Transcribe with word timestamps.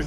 You 0.00 0.06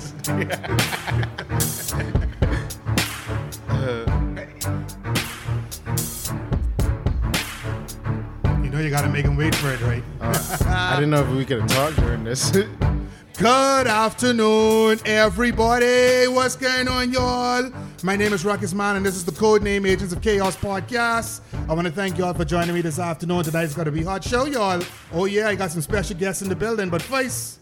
know 8.69 8.79
you 8.79 8.89
gotta 8.89 9.09
make 9.09 9.25
him 9.25 9.37
wait 9.37 9.53
for 9.53 9.71
it, 9.71 9.79
right? 9.81 10.03
Uh, 10.19 10.33
I 10.67 10.95
didn't 10.95 11.11
know 11.11 11.21
if 11.21 11.29
we 11.29 11.45
could 11.45 11.67
talk 11.69 11.93
during 11.95 12.23
this. 12.23 12.49
Good 13.37 13.87
afternoon, 13.87 14.99
everybody. 15.05 16.27
What's 16.27 16.55
going 16.55 16.87
on, 16.87 17.13
y'all? 17.13 17.71
My 18.01 18.15
name 18.15 18.33
is 18.33 18.43
Ruckus 18.43 18.73
Man, 18.73 18.95
and 18.95 19.05
this 19.05 19.15
is 19.15 19.25
the 19.25 19.31
Codename 19.31 19.87
Agents 19.87 20.11
of 20.11 20.21
Chaos 20.21 20.55
podcast. 20.55 21.41
I 21.69 21.73
want 21.73 21.85
to 21.85 21.93
thank 21.93 22.17
y'all 22.17 22.33
for 22.33 22.45
joining 22.45 22.73
me 22.73 22.81
this 22.81 22.97
afternoon. 22.97 23.43
Tonight's 23.43 23.75
going 23.75 23.85
to 23.85 23.91
be 23.91 24.01
a 24.01 24.05
hot 24.05 24.23
show, 24.23 24.45
y'all. 24.45 24.81
Oh, 25.11 25.25
yeah, 25.25 25.49
I 25.49 25.55
got 25.55 25.69
some 25.69 25.81
special 25.81 26.17
guests 26.17 26.41
in 26.41 26.49
the 26.49 26.55
building, 26.55 26.89
but 26.89 27.01
first, 27.01 27.59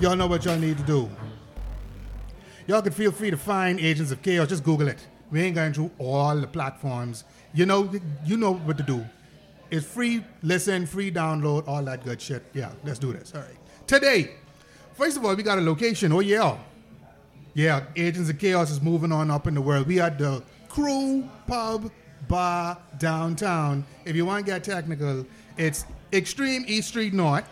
y'all 0.00 0.16
know 0.16 0.26
what 0.26 0.44
y'all 0.44 0.58
need 0.58 0.78
to 0.78 0.84
do. 0.84 1.08
Y'all 2.66 2.82
can 2.82 2.92
feel 2.92 3.12
free 3.12 3.30
to 3.30 3.36
find 3.36 3.78
Agents 3.78 4.10
of 4.10 4.22
Chaos. 4.22 4.48
Just 4.48 4.64
Google 4.64 4.88
it. 4.88 5.06
We 5.30 5.42
ain't 5.42 5.54
going 5.54 5.72
through 5.72 5.90
all 5.98 6.36
the 6.36 6.46
platforms. 6.46 7.24
You 7.52 7.66
know, 7.66 7.90
you 8.24 8.36
know 8.36 8.54
what 8.54 8.76
to 8.78 8.82
do. 8.82 9.04
It's 9.70 9.84
free 9.84 10.24
listen, 10.42 10.86
free 10.86 11.10
download, 11.10 11.66
all 11.66 11.82
that 11.84 12.04
good 12.04 12.20
shit. 12.20 12.44
Yeah, 12.54 12.72
let's 12.84 12.98
do 12.98 13.12
this. 13.12 13.34
All 13.34 13.40
right. 13.40 13.56
Today, 13.86 14.32
first 14.94 15.16
of 15.16 15.24
all, 15.24 15.34
we 15.34 15.42
got 15.42 15.58
a 15.58 15.60
location. 15.60 16.12
Oh 16.12 16.20
yeah. 16.20 16.56
Yeah, 17.54 17.84
Agents 17.94 18.28
of 18.30 18.38
Chaos 18.38 18.70
is 18.70 18.80
moving 18.80 19.12
on 19.12 19.30
up 19.30 19.46
in 19.46 19.54
the 19.54 19.60
world. 19.60 19.86
We 19.86 20.00
at 20.00 20.18
the 20.18 20.42
Crew 20.68 21.28
Pub 21.46 21.90
Bar 22.26 22.78
downtown. 22.98 23.84
If 24.04 24.16
you 24.16 24.26
want 24.26 24.44
to 24.44 24.52
get 24.52 24.64
technical, 24.64 25.24
it's 25.56 25.84
Extreme 26.12 26.64
East 26.66 26.88
Street 26.88 27.12
North. 27.12 27.48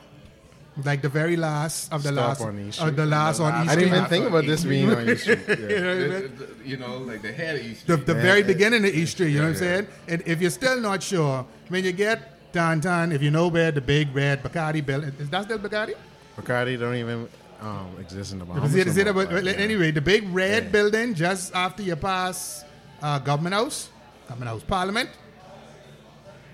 Like 0.84 1.02
the 1.02 1.08
very 1.10 1.36
last 1.36 1.92
of 1.92 2.02
the 2.02 2.12
Stop 2.12 2.28
last 2.28 2.40
on 2.40 2.58
East 2.58 2.80
uh, 2.80 2.88
the 2.88 3.04
last 3.04 3.36
The 3.36 3.44
on 3.44 3.52
last 3.52 3.64
East 3.64 3.72
I 3.72 3.76
didn't 3.76 3.94
even 3.94 4.06
think 4.06 4.26
about 4.26 4.46
this 4.46 4.64
being 4.64 4.90
on 4.90 5.06
your 5.06 5.16
street. 5.16 5.40
Yeah. 5.48 5.56
You 5.58 5.78
know 5.82 5.92
I 5.92 5.94
mean? 5.96 6.08
The- 6.08 6.28
the- 6.46 6.68
you 6.70 6.76
know, 6.78 6.96
like 6.98 7.20
the 7.20 7.32
head 7.32 7.56
of 7.56 7.66
East 7.66 7.86
the, 7.86 7.92
Street. 7.94 8.06
the 8.06 8.14
Yeah. 8.14 8.22
very 8.22 8.42
beginning 8.42 8.84
of 8.86 8.94
East 8.94 9.12
Street, 9.12 9.32
you 9.32 9.40
know 9.40 9.48
what 9.52 9.56
I'm 9.58 9.62
Yeah, 9.62 9.74
saying? 9.76 9.86
And 10.08 10.22
if 10.24 10.40
you're 10.40 10.50
still 10.62 10.80
not 10.80 11.02
sure, 11.02 11.44
when 11.68 11.84
you 11.84 11.92
get 11.92 12.52
downtown, 12.52 13.12
if 13.12 13.20
you 13.20 13.30
know 13.30 13.48
where 13.48 13.70
the 13.70 13.82
big 13.82 14.14
red 14.14 14.42
Bacardi 14.42 14.80
building 14.84 15.12
is, 15.18 15.28
that 15.28 15.44
still 15.44 15.58
Bacardi? 15.58 15.94
Bacardi 16.38 16.78
don't 16.78 16.94
even 16.96 17.28
um, 17.60 17.94
exist 18.00 18.32
in 18.32 18.38
the 18.38 18.44
Bahamas. 18.46 18.70
Is 18.70 18.76
it, 18.80 18.86
is 18.86 18.96
it 18.96 19.04
no 19.04 19.12
more, 19.12 19.22
about, 19.24 19.34
but, 19.34 19.44
yeah. 19.44 19.52
Anyway, 19.52 19.90
the 19.90 20.00
big 20.00 20.26
red 20.32 20.64
Yeah. 20.64 20.70
building 20.70 21.12
just 21.14 21.54
after 21.54 21.82
you 21.82 21.96
pass 21.96 22.64
uh, 23.02 23.18
Government 23.18 23.54
House, 23.54 23.90
Government 24.26 24.48
House, 24.52 24.62
Parliament. 24.62 25.10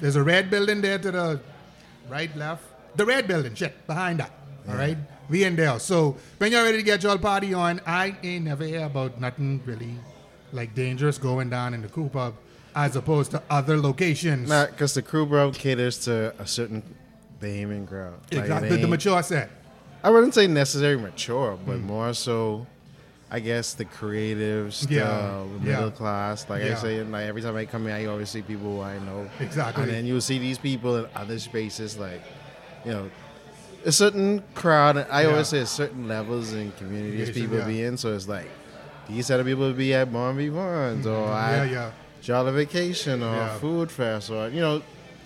There's 0.00 0.16
a 0.16 0.22
red 0.22 0.50
building 0.50 0.80
there 0.80 0.98
to 0.98 1.10
the 1.10 1.40
right, 2.08 2.34
left. 2.36 2.64
The 2.98 3.06
red 3.06 3.28
building, 3.28 3.54
shit, 3.54 3.86
behind 3.86 4.18
that. 4.18 4.32
All 4.68 4.74
right, 4.74 4.98
we 5.30 5.44
in 5.44 5.54
there. 5.54 5.78
So 5.78 6.16
when 6.38 6.50
you're 6.50 6.64
ready 6.64 6.78
to 6.78 6.82
get 6.82 7.04
your 7.04 7.16
party 7.16 7.54
on, 7.54 7.80
I 7.86 8.16
ain't 8.24 8.44
never 8.44 8.64
hear 8.64 8.86
about 8.86 9.20
nothing 9.20 9.62
really 9.64 9.94
like 10.52 10.74
dangerous 10.74 11.16
going 11.16 11.48
down 11.48 11.74
in 11.74 11.82
the 11.82 11.88
crew 11.88 12.08
pub 12.08 12.34
as 12.74 12.96
opposed 12.96 13.30
to 13.30 13.42
other 13.48 13.78
locations. 13.78 14.48
Nah, 14.48 14.66
because 14.66 14.94
the 14.94 15.02
crew 15.02 15.26
bro 15.26 15.52
caters 15.52 15.98
to 16.06 16.34
a 16.40 16.46
certain 16.46 16.82
Bahamian 17.40 17.86
crowd. 17.86 18.14
Like, 18.32 18.40
exactly, 18.40 18.68
the, 18.68 18.74
the 18.74 18.80
ain't- 18.80 18.90
mature 18.90 19.22
set. 19.22 19.50
I 20.02 20.10
wouldn't 20.10 20.34
say 20.34 20.48
necessarily 20.48 21.00
mature, 21.00 21.56
but 21.66 21.76
hmm. 21.76 21.86
more 21.86 22.14
so, 22.14 22.66
I 23.30 23.38
guess 23.38 23.74
the 23.74 23.84
creatives, 23.84 24.90
Yeah, 24.90 25.44
the 25.60 25.66
yeah. 25.66 25.76
middle 25.76 25.90
class. 25.92 26.48
Like 26.50 26.64
Yeah. 26.64 26.72
I 26.72 26.74
say, 26.74 27.02
like 27.04 27.26
every 27.26 27.42
time 27.42 27.54
I 27.54 27.64
come 27.64 27.86
here, 27.86 27.94
I 27.94 28.06
always 28.06 28.28
see 28.28 28.42
people 28.42 28.76
who 28.76 28.82
I 28.82 28.98
know. 28.98 29.30
Exactly. 29.38 29.84
And 29.84 29.92
then 29.92 30.04
you'll 30.04 30.20
see 30.20 30.38
these 30.38 30.58
people 30.58 30.96
in 30.96 31.06
other 31.14 31.38
spaces, 31.38 31.96
like 31.96 32.22
you 32.84 32.92
know, 32.92 33.10
a 33.84 33.92
certain 33.92 34.42
crowd. 34.54 34.96
I 35.10 35.22
Yeah. 35.22 35.28
always 35.30 35.48
say 35.48 35.64
certain 35.64 36.08
levels 36.08 36.52
and 36.52 36.76
communities 36.76 37.28
Communication, 37.30 37.42
people 37.42 37.58
yeah. 37.58 37.66
be 37.66 37.82
in. 37.82 37.96
So 37.96 38.14
it's 38.14 38.28
like 38.28 38.48
these 39.08 39.30
of 39.30 39.46
people 39.46 39.72
be 39.72 39.94
at 39.94 40.12
Bon 40.12 40.36
Vivants 40.36 41.06
or 41.06 41.10
mm-hmm. 41.26 41.54
Yeah, 41.54 41.62
at 41.62 41.70
yeah. 41.70 41.90
Jolly 42.20 42.52
Vacation 42.52 43.22
or 43.22 43.34
Yeah. 43.34 43.58
Food 43.58 43.90
Fest 43.90 44.30
or 44.30 44.48
you 44.48 44.60
know, 44.60 44.82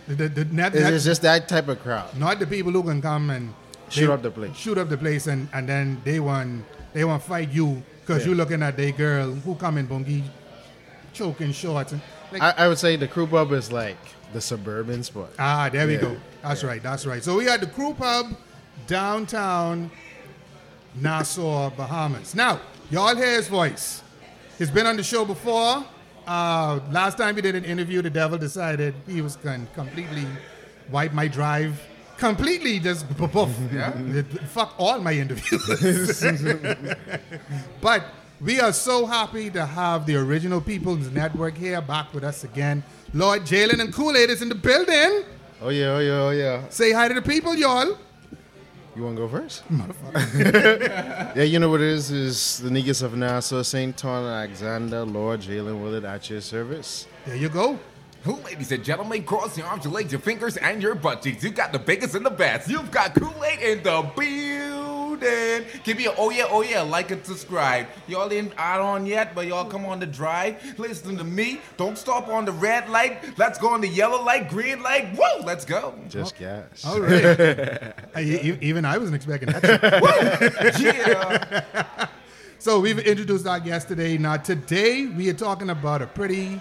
The, 0.09 0.29
the, 0.29 0.45
net, 0.47 0.75
it's, 0.75 0.83
net- 0.83 0.93
it's 0.95 1.05
just 1.05 1.23
that 1.23 1.49
type 1.49 1.69
of 1.69 1.81
crowd. 1.83 2.17
not 2.19 2.39
the 2.39 2.47
people 2.47 2.73
who 2.73 2.83
can 2.83 3.01
come 3.01 3.31
and 3.31 3.55
Shoot 3.89 4.11
up 4.11 4.23
the 4.23 4.31
place. 4.31 4.57
shoot 4.57 4.79
up 4.79 4.89
the 4.89 4.97
place, 4.97 5.27
and, 5.27 5.49
and 5.53 5.69
then 5.69 6.01
they 6.05 6.19
want 6.19 6.65
they 6.95 7.05
want 7.05 7.23
fight 7.23 7.51
you 7.53 7.83
because 8.01 8.23
Yeah. 8.23 8.31
you 8.31 8.35
looking 8.35 8.63
at 8.63 8.77
their 8.77 8.91
girl 8.93 9.33
who 9.33 9.55
come 9.55 9.77
in 9.79 9.87
bungie 9.87 10.23
choking 11.13 11.53
shorts 11.53 11.93
and 11.93 12.01
like 12.33 12.41
I, 12.43 12.65
I 12.65 12.69
would 12.69 12.79
say 12.79 12.97
the 12.97 13.07
crew 13.09 13.27
pub 13.27 13.53
is 13.53 13.71
like 13.71 13.99
the 14.33 14.41
suburban 14.41 15.03
spot. 15.03 15.31
ah 15.39 15.69
there 15.73 15.87
we 15.87 15.97
go 15.97 16.17
that's 16.43 16.65
right 16.65 16.83
that's 16.83 17.07
right 17.07 17.23
so 17.23 17.37
we 17.37 17.45
had 17.45 17.61
the 17.61 17.67
crew 17.67 17.95
pub 17.95 18.27
downtown 18.87 19.91
Nassau 20.95 21.71
Bahamas 21.71 22.35
now 22.35 22.61
y'all 22.91 23.15
hear 23.17 23.37
his 23.37 23.49
voice 23.49 24.03
he's 24.59 24.71
been 24.71 24.87
on 24.87 24.97
the 24.97 25.03
show 25.03 25.25
before 25.25 25.85
uh, 26.27 26.79
last 26.91 27.19
time 27.19 27.35
we 27.35 27.43
did 27.43 27.55
an 27.55 27.65
interview 27.65 28.01
the 28.03 28.11
devil 28.11 28.39
decided 28.39 28.95
he 29.07 29.21
was 29.21 29.37
going 29.37 29.67
to 29.67 29.73
completely 29.73 30.27
wipe 30.91 31.13
my 31.13 31.27
drive 31.29 31.81
completely 32.19 32.79
just 32.79 33.09
poof, 33.17 33.51
Yeah. 33.73 33.91
fuck 34.49 34.75
all 34.79 34.99
my 35.01 35.13
interviews 35.13 36.23
but 37.81 38.05
we 38.41 38.61
are 38.61 38.73
so 38.73 39.07
happy 39.07 39.51
to 39.51 39.65
have 39.65 40.05
the 40.07 40.17
original 40.17 40.61
People's 40.61 41.09
Network 41.11 41.57
here 41.57 41.81
back 41.81 42.13
with 42.13 42.25
us 42.25 42.43
again. 42.43 42.83
Lord 43.15 43.43
Jaylin 43.43 43.79
and 43.81 43.93
Kool-Aid 43.93 44.31
is 44.31 44.41
in 44.41 44.49
the 44.49 44.55
building. 44.55 45.25
Oh 45.61 45.69
yeah, 45.69 45.97
oh 45.97 45.99
yeah, 45.99 46.13
oh 46.13 46.31
yeah. 46.31 46.69
Say 46.71 46.93
hi 46.93 47.09
to 47.09 47.15
the 47.15 47.21
people, 47.21 47.55
y'all. 47.55 47.99
You 48.97 49.05
want 49.05 49.17
to 49.17 49.23
go 49.23 49.29
first? 49.29 49.65
yeah, 51.37 51.43
you 51.43 51.59
know 51.59 51.69
what 51.69 51.83
it 51.83 51.89
is? 51.89 52.11
Is 52.11 52.59
the 52.59 52.71
niggas 52.71 53.03
of 53.03 53.15
Nassau, 53.15 53.63
St. 53.63 53.97
Ton, 53.97 54.25
Alexander, 54.25 55.05
Lord 55.05 55.41
Jaylin 55.41 55.83
Willard 55.83 56.05
at 56.05 56.31
your 56.31 56.41
service. 56.41 57.07
There 57.27 57.37
you 57.37 57.51
go. 57.51 57.79
Who, 58.25 58.37
ladies 58.37 58.73
and 58.73 58.83
gentlemen, 58.83 59.25
cross 59.25 59.59
your 59.59 59.67
arms, 59.67 59.85
your 59.85 59.93
legs, 59.93 60.13
your 60.13 60.21
fingers, 60.21 60.57
and 60.57 60.83
your 60.83 60.95
butt 60.95 61.23
cheeks. 61.23 61.45
You've 61.45 61.55
got 61.55 61.73
the 61.73 61.79
biggest 61.79 62.15
and 62.15 62.25
the 62.25 62.31
best. 62.31 62.69
You've 62.69 62.91
got 62.91 63.15
Kool-Aid 63.15 63.59
in 63.61 63.83
the 63.83 64.03
building. 64.17 64.92
Give 65.85 65.97
me 65.97 66.07
a 66.07 66.15
oh 66.17 66.31
yeah, 66.31 66.47
oh 66.51 66.63
yeah, 66.63 66.83
like 66.83 67.11
and 67.11 67.25
subscribe. 67.25 67.87
Y'all 68.09 68.33
ain't 68.33 68.53
out 68.57 68.81
on 68.81 69.07
yet, 69.07 69.35
but 69.35 69.47
y'all 69.47 69.65
come 69.65 69.85
on 69.87 70.01
the 70.01 70.07
drive. 70.07 70.79
Listen 70.79 71.17
to 71.17 71.25
me. 71.25 71.61
Don't 71.77 71.97
stop 71.97 72.29
on 72.29 72.45
the 72.45 72.53
red 72.53 72.89
light. 72.89 73.39
Let's 73.39 73.59
go 73.59 73.69
on 73.69 73.81
the 73.81 73.89
yellow 73.89 74.23
light, 74.23 74.49
green 74.49 74.83
light. 74.83 75.15
Whoa, 75.17 75.45
let's 75.45 75.65
go. 75.65 75.95
Just 76.09 76.37
gas. 76.39 76.85
All 76.85 77.01
right. 77.01 77.95
I- 78.15 78.59
even 78.61 78.85
I 78.85 78.99
wasn't 78.99 79.17
expecting 79.17 79.51
that. 79.53 80.75
shit. 80.77 80.97
Yeah. 81.07 82.07
So 82.59 82.79
we've 82.79 83.01
introduced 83.01 83.45
our 83.49 83.59
guest 83.59 83.89
today. 83.89 84.17
Now 84.19 84.37
today 84.37 85.07
we 85.07 85.29
are 85.29 85.35
talking 85.35 85.69
about 85.71 86.01
a 86.01 86.07
pretty 86.07 86.61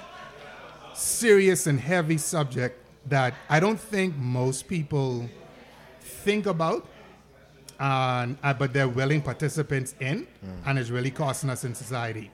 serious 0.96 1.68
and 1.68 1.80
heavy 1.80 2.18
subject 2.18 2.80
that 3.08 3.36
I 3.50 3.60
don't 3.60 3.80
think 3.80 4.16
most 4.18 4.68
people 4.68 5.30
think 6.02 6.48
about, 6.48 6.88
and 7.82 8.38
uh, 8.44 8.54
but 8.54 8.74
they're 8.74 8.88
willing 8.88 9.22
participants 9.22 9.96
in, 10.00 10.28
and 10.66 10.78
it's 10.78 10.92
really 10.92 11.10
costing 11.12 11.50
us 11.50 11.64
in 11.64 11.74
society. 11.74 12.30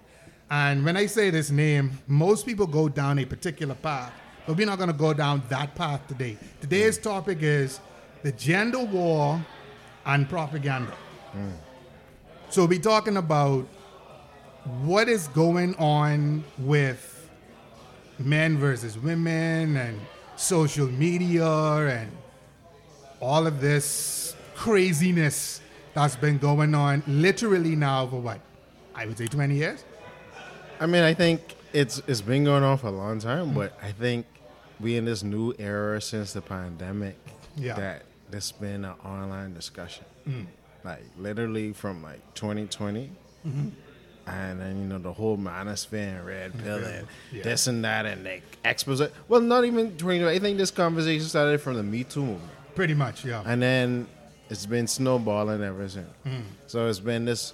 And 0.52 0.84
when 0.84 0.98
I 0.98 1.06
say 1.06 1.30
this 1.30 1.50
name, 1.50 1.92
most 2.08 2.46
people 2.46 2.68
go 2.68 2.90
down 2.90 3.18
a 3.20 3.26
particular 3.26 3.76
path, 3.76 4.12
but 4.46 4.58
we're 4.58 4.66
not 4.66 4.78
going 4.78 4.92
to 4.92 4.96
go 4.98 5.14
down 5.14 5.42
that 5.50 5.74
path 5.76 6.06
today. 6.08 6.38
Today's 6.62 6.98
topic 6.98 7.40
is 7.42 7.80
the 8.24 8.32
gender 8.34 8.80
war 8.80 9.42
and 10.06 10.28
propaganda. 10.30 10.94
So 12.50 12.62
we'll 12.62 12.68
be 12.68 12.80
talking 12.80 13.18
about 13.18 13.68
what 14.84 15.08
is 15.08 15.30
going 15.30 15.76
on 15.76 16.44
with 16.58 17.30
men 18.20 18.58
versus 18.58 18.98
women 18.98 19.78
and 19.78 20.00
social 20.36 20.88
media 20.88 21.46
and 21.46 22.12
all 23.22 23.48
of 23.48 23.62
this 23.62 24.27
craziness 24.58 25.62
that's 25.94 26.16
been 26.16 26.38
going 26.38 26.76
on 26.76 27.04
literally 27.08 27.76
now 27.76 28.08
for 28.08 28.20
what? 28.20 28.40
I 28.94 29.06
would 29.06 29.18
say 29.18 29.28
20 29.28 29.56
years. 29.56 29.86
I 30.80 30.88
mean, 30.88 31.04
I 31.04 31.14
think 31.14 31.56
it's 31.74 32.02
it's 32.08 32.22
been 32.22 32.44
going 32.44 32.64
on 32.64 32.78
for 32.78 32.88
a 32.88 32.92
long 32.92 33.20
time, 33.20 33.54
but 33.54 33.78
I 33.82 33.92
think 33.92 34.26
we 34.80 34.98
in 34.98 35.06
this 35.06 35.24
new 35.24 35.54
era 35.58 36.02
since 36.02 36.34
the 36.34 36.42
pandemic 36.42 37.16
Yeah. 37.56 37.76
that 37.76 38.04
there's 38.30 38.52
been 38.52 38.86
an 38.86 38.94
online 39.06 39.54
discussion, 39.54 40.06
mm. 40.28 40.46
like 40.84 41.04
literally 41.18 41.74
from 41.74 42.04
like 42.04 42.22
2020. 42.34 43.12
Mm-hmm. 43.48 43.70
And 44.28 44.60
then 44.60 44.78
you 44.78 44.86
know 44.86 45.00
the 45.00 45.14
whole 45.14 45.38
manosphere 45.38 46.18
and 46.18 46.26
red 46.26 46.52
mm-hmm. 46.52 46.64
pill 46.64 46.84
and 46.84 47.08
Yeah. 47.32 47.44
this 47.44 47.68
and 47.68 47.84
that 47.86 48.06
and 48.06 48.24
like 48.24 48.44
expose. 48.66 49.02
Well, 49.28 49.42
not 49.42 49.66
even 49.66 49.98
20. 49.98 50.26
I 50.26 50.40
think 50.40 50.58
this 50.58 50.72
conversation 50.72 51.28
started 51.28 51.62
from 51.62 51.76
the 51.76 51.84
Me 51.84 52.04
Too 52.04 52.22
movement. 52.22 52.52
Pretty 52.76 52.94
much, 52.94 53.26
yeah. 53.26 53.42
And 53.46 53.62
then 53.62 54.08
it's 54.50 54.66
been 54.66 54.88
snowballing 54.88 55.64
ever 55.64 55.88
since. 55.90 56.08
Mm-hmm. 56.26 56.42
So 56.68 56.88
it's 56.88 57.00
been 57.00 57.26
this 57.26 57.54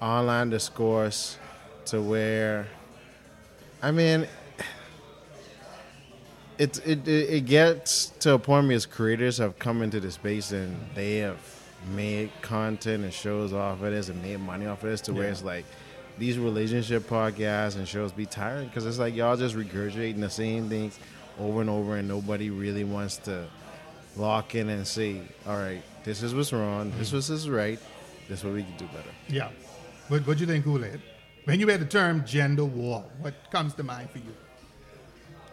online 0.00 0.50
discourse 0.50 1.38
to 1.86 2.00
where, 2.00 2.66
I 3.82 3.90
mean, 3.90 4.26
it, 6.58 6.86
it, 6.86 7.08
it, 7.08 7.46
gets 7.46 8.06
to 8.20 8.34
a 8.34 8.38
point 8.38 8.66
where 8.66 8.76
as 8.76 8.84
creators 8.84 9.38
have 9.38 9.58
come 9.58 9.80
into 9.80 10.00
the 10.00 10.10
space 10.10 10.52
and 10.52 10.76
they 10.94 11.18
have 11.18 11.38
made 11.94 12.30
content 12.42 13.04
and 13.04 13.12
shows 13.12 13.52
off 13.52 13.80
of 13.80 13.92
this 13.92 14.08
and 14.08 14.20
made 14.22 14.40
money 14.40 14.66
off 14.66 14.82
of 14.82 14.90
this 14.90 15.00
to 15.02 15.12
where 15.14 15.28
it's 15.28 15.44
like 15.44 15.64
these 16.18 16.36
relationship 16.36 17.04
podcasts 17.04 17.76
and 17.76 17.86
shows 17.86 18.10
be 18.10 18.26
tiring 18.26 18.66
because 18.66 18.84
it's 18.84 18.98
like 18.98 19.14
y'all 19.14 19.36
just 19.36 19.54
regurgitating 19.54 20.18
the 20.18 20.28
same 20.28 20.68
things 20.68 20.98
over 21.38 21.60
and 21.60 21.70
over 21.70 21.96
and 21.96 22.08
nobody 22.08 22.50
really 22.50 22.82
wants 22.82 23.18
to 23.18 23.46
lock 24.16 24.56
in 24.56 24.68
and 24.68 24.86
say, 24.86 25.20
all 25.46 25.56
right, 25.56 25.82
this 26.08 26.22
is 26.22 26.34
what's 26.34 26.52
wrong, 26.54 26.90
this 26.98 27.12
was 27.12 27.28
is 27.28 27.48
right, 27.50 27.78
this 28.28 28.38
is 28.38 28.44
what 28.44 28.54
we 28.54 28.62
can 28.62 28.76
do 28.78 28.86
better. 28.96 29.12
Yeah. 29.28 29.50
What 30.08 30.26
what 30.26 30.34
do 30.38 30.40
you 30.44 30.46
think, 30.52 30.64
Kool-Aid? 30.64 31.00
When 31.44 31.60
you 31.60 31.66
hear 31.68 31.76
the 31.78 31.84
term 32.00 32.24
gender 32.24 32.64
war, 32.64 33.04
what 33.20 33.34
comes 33.50 33.74
to 33.74 33.82
mind 33.82 34.08
for 34.10 34.18
you? 34.18 34.34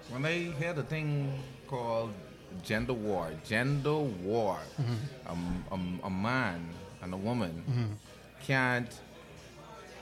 When 0.10 0.22
they 0.22 0.40
hear 0.62 0.74
the 0.74 0.84
thing 0.84 1.10
called 1.68 2.12
gender 2.64 2.94
war, 2.94 3.32
gender 3.46 3.98
war, 4.24 4.58
um, 5.28 5.66
um, 5.72 6.00
a 6.04 6.10
man 6.10 6.60
and 7.02 7.14
a 7.14 7.18
woman 7.18 7.54
can't. 8.48 8.92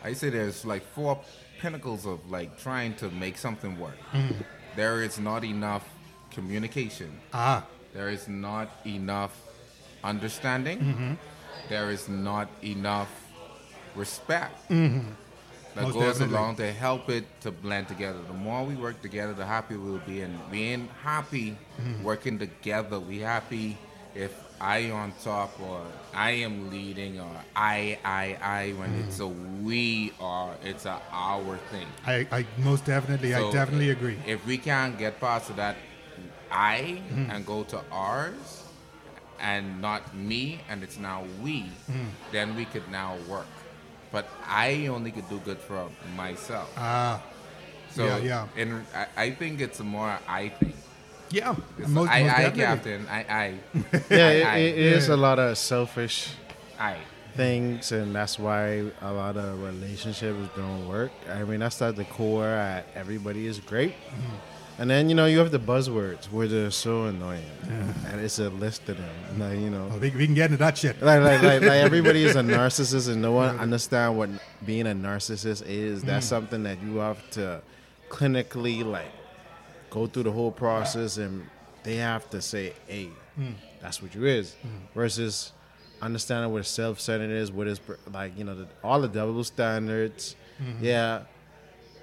I 0.03 0.13
say 0.13 0.29
there's 0.29 0.65
like 0.65 0.83
four 0.93 1.13
pinnacles 1.61 2.05
of 2.05 2.19
like 2.29 2.59
trying 2.59 2.93
to 3.01 3.09
make 3.09 3.37
something 3.37 3.79
work. 3.79 3.97
There 4.75 5.01
is 5.01 5.17
not 5.19 5.43
enough 5.43 5.85
communication. 6.29 7.11
Ah, 7.33 7.65
There 7.93 8.09
is 8.09 8.27
not 8.27 8.67
enough 8.85 9.33
understanding. 10.03 11.17
There 11.69 11.91
is 11.91 12.09
not 12.09 12.49
enough 12.61 13.09
respect 13.95 14.69
that 15.75 15.83
Most 15.83 15.93
goes 15.93 16.03
definitely. 16.19 16.35
along 16.35 16.55
to 16.57 16.71
help 16.71 17.09
it 17.09 17.25
to 17.41 17.51
blend 17.51 17.87
together. 17.87 18.19
The 18.27 18.33
more 18.33 18.63
we 18.63 18.75
work 18.75 19.01
together, 19.01 19.33
the 19.33 19.45
happier 19.45 19.79
we'll 19.79 19.97
be. 19.99 20.21
And 20.21 20.37
being 20.51 20.87
happy 21.01 21.57
working 22.03 22.37
together, 22.37 22.99
we 22.99 23.19
happy 23.19 23.77
if 24.13 24.33
I 24.61 24.91
on 24.91 25.13
top 25.23 25.59
or 25.59 25.81
I 26.13 26.31
am 26.31 26.69
leading 26.69 27.19
or 27.19 27.35
I, 27.55 27.97
I, 28.05 28.37
I. 28.41 28.71
When 28.73 28.91
mm. 28.91 29.07
it's 29.07 29.19
a 29.19 29.27
we 29.27 30.13
or 30.19 30.55
it's 30.63 30.85
a 30.85 31.01
our 31.11 31.57
thing. 31.71 31.87
I, 32.05 32.27
I 32.31 32.45
most 32.57 32.85
definitely, 32.85 33.33
I 33.33 33.39
So, 33.39 33.51
definitely 33.51 33.89
agree. 33.89 34.17
If 34.27 34.45
we 34.45 34.57
can't 34.57 34.97
get 34.97 35.19
past 35.19 35.55
that 35.55 35.75
I 36.51 37.01
mm. 37.11 37.33
and 37.33 37.45
go 37.45 37.63
to 37.63 37.81
ours 37.91 38.62
and 39.39 39.81
not 39.81 40.15
me 40.15 40.59
and 40.69 40.83
it's 40.83 40.97
now 40.99 41.23
we, 41.41 41.65
then 42.31 42.55
we 42.55 42.65
could 42.65 42.87
now 42.91 43.15
work. 43.29 43.47
But 44.11 44.27
I 44.47 44.87
only 44.87 45.11
could 45.11 45.27
do 45.29 45.39
good 45.39 45.57
for 45.57 45.89
myself. 46.15 46.71
Ah, 46.77 47.21
So 47.91 48.05
yeah, 48.05 48.17
yeah. 48.17 48.47
And 48.61 48.85
I, 48.93 49.07
I 49.17 49.31
think 49.31 49.61
it's 49.61 49.79
more 49.79 50.17
I 50.27 50.49
thing. 50.49 50.73
yeah. 51.31 51.55
It's 51.79 51.87
most, 51.89 52.09
I, 52.09 52.23
most 52.23 52.37
I. 52.37 52.49
Captain. 52.51 53.05
I, 53.09 53.19
I, 53.29 53.47
Yeah, 54.09 54.17
I, 54.17 54.29
it, 54.29 54.45
I, 54.45 54.57
it 54.57 54.77
is 54.97 55.07
Yeah. 55.07 55.15
a 55.15 55.17
lot 55.17 55.39
of 55.39 55.57
selfish 55.57 56.29
I. 56.79 56.97
things, 57.35 57.91
and 57.91 58.13
that's 58.13 58.37
why 58.37 58.85
a 59.01 59.11
lot 59.13 59.37
of 59.37 59.61
relationships 59.63 60.49
don't 60.55 60.87
work. 60.87 61.11
I 61.29 61.43
mean, 61.43 61.59
that's 61.61 61.81
at 61.81 61.95
the 61.95 62.05
core. 62.05 62.45
At 62.45 62.85
everybody 62.93 63.47
is 63.47 63.57
great, 63.59 63.93
and 64.79 64.89
then 64.89 65.09
you 65.09 65.15
know 65.15 65.25
you 65.25 65.39
have 65.39 65.51
the 65.51 65.59
buzzwords 65.59 66.25
where 66.31 66.47
they're 66.47 66.71
so 66.71 67.05
annoying, 67.05 67.45
and 68.07 68.19
it's 68.19 68.39
a 68.39 68.49
list 68.49 68.89
of 68.89 68.97
them. 68.97 69.39
Like 69.39 69.59
you 69.59 69.69
know, 69.69 69.89
Oh, 69.91 69.97
we, 69.97 70.09
we 70.11 70.25
can 70.25 70.33
get 70.33 70.45
into 70.45 70.57
that 70.57 70.77
shit. 70.77 71.01
like, 71.01 71.21
like, 71.21 71.41
like, 71.41 71.61
like 71.61 71.71
everybody 71.87 72.23
is 72.23 72.35
a 72.35 72.41
narcissist 72.41 73.09
and 73.11 73.21
no 73.21 73.33
one 73.33 73.57
understand 73.59 74.17
what 74.17 74.29
being 74.65 74.87
a 74.87 74.95
narcissist 74.95 75.63
is. 75.67 76.01
That's 76.01 76.25
mm. 76.25 76.29
something 76.29 76.63
that 76.63 76.81
you 76.81 76.97
have 76.97 77.29
to 77.31 77.61
clinically 78.09 78.83
like 78.83 79.11
go 79.89 80.07
through 80.07 80.23
the 80.23 80.31
whole 80.31 80.51
process 80.51 81.17
and 81.17 81.47
they 81.83 81.95
have 81.95 82.29
to 82.29 82.41
say 82.41 82.73
hey 82.87 83.09
mm. 83.39 83.53
that's 83.81 84.01
what 84.01 84.15
you 84.15 84.25
is. 84.25 84.55
Mm. 84.65 84.93
Versus 84.95 85.51
understanding 86.01 86.51
what 86.51 86.65
self-centered 86.65 87.31
is 87.31 87.51
what 87.51 87.67
is 87.67 87.79
like 88.11 88.37
you 88.37 88.43
know 88.43 88.55
the, 88.55 88.67
all 88.83 88.99
the 89.01 89.07
double 89.07 89.43
standards. 89.43 90.35
Mm-hmm. 90.61 90.85
Yeah 90.85 91.23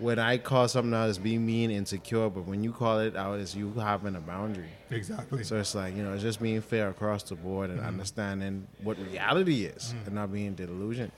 when 0.01 0.19
i 0.19 0.37
call 0.37 0.67
something 0.67 0.95
out 0.95 1.09
as 1.09 1.19
being 1.19 1.45
mean 1.45 1.71
and 1.71 1.79
insecure 1.79 2.29
but 2.29 2.45
when 2.47 2.65
you 2.65 2.73
call 2.73 2.99
it 2.99 3.17
out 3.17 3.39
as 3.39 3.55
you 3.55 3.73
having 3.75 4.17
a 4.17 4.21
boundary 4.21 4.71
Exactly. 4.91 5.45
so 5.45 5.59
it's 5.59 5.75
like, 5.75 5.97
you 5.97 6.03
know, 6.03 6.13
it's 6.13 6.23
just 6.23 6.41
being 6.41 6.61
fair 6.61 6.89
across 6.89 7.23
the 7.23 7.37
board 7.37 7.71
and 7.71 7.79
mm-hmm. 7.79 7.89
understanding 7.89 8.67
what 8.83 8.99
reality 8.99 9.65
is 9.65 9.95
mm-hmm. 9.95 10.07
and 10.07 10.15
not 10.15 10.33
being 10.33 10.55
delusioned. 10.55 11.13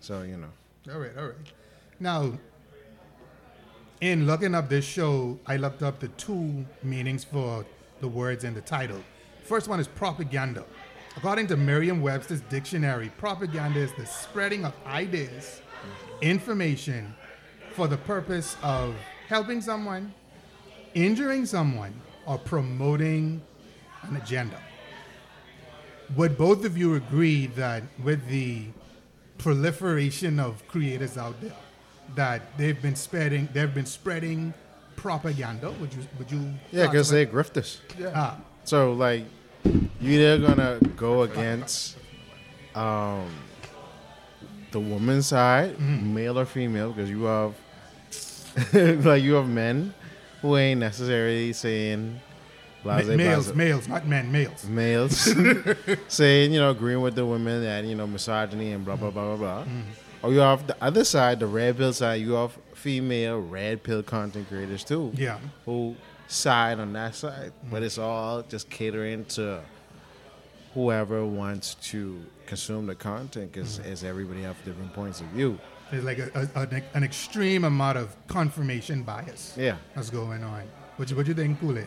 So, 0.00 0.22
you 0.22 0.36
know. 0.36 0.92
All 0.92 1.00
right, 1.00 1.16
all 1.16 1.26
right. 1.26 1.34
Now, 1.98 2.32
in 4.00 4.26
looking 4.26 4.54
up 4.54 4.68
this 4.68 4.84
show, 4.84 5.38
I 5.46 5.56
looked 5.56 5.82
up 5.82 5.98
the 5.98 6.08
two 6.08 6.66
meanings 6.82 7.24
for 7.24 7.64
the 8.00 8.08
words 8.08 8.44
in 8.44 8.52
the 8.52 8.60
title. 8.60 9.02
First 9.44 9.68
one 9.68 9.80
is 9.80 9.88
propaganda. 9.88 10.64
According 11.16 11.46
to 11.48 11.56
Merriam 11.56 12.02
Webster's 12.02 12.42
dictionary, 12.42 13.10
propaganda 13.16 13.78
is 13.78 13.92
the 13.94 14.04
spreading 14.04 14.64
of 14.64 14.74
ideas, 14.86 15.62
mm-hmm. 15.62 16.22
information 16.22 17.14
for 17.74 17.88
the 17.88 17.96
purpose 17.96 18.56
of 18.62 18.94
helping 19.28 19.60
someone, 19.60 20.12
injuring 20.94 21.44
someone, 21.46 21.92
or 22.26 22.38
promoting 22.38 23.42
an 24.02 24.16
agenda. 24.16 24.58
Would 26.16 26.38
both 26.38 26.64
of 26.64 26.76
you 26.78 26.94
agree 26.94 27.46
that 27.48 27.82
with 28.02 28.26
the 28.28 28.66
proliferation 29.38 30.38
of 30.38 30.66
creators 30.68 31.18
out 31.18 31.40
there, 31.40 31.52
that 32.14 32.56
they've 32.56 32.80
been 32.80 32.94
spreading, 32.96 33.48
they've 33.52 33.74
been 33.74 33.86
spreading 33.86 34.54
propaganda? 34.96 35.70
Would 35.72 35.92
you? 35.94 36.02
Would 36.18 36.30
you? 36.30 36.54
Yeah, 36.70 36.86
because 36.86 37.08
they're 37.10 37.26
grifters. 37.26 37.78
Ah, 38.14 38.38
So, 38.64 38.92
like, 38.92 39.24
you 39.64 39.80
either 40.20 40.38
gonna 40.46 40.78
go 40.96 41.22
against 41.22 41.96
um, 42.74 43.28
the 44.70 44.80
woman's 44.80 45.26
side, 45.26 45.80
male 45.80 46.38
or 46.38 46.44
female, 46.44 46.92
because 46.92 47.10
you 47.10 47.24
have, 47.24 47.54
like, 49.04 49.22
you 49.22 49.34
have 49.34 49.48
men 49.48 49.94
who 50.42 50.56
ain't 50.56 50.80
necessarily 50.80 51.52
saying, 51.52 52.20
ma- 52.84 53.00
blase, 53.00 53.16
males, 53.16 53.44
blase. 53.46 53.56
males, 53.56 53.88
not 53.88 54.06
men, 54.06 54.30
males. 54.30 54.64
males 54.66 55.16
saying, 56.08 56.52
you 56.52 56.60
know, 56.60 56.70
agreeing 56.70 57.00
with 57.00 57.14
the 57.14 57.26
women 57.26 57.62
that, 57.62 57.84
you 57.84 57.94
know, 57.94 58.06
misogyny 58.06 58.72
and 58.72 58.84
blah, 58.84 58.96
blah, 58.96 59.10
blah, 59.10 59.36
blah, 59.36 59.36
blah. 59.36 59.62
Mm-hmm. 59.62 60.26
Or 60.26 60.32
you 60.32 60.38
have 60.38 60.66
the 60.66 60.76
other 60.82 61.04
side, 61.04 61.40
the 61.40 61.46
red 61.46 61.76
pill 61.76 61.92
side, 61.92 62.20
you 62.20 62.32
have 62.32 62.56
female 62.72 63.40
red 63.40 63.82
pill 63.82 64.02
content 64.02 64.48
creators 64.48 64.84
too. 64.84 65.12
Yeah. 65.14 65.38
Who 65.64 65.96
side 66.28 66.80
on 66.80 66.92
that 66.94 67.14
side. 67.14 67.52
Mm. 67.66 67.70
But 67.70 67.82
it's 67.82 67.98
all 67.98 68.42
just 68.42 68.70
catering 68.70 69.24
to 69.26 69.60
whoever 70.74 71.24
wants 71.24 71.74
to 71.74 72.20
consume 72.46 72.86
the 72.86 72.94
content 72.94 73.52
because 73.52 73.78
as 73.80 74.02
mm. 74.02 74.08
everybody 74.08 74.42
have 74.42 74.62
different 74.64 74.92
points 74.92 75.20
of 75.20 75.26
view. 75.28 75.58
There's 75.90 76.04
like 76.04 76.18
a, 76.18 76.48
a, 76.54 76.60
an, 76.60 76.82
an 76.94 77.04
extreme 77.04 77.64
amount 77.64 77.98
of 77.98 78.14
confirmation 78.26 79.02
bias 79.02 79.54
Yeah. 79.56 79.76
that's 79.94 80.10
going 80.10 80.42
on. 80.42 80.62
What 80.96 81.10
you, 81.10 81.16
what 81.16 81.26
you 81.26 81.34
think, 81.34 81.60
Kool-Aid? 81.60 81.86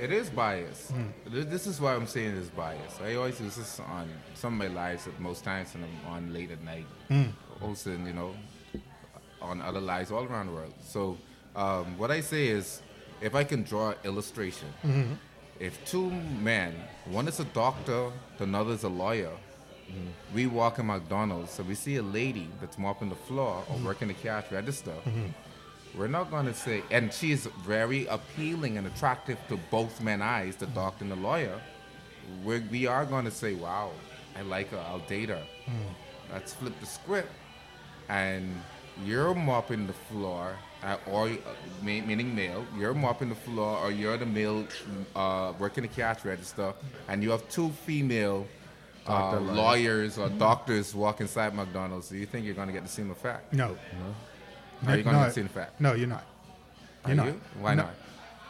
It 0.00 0.10
is 0.12 0.30
bias. 0.30 0.92
Th- 1.30 1.46
This 1.46 1.66
is 1.66 1.80
why 1.80 1.94
I'm 1.94 2.06
saying 2.06 2.36
it's 2.36 2.48
bias. 2.50 2.98
I 3.02 3.14
always 3.14 3.40
use 3.40 3.56
this 3.56 3.80
on 3.80 4.08
some 4.34 4.54
of 4.54 4.58
my 4.58 4.74
lives 4.74 5.06
at 5.06 5.18
most 5.20 5.44
times 5.44 5.72
when 5.74 5.84
I'm 5.84 6.12
on 6.12 6.32
late 6.32 6.50
at 6.50 6.62
night, 6.64 6.86
Also, 7.60 7.90
you 7.90 8.12
know, 8.12 8.34
on 9.40 9.60
other 9.62 9.80
lives 9.80 10.10
all 10.10 10.24
around 10.24 10.46
the 10.48 10.52
world. 10.52 10.74
So 10.82 11.16
um, 11.56 11.96
what 11.98 12.10
I 12.10 12.20
say 12.20 12.48
is, 12.48 12.82
if 13.20 13.34
I 13.34 13.44
can 13.44 13.62
draw 13.62 13.90
an 13.90 13.96
illustration, 14.04 14.68
if 15.60 15.84
two 15.84 16.10
men, 16.10 16.74
one 17.06 17.28
is 17.28 17.38
a 17.38 17.44
doctor, 17.44 18.10
the 18.38 18.46
other 18.58 18.72
is 18.72 18.82
a 18.82 18.88
lawyer, 18.88 19.30
we 20.34 20.46
walk 20.46 20.78
in 20.78 20.86
McDonald's, 20.86 21.50
so 21.52 21.62
we 21.62 21.74
see 21.74 21.96
a 21.96 22.02
lady 22.02 22.48
that's 22.60 22.78
mopping 22.78 23.08
the 23.08 23.16
floor 23.16 23.64
or 23.68 23.76
working 23.84 24.08
the 24.08 24.14
cash 24.14 24.50
register. 24.50 24.94
We're 25.96 26.08
not 26.08 26.30
going 26.30 26.46
to 26.46 26.54
say, 26.54 26.82
and 26.90 27.12
she 27.12 27.32
is 27.32 27.46
very 27.66 28.06
appealing 28.06 28.78
and 28.78 28.86
attractive 28.86 29.38
to 29.48 29.58
both 29.70 30.00
men 30.00 30.22
eyes, 30.22 30.56
the 30.56 30.66
doctor 30.66 31.04
and 31.04 31.12
the 31.12 31.16
lawyer. 31.16 31.60
We're, 32.44 32.62
we 32.70 32.86
are 32.86 33.04
going 33.04 33.26
to 33.26 33.30
say, 33.30 33.52
wow, 33.54 33.90
I 34.38 34.42
like 34.42 34.70
her, 34.70 34.78
I'll 34.88 35.00
date 35.00 35.28
her. 35.28 35.42
Let's 36.32 36.54
flip 36.54 36.72
the 36.80 36.86
script. 36.86 37.28
And 38.08 38.58
you're 39.04 39.34
mopping 39.34 39.86
the 39.86 39.92
floor, 39.92 40.56
uh, 40.82 40.96
or 41.06 41.28
uh, 41.28 41.36
meaning 41.82 42.34
male, 42.34 42.64
you're 42.78 42.94
mopping 42.94 43.28
the 43.28 43.34
floor, 43.34 43.76
or 43.78 43.90
you're 43.90 44.16
the 44.16 44.26
male 44.26 44.66
uh, 45.14 45.52
working 45.58 45.82
the 45.82 45.88
cash 45.88 46.24
register, 46.24 46.72
and 47.08 47.22
you 47.22 47.30
have 47.30 47.46
two 47.50 47.70
female 47.86 48.46
uh, 49.08 49.40
lawyers. 49.40 49.56
lawyers 49.56 50.18
or 50.18 50.28
doctors 50.28 50.94
walk 50.94 51.20
inside 51.20 51.54
McDonald's. 51.54 52.08
Do 52.08 52.16
you 52.16 52.26
think 52.26 52.44
you're 52.46 52.54
going 52.54 52.68
to 52.68 52.72
get 52.72 52.82
the 52.82 52.88
same 52.88 53.10
effect? 53.10 53.52
No. 53.52 53.76
Are 54.86 54.96
you 54.96 55.02
going 55.02 55.04
to 55.04 55.12
no, 55.12 55.18
get 55.18 55.26
the 55.28 55.32
same 55.32 55.46
effect? 55.46 55.80
No, 55.80 55.94
you're 55.94 56.08
not. 56.08 56.24
You're 57.06 57.16
not. 57.16 57.26
you? 57.26 57.40
Why 57.60 57.74
No. 57.74 57.82
not? 57.84 57.94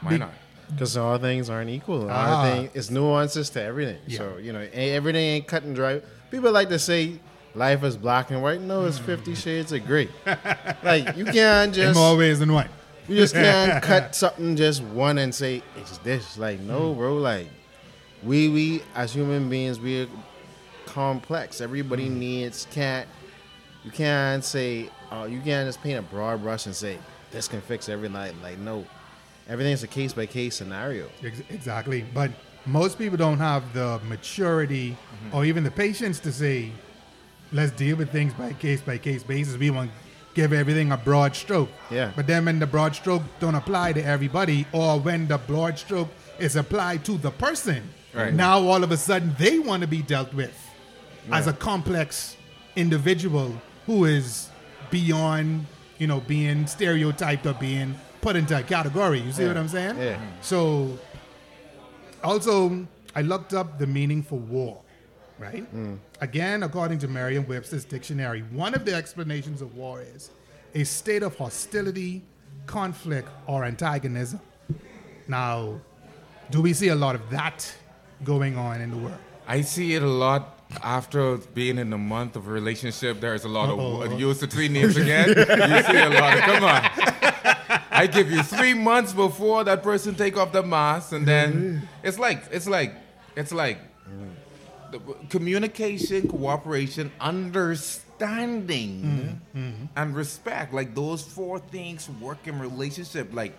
Why 0.00 0.10
Be- 0.10 0.18
not? 0.18 0.32
Because 0.70 0.96
all 0.96 1.18
things 1.18 1.50
aren't 1.50 1.68
equal. 1.70 2.08
Ah. 2.10 2.38
All 2.38 2.44
thing, 2.50 2.70
it's 2.72 2.90
nuances 2.90 3.50
to 3.50 3.62
everything. 3.62 3.98
Yeah. 4.06 4.18
So, 4.18 4.36
you 4.38 4.52
know, 4.52 4.66
everything 4.72 5.22
ain't 5.22 5.46
cut 5.46 5.64
and 5.64 5.74
dry. 5.74 6.00
People 6.30 6.50
like 6.50 6.70
to 6.70 6.78
say 6.78 7.18
life 7.54 7.82
is 7.84 7.96
black 7.96 8.30
and 8.30 8.42
white. 8.42 8.60
No, 8.60 8.86
it's 8.86 8.98
50 8.98 9.34
shades 9.34 9.72
of 9.72 9.84
gray. 9.86 10.08
like, 10.82 11.14
you 11.16 11.26
can't 11.26 11.68
In 11.76 11.88
just, 11.88 11.98
more 11.98 12.16
ways 12.16 12.38
than 12.38 12.52
one. 12.54 12.68
you 13.06 13.16
just 13.16 13.34
can't 13.34 13.82
cut 13.90 14.14
something 14.14 14.56
just 14.56 14.82
one 14.82 15.18
and 15.18 15.34
say, 15.34 15.62
it's 15.76 15.98
this. 15.98 16.38
Like, 16.38 16.60
no, 16.60 16.94
bro. 16.94 17.16
Like, 17.16 17.48
we, 18.22 18.48
we, 18.48 18.82
as 18.94 19.12
human 19.12 19.50
beings, 19.50 19.78
we 19.78 20.08
complex. 20.92 21.60
Everybody 21.60 22.08
needs 22.08 22.66
can't 22.70 23.08
you 23.84 23.90
can't 23.90 24.44
say 24.44 24.90
uh, 25.10 25.26
you 25.28 25.40
can't 25.40 25.66
just 25.68 25.82
paint 25.82 25.98
a 25.98 26.02
broad 26.02 26.42
brush 26.42 26.66
and 26.66 26.74
say 26.74 26.98
this 27.30 27.48
can 27.48 27.60
fix 27.60 27.88
every 27.88 28.08
night. 28.08 28.34
Like 28.42 28.58
no, 28.58 28.84
everything's 29.48 29.82
a 29.82 29.88
case 29.88 30.12
by 30.12 30.26
case 30.26 30.54
scenario. 30.56 31.08
Exactly. 31.50 32.04
But 32.14 32.30
most 32.66 32.98
people 32.98 33.16
don't 33.16 33.38
have 33.38 33.72
the 33.72 34.00
maturity 34.08 34.96
or 35.32 35.44
even 35.44 35.64
the 35.64 35.70
patience 35.70 36.20
to 36.20 36.32
say, 36.32 36.70
let's 37.52 37.72
deal 37.72 37.96
with 37.96 38.10
things 38.12 38.32
by 38.34 38.52
case 38.52 38.80
by 38.80 38.98
case 38.98 39.22
basis. 39.22 39.56
We 39.56 39.70
want 39.70 39.90
give 40.34 40.52
everything 40.52 40.92
a 40.92 40.96
broad 40.96 41.34
stroke. 41.36 41.68
Yeah. 41.90 42.10
But 42.16 42.26
then 42.26 42.44
when 42.46 42.58
the 42.58 42.66
broad 42.66 42.94
stroke 42.94 43.22
don't 43.40 43.54
apply 43.54 43.92
to 43.94 44.02
everybody 44.04 44.66
or 44.72 44.98
when 45.00 45.26
the 45.28 45.38
broad 45.38 45.78
stroke 45.78 46.08
is 46.38 46.56
applied 46.56 47.04
to 47.06 47.18
the 47.18 47.30
person, 47.30 47.82
Right. 48.14 48.32
now 48.34 48.60
all 48.60 48.84
of 48.84 48.90
a 48.92 48.96
sudden 48.98 49.34
they 49.38 49.58
want 49.58 49.80
to 49.82 49.88
be 49.88 50.02
dealt 50.02 50.32
with 50.34 50.54
as 51.30 51.46
a 51.46 51.52
complex 51.52 52.36
individual 52.76 53.52
who 53.86 54.04
is 54.04 54.48
beyond, 54.90 55.66
you 55.98 56.06
know, 56.06 56.20
being 56.20 56.66
stereotyped 56.66 57.46
or 57.46 57.54
being 57.54 57.94
put 58.20 58.36
into 58.36 58.58
a 58.58 58.62
category. 58.62 59.20
You 59.20 59.32
see 59.32 59.42
Yeah. 59.42 59.48
what 59.48 59.56
I'm 59.56 59.68
saying? 59.68 59.98
Yeah. 59.98 60.18
So, 60.40 60.98
also, 62.22 62.86
I 63.14 63.22
looked 63.22 63.52
up 63.52 63.78
the 63.78 63.86
meaning 63.86 64.22
for 64.22 64.38
war, 64.38 64.80
right? 65.38 65.64
Hmm. 65.64 65.94
Again, 66.20 66.62
according 66.62 66.98
to 67.00 67.08
Merriam 67.08 67.46
Webster's 67.46 67.84
dictionary, 67.84 68.42
one 68.52 68.74
of 68.74 68.84
the 68.84 68.94
explanations 68.94 69.60
of 69.60 69.74
war 69.74 70.00
is 70.00 70.30
a 70.74 70.84
state 70.84 71.22
of 71.22 71.36
hostility, 71.36 72.22
conflict, 72.66 73.28
or 73.46 73.64
antagonism. 73.64 74.40
Now, 75.28 75.80
do 76.50 76.62
we 76.62 76.72
see 76.72 76.88
a 76.88 76.94
lot 76.94 77.14
of 77.14 77.28
that 77.30 77.72
going 78.24 78.56
on 78.56 78.80
in 78.80 78.90
the 78.90 78.96
world? 78.96 79.18
I 79.48 79.60
see 79.62 79.94
it 79.94 80.02
a 80.02 80.06
lot 80.06 80.61
after 80.82 81.36
being 81.36 81.78
in 81.78 81.92
a 81.92 81.98
month 81.98 82.36
of 82.36 82.46
a 82.46 82.50
relationship. 82.50 83.20
There's 83.20 83.44
a 83.44 83.48
lot 83.48 83.70
Uh-oh. 83.70 84.02
of 84.02 84.18
use 84.18 84.40
the 84.40 84.46
three 84.46 84.68
names 84.68 84.96
again. 84.96 85.28
you 85.28 85.34
see 85.34 85.98
a 85.98 86.10
lot 86.10 86.38
of 86.38 86.44
come 86.44 86.64
on. 86.64 86.90
I 87.90 88.06
give 88.06 88.30
you 88.30 88.42
three 88.42 88.74
months 88.74 89.12
before 89.12 89.64
that 89.64 89.82
person 89.82 90.14
take 90.14 90.36
off 90.36 90.52
the 90.52 90.62
mask, 90.62 91.12
and 91.12 91.26
then 91.26 91.88
it's 92.02 92.18
like 92.18 92.42
it's 92.50 92.66
like 92.66 92.94
it's 93.36 93.52
like 93.52 93.78
the- 94.90 95.00
communication, 95.28 96.28
cooperation, 96.28 97.10
understanding, 97.20 99.02
mm-hmm. 99.02 99.58
Mm-hmm. 99.58 99.84
and 99.96 100.16
respect. 100.16 100.72
Like 100.72 100.94
those 100.94 101.22
four 101.22 101.58
things 101.58 102.08
work 102.20 102.46
in 102.46 102.58
relationship. 102.58 103.32
Like 103.32 103.58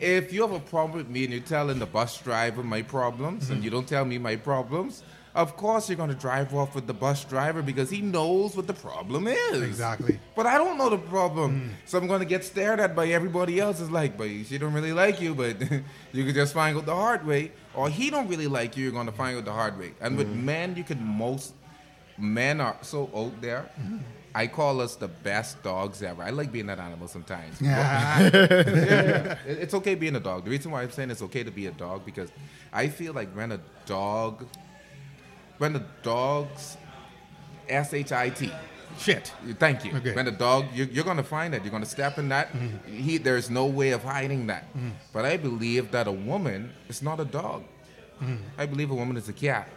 if 0.00 0.32
you 0.32 0.42
have 0.42 0.52
a 0.52 0.60
problem 0.60 0.98
with 0.98 1.08
me 1.08 1.24
and 1.24 1.32
you're 1.32 1.42
telling 1.42 1.78
the 1.78 1.86
bus 1.86 2.18
driver 2.20 2.62
my 2.62 2.82
problems 2.82 3.48
and 3.48 3.58
mm-hmm. 3.58 3.64
you 3.64 3.70
don't 3.70 3.86
tell 3.86 4.04
me 4.04 4.18
my 4.18 4.36
problems, 4.36 5.02
of 5.34 5.56
course 5.56 5.88
you're 5.88 5.96
gonna 5.96 6.14
drive 6.14 6.54
off 6.54 6.74
with 6.74 6.86
the 6.86 6.94
bus 6.94 7.24
driver 7.24 7.62
because 7.62 7.90
he 7.90 8.00
knows 8.00 8.56
what 8.56 8.66
the 8.66 8.74
problem 8.74 9.28
is. 9.28 9.62
Exactly. 9.62 10.18
But 10.34 10.46
I 10.46 10.58
don't 10.58 10.76
know 10.78 10.90
the 10.90 10.98
problem, 10.98 11.60
mm. 11.60 11.88
so 11.88 11.98
I'm 11.98 12.06
gonna 12.06 12.24
get 12.24 12.44
stared 12.44 12.80
at 12.80 12.96
by 12.96 13.08
everybody 13.08 13.60
else. 13.60 13.80
It's 13.80 13.90
like, 13.90 14.16
but 14.18 14.28
she 14.28 14.58
don't 14.58 14.72
really 14.72 14.92
like 14.92 15.20
you, 15.20 15.34
but 15.34 15.60
you 16.12 16.24
can 16.24 16.34
just 16.34 16.54
find 16.54 16.76
out 16.76 16.86
the 16.86 16.94
hard 16.94 17.26
way, 17.26 17.52
or 17.74 17.88
he 17.88 18.10
don't 18.10 18.28
really 18.28 18.48
like 18.48 18.76
you. 18.76 18.84
You're 18.84 18.92
gonna 18.92 19.12
find 19.12 19.36
out 19.38 19.44
the 19.44 19.52
hard 19.52 19.78
way. 19.78 19.92
And 20.00 20.16
with 20.16 20.28
mm. 20.28 20.42
men, 20.42 20.76
you 20.76 20.84
can 20.84 21.02
most 21.04 21.54
men 22.18 22.60
are 22.60 22.76
so 22.82 23.10
out 23.14 23.40
there. 23.40 23.70
Mm. 23.80 24.00
I 24.34 24.46
call 24.46 24.80
us 24.80 24.94
the 24.94 25.08
best 25.08 25.62
dogs 25.62 26.02
ever. 26.02 26.22
I 26.22 26.30
like 26.30 26.52
being 26.52 26.66
that 26.66 26.78
animal 26.78 27.08
sometimes. 27.08 27.60
Yeah. 27.60 28.28
It- 29.46 29.58
It's 29.58 29.74
okay 29.74 29.94
being 29.94 30.16
a 30.16 30.20
dog. 30.20 30.44
The 30.44 30.50
reason 30.50 30.70
why 30.70 30.82
I'm 30.82 30.90
saying 30.90 31.10
it's 31.10 31.22
okay 31.22 31.42
to 31.42 31.50
be 31.50 31.66
a 31.66 31.72
dog 31.72 32.04
because 32.04 32.30
I 32.72 32.88
feel 32.88 33.12
like 33.12 33.30
when 33.34 33.52
a 33.52 33.60
dog, 33.86 34.46
when 35.60 35.74
the 35.74 35.84
dog's 36.02 36.78
S 37.68 37.92
H 37.92 38.12
I 38.12 38.30
T. 38.30 38.50
Shit. 38.98 39.32
Thank 39.58 39.84
you. 39.84 39.94
Okay. 39.96 40.14
When 40.14 40.24
the 40.24 40.32
dog, 40.32 40.66
you're, 40.74 40.86
you're 40.88 41.04
going 41.04 41.18
to 41.18 41.22
find 41.22 41.52
that. 41.54 41.62
You're 41.62 41.70
going 41.70 41.82
to 41.82 41.88
step 41.88 42.18
in 42.18 42.30
that. 42.30 42.52
Mm-hmm. 42.52 42.96
He, 42.96 43.18
there's 43.18 43.48
no 43.48 43.66
way 43.66 43.90
of 43.90 44.02
hiding 44.02 44.46
that. 44.48 44.64
Mm-hmm. 44.74 44.90
But 45.12 45.24
I 45.26 45.36
believe 45.36 45.90
that 45.92 46.06
a 46.06 46.12
woman 46.12 46.72
is 46.88 47.02
not 47.02 47.20
a 47.20 47.24
dog. 47.24 47.64
Mm-hmm. 48.22 48.36
I 48.58 48.66
believe 48.66 48.90
a 48.90 48.94
woman 48.94 49.16
is 49.16 49.28
a 49.28 49.32
cat. 49.32 49.68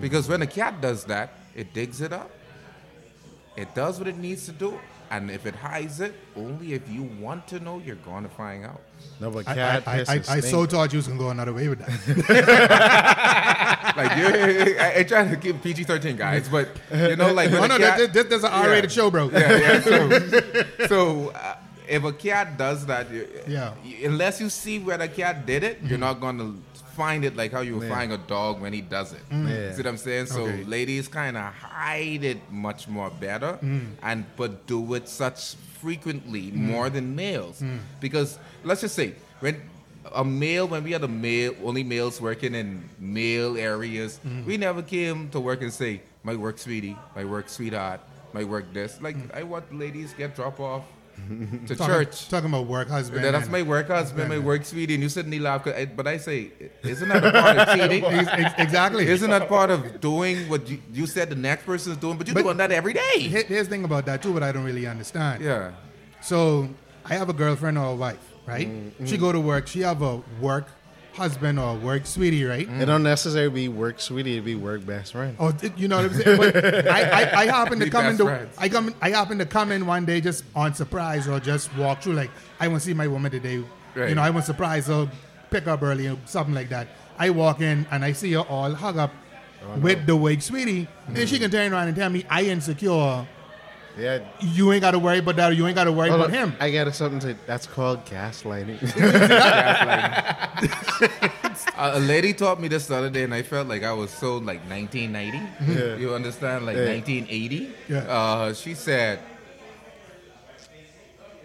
Because 0.00 0.28
when 0.28 0.42
a 0.42 0.46
cat 0.46 0.80
does 0.80 1.04
that, 1.04 1.32
it 1.54 1.72
digs 1.72 2.00
it 2.00 2.12
up. 2.12 2.30
It 3.56 3.74
does 3.74 3.98
what 3.98 4.08
it 4.08 4.18
needs 4.18 4.46
to 4.46 4.52
do. 4.52 4.78
And 5.12 5.30
if 5.30 5.44
it 5.44 5.54
hides 5.54 6.00
it, 6.00 6.14
only 6.36 6.72
if 6.72 6.88
you 6.88 7.02
want 7.20 7.46
to 7.48 7.60
know, 7.60 7.82
you're 7.84 7.96
going 7.96 8.22
to 8.22 8.30
find 8.30 8.64
out. 8.64 8.80
No, 9.20 9.30
but 9.30 9.46
I, 9.46 9.54
cat 9.54 9.82
I, 9.86 9.98
piss 9.98 10.08
I, 10.08 10.14
and 10.14 10.24
I 10.28 10.40
so 10.40 10.64
thought 10.64 10.90
you 10.92 10.96
was 11.00 11.06
gonna 11.06 11.18
go 11.18 11.28
another 11.28 11.52
way 11.52 11.68
with 11.68 11.80
that. 11.80 11.90
Like, 13.96 14.16
you 14.16 14.78
I, 14.78 14.94
I 15.00 15.02
try 15.02 15.28
to 15.28 15.36
keep 15.36 15.62
PG 15.62 15.84
13, 15.84 16.16
guys. 16.16 16.48
But, 16.48 16.68
you 16.94 17.16
know, 17.16 17.32
like, 17.32 17.50
when 17.52 17.60
oh 17.60 17.64
a 17.64 17.68
no, 17.68 17.78
cat, 17.78 17.98
this, 17.98 18.10
this, 18.12 18.24
this 18.24 18.38
is 18.38 18.44
an 18.44 18.52
R-rated 18.52 18.90
Yeah. 18.90 18.94
show, 18.94 19.10
bro. 19.10 19.28
yeah, 19.30 19.58
yeah. 19.58 19.80
So, 19.80 20.86
so 20.86 21.28
uh, 21.30 21.56
if 21.88 22.04
a 22.04 22.12
cat 22.12 22.56
does 22.56 22.86
that, 22.86 23.10
you, 23.12 23.28
Yeah. 23.46 23.74
you- 23.84 24.08
unless 24.08 24.40
you 24.40 24.48
see 24.48 24.78
where 24.78 24.96
the 24.98 25.08
cat 25.08 25.44
did 25.46 25.62
it, 25.62 25.78
you're 25.84 25.98
not 25.98 26.20
going 26.20 26.38
to 26.38 26.56
find 26.96 27.24
it 27.24 27.36
like 27.36 27.52
how 27.52 27.60
you 27.60 27.82
Yeah. 27.82 27.88
find 27.88 28.12
a 28.12 28.18
dog 28.18 28.60
when 28.60 28.72
he 28.72 28.80
does 28.80 29.12
it. 29.12 29.24
Mm. 29.30 29.48
Yeah. 29.48 29.72
See 29.72 29.82
what 29.82 29.86
I'm 29.86 29.96
saying? 29.96 30.26
So 30.26 30.42
Okay. 30.44 30.64
ladies 30.64 31.08
kind 31.08 31.36
of 31.36 31.52
hide 31.54 32.24
it 32.24 32.40
much 32.50 32.88
more 32.88 33.10
better, 33.10 33.58
mm. 33.62 33.86
and 34.02 34.24
but 34.36 34.66
do 34.66 34.94
it 34.94 35.08
such 35.08 35.54
frequently 35.80 36.50
mm. 36.50 36.54
more 36.72 36.90
than 36.90 37.14
males. 37.16 37.62
Because 38.00 38.38
let's 38.64 38.80
just 38.82 38.94
say 38.94 39.14
when 39.40 39.56
a 40.14 40.24
male, 40.24 40.66
when 40.68 40.82
we 40.84 40.92
had 40.92 41.04
a 41.04 41.08
male, 41.08 41.54
only 41.64 41.84
males 41.84 42.20
working 42.20 42.54
in 42.54 42.82
male 42.98 43.56
areas, 43.56 44.20
we 44.46 44.56
never 44.56 44.82
came 44.82 45.28
to 45.30 45.40
work 45.40 45.62
and 45.62 45.72
say, 45.72 46.00
"My 46.22 46.34
work, 46.36 46.58
sweetie, 46.58 46.96
my 47.16 47.24
work, 47.24 47.48
sweetheart, 47.48 48.00
my 48.32 48.44
work, 48.44 48.72
this." 48.72 49.00
Like 49.00 49.16
I 49.34 49.42
want 49.42 49.72
ladies 49.74 50.12
get 50.18 50.34
drop 50.36 50.58
off 50.60 50.84
to 51.66 51.74
Talking, 51.76 51.86
church. 51.94 52.28
Talking 52.28 52.48
about 52.50 52.66
work 52.66 52.88
husband. 52.88 53.24
That's 53.24 53.48
my 53.48 53.62
work 53.62 53.88
husband, 53.88 54.28
my 54.28 54.38
work 54.38 54.64
sweetie, 54.64 54.94
and 54.94 55.02
you 55.02 55.08
suddenly 55.08 55.38
laugh. 55.38 55.66
I- 55.66 55.86
But 55.86 56.06
I 56.06 56.16
say, 56.18 56.50
isn't 56.82 57.08
that 57.08 57.24
a 57.24 57.32
part 57.32 57.56
of 57.58 57.68
cheating? 57.78 58.04
Ex- 58.20 58.28
ex- 58.32 58.54
exactly. 58.58 59.06
Isn't 59.06 59.30
that 59.30 59.48
part 59.48 59.70
of 59.70 60.00
doing 60.00 60.48
what 60.48 60.68
you, 60.68 60.78
you 60.92 61.06
said 61.06 61.30
the 61.30 61.36
next 61.36 61.64
person's 61.64 61.96
doing? 61.96 62.16
But 62.18 62.26
you're 62.26 62.34
But- 62.34 62.42
doing 62.44 62.56
that 62.58 62.72
every 62.72 62.92
day. 62.94 63.18
Here- 63.20 63.44
Here's 63.44 63.66
the 63.68 63.70
thing 63.70 63.84
about 63.84 64.06
that 64.06 64.22
too, 64.22 64.32
what 64.32 64.42
I 64.42 64.52
don't 64.52 64.64
really 64.64 64.86
understand. 64.86 65.42
Yeah. 65.42 65.72
So 66.20 66.68
I 67.04 67.14
have 67.14 67.28
a 67.28 67.32
girlfriend 67.32 67.78
or 67.78 67.86
a 67.92 67.94
wife, 67.94 68.24
right? 68.46 68.68
Mm-hmm. 68.68 69.06
She 69.06 69.16
go 69.16 69.32
to 69.32 69.40
work. 69.40 69.66
She 69.66 69.80
have 69.80 70.02
a 70.02 70.22
work 70.40 70.68
husband 71.14 71.58
or 71.58 71.76
work 71.76 72.06
sweetie, 72.06 72.44
right? 72.44 72.68
Mm. 72.68 72.80
It 72.80 72.86
don't 72.86 73.02
necessarily 73.02 73.50
be 73.50 73.68
work 73.68 74.00
sweetie, 74.00 74.38
it 74.38 74.44
be 74.44 74.54
work 74.54 74.84
best 74.86 75.12
friend. 75.12 75.36
Oh, 75.38 75.52
th- 75.52 75.72
you 75.76 75.88
know 75.88 75.96
what 75.96 76.06
I'm 76.12 76.14
saying? 76.14 76.36
But 76.38 76.88
I, 76.90 77.02
I, 77.02 77.40
I 77.42 77.46
happen 77.46 77.78
to 77.80 77.90
come 77.96 78.04
in 78.06 78.10
into 78.12 78.24
friends. 78.24 78.56
I 78.58 78.68
come 78.68 78.94
I 79.00 79.10
happen 79.10 79.38
to 79.38 79.46
come 79.46 79.72
in 79.72 79.86
one 79.86 80.04
day 80.04 80.20
just 80.20 80.44
on 80.54 80.74
surprise 80.74 81.28
or 81.28 81.38
just 81.40 81.74
walk 81.76 82.02
through 82.02 82.14
like 82.14 82.30
I 82.60 82.68
want 82.68 82.80
to 82.82 82.86
see 82.86 82.94
my 82.94 83.08
woman 83.08 83.30
today. 83.30 83.62
You 83.94 84.14
know, 84.14 84.22
I 84.22 84.30
want 84.30 84.46
to 84.46 84.52
surprise 84.52 84.86
her, 84.86 85.10
pick 85.50 85.66
up 85.66 85.82
early 85.82 86.08
or 86.08 86.16
something 86.24 86.54
like 86.54 86.70
that. 86.70 86.88
I 87.18 87.30
walk 87.30 87.60
in 87.60 87.86
and 87.90 88.04
I 88.04 88.12
see 88.12 88.32
her 88.32 88.40
all 88.40 88.72
hug 88.74 88.96
up 88.96 89.12
Oh, 89.64 89.78
with 89.78 90.06
the 90.06 90.16
wig 90.16 90.42
sweetie, 90.42 90.88
and 91.06 91.28
she 91.28 91.38
can 91.38 91.48
turn 91.48 91.72
around 91.72 91.86
and 91.86 91.96
tell 91.96 92.10
me 92.10 92.26
I 92.28 92.42
insecure. 92.44 93.24
Yeah. 93.98 94.20
You 94.40 94.72
ain't 94.72 94.80
got 94.80 94.92
to 94.92 94.98
worry 94.98 95.18
about 95.18 95.36
that. 95.36 95.50
Or 95.50 95.54
you 95.54 95.66
ain't 95.66 95.74
got 95.76 95.84
to 95.84 95.92
worry 95.92 96.08
Hold 96.08 96.22
about 96.22 96.34
on, 96.34 96.48
him. 96.50 96.56
I 96.60 96.70
got 96.70 96.92
something 96.94 97.20
to 97.20 97.36
that's 97.46 97.66
called 97.66 98.04
gaslighting. 98.06 98.80
A, 101.78 101.98
a 101.98 102.00
lady 102.00 102.32
taught 102.32 102.60
me 102.60 102.68
this 102.68 102.86
the 102.86 102.96
other 102.96 103.10
day, 103.10 103.24
and 103.24 103.34
I 103.34 103.42
felt 103.42 103.68
like 103.68 103.82
I 103.82 103.92
was 103.92 104.10
so 104.10 104.36
like 104.38 104.60
1990. 104.68 105.38
Yeah. 105.72 105.96
You 105.96 106.14
understand? 106.14 106.66
Like 106.66 106.76
Yeah. 106.76 106.86
1980. 106.86 107.70
Yeah. 107.88 107.98
Uh, 108.00 108.54
she 108.54 108.74
said, 108.74 109.18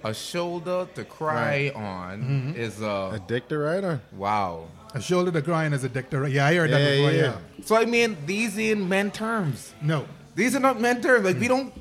"A 0.04 0.14
shoulder 0.14 0.88
to 0.96 1.04
cry 1.06 1.72
on 1.76 2.22
Mm-hmm. 2.22 2.60
is 2.60 2.82
a 2.82 3.12
Addicted 3.14 3.58
rider. 3.58 4.02
wow." 4.14 4.68
A 4.94 5.02
shoulder 5.02 5.32
to 5.32 5.42
cry 5.42 5.66
on 5.66 5.74
is 5.74 5.84
a 5.84 5.90
dick 5.90 6.10
to 6.12 6.28
Yeah, 6.30 6.46
I 6.48 6.56
heard 6.56 6.72
that 6.72 6.80
before. 6.80 7.12
yeah, 7.12 7.18
Yeah. 7.18 7.24
yeah. 7.58 7.66
So 7.66 7.76
I 7.76 7.86
mean, 7.86 8.18
these 8.26 8.58
in 8.58 8.88
men 8.88 9.12
terms. 9.12 9.74
No. 9.82 10.06
These 10.36 10.56
are 10.56 10.60
not 10.62 10.80
men 10.80 11.02
terms. 11.02 11.26
Like 11.26 11.40
we 11.40 11.48
don't. 11.48 11.74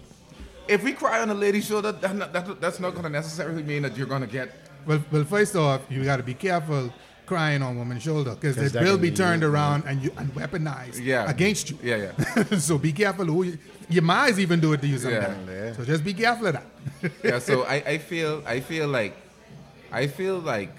If 0.68 0.82
we 0.82 0.92
cry 0.92 1.20
on 1.20 1.30
a 1.30 1.34
lady's 1.34 1.66
shoulder, 1.66 1.92
that's 1.92 2.14
not, 2.14 2.32
that, 2.32 2.60
that's 2.60 2.80
not 2.80 2.90
going 2.92 3.04
to 3.04 3.10
necessarily 3.10 3.62
mean 3.62 3.82
that 3.82 3.96
you're 3.96 4.06
going 4.06 4.22
to 4.22 4.26
get. 4.26 4.52
Well, 4.86 5.02
well, 5.10 5.24
first 5.24 5.54
off, 5.56 5.80
you 5.90 6.04
got 6.04 6.16
to 6.18 6.22
be 6.22 6.34
careful 6.34 6.92
crying 7.26 7.60
on 7.60 7.76
woman's 7.76 8.02
shoulder 8.04 8.34
because 8.36 8.56
it 8.56 8.80
will 8.80 8.96
be 8.96 9.10
be 9.10 9.16
turned 9.16 9.42
used, 9.42 9.52
around 9.52 9.82
and 9.86 10.00
you 10.00 10.12
and 10.16 10.32
weaponized 10.34 11.02
Yeah. 11.02 11.28
against 11.28 11.70
you. 11.70 11.78
Yeah, 11.82 12.12
yeah. 12.36 12.44
so 12.58 12.78
be 12.78 12.92
careful 12.92 13.24
who 13.24 13.42
you, 13.42 13.58
your 13.88 14.04
minds 14.04 14.38
even 14.38 14.60
do 14.60 14.72
it 14.74 14.80
to 14.82 14.86
you 14.86 14.96
sometimes. 14.98 15.48
Yeah. 15.48 15.72
So 15.72 15.84
just 15.84 16.04
be 16.04 16.14
careful 16.14 16.46
of 16.46 16.52
that. 16.54 17.12
yeah 17.24 17.40
so 17.40 17.64
I, 17.74 17.74
I 17.74 17.98
feel 17.98 18.42
i 18.46 18.60
feel 18.60 18.86
like 18.86 19.16
i 19.90 20.06
feel 20.06 20.38
like 20.38 20.70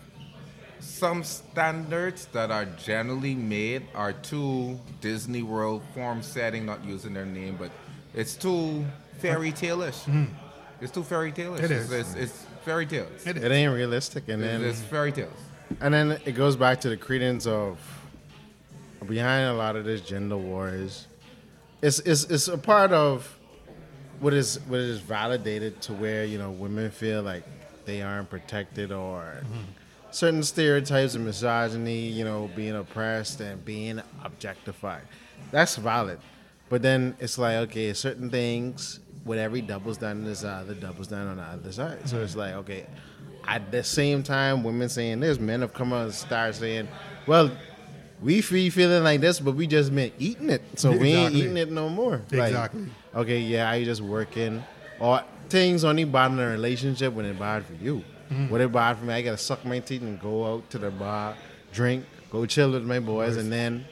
some 0.79 1.21
standards 1.23 2.27
that 2.31 2.49
are 2.49 2.63
generally 2.65 3.35
made 3.35 3.83
are 3.93 4.13
too 4.13 4.79
disney 5.01 5.43
world 5.43 5.81
form 5.93 6.21
setting 6.21 6.65
not 6.65 6.83
using 6.85 7.13
their 7.13 7.25
name 7.25 7.57
but 7.59 7.71
it's 8.13 8.35
too 8.37 8.85
fairy 9.19 9.51
tale-ish 9.51 9.95
mm-hmm. 10.03 10.25
it's 10.81 10.91
too 10.91 11.03
fairy 11.03 11.31
tale-ish 11.31 11.63
It 11.63 11.71
it's, 11.71 11.85
is. 11.85 11.91
it's, 11.91 12.15
it's 12.15 12.45
fairy 12.65 12.85
tales 12.85 13.25
It 13.25 13.37
is. 13.37 13.43
It 13.43 13.51
ain't 13.51 13.73
realistic, 13.73 14.27
and 14.27 14.43
it's, 14.43 14.51
then 14.51 14.69
it's 14.69 14.81
fairy 14.81 15.11
tales 15.11 15.33
and 15.81 15.93
then 15.93 16.19
it 16.25 16.33
goes 16.33 16.55
back 16.55 16.81
to 16.81 16.89
the 16.89 16.97
credence 16.97 17.45
of 17.45 17.77
behind 19.07 19.49
a 19.49 19.53
lot 19.53 19.75
of 19.75 19.85
this 19.85 20.01
gender 20.01 20.37
wars. 20.37 21.07
it's 21.81 21.99
it's 21.99 22.23
it's 22.25 22.47
a 22.47 22.57
part 22.57 22.91
of 22.91 23.37
what 24.19 24.33
is 24.33 24.59
what 24.67 24.79
is 24.79 24.99
validated 24.99 25.79
to 25.81 25.93
where 25.93 26.25
you 26.25 26.37
know 26.37 26.51
women 26.51 26.89
feel 26.89 27.21
like 27.21 27.43
they 27.85 28.01
aren't 28.01 28.29
protected 28.29 28.91
or 28.91 29.41
mm-hmm. 29.43 29.61
certain 30.11 30.43
stereotypes 30.43 31.15
of 31.15 31.21
misogyny, 31.21 32.07
you 32.07 32.25
know, 32.25 32.49
being 32.53 32.75
oppressed 32.75 33.39
and 33.39 33.63
being 33.63 34.01
objectified. 34.23 35.03
That's 35.51 35.77
valid, 35.77 36.19
but 36.69 36.81
then 36.81 37.15
it's 37.19 37.37
like 37.37 37.55
okay, 37.69 37.93
certain 37.93 38.29
things. 38.29 38.99
With 39.27 39.39
every 39.39 39.61
doubles 39.61 39.97
down 39.97 40.17
on 40.17 40.23
this 40.23 40.39
side, 40.39 40.67
the 40.67 40.75
doubles 40.75 41.07
down 41.07 41.27
on 41.27 41.37
the 41.37 41.43
other 41.43 41.71
side. 41.71 42.07
So 42.07 42.21
it's 42.21 42.35
like 42.35 42.53
okay, 42.55 42.85
at 43.45 43.71
the 43.71 43.83
same 43.83 44.23
time, 44.23 44.63
women 44.63 44.89
saying 44.89 45.19
this, 45.19 45.39
men 45.39 45.61
have 45.61 45.73
come 45.73 45.93
out 45.93 46.05
and 46.05 46.13
start 46.13 46.55
saying, 46.55 46.87
well, 47.25 47.51
we 48.21 48.41
feel 48.41 48.71
feeling 48.71 49.03
like 49.03 49.21
this, 49.21 49.39
but 49.39 49.55
we 49.55 49.67
just 49.67 49.93
been 49.93 50.11
eating 50.17 50.49
it, 50.49 50.61
so 50.75 50.91
we 50.91 51.09
ain't 51.11 51.35
eating 51.35 51.57
it 51.57 51.71
no 51.71 51.87
more. 51.89 52.21
Like, 52.31 52.47
Exactly. 52.49 52.87
okay, 53.15 53.39
yeah, 53.39 53.69
I 53.69 53.83
just 53.83 54.01
working, 54.01 54.63
or 54.99 55.21
things 55.49 55.83
only 55.83 56.03
bad 56.03 56.31
in 56.31 56.39
a 56.39 56.47
relationship 56.47 57.13
when 57.13 57.25
it 57.25 57.37
bad 57.37 57.65
for 57.65 57.73
you. 57.75 58.03
Mm-hmm. 58.31 58.49
When 58.49 58.61
it 58.61 58.71
bad 58.71 58.97
for 58.97 59.05
me, 59.05 59.13
I 59.13 59.21
gotta 59.21 59.37
suck 59.37 59.63
my 59.65 59.79
teeth 59.79 60.01
and 60.01 60.19
go 60.19 60.53
out 60.53 60.69
to 60.71 60.77
the 60.79 60.89
bar, 60.89 61.35
drink, 61.71 62.05
go 62.31 62.45
chill 62.45 62.71
with 62.71 62.83
my 62.83 62.99
boys, 62.99 63.37
and 63.37 63.51
then 63.51 63.85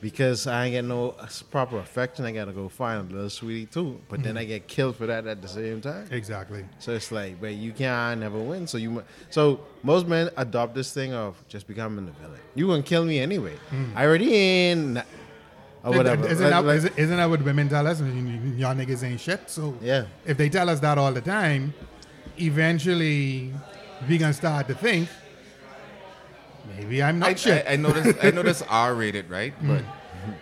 because 0.00 0.46
I 0.46 0.66
ain't 0.66 0.72
get 0.72 0.84
no 0.84 1.14
proper 1.50 1.78
affection, 1.78 2.24
I 2.24 2.32
gotta 2.32 2.52
go 2.52 2.68
find 2.68 3.10
a 3.10 3.14
little 3.14 3.30
sweetie 3.30 3.66
too. 3.66 4.00
But 4.08 4.22
then 4.22 4.36
I 4.36 4.42
Mm-hmm. 4.42 4.48
get 4.48 4.68
killed 4.68 4.96
for 4.96 5.06
that 5.06 5.26
at 5.26 5.40
the 5.42 5.48
same 5.48 5.80
time. 5.80 6.06
Exactly. 6.10 6.64
So 6.78 6.92
it's 6.92 7.10
like, 7.10 7.40
but 7.40 7.54
you 7.54 7.72
can't 7.72 8.20
never 8.20 8.38
win. 8.38 8.66
So 8.66 8.78
you, 8.78 9.02
so 9.30 9.60
most 9.82 10.06
men 10.06 10.30
adopt 10.36 10.74
this 10.74 10.92
thing 10.92 11.12
of 11.14 11.36
just 11.48 11.66
becoming 11.66 12.06
the 12.06 12.12
villain. 12.12 12.38
You 12.54 12.66
gonna 12.68 12.82
kill 12.82 13.04
me 13.04 13.18
anyway. 13.20 13.54
I 13.94 14.04
already 14.04 14.68
in. 14.70 15.02
or 15.84 15.92
whatever. 15.92 16.26
Isn't, 16.26 16.50
that, 16.50 16.64
like- 16.64 16.76
isn't, 16.78 16.98
isn't 16.98 17.16
that 17.16 17.30
what 17.30 17.42
women 17.42 17.68
tell 17.68 17.86
us? 17.86 18.00
Y'all 18.00 18.74
niggas 18.74 19.02
ain't 19.04 19.20
shit. 19.20 19.48
So 19.48 19.74
Yeah. 19.80 20.06
if 20.24 20.36
they 20.36 20.48
tell 20.48 20.68
us 20.68 20.80
that 20.80 20.98
all 20.98 21.12
the 21.12 21.20
time, 21.20 21.72
eventually 22.38 23.52
we 24.08 24.18
gonna 24.18 24.32
start 24.32 24.66
to 24.68 24.74
think 24.74 25.08
maybe 26.76 27.02
I'm 27.02 27.18
not 27.18 27.30
I, 27.30 27.34
shit. 27.34 27.66
I, 27.66 27.72
I 27.72 27.76
know 27.76 27.90
this. 27.90 28.16
I 28.22 28.30
know 28.36 28.42
this 28.42 28.62
R 28.62 28.94
rated, 28.94 29.28
right? 29.30 29.52
Mm. 29.62 29.68
But 29.68 29.84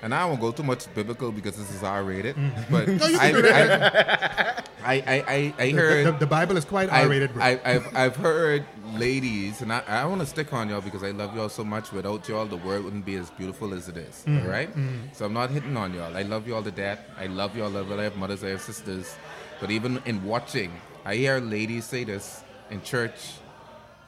and 0.02 0.14
I 0.14 0.24
won't 0.24 0.40
go 0.40 0.50
too 0.50 0.62
much 0.62 0.92
biblical 0.94 1.30
because 1.30 1.56
this 1.56 1.70
is 1.70 1.82
R 1.82 2.02
rated. 2.04 2.36
But 2.70 2.86
Mm. 2.88 3.00
No, 3.00 3.06
you 3.06 3.18
I, 3.18 3.30
can 3.30 3.34
do 3.34 3.42
that. 3.42 4.68
I, 4.82 4.94
I, 4.94 4.94
I, 4.94 5.24
I, 5.28 5.54
I 5.58 5.70
The- 5.72 5.78
heard 5.78 6.06
the, 6.06 6.12
the 6.12 6.26
Bible 6.26 6.56
is 6.58 6.64
quite 6.66 6.90
R-rated, 6.90 7.32
bro. 7.32 7.42
I, 7.42 7.60
I've, 7.64 7.96
I've 7.96 8.16
heard 8.16 8.64
ladies, 8.94 9.62
and 9.62 9.72
I, 9.72 9.82
I 9.88 10.04
want 10.04 10.20
to 10.20 10.26
stick 10.26 10.52
on 10.52 10.68
y'all 10.68 10.82
because 10.82 11.02
I 11.02 11.10
love 11.10 11.34
y'all 11.34 11.48
so 11.48 11.64
much. 11.64 11.90
Without 11.92 12.28
y'all, 12.28 12.44
the 12.44 12.58
world 12.58 12.84
wouldn't 12.84 13.06
be 13.06 13.14
as 13.16 13.30
beautiful 13.30 13.72
as 13.72 13.88
it 13.88 13.96
is. 13.96 14.24
Mm-hmm. 14.26 14.44
All 14.46 14.52
right? 14.52 14.68
So 15.14 15.24
I'm 15.24 15.32
not 15.32 15.48
hitting 15.50 15.74
on 15.76 15.94
y'all. 15.94 16.14
I 16.14 16.20
love 16.22 16.46
y'all 16.46 16.62
to 16.62 16.70
death. 16.70 17.00
I 17.18 17.26
love 17.28 17.56
y'all. 17.56 17.74
I 17.74 17.80
love- 17.80 17.98
I 17.98 18.02
have 18.04 18.16
mothers. 18.16 18.44
I 18.44 18.48
have 18.50 18.60
sisters. 18.60 19.16
But 19.60 19.70
even 19.70 20.02
in 20.04 20.22
watching, 20.24 20.70
I 21.06 21.14
hear 21.16 21.40
ladies 21.40 21.86
say 21.86 22.04
this 22.04 22.42
in 22.70 22.82
church, 22.82 23.32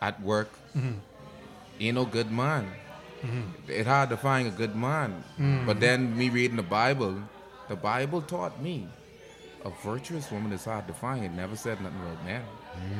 at 0.02 0.20
work. 0.22 0.50
Mm-hmm. 0.76 0.92
Ain't 1.80 1.94
no 1.94 2.04
good 2.04 2.30
man. 2.30 2.66
It's 3.68 3.88
hard 3.88 4.10
to 4.10 4.16
find 4.16 4.46
a 4.46 4.50
good 4.50 4.76
man. 4.76 5.24
Mm. 5.38 5.66
But 5.66 5.80
then 5.80 6.16
me 6.16 6.28
reading 6.30 6.56
the 6.56 6.62
Bible, 6.62 7.16
the 7.68 7.76
Bible 7.76 8.22
taught 8.22 8.62
me 8.62 8.86
a 9.64 9.70
virtuous 9.84 10.30
woman 10.30 10.52
is 10.52 10.64
hard 10.64 10.86
to 10.86 10.92
find. 10.92 11.24
It 11.24 11.32
never 11.32 11.56
said 11.56 11.80
nothing 11.80 11.98
about 12.00 12.24
men. 12.24 12.42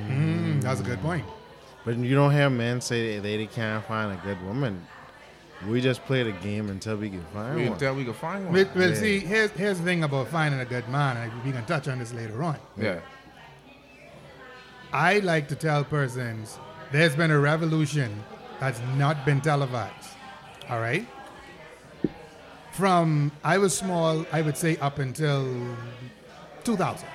Mm, 0.09 0.63
that's 0.63 0.81
a 0.81 0.83
good 0.83 1.01
point. 1.01 1.25
but 1.85 1.97
you 1.97 2.15
don't 2.17 2.33
hear 2.33 2.51
men 2.51 2.81
say 2.81 3.19
they, 3.21 3.37
they 3.37 3.47
can't 3.47 3.85
find 3.85 4.19
a 4.19 4.21
good 4.25 4.43
woman. 4.45 4.85
We 5.69 5.81
just 5.81 6.05
play 6.05 6.23
the 6.25 6.33
game 6.33 6.69
until 6.71 6.97
we 6.97 7.09
can 7.09 7.23
find 7.33 7.55
We 7.57 7.63
one. 7.65 7.73
until 7.75 7.95
we 7.95 8.05
can 8.05 8.13
find 8.15 8.45
one. 8.47 8.53
Well, 8.55 8.67
well 8.75 8.89
Yeah. 8.91 8.95
see, 8.97 9.21
here's, 9.21 9.51
here's 9.53 9.79
the 9.79 9.85
thing 9.85 10.03
about 10.03 10.29
finding 10.29 10.61
a 10.61 10.65
good 10.67 10.89
man, 10.89 11.17
and 11.17 11.45
we 11.45 11.53
can 11.53 11.65
touch 11.67 11.89
on 11.89 11.99
this 12.01 12.13
later 12.13 12.43
on. 12.43 12.57
yeah. 12.77 12.99
I 14.93 15.19
like 15.21 15.49
to 15.49 15.55
tell 15.57 15.85
persons 15.85 16.59
there's 16.93 17.15
been 17.17 17.31
a 17.31 17.39
revolution 17.39 18.23
that's 18.61 18.81
not 18.97 19.25
been 19.25 19.41
televised. 19.41 20.11
All 20.69 20.81
right? 20.81 21.07
From 22.73 23.33
I 23.43 23.59
was 23.59 23.77
small, 23.77 24.27
I 24.33 24.43
would 24.43 24.57
say 24.57 24.77
up 24.79 24.99
until 24.99 25.77
2000, 26.65 27.09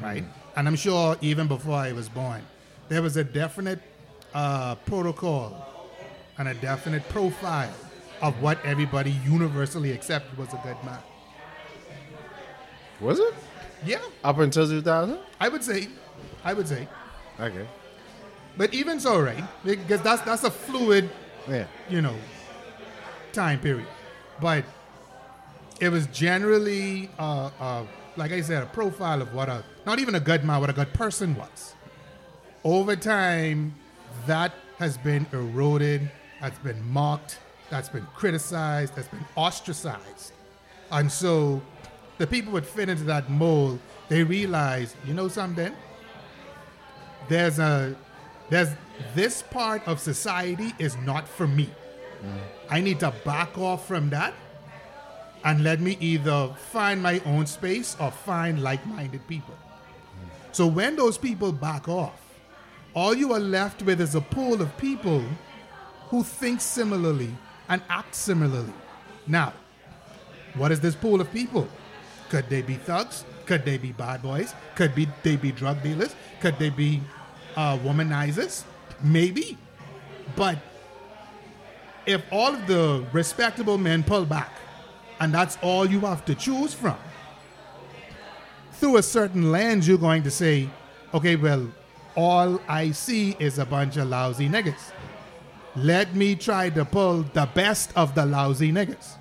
right? 0.00 0.24
And 0.56 0.68
I'm 0.68 0.76
sure 0.76 1.16
even 1.20 1.48
before 1.48 1.74
I 1.74 1.92
was 1.92 2.08
born, 2.08 2.42
there 2.88 3.02
was 3.02 3.16
a 3.16 3.24
definite 3.24 3.80
uh, 4.34 4.76
protocol 4.76 5.90
and 6.38 6.48
a 6.48 6.54
definite 6.54 7.08
profile 7.08 7.72
of 8.20 8.40
what 8.42 8.64
everybody 8.64 9.10
universally 9.24 9.92
accepted 9.92 10.36
was 10.38 10.48
a 10.52 10.60
good 10.64 10.76
man. 10.84 10.98
Was 13.00 13.18
it 13.18 13.34
Yeah, 13.84 14.00
up 14.24 14.38
until 14.38 14.66
2000? 14.68 15.18
I 15.40 15.48
would 15.48 15.62
say, 15.62 15.88
I 16.44 16.52
would 16.52 16.66
say. 16.68 16.88
Okay. 17.40 17.66
But 18.58 18.74
even 18.74 18.98
so, 19.00 19.20
right? 19.20 19.44
Because 19.64 20.02
that's 20.02 20.20
that's 20.22 20.44
a 20.44 20.50
fluid, 20.50 21.08
Yeah. 21.48 21.66
you 21.88 22.02
know, 22.02 22.16
time 23.32 23.60
period. 23.60 23.86
But 24.40 24.64
it 25.80 25.90
was 25.90 26.06
generally, 26.08 27.08
uh, 27.18 27.50
uh, 27.60 27.84
like 28.16 28.32
I 28.32 28.40
said, 28.40 28.64
a 28.64 28.66
profile 28.66 29.22
of 29.22 29.32
what 29.32 29.48
a 29.48 29.64
not 29.86 30.00
even 30.00 30.16
a 30.16 30.20
good 30.20 30.44
man, 30.44 30.60
what 30.60 30.70
a 30.70 30.72
good 30.72 30.92
person 30.92 31.36
was. 31.36 31.74
Over 32.64 32.96
time, 32.96 33.74
that 34.26 34.52
has 34.78 34.98
been 34.98 35.24
eroded, 35.32 36.10
that's 36.40 36.58
been 36.58 36.82
mocked, 36.90 37.38
that's 37.70 37.88
been 37.88 38.06
criticized, 38.16 38.96
that's 38.96 39.08
been 39.08 39.24
ostracized, 39.36 40.32
and 40.90 41.10
so 41.10 41.62
the 42.18 42.26
people 42.26 42.52
would 42.52 42.66
fit 42.66 42.88
into 42.88 43.04
that 43.04 43.30
mold. 43.30 43.78
They 44.08 44.24
realize, 44.24 44.96
you 45.06 45.14
know 45.14 45.28
something 45.28 45.72
there's 47.28 47.58
a 47.58 47.94
there's 48.50 48.70
this 49.14 49.42
part 49.42 49.86
of 49.86 50.00
society 50.00 50.72
is 50.78 50.96
not 50.98 51.28
for 51.28 51.46
me. 51.46 51.70
Mm. 52.22 52.38
I 52.70 52.80
need 52.80 53.00
to 53.00 53.12
back 53.24 53.56
off 53.58 53.86
from 53.86 54.10
that 54.10 54.34
and 55.44 55.62
let 55.62 55.80
me 55.80 55.96
either 56.00 56.48
find 56.70 57.02
my 57.02 57.20
own 57.24 57.46
space 57.46 57.96
or 58.00 58.10
find 58.10 58.62
like-minded 58.62 59.26
people. 59.28 59.54
Mm. 59.54 60.28
So 60.52 60.66
when 60.66 60.96
those 60.96 61.18
people 61.18 61.52
back 61.52 61.88
off, 61.88 62.20
all 62.94 63.14
you 63.14 63.32
are 63.32 63.40
left 63.40 63.82
with 63.82 64.00
is 64.00 64.14
a 64.14 64.20
pool 64.20 64.60
of 64.60 64.76
people 64.78 65.22
who 66.08 66.22
think 66.24 66.60
similarly 66.60 67.30
and 67.68 67.82
act 67.88 68.14
similarly. 68.14 68.72
Now, 69.26 69.52
what 70.54 70.72
is 70.72 70.80
this 70.80 70.94
pool 70.94 71.20
of 71.20 71.30
people? 71.32 71.68
Could 72.30 72.48
they 72.48 72.62
be 72.62 72.74
thugs? 72.74 73.24
Could 73.46 73.64
they 73.64 73.78
be 73.78 73.92
bad 73.92 74.22
boys? 74.22 74.54
Could 74.74 74.94
be 74.94 75.08
they 75.22 75.36
be 75.36 75.52
drug 75.52 75.82
dealers? 75.82 76.14
Could 76.40 76.58
they 76.58 76.70
be 76.70 77.00
uh? 77.58 78.62
Maybe, 79.02 79.58
but 80.36 80.58
if 82.06 82.22
all 82.32 82.54
of 82.54 82.66
the 82.66 83.06
respectable 83.12 83.78
men 83.78 84.02
pull 84.02 84.24
back, 84.24 84.50
and 85.20 85.32
that's 85.32 85.58
all 85.62 85.84
you 85.84 86.00
have 86.00 86.24
to 86.26 86.34
choose 86.34 86.72
from, 86.72 86.96
through 88.72 88.96
a 88.96 89.02
certain 89.02 89.50
lens, 89.50 89.86
you're 89.86 89.98
going 89.98 90.22
to 90.22 90.30
say, 90.30 90.70
okay, 91.12 91.36
well, 91.36 91.68
all 92.16 92.60
I 92.68 92.92
see 92.92 93.36
is 93.38 93.58
a 93.58 93.66
bunch 93.66 93.96
of 93.96 94.08
lousy 94.08 94.48
niggas. 94.48 94.92
Let 95.76 96.14
me 96.14 96.34
try 96.34 96.70
to 96.70 96.84
pull 96.84 97.22
the 97.22 97.48
best 97.54 97.92
of 97.96 98.14
the 98.14 98.24
lousy 98.24 98.72
niggas. 98.72 99.16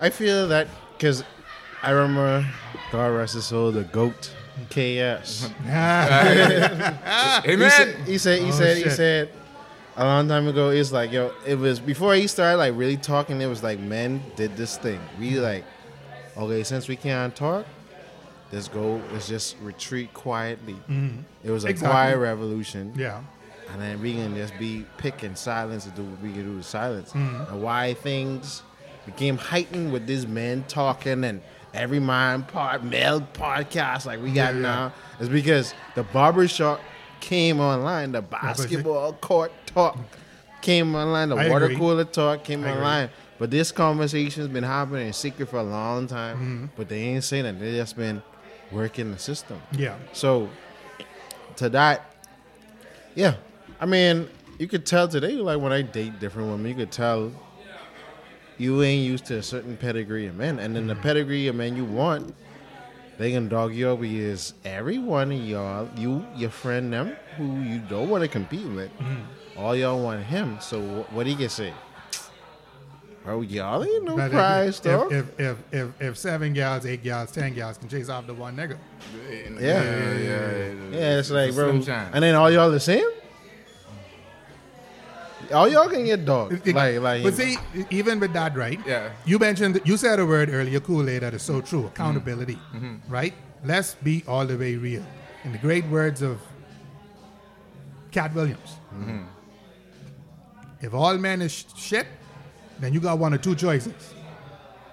I 0.00 0.10
feel 0.10 0.48
that 0.48 0.68
because 0.96 1.24
I 1.82 1.90
remember, 1.90 2.46
God 2.90 3.06
rest 3.08 3.34
his 3.34 3.46
soul, 3.46 3.70
the 3.72 3.84
GOAT, 3.84 4.34
KS. 4.70 5.48
He 5.64 7.52
Amen. 7.52 7.70
said, 7.70 7.96
he 8.06 8.18
said, 8.18 8.40
he 8.42 8.48
Oh, 8.48 8.50
said, 8.52 8.76
he 8.78 8.90
said, 8.90 9.28
a 9.96 10.04
long 10.04 10.28
time 10.28 10.46
ago, 10.48 10.70
it's 10.70 10.92
like, 10.92 11.12
yo, 11.12 11.32
it 11.46 11.56
was 11.56 11.80
before 11.80 12.14
he 12.14 12.26
started 12.26 12.56
like 12.58 12.74
really 12.76 12.96
talking, 12.96 13.40
it 13.40 13.46
was 13.46 13.62
like 13.62 13.78
men 13.78 14.22
did 14.36 14.56
this 14.56 14.76
thing. 14.78 15.00
We 15.18 15.38
like, 15.40 15.64
okay, 16.36 16.62
since 16.62 16.88
we 16.88 16.96
can't 16.96 17.34
talk, 17.34 17.66
let's 18.52 18.68
go, 18.68 19.00
let's 19.12 19.28
just 19.28 19.56
retreat 19.60 20.12
quietly. 20.14 20.76
It 21.44 21.50
was 21.50 21.64
a 21.64 21.68
Exactly. 21.68 21.90
quiet 21.92 22.18
revolution. 22.18 22.92
Yeah. 22.96 23.22
And 23.70 23.80
then 23.80 24.00
we 24.02 24.12
can 24.14 24.34
just 24.34 24.58
be 24.58 24.84
picking 24.98 25.34
silence 25.34 25.86
and 25.86 25.94
do 25.94 26.02
what 26.02 26.20
we 26.20 26.32
can 26.32 26.44
do 26.44 26.56
with 26.56 26.66
silence. 26.66 27.12
Mm-hmm. 27.12 27.52
And 27.54 27.62
why 27.62 27.94
things 27.94 28.62
became 29.06 29.36
heightened 29.38 29.92
with 29.92 30.06
these 30.06 30.26
men 30.26 30.64
talking 30.68 31.24
and 31.24 31.40
every 31.74 32.00
mind 32.00 32.48
part 32.48 32.84
male 32.84 33.20
podcast 33.32 34.06
like 34.06 34.20
we 34.22 34.32
got 34.32 34.54
Yeah, 34.54 34.60
now 34.60 34.92
is 35.20 35.28
because 35.28 35.74
the 35.94 36.02
barbershop 36.02 36.80
came 37.20 37.60
online, 37.60 38.12
the 38.12 38.22
basketball 38.22 39.12
court 39.14 39.52
talk 39.66 39.96
came 40.60 40.94
online, 40.94 41.28
the 41.30 41.36
I 41.36 41.48
water 41.48 41.66
agree. 41.66 41.76
cooler 41.76 42.04
talk 42.04 42.44
came 42.44 42.64
I 42.64 42.68
agree. 42.68 42.78
online. 42.78 43.10
But 43.38 43.50
this 43.50 43.72
conversation's 43.72 44.48
been 44.48 44.62
happening 44.62 45.08
in 45.08 45.12
secret 45.12 45.48
for 45.48 45.56
a 45.56 45.64
long 45.64 46.06
time. 46.06 46.36
Mm-hmm. 46.36 46.66
But 46.76 46.88
they 46.88 47.00
ain't 47.00 47.24
saying 47.24 47.44
that. 47.44 47.58
They 47.58 47.72
just 47.76 47.96
been 47.96 48.22
working 48.70 49.10
the 49.10 49.18
system. 49.18 49.60
Yeah. 49.72 49.96
So 50.12 50.48
to 51.56 51.68
that, 51.70 52.14
yeah. 53.16 53.34
I 53.80 53.86
mean, 53.86 54.28
you 54.58 54.68
could 54.68 54.86
tell 54.86 55.08
today, 55.08 55.32
like 55.32 55.60
when 55.60 55.72
I 55.72 55.82
date 55.82 56.20
different 56.20 56.50
women, 56.50 56.68
you 56.68 56.76
could 56.76 56.92
tell 56.92 57.32
you 58.58 58.82
ain't 58.82 59.06
used 59.06 59.26
to 59.26 59.38
a 59.38 59.42
certain 59.42 59.76
pedigree 59.76 60.26
of 60.26 60.36
men, 60.36 60.58
and 60.58 60.74
then 60.76 60.86
the 60.86 60.94
mm. 60.94 61.02
pedigree 61.02 61.48
of 61.48 61.56
men 61.56 61.76
you 61.76 61.84
want, 61.84 62.34
they 63.18 63.32
can 63.32 63.48
dog 63.48 63.74
you 63.74 63.88
over 63.88 64.04
is 64.04 64.54
every 64.64 64.98
one 64.98 65.32
of 65.32 65.38
y'all, 65.38 65.88
you, 65.96 66.24
your 66.36 66.50
friend, 66.50 66.92
them 66.92 67.16
who 67.36 67.60
you 67.60 67.78
don't 67.78 68.08
want 68.08 68.22
to 68.22 68.28
compete 68.28 68.66
with, 68.66 68.90
mm. 68.98 69.22
all 69.56 69.76
y'all 69.76 70.02
want 70.02 70.22
him. 70.22 70.58
So 70.60 70.80
wh- 70.80 71.12
what 71.14 71.26
he 71.26 71.34
can 71.34 71.48
say? 71.48 71.72
Bro, 73.24 73.42
y'all 73.42 73.84
ain't 73.84 74.04
no 74.04 74.16
But 74.16 74.32
prize, 74.32 74.78
if, 74.78 74.82
dog. 74.82 75.12
if, 75.12 75.38
if, 75.38 75.58
if, 75.72 76.00
if 76.00 76.18
seven 76.18 76.52
gals, 76.52 76.84
eight 76.84 77.04
gals, 77.04 77.30
ten 77.30 77.54
gals 77.54 77.78
can 77.78 77.88
chase 77.88 78.08
after 78.08 78.34
one 78.34 78.56
nigga. 78.56 78.76
Yeah. 79.30 79.60
yeah, 79.60 80.18
yeah. 80.18 80.72
Yeah, 80.90 81.18
it's 81.18 81.30
like, 81.30 81.54
bro. 81.54 81.70
And 81.70 81.84
then 82.24 82.34
all 82.34 82.50
y'all 82.50 82.70
the 82.70 82.80
same? 82.80 83.08
All 85.52 85.68
y'all 85.68 85.88
can 85.88 86.04
get 86.04 86.24
dog. 86.24 86.52
It- 86.66 86.74
Like, 86.74 86.98
like, 87.00 87.22
but 87.22 87.34
see, 87.34 87.56
even 87.90 88.20
with 88.20 88.32
that, 88.32 88.56
right? 88.56 88.80
Yeah. 88.86 89.10
You 89.24 89.38
mentioned, 89.38 89.80
you 89.84 89.96
said 89.96 90.18
a 90.18 90.26
word 90.26 90.48
earlier, 90.50 90.80
Kool 90.80 91.08
Aid, 91.08 91.22
that 91.22 91.34
is 91.34 91.42
so 91.42 91.60
true 91.60 91.86
accountability, 91.86 92.56
Mm-hmm. 92.74 93.12
right? 93.12 93.34
Let's 93.64 93.94
be 93.94 94.24
all 94.26 94.46
the 94.46 94.56
way 94.56 94.76
real. 94.76 95.04
In 95.44 95.52
the 95.52 95.58
great 95.58 95.84
words 95.86 96.22
of 96.22 96.40
Katt 98.10 98.34
Williams, 98.34 98.76
Mm-hmm. 98.94 99.22
if 100.80 100.94
all 100.94 101.16
men 101.18 101.42
is 101.42 101.64
shit, 101.76 102.06
then 102.80 102.92
you 102.92 103.00
got 103.00 103.18
one 103.18 103.32
or 103.34 103.38
two 103.38 103.54
choices. 103.54 104.14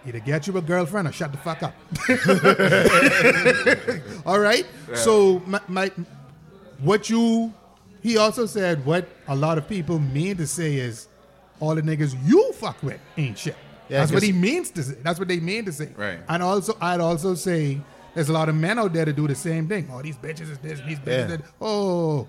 Either 0.07 0.19
get 0.19 0.47
you 0.47 0.57
a 0.57 0.61
girlfriend 0.61 1.07
or 1.07 1.11
shut 1.11 1.31
the 1.31 1.37
fuck 1.37 1.61
up. 1.61 1.73
all 4.25 4.39
right? 4.39 4.65
So, 4.93 5.41
my, 5.45 5.59
my, 5.67 5.91
what 6.79 7.09
you, 7.09 7.53
he 8.01 8.17
also 8.17 8.45
said 8.45 8.85
what 8.85 9.07
a 9.27 9.35
lot 9.35 9.57
of 9.57 9.67
people 9.67 9.99
mean 9.99 10.37
to 10.37 10.47
say 10.47 10.75
is 10.75 11.07
all 11.59 11.75
the 11.75 11.81
niggas 11.81 12.15
you 12.25 12.51
fuck 12.53 12.81
with 12.83 12.99
ain't 13.17 13.37
shit. 13.37 13.55
Yeah, 13.89 13.99
That's 14.01 14.11
what 14.11 14.23
he 14.23 14.31
means 14.31 14.69
to 14.71 14.83
say. 14.83 14.95
That's 15.03 15.17
what 15.19 15.27
they 15.27 15.39
mean 15.39 15.65
to 15.65 15.71
say. 15.71 15.89
Right. 15.97 16.19
And 16.29 16.43
also, 16.43 16.77
I'd 16.79 16.99
also 17.01 17.33
say 17.35 17.81
there's 18.13 18.29
a 18.29 18.33
lot 18.33 18.47
of 18.47 18.55
men 18.55 18.77
out 18.77 18.93
there 18.93 19.03
to 19.05 19.11
do 19.13 19.27
the 19.27 19.33
same 19.35 19.67
thing. 19.67 19.89
Oh, 19.91 20.01
these 20.01 20.15
bitches 20.15 20.49
is 20.51 20.57
this, 20.59 20.79
these 20.81 20.99
bitches 20.99 21.07
Yeah. 21.07 21.25
that. 21.37 21.41
Oh, 21.59 22.27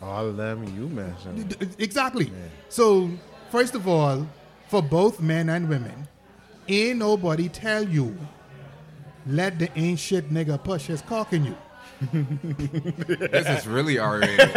all 0.00 0.26
of 0.28 0.36
them 0.36 0.62
you 0.76 0.88
messing. 0.88 1.42
D- 1.48 1.68
Exactly. 1.78 2.30
So, 2.68 3.10
first 3.50 3.74
of 3.74 3.88
all, 3.88 4.26
for 4.68 4.82
both 4.82 5.20
men 5.20 5.48
and 5.48 5.68
women, 5.68 6.06
ain't 6.68 6.98
nobody 7.00 7.48
tell 7.48 7.82
you 7.82 8.16
let 9.26 9.58
the 9.58 9.76
ain't 9.78 9.98
shit 9.98 10.30
nigga 10.32 10.62
push 10.62 10.86
his 10.86 11.02
cock 11.02 11.32
in 11.32 11.44
you. 11.44 11.56
This 12.12 13.48
is 13.48 13.66
really 13.66 13.98
R-rated. 13.98 14.50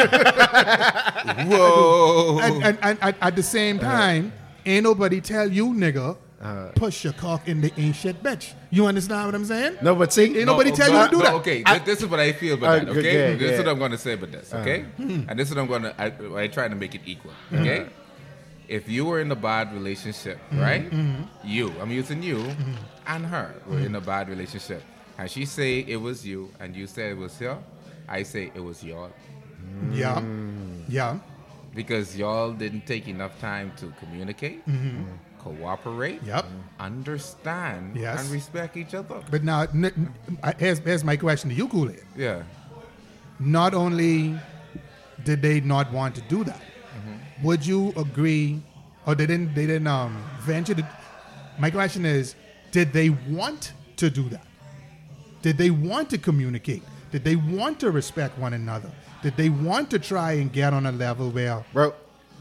Whoa. 1.48 2.40
And, 2.42 2.64
and, 2.64 2.78
and, 2.82 3.00
and 3.02 3.16
at 3.22 3.36
the 3.36 3.44
same 3.44 3.80
uh-huh. 3.80 3.92
time, 3.92 4.34
ain't 4.66 4.84
nobody 4.84 5.22
tell 5.22 5.52
you 5.52 5.68
nigga 5.68 6.18
uh-huh. 6.42 6.72
push 6.76 7.04
your 7.04 7.14
cock 7.14 7.48
in 7.48 7.62
the 7.62 7.72
ain't 7.78 7.96
shit 7.96 8.22
bitch. 8.22 8.54
You 8.70 8.86
understand 8.86 9.26
what 9.26 9.36
I'm 9.36 9.46
saying? 9.46 9.78
No, 9.82 9.96
but 9.96 10.14
see, 10.14 10.38
Ain't 10.38 10.46
nobody 10.46 10.72
tell 10.72 10.92
you 10.92 11.04
to 11.04 11.10
do 11.10 11.18
but 11.18 11.24
that. 11.24 11.34
Okay, 11.36 11.64
I- 11.66 11.80
this 11.80 12.02
is 12.02 12.08
what 12.08 12.20
I 12.20 12.32
feel 12.34 12.56
about 12.56 12.70
Uh, 12.70 12.86
that. 12.86 12.90
Okay, 12.90 13.00
okay, 13.00 13.36
this 13.36 13.52
is 13.52 13.52
yeah. 13.52 13.58
what 13.58 13.68
I'm 13.70 13.80
going 13.80 13.92
to 13.92 13.98
say 13.98 14.14
about 14.14 14.32
this. 14.32 14.54
Okay, 14.54 14.82
uh-huh. 14.82 15.04
hmm. 15.04 15.30
and 15.30 15.40
this 15.40 15.50
is 15.50 15.56
what 15.56 15.62
I'm 15.62 15.68
going 15.68 15.84
to. 15.84 16.02
I, 16.02 16.44
I 16.44 16.48
try 16.48 16.68
to 16.68 16.76
make 16.76 16.96
it 16.96 17.02
equal. 17.06 17.32
Okay, 17.54 17.88
if 18.68 18.90
you 18.90 19.06
were 19.06 19.20
in 19.22 19.32
a 19.32 19.36
bad 19.36 19.74
relationship, 19.74 20.40
right? 20.54 20.90
Mm-hmm. 20.90 21.24
You, 21.44 21.74
I'm 21.82 21.92
using 21.92 22.22
you 22.22 22.38
mm-hmm. 22.38 22.74
and 23.08 23.26
her 23.26 23.56
were 23.68 23.80
in 23.80 23.96
a 23.96 24.02
bad 24.02 24.30
relationship, 24.30 24.84
and 25.18 25.30
she 25.30 25.46
say 25.46 25.80
it 25.88 25.98
was 25.98 26.26
you, 26.26 26.50
and 26.60 26.76
you 26.76 26.88
say 26.88 27.10
it 27.12 27.18
was 27.18 27.38
her. 27.40 27.58
I 28.08 28.24
say 28.24 28.52
it 28.56 28.60
was 28.64 28.84
y'all 28.84 29.12
Yeah. 29.92 30.22
Yeah. 30.88 31.20
because 31.76 32.18
y'all 32.18 32.52
didn't 32.54 32.86
take 32.88 33.08
enough 33.08 33.40
time 33.40 33.72
to 33.78 33.94
communicate, 34.00 34.66
mm-hmm. 34.66 35.02
Mm-hmm. 35.04 35.14
cooperate, 35.44 36.22
Yep. 36.24 36.46
understand, 36.80 37.96
Yes. 37.96 38.20
and 38.22 38.30
respect 38.32 38.78
each 38.78 38.94
other. 38.96 39.22
But 39.30 39.44
now, 39.44 39.62
n- 39.74 39.86
n- 39.86 40.56
here's, 40.58 40.80
here's 40.80 41.04
my 41.04 41.18
question 41.18 41.50
to 41.52 41.56
you, 41.56 41.68
Kool. 41.68 41.92
Yeah. 42.16 42.44
not 43.40 43.74
only 43.74 44.40
did 45.24 45.42
they 45.42 45.60
not 45.62 45.92
want 45.92 46.16
to 46.16 46.22
do 46.22 46.44
that, 46.44 46.62
mm-hmm. 46.62 47.44
would 47.46 47.66
you 47.66 47.94
agree, 47.96 48.62
or 49.06 49.14
they 49.16 49.26
didn't 49.28 49.54
they 49.54 49.66
didn't 49.68 49.88
um, 49.88 50.14
venture 50.42 50.74
to? 50.74 50.84
My 51.60 51.70
question 51.70 52.06
is, 52.06 52.36
did 52.72 52.94
they 52.94 53.10
want 53.30 53.74
to 53.98 54.10
do 54.10 54.30
that? 54.30 54.47
Did 55.42 55.58
they 55.58 55.70
want 55.70 56.10
to 56.12 56.18
communicate? 56.18 56.84
Did 57.12 57.24
they 57.24 57.36
want 57.36 57.80
to 57.80 57.92
respect 57.92 58.38
one 58.38 58.54
another? 58.54 58.92
Did 59.24 59.38
they 59.38 59.50
want 59.50 59.90
to 59.92 60.00
try 60.00 60.34
and 60.34 60.52
get 60.52 60.74
on 60.74 60.86
a 60.86 60.92
level 60.92 61.30
where? 61.32 61.66
bro. 61.74 61.94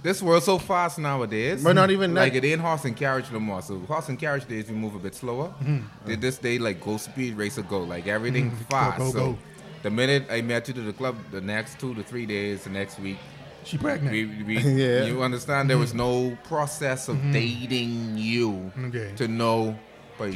This 0.03 0.23
world 0.23 0.45
so 0.45 0.59
fast 0.59 1.01
nowadays. 1.01 1.65
But 1.65 1.73
not 1.73 1.91
even 1.91 2.15
that. 2.15 2.21
like 2.21 2.35
it 2.35 2.45
ain't 2.45 2.61
horse 2.61 2.85
and 2.85 2.97
carriage 2.97 3.31
no 3.33 3.41
more. 3.41 3.61
So 3.61 3.79
horse 3.81 4.09
and 4.09 4.17
carriage 4.17 4.47
days 4.47 4.69
we 4.69 4.77
move 4.77 4.95
a 4.95 5.01
bit 5.01 5.17
slower. 5.17 5.49
Mm-hmm. 5.49 5.73
Did 5.73 5.83
uh-huh. 6.13 6.17
this 6.21 6.39
day 6.39 6.59
like 6.59 6.81
go 6.81 6.97
speed 6.97 7.37
racer 7.37 7.63
go 7.63 7.81
like 7.81 8.07
everything 8.07 8.51
mm-hmm. 8.53 8.65
fast. 8.65 8.99
go, 8.99 9.11
so 9.11 9.19
go. 9.33 9.39
the 9.83 9.91
minute 9.91 10.27
I 10.31 10.43
met 10.43 10.69
you 10.69 10.75
to 10.75 10.81
the 10.83 10.93
club, 10.93 11.17
the 11.33 11.41
next 11.41 11.81
two 11.81 11.93
to 11.95 12.05
three 12.05 12.25
days, 12.25 12.65
the 12.65 12.71
next 12.71 13.01
week, 13.01 13.17
She 13.65 13.79
pregnant. 13.79 14.13
we, 14.13 14.27
we, 14.45 14.59
Yeah. 14.59 15.07
you 15.07 15.23
understand 15.23 15.69
there 15.69 15.79
was 15.79 15.91
mm-hmm. 15.91 16.31
no 16.31 16.39
process 16.45 17.09
of 17.09 17.21
dating 17.33 18.17
you 18.17 18.71
Okay. 18.79 19.13
to 19.17 19.27
know. 19.27 19.77
But 20.19 20.35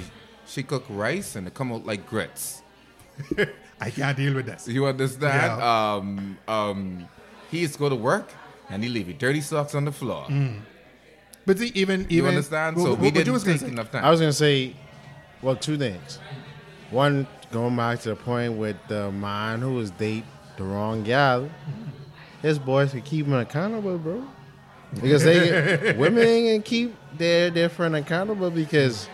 she 0.50 0.62
cook 0.62 0.84
rice 0.88 1.36
and 1.36 1.46
it 1.46 1.54
come 1.54 1.72
out 1.72 1.86
like 1.86 2.06
grits. 2.06 2.62
I 3.80 3.90
can't 3.90 4.16
deal 4.16 4.34
with 4.34 4.46
this. 4.46 4.66
You 4.68 4.86
understand? 4.86 5.60
Yeah. 5.60 5.94
Um, 5.94 6.38
um, 6.48 7.08
he 7.50 7.60
used 7.60 7.74
to 7.74 7.78
go 7.78 7.88
to 7.88 7.94
work 7.96 8.28
and 8.68 8.82
he 8.82 8.88
leave 8.88 9.06
his 9.06 9.16
dirty 9.16 9.40
socks 9.40 9.74
on 9.74 9.84
the 9.84 9.92
floor. 9.92 10.26
But 11.46 11.58
see, 11.58 11.72
even 11.74 12.02
even 12.02 12.10
You 12.10 12.26
understand? 12.26 12.76
what- 12.76 12.82
So 12.84 12.90
what- 12.90 13.00
we 13.00 13.10
didn't 13.10 13.32
was 13.32 13.44
take 13.44 13.62
enough 13.62 13.90
time. 13.90 14.04
I 14.04 14.10
was 14.10 14.20
gonna 14.20 14.32
say, 14.32 14.74
well, 15.42 15.56
two 15.56 15.78
things. 15.78 16.18
One, 16.90 17.26
going 17.52 17.76
back 17.76 18.00
to 18.00 18.10
the 18.10 18.16
point 18.16 18.54
with 18.54 18.76
the 18.88 19.10
man 19.12 19.60
who 19.60 19.74
was 19.74 19.90
date 19.92 20.24
the 20.56 20.64
wrong 20.64 21.02
gal, 21.02 21.48
his 22.42 22.58
boys 22.58 22.90
can 22.90 23.02
keep 23.02 23.26
him 23.26 23.32
accountable, 23.34 23.96
bro. 23.98 24.22
Because 25.00 25.22
they 25.24 25.92
women 25.98 26.24
ain't 26.24 26.48
gonna 26.48 26.62
keep 26.62 26.94
their 27.16 27.50
their 27.50 27.68
friend 27.68 27.96
accountable 27.96 28.50
because, 28.50 29.08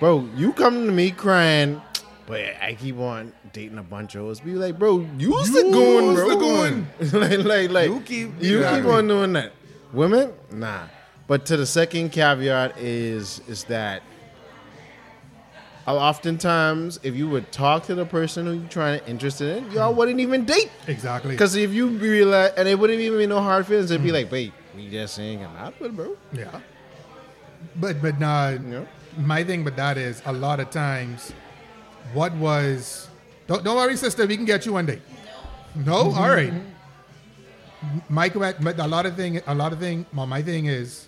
bro, 0.00 0.28
you 0.36 0.52
come 0.52 0.86
to 0.86 0.92
me 0.92 1.10
crying, 1.10 1.80
but 2.26 2.40
I 2.60 2.74
keep 2.74 2.98
on 2.98 3.32
dating 3.52 3.78
a 3.78 3.82
bunch 3.82 4.14
of 4.14 4.26
us. 4.26 4.40
Be 4.40 4.54
like, 4.54 4.78
bro, 4.78 5.00
you 5.18 5.36
used 5.36 5.52
to 5.52 5.66
You 5.66 5.72
going, 5.72 6.14
bro. 6.14 6.28
to 6.28 6.36
going. 6.36 6.86
like, 7.12 7.44
like, 7.44 7.70
like, 7.70 7.88
You 7.88 8.00
keep- 8.00 8.42
you 8.42 8.60
keep 8.60 8.84
on 8.84 9.08
doing 9.08 9.32
that. 9.34 9.52
Women, 9.92 10.32
nah. 10.52 10.84
But 11.26 11.46
to 11.46 11.56
the 11.56 11.66
second 11.66 12.10
caveat 12.10 12.78
is 12.78 13.40
is 13.48 13.64
that 13.64 14.02
oftentimes 15.86 16.98
if 17.02 17.14
you 17.14 17.28
would 17.28 17.50
talk 17.52 17.84
to 17.84 17.94
the 17.94 18.04
person 18.04 18.46
who 18.46 18.52
you're 18.54 18.68
trying 18.68 19.00
to 19.00 19.08
interested 19.08 19.56
in, 19.56 19.70
y'all 19.70 19.92
hmm. 19.92 19.98
wouldn't 19.98 20.20
even 20.20 20.44
date. 20.44 20.70
Exactly. 20.86 21.30
Because 21.30 21.54
if 21.56 21.72
you 21.72 21.88
realize, 21.88 22.52
and 22.56 22.68
it 22.68 22.78
wouldn't 22.78 23.00
even 23.00 23.18
be 23.18 23.26
no 23.26 23.40
hard 23.40 23.66
feelings, 23.66 23.90
it'd 23.90 24.02
be 24.02 24.08
hmm. 24.10 24.16
like, 24.16 24.32
wait, 24.32 24.52
we 24.76 24.90
just 24.90 25.18
ain't 25.18 25.42
gonna 25.42 25.58
happen, 25.58 25.94
bro. 25.94 26.16
Yeah. 26.32 26.60
But 27.76 28.02
but 28.02 28.18
nah, 28.18 28.50
Yeah. 28.50 28.84
My 29.18 29.44
thing 29.44 29.64
with 29.64 29.76
that 29.76 29.98
is 29.98 30.22
a 30.26 30.32
lot 30.32 30.60
of 30.60 30.70
times, 30.70 31.32
what 32.12 32.34
was? 32.34 33.08
Don't 33.46 33.64
don't 33.64 33.76
worry, 33.76 33.96
sister. 33.96 34.26
We 34.26 34.36
can 34.36 34.44
get 34.44 34.66
you 34.66 34.72
one 34.72 34.86
day. 34.86 35.00
No, 35.74 36.04
mm-hmm. 36.04 36.18
all 36.18 36.30
right. 36.30 36.52
My 38.08 38.28
but 38.28 38.78
a 38.78 38.86
lot 38.86 39.06
of 39.06 39.16
thing, 39.16 39.42
a 39.46 39.54
lot 39.54 39.72
of 39.72 39.78
thing. 39.78 40.06
Well, 40.14 40.26
my 40.26 40.42
thing 40.42 40.66
is, 40.66 41.06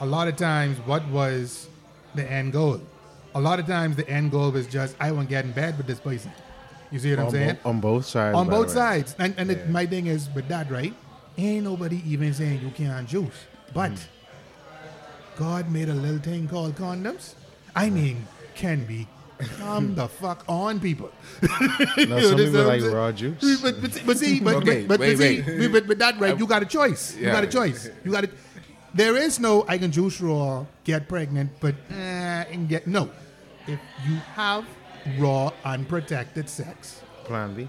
a 0.00 0.06
lot 0.06 0.28
of 0.28 0.36
times, 0.36 0.78
what 0.78 1.06
was 1.08 1.68
the 2.14 2.30
end 2.30 2.52
goal? 2.52 2.80
A 3.34 3.40
lot 3.40 3.60
of 3.60 3.66
times, 3.66 3.96
the 3.96 4.08
end 4.08 4.30
goal 4.30 4.54
is 4.56 4.66
just 4.66 4.96
I 4.98 5.12
want 5.12 5.28
to 5.28 5.30
get 5.30 5.44
in 5.44 5.52
bed 5.52 5.76
with 5.76 5.86
this 5.86 6.00
person. 6.00 6.32
You 6.90 6.98
see 6.98 7.10
what 7.10 7.18
I'm 7.20 7.30
saying? 7.30 7.58
bo- 7.62 7.70
on 7.70 7.80
both 7.80 8.06
sides. 8.06 8.36
on 8.36 8.48
both 8.48 8.70
sides. 8.70 9.14
And 9.18 9.34
and 9.38 9.50
it, 9.50 9.68
my 9.68 9.86
thing 9.86 10.06
is 10.06 10.28
with 10.34 10.48
that, 10.48 10.70
right? 10.70 10.94
Ain't 11.38 11.64
nobody 11.64 12.02
even 12.06 12.32
saying 12.32 12.62
you 12.62 12.70
can't 12.70 13.06
juice, 13.06 13.44
but 13.74 13.92
mm. 13.92 14.06
God 15.36 15.70
made 15.70 15.90
a 15.90 15.94
little 15.94 16.18
thing 16.18 16.48
called 16.48 16.74
condoms. 16.76 17.34
I 17.76 17.90
mean, 17.90 18.26
can 18.54 18.84
be 18.86 19.06
come 19.58 19.94
the 19.94 20.08
fuck 20.08 20.44
on 20.48 20.80
people. 20.80 21.10
No, 22.08 22.20
some 22.20 22.38
people 22.38 22.64
like 22.64 22.82
raw 22.82 23.12
juice. 23.12 23.60
But, 23.60 23.80
but, 23.82 24.02
but 24.06 24.16
see, 24.16 24.40
but, 24.40 24.56
Okay, 24.56 24.82
but, 24.86 24.98
but, 24.98 25.00
wait, 25.00 25.18
see, 25.18 25.42
wait. 25.42 25.68
but, 25.72 25.86
but 25.86 25.98
that 25.98 26.18
right, 26.18 26.38
you 26.38 26.46
got 26.46 26.62
a 26.62 26.66
choice. 26.66 27.14
You 27.16 27.26
Yeah. 27.26 27.32
got 27.32 27.44
a 27.44 27.46
choice. 27.46 27.90
You 28.04 28.12
got 28.12 28.24
it. 28.24 28.32
There 28.94 29.16
is 29.16 29.38
no 29.38 29.64
I 29.68 29.76
can 29.76 29.92
juice 29.92 30.20
raw, 30.22 30.64
get 30.84 31.06
pregnant, 31.08 31.50
but 31.60 31.74
uh, 31.90 31.94
and 32.52 32.66
get 32.68 32.86
no. 32.86 33.10
If 33.66 33.78
you 34.08 34.16
have 34.34 34.64
raw, 35.18 35.52
unprotected 35.64 36.48
sex, 36.48 37.02
Plan 37.24 37.54
B. 37.54 37.68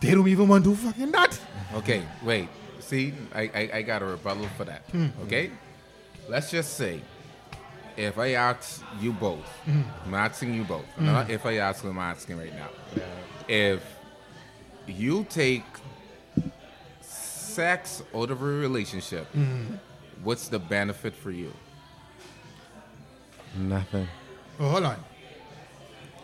they 0.00 0.10
don't 0.14 0.26
even 0.28 0.48
want 0.48 0.64
to 0.64 0.70
do 0.70 0.76
fucking 0.76 1.12
that. 1.12 1.38
Okay, 1.74 2.02
wait. 2.24 2.48
See, 2.80 3.12
I, 3.34 3.42
I, 3.54 3.70
I 3.74 3.82
got 3.82 4.02
a 4.02 4.06
rebuttal 4.06 4.48
for 4.56 4.64
that. 4.64 4.82
Okay? 5.24 5.50
Let's 6.28 6.50
just 6.50 6.74
say 6.76 7.00
if 7.98 8.16
I 8.18 8.32
ask 8.32 8.82
you 9.00 9.12
both, 9.12 9.46
I'm 10.06 10.14
asking 10.14 10.54
you 10.54 10.64
both. 10.64 10.86
Not 10.98 11.28
if 11.30 11.44
I 11.44 11.56
ask 11.58 11.82
them, 11.82 11.98
I'm 11.98 12.10
asking 12.16 12.38
right 12.38 12.54
now. 12.54 12.68
If 13.48 13.82
you 14.86 15.26
take 15.28 15.64
sex 17.00 18.02
out 18.14 18.30
of 18.30 18.40
a 18.40 18.44
relationship, 18.44 19.26
what's 20.22 20.48
the 20.48 20.58
benefit 20.58 21.14
for 21.14 21.30
you? 21.30 21.52
Nothing. 23.56 24.06
Oh, 24.60 24.70
hold 24.70 24.84
on. 24.84 24.96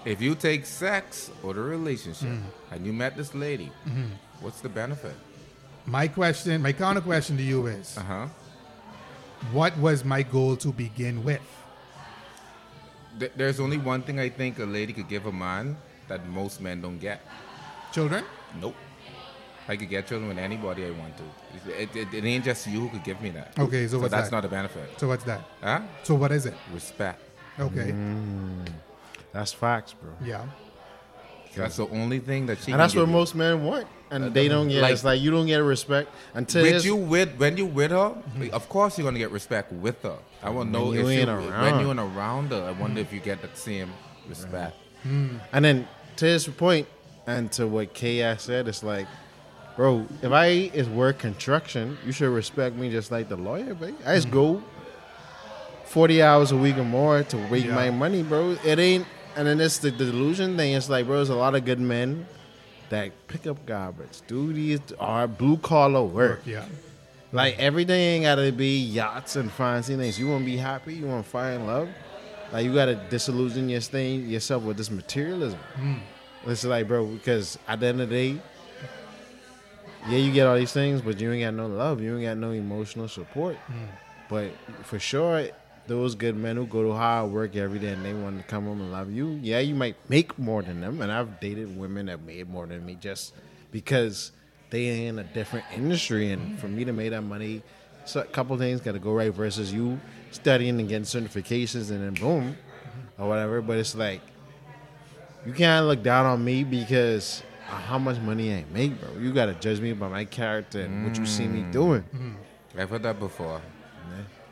If 0.05 0.21
you 0.21 0.35
take 0.35 0.67
sex 0.67 1.31
or 1.43 1.55
the 1.55 1.61
relationship 1.63 2.29
Mm-hmm. 2.29 2.75
and 2.75 2.87
you 2.87 2.93
met 2.93 3.17
this 3.17 3.35
lady, 3.35 3.73
what's 4.41 4.61
the 4.61 4.69
benefit? 4.69 5.15
My 5.87 6.09
question, 6.09 6.63
my 6.63 6.73
counter 6.73 7.01
question 7.01 7.37
to 7.37 7.43
you 7.43 7.67
is 7.67 7.97
Uh 7.99 8.03
huh. 8.03 8.27
what 9.53 9.77
was 9.79 10.05
my 10.05 10.23
goal 10.23 10.57
to 10.57 10.73
begin 10.73 11.25
with? 11.25 11.41
Th- 13.19 13.33
there's 13.37 13.61
only 13.61 13.79
one 13.79 14.03
thing 14.03 14.19
I 14.19 14.29
think 14.29 14.59
a 14.59 14.65
lady 14.65 14.93
could 14.93 15.09
give 15.09 15.27
a 15.27 15.33
man 15.33 15.77
that 16.09 16.27
most 16.29 16.61
men 16.61 16.81
don't 16.81 16.99
get. 16.99 17.21
Children? 17.93 18.25
Nope. 18.61 18.75
I 19.67 19.77
could 19.77 19.89
get 19.89 20.07
children 20.07 20.29
with 20.29 20.39
anybody 20.39 20.85
I 20.85 20.91
want 20.91 21.15
to. 21.17 21.25
It, 21.81 21.97
it, 21.97 22.13
it 22.13 22.25
ain't 22.25 22.45
just 22.45 22.67
you 22.67 22.81
who 22.81 22.89
could 22.91 23.05
give 23.05 23.21
me 23.23 23.31
that. 23.31 23.59
Okay, 23.59 23.87
so 23.89 23.99
what's 23.99 24.11
that's 24.11 24.29
that? 24.29 24.37
not 24.37 24.45
a 24.45 24.49
benefit. 24.49 24.91
So 24.99 25.09
what's 25.09 25.25
that? 25.25 25.41
Huh? 25.63 25.81
So 26.03 26.15
what 26.15 26.33
is 26.33 26.45
it? 26.47 26.55
Respect. 26.73 27.21
Okay. 27.59 27.93
Mm. 27.93 28.67
That's 29.33 29.53
facts, 29.53 29.95
bro. 29.95 30.11
Yeah. 30.23 30.45
That's 31.57 31.77
the 31.77 31.89
only 31.89 32.19
thing 32.19 32.47
that 32.47 32.59
she. 32.59 32.65
And 32.65 32.73
can 32.73 32.79
that's 32.79 32.95
give 32.95 33.03
what 33.03 33.09
you. 33.09 33.13
most 33.13 33.35
men 33.37 33.65
want, 33.65 33.87
and 34.15 34.33
they 34.35 34.49
don't 34.49 34.69
get. 34.69 34.83
like- 34.83 34.93
it's 34.93 35.05
like 35.05 35.21
you 35.21 35.31
don't 35.31 35.47
get 35.47 35.59
respect 35.59 36.09
until 36.35 36.63
with 36.63 36.85
you 36.85 36.97
with 36.97 37.31
when 37.37 37.57
you 37.57 37.67
with 37.67 37.91
her, 37.91 38.15
of 38.53 38.69
course 38.69 38.97
you're 38.99 39.05
gonna 39.07 39.19
get 39.19 39.31
respect 39.31 39.73
with 39.73 40.01
her. 40.03 40.17
I 40.43 40.51
want 40.51 40.69
to 40.69 40.73
know 40.79 40.93
if 40.93 40.99
you 40.99 41.05
when 41.07 41.29
around. 41.29 41.81
you 41.81 41.91
ain't 41.91 41.99
around 42.01 42.51
her. 42.51 42.63
I 42.65 42.73
wonder 42.73 43.01
if 43.01 43.13
you 43.13 43.21
get 43.21 43.41
that 43.43 43.57
same 43.59 43.91
respect. 44.29 44.77
And 45.05 45.65
then 45.65 45.89
to 46.17 46.25
his 46.27 46.47
point, 46.49 46.87
and 47.27 47.51
to 47.53 47.67
what 47.67 47.95
K 47.95 48.35
said, 48.39 48.69
it's 48.69 48.83
like, 48.83 49.07
bro, 49.77 50.07
if 50.23 50.31
I 50.33 50.47
is 50.75 50.89
work 50.89 51.19
construction, 51.19 51.97
you 52.07 52.13
should 52.13 52.29
respect 52.31 52.77
me 52.77 52.91
just 52.91 53.11
like 53.11 53.29
the 53.29 53.37
lawyer, 53.37 53.75
baby. 53.75 53.97
I 54.05 54.15
just 54.17 54.31
go 54.31 54.63
forty 55.85 56.23
hours 56.23 56.53
a 56.53 56.57
week 56.57 56.77
or 56.77 56.85
more 56.85 57.23
to 57.23 57.37
make 57.49 57.65
Yeah. 57.65 57.75
my 57.75 57.91
money, 57.91 58.23
bro. 58.23 58.57
It 58.65 58.79
ain't. 58.79 59.07
And 59.37 59.47
then 59.49 59.61
it's 59.61 59.79
the 59.79 59.91
delusion 59.91 60.57
thing. 60.57 60.75
It's 60.75 60.89
like, 60.89 61.07
bro, 61.07 61.17
there's 61.17 61.29
a 61.29 61.35
lot 61.35 61.55
of 61.55 61.65
good 61.65 61.81
men 61.81 62.27
that 62.95 63.13
pick 63.29 63.47
up 63.47 63.65
garbage, 63.67 64.23
do 64.27 64.53
these 64.53 64.81
are 64.99 65.27
blue 65.27 65.57
collar 65.59 66.03
work. 66.03 66.43
Yeah. 66.47 66.65
Like 67.33 67.59
everything 67.59 68.01
ain't 68.01 68.25
gotta 68.25 68.53
be 68.53 68.79
yachts 68.79 69.37
and 69.37 69.51
fancy 69.51 69.97
things. 69.97 70.19
You 70.19 70.29
wanna 70.29 70.45
be 70.45 70.57
happy, 70.57 70.95
you 70.95 71.07
wanna 71.07 71.25
find 71.25 71.67
love. 71.67 71.89
Like 72.53 72.65
you 72.65 72.73
gotta 72.73 72.95
disillusion 73.11 73.69
your 73.69 73.81
thing 73.81 74.29
yourself 74.29 74.63
with 74.63 74.77
this 74.77 74.91
materialism. 74.91 75.59
Hmm. 75.75 75.95
It's 76.47 76.65
like, 76.65 76.87
bro, 76.87 77.07
because 77.07 77.59
at 77.67 77.81
the 77.81 77.87
end 77.87 78.01
of 78.01 78.09
the 78.11 78.15
day, 78.15 78.41
yeah, 80.09 80.19
you 80.19 80.33
get 80.33 80.47
all 80.47 80.57
these 80.57 80.73
things, 80.73 81.01
but 81.01 81.19
you 81.19 81.33
ain't 81.33 81.43
got 81.43 81.55
no 81.55 81.67
love. 81.67 82.01
You 82.01 82.17
ain't 82.17 82.25
got 82.25 82.37
no 82.37 82.53
emotional 82.53 83.09
support. 83.09 83.57
Hmm. 83.57 83.87
But 84.29 84.51
for 84.85 84.99
sure, 84.99 85.49
those 85.87 86.15
good 86.15 86.37
men 86.37 86.57
who 86.57 86.67
go 86.67 86.83
to 86.83 86.93
hard 86.93 87.31
work 87.31 87.57
every 87.57 87.79
day 87.79 87.89
and 87.89 88.05
they 88.05 88.15
want 88.15 88.39
to 88.39 88.45
come 88.45 88.65
home 88.65 88.81
and 88.81 88.93
love 88.93 89.11
you, 89.11 89.39
yeah, 89.43 89.59
you 89.59 89.75
might 89.75 89.97
make 90.09 90.39
more 90.39 90.63
than 90.63 90.81
them. 90.81 91.01
And 91.01 91.13
I've 91.13 91.41
dated 91.41 91.77
women 91.77 92.07
that 92.07 92.23
made 92.23 92.49
more 92.49 92.67
than 92.67 92.85
me 92.85 92.97
just 93.01 93.35
because 93.71 94.33
they 94.71 95.07
in 95.07 95.19
a 95.19 95.25
different 95.25 95.67
industry. 95.75 96.31
And 96.31 96.59
for 96.59 96.69
me 96.69 96.85
to 96.85 96.93
make 96.93 97.11
that 97.11 97.23
money, 97.23 97.63
so 98.05 98.21
a 98.21 98.25
couple 98.25 98.57
things 98.57 98.81
got 98.81 98.93
to 98.93 98.99
go 98.99 99.13
right 99.13 99.33
versus 99.33 99.73
you 99.73 100.01
studying 100.31 100.81
and 100.81 100.89
getting 100.89 101.05
certifications 101.05 101.91
and 101.91 102.03
then 102.03 102.15
boom 102.15 102.57
or 103.19 103.29
whatever. 103.29 103.61
But 103.61 103.79
it's 103.79 103.95
like 103.95 104.21
you 105.47 105.53
can't 105.53 105.87
look 105.87 106.03
down 106.03 106.27
on 106.27 106.45
me 106.45 106.65
because 106.65 107.43
of 107.71 107.81
how 107.81 107.99
much 107.99 108.19
money 108.19 108.55
I 108.55 108.65
make, 108.73 108.99
bro. 109.01 109.19
You 109.19 109.33
gotta 109.33 109.55
judge 109.55 109.81
me 109.81 109.93
by 109.93 110.09
my 110.09 110.25
character 110.25 110.81
and 110.81 111.05
what 111.07 111.19
you 111.19 111.27
see 111.27 111.47
me 111.47 111.61
mm. 111.61 111.73
doing. 111.73 112.05
I've 112.77 112.91
heard 112.91 113.03
that 113.05 113.19
before. 113.19 113.61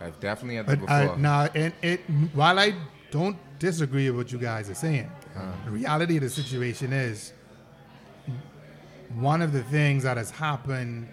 I've 0.03 0.19
definitely 0.21 0.57
had 0.57 0.67
But 0.67 0.81
that 0.81 0.91
I, 0.91 1.03
before. 1.05 1.19
now, 1.19 1.49
and 1.55 1.73
it 1.83 2.01
while 2.35 2.59
I 2.59 2.75
don't 3.11 3.37
disagree 3.59 4.09
with 4.11 4.17
what 4.19 4.33
you 4.33 4.38
guys 4.38 4.69
are 4.71 4.75
saying, 4.75 5.11
the 5.65 5.71
reality 5.71 6.17
of 6.17 6.23
the 6.23 6.31
situation 6.31 6.93
is 6.93 7.33
one 9.15 9.43
of 9.43 9.53
the 9.53 9.62
things 9.65 10.03
that 10.05 10.17
has 10.17 10.31
happened 10.31 11.09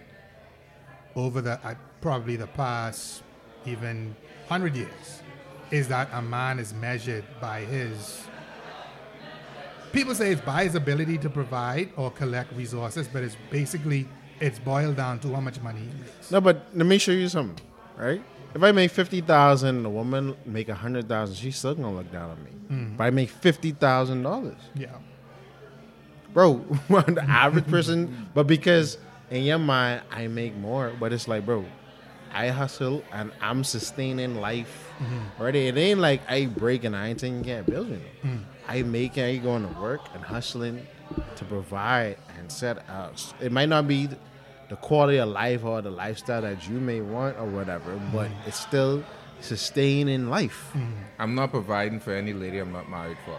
over 1.16 1.40
the 1.40 1.58
uh, 1.66 1.74
probably 2.00 2.36
the 2.36 2.46
past 2.48 3.22
even 3.66 4.14
hundred 4.48 4.74
years 4.74 5.22
is 5.70 5.86
that 5.88 6.08
a 6.12 6.22
man 6.22 6.58
is 6.58 6.72
measured 6.74 7.24
by 7.40 7.60
his. 7.60 8.24
People 9.92 10.14
say 10.14 10.32
it's 10.32 10.40
by 10.40 10.64
his 10.64 10.74
ability 10.76 11.18
to 11.18 11.28
provide 11.30 11.90
or 11.96 12.10
collect 12.10 12.52
resources, 12.54 13.08
but 13.08 13.22
it's 13.22 13.36
basically 13.50 14.08
it's 14.40 14.58
boiled 14.58 14.96
down 14.96 15.18
to 15.20 15.32
how 15.34 15.40
much 15.40 15.60
money 15.60 15.80
he 15.80 16.00
makes. 16.00 16.30
No, 16.30 16.40
but 16.40 16.66
let 16.74 16.86
me 16.86 16.96
show 16.98 17.12
you 17.12 17.28
something, 17.28 17.64
right? 17.96 18.22
If 18.54 18.62
I 18.62 18.72
make 18.72 18.90
fifty 18.90 19.20
thousand 19.20 19.76
and 19.78 19.86
a 19.86 19.90
woman 19.90 20.34
make 20.44 20.68
a 20.68 20.74
hundred 20.74 21.08
thousand, 21.08 21.36
she's 21.36 21.56
still 21.56 21.74
gonna 21.74 21.94
look 21.94 22.10
down 22.10 22.30
on 22.30 22.44
me. 22.44 22.50
Mm-hmm. 22.70 22.94
If 22.94 23.00
I 23.00 23.10
make 23.10 23.28
fifty 23.30 23.70
thousand 23.72 24.22
dollars, 24.22 24.58
Yeah. 24.74 24.88
bro, 26.32 26.54
the 26.88 27.24
average 27.28 27.66
person, 27.68 28.28
but 28.34 28.46
because 28.46 28.98
in 29.30 29.44
your 29.44 29.58
mind 29.58 30.02
I 30.10 30.26
make 30.26 30.56
more, 30.56 30.92
but 30.98 31.12
it's 31.12 31.28
like, 31.28 31.46
bro, 31.46 31.64
I 32.32 32.48
hustle 32.48 33.04
and 33.12 33.30
I'm 33.40 33.62
sustaining 33.64 34.40
life. 34.40 34.90
Mm-hmm. 34.98 35.40
Already, 35.40 35.68
it 35.68 35.76
ain't 35.76 36.00
like 36.00 36.20
I 36.28 36.46
break 36.46 36.84
and 36.84 36.94
I 36.96 37.08
ain't 37.08 37.20
taking 37.20 37.42
care 37.44 37.60
of 37.60 37.66
bills. 37.66 37.88
You 37.88 38.00
know, 38.24 38.38
I 38.68 38.82
make 38.82 39.16
I 39.18 39.36
going 39.36 39.66
to 39.66 39.80
work 39.80 40.00
and 40.14 40.22
hustling 40.22 40.86
to 41.36 41.44
provide 41.44 42.18
and 42.38 42.50
set 42.50 42.88
out. 42.88 43.32
It 43.40 43.50
might 43.50 43.68
not 43.68 43.88
be 43.88 44.08
the 44.70 44.76
quality 44.76 45.18
of 45.18 45.28
life 45.28 45.64
or 45.64 45.82
the 45.82 45.90
lifestyle 45.90 46.42
that 46.42 46.66
you 46.68 46.78
may 46.78 47.00
want 47.00 47.36
or 47.38 47.46
whatever, 47.46 48.00
but 48.12 48.30
mm. 48.30 48.46
it's 48.46 48.58
still 48.58 49.02
sustaining 49.40 50.30
life. 50.30 50.70
Mm. 50.74 50.92
I'm 51.18 51.34
not 51.34 51.50
providing 51.50 51.98
for 51.98 52.14
any 52.14 52.32
lady 52.32 52.58
I'm 52.58 52.72
not 52.72 52.88
married 52.88 53.18
for. 53.24 53.36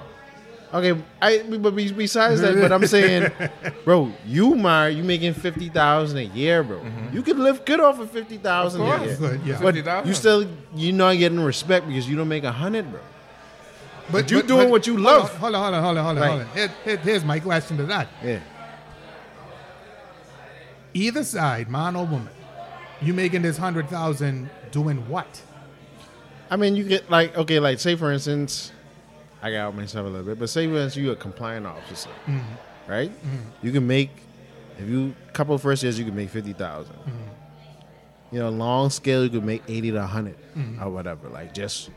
Okay, 0.74 1.02
I 1.22 1.44
but 1.44 1.72
besides 1.76 2.42
that, 2.42 2.56
but 2.56 2.72
I'm 2.72 2.86
saying, 2.86 3.32
bro, 3.86 4.12
you 4.26 4.56
married, 4.56 4.98
you 4.98 5.04
making 5.04 5.34
fifty 5.34 5.70
thousand 5.70 6.18
a 6.18 6.24
year, 6.24 6.64
bro. 6.64 6.80
Mm-hmm. 6.80 7.16
You 7.16 7.24
could 7.24 7.38
live 7.38 7.66
good 7.66 7.80
off 7.80 8.00
of 8.00 8.12
fifty 8.12 8.38
thousand 8.38 8.82
Of 8.82 8.88
a 8.88 8.98
course. 8.98 9.08
year. 9.08 9.18
Good, 9.18 9.46
yeah. 9.46 9.60
But 9.62 9.76
50,000. 9.76 10.08
you 10.08 10.14
still 10.14 10.48
you're 10.76 10.94
not 10.94 11.18
getting 11.18 11.40
respect 11.40 11.88
because 11.88 12.10
you 12.10 12.16
don't 12.16 12.30
make 12.30 12.44
a 12.44 12.52
hundred, 12.52 12.90
bro. 12.92 13.02
But, 14.12 14.30
you're 14.30 14.44
doing 14.44 14.70
what 14.70 14.88
you 14.88 14.94
hold 14.94 15.06
love. 15.06 15.34
on, 15.36 15.40
Hold 15.40 15.56
on, 15.56 15.62
hold 15.62 15.76
on, 15.76 15.84
hold 15.84 15.98
on, 15.98 16.04
hold 16.04 16.18
on. 16.18 16.22
Right. 16.22 16.30
Hold 16.30 16.42
on. 16.42 16.56
Here- 16.58 16.72
here- 16.84 16.98
here's 16.98 17.24
my 17.24 17.40
question 17.40 17.78
to 17.78 17.84
that. 17.86 18.10
Yeah. 18.22 18.40
Either 20.94 21.24
side, 21.24 21.70
man 21.70 21.96
or 21.96 22.06
woman, 22.06 22.34
you 23.02 23.14
making 23.14 23.42
this 23.42 23.58
hundred 23.58 23.90
thousand 23.90 24.50
doing 24.72 25.08
what? 25.08 25.42
I 26.50 26.58
mean, 26.58 26.76
you 26.76 26.84
get 26.84 27.10
like 27.10 27.38
okay, 27.38 27.60
like 27.60 27.80
say 27.80 27.96
for 27.96 28.12
instance, 28.12 28.72
I 29.42 29.52
got 29.52 29.76
myself 29.76 30.06
a 30.06 30.10
little 30.10 30.26
bit, 30.26 30.40
but 30.40 30.50
say 30.50 30.68
for 30.68 30.76
instance, 30.76 30.98
you 30.98 31.12
a 31.12 31.16
compliant 31.16 31.66
officer, 31.66 32.10
mm-hmm. 32.26 32.92
right? 32.92 33.10
Mm-hmm. 33.10 33.66
You 33.66 33.72
can 33.72 33.88
make 33.88 34.10
if 34.78 34.88
you 34.88 35.16
couple 35.34 35.58
first 35.58 35.84
years, 35.84 35.98
you 35.98 36.06
can 36.06 36.16
make 36.16 36.30
fifty 36.30 36.54
mm-hmm. 36.54 37.10
You 38.32 38.40
know, 38.40 38.50
long 38.50 38.90
scale, 38.90 39.24
you 39.24 39.30
could 39.30 39.44
make 39.44 39.64
eighty 39.68 39.92
to 39.92 40.00
100 40.00 40.36
or 40.82 40.90
whatever, 40.90 41.30
like 41.30 41.54
just 41.54 41.90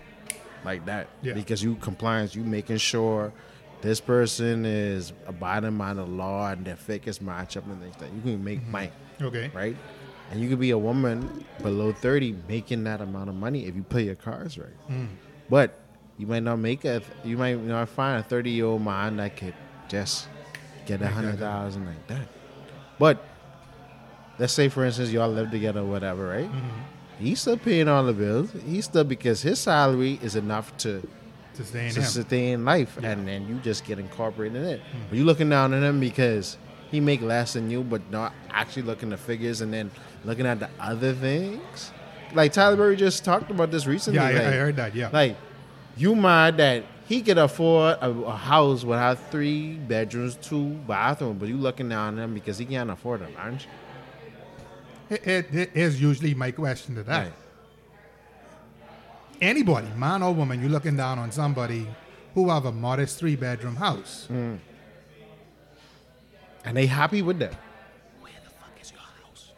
like 0.64 0.84
that, 0.86 1.08
Yeah. 1.22 1.34
because 1.34 1.62
you 1.62 1.76
compliance, 1.76 2.34
you 2.34 2.42
making 2.42 2.78
sure 2.78 3.32
this 3.84 4.00
person 4.00 4.64
is 4.64 5.12
abiding 5.26 5.76
by 5.76 5.92
the 5.92 6.04
law 6.04 6.48
and 6.48 6.64
their 6.64 6.74
figures 6.74 7.20
match 7.20 7.54
up 7.58 7.66
and 7.66 7.78
things 7.82 7.94
like 8.00 8.10
that. 8.10 8.16
You 8.16 8.22
can 8.22 8.42
make 8.42 8.60
mm-hmm. 8.62 8.72
money 8.72 8.90
Okay. 9.20 9.50
right? 9.54 9.76
And 10.30 10.40
you 10.40 10.48
could 10.48 10.58
be 10.58 10.70
a 10.70 10.78
woman 10.78 11.44
below 11.62 11.92
30 11.92 12.34
making 12.48 12.84
that 12.84 13.02
amount 13.02 13.28
of 13.28 13.34
money 13.36 13.66
if 13.66 13.76
you 13.76 13.82
play 13.82 14.04
your 14.04 14.14
cards 14.14 14.56
right. 14.58 14.88
Mm. 14.90 15.08
But 15.50 15.78
you 16.16 16.26
might 16.26 16.42
not 16.42 16.56
make 16.56 16.86
a, 16.86 17.02
you 17.24 17.36
might 17.36 17.60
not 17.60 17.90
find 17.90 18.20
a 18.20 18.22
30 18.26 18.50
year 18.50 18.64
old 18.64 18.82
man 18.82 19.18
that 19.18 19.36
could 19.36 19.54
just 19.88 20.28
get 20.86 21.02
a 21.02 21.08
hundred 21.08 21.38
thousand 21.38 21.84
like 21.84 22.06
that. 22.06 22.26
But 22.98 23.22
let's 24.38 24.54
say, 24.54 24.70
for 24.70 24.86
instance, 24.86 25.10
y'all 25.10 25.28
live 25.28 25.50
together 25.50 25.80
or 25.80 25.84
whatever, 25.84 26.26
right? 26.26 26.50
Mm-hmm. 26.50 26.80
He's 27.18 27.42
still 27.42 27.58
paying 27.58 27.88
all 27.88 28.04
the 28.04 28.14
bills. 28.14 28.50
He's 28.66 28.86
still 28.86 29.04
because 29.04 29.42
his 29.42 29.58
salary 29.58 30.18
is 30.22 30.36
enough 30.36 30.74
to 30.78 31.06
To 31.54 31.64
stay 31.64 31.86
in 31.86 31.94
to 31.94 32.00
him. 32.00 32.06
sustain 32.06 32.64
life, 32.64 32.96
and 33.02 33.26
then 33.26 33.46
you 33.48 33.56
just 33.56 33.84
get 33.84 33.98
incorporated 33.98 34.56
in 34.56 34.64
it. 34.64 34.80
But 35.08 35.18
you 35.18 35.24
looking 35.24 35.48
down 35.48 35.72
on 35.72 35.82
him 35.82 36.00
because 36.00 36.56
he 36.90 37.00
make 37.00 37.20
less 37.22 37.52
than 37.52 37.70
you, 37.70 37.82
but 37.82 38.08
not 38.10 38.32
actually 38.50 38.82
looking 38.82 39.12
at 39.12 39.18
the 39.18 39.24
figures, 39.24 39.60
and 39.60 39.72
then 39.72 39.90
looking 40.24 40.46
at 40.46 40.58
the 40.60 40.70
other 40.80 41.12
things. 41.12 41.92
Like 42.32 42.52
Tyler 42.52 42.76
Perry 42.76 42.96
just 42.96 43.24
talked 43.24 43.50
about 43.50 43.70
this 43.70 43.86
recently. 43.86 44.18
Yeah, 44.18 44.26
I, 44.26 44.32
like, 44.32 44.42
I 44.42 44.52
heard 44.52 44.76
that. 44.76 44.94
Yeah. 44.94 45.10
Like 45.12 45.36
you 45.96 46.14
mad 46.16 46.56
that 46.56 46.84
he 47.06 47.22
could 47.22 47.38
afford 47.38 47.98
a, 48.00 48.10
a 48.10 48.36
house 48.36 48.84
without 48.84 49.30
three 49.30 49.74
bedrooms, 49.74 50.36
two 50.36 50.70
bathrooms, 50.88 51.38
but 51.38 51.48
you 51.48 51.56
looking 51.56 51.88
down 51.88 52.14
on 52.14 52.18
him 52.18 52.34
because 52.34 52.58
he 52.58 52.64
can't 52.64 52.90
afford 52.90 53.20
them, 53.20 53.32
aren't 53.38 53.62
you? 53.62 53.70
It, 55.10 55.26
it, 55.26 55.54
it 55.54 55.70
is 55.74 56.00
usually 56.00 56.34
my 56.34 56.50
question 56.50 56.94
to 56.94 57.02
that. 57.04 57.24
Right. 57.24 57.32
Anybody, 59.48 59.88
man 59.96 60.22
or 60.22 60.32
woman, 60.32 60.58
you're 60.60 60.70
looking 60.70 60.96
down 60.96 61.18
on 61.18 61.30
somebody 61.30 61.86
who 62.34 62.48
have 62.48 62.64
a 62.64 62.72
modest 62.72 63.18
three 63.18 63.36
bedroom 63.36 63.76
house. 63.76 64.26
Mm. 64.32 64.58
And 66.64 66.74
they 66.76 66.86
happy 66.86 67.20
with 67.20 67.38
that. 67.40 67.52
Where 68.22 68.32
the 68.42 68.48
fuck 68.50 68.70
is 68.80 68.90
your 68.90 69.00
house? 69.00 69.52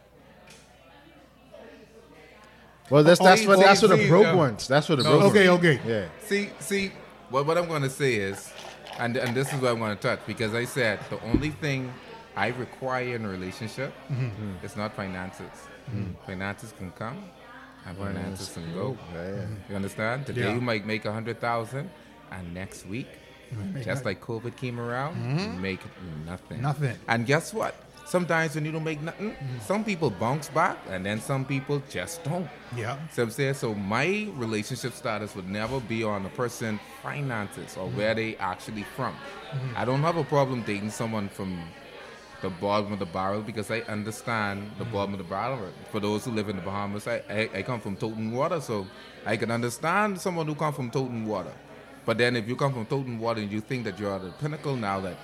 Well, 2.91 3.05
that's 3.05 3.21
Oh, 3.21 3.25
that's 3.25 3.43
see, 3.43 3.47
what 3.47 3.61
that's 3.61 3.81
what 3.81 3.93
the 3.97 4.09
broke 4.09 4.25
yeah. 4.25 4.35
ones. 4.35 4.67
That's 4.67 4.89
what 4.89 4.99
the 4.99 5.05
No, 5.05 5.19
broke 5.21 5.31
Okay, 5.31 5.49
ones. 5.49 5.61
okay. 5.65 5.81
Yeah. 5.87 6.07
See, 6.25 6.51
see, 6.59 6.91
what, 7.31 7.47
what 7.47 7.57
I'm 7.57 7.69
going 7.69 7.83
to 7.83 7.91
say 7.91 8.15
is, 8.17 8.51
and, 8.99 9.17
and 9.17 9.37
this 9.37 9.53
is 9.53 9.61
what 9.61 9.71
I'm 9.71 9.79
going 9.79 9.97
to 9.97 10.03
touch, 10.03 10.19
because 10.27 10.53
I 10.53 10.65
said 10.65 10.99
the 11.11 11.23
only 11.27 11.51
thing 11.51 11.93
I 12.35 12.49
require 12.49 13.15
in 13.15 13.25
a 13.25 13.29
relationship 13.29 13.95
Mm-hmm. 14.11 14.25
Mm. 14.59 14.65
is 14.65 14.77
not 14.77 14.97
finances. 14.97 15.53
Mm. 15.95 16.17
Finances 16.27 16.73
can 16.77 16.91
come 16.91 17.23
and 17.87 17.97
finances 17.97 18.51
can 18.53 18.73
go. 18.75 18.97
Yeah, 19.15 19.35
yeah. 19.37 19.47
You 19.71 19.77
understand? 19.77 20.27
Today 20.27 20.43
Yeah. 20.43 20.55
you 20.55 20.61
might 20.61 20.87
make 20.87 21.05
a 21.05 21.13
hundred 21.13 21.41
thousand, 21.41 21.91
and 22.33 22.53
next 22.55 22.87
week, 22.87 23.07
just 23.85 24.05
like 24.05 24.21
COVID 24.21 24.57
came 24.57 24.81
around, 24.81 25.15
you 25.41 25.49
make 25.61 25.81
nothing. 26.27 26.61
Nothing. 26.63 26.97
And 27.09 27.27
guess 27.27 27.55
what? 27.55 27.75
Sometimes 28.07 28.55
when 28.55 28.65
you 28.65 28.71
don't 28.71 28.85
make 28.85 29.01
nothing, 29.03 29.35
some 29.67 29.83
people 29.83 30.11
bounce 30.11 30.49
back, 30.49 30.79
and 30.91 31.05
then 31.05 31.21
some 31.21 31.45
people 31.45 31.83
just 31.91 32.23
don't. 32.23 32.49
Yeah. 32.77 32.97
So 33.13 33.25
I'm 33.25 33.31
saying, 33.31 33.55
so 33.55 33.75
my 33.75 34.29
relationship 34.35 34.93
status 34.93 35.35
would 35.35 35.49
never 35.49 35.81
be 35.81 36.05
on 36.05 36.25
a 36.25 36.29
person 36.29 36.79
finances 37.03 37.77
or 37.77 37.89
where 37.91 38.15
they 38.15 38.37
actually 38.37 38.85
from. 38.95 39.15
I 39.75 39.85
don't 39.85 40.03
have 40.03 40.17
a 40.17 40.25
problem 40.25 40.63
dating 40.63 40.91
someone 40.91 41.29
from 41.29 41.59
the 42.43 42.51
bottom 42.51 42.93
of 42.93 42.99
the 42.99 43.07
barrel 43.07 43.41
because 43.43 43.71
I 43.71 43.81
understand 43.81 44.71
the 44.79 44.85
bottom 44.85 45.15
of 45.15 45.19
the 45.19 45.25
barrel. 45.25 45.71
For 45.91 46.01
those 46.01 46.25
who 46.25 46.33
live 46.33 46.49
in 46.49 46.57
the 46.57 46.63
Bahamas, 46.63 47.07
I, 47.07 47.23
I, 47.29 47.51
I 47.55 47.63
come 47.63 47.81
from 47.81 47.97
Toten 47.97 48.33
Water, 48.33 48.61
so 48.61 48.87
I 49.25 49.37
can 49.37 49.51
understand 49.51 50.21
someone 50.21 50.47
who 50.47 50.55
come 50.55 50.75
from 50.75 50.91
Toten 50.91 51.25
Water. 51.25 51.53
But 52.05 52.19
then 52.19 52.37
if 52.37 52.49
you 52.49 52.57
come 52.57 52.73
from 52.73 52.87
Toten 52.87 53.19
Water 53.19 53.41
and 53.41 53.51
you 53.51 53.61
think 53.61 53.85
that 53.85 53.99
you're 53.99 54.15
at 54.15 54.23
the 54.23 54.31
pinnacle 54.31 54.77
now 54.77 55.01
that 55.01 55.17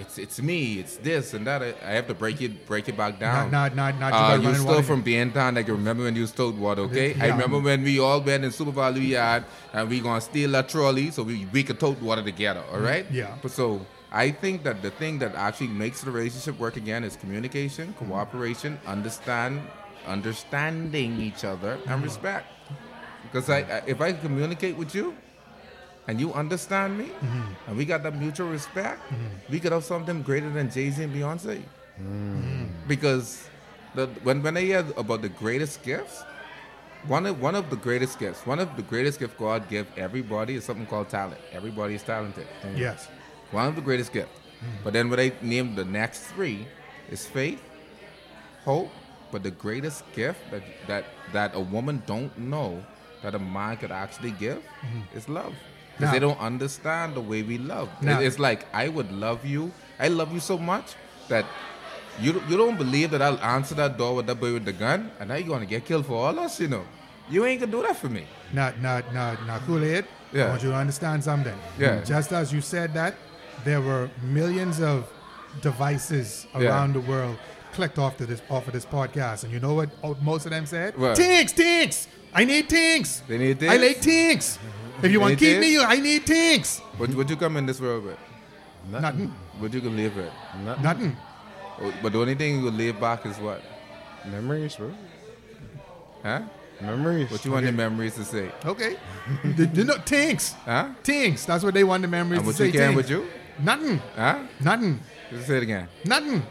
it's 0.00 0.16
it's 0.16 0.40
me, 0.40 0.78
it's 0.78 0.96
this 0.96 1.34
and 1.34 1.46
that, 1.46 1.62
I, 1.62 1.74
I 1.84 1.90
have 1.92 2.06
to 2.06 2.14
break 2.14 2.40
it 2.40 2.66
break 2.66 2.88
it 2.88 2.96
back 2.96 3.18
down. 3.18 3.50
Not, 3.50 3.74
not, 3.74 3.98
not, 3.98 4.12
not. 4.12 4.30
Uh, 4.30 4.40
you 4.40 4.54
still 4.54 4.66
water. 4.66 4.82
from 4.82 5.02
down. 5.02 5.54
Like 5.54 5.68
remember 5.68 6.04
when 6.04 6.16
you 6.16 6.26
stole 6.26 6.52
water, 6.52 6.82
okay? 6.82 7.14
I 7.20 7.28
remember 7.28 7.58
when 7.58 7.82
we 7.82 7.98
all 7.98 8.20
went 8.20 8.44
in 8.44 8.50
Super 8.52 8.70
Value 8.70 9.02
Yard 9.02 9.44
and 9.74 9.88
we 9.90 10.00
gonna 10.00 10.20
steal 10.20 10.54
a 10.54 10.62
trolley 10.62 11.10
so 11.10 11.22
we 11.22 11.46
we 11.52 11.62
could 11.62 11.78
tote 11.78 12.00
water 12.00 12.22
together. 12.22 12.62
All 12.72 12.80
right? 12.80 13.04
Yeah. 13.10 13.36
But 13.42 13.50
so 13.50 13.84
I 14.12 14.30
think 14.30 14.62
that 14.64 14.82
the 14.82 14.90
thing 14.90 15.18
that 15.20 15.34
actually 15.34 15.68
makes 15.68 16.02
the 16.02 16.10
relationship 16.10 16.58
work 16.58 16.76
again 16.76 17.02
is 17.02 17.16
communication, 17.16 17.88
mm-hmm. 17.88 18.10
cooperation, 18.10 18.78
understand, 18.86 19.62
understanding 20.06 21.20
each 21.20 21.44
other, 21.44 21.72
and 21.72 21.82
mm-hmm. 21.82 22.04
respect. 22.04 22.46
Because 23.22 23.48
I, 23.48 23.60
I 23.60 23.82
if 23.86 24.00
I 24.00 24.12
communicate 24.12 24.76
with 24.76 24.94
you. 24.94 25.16
And 26.08 26.18
you 26.18 26.34
understand 26.34 26.98
me, 26.98 27.04
mm-hmm. 27.04 27.68
and 27.68 27.76
we 27.76 27.84
got 27.84 28.02
that 28.02 28.16
mutual 28.18 28.48
respect. 28.48 29.00
We 29.48 29.60
could 29.60 29.70
have 29.70 29.84
something 29.84 30.22
greater 30.22 30.50
than 30.50 30.68
Jay 30.68 30.90
Z 30.90 31.00
and 31.00 31.14
Beyonce 31.14 31.62
because 32.88 33.48
the, 33.94 34.06
when 34.22 34.42
when 34.42 34.56
I 34.56 34.60
hear 34.62 34.84
about 34.96 35.22
the 35.22 35.28
greatest 35.28 35.82
gifts, 35.82 36.24
one 37.06 37.26
of 37.26 37.40
one 37.40 37.54
of 37.54 37.70
the 37.70 37.76
greatest 37.76 38.18
gifts, 38.18 38.46
one 38.46 38.58
of 38.58 38.74
the 38.76 38.82
greatest 38.82 39.20
gifts 39.20 39.34
God 39.38 39.68
give 39.68 39.86
everybody 39.96 40.54
is 40.54 40.64
something 40.64 40.86
called 40.86 41.08
talent. 41.08 41.40
Everybody 41.52 41.94
is 41.94 42.02
talented. 42.02 42.46
Yes. 42.76 43.08
One 43.52 43.66
of 43.66 43.76
the 43.76 43.82
greatest 43.82 44.12
gifts. 44.12 44.38
But 44.84 44.92
then 44.92 45.08
when 45.10 45.18
they 45.18 45.32
named 45.42 45.76
the 45.76 45.84
next 45.84 46.20
three 46.32 46.66
is 47.10 47.26
faith, 47.26 47.60
hope, 48.64 48.90
but 49.32 49.42
the 49.42 49.50
greatest 49.50 50.04
gift 50.14 50.38
that 50.52 50.62
that 50.86 51.04
that 51.32 51.54
a 51.54 51.60
woman 51.60 52.02
don't 52.06 52.36
know 52.38 52.82
that 53.22 53.34
a 53.34 53.38
man 53.38 53.76
could 53.76 53.90
actually 53.90 54.30
give 54.32 54.58
mm-hmm. 54.58 55.18
is 55.18 55.28
love. 55.28 55.54
Because 55.96 56.12
they 56.12 56.18
don't 56.20 56.40
understand 56.40 57.14
the 57.14 57.20
way 57.20 57.42
we 57.42 57.58
love. 57.58 57.88
It's 58.02 58.38
like 58.38 58.66
I 58.72 58.88
would 58.88 59.10
love 59.12 59.44
you. 59.44 59.72
I 59.98 60.08
love 60.08 60.32
you 60.32 60.40
so 60.40 60.56
much 60.58 60.94
that 61.28 61.44
you 62.20 62.40
you 62.48 62.56
don't 62.56 62.78
believe 62.78 63.10
that 63.10 63.22
I'll 63.22 63.38
answer 63.40 63.74
that 63.76 63.98
door 63.98 64.14
with 64.16 64.26
that 64.26 64.38
boy 64.40 64.52
with 64.54 64.64
the 64.64 64.72
gun, 64.72 65.10
and 65.18 65.28
now 65.28 65.36
you're 65.36 65.48
gonna 65.48 65.66
get 65.66 65.84
killed 65.84 66.06
for 66.06 66.16
all 66.26 66.38
us. 66.38 66.60
You 66.60 66.68
know, 66.68 66.84
you 67.28 67.44
ain't 67.44 67.60
gonna 67.60 67.72
do 67.72 67.82
that 67.82 67.96
for 67.96 68.08
me. 68.08 68.24
Not, 68.52 68.80
not, 68.80 69.12
not, 69.14 69.46
not 69.46 69.60
Kool-Aid. 69.66 70.04
I 70.04 70.36
Yeah. 70.36 70.48
want 70.48 70.62
you 70.62 70.70
to 70.70 70.76
understand 70.76 71.24
something. 71.24 71.58
Yeah. 71.78 72.02
Just 72.04 72.32
as 72.32 72.52
you 72.52 72.60
said 72.60 72.94
that, 72.94 73.14
there 73.64 73.80
were 73.80 74.10
millions 74.22 74.80
of 74.80 75.08
devices 75.60 76.46
Yeah. 76.54 76.68
around 76.68 76.94
the 76.94 77.00
world 77.00 77.36
clicked 77.72 77.98
off 77.98 78.16
to 78.18 78.26
this 78.26 78.42
off 78.50 78.66
of 78.66 78.72
this 78.74 78.84
podcast, 78.84 79.44
and 79.44 79.52
you 79.52 79.58
know 79.60 79.74
what? 79.74 79.88
Most 80.22 80.44
of 80.46 80.50
them 80.50 80.66
said, 80.66 80.96
What? 80.98 81.16
"Tinks, 81.16 81.52
tinks. 81.52 82.08
I 82.34 82.44
need 82.44 82.68
tinks. 82.68 83.22
They 83.28 83.38
need 83.38 83.58
tinks. 83.60 83.74
I 83.74 83.78
tinks? 83.78 83.94
like 83.96 84.02
tinks. 84.02 84.58
If 85.02 85.10
you 85.12 85.20
want 85.20 85.38
to 85.38 85.44
keep 85.44 85.58
me, 85.58 85.68
tinks? 85.72 85.82
you, 85.82 85.82
I 85.82 86.00
need 86.00 86.26
tinks. 86.26 86.78
What 86.98 87.14
what 87.14 87.28
you 87.30 87.36
come 87.36 87.56
in 87.56 87.66
this 87.66 87.80
world 87.80 88.04
with? 88.04 88.18
Nothing. 88.90 89.28
What 89.58 89.72
you 89.72 89.80
can 89.80 89.96
live 89.96 90.16
with? 90.16 90.32
Not 90.64 90.82
Nothing. 90.82 91.16
Oh, 91.80 91.92
But 92.02 92.12
the 92.12 92.18
only 92.18 92.34
thing 92.34 92.58
you 92.58 92.62
will 92.64 92.72
live 92.72 93.00
back 93.00 93.24
is 93.26 93.38
what? 93.38 93.62
memories, 94.26 94.76
bro. 94.76 94.90
Huh? 96.22 96.42
Memories. 96.80 97.30
What 97.30 97.44
you 97.44 97.50
want 97.52 97.66
the 97.66 97.72
memories 97.72 98.14
to 98.16 98.24
say? 98.24 98.50
Okay. 98.64 98.96
you, 99.44 99.70
you 99.72 99.84
know, 99.84 99.96
tinks. 100.04 100.52
Huh? 100.64 100.88
Tinks. 101.02 101.44
That's 101.44 101.62
what 101.64 101.74
they 101.74 101.84
want 101.84 102.02
the 102.02 102.08
memories 102.08 102.38
And 102.38 102.44
to 102.44 102.46
what 102.48 102.56
say. 102.56 102.66
you 102.66 102.72
can 102.72 102.94
with 102.94 103.08
you? 103.10 103.26
Nothing. 103.58 103.98
Huh? 104.16 104.40
Nothing. 104.60 105.00
Say 105.44 105.56
it 105.58 105.62
again. 105.64 105.88
Nothing. 106.04 106.42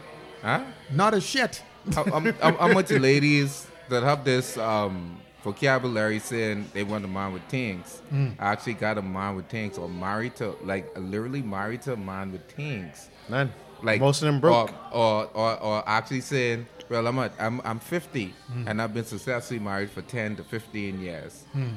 Huh? 0.42 0.64
Not 0.90 1.14
a 1.14 1.20
shit. 1.20 1.62
how, 1.94 2.04
how, 2.04 2.20
how- 2.20 2.56
how 2.56 2.68
much 2.72 2.90
ladies 2.90 3.66
that 3.88 4.02
have 4.02 4.24
this 4.24 4.56
um, 4.56 5.18
vocabulary 5.42 6.18
saying 6.20 6.70
they 6.72 6.84
want 6.84 7.04
a 7.04 7.08
man 7.08 7.32
with 7.32 7.42
things 7.48 8.00
Mm. 8.12 8.36
actually 8.38 8.74
got 8.74 8.98
a 8.98 9.02
man 9.02 9.34
with 9.36 9.48
things 9.48 9.76
or 9.78 9.88
married 9.88 10.36
to 10.36 10.54
like 10.62 10.86
literally 10.96 11.42
married 11.42 11.82
to 11.82 11.94
a 11.94 11.96
man 11.96 12.30
with 12.30 12.48
things 12.52 13.08
None. 13.28 13.50
like 13.82 14.00
most 14.00 14.22
of 14.22 14.26
them 14.26 14.38
broke. 14.40 14.70
or 14.92 15.24
or, 15.24 15.28
or, 15.34 15.60
or 15.62 15.82
actually 15.88 16.20
saying 16.20 16.66
well 16.88 17.06
I'm, 17.08 17.18
a, 17.18 17.30
I'm 17.40 17.60
I'm 17.64 17.78
50 17.80 18.32
Mm. 18.54 18.68
and 18.68 18.80
I've 18.80 18.94
been 18.94 19.04
successfully 19.04 19.58
married 19.58 19.90
for 19.90 20.02
10 20.02 20.36
to 20.36 20.44
15 20.44 21.00
years 21.00 21.44
Mm. 21.56 21.74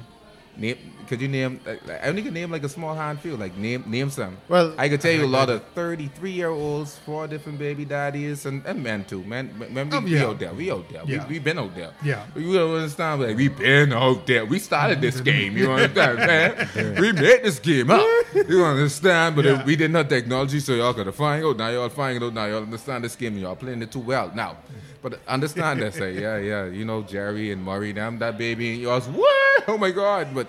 Name 0.58 0.78
could 1.08 1.22
you 1.22 1.28
name 1.28 1.60
like, 1.66 1.88
I 2.04 2.08
only 2.08 2.24
can 2.24 2.34
name 2.34 2.50
like 2.50 2.64
a 2.64 2.70
small 2.70 2.96
handful 2.96 3.38
like 3.38 3.56
name 3.58 3.84
name 3.86 4.10
some 4.10 4.38
Well, 4.50 4.74
I 4.78 4.90
could 4.90 5.02
tell 5.02 5.12
you 5.12 5.24
a 5.24 5.28
lot 5.28 5.50
of 5.52 5.64
33 5.76 6.32
year 6.32 6.50
olds, 6.50 6.98
four 7.06 7.28
different 7.28 7.60
baby 7.60 7.86
daddies, 7.86 8.46
and, 8.48 8.66
and 8.66 8.82
men 8.82 9.06
too. 9.06 9.24
Man, 9.24 9.54
we, 9.60 9.66
Oh, 9.96 10.00
we 10.02 10.18
out 10.20 10.40
there. 10.40 10.54
We 10.54 10.72
out 10.72 10.90
there. 10.90 11.04
Yeah. 11.06 11.28
We, 11.28 11.34
we 11.36 11.40
been 11.40 11.60
out 11.60 11.76
there. 11.76 11.92
Yeah. 12.04 12.26
You 12.36 12.54
don't 12.54 12.76
understand? 12.76 13.22
Like, 13.22 13.38
we 13.38 13.50
been 13.50 13.94
out 13.94 14.26
there. 14.26 14.46
We 14.46 14.58
started 14.58 15.00
this 15.00 15.22
game. 15.32 15.56
You 15.56 15.72
understand, 15.72 16.18
man? 16.18 16.70
We 17.00 17.12
made 17.12 17.44
this 17.44 17.60
game 17.60 17.92
up. 17.92 18.04
You 18.34 18.66
understand? 18.66 19.36
But 19.36 19.46
Yeah. 19.46 19.60
if 19.60 19.66
we 19.66 19.76
didn't 19.76 19.96
have 19.96 20.10
technology, 20.10 20.60
so 20.60 20.74
y'all 20.74 20.94
gotta 20.94 21.12
find 21.12 21.46
out. 21.46 21.58
Now 21.58 21.70
y'all 21.70 21.90
find 21.90 22.24
out. 22.24 22.34
Now 22.34 22.46
y'all 22.48 22.64
understand 22.64 23.04
this 23.04 23.16
game. 23.16 23.34
and 23.34 23.42
Y'all 23.44 23.56
playing 23.56 23.82
it 23.84 23.92
too 23.92 24.00
well. 24.00 24.32
Now, 24.34 24.58
but 25.06 25.20
understand 25.28 25.84
that. 25.84 25.94
Say, 25.94 26.20
yeah, 26.20 26.40
yeah. 26.40 26.66
You 26.66 26.84
know, 26.84 27.04
Jerry 27.04 27.52
and 27.52 27.64
Murray, 27.64 27.92
them, 27.92 28.18
that 28.18 28.40
baby, 28.40 28.74
and 28.74 28.82
yours. 28.82 29.08
What? 29.08 29.36
Oh 29.68 29.78
my 29.78 29.92
God. 29.92 30.34
But 30.34 30.48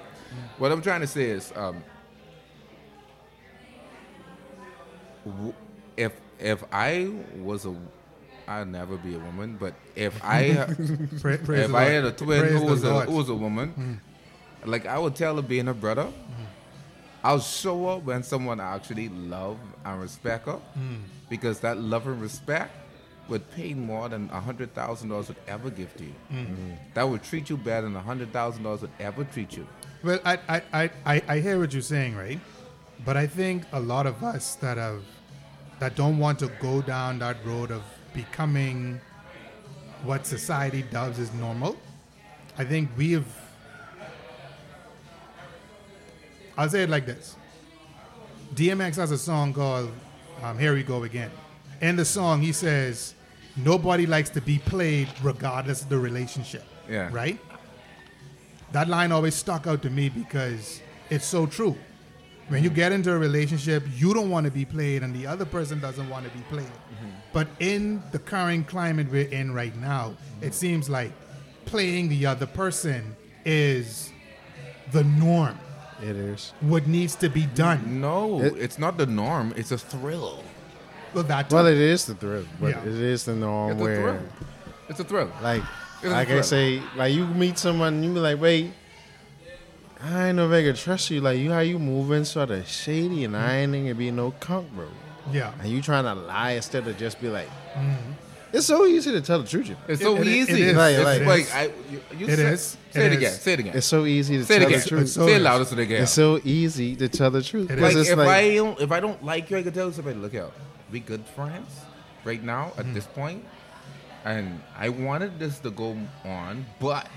what 0.58 0.72
I'm 0.72 0.82
trying 0.82 1.00
to 1.00 1.06
say 1.06 1.24
is, 1.24 1.52
um, 1.56 1.82
if 5.96 6.12
if 6.38 6.64
I 6.72 7.10
was 7.36 7.66
a, 7.66 7.74
I'd 8.48 8.68
never 8.68 8.96
be 8.96 9.14
a 9.14 9.18
woman. 9.18 9.58
But 9.60 9.74
if 9.94 10.22
I 10.24 10.64
praise 11.20 11.40
if 11.48 11.74
I 11.74 11.84
had 11.84 12.04
a 12.04 12.12
twin 12.12 12.40
Praise 12.40 12.52
who 12.52 12.64
was 12.64 12.84
a 12.84 13.00
who 13.02 13.12
was 13.12 13.28
a 13.28 13.34
woman, 13.34 13.70
hmm. 13.70 14.70
like 14.70 14.86
I 14.86 14.98
would 14.98 15.16
tell 15.16 15.36
her 15.36 15.42
being 15.42 15.68
a 15.68 15.74
brother, 15.74 16.04
hmm. 16.04 16.44
I'll 17.22 17.40
show 17.40 17.88
up 17.88 18.04
when 18.04 18.22
someone 18.22 18.60
actually 18.60 19.10
love 19.10 19.58
and 19.84 20.00
respect 20.00 20.46
her, 20.46 20.60
hmm. 20.76 20.96
because 21.28 21.60
that 21.60 21.76
love 21.78 22.06
and 22.06 22.20
respect 22.20 22.85
would 23.28 23.50
pay 23.52 23.74
more 23.74 24.08
than 24.08 24.30
a 24.32 24.40
hundred 24.40 24.74
thousand 24.74 25.08
dollars 25.10 25.28
would 25.28 25.36
ever 25.48 25.70
give 25.70 25.96
to 25.96 26.04
you. 26.04 26.14
That 26.94 27.08
would 27.08 27.22
treat 27.22 27.50
you 27.50 27.56
better 27.56 27.82
than 27.82 27.96
a 27.96 28.00
hundred 28.02 28.32
thousand 28.32 28.62
dollars 28.64 28.82
would 28.82 28.92
ever 29.00 29.24
treat 29.24 29.56
you. 29.56 29.66
Well, 30.02 30.20
I, 30.24 30.38
I, 30.48 30.62
I, 30.72 30.90
I, 31.06 31.22
I 31.28 31.40
hear 31.40 31.58
what 31.58 31.72
you're 31.72 31.82
saying, 31.82 32.16
right? 32.16 32.40
But 33.04 33.16
I 33.16 33.26
think 33.26 33.64
a 33.72 33.80
lot 33.80 34.06
of 34.06 34.22
us 34.22 34.54
that 34.56 34.78
have 34.78 35.02
that 35.80 35.94
don't 35.96 36.18
want 36.18 36.38
to 36.40 36.48
go 36.60 36.82
down 36.82 37.18
that 37.20 37.36
road 37.44 37.70
of 37.70 37.82
becoming 38.14 39.00
what 40.04 40.26
society 40.26 40.82
does 40.90 41.18
is 41.18 41.32
normal. 41.34 41.76
I 42.58 42.64
think 42.64 42.90
we've 42.96 43.26
I'll 46.58 46.68
say 46.70 46.84
it 46.84 46.90
like 46.90 47.04
this. 47.06 47.36
DMX 48.54 48.96
has 48.96 49.10
a 49.10 49.18
song 49.18 49.52
called 49.52 49.90
um, 50.42 50.58
Here 50.58 50.72
We 50.72 50.82
Go 50.82 51.02
Again. 51.04 51.30
In 51.82 51.96
the 51.96 52.04
song, 52.06 52.40
he 52.40 52.52
says, 52.52 53.14
Nobody 53.56 54.06
likes 54.06 54.30
to 54.30 54.40
be 54.40 54.58
played 54.58 55.08
regardless 55.22 55.82
of 55.82 55.88
the 55.88 55.98
relationship. 55.98 56.64
Yeah. 56.88 57.08
Right? 57.12 57.38
That 58.72 58.88
line 58.88 59.12
always 59.12 59.34
stuck 59.34 59.66
out 59.66 59.82
to 59.82 59.90
me 59.90 60.08
because 60.08 60.80
it's 61.10 61.24
so 61.24 61.46
true. 61.46 61.76
When 62.48 62.62
you 62.62 62.68
mm-hmm. 62.68 62.76
get 62.76 62.92
into 62.92 63.12
a 63.12 63.18
relationship, 63.18 63.82
you 63.94 64.14
don't 64.14 64.30
want 64.30 64.44
to 64.44 64.52
be 64.52 64.64
played, 64.64 65.02
and 65.02 65.14
the 65.14 65.26
other 65.26 65.44
person 65.44 65.80
doesn't 65.80 66.08
want 66.08 66.26
to 66.26 66.30
be 66.30 66.44
played. 66.44 66.66
Mm-hmm. 66.66 67.10
But 67.32 67.48
in 67.58 68.02
the 68.12 68.20
current 68.20 68.68
climate 68.68 69.08
we're 69.10 69.28
in 69.28 69.52
right 69.52 69.74
now, 69.76 70.14
it 70.40 70.46
mm-hmm. 70.46 70.52
seems 70.52 70.88
like 70.88 71.10
playing 71.64 72.08
the 72.08 72.26
other 72.26 72.46
person 72.46 73.16
is 73.44 74.12
the 74.92 75.02
norm. 75.04 75.58
It 76.00 76.14
is. 76.14 76.52
What 76.60 76.86
needs 76.86 77.16
to 77.16 77.28
be 77.28 77.46
done. 77.46 78.00
No, 78.00 78.42
It- 78.42 78.56
it's 78.58 78.78
not 78.78 78.96
the 78.96 79.06
norm. 79.06 79.52
It's 79.56 79.72
a 79.72 79.78
thrill. 79.78 80.44
Well, 81.16 81.24
that 81.24 81.50
Well, 81.50 81.64
it 81.66 81.78
is 81.78 82.04
the 82.04 82.14
thrill, 82.14 82.44
but 82.60 82.68
Yeah. 82.68 82.80
it 82.82 82.88
is 82.88 83.24
the 83.24 83.34
norm 83.34 83.72
It's 83.72 83.80
a 83.80 83.82
where, 83.82 83.96
thrill. 84.02 84.18
It's 84.90 85.00
a 85.00 85.04
thrill. 85.04 85.30
like, 85.42 85.62
It 86.02 86.08
was 86.08 86.12
like 86.12 86.14
I 86.14 86.20
incredible. 86.20 86.42
say, 86.44 86.82
like 86.94 87.14
you 87.14 87.26
meet 87.26 87.56
someone, 87.58 87.94
and 87.94 88.04
you 88.04 88.12
be 88.12 88.20
like, 88.20 88.38
wait, 88.38 88.72
I 90.04 90.28
ain't 90.28 90.36
know 90.36 90.46
if 90.46 90.52
I 90.52 90.62
could 90.62 90.76
trust 90.76 91.10
you. 91.10 91.22
Like 91.22 91.38
you, 91.38 91.50
how 91.52 91.60
you 91.60 91.78
moving 91.78 92.26
sort 92.26 92.50
of 92.50 92.68
shady, 92.68 93.24
and 93.24 93.34
I 93.34 93.56
ain't 93.60 93.72
gonna 93.72 93.94
be 93.94 94.10
no 94.10 94.32
cunt, 94.40 94.66
bro. 94.74 94.84
Yeah. 95.32 95.52
And 95.62 95.70
you 95.72 95.80
trying 95.80 96.04
to 96.04 96.12
lie 96.14 96.50
instead 96.52 96.86
of 96.86 96.98
just 96.98 97.18
be 97.18 97.28
like, 97.30 97.48
mm-hmm. 97.74 98.12
it's 98.52 98.66
so 98.66 98.84
easy 98.86 99.10
to 99.12 99.22
tell 99.22 99.40
the 99.40 99.48
truth. 99.48 99.70
It's 99.88 100.02
so 100.02 100.16
It- 100.16 100.20
it- 100.20 100.26
easy. 100.26 100.52
it 100.52 100.68
is. 100.68 100.76
Like- 100.76 100.96
It's 100.96 101.04
like- 101.04 101.26
like, 101.26 101.54
I, 101.54 101.62
you, 101.90 102.00
you 102.18 102.26
It 102.26 102.36
say, 102.36 102.44
is. 102.52 102.76
Say 102.92 103.06
It 103.06 103.06
it, 103.06 103.12
is. 103.12 103.16
again. 103.18 103.32
Say 103.32 103.52
it 103.54 103.60
again. 103.60 103.72
It's 103.74 103.86
so 103.86 104.04
easy 104.04 104.36
to 104.36 104.44
Say 104.44 104.56
it 104.56 104.58
tell 104.58 104.68
again. 104.68 104.80
the 104.80 104.88
truth. 104.88 105.08
so 105.08 105.26
say 105.26 105.32
it 105.32 105.36
is. 105.38 105.42
louder 105.42 105.64
so 105.64 105.74
they 105.76 105.86
get. 105.86 106.02
It's 106.02 106.12
so 106.12 106.40
easy 106.44 106.94
to 106.96 107.08
tell 107.08 107.30
the 107.30 107.42
truth. 107.42 107.70
It 107.70 107.78
like 107.80 107.96
it's 107.96 108.10
if 108.10 108.18
like, 108.18 108.28
I 108.28 108.54
don't 108.54 108.78
if 108.80 108.92
I 108.92 109.00
don't 109.00 109.24
like 109.24 109.50
you, 109.50 109.56
I 109.56 109.62
can 109.62 109.72
tell 109.72 109.90
somebody, 109.92 110.18
look 110.18 110.34
out, 110.34 110.52
we 110.92 111.00
good 111.00 111.24
friends 111.26 111.80
right 112.24 112.42
now 112.42 112.72
at 112.78 112.92
this 112.94 113.06
point, 113.06 113.44
and 114.24 114.60
I 114.78 114.88
wanted 114.88 115.38
this 115.38 115.58
to 115.60 115.70
go 115.70 115.96
on, 116.24 116.64
but 116.80 117.08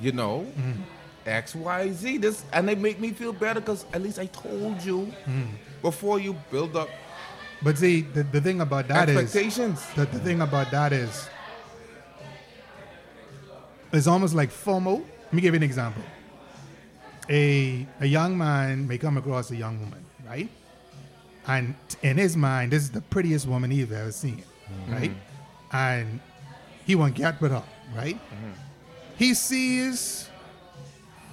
you 0.00 0.12
know, 0.12 0.46
Mm-hmm. 0.58 0.82
X 1.26 1.56
Y 1.56 1.90
Z. 1.92 2.18
This 2.18 2.44
and 2.52 2.68
they 2.68 2.76
make 2.76 3.00
me 3.00 3.10
feel 3.10 3.32
better 3.32 3.58
because 3.60 3.84
at 3.92 4.00
least 4.00 4.18
I 4.20 4.26
told 4.26 4.80
you 4.84 5.12
Mm. 5.26 5.48
before 5.82 6.20
you 6.20 6.36
build 6.52 6.76
up 6.76 6.88
But 7.62 7.78
see, 7.78 8.02
the, 8.02 8.22
the 8.22 8.40
thing 8.40 8.60
about 8.60 8.86
that 8.88 9.08
is 9.08 9.16
expectations. 9.16 9.82
the, 9.96 10.04
the 10.06 10.20
thing 10.20 10.40
about 10.42 10.70
that 10.70 10.92
is 10.92 11.28
it's 13.92 14.06
almost 14.06 14.34
like 14.34 14.50
FOMO. 14.50 15.02
Let 15.24 15.32
me 15.32 15.40
give 15.42 15.54
you 15.54 15.58
an 15.58 15.62
example. 15.62 16.02
A 17.28 17.86
a 18.00 18.06
young 18.06 18.36
man 18.38 18.86
may 18.86 18.98
come 18.98 19.16
across 19.16 19.50
a 19.50 19.56
young 19.56 19.80
woman, 19.80 20.04
right? 20.28 20.48
And 21.48 21.74
in 22.02 22.16
his 22.16 22.36
mind, 22.36 22.72
this 22.72 22.82
is 22.82 22.90
the 22.90 23.00
prettiest 23.00 23.46
woman 23.46 23.70
he's 23.70 23.90
ever 23.90 24.12
seen, 24.12 24.42
mm-hmm. 24.70 24.92
right? 24.92 25.12
And 25.72 26.20
he 26.84 26.94
won't 26.94 27.14
get 27.14 27.40
with 27.40 27.52
her, 27.52 27.62
right? 27.94 28.16
Mm-hmm. 28.16 28.50
He 29.16 29.34
sees 29.34 30.28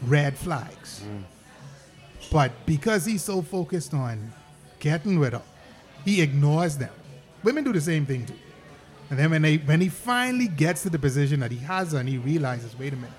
red 0.04 0.38
flags. 0.38 1.04
Mm. 1.06 1.24
But 2.32 2.52
because 2.66 3.06
he's 3.06 3.24
so 3.24 3.42
focused 3.42 3.94
on 3.94 4.32
getting 4.80 5.20
with 5.20 5.34
her, 5.34 5.42
he 6.06 6.22
ignores 6.22 6.78
them. 6.78 6.94
Women 7.44 7.64
do 7.64 7.74
the 7.74 7.82
same 7.82 8.06
thing 8.06 8.26
too. 8.26 8.34
And 9.10 9.20
then 9.20 9.32
when 9.32 9.42
they 9.42 9.58
when 9.58 9.82
he 9.82 9.90
finally 9.90 10.48
gets 10.48 10.84
to 10.84 10.90
the 10.90 10.98
position 10.98 11.40
that 11.42 11.52
he 11.52 11.58
has 11.58 11.92
her 11.92 12.00
and 12.00 12.10
he 12.10 12.18
realizes, 12.18 12.78
wait 12.78 12.94
a 12.94 12.96
minute, 12.96 13.12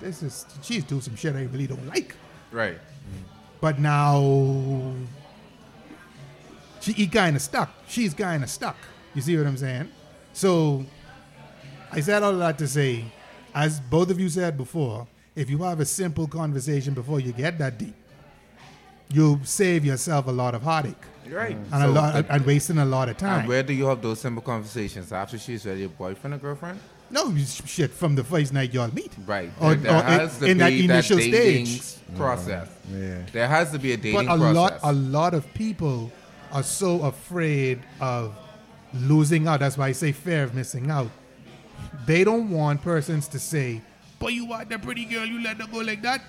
this 0.00 0.22
is 0.22 0.46
she's 0.62 0.84
doing 0.84 1.00
some 1.00 1.16
shit 1.16 1.34
I 1.34 1.44
really 1.44 1.66
don't 1.66 1.86
like. 1.86 2.14
right. 2.52 2.76
Mm. 2.76 3.35
But 3.60 3.78
now 3.78 4.92
she 6.80 6.92
he 6.92 7.06
kind 7.06 7.36
of 7.36 7.42
stuck. 7.42 7.70
She's 7.88 8.14
kind 8.14 8.42
of 8.42 8.50
stuck. 8.50 8.76
You 9.14 9.22
see 9.22 9.36
what 9.36 9.46
I'm 9.46 9.56
saying? 9.56 9.88
So 10.32 10.84
I 11.90 12.00
said 12.00 12.22
all 12.22 12.32
of 12.32 12.38
that 12.38 12.58
to 12.58 12.68
say, 12.68 13.04
as 13.54 13.80
both 13.80 14.10
of 14.10 14.20
you 14.20 14.28
said 14.28 14.56
before, 14.56 15.06
if 15.34 15.48
you 15.48 15.58
have 15.58 15.80
a 15.80 15.84
simple 15.86 16.26
conversation 16.26 16.94
before 16.94 17.20
you 17.20 17.32
get 17.32 17.58
that 17.58 17.78
deep, 17.78 17.94
you'll 19.08 19.40
save 19.44 19.84
yourself 19.84 20.26
a 20.26 20.30
lot 20.32 20.54
of 20.54 20.62
heartache 20.62 20.94
Right. 21.28 21.56
and 21.72 21.82
a 21.82 21.88
lot 21.88 22.14
uh, 22.14 22.22
and 22.28 22.44
wasting 22.46 22.78
a 22.78 22.84
lot 22.84 23.04
of 23.08 23.12
and 23.12 23.18
time. 23.18 23.46
where 23.48 23.62
do 23.62 23.72
you 23.72 23.86
have 23.86 24.00
those 24.02 24.20
simple 24.20 24.42
conversations 24.42 25.12
after 25.12 25.38
she's 25.38 25.64
with 25.64 25.78
your 25.78 25.88
boyfriend 25.88 26.34
or 26.34 26.38
girlfriend? 26.38 26.78
No, 27.10 27.34
shit 27.36 27.90
from 27.92 28.14
the 28.16 28.24
first 28.24 28.52
night 28.52 28.74
y'all 28.74 28.92
meet. 28.92 29.12
Right. 29.26 29.50
Or- 29.60 29.74
there 29.76 29.94
or 29.94 30.22
in- 30.22 30.28
to 30.40 30.46
in 30.46 30.58
that 30.58 30.70
be 30.70 30.84
initial 30.84 31.18
dating 31.18 31.66
stage. 31.66 32.16
process. 32.16 32.68
Mm-hmm. 32.90 33.02
Yeah. 33.02 33.18
There 33.32 33.48
has 33.48 33.70
to 33.72 33.78
be 33.78 33.92
a 33.92 33.96
dating 33.96 34.14
But 34.26 34.34
a 34.34 34.38
process. 34.38 34.54
lot, 34.54 34.80
a 34.82 34.92
lot 34.92 35.34
of 35.34 35.52
people 35.54 36.10
are 36.52 36.62
so 36.62 37.02
afraid 37.02 37.80
of 38.00 38.34
losing 38.94 39.46
out. 39.46 39.60
That's 39.60 39.76
why 39.78 39.88
I 39.88 39.92
say 39.92 40.12
fear 40.12 40.42
of 40.44 40.54
missing 40.54 40.90
out. 40.90 41.10
They 42.06 42.24
don't 42.24 42.50
want 42.50 42.82
persons 42.82 43.28
to 43.28 43.38
say, 43.38 43.82
"But 44.18 44.32
you 44.32 44.52
are 44.52 44.64
the 44.64 44.78
pretty 44.78 45.04
girl, 45.04 45.24
you 45.26 45.42
let 45.42 45.58
her 45.60 45.66
go 45.66 45.78
like 45.78 46.02
that," 46.02 46.22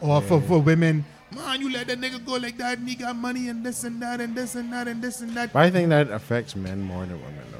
or 0.00 0.20
for, 0.22 0.40
for 0.40 0.58
women, 0.60 1.04
"Man, 1.34 1.60
you 1.60 1.70
let 1.72 1.86
that 1.88 2.00
nigga 2.00 2.24
go 2.24 2.34
like 2.34 2.58
that, 2.58 2.78
and 2.78 2.88
he 2.88 2.94
got 2.96 3.16
money 3.16 3.48
and 3.48 3.64
this 3.64 3.84
and 3.84 4.00
that 4.02 4.20
and 4.20 4.34
this 4.34 4.54
and 4.54 4.72
that 4.72 4.88
and 4.88 5.00
this 5.02 5.20
and 5.20 5.30
that." 5.36 5.52
But 5.52 5.60
I 5.60 5.70
think 5.70 5.88
that 5.90 6.10
affects 6.10 6.54
men 6.56 6.80
more 6.82 7.06
than 7.06 7.18
women, 7.20 7.44
though. 7.52 7.58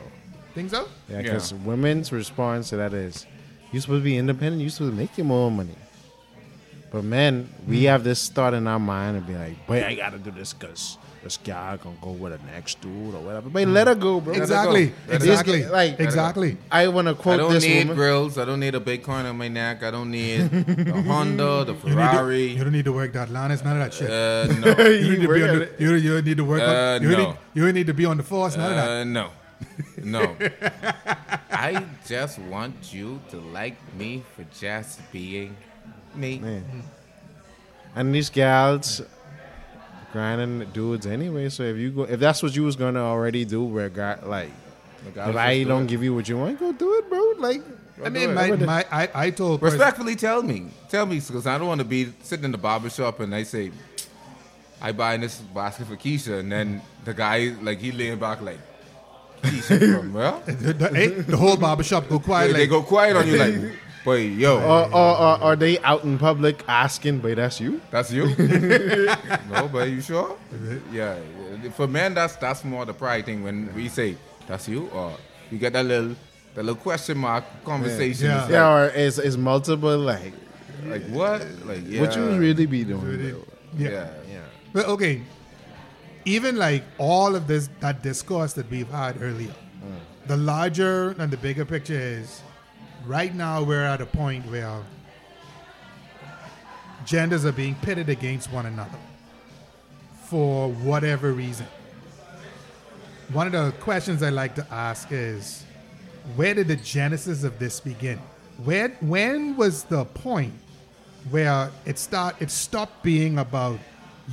Think 0.54 0.70
so? 0.70 0.88
Yeah, 1.08 1.16
Yeah. 1.16 1.22
because 1.22 1.52
women's 1.54 2.12
response 2.12 2.70
to 2.70 2.76
that 2.76 2.92
is, 2.92 3.26
"You're 3.72 3.82
supposed 3.82 4.00
to 4.00 4.04
be 4.04 4.16
independent. 4.16 4.60
You're 4.62 4.70
supposed 4.70 4.92
to 4.92 4.96
make 4.98 5.16
your 5.16 5.26
more 5.26 5.50
money." 5.50 5.76
But 6.92 7.04
men, 7.04 7.48
we 7.68 7.84
have 7.84 8.02
this 8.02 8.28
thought 8.28 8.52
in 8.52 8.66
our 8.66 8.80
mind 8.80 9.16
and 9.18 9.26
be 9.26 9.34
like, 9.36 9.64
"Boy, 9.66 9.84
I 9.86 9.94
gotta 9.94 10.18
do 10.18 10.32
this 10.32 10.52
because 10.52 10.98
this 11.22 11.36
guy 11.36 11.76
gonna 11.76 11.94
go 12.02 12.10
with 12.10 12.32
the 12.32 12.44
next 12.52 12.80
dude 12.80 13.14
or 13.14 13.20
whatever." 13.22 13.48
But 13.48 13.68
let 13.68 13.86
her 13.86 13.94
go, 13.94 14.20
bro. 14.20 14.34
Exactly. 14.34 14.86
Let 15.06 15.22
it 15.22 15.24
go. 15.24 15.30
Exactly. 15.30 15.66
Like- 15.66 16.00
exactly. 16.00 16.56
I 16.68 16.88
want 16.88 17.06
to 17.06 17.12
I 17.12 17.14
quote 17.14 17.38
don't 17.38 17.52
this 17.52 17.62
need 17.62 17.78
woman. 17.86 17.94
grills. 17.96 18.38
I 18.38 18.44
don't 18.44 18.58
need 18.58 18.74
a 18.74 18.80
big 18.80 19.04
coin 19.04 19.24
on 19.24 19.38
my 19.38 19.46
neck. 19.46 19.84
I 19.84 19.92
don't 19.92 20.10
need 20.10 20.50
the 20.50 21.02
Honda, 21.02 21.64
the 21.64 21.74
You, 21.74 21.78
need 21.78 21.82
to, 21.82 21.94
Ferrari. 21.94 22.46
you 22.56 22.64
don't 22.64 22.72
need 22.72 22.86
to 22.86 22.92
work 22.92 23.12
that 23.12 23.30
line. 23.30 23.52
It's 23.52 23.62
none 23.62 23.80
of 23.80 23.84
that 23.84 23.94
shit. 23.94 24.10
Uh, 24.10 24.52
no. 24.76 24.88
you, 24.88 25.10
need 25.12 25.20
to 25.22 25.28
work 25.28 25.36
be 25.36 25.42
on 25.48 25.58
the, 25.60 25.68
you, 25.78 25.94
you 25.94 26.12
don't 26.14 26.26
need 26.26 26.36
to 26.38 26.44
work 26.44 26.62
Uh, 26.62 26.64
on. 26.96 27.02
You, 27.04 27.08
no. 27.10 27.16
need, 27.28 27.36
you 27.54 27.64
don't 27.66 27.74
need 27.74 27.86
to 27.86 27.94
be 27.94 28.04
on 28.04 28.16
the 28.16 28.24
force. 28.24 28.56
None 28.56 28.68
of 28.72 28.76
that. 28.76 28.90
Uh, 28.90 29.04
no. 29.04 29.30
No. 30.04 30.36
I 31.50 31.84
just 32.06 32.38
want 32.38 32.92
you 32.92 33.20
to 33.30 33.36
like 33.38 33.76
me 33.94 34.22
for 34.34 34.44
just 34.58 35.00
being 35.12 35.56
me. 36.14 36.38
Man. 36.38 36.64
And 37.94 38.14
these 38.14 38.30
gals 38.30 39.02
grinding 40.12 40.70
dudes 40.70 41.06
anyway. 41.06 41.48
So 41.48 41.62
if 41.64 41.76
you 41.76 41.90
go, 41.90 42.02
if 42.04 42.18
that's 42.20 42.42
what 42.42 42.54
you 42.56 42.62
was 42.64 42.76
gonna 42.76 43.02
already 43.02 43.44
do, 43.44 43.62
where 43.64 43.88
God, 43.88 44.24
like, 44.26 44.50
Regardless, 45.04 45.34
if 45.34 45.40
I 45.40 45.58
do 45.62 45.64
don't 45.68 45.84
it. 45.84 45.88
give 45.88 46.02
you 46.02 46.14
what 46.14 46.28
you 46.28 46.36
want, 46.38 46.58
go 46.58 46.72
do 46.72 46.94
it, 46.98 47.08
bro. 47.08 47.32
Like, 47.38 47.62
I 48.04 48.08
mean, 48.08 48.34
my, 48.34 48.50
my, 48.52 48.84
I, 48.90 49.08
I 49.14 49.30
told 49.30 49.60
pers- 49.60 49.72
Respectfully, 49.72 50.16
tell 50.16 50.42
me. 50.42 50.68
Tell 50.88 51.06
me, 51.06 51.20
because 51.20 51.46
I 51.46 51.58
don't 51.58 51.68
want 51.68 51.80
to 51.80 51.84
be 51.86 52.12
sitting 52.22 52.44
in 52.46 52.52
the 52.52 52.58
barber 52.58 52.90
shop 52.90 53.20
and 53.20 53.34
I 53.34 53.42
say, 53.44 53.70
I 54.80 54.92
buying 54.92 55.20
this 55.20 55.38
basket 55.40 55.86
for 55.86 55.96
Keisha, 55.96 56.38
and 56.40 56.50
then 56.50 56.80
the 57.04 57.12
guy, 57.14 57.54
like, 57.60 57.78
he 57.80 57.92
laying 57.92 58.18
back, 58.18 58.40
like, 58.40 58.58
Keisha 58.58 58.58
from, 58.58 58.69
well? 59.42 60.42
the, 60.46 60.72
the, 60.72 60.88
hey, 60.94 61.08
the 61.08 61.36
whole 61.36 61.56
barbershop 61.56 62.08
go 62.08 62.18
quiet. 62.18 62.48
They, 62.48 62.52
like, 62.52 62.60
they 62.62 62.66
go 62.66 62.82
quiet 62.82 63.16
on 63.16 63.26
you, 63.26 63.36
like, 63.36 63.72
boy, 64.04 64.20
yo, 64.20 64.58
or, 64.58 64.86
or, 64.94 65.16
or 65.18 65.42
are 65.42 65.56
they 65.56 65.78
out 65.80 66.04
in 66.04 66.18
public 66.18 66.62
asking, 66.68 67.18
"But 67.20 67.36
that's 67.36 67.60
you"? 67.60 67.80
that's 67.90 68.12
you? 68.12 68.26
no, 69.50 69.68
but 69.72 69.88
you 69.88 70.00
sure? 70.00 70.36
Yeah. 70.92 71.16
For 71.74 71.86
men, 71.86 72.14
that's 72.14 72.36
that's 72.36 72.64
more 72.64 72.84
the 72.84 72.94
pride 72.94 73.26
thing 73.26 73.42
when 73.42 73.72
we 73.74 73.88
say, 73.88 74.16
that's 74.46 74.68
you, 74.68 74.88
or 74.88 75.12
you 75.50 75.58
get 75.58 75.72
that 75.74 75.84
little, 75.84 76.16
that 76.54 76.64
little 76.64 76.80
question 76.80 77.18
mark 77.18 77.44
conversation. 77.64 78.26
Yeah. 78.26 78.42
It's 78.42 78.50
Yeah, 78.50 78.68
like, 78.68 78.94
or 78.94 78.96
is 78.96 79.18
is 79.18 79.36
multiple 79.36 79.98
like, 79.98 80.32
like, 80.84 81.06
what? 81.08 81.46
Like, 81.64 81.82
yeah. 81.86 82.00
what 82.00 82.16
you 82.16 82.38
really 82.38 82.66
be 82.66 82.84
doing? 82.84 83.02
Really? 83.02 83.34
Yeah. 83.76 83.90
Yeah. 83.90 84.10
Yeah. 84.28 84.40
But 84.72 84.86
okay, 84.86 85.22
even 86.24 86.56
like 86.56 86.82
all 86.98 87.34
of 87.34 87.46
this, 87.46 87.68
that 87.80 88.02
discourse 88.02 88.52
that 88.54 88.70
we've 88.70 88.90
had 88.90 89.20
earlier, 89.22 89.48
mm. 89.48 89.98
the 90.26 90.36
larger 90.36 91.10
and 91.18 91.32
the 91.32 91.36
bigger 91.36 91.64
picture 91.64 91.94
is 91.98 92.42
right 93.06 93.34
now 93.34 93.62
we're 93.62 93.84
at 93.84 94.00
a 94.00 94.06
point 94.06 94.44
where 94.50 94.82
genders 97.04 97.44
are 97.44 97.52
being 97.52 97.74
pitted 97.76 98.08
against 98.08 98.52
one 98.52 98.66
another 98.66 98.98
for 100.24 100.70
whatever 100.70 101.32
reason. 101.32 101.66
One 103.32 103.46
of 103.46 103.52
the 103.52 103.72
questions 103.80 104.22
I 104.22 104.30
like 104.30 104.54
to 104.56 104.66
ask 104.70 105.08
is 105.10 105.64
where 106.36 106.54
did 106.54 106.68
the 106.68 106.76
genesis 106.76 107.44
of 107.44 107.58
this 107.58 107.80
begin? 107.80 108.18
Where 108.64 108.88
when 109.00 109.56
was 109.56 109.84
the 109.84 110.04
point 110.04 110.52
where 111.30 111.70
it 111.86 111.98
start 111.98 112.36
it 112.40 112.50
stopped 112.50 113.02
being 113.02 113.38
about 113.38 113.78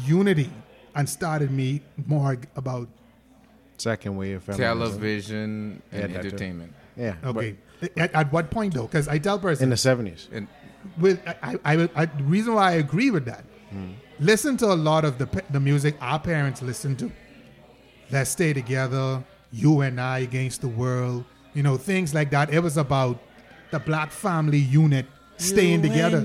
unity 0.06 0.50
and 0.98 1.08
started 1.08 1.52
me 1.52 1.82
more 2.06 2.38
about 2.56 2.90
Second 3.78 4.18
wave 4.18 4.42
feminism. 4.42 4.66
Television 4.66 5.82
and 5.92 6.02
Yeah, 6.02 6.08
that 6.08 6.26
entertainment. 6.26 6.74
Yeah. 6.98 7.16
okay 7.24 7.56
at, 7.96 8.14
at 8.14 8.32
what 8.32 8.50
point 8.50 8.74
though 8.74 8.84
because 8.88 9.08
i 9.08 9.18
tell 9.18 9.40
person 9.40 9.66
In 9.66 9.70
the 9.70 9.78
seventies. 9.78 10.28
With 11.00 11.20
I, 11.42 11.58
I, 11.66 11.90
I 11.96 12.06
the 12.06 12.24
reason 12.24 12.54
why 12.54 12.72
i 12.72 12.76
agree 12.76 13.12
with 13.12 13.26
that 13.26 13.44
hmm. 13.70 13.92
listen 14.20 14.58
to 14.58 14.66
a 14.68 14.76
lot 14.76 15.06
of 15.06 15.18
the 15.18 15.44
the 15.50 15.60
music 15.60 15.96
our 16.02 16.20
parents 16.20 16.62
listened 16.62 17.00
to 17.00 17.12
let's 18.12 18.30
stay 18.30 18.54
together 18.54 19.24
you 19.52 19.82
and 19.82 20.00
i 20.00 20.20
against 20.20 20.62
the 20.62 20.68
world 20.68 21.26
you 21.54 21.64
know 21.64 21.78
things 21.78 22.14
like 22.14 22.30
that 22.32 22.54
it 22.54 22.60
was 22.60 22.78
about 22.78 23.20
the 23.72 23.80
black 23.80 24.12
family 24.12 24.58
unit 24.58 25.06
staying 25.38 25.82
together 25.82 26.22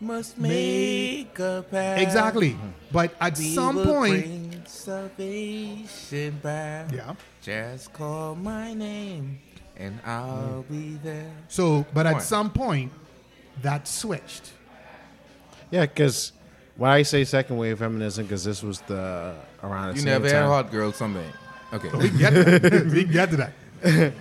must 0.00 0.38
make 0.38 1.38
a 1.38 1.64
pact. 1.70 2.00
exactly 2.00 2.56
but 2.92 3.12
at 3.20 3.36
some 3.36 3.82
point 3.82 4.68
salvation 4.68 6.38
back. 6.42 6.92
yeah 6.92 7.14
Just 7.42 7.92
call 7.92 8.34
my 8.34 8.74
name 8.74 9.38
and 9.76 9.98
I'll 10.04 10.64
mm. 10.68 10.70
be 10.70 10.98
there. 11.02 11.30
so 11.48 11.84
but 11.94 12.06
at 12.06 12.22
some 12.22 12.50
point 12.50 12.92
that 13.62 13.88
switched 13.88 14.52
Yeah, 15.70 15.82
because 15.86 16.32
why 16.76 16.98
I 16.98 17.02
say 17.02 17.24
second 17.24 17.56
wave 17.58 17.78
feminism 17.78 18.24
because 18.24 18.44
this 18.44 18.62
was 18.62 18.80
the 18.82 19.34
around 19.62 19.88
the 19.88 19.94
You 19.94 20.00
same 20.00 20.06
never 20.22 20.26
had 20.28 20.40
time. 20.40 20.48
hot 20.48 20.70
girl 20.70 20.92
someday. 20.92 21.26
Okay. 21.72 21.90
we 21.98 22.08
can 22.08 22.18
get 22.18 22.30
to 22.30 22.44
that. 22.44 22.86
we 22.86 23.02
can 23.04 23.12
get 23.12 23.30
to 23.30 23.36
that 23.36 23.52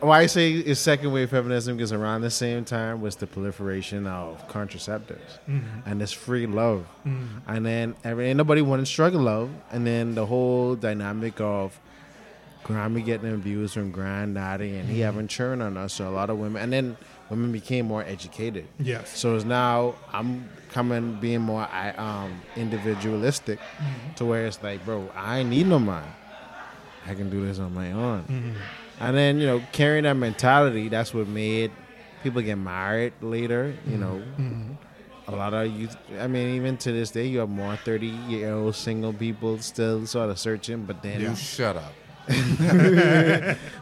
why 0.00 0.20
I 0.20 0.26
say 0.26 0.52
it's 0.52 0.80
second 0.80 1.12
wave 1.12 1.30
feminism 1.30 1.76
because 1.76 1.92
around 1.92 2.22
the 2.22 2.30
same 2.30 2.64
time 2.64 3.00
was 3.00 3.16
the 3.16 3.26
proliferation 3.26 4.06
of 4.06 4.46
contraceptives 4.48 5.38
mm-hmm. 5.48 5.80
and 5.86 6.00
this 6.00 6.12
free 6.12 6.46
love, 6.46 6.86
mm-hmm. 7.06 7.38
and 7.50 7.66
then 7.66 7.94
every 8.04 8.32
nobody 8.34 8.62
wanted 8.62 8.86
struggle 8.86 9.22
love, 9.22 9.50
and 9.70 9.86
then 9.86 10.14
the 10.14 10.26
whole 10.26 10.74
dynamic 10.74 11.40
of 11.40 11.78
Grammy 12.64 13.04
getting 13.04 13.32
abused 13.32 13.74
from 13.74 13.90
granddaddy 13.90 14.76
and 14.76 14.88
he 14.88 14.96
mm-hmm. 14.96 15.04
having 15.04 15.28
churn 15.28 15.62
on 15.62 15.76
us, 15.76 15.94
so 15.94 16.08
a 16.08 16.10
lot 16.10 16.30
of 16.30 16.38
women, 16.38 16.62
and 16.62 16.72
then 16.72 16.96
women 17.30 17.52
became 17.52 17.86
more 17.86 18.02
educated. 18.02 18.66
Yes. 18.78 19.16
So 19.18 19.36
it's 19.36 19.44
now 19.44 19.94
I'm 20.12 20.48
coming 20.70 21.14
being 21.14 21.40
more 21.40 21.66
I 21.72 21.90
um 21.92 22.40
individualistic 22.56 23.58
to 24.16 24.24
where 24.24 24.46
it's 24.46 24.62
like, 24.62 24.84
bro, 24.84 25.10
I 25.14 25.38
ain't 25.38 25.50
need 25.50 25.66
no 25.66 25.78
man. 25.78 26.04
I 27.06 27.14
can 27.14 27.30
do 27.30 27.46
this 27.46 27.58
on 27.58 27.72
my 27.72 27.92
own. 27.92 28.54
And 29.00 29.16
then, 29.16 29.40
you 29.40 29.46
know, 29.46 29.62
carrying 29.72 30.04
that 30.04 30.14
mentality, 30.14 30.88
that's 30.88 31.14
what 31.14 31.28
made 31.28 31.70
people 32.22 32.42
get 32.42 32.56
married 32.56 33.12
later, 33.20 33.74
you 33.86 33.92
mm-hmm. 33.92 34.00
know. 34.00 34.22
Mm-hmm. 34.38 34.72
A 35.28 35.36
lot 35.36 35.52
of 35.52 35.70
youth, 35.70 35.96
I 36.18 36.26
mean, 36.26 36.56
even 36.56 36.78
to 36.78 36.92
this 36.92 37.10
day, 37.10 37.26
you 37.26 37.40
have 37.40 37.50
more 37.50 37.76
30 37.76 38.06
year 38.06 38.54
old 38.54 38.74
single 38.74 39.12
people 39.12 39.58
still 39.58 40.06
sort 40.06 40.30
of 40.30 40.38
searching, 40.38 40.84
but 40.84 41.02
then 41.02 41.20
You 41.20 41.36
shut 41.36 41.76
up. 41.76 41.92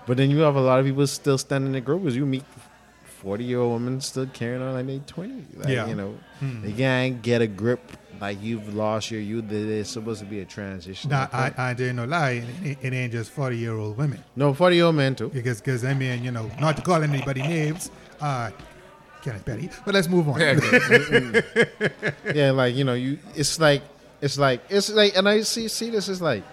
but 0.07 0.17
then 0.17 0.31
you 0.31 0.39
have 0.41 0.57
a 0.57 0.61
lot 0.61 0.81
of 0.81 0.87
people 0.87 1.07
still 1.07 1.39
standing 1.39 1.69
in 1.69 1.73
the 1.73 1.81
group 1.81 2.03
because 2.03 2.17
you 2.17 2.27
meet 2.27 2.45
40 3.05 3.45
year 3.45 3.61
old 3.61 3.75
women 3.75 4.01
still 4.01 4.27
carrying 4.27 4.61
on 4.61 4.75
like 4.75 4.87
they 4.87 4.99
20. 5.07 5.45
Like, 5.55 5.69
Yeah. 5.69 5.87
You 5.87 5.95
know, 5.95 6.15
mm-hmm. 6.43 6.63
they 6.63 6.73
can't 6.73 7.23
get 7.23 7.43
a 7.43 7.47
grip 7.47 7.81
like 8.21 8.43
you've 8.43 8.75
lost 8.75 9.11
your 9.11 9.21
youth. 9.21 9.45
There's 9.49 9.89
supposed 9.89 10.21
to 10.21 10.27
be 10.27 10.41
a 10.41 10.45
transition. 10.45 11.11
Now, 11.11 11.29
I, 11.33 11.53
I 11.57 11.75
didn't 11.75 11.97
know 11.97 12.05
lie. 12.05 12.45
It, 12.63 12.79
it 12.83 12.93
ain't 12.93 13.13
just 13.13 13.31
40 13.31 13.57
year 13.57 13.75
old 13.75 13.97
women. 13.97 14.23
no, 14.35 14.55
40 14.55 14.77
year 14.77 14.85
old 14.87 14.97
men 14.97 15.15
too. 15.15 15.29
Because, 15.29 15.61
because 15.61 15.85
I 15.85 15.95
mean, 15.95 16.23
you 16.23 16.31
know, 16.31 16.51
not 16.61 16.77
to 16.77 16.83
call 16.83 17.03
anybody 17.03 17.43
names, 17.43 17.91
uh, 18.21 18.51
Kenneth 19.23 19.45
Petty, 19.45 19.69
but 19.85 19.95
let's 19.95 20.09
move 20.09 20.29
on. 20.29 20.39
yeah, 22.35 22.53
like, 22.53 22.75
you 22.75 22.85
know, 22.85 22.95
you 22.95 23.19
it's 23.35 23.59
like, 23.59 23.83
it's 24.21 24.39
like, 24.39 24.61
it's 24.69 24.91
like, 24.91 25.17
and 25.17 25.29
I 25.29 25.43
see 25.43 25.69
see 25.69 25.91
this 25.91 26.09
is 26.09 26.23
like, 26.23 26.45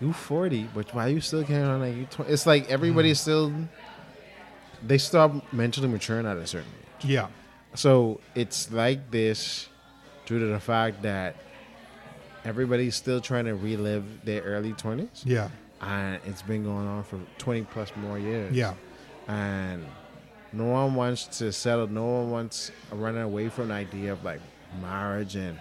you 0.00 0.12
40, 0.12 0.68
but 0.74 0.94
why 0.94 1.08
you 1.08 1.20
still 1.20 1.44
carrying 1.44 1.66
on 1.66 1.80
like 1.80 1.94
you 1.94 2.06
20? 2.06 2.32
It's 2.32 2.46
like 2.46 2.70
everybody's 2.70 3.20
still, 3.20 3.52
they 4.82 4.98
stop 4.98 5.52
mentally 5.52 5.88
maturing 5.88 6.26
at 6.26 6.36
a 6.36 6.46
certain 6.46 6.70
age. 6.98 7.04
Yeah. 7.04 7.28
So 7.74 8.20
it's 8.34 8.72
like 8.72 9.10
this 9.10 9.68
due 10.26 10.38
to 10.38 10.46
the 10.46 10.60
fact 10.60 11.02
that 11.02 11.36
everybody's 12.44 12.94
still 12.94 13.20
trying 13.20 13.44
to 13.46 13.54
relive 13.54 14.04
their 14.24 14.42
early 14.42 14.72
20s. 14.72 15.22
Yeah. 15.24 15.48
And 15.80 16.20
it's 16.24 16.42
been 16.42 16.64
going 16.64 16.86
on 16.86 17.04
for 17.04 17.18
20 17.38 17.62
plus 17.64 17.92
more 17.96 18.18
years. 18.18 18.54
Yeah. 18.54 18.74
And 19.28 19.84
no 20.52 20.66
one 20.66 20.94
wants 20.94 21.38
to 21.38 21.52
settle, 21.52 21.86
no 21.88 22.04
one 22.04 22.30
wants 22.30 22.70
running 22.90 23.22
away 23.22 23.48
from 23.48 23.68
the 23.68 23.74
idea 23.74 24.12
of 24.12 24.24
like 24.24 24.40
marriage 24.80 25.36
and 25.36 25.58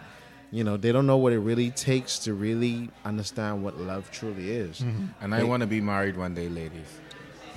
you 0.53 0.63
know, 0.63 0.77
they 0.77 0.91
don't 0.91 1.07
know 1.07 1.17
what 1.17 1.33
it 1.33 1.39
really 1.39 1.71
takes 1.71 2.19
to 2.19 2.35
really 2.35 2.91
understand 3.03 3.63
what 3.63 3.79
love 3.79 4.11
truly 4.11 4.51
is. 4.51 4.81
Mm-hmm. 4.81 5.05
And 5.19 5.33
I 5.33 5.43
want 5.43 5.61
to 5.61 5.67
be 5.67 5.81
married 5.81 6.15
one 6.15 6.35
day, 6.35 6.47
ladies. 6.47 6.85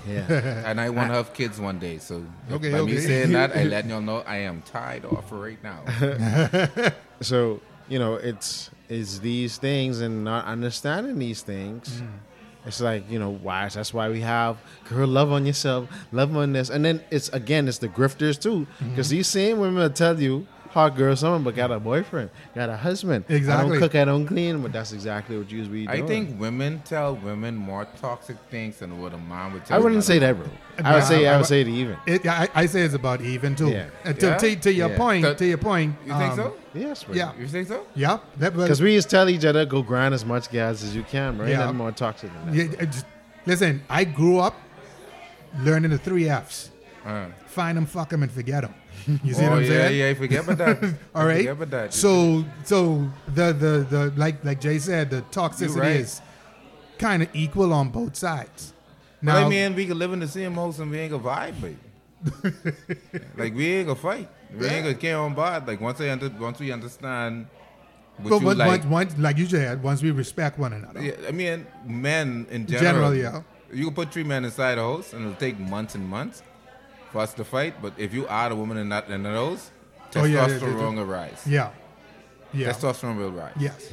Yeah. 0.06 0.62
And 0.66 0.80
I 0.80 0.90
want 0.90 1.08
to 1.10 1.14
have 1.14 1.34
kids 1.34 1.58
one 1.60 1.78
day. 1.78 1.98
So 1.98 2.24
Okay, 2.50 2.70
by 2.72 2.82
me 2.82 2.98
saying 2.98 3.32
that, 3.32 3.56
I 3.56 3.64
let 3.74 3.86
y'all 3.86 4.00
know 4.00 4.22
I 4.26 4.38
am 4.38 4.62
tied 4.62 5.04
off 5.04 5.32
right 5.32 5.58
now. 5.62 5.80
so 7.20 7.60
you 7.88 7.98
know 7.98 8.14
it's 8.14 8.70
it's 8.88 9.18
these 9.20 9.58
things 9.58 10.00
and 10.00 10.24
not 10.24 10.44
understanding 10.46 11.18
these 11.18 11.42
things 11.42 12.00
Mm. 12.02 12.08
it's 12.66 12.80
like 12.80 13.08
you 13.10 13.18
know 13.18 13.30
why 13.30 13.68
that's 13.68 13.94
why 13.94 14.08
we 14.08 14.20
have 14.20 14.58
girl 14.88 15.06
love 15.08 15.30
on 15.32 15.46
yourself 15.46 15.88
love 16.12 16.36
on 16.36 16.52
this 16.52 16.68
and 16.70 16.84
then 16.84 17.00
it's 17.10 17.28
again 17.30 17.68
it's 17.68 17.78
the 17.78 17.88
grifters 17.88 18.40
too 18.40 18.66
because 18.90 19.06
Mm-hmm. 19.06 19.16
these 19.16 19.28
same 19.28 19.58
women 19.60 19.76
will 19.82 19.90
tell 19.90 20.18
you 20.20 20.46
hot 20.76 20.94
girl 20.94 21.16
someone 21.16 21.42
but 21.42 21.54
got 21.56 21.70
a 21.70 21.80
boyfriend 21.80 22.28
got 22.54 22.68
a 22.68 22.76
husband 22.76 23.24
Exactly. 23.28 23.34
i 23.34 23.38
Exactly. 23.38 23.70
don't 23.70 23.80
cook 23.80 23.94
i 24.02 24.04
don't 24.04 24.26
clean 24.26 24.54
but 24.62 24.72
that's 24.76 24.92
exactly 24.92 25.34
what 25.38 25.50
you 25.50 25.60
was 25.60 25.68
be 25.68 25.86
doing 25.86 26.04
I 26.04 26.06
think 26.06 26.38
women 26.38 26.82
tell 26.84 27.16
women 27.30 27.56
more 27.56 27.84
toxic 28.00 28.36
things 28.50 28.74
than 28.80 28.90
what 29.00 29.14
a 29.14 29.16
mom 29.32 29.54
would 29.54 29.64
tell 29.64 29.76
i 29.78 29.80
wouldn't 29.82 30.04
say 30.04 30.18
that 30.18 30.34
bro 30.36 30.46
i 30.84 30.92
would 30.92 30.98
Yeah, 30.98 31.08
say 31.12 31.18
i 31.26 31.32
I- 31.32 31.36
would 31.38 31.46
say 31.46 31.60
it 31.62 31.68
even 31.68 31.96
It, 32.06 32.26
I, 32.26 32.48
I 32.62 32.66
say 32.66 32.80
it's 32.82 32.94
about 32.94 33.22
even 33.22 33.56
too. 33.56 33.70
Yeah. 33.70 33.88
Uh, 34.04 34.12
to, 34.12 34.26
Yeah? 34.26 34.36
to, 34.42 34.56
to 34.66 34.72
your 34.80 34.90
Yeah. 34.90 34.96
point, 35.04 35.22
So- 35.24 35.34
to 35.42 35.46
your 35.52 35.62
point. 35.70 35.90
You 36.04 36.12
think 36.22 36.32
um, 36.32 36.36
so? 36.36 36.46
yes 36.74 37.04
bro. 37.04 37.14
Yeah. 37.20 37.32
You 37.40 37.48
think 37.54 37.66
so? 37.68 37.78
Yeah. 37.94 38.18
Because 38.38 38.80
we 38.82 38.90
just 38.98 39.08
tell 39.16 39.26
each 39.34 39.46
other 39.50 39.64
go 39.64 39.80
grind 39.82 40.12
as 40.18 40.24
much 40.32 40.44
gas 40.50 40.82
as 40.86 40.94
you 40.98 41.04
can 41.14 41.38
right 41.38 41.48
Yeah. 41.52 41.60
nothing 41.62 41.78
more 41.84 41.92
toxic 41.92 42.28
than 42.34 42.42
that 42.46 42.54
Yeah, 42.54 42.84
just- 42.84 43.06
listen, 43.46 43.72
I 43.88 44.02
grew 44.04 44.36
up 44.48 44.54
learning 45.66 45.90
the 45.96 45.98
three 46.08 46.28
F's: 46.28 46.70
Uh. 47.06 47.26
find 47.46 47.76
them, 47.78 47.86
fuck 47.86 48.08
them, 48.10 48.22
and 48.22 48.30
forget 48.30 48.60
them. 48.64 48.74
You 49.06 49.34
see 49.34 49.44
oh, 49.44 49.50
what 49.50 49.52
I'm 49.52 49.58
oh, 49.58 49.60
yeah, 49.60 49.68
saying? 49.68 49.98
yeah, 49.98 50.14
forget 50.14 50.44
about 50.44 50.58
that. 50.58 50.94
All 51.14 51.26
right. 51.26 51.36
Forget 51.38 51.52
about 51.52 51.70
that. 51.70 51.94
So, 51.94 52.44
so 52.64 53.08
the 53.28 53.52
the 53.52 53.86
the 53.88 54.12
like 54.16 54.44
like 54.44 54.60
Jay 54.60 54.78
said, 54.78 55.10
the 55.10 55.22
toxicity 55.22 55.76
right. 55.76 55.96
is 55.96 56.20
kind 56.98 57.22
of 57.22 57.28
equal 57.32 57.72
on 57.72 57.90
both 57.90 58.16
sides. 58.16 58.72
But 59.22 59.36
I 59.36 59.48
mean, 59.48 59.74
we 59.74 59.86
can 59.86 59.98
live 59.98 60.12
in 60.12 60.20
the 60.20 60.28
same 60.28 60.54
house 60.54 60.78
and 60.78 60.90
we 60.90 60.98
ain't 60.98 61.12
gonna 61.12 61.22
vibe, 61.22 61.60
baby. 61.60 61.76
like 63.36 63.54
we 63.54 63.74
ain't 63.74 63.86
gonna 63.86 63.98
fight. 63.98 64.28
We 64.56 64.66
ain't 64.66 64.84
gonna 64.84 64.94
carry 64.94 65.14
on 65.14 65.34
board. 65.34 65.66
Like 65.66 65.80
once 65.80 66.00
I 66.00 66.10
under, 66.10 66.28
once 66.28 66.58
we 66.58 66.72
understand 66.72 67.46
what 68.18 68.30
but 68.30 68.40
you 68.40 68.46
once, 68.46 68.58
like. 68.58 68.68
once, 68.68 68.84
once, 68.86 69.18
like 69.18 69.38
you 69.38 69.46
said, 69.46 69.82
once 69.82 70.02
we 70.02 70.10
respect 70.10 70.58
one 70.58 70.72
another. 70.72 71.02
yeah, 71.02 71.12
I 71.28 71.32
mean, 71.32 71.66
men 71.84 72.46
in 72.50 72.66
general. 72.66 73.12
General, 73.12 73.14
yeah. 73.14 73.42
You 73.72 73.86
can 73.86 73.94
put 73.94 74.12
three 74.12 74.24
men 74.24 74.44
inside 74.44 74.78
a 74.78 74.82
house 74.82 75.12
and 75.12 75.22
it'll 75.22 75.36
take 75.36 75.58
months 75.58 75.94
and 75.94 76.08
months 76.08 76.42
us 77.18 77.34
to 77.34 77.44
fight. 77.44 77.80
But 77.82 77.92
if 77.98 78.12
you 78.14 78.26
add 78.28 78.52
a 78.52 78.56
woman 78.56 78.76
in 78.76 78.88
that 78.90 79.08
in 79.08 79.22
those, 79.22 79.70
Oh, 80.14 80.24
yeah, 80.24 80.46
yeah, 80.46 80.48
testosterone 80.58 80.92
yeah. 80.94 80.98
will 81.00 81.04
rise. 81.06 81.42
Yeah. 81.46 81.70
Yeah. 82.54 82.70
Testosterone 82.70 83.18
will 83.18 83.32
rise. 83.32 83.52
yes. 83.58 83.92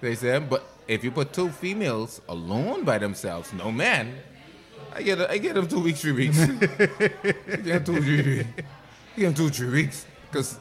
They 0.00 0.14
said, 0.14 0.48
but 0.48 0.64
if 0.88 1.04
you 1.04 1.10
put 1.10 1.32
two 1.34 1.50
females 1.50 2.22
alone 2.28 2.84
by 2.84 2.96
themselves, 2.98 3.52
no 3.52 3.70
man, 3.70 4.14
I 4.94 5.02
get 5.02 5.20
I 5.30 5.36
get 5.38 5.54
them 5.54 5.68
two 5.68 5.80
weeks, 5.80 6.00
three 6.00 6.12
weeks. 6.12 6.38
Get 7.64 7.84
two, 7.86 8.00
three 8.00 8.22
weeks. 8.22 8.48
Get 9.16 9.36
two, 9.36 9.48
three 9.50 9.68
weeks. 9.70 10.06
Because 10.30 10.58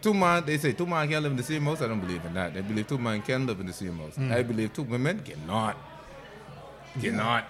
two 0.00 0.14
man, 0.14 0.44
they 0.46 0.56
say 0.58 0.72
two 0.72 0.86
man 0.86 1.08
can't 1.08 1.22
live 1.22 1.32
in 1.32 1.36
the 1.36 1.42
same 1.42 1.64
house. 1.64 1.82
I 1.82 1.88
don't 1.88 2.00
believe 2.00 2.24
in 2.24 2.34
that. 2.34 2.54
They 2.54 2.60
believe 2.62 2.86
two 2.86 2.98
men 2.98 3.20
can 3.22 3.46
live 3.46 3.58
in 3.60 3.66
the 3.66 3.72
same 3.72 3.98
house. 3.98 4.16
Mm. 4.16 4.32
I 4.32 4.42
believe 4.44 4.72
two 4.72 4.82
women 4.84 5.18
cannot. 5.20 5.76
Cannot. 7.00 7.44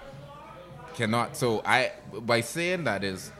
Cannot. 0.95 1.37
So 1.37 1.63
I, 1.65 1.93
by 2.23 2.41
saying 2.41 2.85
that 2.85 3.05
is, 3.05 3.31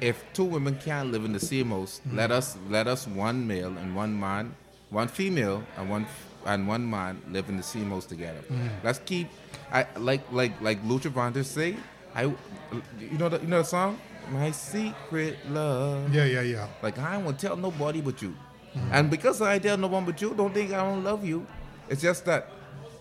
if 0.00 0.24
two 0.32 0.44
women 0.44 0.78
can't 0.84 1.12
live 1.12 1.24
in 1.24 1.32
the 1.32 1.40
same 1.40 1.66
mm-hmm. 1.66 1.80
house, 1.80 2.00
let 2.12 2.30
us 2.30 2.56
let 2.68 2.86
us 2.86 3.06
one 3.06 3.46
male 3.46 3.76
and 3.78 3.94
one 3.94 4.18
man, 4.18 4.54
one 4.90 5.08
female 5.08 5.62
and 5.76 5.90
one 5.90 6.06
and 6.46 6.66
one 6.68 6.88
man 6.88 7.20
live 7.30 7.48
in 7.48 7.56
the 7.56 7.62
same 7.62 7.90
house 7.90 8.06
together. 8.06 8.40
Mm-hmm. 8.40 8.68
Let's 8.84 9.00
keep, 9.00 9.28
I 9.72 9.86
like 9.96 10.22
like 10.32 10.60
like 10.60 10.82
Lucha 10.84 11.10
Vantage 11.10 11.46
say, 11.46 11.76
I, 12.14 12.22
you 12.24 13.18
know 13.18 13.28
the 13.28 13.40
you 13.40 13.46
know 13.48 13.58
the 13.58 13.64
song, 13.64 13.98
my 14.30 14.50
secret 14.50 15.36
love. 15.50 16.14
Yeah, 16.14 16.24
yeah, 16.24 16.42
yeah. 16.42 16.68
Like 16.82 16.98
I 16.98 17.16
won't 17.18 17.38
tell 17.38 17.56
nobody 17.56 18.00
but 18.00 18.20
you. 18.22 18.34
Mm-hmm. 18.74 18.92
And 18.92 19.10
because 19.10 19.40
I 19.40 19.58
tell 19.58 19.76
no 19.76 19.88
one 19.88 20.04
but 20.04 20.20
you, 20.20 20.34
don't 20.34 20.52
think 20.52 20.72
I 20.72 20.78
don't 20.84 21.02
love 21.04 21.24
you. 21.24 21.46
It's 21.88 22.02
just 22.02 22.24
that 22.26 22.48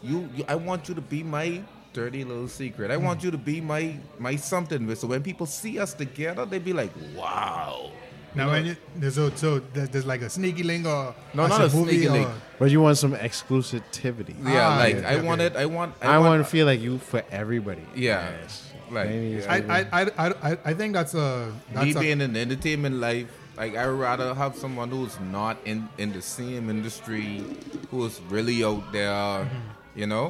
you, 0.02 0.30
you 0.36 0.46
I 0.48 0.56
want 0.56 0.88
you 0.88 0.96
to 0.96 1.02
be 1.02 1.24
my 1.24 1.62
dirty 1.98 2.24
little 2.24 2.48
secret. 2.48 2.92
I 2.92 2.98
want 2.98 3.24
you 3.26 3.32
to 3.32 3.38
be 3.52 3.58
my 3.74 3.84
my 4.20 4.36
something. 4.38 4.82
So 4.96 5.08
when 5.14 5.22
people 5.30 5.48
see 5.62 5.80
us 5.84 5.92
together, 6.04 6.46
they'd 6.46 6.64
be 6.72 6.74
like, 6.82 6.92
wow. 7.18 7.90
Now, 8.36 8.52
when 8.54 8.66
you, 8.70 8.76
there's 8.96 9.16
so, 9.16 9.32
so 9.34 9.50
there's, 9.74 9.90
there's 9.90 10.06
like 10.06 10.22
a 10.22 10.30
sneaky 10.30 10.62
link 10.62 10.86
or 10.86 11.16
No, 11.34 11.46
or 11.46 11.50
not 11.50 11.62
a 11.62 11.70
sneaky 11.72 12.06
or- 12.08 12.12
link. 12.12 12.30
but 12.60 12.70
you 12.70 12.80
want 12.86 12.98
some 13.00 13.14
exclusivity 13.18 14.36
Yeah, 14.46 14.68
Ah, 14.70 14.78
like 14.78 14.96
yeah, 15.02 15.10
I 15.10 15.14
okay. 15.18 15.26
want 15.28 15.42
it. 15.42 15.56
I 15.56 15.66
want. 15.66 15.96
I, 16.04 16.20
want 16.20 16.38
to 16.46 16.48
feel 16.56 16.68
like 16.70 16.80
you 16.80 17.00
for 17.00 17.24
everybody. 17.32 17.82
Yeah, 17.96 18.30
Yes. 18.42 18.70
like 18.92 19.10
yeah. 19.10 19.50
I, 19.50 19.58
I, 19.78 20.02
I, 20.02 20.26
I, 20.52 20.58
I 20.70 20.74
think 20.78 20.94
that's 20.94 21.16
a 21.16 21.52
that's 21.74 21.86
me 21.86 21.92
a, 21.98 22.00
being 22.00 22.22
in 22.22 22.34
the 22.34 22.42
entertainment 22.46 22.96
life, 23.02 23.26
like 23.58 23.74
I 23.76 23.88
would 23.90 24.00
rather 24.00 24.36
have 24.36 24.54
someone 24.56 24.90
who's 24.94 25.18
not 25.34 25.58
in 25.66 25.90
in 25.98 26.14
the 26.14 26.22
same 26.22 26.70
industry, 26.70 27.42
who's 27.90 28.22
really 28.30 28.62
out 28.64 28.86
there, 28.94 29.10
Mm-hmm. 29.50 30.00
you 30.00 30.06
know, 30.14 30.28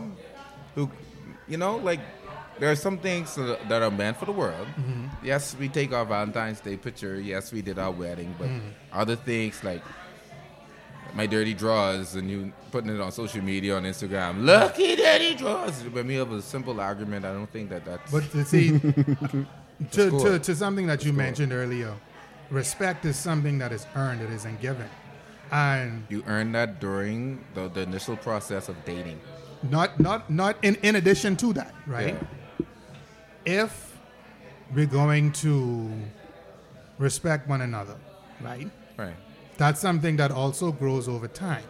who, 0.76 0.88
you 1.48 1.58
know, 1.58 1.78
like 1.78 2.00
there 2.60 2.72
are 2.72 2.76
some 2.76 2.98
things 2.98 3.36
that 3.36 3.82
are 3.82 3.92
meant 3.92 4.18
for 4.18 4.26
the 4.26 4.32
world. 4.32 4.68
Mm-hmm. 4.68 5.06
Yes, 5.26 5.56
we 5.60 5.70
take 5.70 5.94
our 5.94 6.06
Valentine's 6.06 6.60
Day 6.60 6.76
picture. 6.78 7.20
Yes, 7.20 7.52
we 7.52 7.62
did 7.62 7.78
our 7.80 7.92
wedding, 7.92 8.34
but 8.38 8.48
Mm-hmm. 8.48 8.70
other 8.94 9.16
things 9.16 9.64
like 9.64 9.82
my 11.14 11.26
dirty 11.26 11.54
drawers 11.54 12.16
and 12.16 12.30
you 12.30 12.52
putting 12.72 12.94
it 12.94 13.00
on 13.00 13.12
social 13.12 13.42
media 13.42 13.76
on 13.78 13.84
Instagram. 13.84 14.44
Lucky 14.46 14.96
dirty 14.96 15.36
drawers. 15.36 15.82
When 15.84 16.06
me 16.08 16.18
of 16.18 16.32
a 16.32 16.42
simple 16.42 16.80
argument, 16.82 17.26
I 17.26 17.34
don't 17.34 17.50
think 17.52 17.70
that 17.70 17.86
that's. 17.86 18.12
But 18.12 18.30
to 18.32 18.44
see, 18.46 18.78
to, 19.92 20.10
to, 20.12 20.40
to 20.40 20.56
something 20.56 20.88
that 20.88 21.04
you 21.06 21.12
cool. 21.12 21.18
mentioned 21.18 21.54
earlier, 21.54 21.94
respect 22.50 23.06
is 23.06 23.16
something 23.18 23.58
that 23.60 23.72
is 23.72 23.86
earned, 23.96 24.22
it 24.22 24.32
isn't 24.32 24.60
given. 24.62 24.90
And 25.52 26.04
You 26.10 26.24
earn 26.28 26.52
that 26.54 26.82
during 26.82 27.44
the, 27.54 27.70
the 27.70 27.82
initial 27.82 28.18
process 28.18 28.68
of 28.68 28.76
dating. 28.84 29.20
Not 29.64 30.00
not 30.00 30.30
not 30.30 30.58
in, 30.64 30.76
in 30.76 30.96
addition 30.96 31.36
to 31.38 31.54
that, 31.54 31.74
right? 31.86 32.16
If 33.46 33.98
we're 34.74 34.86
going 34.86 35.32
to 35.34 35.90
respect 36.98 37.48
one 37.48 37.62
another, 37.62 37.96
right? 38.42 38.70
Right. 38.98 39.16
That's 39.58 39.80
something 39.80 40.18
that 40.18 40.32
also 40.32 40.72
grows 40.72 41.08
over 41.08 41.28
time. 41.28 41.64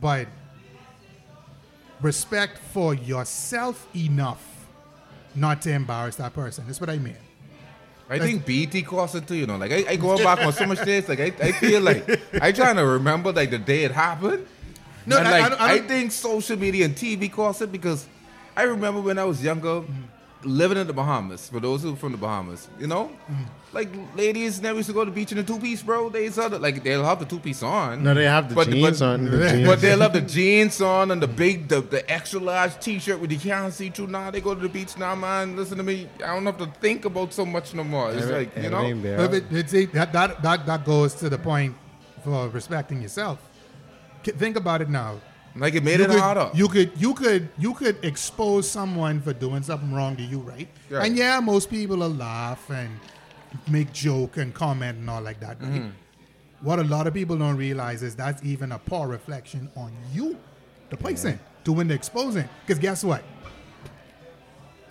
But 0.00 0.26
respect 2.00 2.58
for 2.58 2.94
yourself 2.94 3.88
enough 3.94 4.66
not 5.34 5.62
to 5.62 5.72
embarrass 5.72 6.16
that 6.16 6.32
person. 6.34 6.64
That's 6.66 6.80
what 6.80 6.90
I 6.90 6.98
mean. 6.98 7.16
I 8.08 8.18
think 8.20 8.46
BT 8.46 8.82
caused 8.82 9.16
it 9.16 9.26
too, 9.26 9.34
you 9.34 9.46
know. 9.46 9.56
Like 9.56 9.72
I, 9.72 9.84
I 9.90 9.96
go 9.96 10.16
back 10.16 10.38
on 10.38 10.52
so 10.52 10.64
much 10.66 10.84
days, 10.84 11.08
like 11.08 11.18
I, 11.20 11.32
I 11.42 11.52
feel 11.52 11.82
like 11.82 12.08
I 12.40 12.52
trying 12.52 12.76
to 12.76 12.86
remember 12.86 13.32
like 13.32 13.50
the 13.50 13.58
day 13.58 13.84
it 13.84 13.90
happened. 13.90 14.46
No, 15.06 15.18
and 15.18 15.28
I- 15.28 15.44
I 15.44 15.48
don't- 15.48 15.60
I, 15.60 15.64
I 15.72 15.78
don't- 15.78 15.88
think 15.88 16.12
social 16.12 16.58
media 16.58 16.84
and 16.84 16.94
TV 16.96 17.30
caused 17.30 17.62
it 17.62 17.70
because 17.72 18.06
I 18.56 18.62
remember 18.64 19.00
when 19.00 19.18
I 19.18 19.24
was 19.24 19.42
younger, 19.42 19.82
living 20.42 20.78
in 20.78 20.86
the 20.86 20.92
Bahamas. 20.92 21.48
For 21.48 21.60
those 21.60 21.82
who 21.82 21.92
are 21.92 21.96
from 21.96 22.12
the 22.12 22.18
Bahamas, 22.18 22.68
you 22.78 22.86
know, 22.86 23.10
like 23.72 23.88
ladies 24.16 24.60
never 24.62 24.76
used 24.78 24.88
to 24.88 24.92
go 24.94 25.04
to 25.04 25.10
the 25.10 25.14
beach 25.14 25.32
in 25.32 25.38
a 25.38 25.42
two 25.42 25.58
piece, 25.58 25.82
bro. 25.82 26.08
They 26.08 26.30
saw 26.30 26.48
the, 26.48 26.58
like 26.58 26.82
they'll 26.84 27.04
have 27.04 27.18
the 27.18 27.24
two 27.24 27.38
piece 27.38 27.62
on. 27.62 28.02
No, 28.04 28.14
they 28.14 28.24
have 28.24 28.48
the 28.48 28.54
But- 28.54 28.68
jeans 28.70 29.00
but- 29.00 29.06
on. 29.06 29.24
The 29.24 29.48
jeans. 29.50 29.66
But 29.68 29.80
they 29.80 29.94
love 29.96 30.12
the 30.12 30.20
jeans 30.20 30.80
on 30.80 31.10
and 31.10 31.20
the 31.22 31.26
big, 31.28 31.68
the, 31.68 31.80
the 31.80 32.08
extra 32.10 32.38
large 32.40 32.78
T-shirt 32.80 33.18
with 33.20 33.32
you 33.32 33.38
can't 33.38 33.72
see 33.72 33.90
through. 33.90 34.06
Now 34.08 34.30
they 34.30 34.40
go 34.40 34.54
to 34.54 34.60
the 34.60 34.68
beach 34.68 34.96
now, 34.96 35.14
man. 35.14 35.56
Listen 35.56 35.78
to 35.78 35.82
me. 35.84 36.08
I 36.24 36.28
don't 36.34 36.46
have 36.46 36.58
to 36.58 36.66
think 36.80 37.04
about 37.04 37.32
so 37.32 37.44
much 37.44 37.74
no 37.74 37.84
more. 37.84 38.12
It's 38.12 38.22
Every- 38.22 38.34
like 38.46 38.56
you 38.56 38.70
know, 38.70 38.78
everything 38.78 39.02
there. 39.02 39.16
But 39.18 39.34
it, 39.34 39.44
it's 39.50 39.72
it, 39.74 39.92
that, 39.94 40.12
that, 40.12 40.42
that, 40.42 40.66
that 40.66 40.84
goes 40.84 41.14
to 41.16 41.28
the 41.28 41.38
point 41.38 41.74
for 42.24 42.48
respecting 42.48 43.02
yourself. 43.02 43.38
Think 44.32 44.56
about 44.56 44.82
it 44.82 44.88
now. 44.90 45.20
like 45.54 45.74
it 45.74 45.82
made 45.82 45.98
you 45.98 46.04
it 46.04 46.10
could, 46.10 46.20
harder. 46.20 46.50
You 46.54 46.68
could 46.68 46.92
you 46.96 47.14
could 47.14 47.48
you 47.58 47.74
could 47.74 48.04
expose 48.04 48.68
someone 48.68 49.20
for 49.20 49.32
doing 49.32 49.62
something 49.62 49.92
wrong 49.92 50.16
to 50.16 50.22
you, 50.22 50.40
right? 50.40 50.68
Right. 50.90 51.06
And 51.06 51.16
yeah, 51.16 51.40
most 51.40 51.70
people 51.70 51.98
will 51.98 52.10
laugh 52.10 52.70
and 52.70 52.90
make 53.68 53.92
joke 53.92 54.36
and 54.36 54.52
comment 54.52 54.98
and 54.98 55.08
all 55.08 55.22
like 55.22 55.40
that, 55.40 55.60
right? 55.62 55.70
Mm-hmm. 55.70 56.66
What 56.66 56.78
a 56.78 56.84
lot 56.84 57.06
of 57.06 57.14
people 57.14 57.36
don't 57.36 57.56
realize 57.56 58.02
is 58.02 58.14
that's 58.14 58.42
even 58.42 58.72
a 58.72 58.78
poor 58.78 59.06
reflection 59.06 59.70
on 59.76 59.92
you, 60.12 60.38
the 60.90 60.96
person, 60.96 61.38
doing 61.64 61.88
the 61.88 61.94
exposing. 61.94 62.48
Because 62.66 62.78
guess 62.78 63.04
what? 63.04 63.22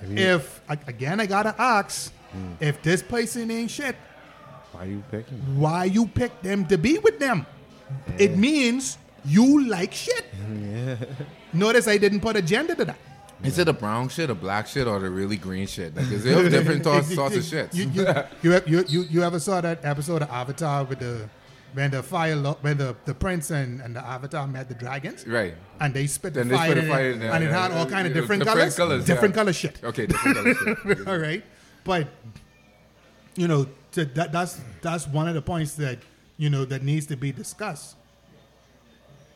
If 0.02 0.62
again, 0.70 1.20
I 1.20 1.26
gotta 1.26 1.56
ask, 1.60 2.12
if 2.60 2.82
this 2.82 3.02
person 3.02 3.50
ain't 3.52 3.72
shit, 3.72 3.96
why 4.72 4.86
you 4.86 5.04
picking? 5.10 5.38
why 5.60 5.86
you 5.86 6.06
pick 6.08 6.42
them 6.42 6.66
to 6.68 6.78
be 6.78 6.98
with 7.00 7.20
them? 7.20 7.46
It 8.18 8.38
means 8.38 8.98
you 9.26 9.68
like 9.68 9.94
shit. 9.94 10.26
Notice 11.54 11.88
I 11.88 11.98
didn't 11.98 12.22
put 12.22 12.36
a 12.36 12.42
gender 12.42 12.76
to 12.76 12.86
that. 12.86 13.00
Is 13.44 13.60
it 13.60 13.68
a 13.68 13.74
brown 13.74 14.10
shit, 14.10 14.30
a 14.30 14.36
black 14.36 14.66
shit, 14.68 14.88
or 14.88 15.00
the 15.00 15.10
really 15.10 15.38
green 15.38 15.68
shit? 15.68 15.96
Like, 15.96 16.10
is 16.10 16.24
there 16.24 16.50
different 16.50 16.84
sorts, 16.86 17.14
sorts 17.14 17.36
of 17.36 17.44
shit? 17.44 17.74
You, 17.76 17.90
you, 17.90 18.06
you, 18.42 18.62
you, 18.66 18.86
you, 18.88 19.02
you 19.04 19.24
ever 19.24 19.40
saw 19.40 19.62
that 19.62 19.84
episode 19.84 20.22
of 20.22 20.30
Avatar 20.30 20.86
with 20.86 21.00
the 21.00 21.30
when 21.76 21.92
the 21.92 22.02
fire 22.02 22.36
lo- 22.38 22.58
when 22.62 22.78
the, 22.78 22.96
the 23.04 23.14
prince 23.14 23.52
and, 23.52 23.82
and 23.82 23.96
the 23.96 24.04
Avatar 24.04 24.48
met 24.48 24.70
the 24.70 24.76
dragons 24.76 25.28
right. 25.28 25.54
and 25.82 25.94
they 25.94 26.08
spit 26.08 26.34
the 26.34 26.46
fire, 26.46 26.72
spit 26.72 26.84
in 26.84 26.90
fire 26.90 27.10
it, 27.10 27.14
in 27.14 27.20
there, 27.20 27.32
and 27.34 27.44
it 27.44 27.52
had 27.52 27.72
all 27.72 27.84
yeah, 27.84 27.90
kind 27.90 28.08
of 28.08 28.14
different, 28.14 28.44
different 28.44 28.60
colors, 28.60 28.76
colours, 28.78 29.06
different 29.06 29.36
yeah. 29.36 29.42
color 29.42 29.54
shit. 29.54 29.84
Okay, 29.84 30.06
different 30.06 30.38
color 30.38 30.76
shit. 30.78 31.08
all 31.08 31.18
right, 31.18 31.44
but 31.84 32.08
you 33.36 33.50
know 33.50 33.68
to, 33.92 34.06
that 34.06 34.32
that's 34.32 34.62
that's 34.82 35.06
one 35.08 35.28
of 35.28 35.36
the 35.36 35.42
points 35.42 35.76
that 35.76 36.00
you 36.38 36.50
know 36.50 36.64
that 36.64 36.82
needs 36.82 37.06
to 37.08 37.18
be 37.18 37.34
discussed. 37.34 37.98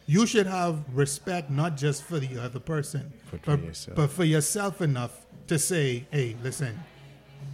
You 0.10 0.26
should 0.26 0.48
have 0.48 0.80
respect 0.92 1.52
not 1.52 1.78
just 1.78 2.02
for 2.02 2.18
the 2.20 2.42
other 2.42 2.60
person, 2.60 3.14
But 3.30 3.62
yourself. 3.62 3.96
but 3.96 4.10
for 4.10 4.24
yourself 4.24 4.82
enough 4.82 5.14
to 5.46 5.60
say, 5.60 6.08
"Hey, 6.10 6.36
listen, 6.42 6.74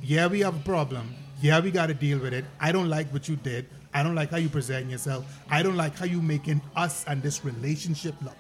yeah, 0.02 0.28
we 0.28 0.40
have 0.40 0.56
a 0.56 0.64
problem. 0.64 1.14
Yeah, 1.42 1.60
we 1.60 1.70
got 1.70 1.88
to 1.88 1.94
deal 1.94 2.18
with 2.18 2.34
it. 2.34 2.46
I 2.62 2.72
don't 2.72 2.88
like 2.88 3.12
what 3.12 3.28
you 3.28 3.36
did. 3.36 3.68
I 3.94 4.04
don't 4.04 4.16
like 4.16 4.32
how 4.32 4.38
you 4.38 4.48
present 4.48 4.90
yourself. 4.90 5.26
I 5.50 5.64
don't 5.64 5.76
like 5.76 5.98
how 5.98 6.06
you 6.06 6.22
making 6.22 6.62
us 6.78 7.04
and 7.10 7.22
this 7.22 7.44
relationship 7.44 8.16
look." 8.24 8.38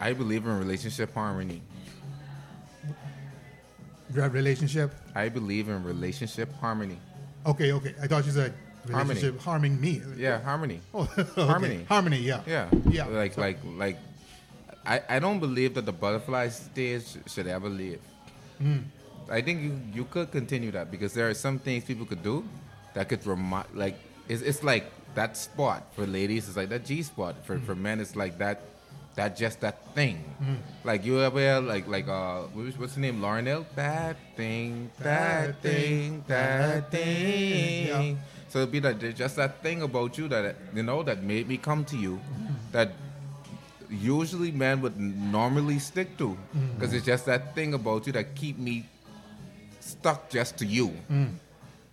I 0.00 0.14
believe 0.14 0.46
in 0.46 0.58
relationship 0.58 1.12
harmony. 1.12 1.60
Relationship. 4.12 4.94
I 5.14 5.28
believe 5.28 5.68
in 5.68 5.84
relationship 5.84 6.48
harmony. 6.58 6.98
Okay, 7.44 7.70
okay. 7.72 7.94
I 8.02 8.06
thought 8.06 8.24
you 8.24 8.32
said 8.32 8.54
Harmony. 8.90 9.32
harming 9.38 9.80
me. 9.80 10.02
Yeah, 10.16 10.40
harmony. 10.40 10.80
Oh, 10.94 11.08
okay. 11.18 11.46
Harmony. 11.46 11.84
Harmony, 11.88 12.18
yeah. 12.18 12.40
Yeah. 12.46 12.68
Yeah. 12.88 13.06
Like, 13.06 13.36
like, 13.36 13.58
like. 13.76 13.98
I, 14.86 15.02
I 15.08 15.18
don't 15.18 15.40
believe 15.40 15.74
that 15.74 15.84
the 15.84 15.92
butterfly 15.92 16.48
stage 16.48 17.04
should 17.26 17.46
ever 17.46 17.68
leave. 17.68 18.00
Hmm. 18.58 18.78
I 19.28 19.42
think 19.42 19.60
you, 19.62 19.80
you 19.94 20.04
could 20.06 20.32
continue 20.32 20.70
that 20.72 20.90
because 20.90 21.12
there 21.12 21.28
are 21.28 21.34
some 21.34 21.58
things 21.58 21.84
people 21.84 22.06
could 22.06 22.22
do 22.22 22.44
that 22.94 23.08
could 23.08 23.24
remind, 23.26 23.66
like, 23.74 23.96
it's, 24.28 24.40
it's 24.42 24.62
like 24.64 24.86
that 25.14 25.36
spot 25.36 25.84
for 25.94 26.06
ladies, 26.06 26.48
it's 26.48 26.56
like 26.56 26.70
that 26.70 26.84
G 26.86 27.02
spot. 27.02 27.36
For, 27.44 27.58
Hmm. 27.58 27.64
for 27.66 27.74
men, 27.74 28.00
it's 28.00 28.16
like 28.16 28.38
that, 28.38 28.62
that 29.16 29.36
just 29.36 29.60
that 29.60 29.94
thing. 29.94 30.24
Like, 30.82 31.04
you 31.04 31.20
ever, 31.20 31.60
like, 31.60 31.86
like, 31.86 32.08
uh, 32.08 32.42
what's 32.54 32.94
the 32.94 33.00
name? 33.00 33.20
Lauryn 33.20 33.46
Hill? 33.46 33.66
That 33.76 34.16
thing, 34.36 34.90
that 34.98 35.04
That 35.46 35.62
thing, 35.62 35.72
thing, 35.72 36.24
that 36.28 36.90
that 36.90 36.90
thing. 36.90 37.86
Yeah. 38.16 38.16
Thing. 38.50 38.52
So 38.52 38.58
it'd 38.60 38.72
be 38.72 38.78
that 38.80 39.00
there's 39.00 39.14
just 39.14 39.36
that 39.36 39.62
thing 39.62 39.82
about 39.82 40.18
you 40.18 40.28
that 40.28 40.56
you 40.74 40.82
know 40.82 41.02
that 41.02 41.22
made 41.22 41.48
me 41.48 41.56
come 41.56 41.84
to 41.86 41.96
you, 41.96 42.20
that 42.72 42.92
usually 43.88 44.52
men 44.52 44.80
would 44.82 44.98
normally 44.98 45.78
stick 45.78 46.16
to, 46.18 46.36
mm. 46.56 46.74
because 46.74 46.94
it's 46.94 47.06
just 47.06 47.26
that 47.26 47.54
thing 47.54 47.74
about 47.74 48.06
you 48.06 48.12
that 48.12 48.34
keep 48.34 48.58
me 48.58 48.86
stuck 49.80 50.30
just 50.30 50.58
to 50.58 50.66
you. 50.66 50.92
Mm. 51.10 51.34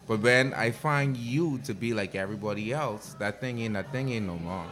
But 0.08 0.22
when 0.22 0.54
I 0.54 0.72
find 0.72 1.18
you 1.18 1.60
to 1.66 1.74
be 1.74 1.94
like 1.94 2.16
everybody 2.16 2.72
else, 2.72 3.16
that 3.20 3.42
thing 3.42 3.60
ain't 3.60 3.74
that 3.74 3.92
thing 3.92 4.10
ain't 4.10 4.28
no 4.28 4.38
more. 4.38 4.66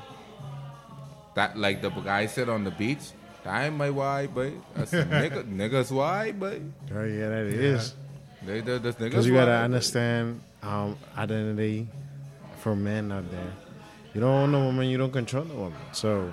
That 1.36 1.58
like 1.58 1.82
the 1.82 1.90
guy 1.90 2.28
said 2.28 2.48
on 2.48 2.64
the 2.64 2.72
beach, 2.72 3.12
that 3.44 3.66
ain't 3.66 3.76
my 3.76 3.90
wife, 3.90 4.30
but 4.34 4.54
that's 4.76 4.94
a 4.94 5.04
nigga, 5.12 5.44
niggas 5.44 5.92
wife, 5.92 6.36
but 6.40 6.62
Oh 6.96 7.04
yeah, 7.04 7.30
that 7.30 7.46
is. 7.48 7.94
they, 8.46 8.62
they, 8.62 8.78
that's 8.78 8.98
niggas 8.98 9.00
Because 9.00 9.28
you 9.28 9.34
gotta 9.34 9.52
wife, 9.52 9.60
but- 9.60 9.66
understand 9.66 10.42
um, 10.66 10.98
identity 11.18 11.88
for 12.60 12.76
men 12.76 13.12
out 13.12 13.30
there. 13.32 13.52
You 14.14 14.22
don't 14.22 14.32
own 14.34 14.56
a 14.56 14.60
woman, 14.60 14.88
you 14.88 14.98
don't 14.98 15.12
control 15.12 15.44
the 15.44 15.54
woman. 15.56 15.80
So 15.92 16.32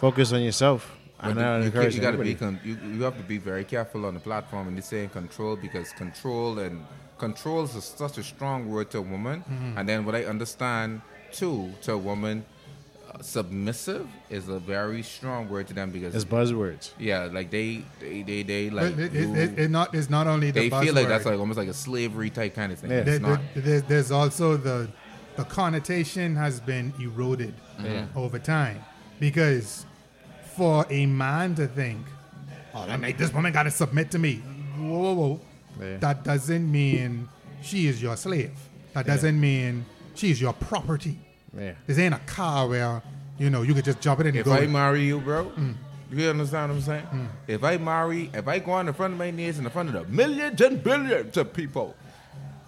focus 0.00 0.32
on 0.32 0.42
yourself. 0.42 0.92
I 1.18 1.28
But 1.28 1.36
know 1.40 1.54
I 1.54 1.58
you, 1.58 1.64
encourage 1.66 1.94
you 1.94 2.00
gotta 2.00 2.18
be 2.18 2.34
con- 2.34 2.60
you, 2.64 2.76
you 2.94 3.02
have 3.02 3.16
to 3.16 3.22
be 3.22 3.38
very 3.38 3.64
careful 3.64 4.04
on 4.04 4.14
the 4.14 4.20
platform 4.20 4.68
and 4.68 4.76
you 4.76 4.82
saying 4.82 5.10
control 5.10 5.56
because 5.56 5.92
control 5.92 6.58
and 6.58 6.84
control 7.18 7.64
is 7.64 7.74
a, 7.74 7.80
such 7.80 8.18
a 8.18 8.22
strong 8.22 8.68
word 8.68 8.90
to 8.90 8.98
a 8.98 9.02
woman. 9.02 9.40
Mm-hmm. 9.40 9.78
And 9.78 9.88
then 9.88 10.04
what 10.04 10.14
I 10.14 10.24
understand 10.24 11.00
too 11.32 11.72
to 11.82 11.92
a 11.92 11.98
woman, 11.98 12.44
submissive 13.24 14.06
is 14.30 14.48
a 14.48 14.58
very 14.58 15.02
strong 15.02 15.48
word 15.48 15.66
to 15.68 15.74
them 15.74 15.90
because 15.90 16.14
It's 16.14 16.24
buzzwords. 16.24 16.90
yeah, 16.98 17.24
like 17.32 17.50
they 17.50 17.82
they 18.00 18.22
they, 18.22 18.42
they 18.42 18.70
like 18.70 18.94
But 18.96 19.04
it, 19.04 19.14
it, 19.16 19.36
it, 19.38 19.58
it 19.58 19.70
not, 19.70 19.94
it's 19.94 20.10
not 20.10 20.26
only 20.26 20.50
the 20.50 20.68
they 20.68 20.70
feel 20.84 20.94
like 20.94 21.08
that's 21.08 21.24
like 21.24 21.38
almost 21.38 21.58
like 21.58 21.68
a 21.68 21.74
slavery 21.74 22.30
type 22.30 22.54
kind 22.54 22.72
of 22.72 22.78
thing. 22.78 22.90
Yeah. 22.90 22.96
It's 22.98 23.06
There- 23.06 23.20
there- 23.20 23.40
there's, 23.62 23.82
there's 23.84 24.10
also 24.10 24.56
the 24.56 24.88
the 25.36 25.44
connotation 25.44 26.34
has 26.36 26.60
been 26.60 26.94
eroded 27.00 27.54
Yeah. 27.82 28.06
over 28.16 28.38
time 28.38 28.82
because 29.20 29.84
for 30.56 30.86
a 30.88 31.04
man 31.04 31.54
to 31.56 31.66
think, 31.66 32.06
oh, 32.74 32.86
that 32.86 32.98
make 33.00 33.18
this 33.18 33.32
woman 33.34 33.52
got 33.52 33.64
to 33.64 33.70
submit 33.70 34.10
to 34.12 34.18
me. 34.18 34.36
Whoa, 34.78 34.88
whoa, 34.98 35.12
whoa. 35.14 35.40
Yeah. 35.78 35.96
That 35.98 36.24
doesn't 36.24 36.70
mean 36.72 37.28
she 37.62 37.86
is 37.86 38.00
your 38.00 38.16
slave. 38.16 38.52
That 38.94 39.04
doesn't 39.06 39.38
mean 39.38 39.84
she 40.14 40.30
is 40.30 40.40
your 40.40 40.54
property. 40.54 41.18
Yeah. 41.58 41.72
This 41.86 41.98
ain't 41.98 42.14
a 42.14 42.18
car 42.26 42.68
where 42.68 43.02
you 43.38 43.50
know 43.50 43.62
you 43.62 43.74
could 43.74 43.84
just 43.84 44.00
jump 44.00 44.20
it 44.20 44.26
in 44.26 44.28
and 44.30 44.38
If 44.38 44.44
go. 44.46 44.52
I 44.52 44.66
marry 44.66 45.02
you, 45.04 45.20
bro, 45.20 45.46
Mm. 45.46 45.74
you 46.12 46.28
understand 46.28 46.70
what 46.72 46.76
I'm 46.76 46.82
saying? 46.82 47.28
If 47.46 47.64
I 47.64 47.76
marry, 47.78 48.30
if 48.34 48.46
I 48.48 48.58
go 48.58 48.72
on 48.72 48.88
in 48.88 48.94
front 48.94 49.12
of 49.14 49.18
my 49.18 49.30
knees 49.30 49.58
in 49.58 49.64
the 49.64 49.70
front 49.70 49.88
of 49.88 49.94
the 49.94 50.04
millions 50.12 50.60
and 50.60 50.82
billions 50.82 51.36
of 51.36 51.52
people, 51.52 51.94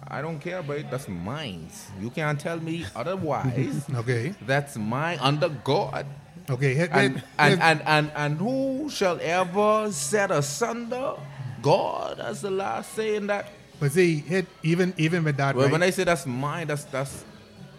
I 0.07 0.21
don't 0.21 0.39
care, 0.39 0.63
but 0.63 0.89
that's 0.89 1.07
mine. 1.07 1.69
You 2.01 2.09
can't 2.09 2.39
tell 2.39 2.59
me 2.59 2.85
otherwise. 2.95 3.85
okay, 3.95 4.33
that's 4.45 4.75
mine 4.77 5.19
under 5.21 5.49
God. 5.49 6.05
okay. 6.49 6.87
And, 6.91 7.21
and, 7.37 7.61
and, 7.61 7.81
and, 7.85 8.11
and 8.15 8.37
who 8.39 8.89
shall 8.89 9.19
ever 9.21 9.91
set 9.91 10.31
asunder? 10.31 11.13
God, 11.61 12.17
that's 12.17 12.41
the 12.41 12.49
last 12.49 12.93
saying 12.93 13.27
that. 13.27 13.49
but 13.79 13.91
see, 13.91 14.15
hit 14.19 14.47
even 14.63 14.93
even 14.97 15.23
with 15.23 15.37
that. 15.37 15.55
Well, 15.55 15.65
right? 15.65 15.71
when 15.71 15.83
I 15.83 15.89
say 15.91 16.05
that's 16.05 16.25
mine, 16.25 16.67
that's 16.67 16.85
that's 16.85 17.23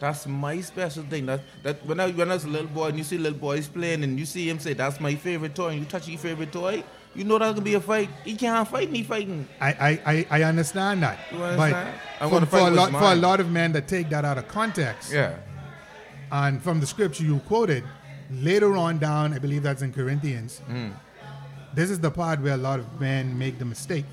that's 0.01 0.27
my 0.27 0.61
special 0.63 1.05
thing. 1.05 1.27
That 1.27 1.41
that 1.63 1.85
when 1.87 2.01
I 2.01 2.11
when 2.11 2.31
I 2.31 2.35
was 2.35 2.45
a 2.45 2.49
little 2.49 2.67
boy 2.69 2.89
and 2.89 2.99
you 2.99 3.05
see 3.05 3.19
little 3.19 3.39
boys 3.39 3.69
playing 3.69 4.03
and 4.03 4.19
you 4.19 4.27
see 4.27 4.49
him 4.49 4.59
say 4.59 4.73
that's 4.73 4.99
my 4.99 5.15
favorite 5.15 5.55
toy 5.55 5.69
and 5.69 5.81
you 5.81 5.85
touch 5.85 6.09
your 6.09 6.19
favorite 6.19 6.51
toy, 6.53 6.83
you 7.15 7.25
know 7.25 7.39
that's 7.39 7.53
gonna 7.53 7.65
be 7.65 7.75
a 7.75 7.81
fight. 7.81 8.09
He 8.25 8.35
can't 8.35 8.67
fight 8.67 8.91
me 8.91 9.03
fighting. 9.03 9.47
I, 9.61 10.01
I, 10.07 10.27
I, 10.31 10.43
understand 10.45 11.03
that. 11.03 11.19
You 11.31 11.43
understand? 11.43 11.99
But 12.19 12.31
wanna 12.31 12.47
for, 12.47 12.51
for, 12.51 12.57
fight 12.59 12.73
a 12.73 12.75
lot, 12.77 12.91
for 12.93 13.13
a 13.13 13.17
lot 13.17 13.41
of 13.41 13.51
men 13.51 13.73
that 13.73 13.89
take 13.89 14.09
that 14.11 14.25
out 14.25 14.39
of 14.39 14.49
context, 14.49 15.13
Yeah. 15.13 15.37
and 16.33 16.63
from 16.63 16.81
the 16.81 16.87
scripture 16.87 17.25
you 17.25 17.39
quoted, 17.41 17.85
later 18.31 18.77
on 18.77 18.99
down, 18.99 19.35
I 19.35 19.39
believe 19.39 19.63
that's 19.63 19.83
in 19.83 19.93
Corinthians, 19.93 20.59
Hmm. 20.67 20.91
this 21.75 21.91
is 21.91 21.99
the 22.01 22.11
part 22.11 22.41
where 22.41 22.55
a 22.55 22.63
lot 22.69 22.79
of 22.79 23.01
men 23.01 23.37
make 23.37 23.59
the 23.59 23.65
mistake. 23.65 24.07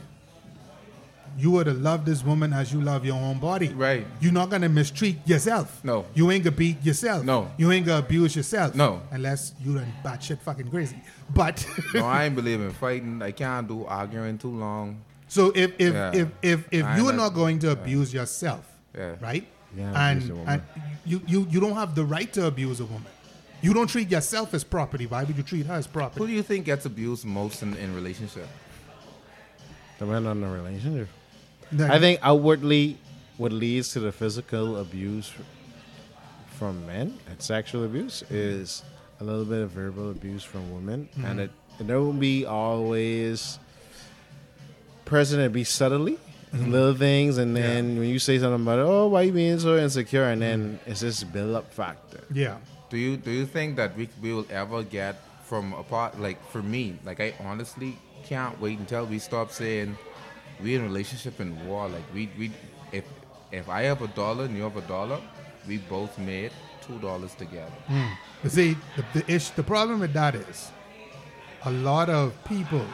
You 1.38 1.52
were 1.52 1.64
to 1.64 1.74
love 1.74 2.04
this 2.06 2.24
woman 2.24 2.52
as 2.52 2.74
you 2.74 2.82
love 2.82 3.06
your 3.06 3.16
own 3.16 3.38
body. 3.40 3.70
Right. 3.70 4.06
You're 4.20 4.32
not 4.34 4.50
gonna 4.50 4.70
mistreat 4.70 5.18
yourself. 5.28 5.84
No. 5.84 6.06
You 6.16 6.32
ain't 6.32 6.44
gonna 6.44 6.56
beat 6.56 6.84
yourself. 6.84 7.24
No. 7.24 7.52
You 7.58 7.72
ain't 7.72 7.86
gonna 7.86 8.00
abuse 8.00 8.36
yourself. 8.36 8.74
No. 8.76 9.02
Unless 9.12 9.54
you're 9.64 9.76
done 9.76 9.94
batshit 10.04 10.40
fucking 10.40 10.70
crazy. 10.70 11.00
But 11.34 11.66
no, 11.94 12.06
I 12.06 12.26
ain't 12.26 12.36
believe 12.36 12.60
in 12.62 12.72
fighting. 12.72 13.22
I 13.22 13.32
can't 13.32 13.68
do 13.68 13.86
arguing 13.86 14.38
too 14.38 14.50
long. 14.58 15.02
so 15.28 15.52
if 15.56 15.72
if 15.80 15.94
Yeah. 15.94 16.12
if 16.16 16.28
if, 16.42 16.68
if 16.72 16.84
I 16.86 16.98
you're 16.98 17.12
know. 17.14 17.24
not 17.26 17.34
going 17.36 17.60
to 17.60 17.72
abuse 17.72 18.14
yourself, 18.14 18.66
Yeah. 18.96 19.16
right? 19.22 19.46
Yeah, 19.76 20.10
and 20.10 20.18
abuse 20.20 20.30
a 20.32 20.36
woman. 20.36 20.50
and 20.50 20.62
you, 21.06 21.22
you 21.28 21.48
you 21.52 21.60
don't 21.60 21.76
have 21.76 21.94
the 21.94 22.04
right 22.06 22.32
to 22.34 22.46
abuse 22.48 22.80
a 22.80 22.86
woman. 22.86 23.12
You 23.62 23.74
don't 23.74 23.88
treat 23.88 24.10
yourself 24.12 24.54
as 24.54 24.64
property. 24.64 25.06
Why 25.08 25.24
would 25.24 25.36
you 25.36 25.44
treat 25.44 25.66
her 25.66 25.74
as 25.74 25.88
property? 25.88 26.20
Who 26.20 26.28
do 26.28 26.34
you 26.34 26.44
think 26.44 26.66
gets 26.66 26.86
abused 26.86 27.26
most 27.26 27.62
in, 27.64 27.76
in 27.76 27.94
relationship? 27.96 28.48
Depend 30.00 30.28
on 30.28 30.42
the 30.42 30.48
relationship. 30.48 31.08
Like, 31.72 31.92
I 31.92 32.00
think 32.00 32.20
outwardly, 32.24 32.98
what 33.38 33.52
leads 33.52 33.90
to 33.94 34.00
the 34.00 34.12
physical 34.12 34.78
abuse 34.78 35.32
from 36.58 36.86
men 36.88 37.18
and 37.30 37.42
sexual 37.42 37.84
abuse 37.86 38.24
is 38.30 38.84
a 39.20 39.24
little 39.24 39.46
bit 39.46 39.62
of 39.62 39.72
verbal 39.72 40.10
abuse 40.12 40.44
from 40.44 40.74
women, 40.74 41.10
and 41.24 41.40
it 41.40 41.52
and 41.80 41.88
there 41.90 42.00
will 42.00 42.14
be 42.14 42.46
always 42.46 43.60
present. 45.06 45.42
It 45.42 45.54
be 45.54 45.64
subtly 45.64 46.18
little 46.54 46.96
things, 46.96 47.38
and 47.38 47.56
then 47.56 48.00
when 48.00 48.08
you 48.10 48.20
say 48.20 48.40
something 48.40 48.62
about 48.62 48.80
it, 48.80 48.84
oh, 48.84 49.08
why 49.08 49.24
you 49.24 49.32
being 49.32 49.60
so 49.60 49.78
insecure, 49.78 50.24
and 50.24 50.42
then 50.42 50.80
it's 50.86 51.02
this 51.02 51.24
build 51.24 51.56
up 51.56 51.72
factor. 51.74 52.22
yeah. 52.34 52.58
Do 52.90 52.98
you 52.98 53.18
do 53.18 53.32
you 53.32 53.46
think 53.46 53.76
that 53.76 53.98
we, 53.98 54.08
we 54.22 54.34
will 54.34 54.48
ever 54.50 54.82
get 54.82 55.22
from 55.44 55.74
a 55.74 55.84
part 55.84 56.20
like 56.22 56.40
for 56.52 56.64
me 56.64 56.98
like 57.04 57.20
I 57.20 57.34
honestly 57.44 57.98
can't 58.24 58.58
wait 58.62 58.80
until 58.80 59.06
we 59.06 59.20
stop 59.20 59.52
saying 59.52 59.98
we 60.62 60.76
in 60.76 60.84
relationship 60.84 61.40
in 61.40 61.68
war 61.68 61.88
like 61.88 62.04
we 62.14 62.30
we 62.38 62.52
if 62.92 63.06
if 63.52 63.70
I 63.70 63.84
have 63.84 64.02
a 64.02 64.08
dollar 64.08 64.46
and 64.46 64.56
you 64.56 64.64
have 64.64 64.78
a 64.78 64.88
dollar 64.88 65.20
we 65.68 65.78
both 65.78 66.18
made 66.18 66.52
two 66.82 66.98
dollars 67.00 67.34
together. 67.36 67.72
Hmm. 67.88 68.08
You 68.44 68.50
see, 68.50 68.78
the, 68.96 69.20
the 69.20 69.32
ish, 69.32 69.50
the 69.50 69.64
problem 69.64 70.00
with 70.00 70.14
that 70.14 70.36
is 70.36 70.72
a 71.66 71.72
lot 71.72 72.10
of 72.10 72.34
people 72.46 72.86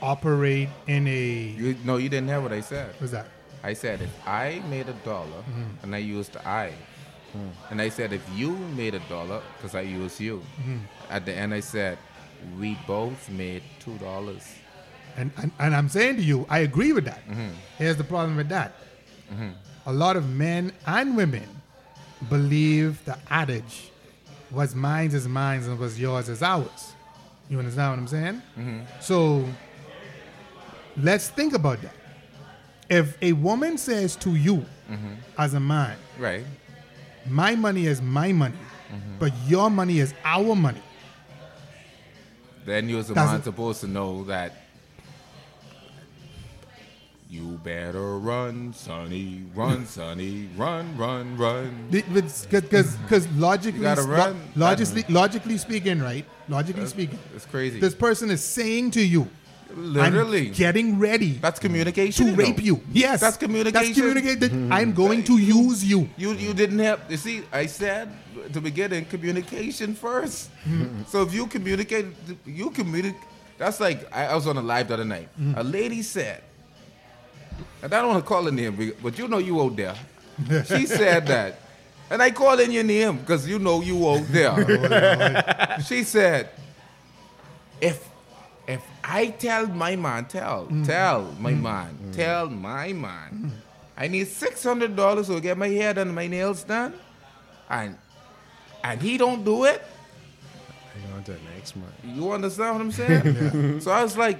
operate 0.00 0.68
in 0.86 1.06
a 1.06 1.54
You 1.56 1.76
no 1.84 1.96
you 1.96 2.08
didn't 2.08 2.28
hear 2.28 2.40
what 2.40 2.52
I 2.52 2.60
said. 2.60 2.94
what's 2.98 3.12
that? 3.12 3.26
I 3.62 3.74
said 3.74 4.02
if 4.02 4.10
I 4.26 4.60
made 4.68 4.88
a 4.88 4.94
dollar 5.04 5.42
hmm. 5.42 5.64
and 5.82 5.94
I 5.94 5.98
used 5.98 6.36
I, 6.38 6.72
hmm. 7.32 7.48
and 7.70 7.80
I 7.80 7.88
said 7.90 8.12
if 8.12 8.24
you 8.34 8.56
made 8.76 8.94
a 8.94 9.02
dollar 9.08 9.40
because 9.56 9.74
I 9.74 9.82
used 9.82 10.18
you, 10.20 10.42
at 11.10 11.24
the 11.24 11.32
end 11.32 11.54
I 11.54 11.60
said 11.60 11.98
we 12.58 12.76
both 12.86 13.28
made 13.30 13.62
two 13.78 13.96
dollars. 13.98 14.44
And, 15.16 15.30
and 15.36 15.50
and 15.58 15.74
I'm 15.74 15.88
saying 15.88 16.16
to 16.16 16.22
you, 16.22 16.46
I 16.48 16.60
agree 16.60 16.92
with 16.92 17.04
that. 17.04 17.26
Mm-hmm. 17.28 17.48
Here's 17.78 17.96
the 17.96 18.04
problem 18.04 18.36
with 18.36 18.48
that. 18.48 18.72
A 19.86 19.92
lot 19.92 20.16
of 20.16 20.28
men 20.28 20.72
and 20.86 21.16
women 21.16 21.48
believe 22.28 23.04
the 23.04 23.18
adage 23.30 23.90
was 24.50 24.74
mine 24.74 25.10
is 25.12 25.26
mine 25.26 25.62
and 25.62 25.78
was 25.78 25.98
yours 25.98 26.28
is 26.28 26.42
ours. 26.42 26.92
You 27.48 27.58
understand 27.58 27.90
what 27.92 27.98
I'm 27.98 28.06
saying? 28.08 28.42
Mm-hmm. 28.58 28.80
So 29.00 29.44
let's 30.96 31.28
think 31.28 31.54
about 31.54 31.80
that. 31.82 31.94
If 32.88 33.16
a 33.22 33.32
woman 33.32 33.78
says 33.78 34.16
to 34.16 34.34
you 34.34 34.64
Mm-hmm. 34.90 35.14
as 35.38 35.54
a 35.54 35.60
man, 35.60 35.96
Right. 36.18 36.44
my 37.26 37.54
money 37.54 37.86
is 37.86 38.02
my 38.02 38.30
money, 38.32 38.56
Mm-hmm. 38.92 39.18
but 39.18 39.32
your 39.48 39.70
money 39.70 40.00
is 40.00 40.12
our 40.24 40.54
money. 40.54 40.82
Then 42.66 42.88
you 42.88 42.98
as 42.98 43.08
a 43.10 43.14
man 43.14 43.42
supposed 43.42 43.80
to 43.80 43.86
know 43.88 44.24
that 44.24 44.52
you 47.32 47.58
better 47.64 48.18
run, 48.18 48.74
Sonny, 48.74 49.42
run, 49.54 49.86
Sonny, 49.86 50.50
run, 50.54 50.94
run, 50.98 51.34
run. 51.38 51.88
Because 51.90 52.44
because 52.46 53.26
logically, 53.32 53.78
You 53.80 53.84
gotta 53.84 54.02
lo- 54.02 54.36
logically, 54.54 55.04
logically 55.08 55.56
speaking, 55.56 56.02
right? 56.02 56.26
Logically 56.50 56.84
speaking, 56.86 57.18
It's 57.34 57.46
crazy. 57.46 57.80
this 57.80 57.94
person 57.94 58.30
is 58.30 58.44
saying 58.44 58.90
to 58.92 59.02
you, 59.02 59.28
Literally. 59.74 60.48
I'm 60.48 60.52
getting 60.52 60.98
ready 60.98 61.38
That's 61.40 61.58
communication. 61.58 62.26
to 62.26 62.34
rape 62.34 62.62
you. 62.62 62.82
Yes, 62.92 63.20
That's 63.22 63.38
communication. 63.38 63.72
That's 63.72 63.98
communicate. 63.98 64.52
I'm 64.70 64.92
going 64.92 65.24
to 65.24 65.38
use 65.38 65.82
you. 65.82 66.10
You 66.18 66.32
you 66.34 66.52
didn't 66.52 66.80
have 66.80 67.00
you 67.08 67.16
see, 67.16 67.44
I 67.50 67.64
said 67.64 68.12
at 68.44 68.52
the 68.52 68.60
beginning, 68.60 69.06
communication 69.06 69.94
1st 69.96 70.48
Mm-hmm. 70.68 71.02
So 71.08 71.22
if 71.22 71.32
you 71.32 71.46
communicate 71.46 72.04
you 72.44 72.68
communicate 72.70 73.16
that's 73.56 73.80
like 73.80 74.04
I, 74.12 74.26
I 74.26 74.34
was 74.34 74.46
on 74.46 74.58
a 74.58 74.62
live 74.62 74.88
the 74.88 74.94
other 75.00 75.06
night. 75.06 75.28
Mm-hmm. 75.40 75.56
A 75.58 75.62
lady 75.64 76.02
said, 76.02 76.42
and 77.82 77.92
I 77.92 78.00
don't 78.00 78.08
want 78.08 78.24
to 78.24 78.28
call 78.28 78.44
her 78.44 78.50
name, 78.50 78.94
but 79.02 79.18
you 79.18 79.28
know 79.28 79.38
you 79.38 79.60
out 79.60 79.76
there. 79.76 79.94
She 80.64 80.86
said 80.86 81.26
that. 81.26 81.60
And 82.10 82.22
I 82.22 82.30
call 82.30 82.58
in 82.60 82.70
your 82.70 82.84
name 82.84 83.18
because 83.18 83.48
you 83.48 83.58
know 83.58 83.80
you 83.80 84.08
out 84.08 84.26
there. 84.28 85.78
she 85.86 86.02
said, 86.04 86.50
if 87.80 88.08
if 88.66 88.82
I 89.02 89.28
tell 89.28 89.66
my 89.66 89.96
man, 89.96 90.26
tell, 90.26 90.66
mm. 90.66 90.70
mm. 90.70 90.82
Mm. 90.82 90.86
tell 90.86 91.22
my 91.40 91.52
man, 91.52 91.98
tell 92.12 92.48
my 92.48 92.92
man, 92.92 93.52
I 93.96 94.08
need 94.08 94.28
six 94.28 94.62
hundred 94.62 94.94
dollars 94.94 95.26
to 95.28 95.40
get 95.40 95.58
my 95.58 95.68
hair 95.68 95.94
done, 95.94 96.08
and 96.08 96.14
my 96.16 96.26
nails 96.26 96.64
done, 96.64 96.94
and 97.68 97.96
and 98.84 99.00
he 99.00 99.16
don't 99.18 99.44
do 99.44 99.64
it, 99.64 99.82
Hang 100.94 101.12
on 101.14 101.24
to 101.24 101.36
next 101.54 101.76
month. 101.76 101.94
you 102.04 102.30
understand 102.30 102.74
what 102.74 102.82
I'm 102.82 102.92
saying? 102.92 103.80
So 103.80 103.90
I 103.90 104.02
was 104.02 104.16
like, 104.16 104.38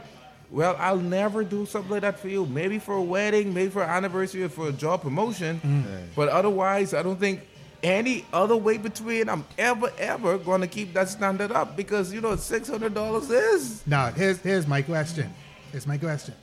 well, 0.53 0.77
I'll 0.79 0.99
never 0.99 1.45
do 1.45 1.65
something 1.65 1.91
like 1.91 2.03
that 2.03 2.19
for 2.19 2.29
you. 2.29 2.45
Maybe 2.45 2.79
for 2.79 2.95
a 2.95 3.03
wedding, 3.03 3.55
maybe 3.55 3.71
for 3.71 3.83
an 3.83 3.89
anniversary, 3.89 4.45
or 4.45 4.51
for 4.51 4.69
a 4.69 4.73
job 4.73 5.01
promotion. 5.01 5.61
Mm. 5.65 6.15
But 6.15 6.29
otherwise, 6.29 6.93
I 6.93 7.03
don't 7.03 7.19
think 7.19 7.41
any 7.83 8.27
other 8.35 8.57
way 8.57 8.77
between 8.77 9.31
I'm 9.31 9.47
ever, 9.57 9.91
ever 9.99 10.37
going 10.37 10.61
to 10.61 10.67
keep 10.67 10.93
that 10.93 11.09
standard 11.09 11.53
up 11.53 11.75
because 11.75 12.13
you 12.13 12.21
know 12.21 12.33
$600 12.33 13.31
is? 13.31 13.83
Now, 13.87 14.11
here's 14.11 14.41
here's 14.41 14.67
my 14.67 14.83
question. 14.83 15.33
Here's 15.71 15.87
my 15.87 15.97
question. 15.97 16.35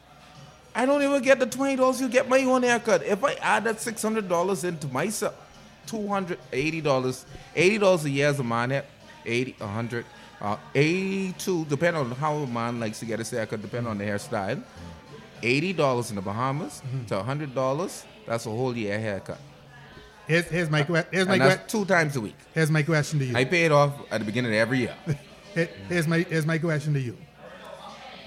I 0.73 0.87
don't 0.87 1.03
even 1.03 1.21
get 1.21 1.39
the 1.39 1.47
$20 1.47 2.01
you 2.01 2.09
get 2.09 2.27
my 2.27 2.43
own 2.43 2.63
haircut. 2.63 3.03
If 3.03 3.23
I 3.23 3.33
add 3.33 3.65
that 3.65 3.77
$600 3.77 4.63
into 4.63 4.87
myself, 4.87 5.35
$280, 5.87 6.37
$80 7.55 8.05
a 8.05 8.09
year 8.09 8.27
as 8.27 8.39
a 8.39 8.43
man 8.43 8.71
hair, 8.71 8.85
80 9.25 9.55
100 9.59 10.05
uh, 10.41 10.57
82 10.75 11.65
depending 11.65 12.01
on 12.01 12.11
how 12.11 12.35
a 12.37 12.47
man 12.47 12.79
likes 12.79 12.99
to 12.99 13.05
get 13.05 13.19
his 13.19 13.29
haircut, 13.29 13.61
depend 13.61 13.87
on 13.87 13.97
the 13.97 14.05
hairstyle. 14.05 14.61
$80 15.41 16.09
in 16.09 16.15
the 16.15 16.21
Bahamas 16.21 16.81
to 17.07 17.15
$100, 17.15 18.03
that's 18.27 18.45
a 18.45 18.49
whole 18.49 18.75
year 18.75 18.99
haircut. 18.99 19.39
Here's 20.27 20.45
here's 20.45 20.69
my 20.69 20.83
que- 20.83 21.05
here's 21.11 21.27
my 21.27 21.33
And 21.35 21.41
que- 21.41 21.49
that's 21.49 21.71
two 21.71 21.85
times 21.85 22.15
a 22.15 22.21
week. 22.21 22.35
here's 22.53 22.69
my 22.69 22.83
question 22.83 23.17
to 23.19 23.25
you. 23.25 23.35
I 23.35 23.45
pay 23.45 23.65
it 23.65 23.71
off 23.71 23.93
at 24.11 24.19
the 24.19 24.25
beginning 24.25 24.51
of 24.51 24.57
every 24.57 24.79
year. 24.79 24.95
Here's 25.89 26.07
my 26.07 26.19
here's 26.19 26.45
my 26.45 26.59
question 26.59 26.93
to 26.93 26.99
you. 26.99 27.17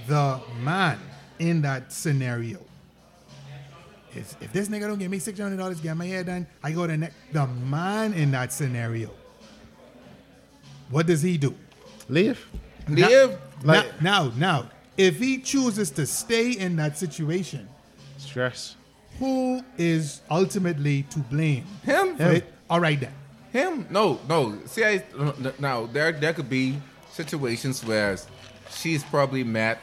The 0.09 0.41
man 0.61 0.99
in 1.39 1.63
that 1.63 1.93
scenario 1.93 2.59
is 4.17 4.37
if 4.41 4.53
this 4.53 4.69
nigga 4.69 4.89
don't 4.89 4.99
give 4.99 5.11
me 5.13 5.21
six 5.21 5.39
hundred 5.39 5.59
dollars 5.59 5.77
to 5.77 5.83
get 5.85 5.97
my 5.97 6.05
hair 6.07 6.25
done, 6.25 6.49
I 6.65 6.73
go 6.73 6.85
to 6.89 6.97
next. 6.97 7.15
The 7.33 7.47
man 7.47 8.13
in 8.15 8.33
that 8.33 8.53
scenario, 8.53 9.11
what 10.91 11.07
does 11.07 11.23
he 11.23 11.39
do? 11.39 11.55
Leave. 12.13 12.47
Live. 12.89 13.41
Like- 13.65 14.03
now, 14.03 14.25
now, 14.25 14.33
now, 14.37 14.71
if 14.99 15.19
he 15.19 15.39
chooses 15.39 15.91
to 15.93 16.05
stay 16.07 16.53
in 16.53 16.77
that 16.77 16.99
situation, 16.99 17.67
Stress. 18.19 18.77
who 19.19 19.63
is 19.79 20.21
ultimately 20.31 21.05
to 21.05 21.21
blame? 21.21 21.65
Him. 21.85 22.21
it? 22.21 22.53
All 22.69 22.81
right 22.81 23.01
then. 23.01 23.15
Him? 23.53 23.87
No, 23.89 24.21
no. 24.29 24.59
See, 24.67 24.85
I 24.85 25.03
now 25.59 25.87
there 25.87 26.13
there 26.13 26.33
could 26.33 26.49
be 26.49 26.77
situations 27.11 27.85
where 27.85 28.17
she's 28.71 29.05
probably 29.05 29.45
met 29.45 29.79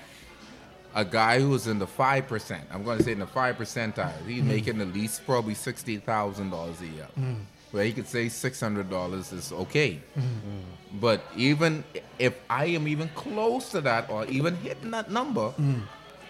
a 0.96 1.06
guy 1.06 1.40
who's 1.40 1.68
in 1.68 1.78
the 1.78 1.88
five 1.88 2.28
percent. 2.28 2.64
I'm 2.72 2.84
going 2.84 2.98
to 2.98 3.04
say 3.04 3.12
in 3.12 3.20
the 3.20 3.28
five 3.28 3.58
percentile. 3.58 4.14
He's 4.28 4.42
mm. 4.42 4.48
making 4.48 4.82
at 4.82 4.92
least 4.94 5.26
probably 5.26 5.54
sixty 5.54 5.98
thousand 5.98 6.50
dollars 6.50 6.82
a 6.82 6.88
year. 6.88 7.08
Mm. 7.20 7.42
Where 7.72 7.86
he 7.86 7.94
could 7.94 8.08
say 8.08 8.30
six 8.30 8.60
hundred 8.60 8.90
dollars 8.90 9.32
is 9.32 9.52
okay. 9.52 10.00
Mm. 10.18 10.64
But 10.94 11.22
even 11.36 11.84
if 12.18 12.36
I 12.50 12.66
am 12.66 12.88
even 12.88 13.10
close 13.10 13.70
to 13.72 13.82
that 13.82 14.10
or 14.10 14.26
even 14.26 14.56
hitting 14.58 14.92
that 14.92 15.12
number, 15.12 15.52
mm. 15.52 15.82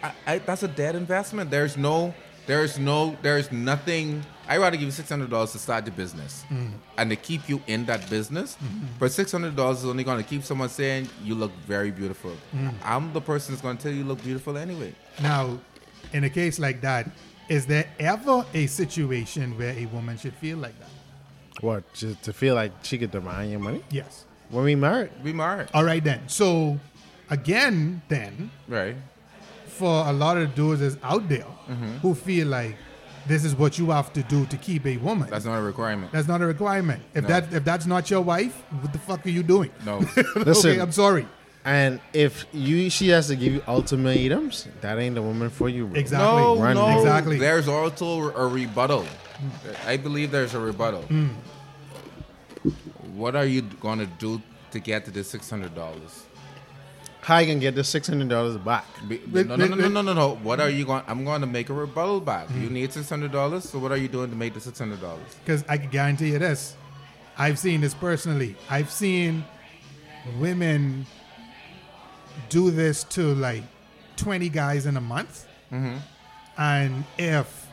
I, 0.04 0.12
I, 0.28 0.38
that's 0.40 0.64
a 0.64 0.68
dead 0.68 0.96
investment. 0.96 1.50
There's 1.50 1.78
no, 1.78 2.14
there's 2.46 2.78
no, 2.78 3.18
there's 3.22 3.52
nothing. 3.52 4.24
I 4.48 4.58
rather 4.58 4.76
give 4.76 4.86
you 4.86 4.92
six 4.92 5.08
hundred 5.08 5.30
dollars 5.30 5.54
to 5.54 5.60
start 5.60 5.86
the 5.86 5.92
business 5.92 6.44
mm. 6.50 6.72
and 6.98 7.10
to 7.10 7.16
keep 7.16 7.48
you 7.48 7.62
in 7.68 7.86
that 7.86 8.10
business. 8.10 8.56
Mm-hmm. 8.56 8.86
But 9.00 9.12
six 9.12 9.32
hundred 9.32 9.56
dollars 9.56 9.80
is 9.80 9.86
only 9.86 10.04
going 10.04 10.22
to 10.22 10.28
keep 10.28 10.44
someone 10.44 10.70
saying 10.70 11.08
you 11.24 11.36
look 11.36 11.52
very 11.66 11.92
beautiful. 11.92 12.36
Mm. 12.54 12.74
I'm 12.84 13.14
the 13.14 13.22
person 13.22 13.54
that's 13.54 13.62
going 13.62 13.78
to 13.78 13.84
tell 13.84 13.92
you 13.92 14.00
you 14.00 14.06
look 14.06 14.22
beautiful 14.24 14.58
anyway. 14.58 14.94
Now, 15.22 15.58
in 16.12 16.24
a 16.26 16.30
case 16.30 16.60
like 16.60 16.82
that, 16.82 17.10
is 17.48 17.66
there 17.66 17.88
ever 18.00 18.46
a 18.54 18.68
situation 18.68 19.58
where 19.58 19.74
a 19.78 19.86
woman 19.88 20.18
should 20.18 20.34
feel 20.34 20.58
like 20.58 20.78
that? 20.80 20.90
What? 21.62 21.94
Just 21.94 22.24
to 22.24 22.34
feel 22.34 22.56
like 22.56 22.72
she 22.84 22.98
could 22.98 23.12
demand 23.12 23.52
your 23.52 23.60
money 23.60 23.84
Yes. 23.90 24.26
When 24.50 24.64
we 24.64 24.76
married? 24.76 25.12
Be 25.24 25.34
married, 25.34 25.68
All 25.74 25.84
right 25.84 26.04
then. 26.04 26.22
So, 26.28 26.80
again, 27.30 28.02
then, 28.10 28.52
right? 28.68 28.96
for 29.68 30.06
a 30.08 30.12
lot 30.12 30.36
of 30.38 30.54
dudes 30.56 30.82
that's 30.82 30.98
out 31.04 31.28
there 31.30 31.46
Mm-hmm. 31.70 31.98
who 32.00 32.16
feel 32.16 32.48
like 32.48 32.76
this 33.28 33.46
is 33.46 33.56
what 33.56 33.78
you 33.78 33.92
have 33.92 34.12
to 34.14 34.24
do 34.24 34.46
to 34.48 34.58
keep 34.58 34.86
a 34.88 34.98
woman. 34.98 35.30
That's 35.30 35.46
not 35.46 35.60
a 35.60 35.62
requirement. 35.62 36.12
That's 36.12 36.28
not 36.28 36.42
a 36.42 36.46
requirement. 36.48 37.04
If 37.14 37.22
No. 37.24 37.28
that 37.30 37.54
if 37.54 37.64
that's 37.64 37.86
not 37.86 38.10
your 38.10 38.22
wife, 38.22 38.56
what 38.82 38.92
the 38.92 38.98
fuck 39.00 39.24
are 39.26 39.30
you 39.30 39.44
doing? 39.44 39.70
No. 39.86 40.00
Listen. 40.36 40.72
okay, 40.72 40.82
I'm 40.82 40.92
sorry. 40.92 41.28
And 41.64 42.00
if 42.12 42.46
you 42.54 42.90
she 42.90 43.10
has 43.10 43.28
to 43.28 43.36
give 43.36 43.54
you 43.54 43.62
ultimatums, 43.68 44.68
that 44.82 44.98
ain't 44.98 45.14
the 45.16 45.22
woman 45.22 45.50
for 45.52 45.70
you. 45.70 45.86
bro. 45.86 46.00
Exactly. 46.00 46.26
No, 46.28 46.58
Run. 46.60 46.74
no. 46.76 46.98
Exactly. 46.98 47.38
There's 47.38 47.68
also 47.68 48.32
a 48.36 48.48
rebuttal. 48.48 49.06
I 49.86 49.98
believe 49.98 50.32
there's 50.32 50.56
a 50.56 50.60
rebuttal. 50.60 51.04
Mm. 53.10 53.16
What 53.16 53.36
are 53.36 53.46
you 53.46 53.62
going 53.62 54.00
to 54.00 54.06
do 54.06 54.42
to 54.72 54.80
get 54.80 55.06
to 55.06 55.12
the 55.12 55.24
six 55.24 55.50
hundred 55.50 55.76
dollars? 55.76 56.26
How 57.22 57.40
you 57.40 57.48
gonna 57.48 57.60
get 57.60 57.76
the 57.76 57.84
six 57.84 58.08
hundred 58.08 58.30
dollars 58.30 58.58
back? 58.58 58.86
No, 59.28 59.44
no, 59.44 59.56
no, 59.56 59.68
no, 59.68 59.88
no, 59.88 60.02
no, 60.02 60.14
no. 60.14 60.36
What 60.36 60.60
are 60.60 60.70
you 60.70 60.86
going? 60.86 61.04
I'm 61.08 61.26
going 61.26 61.42
to 61.42 61.48
make 61.48 61.70
a 61.70 61.74
rebuttal 61.74 62.22
back. 62.22 62.48
Mm. 62.48 62.62
You 62.64 62.70
need 62.70 62.94
six 62.94 63.10
hundred 63.10 63.32
dollars. 63.32 63.70
So 63.70 63.80
what 63.80 63.92
are 63.92 63.98
you 63.98 64.08
doing 64.08 64.30
to 64.30 64.36
make 64.36 64.54
the 64.54 64.62
six 64.62 64.80
hundred 64.80 65.02
dollars? 65.02 65.36
Because 65.44 65.64
I 65.68 65.78
can 65.78 65.90
guarantee 65.90 66.32
you 66.32 66.40
this. 66.40 66.76
I've 67.38 67.60
seen 67.60 67.82
this 67.82 67.94
personally. 67.94 68.56
I've 68.70 68.92
seen 68.92 69.46
women 70.40 71.06
do 72.50 72.72
this 72.72 73.04
to 73.06 73.34
like 73.36 73.64
20 74.18 74.50
guys 74.50 74.86
in 74.86 74.98
a 74.98 75.02
month. 75.02 75.46
And 76.58 77.06
if 77.18 77.68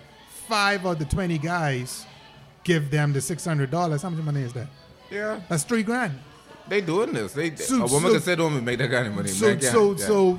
five 0.49 0.85
of 0.87 0.99
the 1.01 1.05
20 1.05 1.39
guys 1.39 2.07
give 2.63 2.91
them 2.91 3.13
the 3.13 3.19
$600, 3.19 4.03
how 4.03 4.11
much 4.11 4.25
money 4.25 4.43
is 4.43 4.53
that? 4.53 4.69
Yeah, 5.11 5.41
That's 5.49 5.63
three 5.65 5.83
grand. 5.83 6.19
they 6.69 6.81
doing 6.81 7.13
this. 7.13 7.33
They 7.33 7.55
So- 7.55 7.77
a 7.77 7.87
woman 7.87 8.03
so- 8.11 8.13
can 8.15 8.23
sit 8.23 8.39
home 8.39 8.57
and 8.57 8.65
make 8.67 8.79
that 8.79 8.91
kind 8.91 9.07
of 9.07 9.15
money. 9.15 9.29
So, 9.29 9.59
so, 9.61 9.93
yeah. 9.93 9.97
so, 10.07 10.39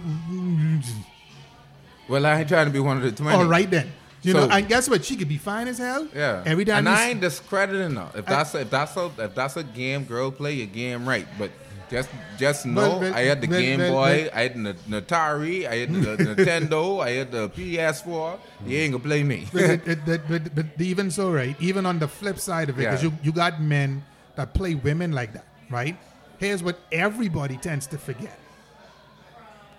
Well, 2.10 2.26
I 2.26 2.40
ain't 2.40 2.48
trying 2.50 2.68
to 2.68 2.72
be 2.72 2.80
one 2.80 2.98
of 2.98 3.04
the 3.04 3.12
twenty. 3.12 3.36
all 3.36 3.46
right 3.46 3.70
then. 3.70 3.92
You 4.24 4.34
So- 4.34 4.48
know, 4.48 4.54
and 4.56 4.68
guess 4.68 4.90
what? 4.90 5.06
She 5.06 5.16
could 5.16 5.30
be 5.30 5.38
fine 5.38 5.68
as 5.68 5.78
hell. 5.78 6.08
Yeah. 6.16 6.42
Every 6.46 6.66
time 6.66 6.80
and 6.80 6.90
I 6.90 7.10
ain't 7.10 7.22
discrediting 7.22 7.96
her. 7.96 8.10
If 8.16 8.26
that's 8.26 8.56
a, 8.56 8.62
if 8.62 8.70
that's 8.70 8.96
a 8.98 9.12
if 9.20 9.36
that's 9.36 9.58
a 9.58 9.64
game 9.64 10.04
girl 10.06 10.32
play, 10.32 10.54
your 10.54 10.68
game 10.68 11.08
right. 11.08 11.28
But 11.38 11.52
just 11.92 12.10
just 12.38 12.66
know 12.66 13.00
but- 13.00 13.14
I 13.14 13.22
had 13.22 13.42
the 13.42 13.48
but- 13.48 13.60
Game 13.60 13.80
but- 13.80 13.90
Boy, 13.92 14.24
but- 14.26 14.36
I 14.38 14.42
had 14.44 14.54
the 14.56 15.02
Atari, 15.02 15.68
I 15.68 15.76
had 15.76 15.94
the 15.94 16.18
Nintendo, 16.36 17.02
I 17.04 17.10
had 17.12 17.32
the 17.32 17.50
PS4. 17.50 18.38
You 18.66 18.78
ain't 18.80 18.92
gonna 18.94 19.04
play 19.04 19.24
me. 19.24 19.48
but, 19.54 19.86
but, 20.06 20.28
but, 20.30 20.56
but 20.56 20.66
even 20.80 21.12
so, 21.12 21.32
right? 21.32 21.56
Even 21.60 21.86
on 21.86 22.00
the 22.00 22.08
flip 22.08 22.40
side 22.40 22.70
of 22.70 22.76
it, 22.80 22.84
because 22.84 23.04
Yeah. 23.04 23.10
you, 23.10 23.18
you 23.24 23.32
got 23.32 23.62
men 23.62 24.04
that 24.38 24.54
play 24.54 24.76
women 24.76 25.12
like 25.12 25.34
that, 25.34 25.46
right? 25.70 25.98
Here's 26.40 26.64
what 26.64 26.80
everybody 26.92 27.58
tends 27.58 27.88
to 27.88 27.98
forget 27.98 28.40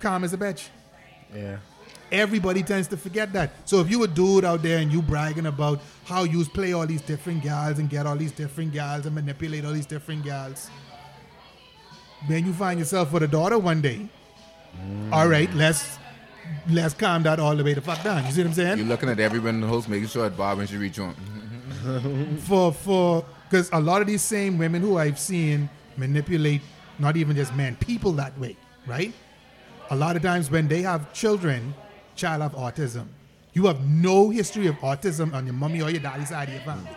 calm 0.00 0.24
as 0.24 0.32
a 0.32 0.38
bitch. 0.38 0.68
Yeah. 1.34 1.58
Everybody 2.10 2.62
tends 2.62 2.88
to 2.88 2.96
forget 2.96 3.32
that. 3.34 3.50
So 3.66 3.80
if 3.80 3.90
you 3.90 4.02
a 4.02 4.08
dude 4.08 4.44
out 4.44 4.62
there 4.62 4.78
and 4.78 4.90
you 4.90 5.02
bragging 5.02 5.46
about 5.46 5.80
how 6.06 6.24
you 6.24 6.44
play 6.46 6.72
all 6.72 6.86
these 6.86 7.02
different 7.02 7.42
gals 7.42 7.78
and 7.78 7.90
get 7.90 8.06
all 8.06 8.16
these 8.16 8.32
different 8.32 8.72
gals 8.72 9.04
and 9.04 9.14
manipulate 9.14 9.64
all 9.64 9.72
these 9.72 9.86
different 9.86 10.24
gals, 10.24 10.70
then 12.28 12.46
you 12.46 12.52
find 12.52 12.78
yourself 12.78 13.12
with 13.12 13.22
a 13.22 13.28
daughter 13.28 13.58
one 13.58 13.82
day. 13.82 14.08
Mm. 14.80 15.12
All 15.12 15.28
right, 15.28 15.52
let's 15.54 15.98
let's 16.70 16.94
calm 16.94 17.22
that 17.24 17.38
all 17.38 17.54
the 17.54 17.64
way 17.64 17.74
the 17.74 17.82
fuck 17.82 18.02
down. 18.02 18.24
You 18.24 18.32
see 18.32 18.40
what 18.40 18.48
I'm 18.48 18.54
saying? 18.54 18.78
You're 18.78 18.86
looking 18.86 19.10
at 19.10 19.20
everyone 19.20 19.56
in 19.56 19.60
the 19.60 19.66
host, 19.66 19.88
making 19.88 20.08
sure 20.08 20.22
that 20.28 20.36
Bob 20.36 20.60
and 20.60 20.68
she 20.68 20.76
reach 20.78 20.98
on. 20.98 21.14
for 22.40 22.72
for 22.72 23.24
because 23.48 23.70
a 23.72 23.80
lot 23.80 24.00
of 24.00 24.06
these 24.06 24.22
same 24.22 24.58
women 24.58 24.82
who 24.82 24.98
I've 24.98 25.18
seen 25.18 25.70
manipulate 25.96 26.60
not 26.98 27.16
even 27.16 27.36
just 27.36 27.54
men, 27.54 27.76
people 27.76 28.12
that 28.12 28.38
way, 28.38 28.56
right? 28.86 29.12
A 29.90 29.96
lot 29.96 30.16
of 30.16 30.22
times 30.22 30.50
when 30.50 30.68
they 30.68 30.82
have 30.82 31.12
children, 31.12 31.74
child 32.14 32.42
have 32.42 32.52
autism. 32.52 33.06
You 33.54 33.66
have 33.66 33.88
no 33.88 34.30
history 34.30 34.66
of 34.66 34.76
autism 34.76 35.32
on 35.32 35.46
your 35.46 35.54
mommy 35.54 35.80
or 35.80 35.90
your 35.90 36.00
daddy 36.00 36.24
side 36.24 36.48
of 36.48 36.54
your 36.54 36.62
family. 36.64 36.90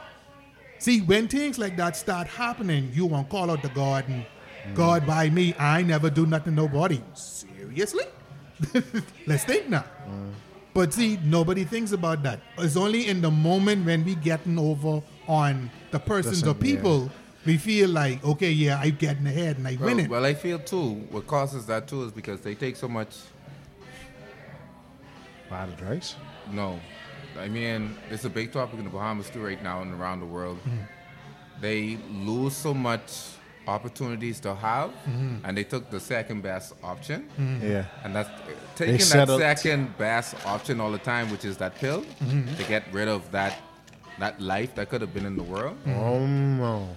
See, 0.79 1.01
when 1.01 1.27
things 1.27 1.57
like 1.57 1.77
that 1.77 1.95
start 1.95 2.27
happening, 2.27 2.91
you 2.93 3.05
want 3.05 3.27
to 3.27 3.31
call 3.31 3.51
out 3.51 3.61
to 3.61 3.69
God 3.69 4.07
and 4.09 4.25
mm. 4.65 4.75
God 4.75 5.05
by 5.05 5.29
me, 5.29 5.55
I 5.57 5.83
never 5.83 6.09
do 6.09 6.25
nothing 6.25 6.55
to 6.55 6.61
nobody. 6.61 7.01
Seriously? 7.13 8.05
Let's 9.27 9.43
think 9.43 9.69
now. 9.69 9.85
Mm. 10.07 10.31
But 10.73 10.93
see, 10.93 11.19
nobody 11.23 11.65
thinks 11.65 11.91
about 11.91 12.23
that. 12.23 12.39
It's 12.57 12.77
only 12.77 13.07
in 13.07 13.21
the 13.21 13.31
moment 13.31 13.85
when 13.85 14.03
we 14.05 14.15
getting 14.15 14.57
over 14.57 15.01
on 15.27 15.69
the 15.91 15.99
persons 15.99 16.43
or 16.43 16.47
Listen, 16.53 16.65
yeah. 16.65 16.75
people, 16.75 17.09
we 17.45 17.57
feel 17.57 17.89
like, 17.89 18.23
okay, 18.23 18.51
yeah, 18.51 18.79
I'm 18.83 18.95
getting 18.95 19.25
ahead 19.27 19.57
and 19.57 19.67
I 19.67 19.77
Well, 19.79 19.97
it. 19.99 20.09
well, 20.09 20.25
I 20.25 20.33
feel 20.33 20.59
too. 20.59 20.91
What 21.11 21.27
causes 21.27 21.65
that 21.67 21.87
too 21.87 22.03
is 22.03 22.11
because 22.11 22.41
they 22.41 22.55
take 22.55 22.75
so 22.75 22.87
much. 22.87 23.15
Bad 25.49 25.69
advice. 25.69 26.15
No, 26.51 26.79
I 27.39 27.47
mean 27.47 27.95
it's 28.09 28.25
a 28.25 28.29
big 28.29 28.51
topic 28.51 28.79
in 28.79 28.85
the 28.85 28.89
Bahamas 28.89 29.29
too 29.29 29.43
right 29.43 29.61
now 29.61 29.81
and 29.81 29.93
around 29.99 30.19
the 30.21 30.25
world. 30.25 30.59
Mm-hmm. 30.59 30.83
They 31.61 31.97
lose 32.09 32.55
so 32.55 32.73
much 32.73 33.11
opportunities 33.67 34.39
to 34.41 34.55
have, 34.55 34.89
Mm-hmm. 34.89 35.45
and 35.45 35.55
they 35.57 35.63
took 35.63 35.89
the 35.91 35.99
second 35.99 36.41
best 36.41 36.73
option. 36.83 37.29
Yeah. 37.61 37.85
And 38.03 38.15
that's 38.15 38.29
taking 38.75 38.93
that 38.97 39.01
settled- 39.03 39.41
second 39.41 39.97
best 39.97 40.35
option 40.45 40.79
all 40.81 40.91
the 40.91 40.97
time, 40.97 41.29
which 41.31 41.45
is 41.45 41.57
that 41.57 41.75
pill, 41.75 42.01
Mm-hmm. 42.23 42.55
to 42.55 42.63
get 42.63 42.83
rid 42.91 43.07
of 43.07 43.29
that 43.31 43.59
that 44.19 44.39
life 44.41 44.75
that 44.75 44.89
could 44.89 45.01
have 45.01 45.13
been 45.13 45.25
in 45.25 45.35
the 45.35 45.43
world. 45.43 45.77
Mm-hmm. 45.85 45.99
Oh 45.99 46.25
no. 46.27 46.95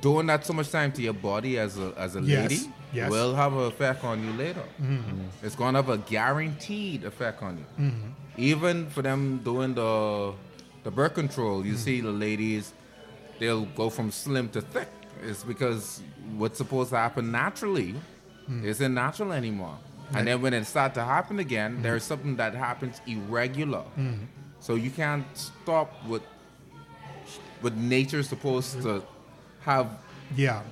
Doing 0.00 0.26
that 0.26 0.44
so 0.44 0.52
much 0.52 0.70
time 0.70 0.92
to 0.92 1.02
your 1.02 1.14
body 1.14 1.58
as 1.58 1.78
a 1.78 1.92
as 1.96 2.16
a 2.16 2.20
Yes, 2.20 2.42
lady 2.50 2.54
yes. 2.92 3.04
Mm-hmm. 3.04 3.10
will 3.10 3.34
have 3.34 3.52
an 3.54 3.64
effect 3.66 4.04
on 4.04 4.22
you 4.24 4.32
later. 4.34 4.64
Mm-hmm. 4.80 5.22
It's 5.42 5.54
gonna 5.56 5.78
have 5.78 5.88
a 5.88 5.98
guaranteed 5.98 7.04
effect 7.04 7.42
on 7.42 7.58
you. 7.58 7.64
Mm-hmm. 7.84 8.08
Even 8.36 8.88
for 8.90 9.02
them 9.02 9.40
doing 9.42 9.74
the 9.74 10.34
the 10.84 10.90
birth 10.90 11.14
control, 11.14 11.64
you 11.66 11.76
see 11.76 12.00
the 12.00 12.10
ladies, 12.12 12.72
they'll 13.38 13.64
go 13.64 13.90
from 13.90 14.10
slim 14.10 14.48
to 14.50 14.60
thick. 14.60 14.88
It's 15.22 15.42
because 15.42 16.02
what's 16.36 16.58
supposed 16.58 16.90
to 16.90 16.96
happen 16.96 17.32
naturally 17.32 17.94
isn't 18.62 18.94
natural 18.94 19.32
anymore. 19.32 19.76
And 20.14 20.28
then 20.28 20.40
when 20.42 20.54
it 20.54 20.64
starts 20.66 20.94
to 20.94 21.02
happen 21.04 21.40
again, 21.40 21.82
there's 21.82 22.04
something 22.04 22.36
that 22.36 22.54
happens 22.54 23.00
irregular. 23.08 23.82
So 24.60 24.74
you 24.76 24.90
can't 24.90 25.24
stop 25.34 25.92
what 26.06 26.22
what 27.60 27.76
nature's 27.76 28.28
supposed 28.28 28.82
to 28.82 29.02
have 29.60 29.88
yeah, 30.34 30.62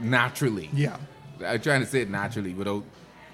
naturally. 0.00 0.70
yeah. 0.72 0.96
I'm 1.44 1.60
trying 1.60 1.80
to 1.80 1.86
say 1.86 2.00
it 2.00 2.10
naturally 2.10 2.54
without 2.54 2.82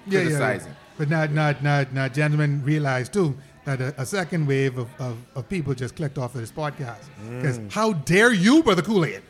Yeah, 0.05 0.19
yeah, 0.19 0.29
yeah. 0.29 0.37
criticizing. 0.37 0.75
But 0.97 1.09
not, 1.09 1.31
not, 1.31 1.63
not, 1.63 1.93
not, 1.93 2.13
gentlemen 2.13 2.61
realize 2.63 3.09
too 3.09 3.35
that 3.65 3.81
a, 3.81 4.01
a 4.01 4.05
second 4.05 4.47
wave 4.47 4.77
of, 4.77 4.89
of, 4.99 5.17
of 5.35 5.49
people 5.49 5.73
just 5.73 5.95
clicked 5.95 6.17
off 6.17 6.35
of 6.35 6.41
this 6.41 6.51
podcast. 6.51 7.05
Because 7.37 7.59
mm. 7.59 7.71
how 7.71 7.93
dare 7.93 8.33
you, 8.33 8.61
Brother 8.61 8.81
Kool 8.81 9.05
Aid, 9.05 9.21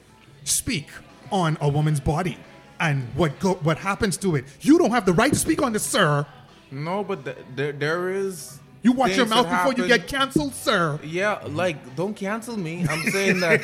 speak 0.43 0.88
on 1.32 1.57
a 1.61 1.69
woman's 1.69 1.99
body 1.99 2.38
and 2.80 3.07
what 3.15 3.39
go, 3.39 3.53
what 3.55 3.78
happens 3.78 4.17
to 4.17 4.36
it? 4.36 4.45
You 4.61 4.78
don't 4.78 4.91
have 4.91 5.05
the 5.05 5.13
right 5.13 5.32
to 5.32 5.39
speak 5.39 5.61
on 5.61 5.74
this, 5.74 5.84
sir. 5.84 6.26
No, 6.71 7.03
but 7.03 7.24
th- 7.24 7.38
there 7.55 7.71
there 7.71 8.09
is. 8.09 8.59
You 8.84 8.92
watch 8.92 9.16
your 9.16 9.26
mouth 9.26 9.50
before 9.50 9.74
you 9.74 9.88
get 9.88 10.08
canceled, 10.08 10.54
sir. 10.54 11.00
Yeah, 11.04 11.40
like 11.48 11.96
don't 11.96 12.14
cancel 12.16 12.58
me. 12.58 12.86
I'm 12.90 13.02
saying 13.12 13.40
that 13.40 13.62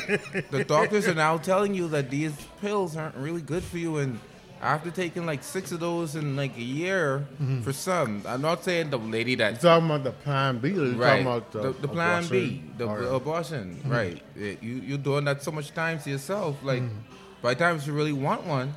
the 0.49 0.63
doctors 0.63 1.07
are 1.07 1.13
now 1.13 1.37
telling 1.37 1.75
you 1.75 1.87
that 1.89 2.09
these 2.09 2.31
pills 2.61 2.95
aren't 2.95 3.15
really 3.15 3.41
good 3.41 3.63
for 3.63 3.77
you, 3.77 3.97
and 3.97 4.17
after 4.61 4.91
taking 4.91 5.25
like 5.25 5.43
six 5.43 5.71
of 5.73 5.79
those 5.81 6.15
in 6.15 6.35
like 6.37 6.55
a 6.57 6.61
year, 6.61 7.27
Mm-hmm. 7.41 7.61
for 7.61 7.73
some, 7.73 8.23
I'm 8.25 8.41
not 8.41 8.63
saying 8.63 8.89
the 8.91 8.97
lady 8.99 9.35
that 9.35 9.53
You 9.53 9.57
talking 9.59 9.85
about 9.87 10.03
the 10.05 10.11
plan 10.11 10.59
B 10.59 10.71
right 10.71 11.23
talking 11.23 11.27
about 11.27 11.51
the, 11.51 11.61
the, 11.61 11.71
the 11.81 11.87
plan 11.89 12.27
B, 12.27 12.63
the 12.77 12.85
Or- 12.87 13.03
abortion, 13.03 13.75
Mm-hmm. 13.75 13.91
right? 13.91 14.21
It- 14.37 14.63
you 14.63 14.75
you're 14.87 14.97
doing 14.97 15.25
that 15.25 15.43
so 15.43 15.51
much 15.51 15.73
time 15.73 15.99
to 15.99 16.09
yourself. 16.09 16.55
Like 16.63 16.81
Mm-hmm. 16.83 17.41
by 17.41 17.53
the 17.55 17.59
time 17.59 17.79
you 17.85 17.91
really 17.93 18.13
want 18.13 18.45
one, 18.45 18.73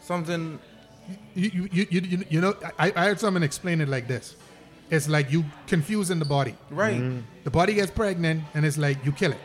something 0.00 0.58
You, 1.34 1.50
you, 1.52 1.68
you, 1.72 1.86
you, 1.90 2.00
you- 2.00 2.24
you 2.30 2.40
know, 2.40 2.54
I, 2.78 2.92
I 2.96 3.04
heard 3.06 3.20
someone 3.20 3.42
explain 3.42 3.80
it 3.80 3.88
like 3.88 4.06
this. 4.08 4.36
It's 4.94 5.08
like 5.08 5.30
you 5.30 5.44
confusing 5.66 6.18
the 6.18 6.24
body. 6.24 6.54
right. 6.70 6.96
Mm-hmm. 7.00 7.20
The 7.44 7.50
body 7.50 7.74
gets 7.74 7.90
pregnant, 7.90 8.44
and 8.54 8.64
it's 8.64 8.78
like 8.78 9.04
you 9.04 9.12
kill 9.12 9.32
it. 9.32 9.40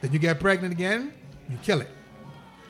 Then 0.00 0.12
you 0.12 0.18
get 0.18 0.38
pregnant 0.40 0.72
again, 0.74 1.12
you 1.48 1.56
kill 1.62 1.80
it. 1.80 1.88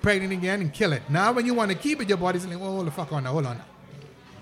Pregnant 0.03 0.33
again 0.33 0.61
and 0.61 0.73
kill 0.73 0.93
it. 0.93 1.03
Now, 1.09 1.33
when 1.33 1.47
you 1.47 1.55
want 1.55 1.71
to 1.71 1.77
keep 1.77 2.01
it, 2.03 2.09
your 2.09 2.19
body's 2.19 2.45
like, 2.47 2.57
oh, 2.57 2.59
hold 2.77 2.87
the 2.87 2.91
fuck 2.91 3.13
on 3.13 3.25
now, 3.25 3.33
hold 3.33 3.47
on 3.47 3.59
now. 3.59 3.65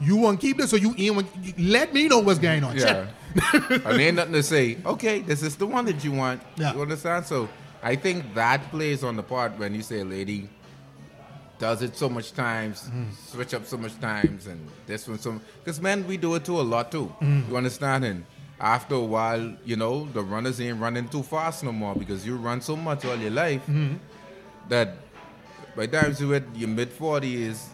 You 0.01 0.17
want 0.17 0.41
to 0.41 0.47
keep 0.47 0.57
this, 0.57 0.71
so 0.71 0.77
you, 0.77 0.95
you, 0.97 1.13
want- 1.13 1.59
let 1.59 1.93
me 1.93 2.09
know 2.09 2.21
what's 2.21 2.39
going 2.39 2.65
on. 2.65 2.77
Yeah. 2.77 3.07
Shit. 3.53 3.85
and 3.85 4.01
ain't 4.01 4.17
nothing 4.17 4.33
to 4.33 4.43
say, 4.43 4.79
okay, 4.85 5.21
this 5.21 5.43
is 5.43 5.57
the 5.57 5.67
one 5.67 5.85
that 5.85 6.03
you 6.03 6.13
want. 6.13 6.43
Yeah. 6.57 6.75
You 6.75 6.83
understand? 6.83 7.27
So 7.27 7.49
I 7.83 7.97
think 7.97 8.35
that 8.35 8.71
plays 8.71 9.05
on 9.05 9.17
the 9.17 9.23
part 9.23 9.59
when 9.59 9.75
you 9.75 9.83
say 9.83 10.03
lady 10.03 10.49
does 11.61 11.83
it 11.83 11.97
so 11.97 12.09
much 12.09 12.33
times, 12.33 12.83
Mm-hmm. 12.89 13.11
switch 13.33 13.53
up 13.55 13.65
so 13.67 13.77
much 13.77 13.97
times, 14.01 14.47
and 14.47 14.61
this 14.87 15.07
one 15.07 15.19
so 15.19 15.39
because 15.63 15.81
men 15.81 16.07
we 16.09 16.17
do 16.17 16.35
it 16.37 16.45
too 16.45 16.59
a 16.61 16.67
lot 16.75 16.91
too. 16.91 17.07
Mm-hmm. 17.21 17.51
You 17.51 17.57
understand? 17.57 18.05
And 18.05 18.25
after 18.59 18.95
a 18.97 19.01
while, 19.17 19.55
you 19.65 19.77
know, 19.77 20.07
the 20.13 20.23
runners 20.23 20.61
ain't 20.61 20.81
running 20.81 21.09
too 21.09 21.23
fast 21.23 21.63
no 21.65 21.73
more 21.73 21.95
because 21.95 22.27
you 22.27 22.37
run 22.37 22.61
so 22.61 22.75
much 22.77 23.05
all 23.05 23.17
your 23.17 23.31
life 23.31 23.63
Mm-hmm. 23.63 23.95
that 24.69 24.97
by 25.77 25.87
the 25.87 26.01
time 26.01 26.17
you 26.19 26.31
hit 26.31 26.45
your 26.55 26.69
mid 26.69 26.91
forties, 26.91 27.69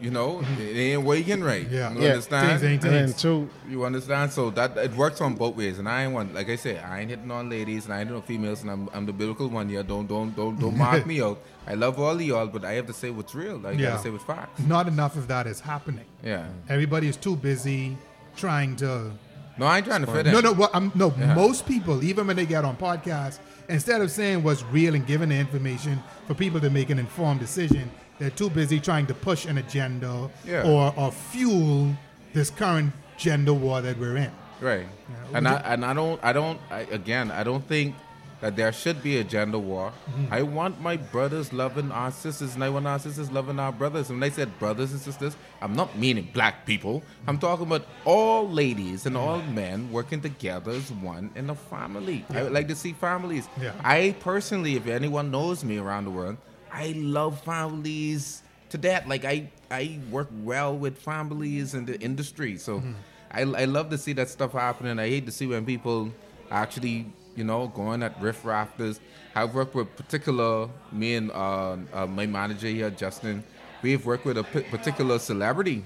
You 0.00 0.10
know, 0.10 0.40
it 0.58 0.76
ain't 0.76 1.02
working 1.02 1.44
right. 1.44 1.68
Yeah. 1.70 1.92
You 1.92 2.00
Yeah. 2.00 2.08
understand? 2.12 2.60
Things 2.60 2.64
ain't 2.72 2.84
And 2.84 2.92
then 2.94 3.06
things. 3.08 3.20
two, 3.20 3.50
You 3.68 3.84
understand? 3.84 4.32
So 4.32 4.48
that 4.50 4.76
it 4.78 4.94
works 4.96 5.20
on 5.20 5.34
both 5.34 5.56
ways, 5.56 5.78
and 5.78 5.86
I 5.88 6.04
ain't 6.04 6.12
one. 6.14 6.32
Like 6.32 6.48
I 6.48 6.56
say, 6.56 6.78
I 6.78 7.00
ain't 7.00 7.10
hitting 7.10 7.30
on 7.30 7.50
ladies, 7.50 7.84
and 7.84 7.92
I 7.92 7.98
ain't 8.00 8.08
hitting 8.08 8.16
on 8.22 8.26
females, 8.26 8.62
and 8.62 8.70
I'm, 8.70 8.88
I'm 8.94 9.04
the 9.04 9.12
biblical 9.12 9.48
one 9.48 9.68
here. 9.68 9.82
Don't 9.82 10.06
don't 10.06 10.34
don't 10.34 10.58
don't 10.58 10.76
mark 10.86 11.04
me 11.06 11.20
out. 11.20 11.38
I 11.66 11.74
love 11.74 12.00
all 12.00 12.12
of 12.14 12.22
y'all, 12.22 12.46
but 12.46 12.64
I 12.64 12.72
have 12.72 12.86
to 12.86 12.94
say 12.94 13.10
what's 13.10 13.34
real. 13.34 13.60
I 13.66 13.72
Yeah. 13.72 13.90
gotta 13.90 14.02
say 14.04 14.10
what's 14.10 14.24
facts. 14.24 14.60
Not 14.62 14.88
enough 14.88 15.16
of 15.16 15.28
that 15.28 15.46
is 15.46 15.60
happening. 15.60 16.06
Yeah. 16.24 16.46
Everybody 16.68 17.08
is 17.08 17.16
too 17.16 17.36
busy 17.36 17.98
trying 18.36 18.76
to. 18.76 19.12
No, 19.58 19.66
I 19.66 19.76
ain't 19.78 19.86
trying 19.86 20.00
to 20.06 20.10
fit 20.10 20.26
in. 20.26 20.32
No, 20.32 20.40
no, 20.40 20.52
what, 20.54 20.70
I'm, 20.72 20.90
no. 20.94 21.12
Yeah. 21.18 21.34
Most 21.34 21.66
people, 21.66 22.02
even 22.02 22.26
when 22.26 22.36
they 22.36 22.46
get 22.46 22.64
on 22.64 22.76
podcasts, 22.78 23.38
instead 23.68 24.00
of 24.00 24.10
saying 24.10 24.42
what's 24.42 24.62
real 24.64 24.94
and 24.94 25.06
giving 25.06 25.28
the 25.28 25.34
information 25.36 26.02
for 26.26 26.32
people 26.32 26.58
to 26.60 26.70
make 26.70 26.88
an 26.88 26.98
informed 26.98 27.40
decision, 27.40 27.90
they're 28.20 28.30
too 28.30 28.50
busy 28.50 28.78
trying 28.78 29.06
to 29.06 29.14
push 29.14 29.46
an 29.46 29.58
agenda 29.58 30.30
Yeah. 30.44 30.62
or, 30.70 30.94
or 30.96 31.10
fuel 31.10 31.96
this 32.32 32.50
current 32.50 32.92
gender 33.16 33.52
war 33.54 33.80
that 33.80 33.98
we're 33.98 34.16
in. 34.18 34.30
Right. 34.60 34.86
Yeah, 35.08 35.36
And 35.38 35.48
I 35.48 35.54
and 35.72 35.84
I 35.84 35.92
don't 35.94 36.22
I 36.22 36.32
don't 36.32 36.60
I, 36.70 36.80
again 36.92 37.30
I 37.32 37.42
don't 37.42 37.66
think 37.66 37.94
that 38.42 38.56
there 38.56 38.72
should 38.72 39.02
be 39.02 39.18
a 39.18 39.24
gender 39.24 39.58
war. 39.58 39.92
Mm-hmm. 39.92 40.32
I 40.32 40.40
want 40.42 40.80
my 40.80 40.96
brothers 40.96 41.52
loving 41.52 41.90
our 41.92 42.10
sisters, 42.10 42.54
and 42.54 42.64
I 42.64 42.70
want 42.70 42.86
our 42.86 42.98
sisters 42.98 43.30
loving 43.30 43.58
our 43.58 43.70
brothers. 43.70 44.08
And 44.08 44.18
when 44.18 44.30
I 44.30 44.32
said 44.34 44.58
brothers 44.58 44.92
and 44.92 45.00
sisters, 45.00 45.36
I'm 45.60 45.74
not 45.74 45.98
meaning 45.98 46.26
black 46.32 46.64
people. 46.64 47.02
I'm 47.26 47.38
talking 47.38 47.66
about 47.66 47.84
all 48.06 48.48
ladies 48.48 49.04
and 49.04 49.14
all 49.14 49.42
men 49.42 49.92
working 49.92 50.22
together 50.22 50.70
as 50.70 50.90
one 50.90 51.28
in 51.36 51.50
a 51.50 51.54
family. 51.54 52.24
I 52.30 52.42
would 52.44 52.52
like 52.52 52.68
to 52.68 52.74
see 52.76 52.94
families. 52.94 53.46
Yeah. 53.60 53.72
I 53.84 54.14
personally, 54.20 54.76
if 54.76 54.86
anyone 54.86 55.30
knows 55.30 55.62
me 55.62 55.76
around 55.76 56.04
the 56.06 56.10
world, 56.10 56.38
I 56.72 56.92
love 56.96 57.40
families 57.42 58.42
to 58.70 58.78
death. 58.78 59.06
Like 59.06 59.24
I, 59.24 59.50
I 59.70 59.98
work 60.10 60.28
well 60.42 60.76
with 60.76 60.98
families 60.98 61.74
in 61.74 61.84
the 61.86 62.00
industry, 62.00 62.56
so 62.58 62.82
I, 63.30 63.42
I 63.42 63.64
love 63.64 63.90
to 63.90 63.98
see 63.98 64.12
that 64.14 64.28
stuff 64.28 64.52
happening. 64.52 64.98
I 64.98 65.08
hate 65.08 65.26
to 65.26 65.32
see 65.32 65.46
when 65.46 65.64
people 65.64 66.10
actually, 66.50 67.06
you 67.36 67.44
know, 67.44 67.68
going 67.68 68.02
at 68.02 68.20
riff 68.20 68.44
rafters. 68.44 69.00
I've 69.34 69.54
worked 69.54 69.74
with 69.74 69.94
particular 69.96 70.68
me 70.92 71.14
and 71.14 71.30
uh, 71.32 71.76
uh, 71.92 72.06
my 72.06 72.26
manager 72.26 72.66
here, 72.68 72.90
Justin. 72.90 73.44
We've 73.82 74.04
worked 74.04 74.24
with 74.26 74.36
a 74.38 74.44
p- 74.44 74.60
particular 74.62 75.18
celebrity 75.18 75.84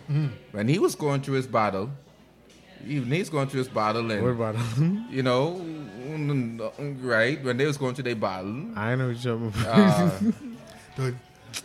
when 0.52 0.66
he 0.68 0.78
was 0.78 0.94
going 0.94 1.20
through 1.22 1.34
his 1.36 1.46
battle. 1.46 1.90
Even 2.86 3.10
he's 3.10 3.30
going 3.30 3.48
through 3.48 3.60
his 3.60 3.68
battle, 3.68 4.10
and 4.10 4.22
you 5.10 5.22
know, 5.22 5.64
right 7.00 7.42
when 7.42 7.56
they 7.56 7.64
was 7.66 7.76
going 7.78 7.94
through 7.94 8.04
their 8.04 8.16
battle. 8.16 8.66
I 8.76 8.94
know 8.94 9.08
what 9.08 9.24
you're 9.24 9.38
talking 9.38 9.62
about. 9.62 10.44
The- 10.96 11.14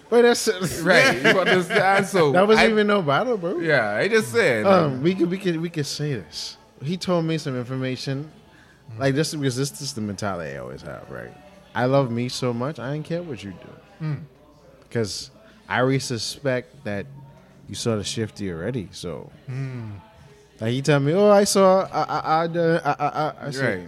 Wait, 0.10 0.22
that's 0.22 0.48
right, 0.82 1.16
you 1.22 1.30
understand? 1.40 2.06
So 2.06 2.32
That 2.32 2.48
wasn't 2.48 2.68
I- 2.68 2.72
even 2.72 2.88
no 2.88 3.02
battle, 3.02 3.38
bro. 3.38 3.60
Yeah, 3.60 3.92
I 3.96 4.08
just 4.08 4.32
said. 4.32 4.66
Um, 4.66 4.94
um, 4.94 5.04
we 5.04 5.16
could 5.16 5.30
we 5.30 5.38
could 5.38 5.58
we 5.60 5.70
could 5.70 5.86
say 5.86 6.14
this. 6.14 6.58
He 6.84 6.96
told 6.98 7.26
me 7.26 7.38
some 7.38 7.58
information, 7.58 8.32
like 8.98 9.16
this 9.16 9.34
because 9.34 9.56
this 9.58 9.82
is 9.82 9.94
the 9.94 10.02
mentality 10.02 10.56
I 10.56 10.58
always 10.60 10.82
have, 10.82 11.10
right? 11.10 11.32
I 11.76 11.86
love 11.86 12.12
me 12.12 12.30
so 12.30 12.54
much, 12.54 12.80
I 12.80 12.94
don't 12.94 13.04
care 13.04 13.22
what 13.22 13.44
you 13.44 13.52
do, 13.52 13.70
hmm. 14.00 14.16
because 14.84 15.30
I 15.68 15.80
already 15.82 16.00
suspect 16.00 16.84
that 16.86 17.06
you 17.68 17.76
saw 17.76 17.96
the 17.96 18.04
shifty 18.04 18.52
already. 18.52 18.90
So, 18.92 19.30
hmm. 19.48 19.92
like 20.60 20.72
he 20.72 20.82
tell 20.82 21.00
me, 21.00 21.14
oh, 21.14 21.30
I 21.30 21.44
saw, 21.44 21.82
I, 21.92 22.02
I, 22.04 22.20
I, 22.20 22.46
I, 22.46 22.78
I, 22.78 23.08
I, 23.08 23.34
I 23.48 23.52
said, 23.52 23.80
right. 23.80 23.88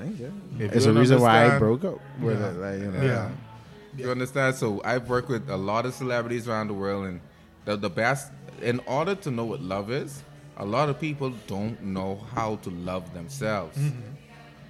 I 0.00 0.04
ain't 0.04 0.18
care. 0.18 0.32
If 0.58 0.72
It's 0.74 0.86
a 0.86 0.92
reason 0.92 1.20
why 1.20 1.54
I 1.54 1.58
broke 1.58 1.84
up 1.84 1.98
with 2.20 2.40
Yeah. 2.40 2.48
it, 2.48 2.52
like 2.56 2.80
you 2.80 2.90
know. 2.90 3.02
yeah. 3.02 3.30
You 3.96 4.10
understand? 4.10 4.56
So 4.56 4.80
I've 4.84 5.08
worked 5.08 5.28
with 5.28 5.48
a 5.50 5.56
lot 5.56 5.86
of 5.86 5.94
celebrities 5.94 6.48
around 6.48 6.68
the 6.68 6.74
world, 6.74 7.06
and 7.06 7.20
the, 7.64 7.76
the 7.76 7.90
best. 7.90 8.32
In 8.60 8.80
order 8.86 9.14
to 9.16 9.30
know 9.30 9.44
what 9.44 9.60
love 9.60 9.90
is, 9.90 10.22
a 10.56 10.64
lot 10.64 10.88
of 10.88 11.00
people 11.00 11.30
don't 11.46 11.82
know 11.82 12.20
how 12.34 12.56
to 12.56 12.70
love 12.70 13.12
themselves. 13.12 13.76
Mm-hmm. 13.76 14.12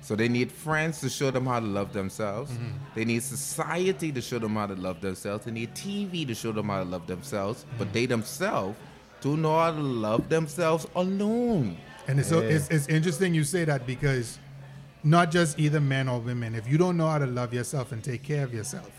So 0.00 0.16
they 0.16 0.28
need 0.28 0.50
friends 0.50 1.00
to 1.00 1.08
show 1.08 1.30
them 1.30 1.46
how 1.46 1.60
to 1.60 1.66
love 1.66 1.92
themselves. 1.92 2.50
Mm-hmm. 2.50 2.70
They 2.94 3.04
need 3.04 3.22
society 3.22 4.10
to 4.10 4.20
show 4.20 4.38
them 4.38 4.54
how 4.56 4.66
to 4.66 4.74
love 4.74 5.00
themselves. 5.00 5.44
They 5.44 5.52
need 5.52 5.74
TV 5.74 6.26
to 6.26 6.34
show 6.34 6.50
them 6.50 6.68
how 6.68 6.82
to 6.82 6.88
love 6.88 7.06
themselves. 7.06 7.64
But 7.78 7.84
mm-hmm. 7.84 7.94
they 7.94 8.06
themselves 8.06 8.78
don't 9.20 9.42
know 9.42 9.56
how 9.56 9.70
to 9.70 9.80
love 9.80 10.28
themselves 10.28 10.86
alone. 10.96 11.78
And 12.08 12.18
it's, 12.18 12.28
so 12.28 12.40
Yeah. 12.40 12.56
it's, 12.56 12.68
it's 12.68 12.88
interesting 12.88 13.32
you 13.32 13.44
say 13.44 13.64
that 13.64 13.86
because 13.86 14.38
not 15.04 15.30
just 15.30 15.58
either 15.58 15.80
men 15.80 16.08
or 16.08 16.18
women, 16.20 16.54
if 16.54 16.66
you 16.66 16.78
don't 16.78 16.96
know 16.96 17.08
how 17.08 17.18
to 17.18 17.26
love 17.26 17.54
yourself 17.54 17.92
and 17.92 18.02
take 18.02 18.22
care 18.24 18.42
of 18.44 18.52
yourself, 18.52 18.90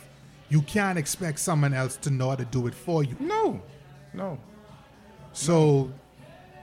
you 0.54 0.62
can't 0.62 0.99
expect 0.99 1.39
someone 1.39 1.74
else 1.74 1.95
to 1.97 2.12
know 2.12 2.30
how 2.30 2.36
to 2.36 2.45
do 2.45 2.68
it 2.68 2.76
for 2.76 3.04
you. 3.04 3.16
No, 3.20 3.60
no. 4.14 4.38
So 5.32 5.91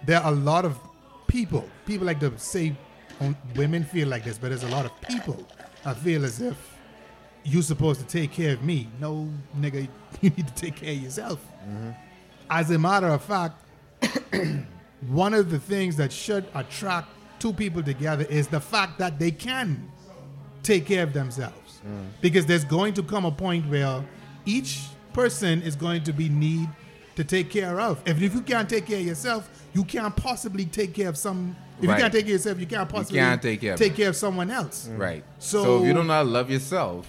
there 0.07 0.21
are 0.21 0.33
a 0.33 0.37
lot 0.37 0.65
of 0.65 0.79
people, 1.27 1.69
people 1.87 2.07
like 2.07 2.21
to 2.21 2.39
say 2.39 2.77
um, 3.21 3.37
women 3.57 3.83
feel 3.83 4.07
like 4.07 4.23
this, 4.23 4.39
but 4.39 4.51
there's 4.51 4.63
a 4.63 4.69
lot 4.69 4.87
of 4.87 4.93
people 5.01 5.45
I 5.85 5.95
feel 5.95 6.25
as 6.25 6.41
if 6.41 6.57
you're 7.43 7.65
supposed 7.65 7.99
to 7.99 8.07
take 8.07 8.31
care 8.31 8.53
of 8.53 8.63
me. 8.63 8.87
No, 9.01 9.29
nigga, 9.59 9.89
you 10.21 10.31
need 10.31 10.47
to 10.47 10.55
take 10.55 10.77
care 10.77 10.93
of 10.93 11.03
yourself. 11.03 11.45
As 12.49 12.71
a 12.71 12.79
matter 12.79 13.09
of 13.09 13.25
fact, 13.25 13.61
one 15.09 15.35
of 15.35 15.51
the 15.51 15.59
things 15.59 15.97
that 15.97 16.13
should 16.13 16.45
attract 16.55 17.09
two 17.41 17.53
people 17.53 17.83
together 17.83 18.25
is 18.31 18.47
the 18.47 18.61
fact 18.61 19.01
that 19.01 19.19
they 19.19 19.33
can 19.33 19.91
take 20.63 20.87
care 20.87 21.03
of 21.03 21.13
themselves. 21.13 21.60
Mm. 21.87 22.09
Because 22.21 22.47
there's 22.47 22.65
going 22.65 22.95
to 22.95 23.03
come 23.03 23.25
a 23.25 23.31
point 23.33 23.67
where 23.69 24.05
each 24.47 24.81
person 25.13 25.63
is 25.63 25.75
going 25.77 26.03
to 26.05 26.13
be 26.13 26.29
need 26.29 26.69
to 27.17 27.25
take 27.25 27.51
care 27.51 27.81
of. 27.81 28.01
If, 28.07 28.23
if 28.23 28.35
you 28.35 28.41
can't 28.43 28.69
take 28.69 28.87
care 28.87 28.99
of 29.01 29.07
yourself, 29.07 29.49
you 29.73 29.85
can't 29.85 30.15
possibly 30.15 30.65
take 30.65 30.95
care 30.95 31.09
of 31.09 31.17
some. 31.17 31.57
If 31.81 31.89
Right. 31.89 31.97
you 31.97 32.01
can't 32.03 32.13
take 32.13 32.27
care 32.27 32.35
of 32.35 32.39
yourself, 32.41 32.61
you 32.61 32.67
can't 32.67 32.89
possibly 32.89 33.19
can't 33.19 33.41
take 33.43 33.61
care 33.63 33.73
of 33.75 33.79
take 33.79 33.95
care 33.97 34.09
of 34.11 34.17
someone 34.17 34.51
else. 34.51 34.89
Mm. 34.91 34.99
Right. 34.99 35.25
So- 35.39 35.65
So, 35.65 35.81
if 35.81 35.87
you 35.87 35.95
don't 35.95 36.07
know 36.07 36.13
how 36.15 36.23
to 36.23 36.29
love 36.29 36.51
yourself, 36.51 37.07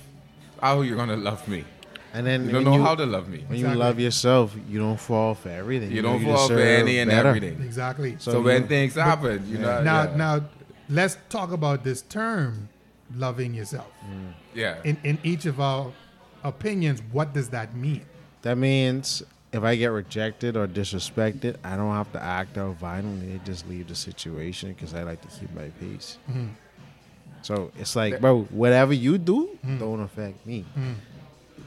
how 0.61 0.79
are 0.79 0.85
you 0.85 0.95
gonna 0.95 1.17
love 1.17 1.45
me? 1.47 1.65
And 2.13 2.25
then 2.27 2.45
You 2.45 2.51
don't 2.51 2.63
know 2.65 2.75
you, 2.75 2.81
how 2.83 2.95
to 2.95 3.05
love 3.05 3.29
me. 3.29 3.39
when 3.47 3.57
Exactly. 3.57 3.71
you 3.71 3.75
love 3.77 3.99
yourself, 3.99 4.55
you 4.69 4.79
don't 4.79 4.99
fall 4.99 5.33
for 5.33 5.49
everything. 5.49 5.91
You 5.91 6.01
know, 6.01 6.13
don't 6.19 6.23
fall 6.25 6.47
for 6.49 6.55
deserve 6.55 6.79
any 6.79 6.99
and 6.99 7.09
better. 7.11 7.29
everything. 7.29 7.61
Exactly. 7.63 8.15
So, 8.19 8.31
So 8.33 8.41
when 8.41 8.63
you- 8.63 8.67
things 8.67 8.95
happen, 8.95 9.43
you 9.47 9.57
know. 9.59 9.81
now, 9.83 10.03
yeah. 10.03 10.15
now, 10.17 10.41
let's 10.89 11.17
talk 11.29 11.51
about 11.53 11.83
this 11.85 12.01
term, 12.01 12.67
loving 13.15 13.53
yourself. 13.53 13.87
Mm. 14.05 14.33
Yeah. 14.53 14.77
In 14.83 14.97
in 15.03 15.17
each 15.23 15.45
of 15.45 15.59
our 15.59 15.91
opinions, 16.43 17.01
what 17.11 17.33
does 17.33 17.49
that 17.49 17.75
mean? 17.75 18.05
That 18.41 18.57
means 18.57 19.23
if 19.51 19.63
I 19.63 19.75
get 19.75 19.87
rejected 19.87 20.55
or 20.55 20.67
disrespected, 20.67 21.57
I 21.63 21.75
don't 21.75 21.93
have 21.93 22.11
to 22.13 22.21
act 22.21 22.57
out 22.57 22.75
violently. 22.77 23.35
I 23.35 23.37
just 23.45 23.67
leave 23.67 23.87
the 23.87 23.95
situation 23.95 24.73
because 24.73 24.93
I 24.93 25.03
like 25.03 25.21
to 25.21 25.27
keep 25.27 25.53
my 25.53 25.69
peace. 25.79 26.17
Mm-hmm. 26.29 26.47
So 27.41 27.71
it's 27.77 27.95
like, 27.95 28.21
bro, 28.21 28.43
whatever 28.43 28.93
you 28.93 29.17
do, 29.17 29.57
mm. 29.65 29.79
don't 29.79 30.01
affect 30.01 30.45
me. 30.45 30.65
Mm. 30.77 30.95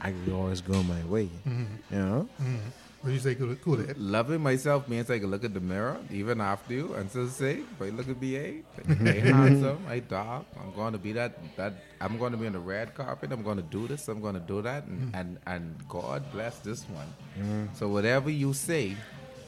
I 0.01 0.11
can 0.11 0.33
always 0.33 0.61
go 0.61 0.81
my 0.83 1.03
way. 1.05 1.29
Mm-hmm. 1.47 1.93
You 1.93 1.99
know? 1.99 2.29
Mm-hmm. 2.41 2.57
What 3.05 3.09
do 3.09 3.13
you 3.13 3.19
say, 3.19 3.35
cool, 3.35 3.55
cool 3.63 3.79
it? 3.79 3.99
Loving 3.99 4.41
myself 4.41 4.89
means 4.89 5.11
I 5.11 5.19
can 5.19 5.29
look 5.29 5.43
at 5.43 5.53
the 5.53 5.59
mirror 5.59 5.99
even 6.09 6.41
after 6.41 6.73
you 6.73 6.95
and 6.95 7.07
still 7.07 7.27
say, 7.27 7.59
"But 7.77 7.93
look 7.93 8.09
at 8.09 8.19
me, 8.19 8.35
eh? 8.35 8.53
I 8.89 8.93
handsome, 9.29 9.85
I 9.87 9.99
dark. 9.99 10.47
I'm 10.59 10.73
going 10.73 10.93
to 10.93 10.97
be 10.97 11.11
that. 11.13 11.37
That 11.55 11.73
I'm 12.01 12.17
going 12.17 12.31
to 12.31 12.37
be 12.39 12.47
on 12.47 12.53
the 12.53 12.59
red 12.59 12.95
carpet. 12.95 13.31
I'm 13.31 13.43
going 13.43 13.57
to 13.57 13.69
do 13.77 13.87
this. 13.87 14.07
I'm 14.07 14.21
going 14.21 14.33
to 14.33 14.39
do 14.39 14.63
that. 14.63 14.85
And 14.85 15.13
mm. 15.13 15.19
and, 15.19 15.37
and 15.45 15.87
God 15.87 16.23
bless 16.31 16.57
this 16.61 16.81
one. 16.85 17.13
Mm. 17.39 17.77
So 17.77 17.89
whatever 17.89 18.31
you 18.31 18.53
say, 18.53 18.97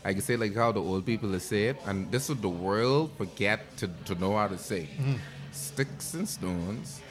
I 0.05 0.13
can 0.13 0.21
say 0.21 0.37
like 0.37 0.53
how 0.53 0.71
the 0.71 0.83
old 0.83 1.07
people 1.07 1.31
have 1.31 1.41
said, 1.41 1.77
and 1.87 2.11
this 2.11 2.29
is 2.29 2.37
the 2.37 2.53
world 2.67 3.09
forget 3.17 3.75
to 3.77 3.89
to 4.05 4.13
know 4.13 4.37
how 4.37 4.49
to 4.49 4.59
say. 4.59 4.87
Mm. 5.01 5.17
Sticks 5.51 6.13
and 6.13 6.29
stones 6.29 7.01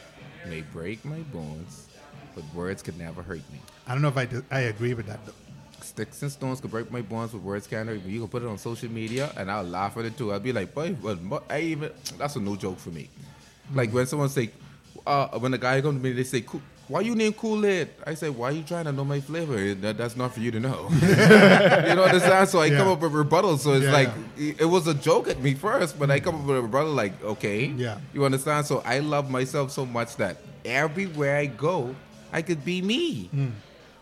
may 0.46 0.60
break 0.60 1.04
my 1.04 1.26
bones, 1.34 1.88
but 2.36 2.44
words 2.54 2.82
could 2.82 2.96
never 2.96 3.20
hurt 3.20 3.42
me. 3.50 3.58
I 3.88 3.94
don't 3.94 4.02
know 4.02 4.14
if 4.14 4.16
I, 4.16 4.26
do- 4.26 4.44
I 4.48 4.60
agree 4.70 4.94
with 4.94 5.06
that 5.06 5.26
though. 5.26 5.45
Sticks 5.86 6.20
and 6.22 6.30
stones 6.32 6.60
could 6.60 6.70
break 6.70 6.90
my 6.90 7.00
bones, 7.02 7.30
but 7.32 7.40
words 7.42 7.66
can't 7.66 7.88
hurt. 7.88 8.02
You 8.04 8.20
can 8.20 8.28
put 8.28 8.42
it 8.42 8.48
on 8.48 8.58
social 8.58 8.90
media, 8.90 9.30
and 9.36 9.50
I'll 9.50 9.62
laugh 9.64 9.96
at 9.96 10.04
it 10.04 10.16
too. 10.18 10.32
I'll 10.32 10.40
be 10.40 10.52
like, 10.52 10.74
boy, 10.74 10.92
what, 10.94 11.44
I 11.48 11.60
even 11.60 11.90
that's 12.18 12.36
a 12.36 12.40
no 12.40 12.56
joke 12.56 12.78
for 12.78 12.90
me. 12.90 13.08
Like 13.74 13.90
when 13.92 14.06
someone 14.06 14.28
say, 14.28 14.50
uh, 15.06 15.38
when 15.38 15.54
a 15.54 15.58
guy 15.58 15.80
comes 15.80 15.98
to 15.98 16.02
me, 16.02 16.12
they 16.12 16.24
say, 16.24 16.40
"Cool- 16.40 16.62
"Why 16.88 17.00
you 17.00 17.14
name 17.14 17.32
Kool 17.32 17.64
Aid?" 17.66 17.88
I 18.06 18.14
say, 18.14 18.28
"Why 18.30 18.50
you 18.50 18.62
trying 18.62 18.84
to 18.86 18.92
know 18.92 19.04
my 19.04 19.20
flavor? 19.20 19.74
That, 19.74 19.96
that's 19.98 20.16
not 20.16 20.34
for 20.34 20.40
you 20.40 20.50
to 20.52 20.60
know." 20.60 20.88
you 21.00 21.06
know 21.94 22.02
what 22.02 22.14
I'm 22.14 22.20
saying? 22.20 22.46
So 22.46 22.60
I 22.60 22.70
come 22.70 22.88
up 22.88 23.00
with 23.00 23.12
rebuttal. 23.12 23.58
So 23.58 23.72
it's 23.74 23.84
Yeah, 23.84 23.92
like 23.92 24.10
yeah. 24.36 24.50
it, 24.50 24.60
it 24.62 24.64
was 24.64 24.86
a 24.86 24.94
joke 24.94 25.28
at 25.28 25.40
me 25.40 25.54
first, 25.54 25.98
but 25.98 26.10
I 26.10 26.18
come 26.20 26.34
up 26.36 26.44
with 26.46 26.56
a 26.58 26.62
rebuttal 26.62 26.92
like, 26.92 27.22
okay, 27.24 27.66
Yeah. 27.66 27.98
you 28.14 28.24
understand? 28.24 28.66
So 28.66 28.82
I 28.84 28.98
love 29.00 29.30
myself 29.30 29.70
so 29.72 29.84
much 29.86 30.16
that 30.16 30.38
everywhere 30.64 31.36
I 31.38 31.46
go, 31.46 31.94
I 32.32 32.42
could 32.42 32.64
be 32.64 32.82
me. 32.82 33.30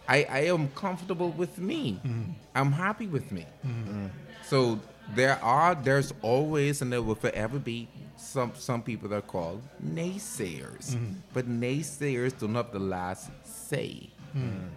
I, 0.09 0.27
I 0.29 0.39
am 0.47 0.69
comfortable 0.71 1.31
with 1.31 1.59
me. 1.59 2.01
Mm-hmm. 2.05 2.33
I'm 2.55 2.73
happy 2.73 3.07
with 3.07 3.33
me. 3.33 3.47
Mm-hmm. 3.67 4.05
Mm. 4.07 4.11
So 4.45 4.81
there 5.15 5.43
are, 5.43 5.75
there's 5.75 6.13
always, 6.23 6.83
and 6.83 6.93
there 6.93 7.03
will 7.03 7.15
forever 7.15 7.59
be 7.59 7.89
some 8.17 8.53
some 8.55 8.83
people 8.83 9.09
that 9.11 9.17
are 9.17 9.23
called 9.23 9.63
naysayers. 9.85 10.95
Mm-hmm. 10.95 11.13
But 11.33 11.49
naysayers 11.49 12.39
don't 12.39 12.55
have 12.55 12.73
the 12.73 12.79
last 12.79 13.31
say. 13.45 14.11
Mm. 14.37 14.69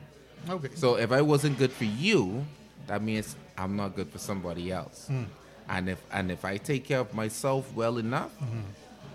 Okay. 0.50 0.70
So 0.76 0.96
if 0.96 1.12
I 1.12 1.22
wasn't 1.22 1.58
good 1.58 1.72
for 1.72 1.86
you, 1.86 2.46
that 2.88 3.02
means 3.02 3.36
I'm 3.58 3.76
not 3.76 3.96
good 3.96 4.10
for 4.10 4.18
somebody 4.18 4.72
else. 4.72 5.08
Hmm. 5.08 5.24
And 5.70 5.90
if 5.90 6.02
and 6.12 6.32
if 6.32 6.46
I 6.46 6.58
take 6.58 6.86
care 6.86 7.00
of 7.00 7.14
myself 7.14 7.74
well 7.76 7.98
enough 7.98 8.32
Mm-hmm. 8.40 8.62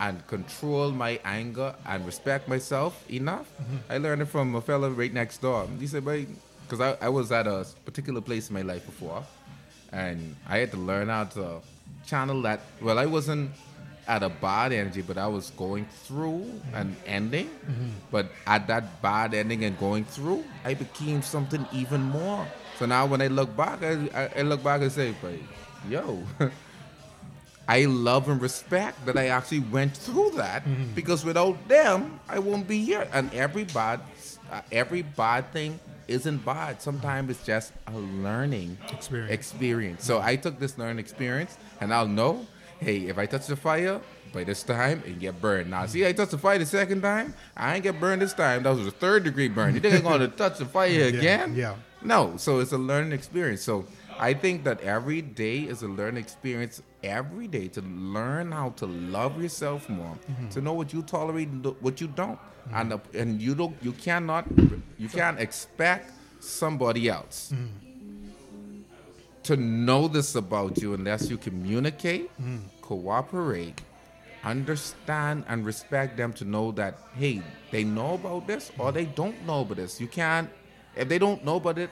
And 0.01 0.26
control 0.26 0.90
my 0.93 1.20
anger 1.24 1.74
and 1.86 2.05
respect 2.07 2.49
myself 2.49 3.05
enough, 3.11 3.47
Mm-hmm. 3.62 3.93
I 3.93 3.99
learned 3.99 4.22
it 4.22 4.26
from 4.26 4.55
a 4.55 4.61
fellow 4.61 4.90
right 4.90 5.12
next 5.12 5.38
door. 5.38 5.68
He 5.78 5.86
said, 5.86 6.05
because 6.05 6.80
I, 6.80 6.97
I 7.07 7.09
was 7.09 7.30
at 7.32 7.47
a 7.47 7.66
particular 7.84 8.20
place 8.20 8.49
in 8.49 8.55
my 8.55 8.62
life 8.62 8.84
before, 8.86 9.22
and 9.93 10.36
I 10.49 10.59
had 10.59 10.70
to 10.72 10.78
learn 10.78 11.09
how 11.09 11.24
to 11.24 11.61
channel 12.07 12.43
that. 12.43 12.61
Well, 12.80 12.99
I 12.99 13.07
wasn't 13.07 13.51
at 14.09 14.22
a 14.22 14.28
bad 14.28 14.72
energy, 14.72 15.03
but 15.03 15.16
I 15.16 15.26
was 15.28 15.51
going 15.51 15.86
through 16.05 16.51
an 16.74 16.97
ending. 17.07 17.51
But 18.11 18.26
at 18.47 18.66
that 18.66 19.01
bad 19.03 19.32
ending 19.34 19.64
and 19.64 19.78
going 19.78 20.05
through, 20.05 20.45
I 20.64 20.74
became 20.74 21.22
something 21.22 21.64
even 21.72 22.03
more. 22.03 22.47
So 22.78 22.86
now 22.86 23.07
when 23.07 23.22
I 23.22 23.28
look 23.28 23.57
back, 23.57 23.82
I, 23.82 24.09
I, 24.14 24.30
I 24.38 24.43
look 24.43 24.64
back 24.64 24.80
and 24.80 24.90
say, 24.90 25.14
but 25.22 25.34
yo, 25.88 26.22
I 27.68 27.84
love 27.86 28.28
and 28.28 28.40
respect 28.40 29.04
that 29.06 29.16
I 29.16 29.28
actually 29.28 29.60
went 29.60 29.96
through 29.96 30.30
that 30.36 30.62
because 30.94 31.24
without 31.24 31.56
them, 31.68 32.18
I 32.28 32.38
won't 32.38 32.66
be 32.66 32.84
here. 32.84 33.06
And 33.12 33.32
every 33.32 33.64
bad, 33.64 34.00
uh, 34.50 34.60
every 34.72 35.02
bad 35.02 35.52
thing 35.52 35.78
isn't 36.08 36.44
bad. 36.44 36.82
Sometimes 36.82 37.30
it's 37.30 37.44
just 37.46 37.72
a 37.86 37.92
learning 37.98 38.76
Experience. 38.92 39.30
experience. 39.32 40.04
So 40.04 40.20
I 40.20 40.36
took 40.36 40.58
this 40.58 40.76
learning 40.76 40.98
experience, 40.98 41.56
and 41.80 41.94
I'll 41.94 42.08
know, 42.08 42.44
hey, 42.80 43.06
if 43.06 43.16
I 43.16 43.26
touch 43.26 43.46
the 43.46 43.56
fire 43.56 44.00
by 44.32 44.44
this 44.44 44.62
time, 44.62 45.02
and 45.06 45.20
get 45.20 45.40
burned. 45.40 45.70
Now, 45.70 45.86
see, 45.86 46.06
I 46.06 46.12
touched 46.12 46.32
the 46.32 46.38
fire 46.38 46.58
the 46.58 46.66
second 46.66 47.02
time, 47.02 47.34
I 47.56 47.74
ain't 47.74 47.82
get 47.84 48.00
burned 48.00 48.22
this 48.22 48.32
time. 48.34 48.62
That 48.64 48.74
was 48.74 48.86
a 48.86 48.90
third 48.90 49.24
degree 49.24 49.48
burn. 49.48 49.74
You 49.74 49.80
think 49.80 49.94
I'm 49.94 50.02
gonna 50.02 50.26
touch 50.42 50.58
the 50.58 50.64
fire 50.66 51.04
again? 51.04 51.54
yeah. 51.54 51.76
No. 52.02 52.34
So 52.38 52.58
it's 52.60 52.72
a 52.72 52.78
learning 52.78 53.12
experience. 53.12 53.60
So 53.62 53.84
I 54.18 54.34
think 54.34 54.64
that 54.64 54.80
every 54.80 55.20
day 55.22 55.58
is 55.60 55.82
a 55.82 55.88
learning 55.88 56.22
experience. 56.24 56.82
Every 57.03 57.48
day 57.48 57.66
to 57.68 57.80
learn 57.82 58.53
how 58.53 58.70
to 58.76 58.86
love 58.86 59.42
yourself 59.42 59.88
more, 59.88 60.16
to 60.50 60.61
know 60.61 60.72
what 60.72 60.92
you 60.92 61.03
tolerate 61.03 61.48
and 61.48 61.66
what 61.80 62.00
you 62.00 62.07
don't, 62.07 62.38
and 62.72 62.92
uh, 62.92 62.98
and 63.14 63.42
you 63.42 63.55
don't, 63.57 63.74
you 63.82 63.92
cannot, 63.92 64.46
you 64.98 65.09
can't 65.09 65.40
expect 65.40 66.12
somebody 66.40 67.09
else 67.09 67.53
to 69.42 69.57
know 69.57 70.07
this 70.07 70.36
about 70.36 70.80
you 70.80 70.94
unless 70.94 71.28
you 71.28 71.36
communicate, 71.36 72.30
cooperate, 72.80 73.80
understand, 74.44 75.44
and 75.48 75.66
respect 75.66 76.16
them 76.16 76.32
to 76.34 76.44
know 76.44 76.70
that, 76.72 76.98
hey, 77.16 77.42
they 77.72 77.82
know 77.82 78.14
about 78.14 78.46
this 78.46 78.70
or 78.78 78.92
they 78.92 79.07
don't 79.07 79.44
know 79.44 79.62
about 79.62 79.76
this. 79.78 80.00
You 80.00 80.07
can't, 80.07 80.48
if 80.94 81.09
they 81.09 81.18
don't 81.18 81.44
know 81.44 81.57
about 81.57 81.78
it, 81.78 81.90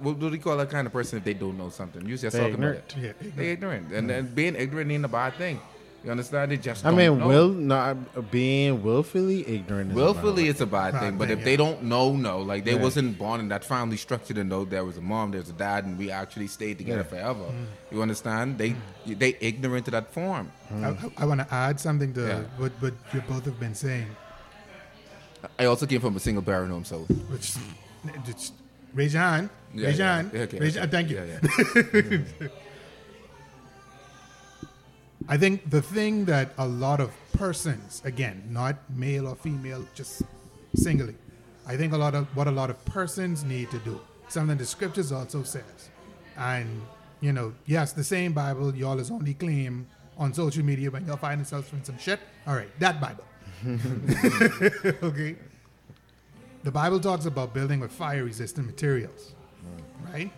what 0.00 0.18
do 0.18 0.28
we 0.30 0.38
call 0.38 0.56
that 0.58 0.70
kind 0.70 0.86
of 0.86 0.92
person 0.92 1.18
if 1.18 1.24
they 1.24 1.34
don't 1.34 1.56
know 1.58 1.68
something? 1.70 2.02
You 2.06 2.16
just 2.16 2.32
They're 2.32 2.42
talking 2.42 2.54
ignorant. 2.54 2.92
about 2.92 3.02
Yeah, 3.02 3.10
it. 3.10 3.36
They 3.36 3.48
ignorant. 3.50 3.92
And 3.92 4.08
then 4.10 4.28
mm. 4.28 4.34
being 4.34 4.54
ignorant 4.56 4.90
ain't 4.90 5.04
a 5.04 5.08
bad 5.08 5.34
thing. 5.34 5.60
You 6.04 6.12
understand? 6.12 6.52
They 6.52 6.56
just 6.56 6.84
I 6.84 6.90
don't 6.90 6.98
mean, 6.98 7.18
know. 7.18 7.26
will 7.26 7.48
not 7.48 8.30
being 8.30 8.80
willfully 8.82 9.40
ignorant. 9.48 9.90
Is 9.90 9.96
Willfully, 9.96 10.44
about 10.44 10.50
it's 10.50 10.60
a 10.60 10.66
bad 10.66 10.92
Bad 10.92 11.00
thing. 11.00 11.18
But 11.18 11.28
thing, 11.28 11.38
if 11.38 11.44
they 11.44 11.56
don't 11.56 11.82
know, 11.82 12.14
no, 12.14 12.42
like 12.42 12.64
they 12.64 12.74
Yeah. 12.74 12.82
wasn't 12.82 13.18
born 13.18 13.40
in 13.40 13.48
that 13.48 13.64
family 13.64 13.96
structure 13.96 14.32
to 14.34 14.44
know 14.44 14.64
there 14.64 14.84
was 14.84 14.98
a 14.98 15.00
mom, 15.00 15.32
there's 15.32 15.48
a 15.48 15.52
dad, 15.52 15.84
and 15.84 15.98
we 15.98 16.12
actually 16.12 16.46
stayed 16.46 16.78
together 16.78 17.02
forever. 17.02 17.40
Mm. 17.42 17.66
You 17.90 18.02
understand? 18.02 18.56
They 18.56 18.70
mm. 18.70 19.18
they 19.18 19.36
ignorant 19.40 19.86
to 19.86 19.90
that 19.92 20.12
form. 20.12 20.52
I, 21.18 21.24
want 21.24 21.40
to 21.40 21.52
add 21.52 21.80
something 21.80 22.12
to 22.14 22.20
Yeah. 22.20 22.40
what, 22.56 22.70
what 22.80 22.94
you 23.12 23.20
both 23.22 23.44
have 23.46 23.58
been 23.58 23.74
saying, 23.74 24.06
I 25.58 25.64
also 25.64 25.86
came 25.86 26.00
from 26.00 26.14
a 26.16 26.20
single 26.20 26.42
parent 26.42 26.70
home, 26.70 26.84
so 26.84 26.98
which 27.32 27.56
just 28.24 28.52
raise 28.96 29.14
your 29.14 29.22
hand. 29.22 29.50
Yeah, 29.74 29.86
raise 29.86 29.98
your 29.98 30.06
hand. 30.08 30.30
Okay, 30.34 30.58
raise 30.58 30.74
your, 30.74 30.86
thank 30.86 31.10
you. 31.10 31.20
I 35.28 35.36
think 35.36 35.68
the 35.70 35.82
thing 35.82 36.24
that 36.26 36.50
a 36.56 36.66
lot 36.66 37.00
of 37.00 37.10
persons, 37.32 38.00
again, 38.04 38.44
not 38.50 38.76
male 38.90 39.26
or 39.26 39.34
female, 39.34 39.84
just 39.94 40.22
singly, 40.74 41.16
I 41.66 41.76
think 41.76 41.92
a 41.92 41.96
lot 41.96 42.14
of 42.14 42.26
what 42.36 42.46
a 42.46 42.50
lot 42.50 42.70
of 42.70 42.82
persons 42.84 43.42
need 43.44 43.70
to 43.72 43.78
do, 43.80 44.00
something 44.28 44.56
the 44.56 44.64
scriptures 44.64 45.10
also 45.10 45.42
says. 45.42 45.90
And, 46.36 46.82
you 47.20 47.32
know, 47.32 47.54
yes, 47.66 47.92
the 47.92 48.04
same 48.04 48.32
Bible 48.32 48.74
y'all 48.74 49.00
is 49.00 49.10
only 49.10 49.34
claim 49.34 49.88
on 50.16 50.32
social 50.32 50.64
media 50.64 50.90
when 50.90 51.04
y'all 51.06 51.16
find 51.16 51.40
yourselves 51.40 51.72
in 51.72 51.84
some 51.84 51.98
shit. 51.98 52.20
All 52.46 52.54
right, 52.54 52.70
that 52.78 53.00
Bible. 53.00 53.24
okay? 55.02 55.36
The 56.66 56.72
Bible 56.72 56.98
talks 56.98 57.26
about 57.26 57.54
building 57.54 57.78
with 57.78 57.92
fire 57.92 58.24
resistant 58.24 58.66
materials, 58.66 59.34
right? 60.12 60.32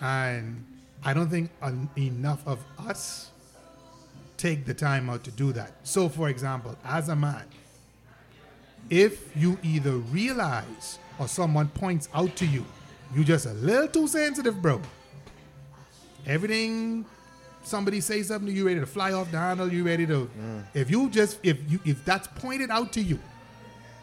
And 0.00 0.64
I 1.04 1.12
don't 1.12 1.28
think 1.28 1.50
en- 1.62 1.90
enough 1.98 2.42
of 2.46 2.64
us 2.78 3.28
take 4.38 4.64
the 4.64 4.72
time 4.72 5.10
out 5.10 5.22
to 5.24 5.30
do 5.30 5.52
that. 5.52 5.72
So, 5.82 6.08
for 6.08 6.30
example, 6.30 6.78
as 6.82 7.10
a 7.10 7.14
man, 7.14 7.44
if 8.88 9.36
you 9.36 9.58
either 9.62 9.96
realize 9.98 10.98
or 11.18 11.28
someone 11.28 11.68
points 11.68 12.08
out 12.14 12.34
to 12.36 12.46
you, 12.46 12.64
you 13.14 13.22
just 13.22 13.44
a 13.44 13.52
little 13.52 13.86
too 13.86 14.08
sensitive, 14.08 14.62
bro. 14.62 14.80
Everything 16.26 17.04
somebody 17.64 18.00
say 18.00 18.22
something 18.22 18.56
you, 18.56 18.66
ready 18.66 18.80
to 18.80 18.86
fly 18.86 19.12
off 19.12 19.30
the 19.30 19.36
handle, 19.36 19.70
you 19.70 19.84
ready 19.84 20.06
to. 20.06 20.30
If 20.72 20.90
you 20.90 21.10
just 21.10 21.38
if 21.42 21.58
you 21.70 21.80
if 21.84 22.02
that's 22.06 22.28
pointed 22.28 22.70
out 22.70 22.94
to 22.94 23.02
you, 23.02 23.18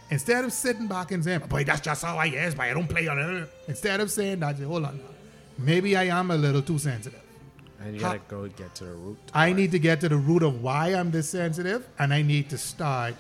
instead 0.10 0.46
of 0.46 0.54
sitting 0.54 0.88
back 0.88 1.12
and 1.12 1.24
saying, 1.24 1.42
"Boy, 1.50 1.64
that's 1.64 1.82
just 1.82 2.04
how 2.04 2.18
I 2.18 2.28
is, 2.28 2.56
but 2.56 2.64
I 2.64 2.74
don't 2.74 2.88
play 2.88 3.08
on 3.08 3.20
it," 3.20 3.50
instead 3.68 4.00
of 4.00 4.12
saying 4.12 4.40
that, 4.40 4.58
hold 4.60 4.86
on, 4.86 5.00
maybe 5.58 5.96
I 5.96 6.06
am 6.06 6.32
a 6.32 6.38
little 6.38 6.62
too 6.62 6.80
sensitive. 6.80 7.22
And 7.80 7.94
you 7.94 8.00
gotta 8.00 8.20
go 8.28 8.48
get 8.48 8.74
to 8.76 8.86
the 8.86 8.94
root. 8.94 9.18
I 9.34 9.54
need 9.54 9.72
to 9.72 9.80
get 9.80 10.02
to 10.02 10.10
the 10.10 10.18
root 10.18 10.44
of 10.44 10.62
why 10.62 10.96
I'm 10.96 11.12
this 11.12 11.30
sensitive, 11.30 11.88
and 12.00 12.14
I 12.14 12.22
need 12.22 12.50
to 12.50 12.58
start 12.58 13.16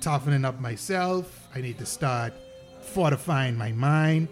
toughening 0.00 0.44
up 0.44 0.60
myself. 0.60 1.48
I 1.54 1.60
need 1.60 1.78
to 1.78 1.86
start 1.86 2.34
fortifying 2.82 3.56
my 3.56 3.72
mind 3.72 4.28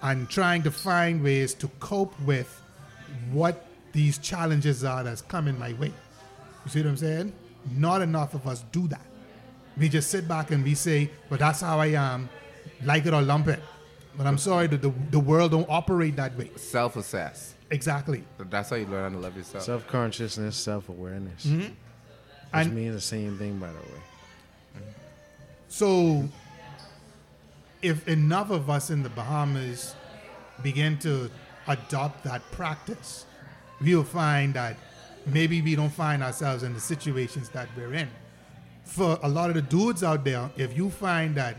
and 0.00 0.28
trying 0.28 0.62
to 0.62 0.70
find 0.70 1.22
ways 1.22 1.54
to 1.54 1.68
cope 1.80 2.18
with 2.20 2.62
what 3.32 3.66
these 3.92 4.18
challenges 4.18 4.84
are 4.84 5.02
that's 5.02 5.22
coming 5.22 5.58
my 5.58 5.72
way. 5.74 5.92
You 6.64 6.70
see 6.70 6.80
what 6.82 6.90
I'm 6.90 6.96
saying? 6.96 7.32
Not 7.72 8.00
enough 8.00 8.34
of 8.34 8.46
us 8.46 8.64
do 8.70 8.86
that. 8.88 9.04
We 9.78 9.88
just 9.88 10.10
sit 10.10 10.26
back 10.28 10.50
and 10.50 10.64
we 10.64 10.74
say, 10.74 11.10
"But 11.30 11.38
that's 11.38 11.60
how 11.60 11.78
I 11.80 11.86
am, 11.88 12.28
like 12.84 13.06
it 13.06 13.14
or 13.14 13.22
lump 13.22 13.48
it." 13.48 13.60
But 14.16 14.26
I'm 14.26 14.38
sorry 14.38 14.66
that 14.68 14.82
the, 14.82 14.92
the 15.10 15.20
world 15.20 15.52
don't 15.52 15.68
operate 15.70 16.16
that 16.16 16.36
way. 16.36 16.50
Self-assess. 16.56 17.54
Exactly. 17.70 18.24
That's 18.38 18.70
how 18.70 18.76
you 18.76 18.86
learn 18.86 19.12
how 19.12 19.18
to 19.18 19.22
love 19.22 19.36
yourself. 19.36 19.62
Self 19.64 19.86
consciousness, 19.86 20.56
self 20.56 20.88
awareness. 20.88 21.44
Which 21.44 21.54
Mm-hmm. 21.54 21.72
And- 22.52 22.74
means 22.74 22.94
the 22.94 23.00
same 23.00 23.36
thing, 23.38 23.58
by 23.58 23.68
the 23.68 23.74
way. 23.74 24.82
So, 25.68 26.28
if 27.82 28.08
enough 28.08 28.50
of 28.50 28.70
us 28.70 28.90
in 28.90 29.02
the 29.02 29.10
Bahamas 29.10 29.94
begin 30.62 30.98
to 31.00 31.30
adopt 31.68 32.24
that 32.24 32.42
practice, 32.52 33.26
we'll 33.80 34.02
find 34.02 34.54
that 34.54 34.76
maybe 35.26 35.60
we 35.60 35.76
don't 35.76 35.90
find 35.92 36.22
ourselves 36.22 36.62
in 36.62 36.72
the 36.72 36.80
situations 36.80 37.50
that 37.50 37.68
we're 37.76 37.92
in. 37.94 38.08
For 38.88 39.18
a 39.22 39.28
lot 39.28 39.50
of 39.50 39.54
the 39.54 39.62
dudes 39.62 40.02
out 40.02 40.24
there, 40.24 40.50
if 40.56 40.76
you 40.76 40.90
find 40.90 41.34
that 41.36 41.56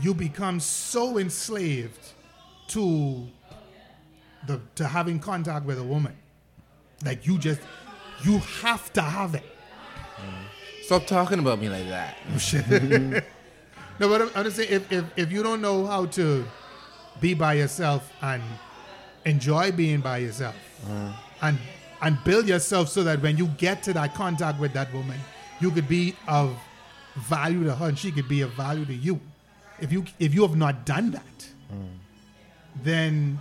you 0.00 0.14
become 0.14 0.60
so 0.60 1.18
enslaved 1.18 2.12
to 2.68 3.26
the 4.46 4.60
to 4.76 4.86
having 4.86 5.18
contact 5.18 5.66
with 5.66 5.78
a 5.78 5.84
woman, 5.84 6.16
like 7.04 7.26
you 7.26 7.36
just 7.36 7.60
you 8.24 8.38
have 8.62 8.92
to 8.94 9.02
have 9.02 9.34
it. 9.34 9.44
Mm. 10.16 10.84
Stop 10.84 11.06
talking 11.06 11.38
about 11.38 11.58
me 11.58 11.68
like 11.68 11.88
that. 11.88 12.16
Oh, 12.30 13.20
no, 13.98 14.08
but 14.08 14.22
I'm, 14.22 14.30
I'm 14.34 14.44
just 14.44 14.56
saying, 14.56 14.70
if, 14.70 14.92
if, 14.92 15.04
if 15.16 15.32
you 15.32 15.42
don't 15.42 15.60
know 15.60 15.86
how 15.86 16.06
to 16.06 16.44
be 17.20 17.34
by 17.34 17.54
yourself 17.54 18.10
and 18.22 18.42
enjoy 19.24 19.72
being 19.72 20.00
by 20.00 20.18
yourself 20.18 20.56
uh-huh. 20.84 21.12
and 21.42 21.58
and 22.00 22.18
build 22.24 22.48
yourself 22.48 22.88
so 22.88 23.04
that 23.04 23.22
when 23.22 23.36
you 23.36 23.46
get 23.58 23.82
to 23.84 23.92
that 23.92 24.14
contact 24.14 24.58
with 24.58 24.72
that 24.72 24.92
woman, 24.92 25.18
you 25.62 25.70
could 25.70 25.88
be 25.88 26.14
of 26.26 26.56
value 27.14 27.64
to 27.64 27.74
her 27.74 27.88
and 27.88 27.98
she 27.98 28.10
could 28.10 28.28
be 28.28 28.40
of 28.40 28.50
value 28.52 28.84
to 28.84 28.94
you. 28.94 29.20
If 29.80 29.92
you 29.92 30.04
if 30.18 30.34
you 30.34 30.42
have 30.42 30.56
not 30.56 30.84
done 30.84 31.12
that, 31.12 31.48
then 32.82 33.38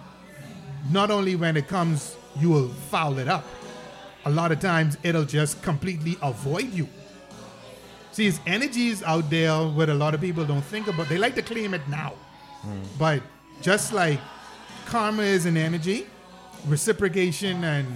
not 0.92 1.12
only 1.12 1.36
when 1.36 1.58
it 1.58 1.68
comes, 1.68 2.16
you 2.40 2.50
will 2.50 2.70
foul 2.70 3.18
it 3.20 3.28
up. 3.28 3.46
A 4.26 4.30
lot 4.30 4.52
of 4.52 4.60
times 4.60 4.98
it'll 5.04 5.26
just 5.26 5.62
completely 5.62 6.18
avoid 6.22 6.72
you. 6.74 6.88
See, 8.12 8.28
it's 8.28 8.40
energies 8.46 9.02
out 9.04 9.30
there 9.30 9.54
what 9.54 9.90
a 9.90 9.94
lot 9.94 10.14
of 10.14 10.22
people 10.22 10.46
don't 10.46 10.64
think 10.64 10.88
about. 10.88 11.08
They 11.10 11.18
like 11.18 11.36
to 11.36 11.42
claim 11.42 11.74
it 11.74 11.88
now. 11.88 12.14
But 13.00 13.24
just 13.62 13.94
like 13.94 14.20
karma 14.86 15.24
is 15.24 15.46
an 15.46 15.58
energy, 15.58 16.06
reciprocation 16.68 17.64
and 17.64 17.88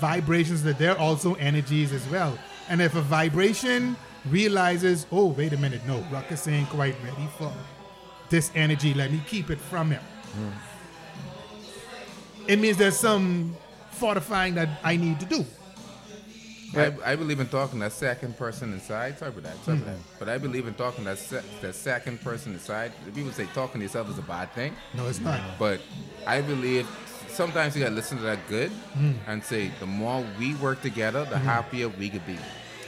vibrations, 0.00 0.62
that 0.64 0.78
they're 0.78 0.98
also 0.98 1.34
energies 1.34 1.92
as 1.92 2.06
well. 2.08 2.36
And 2.70 2.80
if 2.80 2.94
a 2.94 3.00
vibration 3.02 3.96
realizes, 4.30 5.06
oh, 5.10 5.26
wait 5.26 5.52
a 5.52 5.56
minute, 5.56 5.82
no, 5.86 5.98
Ruckus 6.10 6.46
ain't 6.46 6.68
quite 6.70 6.94
ready 7.04 7.28
for 7.36 7.52
this 8.28 8.50
energy, 8.54 8.94
let 8.94 9.10
me 9.10 9.20
keep 9.26 9.50
it 9.50 9.58
from 9.58 9.90
him. 9.90 10.02
it 12.46 12.58
means 12.60 12.76
there's 12.76 12.96
some 12.96 13.56
fortifying 13.90 14.54
that 14.54 14.68
I 14.84 14.96
need 14.96 15.18
to 15.20 15.26
do. 15.26 15.44
I, 16.76 16.94
I 17.04 17.16
believe 17.16 17.40
in 17.40 17.48
talking 17.48 17.80
that 17.80 17.90
second 17.92 18.36
person 18.38 18.72
inside. 18.72 19.18
Sorry 19.18 19.30
about 19.32 19.42
that. 19.42 19.64
Sorry 19.64 19.78
about 19.78 19.86
that. 19.88 19.96
Mm. 19.98 20.18
But 20.20 20.28
I 20.28 20.38
believe 20.38 20.68
in 20.68 20.74
talking 20.74 21.02
that 21.04 21.18
se- 21.18 21.42
that 21.62 21.74
second 21.74 22.20
person 22.20 22.52
inside. 22.52 22.92
People 23.12 23.32
say 23.32 23.46
talking 23.52 23.80
to 23.80 23.84
yourself 23.86 24.08
is 24.08 24.18
a 24.18 24.22
bad 24.22 24.52
thing, 24.52 24.76
No, 24.94 25.08
it's 25.08 25.18
not. 25.18 25.40
Mm. 25.40 25.58
but 25.58 25.80
I 26.28 26.40
believe 26.40 26.86
sometimes 27.26 27.74
you 27.74 27.82
gotta 27.82 27.96
listen 27.96 28.18
to 28.18 28.22
that 28.22 28.46
good 28.48 28.70
Hmm. 28.94 29.12
and 29.26 29.42
say 29.42 29.72
the 29.80 29.86
more 29.86 30.24
we 30.38 30.54
work 30.54 30.80
together, 30.80 31.24
the 31.24 31.36
mm. 31.36 31.42
happier 31.42 31.88
we 31.88 32.08
could 32.08 32.24
be. 32.24 32.38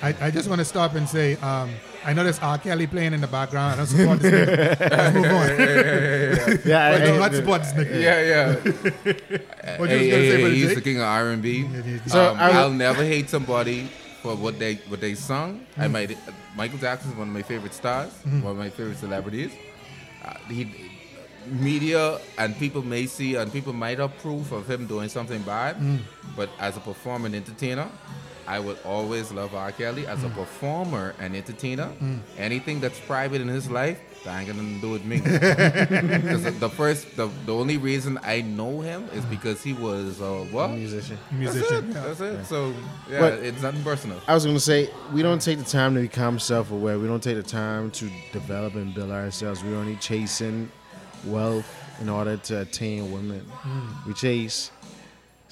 I, 0.02 0.14
I 0.20 0.30
just 0.30 0.48
want 0.48 0.58
to 0.58 0.64
stop 0.64 0.94
and 0.94 1.08
say, 1.08 1.36
um, 1.36 1.70
I 2.04 2.12
know 2.12 2.24
there's 2.24 2.40
R. 2.40 2.58
Kelly 2.58 2.88
playing 2.88 3.12
in 3.14 3.20
the 3.20 3.28
background. 3.28 3.72
I 3.72 3.76
don't 3.76 3.86
support 3.94 4.18
this 4.20 4.32
nigga. 4.32 4.90
Let's 4.90 5.14
move 5.14 6.58
on. 6.60 6.68
Yeah, 6.68 6.86
I 6.88 7.04
do 7.06 7.18
not 7.18 7.32
support 7.34 7.62
this 7.62 7.72
nigga. 7.72 8.00
Yeah, 8.02 8.20
yeah. 8.32 9.78
What 9.78 9.90
you 9.90 9.96
hey, 9.96 10.10
gonna 10.10 10.22
hey, 10.22 10.30
say, 10.30 10.40
hey, 10.42 10.50
he's 10.54 10.66
Jake? 10.66 10.74
the 10.74 10.80
king 10.82 10.96
of 10.98 11.04
R 11.04 11.28
and 11.30 11.40
B. 11.42 11.68
So 12.08 12.30
um, 12.32 12.38
I 12.38 12.48
would- 12.48 12.56
I'll 12.56 12.70
never 12.70 13.04
hate 13.04 13.30
somebody 13.30 13.88
for 14.22 14.34
what 14.34 14.58
they 14.58 14.74
what 14.88 15.00
they 15.00 15.14
sung. 15.14 15.64
I 15.78 15.86
Hmm. 15.86 15.92
might. 15.92 16.18
Michael 16.56 16.78
Jackson 16.78 17.12
is 17.12 17.16
one 17.16 17.28
of 17.28 17.34
my 17.34 17.42
favorite 17.42 17.72
stars, 17.72 18.10
one 18.24 18.52
of 18.52 18.56
my 18.58 18.70
favorite 18.70 18.98
celebrities. 18.98 19.52
Uh, 20.24 20.34
he, 20.48 20.90
media 21.46 22.18
and 22.38 22.56
people 22.58 22.82
may 22.82 23.06
see 23.06 23.34
and 23.36 23.52
people 23.52 23.72
might 23.72 23.98
approve 24.00 24.52
of 24.52 24.68
him 24.70 24.86
doing 24.86 25.08
something 25.08 25.42
bad, 25.42 25.76
Hmm. 25.76 25.96
but 26.36 26.50
as 26.58 26.76
a 26.76 26.80
performing 26.80 27.34
entertainer. 27.34 27.88
I 28.46 28.58
would 28.58 28.78
always 28.84 29.30
love 29.32 29.54
R. 29.54 29.72
Kelly 29.72 30.06
as 30.06 30.22
a 30.24 30.28
Hmm. 30.28 30.34
performer 30.40 31.14
and 31.18 31.34
entertainer. 31.36 31.90
Anything 32.38 32.80
that's 32.80 32.98
private 33.00 33.40
in 33.40 33.48
his 33.48 33.70
life, 33.70 33.98
that 34.24 34.38
ain't 34.38 34.48
gonna 34.48 34.80
do 34.80 34.90
with 34.90 35.04
me. 35.04 35.20
Because 35.22 36.42
the, 36.44 36.50
the 36.52 36.68
first, 36.68 37.16
the, 37.16 37.28
the 37.46 37.54
only 37.54 37.76
reason 37.76 38.18
I 38.22 38.40
know 38.42 38.80
him 38.80 39.08
is 39.12 39.24
because 39.26 39.62
he 39.62 39.72
was 39.72 40.20
uh, 40.20 40.44
what? 40.50 40.70
musician. 40.70 41.18
Musician. 41.30 41.92
That's 41.92 42.20
it. 42.20 42.44
So 42.46 42.72
yeah, 43.10 43.20
But- 43.20 43.32
it's 43.40 43.62
nothing 43.62 43.82
personal. 43.82 44.18
I 44.28 44.34
was 44.34 44.44
gonna 44.46 44.60
say 44.60 44.90
we 45.12 45.22
don't 45.22 45.40
take 45.42 45.58
the 45.58 45.64
time 45.64 45.94
to 45.94 46.00
become 46.00 46.38
self-aware. 46.38 46.98
We 46.98 47.06
don't 47.06 47.22
take 47.22 47.36
the 47.36 47.42
time 47.42 47.90
to 47.92 48.10
develop 48.32 48.74
and 48.74 48.94
build 48.94 49.10
ourselves. 49.10 49.62
We're 49.64 49.76
only 49.76 49.96
chasing 49.96 50.70
wealth 51.24 51.66
in 52.00 52.08
order 52.08 52.36
to 52.36 52.60
attain 52.62 53.12
women. 53.12 53.44
We 54.06 54.14
chase 54.14 54.70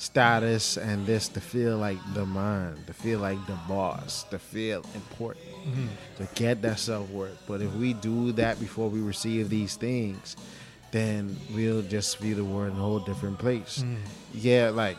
status 0.01 0.79
and 0.79 1.07
this 1.07 1.29
to 1.29 1.41
feel 1.41 1.77
like 1.77 1.99
the 2.15 2.25
man, 2.25 2.75
to 2.87 2.93
feel 2.95 3.19
like 3.19 3.39
the 3.47 3.59
boss, 3.69 4.25
to 4.25 4.39
feel 4.39 4.83
important, 4.95 5.45
mm-hmm. 5.47 5.87
to 6.17 6.29
get 6.35 6.63
that 6.63 6.79
self-worth. 6.79 7.37
But 7.47 7.61
if 7.61 7.71
we 7.75 7.93
do 7.93 8.33
that 8.33 8.59
before 8.59 8.89
we 8.89 9.01
receive 9.01 9.51
these 9.51 9.77
things, 9.77 10.37
then 10.91 11.37
we'll 11.55 11.83
just 11.83 12.17
view 12.17 12.35
the 12.35 12.45
world 12.45 12.73
in 12.73 12.79
a 12.79 12.83
whole 12.83 13.01
different 13.01 13.39
place. 13.39 13.81
Mm-hmm. 13.85 13.97
Yeah, 14.33 14.71
like 14.71 14.97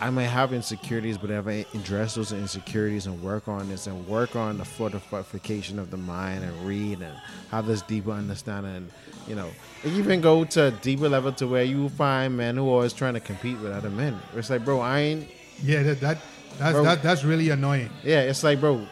I 0.00 0.08
may 0.10 0.24
have 0.24 0.52
insecurities, 0.54 1.18
but 1.18 1.30
if 1.30 1.46
I 1.46 1.66
address 1.74 2.14
those 2.14 2.32
insecurities 2.32 3.06
and 3.06 3.22
work 3.22 3.48
on 3.48 3.68
this 3.68 3.86
and 3.86 4.06
work 4.08 4.34
on 4.34 4.56
the 4.56 4.64
fortification 4.64 5.78
of 5.78 5.90
the 5.90 5.98
mind 5.98 6.42
and 6.42 6.66
read 6.66 7.00
and 7.02 7.14
have 7.50 7.66
this 7.66 7.82
deeper 7.82 8.12
understanding, 8.12 8.74
and, 8.76 8.90
you 9.28 9.34
know, 9.34 9.50
even 9.84 10.20
go 10.22 10.44
to 10.44 10.64
a 10.68 10.70
deeper 10.70 11.08
level 11.08 11.32
to 11.32 11.46
where 11.46 11.64
you 11.64 11.90
find 11.90 12.34
men 12.36 12.56
who 12.56 12.66
are 12.68 12.72
always 12.72 12.94
trying 12.94 13.14
to 13.14 13.20
compete 13.20 13.58
with 13.60 13.72
other 13.72 13.90
men. 13.90 14.18
It's 14.34 14.48
like, 14.48 14.64
bro, 14.64 14.80
I 14.80 15.00
ain't, 15.00 15.28
Yeah, 15.62 15.82
that, 15.82 16.00
that 16.00 16.18
that's 16.58 16.72
Bro. 16.72 16.84
that, 16.84 17.02
that's 17.02 17.22
really 17.24 17.50
annoying. 17.50 17.90
yeah, 18.02 18.22
it's 18.22 18.42
like, 18.42 18.58
bro, 18.60 18.86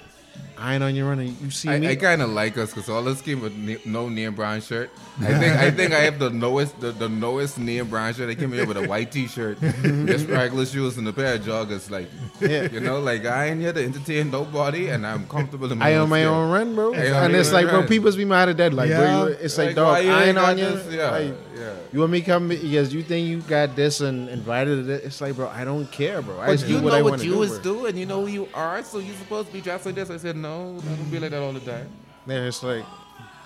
I 0.59 0.75
ain't 0.75 0.83
on 0.83 0.95
your 0.95 1.09
run. 1.09 1.21
and 1.21 1.37
You 1.41 1.51
see 1.51 1.69
I, 1.69 1.79
me? 1.79 1.89
I 1.89 1.97
kind 1.97 2.21
of 2.21 2.31
like 2.31 2.59
us 2.59 2.71
because 2.75 2.89
all 2.89 3.07
us 3.09 3.21
came 3.23 3.41
with 3.41 3.57
ne- 3.57 3.79
no 3.85 4.09
Neil 4.09 4.33
Brown 4.33 4.61
shirt. 4.61 4.91
I 5.21 5.35
think 5.39 5.57
I 5.57 5.71
think 5.71 5.93
I 5.93 6.01
have 6.01 6.19
the 6.19 6.31
lowest 6.31 6.81
the, 6.81 6.91
the 6.93 7.09
lowest 7.09 7.59
Neil 7.59 7.85
Brown 7.85 8.13
shirt. 8.15 8.29
I 8.31 8.35
came 8.35 8.53
here 8.53 8.67
with 8.67 8.77
a 8.77 8.87
white 8.89 9.13
T-shirt, 9.13 9.61
just 9.83 10.27
regular 10.29 10.67
shoes, 10.67 10.97
and 10.99 11.07
a 11.09 11.13
pair 11.13 11.35
of 11.35 11.43
joggers. 11.43 11.91
Like, 11.91 12.09
Yeah. 12.41 12.71
you 12.73 12.81
know, 12.81 12.99
like 13.01 13.25
I 13.25 13.47
ain't 13.47 13.61
here 13.61 13.73
to 13.73 13.85
entertain 13.85 14.31
nobody, 14.31 14.89
and 14.89 15.07
I'm 15.07 15.27
comfortable 15.29 15.71
in 15.71 15.79
my 15.79 15.89
I 15.91 15.95
own 15.95 16.03
own 16.03 16.09
my 16.11 16.19
skin. 16.23 16.29
own 16.29 16.51
run, 16.51 16.75
bro. 16.75 16.95
I 16.95 16.97
and 17.25 17.35
it's 17.37 17.49
own 17.49 17.55
like, 17.55 17.69
bro, 17.69 17.87
people's 17.87 18.17
be 18.17 18.25
mad 18.25 18.49
at 18.49 18.57
that. 18.59 18.73
Like, 18.75 18.91
bro, 18.91 19.27
you- 19.29 19.33
it's 19.35 19.57
like, 19.59 19.69
Like, 19.69 19.77
dog, 19.77 19.87
why 19.93 20.01
you 20.01 20.11
I 20.11 20.19
ain't 20.25 20.29
ain't 20.31 20.39
on 20.39 20.59
you. 20.59 20.81
Yeah, 20.91 21.11
Like, 21.11 21.35
yeah. 21.57 21.75
You 21.93 22.01
want 22.01 22.13
me 22.13 22.21
to 22.21 22.27
come 22.27 22.49
because 22.49 22.93
you 22.95 23.03
think 23.03 23.27
you 23.29 23.41
got 23.41 23.75
this 23.75 24.01
and 24.01 24.29
invited 24.29 24.77
to 24.77 24.83
this? 24.83 25.05
It's 25.05 25.21
like, 25.21 25.35
bro, 25.37 25.49
I 25.49 25.65
don't 25.65 25.91
care, 25.91 26.21
bro. 26.23 26.39
I 26.39 26.47
But 26.47 26.53
just 26.53 26.67
you 26.69 26.79
do 26.79 26.85
what 26.85 26.93
know 26.93 27.03
want 27.05 27.17
what 27.17 27.25
you 27.25 27.33
do. 27.33 27.39
was 27.39 27.53
bro. 27.59 27.63
doing. 27.75 27.97
You 27.97 28.07
know 28.07 28.21
who 28.25 28.27
you 28.31 28.49
are. 28.55 28.83
So 28.85 28.99
you 28.99 29.13
supposed 29.15 29.49
to 29.49 29.53
be 29.55 29.61
dressed 29.61 29.87
like 29.87 29.95
this. 29.95 30.11
I 30.11 30.19
said 30.19 30.37
no. 30.37 30.48
Don't 30.49 31.11
be 31.11 31.19
like 31.19 31.31
that 31.31 31.43
all 31.43 31.53
the 31.53 31.61
time. 31.61 31.89
Yeah, 32.27 32.45
it's 32.45 32.63
like, 32.63 32.85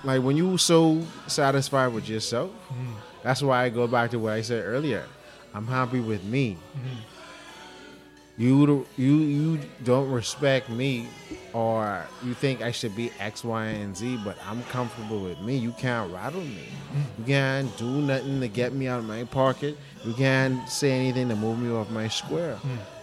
like 0.04 0.22
when 0.22 0.36
you 0.36 0.58
so 0.58 1.02
satisfied 1.26 1.88
with 1.88 2.08
yourself. 2.08 2.50
Mm-hmm. 2.50 2.92
That's 3.22 3.42
why 3.42 3.64
I 3.64 3.68
go 3.68 3.86
back 3.86 4.10
to 4.10 4.18
what 4.18 4.32
I 4.32 4.42
said 4.42 4.64
earlier. 4.64 5.04
I'm 5.54 5.66
happy 5.66 6.00
with 6.00 6.24
me. 6.24 6.56
Mm-hmm. 6.76 6.98
You 8.38 8.86
you 8.96 9.16
you 9.18 9.60
don't 9.84 10.10
respect 10.10 10.70
me, 10.70 11.06
or 11.52 12.02
you 12.24 12.32
think 12.34 12.62
I 12.62 12.72
should 12.72 12.96
be 12.96 13.12
X, 13.20 13.44
Y, 13.44 13.66
and 13.66 13.94
Z, 13.94 14.20
but 14.24 14.36
I'm 14.48 14.62
comfortable 14.64 15.20
with 15.20 15.38
me. 15.40 15.56
You 15.58 15.72
can't 15.72 16.10
rattle 16.12 16.40
me. 16.40 16.66
Mm-hmm. 16.66 17.20
You 17.20 17.26
can't 17.26 17.76
do 17.76 18.00
nothing 18.00 18.40
to 18.40 18.48
get 18.48 18.72
me 18.72 18.88
out 18.88 19.00
of 19.00 19.04
my 19.04 19.24
pocket. 19.24 19.76
You 20.04 20.14
can't 20.14 20.66
say 20.68 20.92
anything 20.92 21.28
to 21.28 21.36
move 21.36 21.58
me 21.58 21.70
off 21.70 21.90
my 21.90 22.08
square. 22.08 22.58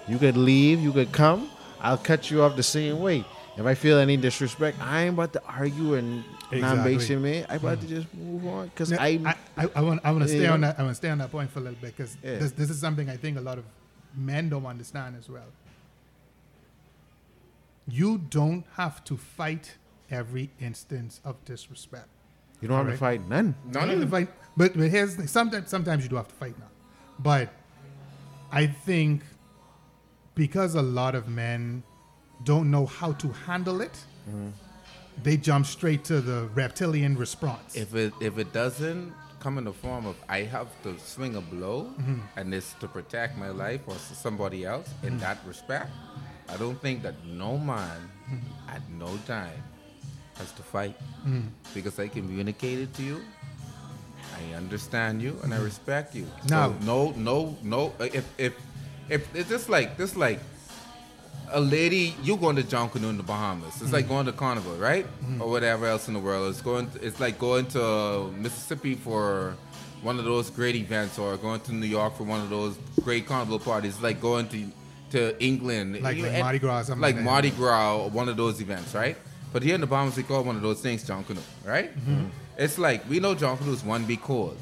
You 0.07 0.17
could 0.17 0.35
leave. 0.35 0.81
You 0.81 0.91
could 0.91 1.11
come. 1.11 1.49
I'll 1.79 1.97
cut 1.97 2.31
you 2.31 2.41
off 2.41 2.55
the 2.55 2.63
same 2.63 2.99
way. 2.99 3.23
If 3.57 3.65
I 3.65 3.73
feel 3.73 3.99
any 3.99 4.15
disrespect, 4.17 4.77
I 4.81 5.03
ain't 5.03 5.13
about 5.13 5.33
to 5.33 5.43
argue 5.45 5.95
and 5.95 6.23
Exactly. 6.51 6.61
non-basic 6.61 7.19
man. 7.19 7.45
I 7.47 7.55
about 7.55 7.81
to 7.81 7.87
hmm. 7.87 7.95
just 7.95 8.13
move 8.15 8.47
on 8.47 8.67
because 8.69 8.91
Now, 8.91 9.01
I, 9.01 9.19
I, 9.25 9.63
I, 9.65 9.69
I 9.75 9.81
want 9.81 10.01
I 10.03 10.11
want 10.11 10.23
to 10.23 10.27
stay 10.29 10.41
you 10.41 10.47
on 10.47 10.61
that 10.61 10.79
I 10.79 10.83
want 10.83 10.91
to 10.91 10.95
stay 10.95 11.09
on 11.09 11.19
that 11.19 11.31
point 11.31 11.51
for 11.51 11.59
a 11.59 11.63
little 11.63 11.77
bit 11.79 11.95
because 11.95 12.17
Yeah. 12.23 12.39
this, 12.39 12.51
this 12.53 12.69
is 12.69 12.79
something 12.79 13.09
I 13.09 13.17
think 13.17 13.37
a 13.37 13.41
lot 13.41 13.57
of 13.59 13.65
men 14.15 14.49
don't 14.49 14.65
understand 14.65 15.15
as 15.17 15.29
well. 15.29 15.45
You 17.87 18.17
don't 18.17 18.65
have 18.77 19.03
to 19.05 19.17
fight 19.17 19.77
every 20.09 20.49
instance 20.59 21.21
of 21.23 21.43
disrespect. 21.45 22.07
you 22.61 22.67
don't 22.67 22.83
have 22.83 22.93
to 22.93 22.97
fight 22.97 23.27
none. 23.27 23.55
You 23.67 23.73
don't 23.73 23.89
have 23.89 24.09
fight, 24.09 24.29
but, 24.57 24.75
but 24.75 24.89
here's 24.89 25.29
sometimes 25.29 25.69
sometimes 25.69 26.03
you 26.03 26.09
do 26.09 26.15
have 26.15 26.27
to 26.27 26.35
fight 26.35 26.57
now. 26.57 26.69
But 27.19 27.49
I 28.51 28.67
think 28.67 29.21
because 30.33 30.73
a 30.73 30.81
lot 30.81 31.13
of 31.13 31.27
men 31.27 31.83
don't 32.43 32.71
know 32.71 32.85
how 32.85 33.11
to 33.13 33.27
handle 33.29 33.81
it, 33.81 33.97
mm-hmm. 34.29 34.49
they 35.23 35.37
jump 35.37 35.65
straight 35.65 36.03
to 36.05 36.21
the 36.21 36.49
reptilian 36.53 37.17
response. 37.17 37.75
If 37.75 37.95
it 37.95 38.13
if 38.21 38.37
it 38.37 38.53
doesn't 38.53 39.13
come 39.39 39.57
in 39.57 39.63
the 39.63 39.73
form 39.73 40.05
of 40.05 40.15
I 40.27 40.43
have 40.43 40.67
to 40.83 40.97
swing 40.99 41.35
a 41.35 41.41
blow 41.41 41.83
mm-hmm. 41.83 42.19
and 42.35 42.53
it's 42.53 42.73
to 42.75 42.87
protect 42.87 43.37
my 43.37 43.49
life 43.49 43.81
or 43.87 43.95
somebody 43.95 44.65
else 44.65 44.89
in 45.03 45.09
mm-hmm. 45.09 45.19
that 45.19 45.37
respect, 45.45 45.91
I 46.49 46.57
don't 46.57 46.81
think 46.81 47.03
that 47.03 47.15
no 47.25 47.57
man 47.57 48.09
at 48.67 48.81
no 48.91 49.17
time 49.25 49.63
has 50.35 50.51
to 50.53 50.63
fight 50.63 50.95
because 51.73 51.99
I 51.99 52.07
communicated 52.07 52.93
to 52.95 53.03
you. 53.03 53.21
I 54.37 54.55
understand 54.55 55.21
you 55.21 55.37
and 55.43 55.53
I 55.53 55.57
respect 55.57 56.15
you. 56.15 56.25
No, 56.49 56.75
so 56.79 56.85
no, 56.85 57.11
no, 57.17 57.57
no. 57.61 57.93
If 57.99 58.25
if 58.37 58.53
if 59.09 59.35
it's 59.35 59.49
just 59.49 59.69
like 59.69 59.97
this, 59.97 60.15
like 60.15 60.39
a 61.51 61.59
lady, 61.59 62.15
you're 62.23 62.37
going 62.37 62.55
to 62.57 62.63
John 62.63 62.89
Canoe 62.89 63.09
in 63.09 63.17
the 63.17 63.23
Bahamas. 63.23 63.81
It's 63.81 63.91
like 63.91 64.05
mm. 64.05 64.09
going 64.09 64.25
to 64.27 64.31
Carnival, 64.31 64.75
right? 64.77 65.05
Mm-hmm. 65.05 65.41
Or 65.41 65.49
whatever 65.49 65.85
else 65.87 66.07
in 66.07 66.13
the 66.13 66.19
world. 66.19 66.49
It's 66.49 66.61
going. 66.61 66.89
To, 66.91 67.05
it's 67.05 67.19
like 67.19 67.39
going 67.39 67.65
to 67.67 68.31
Mississippi 68.37 68.95
for 68.95 69.55
one 70.01 70.19
of 70.19 70.25
those 70.25 70.49
great 70.49 70.75
events, 70.75 71.19
or 71.19 71.35
going 71.37 71.61
to 71.61 71.73
New 71.73 71.85
York 71.87 72.15
for 72.15 72.23
one 72.23 72.41
of 72.41 72.49
those 72.49 72.77
great 73.03 73.25
carnival 73.25 73.59
parties. 73.59 73.95
It's 73.95 74.03
like 74.03 74.21
going 74.21 74.47
to 74.49 74.65
to 75.11 75.43
England, 75.43 76.01
Like- 76.01 76.17
You- 76.17 76.23
like 76.27 76.39
Mardi 76.39 76.59
Gras 76.59 76.83
something 76.83 77.01
like 77.01 77.15
like. 77.15 77.23
Mardi 77.23 77.49
Gras, 77.49 77.97
or 77.97 78.09
one 78.11 78.29
of 78.29 78.37
those 78.37 78.61
events, 78.61 78.93
right? 78.93 79.17
But 79.51 79.63
here 79.63 79.73
in 79.73 79.81
the 79.81 79.87
Bahamas, 79.87 80.15
we 80.15 80.21
call 80.21 80.43
one 80.43 80.55
of 80.55 80.61
those 80.61 80.81
things 80.81 81.03
John 81.03 81.23
Canoe, 81.23 81.41
right? 81.65 81.89
Mm-hmm. 81.97 82.11
Mm-hmm. 82.11 82.27
It's 82.59 82.77
like 82.77 83.09
we 83.09 83.19
know 83.19 83.33
John 83.33 83.57
Canoe 83.57 83.73
is 83.73 83.83
one 83.83 84.05
big 84.05 84.21
cold, 84.21 84.57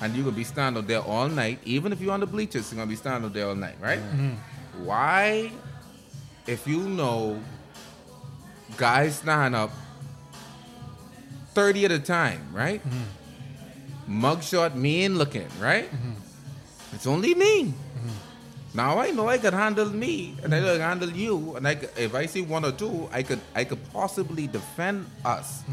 and 0.00 0.14
you're 0.14 0.24
gonna 0.24 0.34
be 0.36 0.42
standing 0.44 0.84
there 0.86 1.00
all 1.00 1.28
night. 1.28 1.60
Even 1.64 1.92
if 1.92 2.00
you're 2.00 2.12
on 2.12 2.20
the 2.20 2.26
bleachers, 2.26 2.72
you're 2.72 2.78
gonna 2.78 2.88
be 2.88 2.96
standing 2.96 3.30
there 3.32 3.46
all 3.48 3.54
night, 3.54 3.76
right? 3.80 4.00
Why, 4.82 5.52
if 6.46 6.66
you 6.66 6.80
know 6.80 7.40
guys 8.76 9.16
stand 9.16 9.54
up 9.54 9.70
30 11.54 11.86
at 11.86 11.92
a 11.92 11.98
time, 11.98 12.46
right? 12.52 12.82
Mm-hmm. 12.86 14.24
Mugshot 14.24 14.74
mean 14.74 15.16
looking, 15.16 15.48
right? 15.60 15.90
Mm-hmm. 15.90 16.12
It's 16.94 17.06
only 17.06 17.34
me. 17.34 17.64
Mm-hmm. 17.64 18.08
Now 18.74 18.98
I 18.98 19.10
know 19.10 19.26
I 19.28 19.38
can 19.38 19.54
handle 19.54 19.88
me, 19.88 20.36
and 20.42 20.54
I 20.54 20.60
can 20.60 20.80
handle 20.80 21.10
you, 21.10 21.56
and 21.56 21.66
I 21.66 21.74
could, 21.76 21.90
if 21.96 22.14
I 22.14 22.26
see 22.26 22.42
one 22.42 22.64
or 22.64 22.72
two, 22.72 23.08
I 23.10 23.22
could 23.22 23.40
I 23.54 23.64
could 23.64 23.80
possibly 23.90 24.46
defend 24.46 25.06
us. 25.24 25.64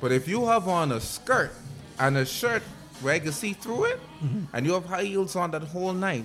But 0.00 0.12
if 0.12 0.26
you 0.26 0.46
have 0.46 0.66
on 0.66 0.92
a 0.92 1.00
skirt 1.00 1.52
and 1.98 2.16
a 2.16 2.24
shirt 2.24 2.62
where 3.02 3.14
I 3.14 3.18
can 3.18 3.32
see 3.32 3.52
through 3.52 3.84
it, 3.84 4.00
and 4.54 4.64
you 4.64 4.72
have 4.72 4.86
high 4.86 5.04
heels 5.04 5.36
on 5.36 5.50
that 5.50 5.62
whole 5.62 5.92
night, 5.92 6.24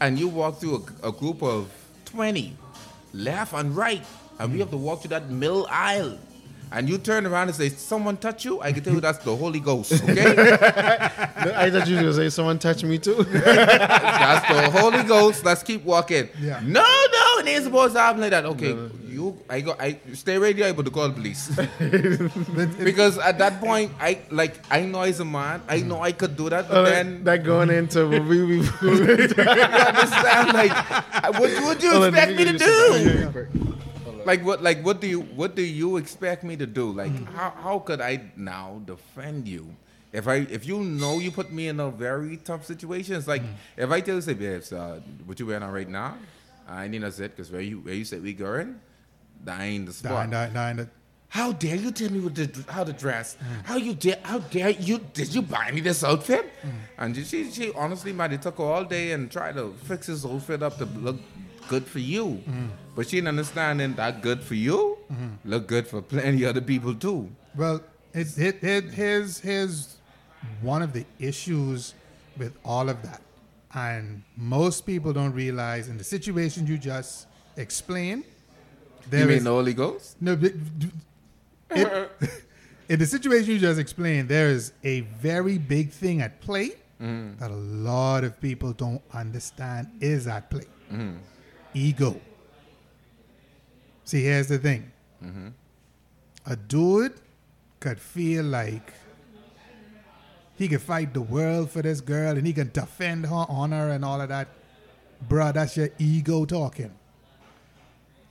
and 0.00 0.18
you 0.18 0.28
walk 0.28 0.60
through 0.60 0.86
a, 1.02 1.08
a 1.08 1.12
group 1.12 1.42
of 1.42 1.68
twenty, 2.04 2.56
left 3.14 3.54
and 3.54 3.76
right, 3.76 4.02
and 4.38 4.50
we 4.50 4.56
hmm. 4.56 4.60
have 4.60 4.70
to 4.70 4.76
walk 4.76 5.02
to 5.02 5.08
that 5.08 5.30
middle 5.30 5.66
aisle, 5.70 6.18
and 6.72 6.88
you 6.88 6.98
turn 6.98 7.26
around 7.26 7.48
and 7.48 7.56
say, 7.56 7.68
"Someone 7.68 8.16
touch 8.16 8.44
you," 8.44 8.60
I 8.60 8.72
can 8.72 8.82
tell 8.82 8.94
you 8.94 9.00
that's 9.00 9.18
the 9.18 9.34
Holy 9.34 9.60
Ghost. 9.60 9.92
Okay, 10.14 11.52
I 11.56 11.70
thought 11.70 11.86
you 11.88 11.96
were 11.96 12.02
gonna 12.02 12.14
say 12.14 12.30
someone 12.30 12.58
touched 12.58 12.84
me 12.84 12.98
too. 12.98 13.22
that's 13.24 14.46
the 14.48 14.70
Holy 14.80 15.02
Ghost. 15.02 15.44
Let's 15.44 15.62
keep 15.62 15.84
walking. 15.84 16.28
Yeah. 16.40 16.60
No, 16.64 16.80
no, 16.82 17.38
it 17.40 17.46
ain't 17.48 17.64
supposed 17.64 17.94
to 17.94 18.00
happen 18.00 18.20
like 18.22 18.30
that. 18.30 18.44
Okay, 18.46 18.74
you, 19.06 19.36
I 19.50 19.60
go, 19.60 19.76
I 19.78 19.98
stay 20.14 20.38
ready, 20.38 20.62
able 20.62 20.84
to 20.84 20.90
call 20.90 21.10
police. 21.10 21.48
because 22.78 23.18
at 23.18 23.38
that 23.38 23.60
point, 23.60 23.92
I 24.00 24.20
like, 24.30 24.54
I 24.70 24.82
know 24.82 25.02
he's 25.02 25.20
a 25.20 25.24
man. 25.24 25.62
I 25.68 25.80
know 25.80 26.00
I 26.00 26.12
could 26.12 26.36
do 26.36 26.48
that, 26.48 26.68
but 26.68 26.78
Oh, 26.78 26.84
then 26.84 27.24
that 27.24 27.44
going 27.44 27.70
into 27.70 28.08
what 28.08 28.24
we, 28.24 28.42
we 28.44 28.56
you 28.56 28.62
understand? 28.62 30.52
Like, 30.54 30.72
what 31.38 31.50
would 31.64 31.82
you 31.82 32.04
expect 32.04 32.28
let 32.32 32.36
me 32.36 32.44
to 32.44 32.52
get 32.52 32.58
do? 32.58 33.74
This- 34.24 34.36
Like 34.38 34.44
what? 34.44 34.62
Like 34.62 34.84
what 34.84 35.00
do 35.00 35.06
you? 35.06 35.20
What 35.20 35.54
do 35.54 35.62
you 35.62 35.96
expect 35.96 36.44
me 36.44 36.56
to 36.56 36.66
do? 36.66 36.90
Like 36.92 37.12
how? 37.34 37.50
How 37.50 37.78
could 37.78 38.00
I 38.00 38.30
now 38.36 38.80
defend 38.84 39.46
you? 39.48 39.74
If 40.12 40.28
I, 40.28 40.46
if 40.48 40.64
you 40.64 40.78
know 40.84 41.18
you 41.18 41.32
put 41.32 41.50
me 41.50 41.66
in 41.66 41.80
a 41.80 41.90
very 41.90 42.36
tough 42.36 42.64
situation, 42.64 43.16
it's 43.16 43.26
like 43.26 43.42
if 43.76 43.90
I 43.90 44.00
tell 44.00 44.14
you, 44.14 44.20
say, 44.20 44.34
babes, 44.34 44.72
uh, 44.72 45.00
what 45.26 45.40
you 45.40 45.46
wearing 45.46 45.64
on 45.64 45.72
right 45.72 45.88
now? 45.88 46.16
I 46.68 46.86
need 46.86 47.00
to 47.00 47.10
sit 47.10 47.34
because 47.36 47.50
where 47.50 47.60
you 47.60 47.80
where 47.80 47.94
you 47.94 48.04
said 48.04 48.22
we 48.22 48.32
going, 48.32 48.78
that 49.44 49.60
ain't 49.60 49.86
the 49.86 49.92
spot. 49.92 50.28
Nah, 50.30 50.46
nah, 50.48 50.72
nah. 50.72 50.84
How 51.28 51.50
dare 51.50 51.74
you 51.74 51.90
tell 51.90 52.12
me 52.12 52.20
what 52.20 52.36
to, 52.36 52.48
how 52.68 52.84
to 52.84 52.92
dress? 52.92 53.36
How 53.64 53.74
you 53.76 53.92
dare? 53.94 54.20
How 54.22 54.38
dare 54.38 54.70
you? 54.70 54.98
Did 55.12 55.34
you 55.34 55.42
buy 55.42 55.72
me 55.72 55.80
this 55.80 56.04
outfit? 56.04 56.48
And 56.96 57.16
she, 57.16 57.50
she 57.50 57.72
honestly, 57.74 58.12
man, 58.12 58.30
it 58.32 58.40
took 58.42 58.58
her 58.58 58.62
all 58.64 58.84
day 58.84 59.10
and 59.10 59.28
tried 59.28 59.56
to 59.56 59.74
fix 59.82 60.06
his 60.06 60.24
outfit 60.24 60.62
up 60.62 60.78
to 60.78 60.84
look 60.84 61.16
good 61.68 61.86
for 61.86 61.98
you. 61.98 62.24
Mm-hmm. 62.24 62.66
But 62.94 63.08
she 63.08 63.16
didn't 63.16 63.28
understand 63.28 63.80
that 63.80 64.22
good 64.22 64.42
for 64.42 64.54
you 64.54 64.94
mm-hmm. 65.12 65.48
look 65.48 65.66
good 65.66 65.86
for 65.86 66.02
plenty 66.02 66.44
other 66.44 66.60
people 66.60 66.94
too. 66.94 67.30
Well, 67.56 67.80
it, 68.12 68.38
it, 68.38 68.62
it, 68.62 68.84
here's, 68.92 69.40
here's 69.40 69.96
one 70.60 70.82
of 70.82 70.92
the 70.92 71.04
issues 71.18 71.94
with 72.36 72.56
all 72.64 72.88
of 72.88 73.02
that. 73.02 73.20
And 73.74 74.22
most 74.36 74.86
people 74.86 75.12
don't 75.12 75.32
realize 75.32 75.88
in 75.88 75.98
the 75.98 76.04
situation 76.04 76.66
you 76.66 76.78
just 76.78 77.26
explained, 77.56 78.24
there 79.10 79.22
you 79.22 79.26
mean 79.26 79.38
is- 79.38 79.44
the 79.44 79.50
Holy 79.50 79.74
Ghost? 79.74 80.16
no, 80.20 80.36
but- 80.36 80.52
it- 81.70 82.10
in 82.88 82.98
the 82.98 83.06
situation 83.06 83.52
you 83.52 83.58
just 83.58 83.80
explained, 83.80 84.28
there 84.28 84.48
is 84.48 84.72
a 84.84 85.00
very 85.00 85.58
big 85.58 85.90
thing 85.90 86.20
at 86.20 86.40
play 86.40 86.72
mm-hmm. 87.00 87.38
that 87.38 87.50
a 87.50 87.54
lot 87.54 88.24
of 88.24 88.40
people 88.40 88.72
don't 88.72 89.02
understand 89.12 89.88
is 90.00 90.26
at 90.26 90.50
play. 90.50 90.66
Ego. 91.74 92.20
See, 94.04 94.22
here's 94.22 94.48
the 94.48 94.58
thing. 94.58 94.92
A 96.46 96.56
dude 96.56 97.14
could 97.80 97.98
feel 97.98 98.44
like 98.44 98.92
he 100.56 100.68
could 100.68 100.82
fight 100.82 101.14
the 101.14 101.20
world 101.20 101.70
for 101.70 101.82
this 101.82 102.00
girl 102.00 102.36
and 102.36 102.46
he 102.46 102.52
can 102.52 102.70
defend 102.72 103.26
her 103.26 103.46
honor 103.48 103.90
and 103.90 104.04
all 104.04 104.20
of 104.20 104.28
that. 104.28 104.48
Bruh, 105.28 105.52
that's 105.52 105.76
your 105.76 105.88
ego 105.98 106.44
talking. 106.44 106.92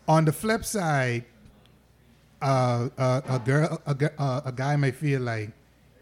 On 0.08 0.26
the 0.26 0.32
flip 0.32 0.64
side, 0.64 1.26
uh, 2.42 2.90
uh, 2.98 3.22
a 3.28 3.40
girl, 3.40 3.82
a, 3.86 4.22
uh, 4.22 4.42
a 4.46 4.52
guy 4.52 4.76
may 4.76 4.92
feel 4.92 5.22
like 5.22 5.52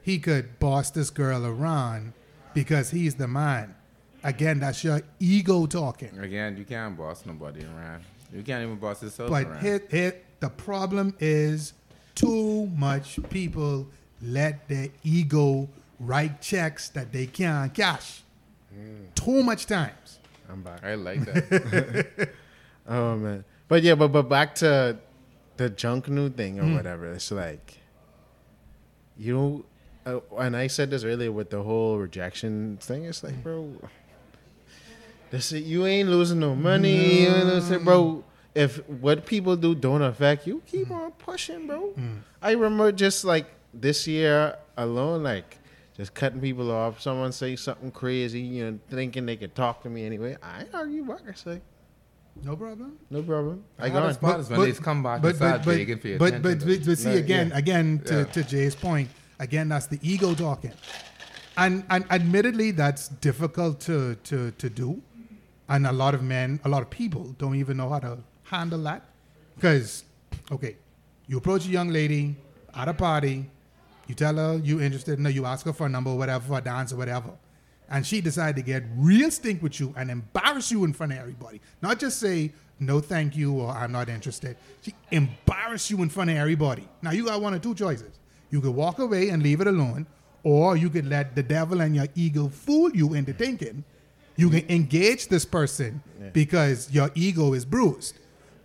he 0.01 0.19
could 0.19 0.59
boss 0.59 0.89
this 0.91 1.09
girl 1.09 1.45
around 1.45 2.13
because 2.53 2.91
he's 2.91 3.15
the 3.15 3.27
man. 3.27 3.75
Again, 4.23 4.59
that's 4.59 4.83
your 4.83 5.01
ego 5.19 5.65
talking. 5.65 6.17
Again, 6.19 6.57
you 6.57 6.63
can't 6.65 6.97
boss 6.97 7.25
nobody 7.25 7.63
around. 7.65 8.03
You 8.33 8.43
can't 8.43 8.63
even 8.63 8.77
boss 8.77 9.01
yourself 9.03 9.29
But 9.29 9.45
around. 9.47 9.61
here, 9.61 9.81
here, 9.89 10.15
the 10.39 10.49
problem 10.49 11.15
is 11.19 11.73
too 12.15 12.67
much 12.67 13.19
people 13.29 13.87
let 14.21 14.67
their 14.69 14.89
ego 15.03 15.67
write 15.99 16.41
checks 16.41 16.89
that 16.89 17.11
they 17.11 17.25
can't 17.25 17.73
cash. 17.73 18.21
Too 19.15 19.43
much 19.43 19.65
times. 19.65 20.19
I'm 20.49 20.61
back. 20.61 20.83
I 20.83 20.95
like 20.95 21.25
that. 21.25 22.29
Oh 22.87 23.15
man, 23.15 23.45
but 23.67 23.83
yeah, 23.83 23.93
but 23.95 24.07
but 24.07 24.23
back 24.27 24.55
to 24.55 24.97
the 25.57 25.69
Junkanoo 25.69 26.33
thing 26.35 26.57
Hmm. 26.57 26.73
or 26.73 26.75
whatever. 26.77 27.13
It's 27.13 27.29
like 27.31 27.77
you, 29.17 29.65
uh, 30.05 30.19
and 30.37 30.57
I 30.57 30.65
said 30.67 30.89
this 30.89 31.03
earlier 31.03 31.31
with 31.31 31.51
the 31.51 31.61
whole 31.61 31.97
rejection 31.99 32.77
thing. 32.81 33.05
It's 33.05 33.23
like, 33.23 33.41
bro, 33.43 33.71
this 35.31 35.51
you 35.51 35.85
ain't 35.85 36.09
losing 36.09 36.39
no 36.39 36.55
money. 36.55 37.23
You 37.23 37.29
ain't 37.29 37.45
losing, 37.47 37.83
bro. 37.83 38.23
If 38.53 38.87
what 38.89 39.25
people 39.25 39.55
do 39.55 39.73
don't 39.73 40.01
affect 40.01 40.45
you, 40.45 40.61
keep 40.67 40.87
Hmm. 40.87 40.93
on 40.93 41.11
pushing, 41.13 41.67
bro. 41.67 41.93
I 42.41 42.51
remember 42.51 42.91
just 42.91 43.23
like 43.25 43.47
this 43.73 44.07
year 44.07 44.55
alone, 44.77 45.23
like. 45.23 45.57
Just 45.97 46.13
cutting 46.13 46.39
people 46.39 46.71
off. 46.71 47.01
Someone 47.01 47.31
say 47.33 47.55
something 47.57 47.91
crazy, 47.91 48.39
you 48.39 48.63
know, 48.71 48.79
thinking 48.89 49.25
they 49.25 49.35
could 49.35 49.53
talk 49.53 49.83
to 49.83 49.89
me 49.89 50.05
anyway. 50.05 50.37
I 50.41 50.65
argue 50.73 51.03
back. 51.03 51.19
I 51.29 51.33
say, 51.33 51.61
No 52.41 52.55
problem. 52.55 52.97
no 53.09 53.21
problem. 53.21 53.65
I 53.77 53.89
got 53.89 54.15
spot 54.15 54.39
is 54.39 54.49
when 54.49 54.61
they 54.61 54.71
come 54.71 55.03
back 55.03 55.21
begging 55.21 55.99
for 55.99 56.07
your 56.07 56.17
but, 56.17 56.41
but, 56.41 56.59
but, 56.65 56.85
but 56.85 56.97
see 56.97 57.17
again, 57.17 57.49
yeah. 57.49 57.57
again 57.57 58.01
to, 58.05 58.15
Yeah. 58.19 58.23
to 58.23 58.43
Jay's 58.43 58.73
point, 58.73 59.09
again 59.39 59.67
that's 59.67 59.87
the 59.87 59.99
ego 60.01 60.33
talking, 60.33 60.71
and 61.57 61.83
and 61.89 62.05
admittedly 62.09 62.71
that's 62.71 63.09
difficult 63.09 63.81
to 63.81 64.15
to 64.23 64.51
to 64.51 64.69
do, 64.69 65.01
and 65.71 65.87
a 65.87 65.91
lot 65.91 66.13
of 66.13 66.21
men, 66.21 66.59
a 66.65 66.69
lot 66.69 66.81
of 66.81 66.89
people 66.89 67.33
don't 67.39 67.55
even 67.55 67.77
know 67.77 67.89
how 67.89 67.99
to 67.99 68.17
handle 68.43 68.83
that, 68.83 69.01
because 69.55 70.03
okay, 70.51 70.75
you 71.27 71.37
approach 71.37 71.65
a 71.65 71.69
young 71.69 71.89
lady 71.89 72.35
at 72.75 72.87
a 72.89 72.93
party, 72.93 73.49
you 74.07 74.13
tell 74.13 74.35
her 74.35 74.59
you're 74.63 74.81
interested 74.81 75.17
in 75.17 75.25
her, 75.25 75.31
you 75.31 75.45
ask 75.45 75.65
her 75.65 75.73
for 75.73 75.85
a 75.85 75.89
number, 75.89 76.09
or 76.11 76.17
whatever, 76.17 76.43
for 76.45 76.57
a 76.57 76.61
dance 76.61 76.91
or 76.91 76.97
whatever. 76.97 77.31
And 77.89 78.05
she 78.05 78.21
decided 78.21 78.57
to 78.57 78.61
get 78.61 78.83
real 78.97 79.31
stink 79.31 79.61
with 79.63 79.79
you 79.79 79.93
and 79.97 80.11
embarrass 80.11 80.71
you 80.71 80.83
in 80.83 80.93
front 80.93 81.13
of 81.13 81.19
everybody. 81.19 81.61
Not 81.81 81.99
just 81.99 82.19
say, 82.19 82.51
no, 82.79 82.99
thank 82.99 83.35
you, 83.35 83.53
or 83.53 83.71
I'm 83.71 83.91
not 83.91 84.09
interested. 84.09 84.57
She 84.81 84.93
embarrass 85.11 85.89
you 85.89 86.01
in 86.01 86.09
front 86.09 86.29
of 86.31 86.37
everybody. 86.37 86.87
Now, 87.01 87.11
you 87.11 87.25
got 87.25 87.41
one 87.41 87.53
or 87.53 87.59
two 87.59 87.75
choices. 87.75 88.19
You 88.49 88.59
could 88.59 88.75
walk 88.75 88.99
away 88.99 89.29
and 89.29 89.43
leave 89.43 89.61
it 89.61 89.67
alone, 89.67 90.07
or 90.43 90.75
you 90.75 90.89
could 90.89 91.05
let 91.05 91.35
the 91.35 91.43
devil 91.43 91.81
and 91.81 91.95
your 91.95 92.07
ego 92.15 92.47
fool 92.49 92.91
you 92.91 93.13
into 93.13 93.33
thinking 93.33 93.83
you 94.41 94.49
can 94.49 94.65
engage 94.79 95.27
this 95.27 95.45
person 95.57 96.01
because 96.33 96.77
your 96.97 97.09
ego 97.15 97.53
is 97.53 97.63
bruised. 97.65 98.15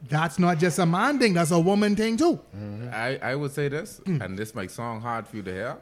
That's 0.08 0.38
not 0.38 0.58
just 0.58 0.78
a 0.78 0.86
man 0.86 1.18
thing, 1.18 1.34
that's 1.34 1.50
a 1.50 1.58
woman 1.70 1.96
thing 1.96 2.16
too. 2.16 2.34
I, 2.92 3.18
I 3.30 3.34
would 3.34 3.52
say 3.58 3.66
this, 3.68 3.98
Hmm. 4.06 4.22
and 4.22 4.38
this 4.40 4.54
might 4.54 4.70
sound 4.70 5.02
hard 5.02 5.26
for 5.28 5.36
you 5.38 5.42
to 5.42 5.52
hear. 5.60 5.76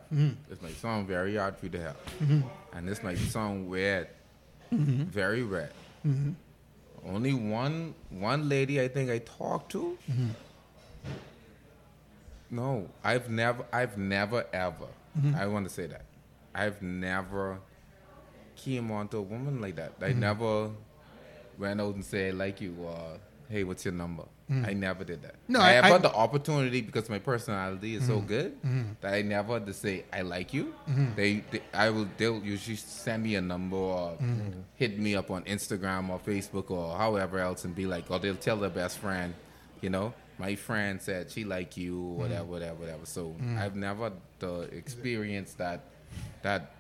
This 0.48 0.60
might 0.62 0.76
sound 0.84 1.06
very 1.06 1.36
hard 1.36 1.56
for 1.58 1.66
you 1.66 1.72
to 1.76 1.78
hear. 1.78 1.94
Mm-hmm. 2.22 2.40
And 2.74 2.88
this 2.88 3.02
might 3.02 3.18
sound 3.18 3.68
weird, 3.68 4.08
very 4.70 5.42
weird. 5.44 5.72
Mm-hmm. 6.06 6.32
Only 7.14 7.34
one 7.34 7.94
one 8.10 8.48
lady 8.48 8.80
I 8.80 8.88
think 8.88 9.10
I 9.10 9.18
talked 9.18 9.68
to. 9.72 9.82
Mm-hmm. 10.10 10.30
No, 12.50 12.88
I've 13.02 13.28
never, 13.30 13.64
I've 13.72 13.96
never 13.98 14.46
ever. 14.52 14.86
Mm-hmm. 15.18 15.34
I 15.42 15.46
want 15.46 15.68
to 15.68 15.72
say 15.78 15.86
that 15.86 16.04
I've 16.54 16.80
never 16.82 17.58
came 18.56 18.90
on 18.90 19.08
to 19.08 19.18
a 19.18 19.22
woman 19.22 19.60
like 19.60 19.76
that. 19.76 20.00
Mm-hmm. 20.00 20.04
I 20.04 20.12
never 20.12 20.70
went 21.58 21.80
out 21.80 21.94
and 21.94 22.04
said 22.04 22.34
like 22.34 22.60
you 22.60 22.76
or 22.82 23.18
hey, 23.48 23.64
what's 23.64 23.84
your 23.84 23.94
number? 23.94 24.24
Mm. 24.50 24.68
I 24.68 24.72
never 24.72 25.04
did 25.04 25.22
that. 25.22 25.34
Mm. 25.34 25.48
No, 25.48 25.60
I, 25.60 25.80
I- 25.80 25.88
have 25.88 26.02
the 26.02 26.12
opportunity 26.12 26.80
because 26.80 27.08
my 27.08 27.18
personality 27.18 27.94
is 27.94 28.06
so 28.06 28.20
mm. 28.20 28.26
good 28.26 28.62
mm-hmm. 28.62 28.82
that 29.00 29.14
I 29.14 29.22
never 29.22 29.54
had 29.54 29.66
to 29.66 29.72
say 29.72 30.04
I 30.12 30.22
like 30.22 30.52
you. 30.52 30.74
Mm-hmm. 30.88 31.14
They, 31.14 31.44
they, 31.50 31.62
I 31.72 31.90
will, 31.90 32.08
they'll 32.16 32.42
usually 32.42 32.76
send 32.76 33.22
me 33.22 33.36
a 33.36 33.40
number 33.40 33.76
or 33.76 34.12
mm-hmm. 34.12 34.60
hit 34.76 34.98
me 34.98 35.14
up 35.14 35.30
on 35.30 35.44
Instagram 35.44 36.10
or 36.10 36.18
Facebook 36.18 36.70
or 36.70 36.96
however 36.96 37.38
else 37.38 37.64
and 37.64 37.74
be 37.74 37.86
like, 37.86 38.10
or 38.10 38.18
they'll 38.18 38.34
tell 38.36 38.56
their 38.56 38.70
best 38.70 38.98
friend, 38.98 39.34
you 39.80 39.90
know, 39.90 40.12
my 40.38 40.56
friend 40.56 41.00
said 41.00 41.30
she 41.30 41.44
like 41.44 41.76
you, 41.76 42.00
whatever, 42.00 42.44
whatever, 42.44 42.74
whatever. 42.74 43.06
So 43.06 43.36
I've 43.56 43.76
never 43.76 44.12
the 44.40 44.62
experience 44.62 45.54
that, 45.54 45.84
that, 46.42 46.74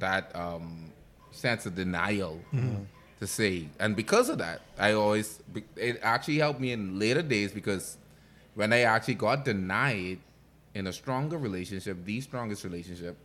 that 0.00 0.34
um, 0.34 0.92
sense 1.30 1.66
of 1.66 1.74
denial 1.74 2.40
mm-hmm. 2.52 2.82
to 3.20 3.26
say. 3.26 3.68
And 3.78 3.96
because 3.96 4.28
of 4.28 4.38
that, 4.38 4.62
I 4.78 4.92
always 4.92 5.40
it 5.76 6.00
actually 6.02 6.38
helped 6.38 6.60
me 6.60 6.72
in 6.72 6.98
later 6.98 7.22
days 7.22 7.52
because 7.52 7.96
when 8.54 8.72
I 8.72 8.80
actually 8.80 9.14
got 9.14 9.44
denied 9.44 10.18
in 10.74 10.86
a 10.86 10.92
stronger 10.92 11.38
relationship, 11.38 12.04
the 12.04 12.20
strongest 12.20 12.64
relationship, 12.64 13.16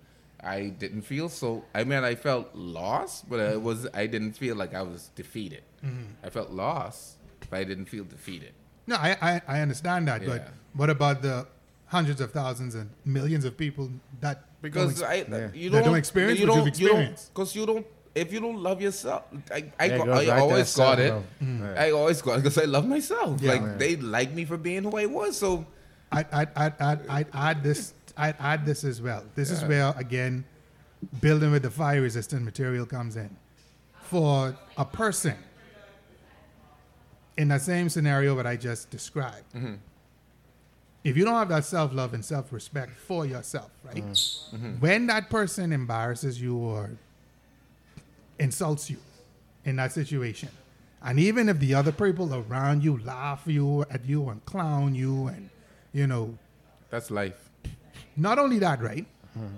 I 0.43 0.69
didn't 0.69 1.03
feel 1.03 1.29
so. 1.29 1.63
I 1.73 1.83
mean, 1.83 2.03
I 2.03 2.15
felt 2.15 2.53
lost, 2.53 3.29
but 3.29 3.39
it 3.39 3.61
was 3.61 3.87
I 3.93 4.07
didn't 4.07 4.33
feel 4.33 4.55
like 4.55 4.73
I 4.73 4.81
was 4.81 5.09
defeated. 5.15 5.63
Mm-hmm. 5.83 6.25
I 6.25 6.29
felt 6.29 6.51
lost, 6.51 7.17
but 7.49 7.57
I 7.57 7.63
didn't 7.63 7.85
feel 7.85 8.03
defeated. 8.03 8.53
No, 8.85 8.95
I, 8.95 9.17
I, 9.21 9.41
I 9.47 9.59
understand 9.61 10.07
that, 10.09 10.25
but 10.25 10.49
what 10.73 10.89
about 10.89 11.21
the 11.21 11.47
hundreds 11.93 12.19
of 12.25 12.29
thousands 12.31 12.73
and 12.79 12.89
millions 13.05 13.45
of 13.45 13.53
people 13.55 13.85
that 14.25 14.37
Because 14.61 14.99
don't 14.99 15.09
I, 15.09 15.15
Yeah. 15.15 15.49
you 15.53 15.69
don't, 15.69 15.83
don't 15.85 15.95
experience 16.03 16.39
you 16.39 16.47
don't, 16.47 16.65
you've 16.65 16.79
you 16.79 16.87
don't, 16.89 17.29
because 17.33 17.55
you 17.55 17.65
don't. 17.71 17.85
If 18.15 18.27
you 18.33 18.39
don't 18.45 18.59
love 18.67 18.79
yourself, 18.87 19.23
I, 19.51 19.65
I, 19.79 19.85
Yeah, 19.85 19.93
it 19.95 19.97
got, 19.97 20.05
goes 20.05 20.17
I 20.17 20.25
back 20.27 20.35
to 20.37 20.41
always 20.43 20.75
got 20.75 20.99
it. 20.99 21.07
self-love. 21.07 21.23
Mm. 21.43 21.77
I 21.85 21.91
always 21.99 22.21
got 22.25 22.33
it 22.33 22.41
because 22.43 22.57
I 22.65 22.67
love 22.75 22.85
myself. 22.95 23.41
Yeah. 23.41 23.51
like 23.53 23.61
Yeah. 23.61 23.75
they 23.83 23.95
like 24.17 24.31
me 24.39 24.43
for 24.51 24.57
being 24.57 24.83
who 24.87 24.93
I 24.97 25.07
was. 25.19 25.31
So 25.43 25.65
I 26.11 26.21
I 26.41 26.43
I 26.63 26.65
I 26.89 26.97
I 27.19 27.25
add 27.49 27.63
this. 27.63 27.93
I 28.25 28.27
add 28.51 28.65
this 28.69 28.83
as 28.91 28.97
well. 29.07 29.23
This 29.39 29.49
is 29.55 29.63
where 29.71 29.93
again, 30.05 30.45
building 31.25 31.51
with 31.55 31.63
the 31.67 31.71
fire 31.81 32.01
resistant 32.09 32.41
material 32.51 32.85
comes 32.97 33.15
in. 33.23 33.31
For 34.11 34.55
a 34.77 34.85
person 34.85 35.37
in 37.41 37.47
the 37.53 37.59
same 37.59 37.89
scenario 37.89 38.35
that 38.39 38.45
I 38.53 38.55
just 38.69 38.89
described, 38.91 39.47
if 41.03 41.17
you 41.17 41.25
don't 41.25 41.35
have 41.35 41.49
that 41.49 41.65
self 41.65 41.93
love 41.93 42.13
and 42.13 42.23
self 42.23 42.51
respect 42.53 42.95
for 42.95 43.25
yourself, 43.25 43.71
right? 43.83 43.95
Mm-hmm. 43.95 44.55
Mm-hmm. 44.55 44.79
When 44.79 45.07
that 45.07 45.29
person 45.29 45.73
embarrasses 45.73 46.41
you 46.41 46.57
or 46.57 46.91
insults 48.39 48.89
you 48.89 48.97
in 49.65 49.75
that 49.77 49.91
situation, 49.91 50.49
and 51.01 51.19
even 51.19 51.49
if 51.49 51.59
the 51.59 51.75
other 51.75 51.91
people 51.91 52.33
around 52.33 52.83
you 52.83 52.97
laugh 53.03 53.43
you 53.45 53.81
at 53.89 54.05
you 54.05 54.29
and 54.29 54.43
clown 54.45 54.95
you 54.95 55.27
and 55.27 55.49
you 55.91 56.07
know 56.07 56.37
That's 56.89 57.11
life. 57.11 57.49
not 58.15 58.39
only 58.39 58.59
that, 58.59 58.81
right? 58.81 59.05
Mm-hmm. 59.37 59.57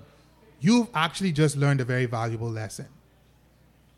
You've 0.59 0.87
actually 0.95 1.31
just 1.31 1.55
learned 1.57 1.81
a 1.81 1.85
very 1.85 2.07
valuable 2.07 2.49
lesson. 2.49 2.87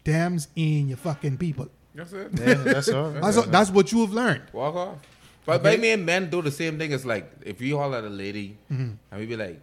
Damns 0.03 0.49
in 0.56 0.90
your 0.90 0.98
fucking 0.98 1.38
people. 1.38 1.69
That's 1.95 2.11
it. 2.14 2.32
Yeah, 2.38 2.53
that's 2.56 2.90
all. 2.90 3.10
That's, 3.22 3.45
that's 3.48 3.69
what 3.72 3.91
you've 3.91 4.14
learned. 4.14 4.44
Walk 4.53 4.76
off. 4.76 4.98
But 5.48 5.61
Okay. 5.61 5.64
but 5.72 5.80
me 5.80 5.91
and 5.95 6.06
men 6.06 6.30
do 6.30 6.41
the 6.44 6.52
same 6.52 6.78
thing. 6.78 6.91
It's 6.91 7.06
like 7.06 7.26
if 7.45 7.61
you 7.61 7.78
holler 7.78 7.99
at 7.99 8.03
a 8.03 8.10
lady 8.11 8.57
Mm-hmm. 8.72 8.91
and 9.11 9.19
we 9.19 9.26
be 9.26 9.38
like, 9.38 9.60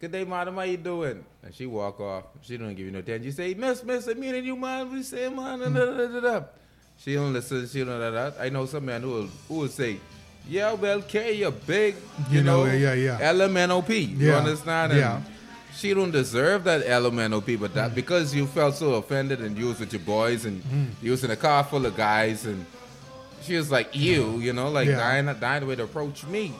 "Good 0.00 0.12
day, 0.12 0.24
madam. 0.24 0.54
How 0.54 0.62
you 0.62 0.76
doing?" 0.76 1.24
And 1.42 1.52
she 1.54 1.66
walk 1.66 1.98
off. 2.00 2.24
She 2.42 2.56
don't 2.56 2.74
give 2.76 2.86
you 2.86 2.92
no 2.92 3.00
attention. 3.00 3.24
You 3.24 3.32
say, 3.32 3.52
"Miss, 3.54 3.82
miss, 3.82 4.06
I 4.08 4.14
mean, 4.14 4.34
and 4.34 4.46
you 4.46 4.54
man, 4.56 4.92
we 4.92 5.02
say, 5.02 5.28
man." 5.28 5.58
Mm-hmm. 5.58 5.74
Da, 5.74 5.84
da, 5.84 6.06
da, 6.06 6.20
da. 6.20 6.44
She 7.02 7.14
don't 7.14 7.32
listen. 7.32 7.66
She 7.66 7.82
don't 7.84 7.98
da, 7.98 8.10
da. 8.10 8.30
I 8.40 8.48
know 8.48 8.64
some 8.66 8.84
man 8.86 9.02
who 9.02 9.10
will, 9.10 9.28
who 9.48 9.54
will 9.62 9.68
say, 9.68 9.98
"Yeah, 10.48 10.72
well, 10.74 11.02
carry 11.02 11.32
your 11.32 11.50
big, 11.50 11.96
you, 12.30 12.38
You 12.38 12.44
know, 12.44 12.64
know, 12.64 12.72
yeah, 12.72 12.94
yeah. 12.94 13.18
LMNOP." 13.32 13.90
You 13.90 14.28
Yeah, 14.28 14.36
understand? 14.38 14.92
And 14.92 15.00
yeah. 15.00 15.20
She 15.74 15.94
don't 15.94 16.10
deserve 16.10 16.64
that 16.64 16.84
LMNOP, 16.84 17.58
but 17.58 17.70
Mm. 17.70 17.74
that 17.74 17.94
because 17.94 18.34
you 18.34 18.46
felt 18.46 18.74
so 18.76 18.94
offended 18.94 19.40
and 19.40 19.56
you 19.58 19.66
was 19.68 19.78
with 19.80 19.92
your 19.92 20.02
boys 20.02 20.44
and 20.44 20.62
Mm. 20.64 20.86
you 21.02 21.10
was 21.12 21.22
in 21.24 21.30
a 21.30 21.36
car 21.36 21.62
full 21.64 21.86
of 21.86 21.96
guys 21.96 22.44
and 22.44 22.66
she 23.42 23.56
was 23.56 23.70
like 23.70 23.94
you, 23.96 24.38
you 24.38 24.52
know, 24.52 24.68
like 24.70 24.86
Yeah. 24.88 24.94
Mm-hmm. 25.00 25.26
dying, 25.26 25.40
dying 25.40 25.60
the 25.60 25.66
way 25.66 25.76
to 25.76 25.84
approach 25.84 26.24
me. 26.26 26.52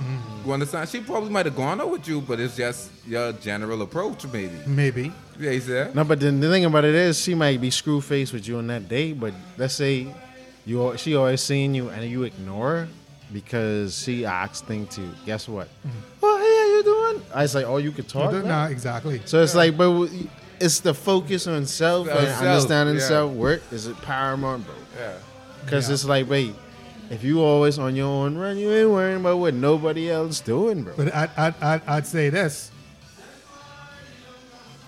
You 0.44 0.52
understand? 0.52 0.88
She 0.88 1.00
probably 1.00 1.30
might 1.30 1.46
have 1.46 1.56
gone 1.56 1.80
out 1.80 1.90
with 1.90 2.06
you, 2.08 2.20
but 2.20 2.40
it's 2.40 2.56
just 2.56 2.90
your 3.06 3.32
general 3.32 3.82
approach, 3.82 4.26
maybe. 4.32 4.56
Maybe. 4.66 5.12
Yeah, 5.38 5.50
you 5.52 5.60
see? 5.60 5.84
No, 5.94 6.04
but 6.04 6.20
then 6.20 6.40
the 6.40 6.48
thing 6.50 6.64
about 6.64 6.84
it 6.84 6.94
is, 6.94 7.18
she 7.20 7.34
might 7.34 7.60
be 7.60 7.70
screw 7.70 8.00
faced 8.00 8.32
with 8.32 8.46
you 8.46 8.58
on 8.58 8.66
that 8.68 8.88
day. 8.88 9.12
But 9.12 9.32
let's 9.56 9.74
say 9.74 10.06
you 10.66 10.94
she 10.96 11.16
always 11.16 11.40
seeing 11.40 11.74
you 11.74 11.88
and 11.88 12.04
you 12.10 12.22
ignore 12.24 12.70
her 12.70 12.88
because 13.32 14.02
she 14.02 14.24
asked 14.24 14.66
thing 14.66 14.86
to 14.88 15.02
guess 15.24 15.48
what? 15.48 15.68
Oh, 16.22 16.38
hey, 16.38 16.56
how 16.58 16.76
you 16.76 16.82
doing? 16.82 17.22
I 17.34 17.42
was 17.42 17.54
like, 17.54 17.64
oh, 17.66 17.76
you 17.78 17.92
could 17.92 18.08
talk. 18.08 18.32
No, 18.32 18.42
now? 18.42 18.66
exactly. 18.66 19.20
So 19.24 19.42
it's 19.42 19.54
like, 19.54 19.76
but 19.76 20.10
it's 20.60 20.80
the 20.80 20.92
focus 20.94 21.46
on 21.46 21.64
self 21.66 22.08
On 22.08 22.16
and 22.18 22.26
self, 22.28 22.42
understanding 22.42 22.96
yeah. 22.96 23.00
self 23.08 23.32
work 23.32 23.62
is 23.72 23.86
it 23.86 23.96
paramount, 24.02 24.66
bro? 24.66 24.74
Yeah. 24.98 25.14
Because 25.64 25.88
Yeah. 25.88 25.94
it's 25.94 26.04
like, 26.04 26.28
wait, 26.28 26.54
if 27.10 27.24
you 27.24 27.42
always 27.42 27.76
on 27.76 27.96
your 27.96 28.06
own 28.06 28.38
run, 28.38 28.56
you 28.56 28.72
ain't 28.72 28.88
worrying 28.88 29.20
about 29.20 29.38
what 29.38 29.52
nobody 29.52 30.08
else 30.08 30.38
doing, 30.40 30.84
bro. 30.84 30.94
But 30.96 31.12
I'd, 31.12 31.30
I'd, 31.36 31.54
I'd, 31.60 31.82
I'd 31.86 32.06
say 32.06 32.30
this. 32.30 32.70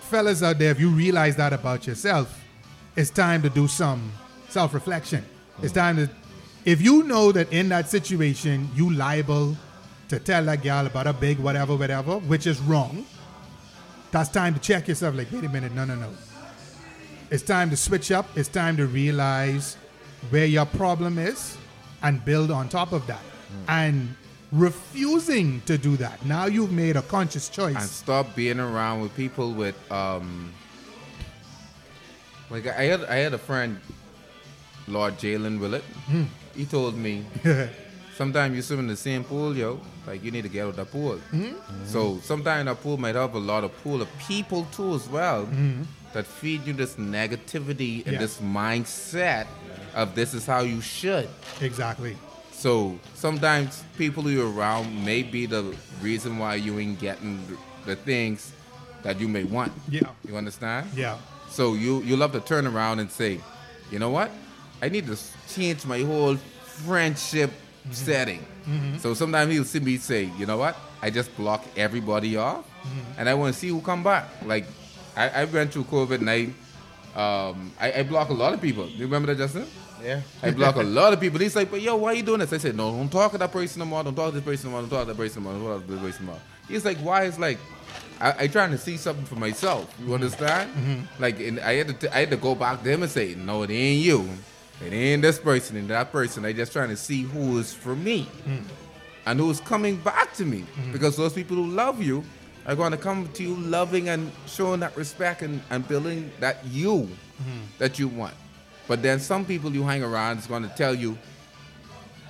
Fellas 0.02 0.40
out 0.40 0.58
there, 0.58 0.70
if 0.70 0.78
you 0.78 0.88
realize 0.88 1.34
that 1.36 1.52
about 1.52 1.84
yourself, 1.86 2.40
it's 2.94 3.10
time 3.10 3.42
to 3.42 3.50
do 3.50 3.66
some 3.66 4.12
self 4.48 4.72
reflection. 4.72 5.24
It's 5.62 5.72
time 5.72 5.96
to, 5.96 6.08
if 6.64 6.80
you 6.80 7.02
know 7.02 7.32
that 7.32 7.52
in 7.52 7.68
that 7.70 7.88
situation, 7.88 8.70
you 8.76 8.92
liable 8.92 9.56
to 10.08 10.20
tell 10.20 10.44
that 10.44 10.62
gal 10.62 10.86
about 10.86 11.08
a 11.08 11.12
big 11.12 11.40
whatever, 11.40 11.74
whatever, 11.74 12.18
which 12.18 12.46
is 12.46 12.60
wrong, 12.60 13.04
that's 14.12 14.28
time 14.28 14.54
to 14.54 14.60
check 14.60 14.86
yourself 14.86 15.16
like, 15.16 15.32
wait 15.32 15.42
a 15.42 15.48
minute, 15.48 15.72
no, 15.72 15.84
no, 15.84 15.96
no. 15.96 16.10
It's 17.30 17.42
time 17.42 17.70
to 17.70 17.76
switch 17.76 18.12
up. 18.12 18.26
It's 18.36 18.48
time 18.48 18.76
to 18.76 18.86
realize 18.86 19.76
where 20.30 20.46
your 20.46 20.66
problem 20.66 21.18
is 21.18 21.56
and 22.02 22.24
build 22.24 22.50
on 22.50 22.68
top 22.68 22.92
of 22.92 23.06
that. 23.06 23.22
And 23.68 24.14
refusing 24.50 25.60
to 25.66 25.76
do 25.76 25.96
that, 25.98 26.24
now 26.24 26.46
you've 26.46 26.72
made 26.72 26.96
a 26.96 27.02
conscious 27.02 27.48
choice. 27.48 27.76
And 27.76 27.84
stop 27.84 28.34
being 28.34 28.60
around 28.60 29.02
with 29.02 29.14
people 29.16 29.52
with 29.52 29.76
um. 29.92 30.52
Like 32.50 32.66
I 32.66 32.84
had, 32.84 33.04
I 33.04 33.16
had 33.16 33.32
a 33.32 33.38
friend, 33.38 33.80
Lord 34.86 35.16
Jaylin 35.18 35.58
Willard. 35.58 35.82
Hmm. 36.06 36.24
He 36.54 36.66
told 36.66 36.96
me 36.96 37.24
sometimes 38.14 38.54
you 38.54 38.60
swim 38.62 38.80
in 38.80 38.86
the 38.88 38.96
same 38.96 39.24
pool, 39.24 39.56
yo. 39.56 39.80
Like 40.06 40.22
you 40.22 40.30
need 40.30 40.42
to 40.42 40.48
get 40.50 40.64
out 40.64 40.70
of 40.70 40.76
the 40.76 40.84
pool. 40.84 41.16
Hmm? 41.30 41.52
So 41.86 42.18
sometimes 42.22 42.66
that 42.66 42.82
pool 42.82 42.98
might 42.98 43.14
have 43.14 43.34
a 43.34 43.38
lot 43.38 43.64
of 43.64 43.72
pool 43.82 44.02
of 44.02 44.08
people 44.18 44.66
too 44.72 44.94
as 44.94 45.08
well 45.08 45.48
that 46.12 46.26
feed 46.26 46.66
you 46.66 46.72
this 46.74 46.96
negativity 46.96 48.04
and. 48.04 48.14
Yeah. 48.14 48.18
this 48.18 48.38
mindset 48.40 49.46
of 49.94 50.14
this 50.14 50.34
is 50.34 50.46
how 50.46 50.60
you 50.60 50.80
should. 50.80 51.28
exactly. 51.60 52.16
So 52.52 52.98
sometimes 53.14 53.82
people 53.98 54.30
you're 54.30 54.50
around 54.52 55.04
may 55.04 55.22
be 55.24 55.46
the 55.46 55.74
reason 56.00 56.38
why 56.38 56.54
you 56.56 56.78
ain't 56.78 57.00
getting 57.00 57.40
the 57.86 57.96
things 57.96 58.52
that 59.02 59.18
you 59.20 59.26
may 59.26 59.42
want. 59.44 59.72
Yeah. 59.88 60.02
You 60.26 60.36
understand? 60.36 60.86
Yeah. 60.94 61.18
So 61.48 61.74
you 61.74 62.02
you 62.02 62.16
love 62.16 62.32
to 62.32 62.40
turn 62.40 62.66
around 62.66 63.00
and 63.00 63.10
say, 63.10 63.40
you 63.90 63.98
know 63.98 64.10
what? 64.10 64.30
I 64.80 64.88
need 64.88 65.06
to 65.08 65.18
change 65.52 65.84
my 65.86 66.00
whole 66.02 66.36
friendship 66.86 67.50
Mm-hmm. 67.82 67.94
setting. 67.94 68.46
So 69.00 69.12
sometimes 69.12 69.50
he'll 69.52 69.64
see 69.64 69.80
me 69.80 69.96
say, 69.98 70.30
you 70.38 70.46
know 70.46 70.56
what? 70.56 70.76
I 71.02 71.10
just 71.10 71.36
block 71.36 71.64
everybody 71.76 72.36
off, 72.36 72.62
Mm-hmm. 72.86 73.18
and 73.18 73.28
I 73.28 73.34
want 73.34 73.54
to 73.54 73.58
see 73.58 73.68
who 73.74 73.80
come 73.80 74.04
back. 74.04 74.28
Like 74.46 74.66
I, 75.16 75.42
I 75.42 75.44
went 75.46 75.72
through 75.72 75.84
COVID 75.90 76.20
and 76.22 76.30
I, 76.30 76.50
um, 77.14 77.72
I, 77.80 77.92
I 77.92 78.02
block 78.02 78.30
a 78.30 78.34
lot 78.34 78.54
of 78.54 78.60
people. 78.60 78.86
Do 78.86 78.92
You 78.92 79.04
remember 79.04 79.34
that, 79.34 79.38
Justin? 79.38 79.66
yeah. 80.02 80.20
I 80.42 80.50
block 80.50 80.76
a 80.76 80.82
lot 80.82 81.12
of 81.12 81.20
people. 81.20 81.38
He's 81.38 81.54
like, 81.56 81.70
but 81.70 81.80
yo, 81.80 81.96
why 81.96 82.12
are 82.12 82.14
you 82.14 82.22
doing 82.22 82.40
this? 82.40 82.52
I 82.52 82.58
said, 82.58 82.76
no, 82.76 82.90
don't 82.90 83.10
talk 83.10 83.32
to 83.32 83.38
that 83.38 83.52
person 83.52 83.80
no 83.80 83.84
more. 83.84 84.02
Don't 84.02 84.14
talk 84.14 84.32
to 84.32 84.40
this 84.40 84.44
person 84.44 84.70
no 84.70 84.72
more. 84.72 84.80
Don't 84.82 84.90
talk 84.90 85.06
to 85.06 85.12
that 85.12 85.16
person 85.16 85.44
no 85.44 85.50
more. 85.50 85.58
Don't 85.58 85.78
talk 85.78 85.86
to 85.86 85.92
this 85.92 86.02
person 86.02 86.26
no 86.26 86.32
more. 86.32 86.40
He's 86.68 86.84
like, 86.84 86.98
why? 86.98 87.24
It's 87.24 87.38
like, 87.38 87.58
I, 88.20 88.34
I 88.40 88.46
trying 88.46 88.70
to 88.70 88.78
see 88.78 88.96
something 88.96 89.24
for 89.24 89.36
myself. 89.36 89.94
You 89.98 90.04
mm-hmm. 90.04 90.14
understand? 90.14 90.74
Mm-hmm. 90.74 91.22
Like, 91.22 91.40
and 91.40 91.60
I 91.60 91.74
had 91.74 91.88
to, 91.88 91.94
t- 91.94 92.08
I 92.08 92.20
had 92.20 92.30
to 92.30 92.36
go 92.36 92.54
back 92.54 92.82
to 92.82 92.90
him 92.90 93.02
and 93.02 93.10
say, 93.10 93.34
no, 93.34 93.62
it 93.62 93.70
ain't 93.70 94.04
you. 94.04 94.28
It 94.84 94.92
ain't 94.92 95.22
this 95.22 95.38
person 95.38 95.76
and 95.76 95.88
that 95.88 96.10
person. 96.10 96.44
I 96.44 96.52
just 96.52 96.72
trying 96.72 96.88
to 96.88 96.96
see 96.96 97.22
who 97.22 97.58
is 97.58 97.72
for 97.72 97.94
me 97.94 98.26
mm. 98.46 98.62
and 99.26 99.38
who's 99.38 99.60
coming 99.60 99.96
back 99.96 100.32
to 100.34 100.44
me 100.44 100.60
mm-hmm. 100.60 100.92
because 100.92 101.16
those 101.16 101.32
people 101.32 101.56
who 101.56 101.66
love 101.66 102.02
you 102.02 102.24
are 102.66 102.76
going 102.76 102.92
to 102.92 102.96
come 102.96 103.28
to 103.34 103.42
you 103.42 103.56
loving 103.56 104.08
and 104.08 104.30
showing 104.46 104.80
that 104.80 104.96
respect 104.96 105.42
and, 105.42 105.60
and 105.70 105.86
building 105.86 106.30
that 106.40 106.64
you 106.66 107.08
mm-hmm. 107.40 107.60
that 107.78 107.98
you 107.98 108.08
want. 108.08 108.34
But 108.88 109.02
then 109.02 109.20
some 109.20 109.44
people 109.44 109.72
you 109.72 109.82
hang 109.82 110.02
around 110.02 110.38
is 110.38 110.46
going 110.46 110.62
to 110.62 110.68
tell 110.70 110.94
you 110.94 111.16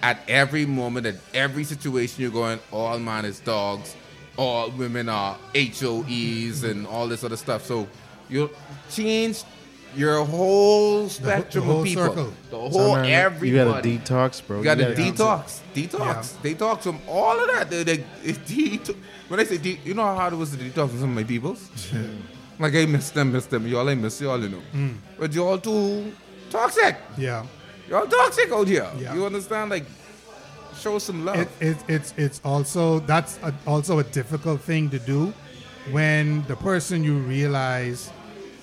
at 0.03 0.19
every 0.29 0.67
moment 0.67 1.07
at 1.07 1.17
every 1.33 1.65
situation 1.65 2.23
you're 2.23 2.31
going 2.31 2.59
all 2.73 2.99
man 2.99 3.25
is 3.25 3.39
dogs 3.41 3.95
all 4.37 4.71
women 4.71 5.09
are 5.09 5.37
HOEs 5.55 5.73
mm-hmm. 5.83 6.71
and 6.71 6.87
all 6.87 7.09
this 7.09 7.25
other 7.25 7.37
stuff. 7.37 7.65
So 7.65 7.87
you 8.29 8.51
change 8.91 9.45
your 9.95 10.25
whole 10.25 11.09
spectrum 11.09 11.65
whole 11.65 11.81
of 11.81 11.85
people 11.85 12.05
circle. 12.05 12.33
the 12.51 12.57
whole 12.57 12.71
Sometimes 12.95 13.09
everybody 13.09 13.91
You 13.91 13.99
got 13.99 14.07
to 14.07 14.13
detox, 14.15 14.47
bro. 14.47 14.59
you 14.59 14.65
got 14.65 14.79
to 14.79 14.85
gotta 14.85 14.95
detox, 15.03 15.61
detox, 15.75 16.33
detox 16.43 16.83
from 16.83 16.99
all 17.09 17.39
of 17.39 17.49
that. 17.49 17.71
They, 17.71 17.83
they, 17.85 17.97
det- 18.33 18.97
when 19.29 19.41
I 19.41 19.45
say 19.45 19.59
de- 19.59 19.81
you 19.85 19.95
know 19.95 20.03
how 20.05 20.15
hard 20.15 20.33
it 20.33 20.37
was 20.37 20.51
to 20.51 20.57
detox 20.57 20.89
from 20.91 21.01
some 21.01 21.11
of 21.11 21.15
my 21.17 21.25
peoples. 21.25 21.69
like 22.59 22.75
I 22.75 22.87
miss 22.87 23.11
them, 23.11 23.33
miss 23.33 23.47
them. 23.47 23.67
Y'all 23.67 23.89
I 23.89 23.95
miss 23.95 24.21
y'all, 24.21 24.41
you 24.43 24.49
know. 24.51 24.63
Mm. 24.75 24.97
But 25.19 25.33
y'all 25.33 25.59
too 25.59 26.13
toxic. 26.51 26.97
Yeah. 27.17 27.45
Y'all 27.89 28.07
toxic 28.07 28.51
out 28.53 28.69
here. 28.69 28.89
Yeah. 28.99 29.15
You 29.15 29.27
understand? 29.27 29.71
Like 29.71 29.85
show 30.79 30.99
some 30.99 31.25
love. 31.25 31.37
It, 31.37 31.49
it, 31.61 31.77
it's 31.89 32.15
it's 32.17 32.41
also 32.45 33.01
that's 33.01 33.39
a, 33.43 33.55
also 33.67 33.99
a 33.99 34.05
difficult 34.05 34.61
thing 34.61 34.89
to 34.91 34.99
do 34.99 35.33
when 35.91 36.45
the 36.47 36.57
person 36.57 37.03
you 37.03 37.19
realize 37.19 38.11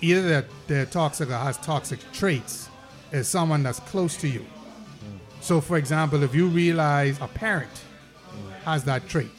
either 0.02 0.22
that 0.30 0.46
they're 0.68 0.86
toxic 0.86 1.30
or 1.30 1.34
has 1.38 1.58
toxic 1.58 2.00
traits 2.14 2.70
is 3.12 3.28
someone 3.28 3.64
that's 3.64 3.80
close 3.82 4.16
to 4.18 4.28
you. 4.28 4.46
So, 5.42 5.62
for 5.62 5.78
example, 5.78 6.24
if 6.24 6.36
you 6.36 6.48
realize 6.48 7.18
a 7.22 7.28
parent 7.28 7.72
has 8.66 8.84
that 8.86 9.08
trait, 9.08 9.32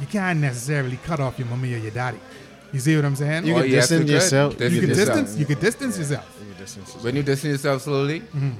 you 0.00 0.06
can't 0.06 0.40
necessarily 0.40 0.96
cut 1.04 1.20
off 1.20 1.38
your 1.38 1.46
mommy 1.48 1.74
or 1.74 1.78
your 1.78 1.90
daddy. 1.90 2.18
You 2.72 2.80
see 2.80 2.96
what 2.96 3.04
I'm 3.04 3.16
saying? 3.16 3.46
You 3.46 3.54
can 3.54 3.68
yes, 3.68 3.88
distance 3.88 4.00
you 4.00 4.06
could. 4.06 4.12
yourself. 4.14 4.56
Distance 4.56 4.72
you 4.74 4.80
can 4.80 4.88
yourself. 4.90 5.08
distance. 5.18 5.38
You 5.38 5.46
can 5.46 5.60
distance 5.60 5.98
yourself. 5.98 6.36
You 6.40 6.46
can 6.52 6.58
distance 6.58 6.86
yourself. 6.88 7.04
when 7.04 7.16
you 7.16 7.22
distance 7.22 7.52
yourself 7.52 7.82
slowly, 7.82 8.20
Mm-hmm. 8.20 8.50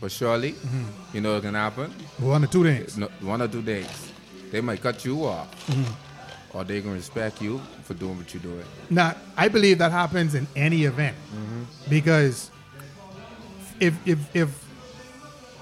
but 0.00 0.12
surely, 0.12 0.54
you 1.12 1.20
know 1.20 1.32
what's 1.32 1.44
gonna 1.44 1.58
happen. 1.58 1.90
One 2.18 2.44
or 2.44 2.46
two 2.46 2.62
days. 2.64 2.96
no, 2.98 3.08
one 3.20 3.42
or 3.42 3.48
two 3.48 3.62
days, 3.62 4.12
they 4.52 4.60
might 4.60 4.80
cut 4.80 5.04
you 5.04 5.24
off, 5.26 5.48
Mm-hmm. 5.66 5.92
Or 6.52 6.64
they 6.64 6.80
gonna 6.80 6.94
respect 6.94 7.40
you 7.40 7.60
for 7.84 7.94
doing 7.94 8.16
what 8.16 8.32
you're 8.34 8.42
doing. 8.42 8.64
Now, 8.88 9.16
I 9.36 9.48
believe 9.48 9.78
that 9.78 9.92
happens 9.92 10.34
in 10.34 10.46
any 10.56 10.84
event 10.84 11.16
mm-hmm. 11.16 11.62
because 11.88 12.50
if 13.78 13.94
if 14.06 14.18
if 14.34 14.48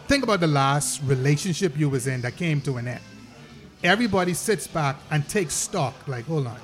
think 0.07 0.25
about 0.25 0.41
the 0.41 0.47
last 0.47 1.03
relationship 1.05 1.79
you 1.79 1.89
was 1.89 2.07
in 2.07 2.23
that 2.23 2.37
came 2.37 2.61
to 2.63 2.77
an 2.79 2.89
end, 2.89 3.01
everybody 3.85 4.35
sits 4.35 4.67
back 4.67 4.97
and 5.11 5.29
takes 5.29 5.55
stock. 5.55 5.95
Like, 6.09 6.25
hold 6.27 6.47
on. 6.47 6.59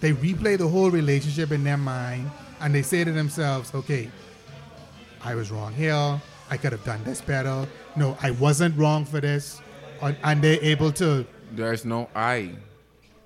They 0.00 0.12
replay 0.12 0.58
the 0.58 0.68
whole 0.68 0.90
relationship 0.90 1.52
in 1.52 1.64
their 1.64 1.78
mind 1.78 2.30
and 2.60 2.74
they 2.74 2.82
say 2.82 3.04
to 3.04 3.12
themselves, 3.12 3.74
okay, 3.74 4.10
I 5.22 5.34
was 5.34 5.50
wrong 5.50 5.72
here. 5.72 6.20
I 6.50 6.56
could 6.56 6.72
have 6.72 6.84
done 6.84 7.02
this 7.04 7.20
better. 7.20 7.66
No, 7.96 8.16
I 8.22 8.32
wasn't 8.32 8.76
wrong 8.76 9.04
for 9.04 9.20
this. 9.20 9.60
And- 10.02 10.16
And 10.22 10.42
they're 10.42 10.62
able 10.62 10.92
to, 10.92 11.26
There's 11.52 11.84
no 11.84 12.08
I 12.14 12.50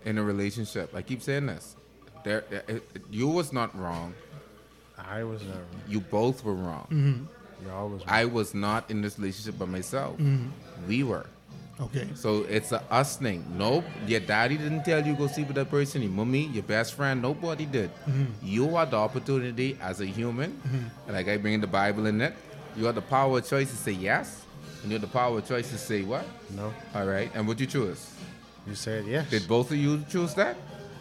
in 0.04 0.18
a 0.18 0.22
relationship. 0.22 0.94
I 0.94 1.02
keep 1.02 1.22
saying 1.22 1.46
this. 1.46 1.76
There, 2.24 2.44
it- 2.50 2.64
it- 2.94 3.02
you 3.10 3.28
was 3.28 3.52
not 3.52 3.76
wrong. 3.78 4.14
I 4.98 5.24
was 5.24 5.42
wrong. 5.44 5.64
You 5.88 6.00
both 6.00 6.44
were 6.44 6.54
wrong. 6.54 6.86
Mm-hmm. 6.90 7.64
You 7.66 7.72
always. 7.72 8.02
I 8.06 8.24
was 8.26 8.54
not 8.54 8.90
in 8.90 9.02
this 9.02 9.18
relationship 9.18 9.58
by 9.58 9.66
myself. 9.66 10.16
Mm-hmm. 10.18 10.48
We 10.88 11.02
were. 11.02 11.26
okay. 11.80 12.08
So 12.14 12.42
it's 12.48 12.72
a 12.72 12.82
us 12.90 13.16
thing. 13.16 13.44
Nope. 13.56 13.84
Your 14.06 14.20
daddy 14.20 14.56
didn't 14.58 14.84
tell 14.84 15.04
you 15.06 15.14
go 15.14 15.26
sleep 15.26 15.46
with 15.48 15.56
that 15.56 15.70
person. 15.70 16.02
Your 16.02 16.10
mommy, 16.10 16.46
your 16.48 16.62
best 16.62 16.94
friend, 16.94 17.22
nobody 17.22 17.64
did. 17.64 17.90
Mm-hmm. 18.06 18.24
You 18.42 18.76
had 18.76 18.90
the 18.90 18.98
opportunity 18.98 19.78
as 19.80 20.00
a 20.02 20.06
human, 20.06 20.60
and 21.06 21.16
like 21.16 21.28
I 21.28 21.36
bring 21.38 21.54
in 21.54 21.60
the 21.62 21.66
Bible 21.66 22.04
in 22.06 22.20
it, 22.20 22.34
you 22.76 22.84
have 22.84 22.94
the 22.94 23.02
power 23.02 23.38
of 23.38 23.46
choice 23.48 23.70
to 23.70 23.76
say 23.76 23.92
yes, 23.92 24.44
and 24.82 24.92
you 24.92 24.98
have 24.98 25.02
the 25.02 25.12
power 25.12 25.38
of 25.38 25.46
choice 25.48 25.70
to 25.70 25.78
say 25.78 26.02
what. 26.02 26.24
no. 26.54 26.72
All 26.94 27.06
right. 27.06 27.30
And 27.34 27.48
what 27.48 27.58
you 27.60 27.66
choose? 27.66 28.10
You 28.66 28.74
said 28.74 29.06
yes. 29.06 29.30
Did 29.30 29.48
both 29.48 29.70
of 29.70 29.76
you 29.76 30.04
choose 30.10 30.34
that? 30.34 30.56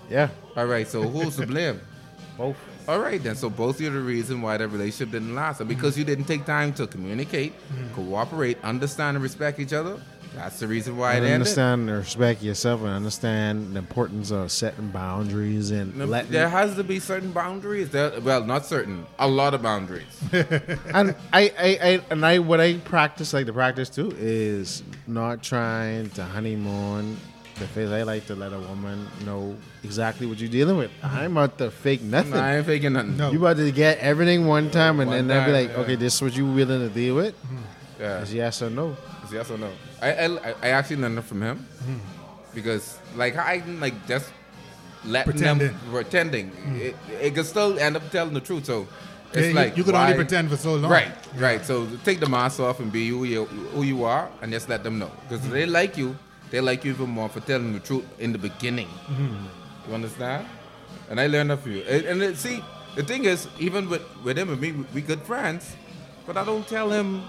yeah. 0.09 0.29
All 0.55 0.65
right. 0.65 0.87
So 0.87 1.03
who's 1.03 1.37
to 1.37 1.47
blame? 1.47 1.79
Both. 2.37 2.57
All 2.87 2.99
right, 2.99 3.21
then. 3.21 3.35
So 3.35 3.49
both 3.49 3.75
of 3.75 3.81
you 3.81 3.89
are 3.89 3.93
the 3.93 3.99
reason 3.99 4.41
why 4.41 4.57
that 4.57 4.69
relationship 4.69 5.11
didn't 5.11 5.35
last. 5.35 5.59
And 5.59 5.67
because 5.67 5.91
mm-hmm. 5.91 5.99
you 5.99 6.05
didn't 6.05 6.25
take 6.25 6.45
time 6.45 6.73
to 6.73 6.87
communicate, 6.87 7.53
mm-hmm. 7.53 7.93
cooperate, 7.93 8.57
understand, 8.63 9.17
and 9.17 9.23
respect 9.23 9.59
each 9.59 9.73
other, 9.73 9.99
that's 10.35 10.59
the 10.59 10.67
reason 10.67 10.95
why 10.97 11.13
it 11.13 11.17
And 11.17 11.25
ended. 11.25 11.33
understand 11.41 11.89
and 11.89 11.99
respect 11.99 12.41
yourself 12.41 12.81
and 12.81 12.89
understand 12.89 13.75
the 13.75 13.79
importance 13.79 14.31
of 14.31 14.51
setting 14.51 14.89
boundaries 14.89 15.69
and 15.71 15.95
No, 15.97 16.05
letting. 16.05 16.31
There 16.31 16.49
has 16.49 16.75
to 16.77 16.83
be 16.83 16.99
certain 16.99 17.31
boundaries. 17.31 17.89
There, 17.89 18.19
well, 18.21 18.43
not 18.43 18.65
certain. 18.65 19.05
A 19.19 19.27
lot 19.27 19.53
of 19.53 19.61
boundaries. 19.61 20.05
and 20.31 21.15
I, 21.33 21.51
I, 21.59 21.79
I, 21.81 22.01
and 22.09 22.25
I, 22.25 22.39
what 22.39 22.61
I 22.61 22.77
practice, 22.77 23.33
like 23.33 23.47
the 23.47 23.53
practice 23.53 23.89
too, 23.89 24.15
is 24.17 24.81
not 25.07 25.43
trying 25.43 26.09
to 26.11 26.23
honeymoon 26.23 27.17
the 27.59 27.67
face. 27.67 27.89
I 27.89 28.03
like 28.03 28.25
to 28.27 28.35
let 28.35 28.53
a 28.53 28.59
woman 28.59 29.07
know 29.25 29.55
exactly 29.83 30.25
what 30.25 30.39
you're 30.39 30.49
dealing 30.49 30.77
with. 30.77 30.91
I'm 31.03 31.37
about 31.37 31.57
to 31.59 31.71
fake 31.71 32.01
nothing. 32.01 32.33
I 32.33 32.57
ain't 32.57 32.65
faking 32.65 32.93
nothing. 32.93 33.17
No. 33.17 33.31
You 33.31 33.39
about 33.39 33.57
to 33.57 33.71
get 33.71 33.99
everything 33.99 34.47
one 34.47 34.69
time, 34.71 34.99
and 34.99 35.09
One 35.09 35.17
then 35.17 35.27
they'll 35.27 35.45
be 35.45 35.51
time, 35.51 35.67
like, 35.67 35.69
yeah. 35.69 35.83
okay, 35.83 35.95
this 35.95 36.15
is 36.15 36.21
what 36.21 36.35
you 36.35 36.45
willing 36.45 36.79
to 36.87 36.89
deal 36.89 37.15
with. 37.15 37.35
Mm-hmm. 37.43 38.01
Yeah. 38.01 38.21
Is 38.21 38.33
yes 38.33 38.61
or 38.61 38.69
no? 38.69 38.95
It's 39.23 39.33
yes 39.33 39.51
or 39.51 39.57
no? 39.57 39.69
I, 40.01 40.13
I, 40.13 40.55
I 40.61 40.67
actually 40.69 40.97
learned 40.97 41.17
it 41.19 41.23
from 41.25 41.41
him 41.41 41.65
mm-hmm. 41.83 41.97
because, 42.55 42.97
like, 43.15 43.35
I 43.35 43.61
like 43.79 44.07
just 44.07 44.31
letting 45.05 45.31
Pretending. 45.33 45.67
them 45.67 45.79
pretending. 45.91 46.51
Mm-hmm. 46.51 46.75
It, 46.77 46.95
it 47.21 47.35
could 47.35 47.45
still 47.45 47.77
end 47.79 47.95
up 47.97 48.09
telling 48.11 48.33
the 48.33 48.41
truth. 48.41 48.65
So 48.65 48.87
it's 49.31 49.37
Yeah, 49.41 49.47
you- 49.49 49.53
like 49.53 49.77
you 49.77 49.83
could 49.83 49.95
only 49.95 50.11
why- 50.13 50.17
pretend 50.17 50.49
for 50.49 50.57
so 50.57 50.75
long. 50.75 50.91
Right, 50.91 51.11
right. 51.37 51.63
So 51.65 51.87
take 52.03 52.19
the 52.19 52.27
mask 52.29 52.59
off 52.59 52.79
and 52.79 52.91
be 52.91 53.09
who 53.09 53.23
you 53.25 53.45
who 53.45 53.83
you 53.83 54.03
are, 54.05 54.29
and 54.41 54.51
just 54.51 54.67
let 54.69 54.83
them 54.83 54.97
know 54.99 55.11
because 55.27 55.47
they 55.49 55.65
like 55.65 55.97
you. 55.97 56.17
They 56.51 56.61
like 56.61 56.83
you 56.83 56.91
even 56.91 57.09
more 57.09 57.29
for 57.29 57.39
telling 57.41 57.73
the 57.73 57.79
truth 57.79 58.05
in 58.19 58.31
the 58.31 58.37
beginning. 58.37 58.87
Mm-hmm. 58.87 59.89
You 59.89 59.95
understand? 59.95 60.47
And 61.09 61.19
I 61.19 61.27
learned 61.27 61.51
that 61.51 61.59
from 61.59 61.73
you. 61.73 61.81
And, 61.81 62.05
and 62.05 62.21
it, 62.23 62.37
see, 62.37 62.63
the 62.95 63.03
thing 63.03 63.25
is, 63.25 63.47
even 63.59 63.89
with 63.89 64.01
with 64.23 64.37
him 64.37 64.49
and 64.49 64.59
me, 64.59 64.71
we, 64.93 65.01
good 65.01 65.21
friends, 65.21 65.75
but 66.25 66.37
I 66.37 66.43
don't 66.43 66.67
tell 66.67 66.89
him. 66.89 67.21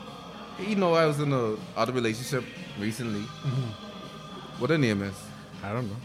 You 0.58 0.76
know, 0.76 0.92
I 0.94 1.06
was 1.06 1.18
in 1.20 1.32
a 1.32 1.56
other 1.76 1.92
relationship 1.92 2.44
recently. 2.78 3.20
Mm-hmm. 3.20 4.60
What 4.60 4.70
her 4.70 4.78
name 4.78 5.02
is? 5.02 5.14
I 5.62 5.72
don't 5.72 5.88
know. 5.88 5.96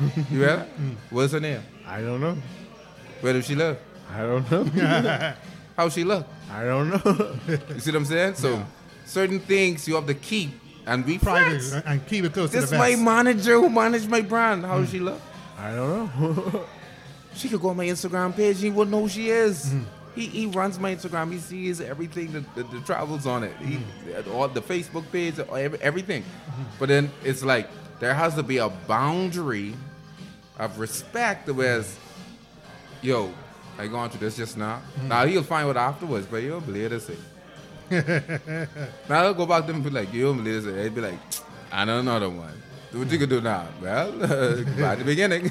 You 0.30 0.38
hear 0.38 0.56
that? 0.56 0.68
What's 1.10 1.32
her 1.32 1.40
name? 1.40 1.62
I 1.84 2.00
don't 2.02 2.20
know. 2.20 2.36
Where 3.20 3.32
does 3.32 3.46
she 3.46 3.56
live? 3.56 3.78
I 4.14 4.20
don't 4.22 4.48
know. 4.50 5.34
How 5.76 5.88
she 5.88 6.04
look? 6.04 6.24
I 6.52 6.64
don't 6.64 6.90
know. 6.90 7.36
You 7.68 7.80
see 7.80 7.90
what 7.90 7.96
I'm 7.96 8.04
saying? 8.04 8.34
So 8.34 8.64
certain 9.06 9.40
things 9.40 9.88
you 9.88 9.96
have 9.96 10.06
to 10.06 10.14
keep 10.14 10.50
and 10.88 11.04
be 11.04 11.18
Private 11.18 11.62
friends. 11.62 11.72
and 11.86 12.06
keep 12.06 12.24
it 12.24 12.32
close 12.32 12.50
This 12.50 12.64
to 12.64 12.70
the 12.70 12.78
best. 12.78 12.80
This 12.80 12.80
my 12.80 12.90
vest. 12.90 13.02
manager 13.02 13.54
who 13.60 13.68
managed 13.68 14.08
my 14.08 14.22
brand. 14.22 14.64
How 14.64 14.78
does 14.78 14.90
she 14.90 14.98
hmm. 14.98 15.04
look? 15.04 15.20
I 15.58 15.74
don't 15.74 16.20
know. 16.20 16.64
She 17.34 17.48
could 17.48 17.60
go 17.60 17.68
on 17.68 17.76
my 17.76 17.86
Instagram 17.86 18.34
page. 18.34 18.60
He 18.60 18.68
wouldn't 18.68 18.90
know 18.90 19.02
who 19.02 19.08
she 19.08 19.30
is. 19.30 19.70
Hmm. 19.70 19.82
He, 20.16 20.26
he 20.26 20.46
runs 20.46 20.76
my 20.80 20.96
Instagram. 20.96 21.30
He 21.30 21.38
sees 21.38 21.80
everything 21.80 22.32
that, 22.32 22.52
that, 22.56 22.68
that 22.68 22.84
travels 22.84 23.26
on 23.26 23.44
it. 23.44 23.54
He, 23.58 23.76
hmm. 23.76 24.32
all 24.32 24.48
the 24.48 24.62
Facebook 24.62 25.04
page, 25.12 25.38
every- 25.38 25.80
everything. 25.80 26.24
But 26.80 26.88
then 26.88 27.12
it's 27.22 27.44
like 27.44 27.68
there 28.00 28.12
has 28.14 28.34
to 28.34 28.42
be 28.42 28.56
a 28.56 28.68
boundary 28.68 29.74
of 30.58 30.80
respect. 30.80 31.48
Whereas, 31.48 31.96
yo, 33.02 33.32
I 33.78 33.86
gone 33.86 34.10
through 34.10 34.20
this 34.20 34.36
just 34.36 34.56
now. 34.56 34.82
Now 35.04 35.24
he'll 35.24 35.44
find 35.44 35.68
out 35.68 35.76
afterwards, 35.76 36.26
but 36.26 36.38
you'll 36.38 36.60
believe 36.60 36.90
this. 36.90 37.08
Now 37.90 39.22
I'll 39.22 39.34
go 39.34 39.46
back 39.46 39.64
to 39.64 39.70
him 39.70 39.76
and 39.76 39.84
be 39.84 39.90
like, 39.90 40.12
you'll 40.12 40.34
believe 40.34 40.64
this. 40.64 40.84
He'd 40.84 40.94
be 40.94 41.00
like, 41.00 41.18
I 41.72 41.84
know 41.84 41.98
another 41.98 42.28
one. 42.28 42.62
Do 42.90 43.00
what 43.00 43.10
you 43.10 43.18
can 43.18 43.28
do 43.28 43.40
now. 43.40 43.68
Well, 43.82 44.12
by 44.80 44.94
the 44.94 45.04
beginning. 45.04 45.50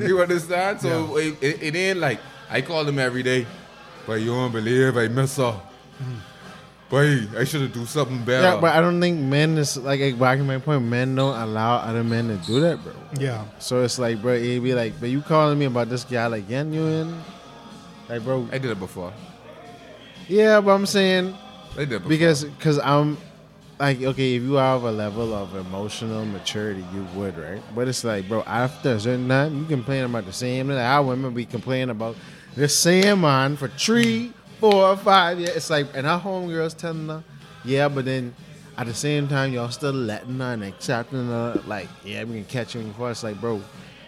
you 0.06 0.20
understand? 0.20 0.80
So 0.80 1.16
it, 1.16 1.42
it, 1.42 1.62
it 1.62 1.76
ain't 1.76 1.98
like 1.98 2.20
I 2.50 2.60
call 2.60 2.86
him 2.86 2.98
every 2.98 3.22
day, 3.22 3.46
but 4.06 4.20
you 4.20 4.26
don't 4.26 4.52
believe 4.52 4.96
I 4.96 5.08
miss 5.08 5.36
her. 5.36 5.58
Boy, 6.90 7.26
I 7.38 7.44
should 7.44 7.62
have 7.62 7.72
do 7.72 7.86
something 7.86 8.22
better. 8.22 8.42
yeah, 8.42 8.60
but 8.60 8.76
I 8.76 8.82
don't 8.82 9.00
think 9.00 9.18
men 9.18 9.56
is 9.56 9.78
like 9.78 10.00
like, 10.00 10.18
back 10.18 10.38
in 10.38 10.46
my 10.46 10.58
point. 10.58 10.84
Men 10.84 11.14
don't 11.14 11.34
allow 11.34 11.76
other 11.76 12.04
men 12.04 12.28
to 12.28 12.36
do 12.46 12.60
that, 12.60 12.84
bro. 12.84 12.92
Yeah. 13.18 13.46
So 13.58 13.82
it's 13.82 13.98
like, 13.98 14.20
bro, 14.20 14.34
it'd 14.34 14.62
be 14.62 14.74
like, 14.74 15.00
but 15.00 15.08
you 15.08 15.22
calling 15.22 15.58
me 15.58 15.64
about 15.64 15.88
this 15.88 16.04
guy 16.04 16.26
like 16.26 16.44
again, 16.44 16.70
you 16.70 16.84
in? 16.86 17.18
Like, 18.10 18.22
bro, 18.24 18.46
I 18.52 18.58
did 18.58 18.70
it 18.70 18.78
before. 18.78 19.10
Yeah, 20.28 20.60
but 20.60 20.72
I'm 20.72 20.86
saying 20.86 21.36
I 21.74 21.78
did 21.80 21.90
before. 21.90 22.08
because 22.08 22.44
because 22.44 22.78
I'm 22.78 23.16
like, 23.78 24.00
okay, 24.02 24.36
if 24.36 24.42
you 24.42 24.54
have 24.54 24.84
a 24.84 24.92
level 24.92 25.34
of 25.34 25.54
emotional 25.56 26.24
maturity, 26.24 26.84
you 26.94 27.04
would, 27.14 27.36
right? 27.36 27.60
But 27.74 27.88
it's 27.88 28.04
like, 28.04 28.28
bro, 28.28 28.42
after 28.46 28.92
a 28.92 29.00
certain 29.00 29.28
time, 29.28 29.58
you 29.58 29.64
complain 29.64 30.04
about 30.04 30.24
the 30.24 30.32
same. 30.32 30.68
Like, 30.68 30.78
our 30.78 31.02
women 31.02 31.34
be 31.34 31.44
complaining 31.44 31.90
about 31.90 32.16
the 32.54 32.68
same 32.68 33.22
man 33.22 33.56
for 33.56 33.68
three, 33.68 34.32
four, 34.60 34.96
five 34.98 35.40
years. 35.40 35.56
It's 35.56 35.70
like, 35.70 35.88
and 35.94 36.06
our 36.06 36.20
homegirls 36.20 36.76
telling 36.76 37.08
her, 37.08 37.24
yeah, 37.64 37.88
but 37.88 38.04
then 38.04 38.34
at 38.78 38.86
the 38.86 38.94
same 38.94 39.26
time, 39.26 39.52
y'all 39.52 39.70
still 39.70 39.92
letting 39.92 40.38
her 40.38 40.52
and 40.52 40.62
accepting 40.62 41.26
her, 41.26 41.60
like, 41.66 41.88
yeah, 42.04 42.22
we 42.24 42.34
can 42.34 42.44
catch 42.44 42.74
you 42.74 42.82
before. 42.82 43.10
It's 43.10 43.24
like, 43.24 43.40
bro, 43.40 43.60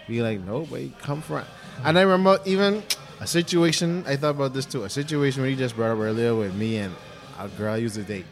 be 0.06 0.22
like, 0.22 0.40
no, 0.40 0.60
wait, 0.70 0.96
come 1.00 1.20
front. 1.20 1.48
And 1.82 1.98
I 1.98 2.02
remember 2.02 2.38
even 2.44 2.82
a 3.20 3.26
situation, 3.26 4.04
I 4.06 4.16
thought 4.16 4.30
about 4.30 4.52
this 4.54 4.66
too, 4.66 4.84
a 4.84 4.90
situation 4.90 5.42
where 5.42 5.50
you 5.50 5.56
just 5.56 5.76
brought 5.76 5.92
up 5.92 5.98
earlier 5.98 6.34
with 6.34 6.54
me 6.54 6.78
and 6.78 6.94
a 7.38 7.48
girl 7.48 7.74
I 7.74 7.78
used 7.78 7.94
to 7.96 8.02
date. 8.02 8.26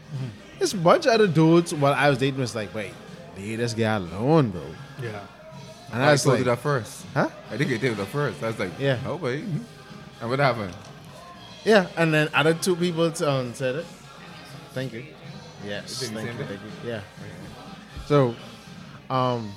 This 0.59 0.73
bunch 0.73 1.05
of 1.05 1.13
other 1.13 1.27
dudes 1.27 1.73
while 1.73 1.93
I 1.93 2.09
was 2.09 2.19
dating 2.19 2.39
was 2.39 2.55
like, 2.55 2.73
wait, 2.73 2.93
leave 3.37 3.57
this 3.57 3.73
guy 3.73 3.95
alone, 3.95 4.49
bro. 4.49 4.61
Yeah. 5.01 5.19
And 5.91 6.01
I 6.01 6.09
I 6.09 6.11
was 6.13 6.23
told 6.23 6.33
like, 6.33 6.39
you 6.39 6.45
that 6.45 6.59
first. 6.59 7.05
huh? 7.13 7.29
I 7.51 7.57
think 7.57 7.71
I 7.71 7.77
did 7.77 7.97
it 7.99 8.05
first. 8.07 8.41
I 8.43 8.47
was 8.47 8.59
like, 8.59 8.71
Yeah. 8.79 8.99
no 9.03 9.15
way. 9.15 9.43
And 10.21 10.29
what 10.29 10.39
happened? 10.39 10.73
Yeah, 11.65 11.87
and 11.97 12.13
then 12.13 12.29
other 12.33 12.53
two 12.53 12.75
people 12.75 13.05
um, 13.25 13.53
said 13.53 13.75
it. 13.75 13.85
Thank 14.73 14.93
you. 14.93 15.05
Yes, 15.65 15.99
They 16.01 16.07
thank 16.07 16.27
you, 16.39 16.45
thank 16.45 16.59
you. 16.83 16.89
Yeah. 16.89 17.01
So, 18.05 18.35
um, 19.09 19.53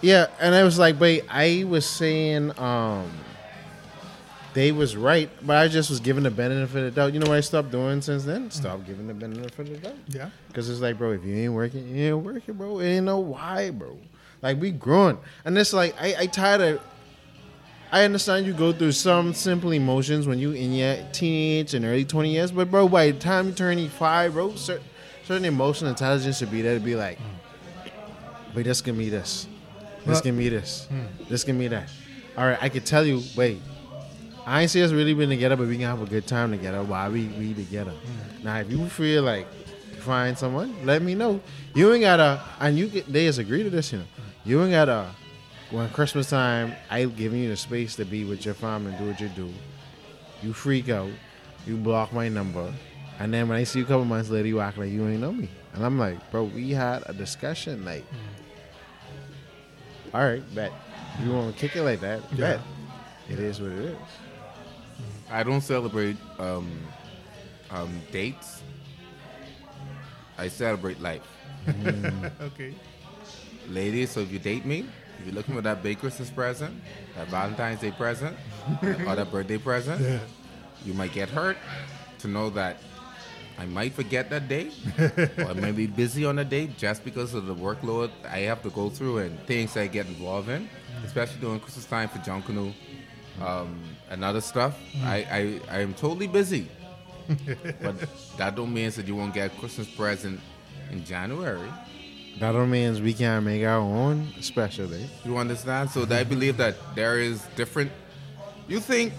yeah, 0.00 0.26
and 0.40 0.54
I 0.54 0.62
was 0.62 0.78
like, 0.78 0.98
wait, 1.00 1.24
I 1.28 1.64
was 1.68 1.84
saying, 1.86 2.58
um, 2.58 3.10
they 4.56 4.72
was 4.72 4.96
right, 4.96 5.28
but 5.46 5.58
I 5.58 5.68
just 5.68 5.90
was 5.90 6.00
giving 6.00 6.22
the 6.22 6.30
benefit 6.30 6.78
of 6.78 6.84
the 6.84 6.90
doubt. 6.90 7.12
You 7.12 7.20
know 7.20 7.28
what 7.28 7.36
I 7.36 7.40
stopped 7.40 7.70
doing 7.70 8.00
since 8.00 8.24
then? 8.24 8.48
Mm. 8.48 8.52
Stop 8.52 8.86
giving 8.86 9.06
the 9.06 9.12
benefit 9.12 9.58
of 9.58 9.68
the 9.68 9.76
doubt. 9.76 9.96
Yeah. 10.08 10.30
Cause 10.54 10.70
it's 10.70 10.80
like, 10.80 10.96
bro, 10.96 11.12
if 11.12 11.22
you 11.26 11.36
ain't 11.36 11.52
working, 11.52 11.86
you 11.94 12.14
ain't 12.14 12.24
working, 12.24 12.54
bro. 12.54 12.78
It 12.78 12.88
ain't 12.88 13.04
no 13.04 13.18
why, 13.18 13.68
bro. 13.68 13.98
Like 14.40 14.58
we 14.58 14.70
growing, 14.70 15.18
and 15.44 15.58
it's 15.58 15.74
like 15.74 15.94
I, 16.00 16.14
I 16.20 16.26
tired 16.26 16.62
of. 16.62 16.80
I 17.92 18.04
understand 18.04 18.46
you 18.46 18.54
go 18.54 18.72
through 18.72 18.92
some 18.92 19.34
simple 19.34 19.72
emotions 19.72 20.26
when 20.26 20.38
you 20.38 20.52
in 20.52 20.72
your 20.72 20.96
teenage 21.12 21.74
and 21.74 21.84
early 21.84 22.06
twenty 22.06 22.32
years, 22.32 22.50
but 22.50 22.70
bro, 22.70 22.88
by 22.88 23.10
the 23.10 23.18
time 23.18 23.48
you 23.48 23.52
turn 23.52 23.88
five, 23.90 24.32
bro, 24.32 24.54
certain, 24.54 24.84
certain 25.24 25.44
emotional 25.44 25.90
intelligence 25.90 26.38
should 26.38 26.50
be 26.50 26.62
there 26.62 26.78
to 26.78 26.84
be 26.84 26.96
like, 26.96 27.18
mm. 27.18 28.54
wait, 28.54 28.64
this 28.64 28.80
give 28.80 28.96
me 28.96 29.10
this, 29.10 29.46
this 30.06 30.22
give 30.22 30.34
me 30.34 30.48
this, 30.48 30.88
mm. 30.90 31.28
this 31.28 31.44
give 31.44 31.56
me 31.56 31.68
that. 31.68 31.90
All 32.38 32.46
right, 32.46 32.58
I 32.60 32.70
could 32.70 32.86
tell 32.86 33.04
you, 33.06 33.22
wait, 33.36 33.60
I 34.46 34.62
ain't 34.62 34.70
see 34.70 34.82
us 34.82 34.92
really 34.92 35.12
been 35.12 35.28
together, 35.28 35.56
but 35.56 35.66
we 35.66 35.76
can 35.76 35.86
have 35.86 36.00
a 36.00 36.06
good 36.06 36.26
time 36.26 36.52
together 36.52 36.80
while 36.84 37.10
we 37.10 37.26
we 37.26 37.52
together. 37.52 37.90
Mm. 37.90 38.44
Now, 38.44 38.58
if 38.58 38.70
you 38.70 38.88
feel 38.88 39.24
like 39.24 39.48
find 39.98 40.38
someone, 40.38 40.72
let 40.86 41.02
me 41.02 41.16
know. 41.16 41.40
You 41.74 41.92
ain't 41.92 42.02
gotta, 42.02 42.40
and 42.60 42.78
you 42.78 42.86
get, 42.86 43.12
they 43.12 43.26
just 43.26 43.40
agree 43.40 43.64
to 43.64 43.70
this, 43.70 43.92
you 43.92 43.98
know. 43.98 44.04
Mm. 44.04 44.22
You 44.44 44.62
ain't 44.62 44.70
gotta. 44.70 45.06
When 45.72 45.90
Christmas 45.90 46.30
time, 46.30 46.76
I 46.88 47.04
giving 47.06 47.40
you 47.40 47.48
the 47.48 47.56
space 47.56 47.96
to 47.96 48.04
be 48.04 48.24
with 48.24 48.44
your 48.44 48.54
fam 48.54 48.86
and 48.86 48.96
do 48.98 49.06
what 49.06 49.18
you 49.18 49.28
do. 49.30 49.52
You 50.40 50.52
freak 50.52 50.88
out. 50.88 51.10
You 51.66 51.76
block 51.76 52.12
my 52.12 52.28
number. 52.28 52.72
And 53.18 53.34
then 53.34 53.48
when 53.48 53.58
I 53.58 53.64
see 53.64 53.80
you 53.80 53.84
a 53.84 53.88
couple 53.88 54.04
months 54.04 54.30
later, 54.30 54.46
you 54.46 54.60
act 54.60 54.78
like 54.78 54.90
you 54.90 55.08
ain't 55.08 55.20
know 55.20 55.32
me. 55.32 55.48
And 55.74 55.84
I'm 55.84 55.98
like, 55.98 56.30
bro, 56.30 56.44
we 56.44 56.70
had 56.70 57.02
a 57.06 57.12
discussion. 57.12 57.84
Like, 57.84 58.04
mm. 58.04 58.14
all 60.14 60.22
right, 60.24 60.54
bet. 60.54 60.70
You 61.24 61.32
want 61.32 61.52
to 61.52 61.60
kick 61.60 61.74
it 61.74 61.82
like 61.82 61.98
that? 62.00 62.20
Yeah. 62.30 62.38
Bet. 62.38 62.60
It 63.28 63.40
is 63.40 63.60
what 63.60 63.72
it 63.72 63.78
is. 63.78 63.96
I 65.30 65.42
don't 65.42 65.60
celebrate 65.60 66.16
um, 66.38 66.70
um, 67.70 68.00
dates. 68.12 68.62
I 70.38 70.48
celebrate 70.48 71.00
life. 71.00 71.22
Okay. 72.40 72.74
Ladies, 73.68 74.10
so 74.12 74.20
if 74.20 74.30
you 74.30 74.38
date 74.38 74.64
me, 74.64 74.86
if 75.18 75.26
you're 75.26 75.34
looking 75.34 75.54
for 75.56 75.62
that 75.62 75.82
big 75.82 75.98
Christmas 75.98 76.30
present, 76.30 76.80
that 77.16 77.26
Valentine's 77.28 77.80
Day 77.80 77.90
present, 77.90 78.36
or 79.06 79.16
that 79.16 79.32
birthday 79.32 79.58
present, 79.58 80.00
Yeah. 80.00 80.20
you 80.84 80.94
might 80.94 81.12
get 81.12 81.28
hurt 81.28 81.56
to 82.20 82.28
know 82.28 82.50
that 82.50 82.76
I 83.58 83.66
might 83.66 83.94
forget 83.94 84.30
that 84.30 84.46
date, 84.48 84.72
or 85.38 85.46
I 85.50 85.52
might 85.54 85.74
be 85.74 85.88
busy 85.88 86.24
on 86.24 86.38
a 86.38 86.44
date 86.44 86.78
just 86.78 87.02
because 87.04 87.34
of 87.34 87.46
the 87.46 87.54
workload 87.54 88.10
I 88.30 88.40
have 88.46 88.62
to 88.62 88.70
go 88.70 88.88
through 88.88 89.18
and 89.18 89.40
things 89.46 89.76
I 89.76 89.88
get 89.88 90.06
involved 90.06 90.48
in, 90.48 90.68
especially 91.04 91.40
during 91.40 91.58
Christmas 91.58 91.86
time 91.86 92.08
for 92.08 92.18
John 92.18 92.42
Canoe 92.42 92.72
um, 93.42 93.82
and 94.10 94.24
other 94.24 94.40
stuff. 94.40 94.78
Mm-hmm. 94.92 95.06
I, 95.06 95.16
I, 95.16 95.60
I 95.70 95.80
am 95.80 95.94
totally 95.94 96.26
busy. 96.26 96.68
but 97.82 97.96
that 98.38 98.54
don't 98.54 98.72
mean 98.72 98.90
that 98.90 99.06
you 99.06 99.16
won't 99.16 99.34
get 99.34 99.52
a 99.52 99.58
Christmas 99.58 99.88
present 99.88 100.40
in 100.90 101.04
January. 101.04 101.68
That 102.38 102.52
don't 102.52 102.70
means 102.70 103.00
we 103.00 103.14
can't 103.14 103.44
make 103.44 103.64
our 103.64 103.80
own 103.80 104.32
special 104.40 104.86
day. 104.86 105.08
You 105.24 105.38
understand? 105.38 105.90
So 105.90 106.06
I 106.08 106.22
believe 106.22 106.58
that 106.58 106.76
there 106.94 107.18
is 107.18 107.42
different. 107.56 107.90
You 108.68 108.78
think 108.78 109.12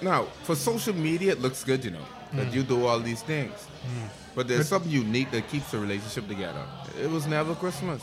now 0.00 0.24
for 0.44 0.54
social 0.54 0.94
media, 0.94 1.32
it 1.32 1.40
looks 1.40 1.64
good, 1.64 1.84
you 1.84 1.90
know, 1.90 2.04
that 2.34 2.48
mm. 2.48 2.54
you 2.54 2.62
do 2.62 2.86
all 2.86 3.00
these 3.00 3.22
things, 3.22 3.52
mm. 3.52 4.08
but 4.34 4.46
there's 4.46 4.68
something 4.68 4.90
unique 4.90 5.30
that 5.32 5.48
keeps 5.48 5.74
a 5.74 5.78
relationship 5.78 6.28
together. 6.28 6.64
It 7.02 7.10
was 7.10 7.26
never 7.26 7.54
Christmas. 7.54 8.02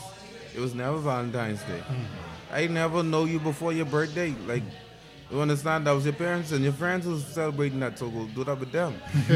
It 0.54 0.60
was 0.60 0.74
never 0.74 0.98
Valentine's 0.98 1.62
Day. 1.62 1.82
Mm. 1.88 2.04
I 2.52 2.66
never 2.66 3.02
know 3.02 3.24
you 3.24 3.38
before 3.38 3.72
your 3.72 3.86
birthday. 3.86 4.34
Like, 4.46 4.62
you 5.30 5.40
understand? 5.40 5.86
That 5.86 5.92
was 5.92 6.04
your 6.04 6.14
parents 6.14 6.52
and 6.52 6.64
your 6.64 6.72
friends 6.72 7.06
was 7.06 7.24
celebrating 7.24 7.80
that, 7.80 7.98
so 7.98 8.08
we'll 8.08 8.26
do 8.26 8.44
that 8.44 8.58
with 8.58 8.72
them. 8.72 8.94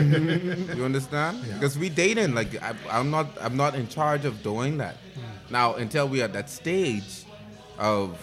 you 0.77 0.85
understand? 0.85 1.45
Yeah. 1.47 1.55
Because 1.55 1.79
we 1.79 1.89
dating. 1.91 2.35
Like, 2.35 2.63
I, 2.63 2.75
I'm 2.91 3.11
not. 3.11 3.27
I'm 3.41 3.57
not 3.57 3.75
in 3.75 3.89
charge 3.89 4.25
of 4.25 4.43
doing 4.43 4.79
that. 4.79 4.95
Mm. 4.95 5.51
Now, 5.51 5.75
until 5.75 6.09
we 6.09 6.23
are 6.23 6.25
at 6.25 6.33
that 6.33 6.49
stage 6.49 7.25
of 7.79 8.19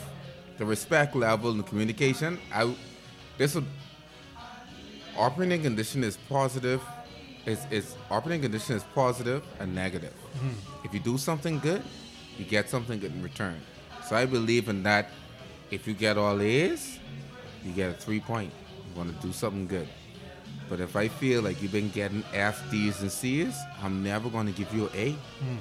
the 0.57 0.65
respect 0.65 1.15
level 1.15 1.51
and 1.51 1.59
the 1.59 1.63
communication, 1.63 2.39
I 2.53 2.73
this 3.37 3.55
would 3.55 3.65
operating 5.17 5.61
condition 5.61 6.03
is 6.03 6.17
positive. 6.27 6.81
Is 7.45 7.65
is 7.71 7.95
operating 8.09 8.41
condition 8.41 8.75
is 8.75 8.83
positive 8.95 9.43
and 9.59 9.73
negative. 9.75 10.13
Mm-hmm. 10.35 10.85
If 10.85 10.93
you 10.93 10.99
do 10.99 11.17
something 11.17 11.59
good, 11.59 11.83
you 12.37 12.45
get 12.45 12.69
something 12.69 12.99
good 12.99 13.13
in 13.13 13.21
return. 13.21 13.59
So 14.07 14.15
I 14.15 14.25
believe 14.25 14.69
in 14.69 14.83
that. 14.83 15.09
If 15.71 15.87
you 15.87 15.93
get 15.93 16.17
all 16.17 16.41
A's, 16.41 16.97
you 17.63 17.71
get 17.71 17.89
a 17.91 17.93
three 17.93 18.19
point. 18.19 18.51
You 18.89 18.97
want 18.97 19.15
to 19.15 19.27
do 19.27 19.33
something 19.33 19.67
good. 19.67 19.87
But 20.69 20.79
if 20.79 20.95
I 20.95 21.07
feel 21.07 21.41
like 21.41 21.61
you've 21.61 21.71
been 21.71 21.89
getting 21.89 22.23
F, 22.33 22.69
D's, 22.69 23.01
and 23.01 23.11
C's, 23.11 23.55
I'm 23.81 24.03
never 24.03 24.29
going 24.29 24.45
to 24.45 24.51
give 24.51 24.71
you 24.73 24.85
an 24.87 24.91
A. 24.95 25.11
Hmm. 25.11 25.57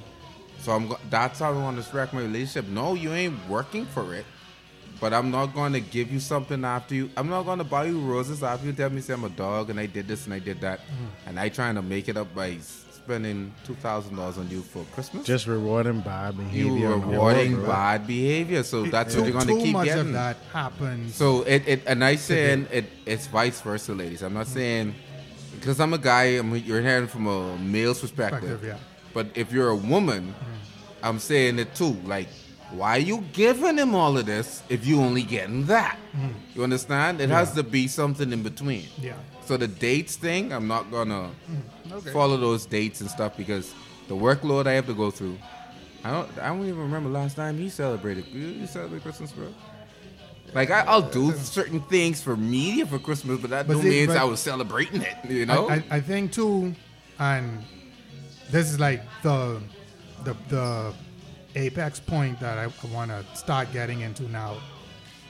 So 0.61 0.73
I'm 0.73 0.89
go- 0.89 0.99
that's 1.09 1.39
how 1.39 1.53
I 1.53 1.63
want 1.63 1.77
to 1.79 1.83
strike 1.83 2.13
my 2.13 2.21
relationship. 2.21 2.67
No, 2.69 2.95
you 2.95 3.13
ain't 3.13 3.49
working 3.49 3.87
for 3.87 4.15
it. 4.15 4.27
But 5.01 5.15
I'm 5.15 5.31
not 5.31 5.55
going 5.55 5.73
to 5.75 5.81
give 5.81 6.13
you 6.13 6.19
something 6.19 6.65
after 6.65 6.95
you. 6.95 7.11
I'm 7.17 7.29
not 7.29 7.45
going 7.45 7.59
to 7.59 7.65
buy 7.65 7.85
you 7.85 8.01
roses 8.01 8.43
after 8.43 8.67
you 8.67 8.73
tell 8.73 8.91
me 8.91 9.01
say 9.01 9.15
I'm 9.15 9.25
a 9.25 9.29
dog 9.29 9.71
and 9.71 9.79
I 9.79 9.87
did 9.87 10.09
this 10.09 10.25
and 10.25 10.35
I 10.35 10.41
did 10.41 10.61
that, 10.63 10.81
hmm. 10.81 11.29
and 11.29 11.41
I 11.41 11.49
trying 11.49 11.77
to 11.77 11.83
make 11.83 12.09
it 12.09 12.17
up 12.17 12.35
by 12.35 12.59
spending 13.09 13.51
two 13.65 13.75
thousand 13.77 14.17
dollars 14.17 14.37
on 14.37 14.51
you 14.51 14.61
for 14.61 14.85
Christmas. 14.93 15.27
Just 15.27 15.47
rewarding 15.47 16.01
bad 16.01 16.37
behavior. 16.37 16.73
you 16.73 16.89
rewarding 16.89 17.55
bro. 17.55 17.67
bad 17.67 18.07
behavior, 18.07 18.63
so 18.63 18.83
that's 18.85 19.15
too, 19.15 19.21
what 19.21 19.31
you're 19.31 19.41
going 19.43 19.59
to 19.59 19.65
keep 19.65 19.73
much 19.73 19.87
getting. 19.87 20.09
of 20.09 20.13
that 20.13 20.37
happens. 20.53 21.15
So 21.15 21.43
it, 21.43 21.67
it 21.67 21.83
and 21.87 22.05
I 22.05 22.17
saying 22.17 22.69
it 22.71 22.85
it's 23.07 23.27
vice 23.27 23.63
versa, 23.63 23.95
ladies. 23.95 24.23
I'm 24.23 24.35
not 24.35 24.47
saying 24.47 24.95
because 25.55 25.81
I'm 25.81 25.95
a 25.95 25.99
guy. 25.99 26.25
I'm 26.37 26.55
you're 26.57 26.83
hearing 26.83 27.07
from 27.07 27.27
a 27.27 27.57
male's 27.57 28.01
perspective. 28.01 28.41
Perspective, 28.43 28.69
yeah. 28.69 29.13
But 29.15 29.29
if 29.35 29.53
you're 29.53 29.71
a 29.71 29.77
woman, 29.77 30.35
mm. 30.35 30.59
I'm 31.03 31.19
saying 31.19 31.59
it 31.59 31.75
too. 31.75 31.97
Like, 32.05 32.29
why 32.73 32.97
are 32.99 33.07
you 33.13 33.25
giving 33.33 33.79
him 33.79 33.95
all 33.95 34.19
of 34.19 34.27
this 34.27 34.63
if 34.69 34.87
you 34.87 35.01
only 35.01 35.23
getting 35.23 35.65
that? 35.67 35.97
Mm. 36.15 36.35
You 36.55 36.63
understand? 36.63 37.23
It 37.23 37.31
has 37.31 37.55
to 37.55 37.63
be 37.63 37.89
something 37.89 38.31
in 38.35 38.43
between. 38.43 38.85
yeah. 39.01 39.15
So 39.49 39.57
the 39.57 39.67
dates 39.67 40.17
thing, 40.17 40.53
I'm 40.53 40.69
not 40.69 40.91
gonna 40.91 41.31
mm. 41.51 41.63
Okay. 41.93 42.11
follow 42.13 42.37
those 42.37 42.67
dates 42.67 43.01
and 43.01 43.11
stuff 43.11 43.37
because 43.37 43.75
the 44.09 44.15
workload 44.15 44.67
I 44.67 44.73
have 44.73 44.87
to 44.87 44.95
go 44.95 45.11
through. 45.11 45.39
I 46.05 46.11
don't. 46.13 46.39
I 46.39 46.49
don't 46.49 46.63
even 46.63 46.79
remember 46.79 47.09
last 47.11 47.35
time 47.37 47.59
you 47.61 47.69
celebrated. 47.71 48.27
You, 48.29 48.67
celebrate 48.67 49.03
Christmas, 49.03 49.33
bro? 49.33 49.49
Like 50.55 50.71
I, 50.71 50.81
I'll 50.81 51.03
do 51.03 51.33
certain 51.33 51.81
things 51.83 52.23
for 52.23 52.37
media 52.37 52.87
for 52.87 52.99
Christmas, 52.99 53.39
but 53.41 53.51
that 53.51 53.67
But 53.67 53.75
don't 53.75 53.83
see, 53.83 54.07
mean 54.07 54.11
I 54.17 54.25
was 54.25 54.41
celebrating 54.41 55.03
it. 55.03 55.17
You 55.29 55.45
know? 55.47 55.69
I, 55.69 55.75
I, 55.75 55.85
I 55.97 56.01
think 56.01 56.33
too, 56.33 56.75
and 57.19 57.63
this 58.51 58.71
is 58.71 58.79
like 58.81 59.03
the 59.23 59.61
the 60.25 60.35
the 60.49 60.95
apex 61.57 62.01
point 62.01 62.39
that 62.41 62.57
I, 62.59 62.65
I 62.65 62.95
want 62.95 63.11
to 63.11 63.25
start 63.37 63.73
getting 63.73 64.01
into 64.01 64.23
now. 64.31 64.57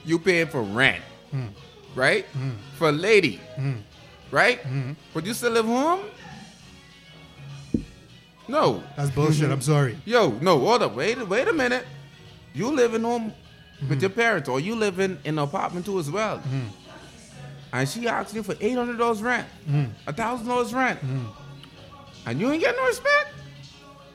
you 0.04 0.18
paying 0.18 0.46
for 0.46 0.62
rent, 0.62 1.02
Hmm. 1.32 1.46
right? 1.94 2.24
For 2.76 2.90
a 2.90 2.92
lady, 2.92 3.40
right? 4.30 4.60
Hmm. 4.60 4.92
But 5.14 5.26
you 5.26 5.34
still 5.34 5.52
live 5.52 5.66
home? 5.66 6.00
No. 8.48 8.82
That's 8.96 9.10
bullshit. 9.10 9.50
I'm 9.50 9.60
sorry. 9.60 9.98
Yo, 10.04 10.30
no, 10.40 10.58
hold 10.58 10.82
up. 10.82 10.94
Wait, 10.94 11.18
wait 11.28 11.46
a 11.46 11.52
minute. 11.52 11.86
You 12.54 12.70
living 12.70 13.02
home 13.02 13.32
with 13.88 14.00
your 14.00 14.10
parents, 14.10 14.48
or 14.48 14.58
you 14.58 14.74
living 14.74 15.18
in 15.24 15.38
an 15.38 15.44
apartment 15.44 15.86
too 15.86 15.98
as 15.98 16.10
well. 16.10 16.38
Mm-hmm. 16.38 16.66
And 17.72 17.88
she 17.88 18.08
asked 18.08 18.34
you 18.34 18.42
for 18.42 18.56
eight 18.60 18.74
hundred 18.74 18.98
dollars 18.98 19.22
rent, 19.22 19.46
mm-hmm. 19.68 19.92
a 20.06 20.12
thousand 20.12 20.48
dollars 20.48 20.72
rent, 20.72 20.98
mm-hmm. 21.00 21.26
and 22.26 22.40
you 22.40 22.50
ain't 22.50 22.62
getting 22.62 22.80
no 22.80 22.86
respect, 22.86 23.30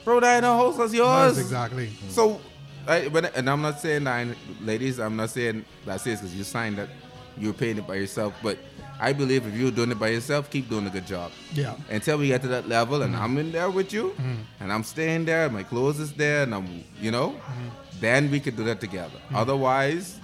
bro. 0.04 0.20
That 0.20 0.38
ain't 0.38 0.46
a 0.46 0.50
house 0.50 0.78
that's 0.78 0.94
yours. 0.94 1.36
That's 1.36 1.48
exactly. 1.48 1.92
So, 2.10 2.42
I, 2.88 3.08
but 3.10 3.36
and 3.38 3.50
I'm 3.50 3.62
not 3.62 3.80
saying 3.80 4.04
that, 4.06 4.36
ladies. 4.62 5.00
I'm 5.00 5.16
not 5.16 5.30
saying 5.30 5.64
that's 5.86 6.06
it 6.08 6.18
because 6.18 6.36
you 6.36 6.44
signed 6.44 6.78
that 6.80 6.90
you're 7.38 7.54
paying 7.54 7.78
it 7.78 7.88
by 7.88 7.96
yourself. 7.96 8.34
But 8.42 8.58
I 9.04 9.12
believe 9.12 9.46
if 9.46 9.54
you're 9.54 9.70
doing 9.80 9.92
it 9.92 10.00
by 10.00 10.10
yourself, 10.16 10.50
keep 10.50 10.70
doing 10.70 10.88
a 10.88 10.90
good 10.90 11.06
job 11.06 11.30
Yeah. 11.54 11.76
until 11.90 12.18
we 12.20 12.28
get 12.30 12.42
to 12.44 12.48
that 12.50 12.70
level 12.70 13.02
and 13.02 13.14
mm-hmm. 13.14 13.24
I'm 13.24 13.38
in 13.38 13.52
there 13.52 13.70
with 13.70 13.92
you 13.92 14.06
mm-hmm. 14.12 14.62
and 14.62 14.72
I'm 14.72 14.84
staying 14.84 15.26
there, 15.26 15.50
my 15.50 15.64
clothes 15.64 16.00
is 16.00 16.14
there, 16.14 16.44
and 16.44 16.56
I'm, 16.56 16.68
you 17.02 17.12
know, 17.12 17.32
mm-hmm. 17.32 17.68
then 18.00 18.32
we 18.32 18.40
could 18.40 18.56
do 18.56 18.64
that 18.64 18.80
together. 18.80 19.20
Otherwise, 19.34 20.22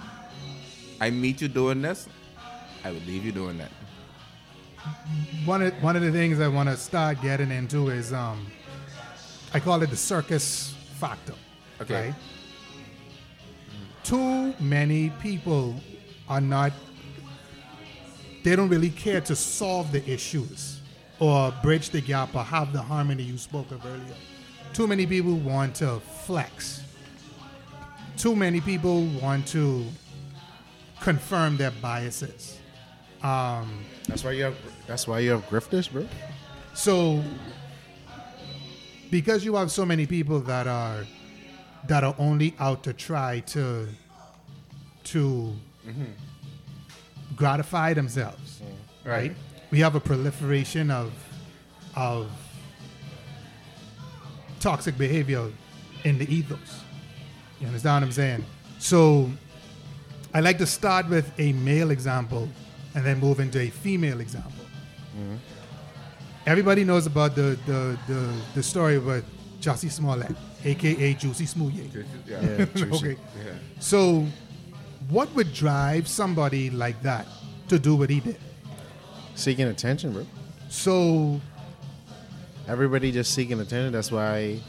I 0.98 1.10
meet 1.10 1.42
you 1.42 1.48
doing 1.48 1.82
this, 1.82 2.08
I 2.82 2.90
would 2.90 3.06
leave 3.06 3.22
you 3.22 3.32
doing 3.32 3.58
that. 3.58 3.70
One 5.44 5.60
of 5.60 5.74
one 5.82 5.94
of 5.94 6.02
the 6.02 6.10
things 6.10 6.40
I 6.40 6.48
want 6.48 6.70
to 6.70 6.76
start 6.76 7.20
getting 7.20 7.50
into 7.50 7.90
is 7.90 8.14
um, 8.14 8.46
I 9.52 9.60
call 9.60 9.82
it 9.82 9.90
the 9.90 9.96
circus 9.96 10.74
factor. 11.02 11.34
Okay. 11.82 12.06
Right? 12.06 12.14
Too 14.04 14.54
many 14.58 15.10
people 15.20 15.74
are 16.30 16.40
not. 16.40 16.72
They 18.42 18.56
don't 18.56 18.68
really 18.68 18.90
care 18.90 19.20
to 19.22 19.36
solve 19.36 19.92
the 19.92 20.08
issues 20.10 20.80
or 21.18 21.52
bridge 21.62 21.90
the 21.90 22.00
gap 22.00 22.34
or 22.34 22.42
have 22.42 22.72
the 22.72 22.80
harmony 22.80 23.22
you 23.22 23.36
spoke 23.36 23.70
of 23.70 23.84
earlier. 23.84 24.14
Too 24.72 24.86
many 24.86 25.06
people 25.06 25.36
want 25.36 25.74
to 25.76 26.00
flex. 26.24 26.82
Too 28.16 28.34
many 28.36 28.60
people 28.60 29.04
want 29.20 29.46
to 29.48 29.84
confirm 31.00 31.56
their 31.56 31.70
biases. 31.70 32.58
Um, 33.22 33.84
That's 34.06 34.24
why 34.24 34.32
you 34.32 34.44
have. 34.44 34.56
That's 34.86 35.06
why 35.06 35.18
you 35.20 35.30
have 35.32 35.46
grifters, 35.50 35.90
bro. 35.92 36.06
so, 36.72 37.22
because 39.10 39.44
you 39.44 39.56
have 39.56 39.70
so 39.70 39.84
many 39.84 40.06
people 40.06 40.40
that 40.40 40.66
are 40.66 41.04
that 41.88 42.04
are 42.04 42.14
only 42.18 42.54
out 42.58 42.82
to 42.84 42.92
try 42.92 43.40
to 43.40 43.88
to 45.04 45.54
gratify 47.40 47.94
themselves, 47.94 48.62
right? 49.04 49.32
We 49.72 49.80
have 49.80 49.94
a 49.94 50.00
proliferation 50.00 50.90
of 50.90 51.10
of 51.96 52.30
toxic 54.60 54.96
behavior 54.96 55.44
in 56.04 56.18
the 56.18 56.26
ethos. 56.32 56.70
You 57.60 57.66
understand 57.66 58.02
what 58.02 58.06
I'm 58.06 58.12
saying? 58.12 58.44
So, 58.78 59.30
I 60.32 60.40
like 60.40 60.58
to 60.58 60.66
start 60.66 61.08
with 61.08 61.26
a 61.38 61.52
male 61.52 61.90
example 61.90 62.48
and 62.94 63.04
then 63.04 63.18
move 63.18 63.40
into 63.40 63.58
a 63.60 63.68
female 63.68 64.20
example 64.20 64.64
mm-hmm. 65.16 65.36
everybody 66.46 66.84
knows 66.84 67.06
about 67.06 67.34
the 67.34 67.58
the 67.66 67.98
the, 68.06 68.20
the 68.54 68.62
story 68.62 68.98
with 68.98 69.24
Jussie 69.60 69.90
Smollett, 69.90 70.34
aka 70.64 71.14
Juicy 71.14 71.44
Smoothie. 71.44 72.04
Yeah, 72.26 72.66
okay. 72.96 73.16
So, 73.78 74.26
what 75.10 75.32
would 75.34 75.52
drive 75.52 76.08
somebody 76.08 76.70
like 76.70 77.02
that 77.02 77.26
to 77.68 77.78
do 77.78 77.96
what 77.96 78.10
he 78.10 78.20
did? 78.20 78.38
Seeking 79.34 79.66
attention, 79.66 80.12
bro. 80.12 80.26
So, 80.68 81.40
everybody 82.68 83.10
just 83.10 83.34
seeking 83.34 83.60
attention. 83.60 83.92
That's 83.92 84.12
why 84.12 84.60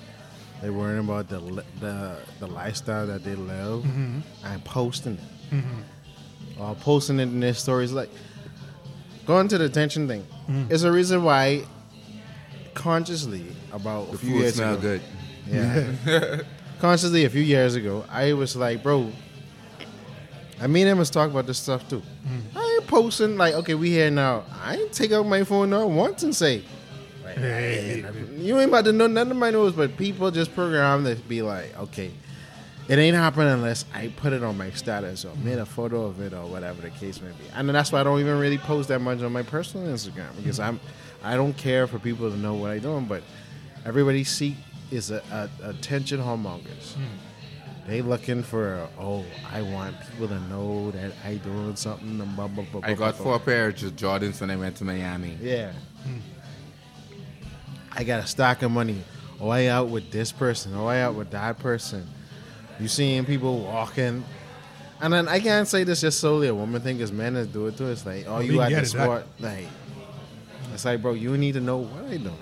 they're 0.61 0.73
worrying 0.73 0.99
about 0.99 1.29
the 1.29 1.39
the 1.79 2.17
the 2.39 2.47
lifestyle 2.47 3.07
that 3.07 3.23
they 3.23 3.35
live 3.35 3.83
mm-hmm. 3.83 4.19
and 4.45 4.65
posting 4.65 5.13
it. 5.13 5.55
Mm-hmm. 5.55 6.61
Or 6.61 6.75
posting 6.75 7.19
it 7.19 7.23
in 7.23 7.39
their 7.39 7.53
stories. 7.53 7.91
Like 7.91 8.09
going 9.25 9.47
to 9.49 9.57
the 9.57 9.65
attention 9.65 10.07
thing. 10.07 10.25
Mm-hmm. 10.47 10.71
It's 10.71 10.83
a 10.83 10.91
reason 10.91 11.23
why 11.23 11.63
consciously 12.73 13.45
about 13.71 14.09
a 14.09 14.11
The 14.13 14.17
few 14.17 14.29
food 14.31 14.39
years 14.39 14.55
smell 14.55 14.73
ago. 14.73 14.81
good. 14.81 15.01
Yeah. 15.47 16.41
Consciously, 16.79 17.25
a 17.25 17.29
few 17.29 17.41
years 17.41 17.75
ago, 17.75 18.05
I 18.09 18.33
was 18.33 18.55
like, 18.55 18.81
bro, 18.81 19.11
I 20.61 20.67
mean, 20.67 20.87
I 20.87 20.93
must 20.93 21.11
talk 21.11 21.31
about 21.31 21.47
this 21.47 21.57
stuff 21.57 21.89
too. 21.89 22.03
I 22.55 22.77
ain't 22.79 22.87
posting 22.87 23.35
like, 23.35 23.55
okay, 23.55 23.73
we 23.73 23.89
here 23.89 24.11
now. 24.11 24.43
I 24.61 24.75
ain't 24.75 24.93
take 24.93 25.11
out 25.11 25.25
my 25.25 25.43
phone 25.43 25.71
not 25.71 25.89
once 25.89 26.21
and 26.21 26.35
say, 26.35 26.63
like, 27.25 27.35
Hey, 27.37 28.05
you 28.37 28.59
ain't 28.59 28.69
about 28.69 28.85
to 28.85 28.91
know 28.91 29.07
none 29.07 29.31
of 29.31 29.37
my 29.37 29.49
news, 29.49 29.73
but 29.73 29.97
people 29.97 30.29
just 30.29 30.53
program 30.53 31.03
to 31.05 31.15
be 31.15 31.41
like, 31.41 31.75
okay, 31.79 32.11
it 32.87 32.99
ain't 32.99 33.15
happening 33.15 33.47
unless 33.47 33.85
I 33.93 34.09
put 34.09 34.33
it 34.33 34.43
on 34.43 34.55
my 34.55 34.69
status 34.71 35.25
or 35.25 35.35
made 35.37 35.57
a 35.57 35.65
photo 35.65 36.05
of 36.05 36.21
it 36.21 36.33
or 36.33 36.45
whatever 36.45 36.83
the 36.83 36.89
case 36.91 37.21
may 37.21 37.29
be. 37.29 37.45
And 37.55 37.67
that's 37.69 37.91
why 37.91 38.01
I 38.01 38.03
don't 38.03 38.19
even 38.19 38.37
really 38.37 38.59
post 38.59 38.89
that 38.89 38.99
much 38.99 39.21
on 39.21 39.31
my 39.31 39.43
personal 39.43 39.87
Instagram 39.87 40.35
because 40.37 40.59
I'm, 40.59 40.79
I 41.23 41.35
don't 41.35 41.57
care 41.57 41.87
for 41.87 41.97
people 41.97 42.29
to 42.29 42.37
know 42.37 42.53
what 42.53 42.69
I'm 42.69 42.81
doing, 42.81 43.05
but 43.05 43.23
everybody 43.83 44.23
seek 44.23 44.57
is 44.91 45.09
a, 45.09 45.23
a 45.31 45.69
attention 45.69 46.19
homongers. 46.19 46.93
Hmm. 46.93 47.30
They 47.87 48.01
looking 48.01 48.43
for 48.43 48.87
oh 48.99 49.25
I 49.51 49.61
want 49.63 49.95
people 50.11 50.27
to 50.27 50.39
know 50.41 50.91
that 50.91 51.11
I 51.25 51.35
doing 51.35 51.75
something. 51.75 52.21
and 52.21 52.35
blah, 52.35 52.47
blah, 52.47 52.63
blah, 52.71 52.81
I 52.83 52.93
blah, 52.93 53.07
got 53.11 53.17
blah. 53.17 53.23
four 53.25 53.39
pairs 53.39 53.81
of 53.83 53.95
Jordans 53.95 54.39
when 54.39 54.51
I 54.51 54.55
went 54.55 54.75
to 54.77 54.85
Miami. 54.85 55.37
Yeah. 55.41 55.71
I 57.91 58.03
got 58.03 58.23
a 58.23 58.27
stock 58.27 58.61
of 58.61 58.71
money. 58.71 59.01
Oh, 59.39 59.49
I 59.49 59.65
out 59.65 59.89
with 59.89 60.11
this 60.11 60.31
person. 60.31 60.73
Oh, 60.75 60.85
I 60.87 60.99
out 61.01 61.15
with 61.15 61.31
that 61.31 61.59
person. 61.59 62.07
You 62.79 62.87
seeing 62.87 63.25
people 63.25 63.63
walking. 63.63 64.23
And 65.01 65.11
then 65.11 65.27
I 65.27 65.39
can't 65.39 65.67
say 65.67 65.83
this 65.83 66.01
just 66.01 66.19
solely 66.19 66.47
a 66.47 66.55
woman 66.55 66.81
thing 66.81 66.97
because 66.97 67.11
men 67.11 67.33
that 67.33 67.51
do 67.51 67.67
it 67.67 67.77
too. 67.77 67.87
It's 67.87 68.05
like, 68.05 68.25
oh, 68.27 68.39
we 68.39 68.45
you 68.51 68.61
at 68.61 68.69
get 68.69 68.75
the 68.75 68.81
it, 68.81 68.93
that- 68.93 69.03
sport. 69.03 69.25
Like, 69.39 69.65
it's 70.73 70.85
like, 70.85 71.01
bro, 71.01 71.13
you 71.13 71.35
need 71.37 71.53
to 71.53 71.59
know 71.59 71.77
what 71.77 72.05
I 72.05 72.17
doing. 72.17 72.35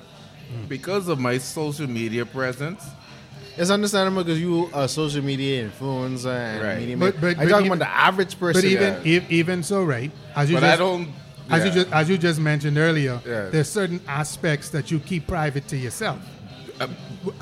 Because 0.67 1.07
of 1.07 1.19
my 1.19 1.37
social 1.37 1.87
media 1.87 2.25
presence, 2.25 2.83
It's 3.59 3.69
understandable 3.69 4.23
because 4.23 4.39
you 4.39 4.69
a 4.73 4.87
social 4.87 5.21
media 5.21 5.67
influencer 5.69 6.27
and 6.33 6.63
Right. 6.63 6.79
media. 6.79 6.95
But- 6.97 7.19
but- 7.19 7.37
I 7.37 7.43
but 7.43 7.49
talking 7.49 7.65
even- 7.65 7.77
about 7.81 7.85
the 7.85 7.97
average 8.07 8.39
person. 8.39 8.61
But 8.61 8.67
even 8.69 8.93
Yeah. 9.03 9.17
if, 9.17 9.29
even 9.31 9.63
so, 9.63 9.83
right? 9.83 10.11
As 10.33 10.49
you 10.49 10.55
but 10.55 10.61
just, 10.61 10.73
I 10.73 10.77
don't. 10.77 11.07
as 11.49 11.65
you 11.65 11.71
just 11.71 11.87
as 11.91 12.09
you 12.09 12.17
just 12.17 12.39
mentioned 12.39 12.77
earlier, 12.77 13.19
Yeah. 13.27 13.49
there's 13.51 13.67
certain 13.69 13.99
aspects 14.07 14.69
that 14.69 14.91
you 14.91 14.99
keep 14.99 15.27
private 15.27 15.67
to 15.67 15.77
yourself. 15.77 16.19
Uh, 16.79 16.87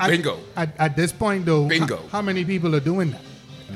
At- 0.00 0.10
bingo. 0.10 0.38
At, 0.56 0.70
at 0.78 0.96
this 0.96 1.12
point, 1.12 1.46
though, 1.46 1.66
Bingo. 1.68 2.00
how 2.10 2.20
many 2.20 2.44
people 2.44 2.74
are 2.74 2.80
doing 2.80 3.12
that? 3.12 3.22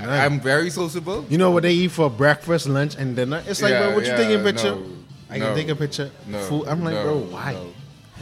I'm 0.08 0.40
very 0.40 0.70
sociable. 0.70 1.24
You 1.28 1.38
know 1.38 1.52
what 1.52 1.62
they 1.62 1.74
eat 1.74 1.92
for 1.92 2.10
breakfast, 2.10 2.66
lunch, 2.66 2.96
and 2.98 3.14
dinner? 3.14 3.40
It's 3.46 3.62
like, 3.62 3.70
Yeah, 3.70 3.86
bro, 3.86 3.94
what 3.94 4.04
you 4.04 4.10
yeah, 4.10 4.16
taking 4.16 4.40
a 4.40 4.42
picture? 4.42 4.70
no, 4.74 4.82
I 5.30 5.38
no, 5.38 5.44
can 5.46 5.54
take 5.54 5.68
a 5.68 5.76
picture. 5.76 6.10
No, 6.26 6.38
Food. 6.40 6.64
I'm 6.66 6.82
like, 6.82 6.94
no, 6.94 7.02
bro, 7.04 7.16
why? 7.30 7.54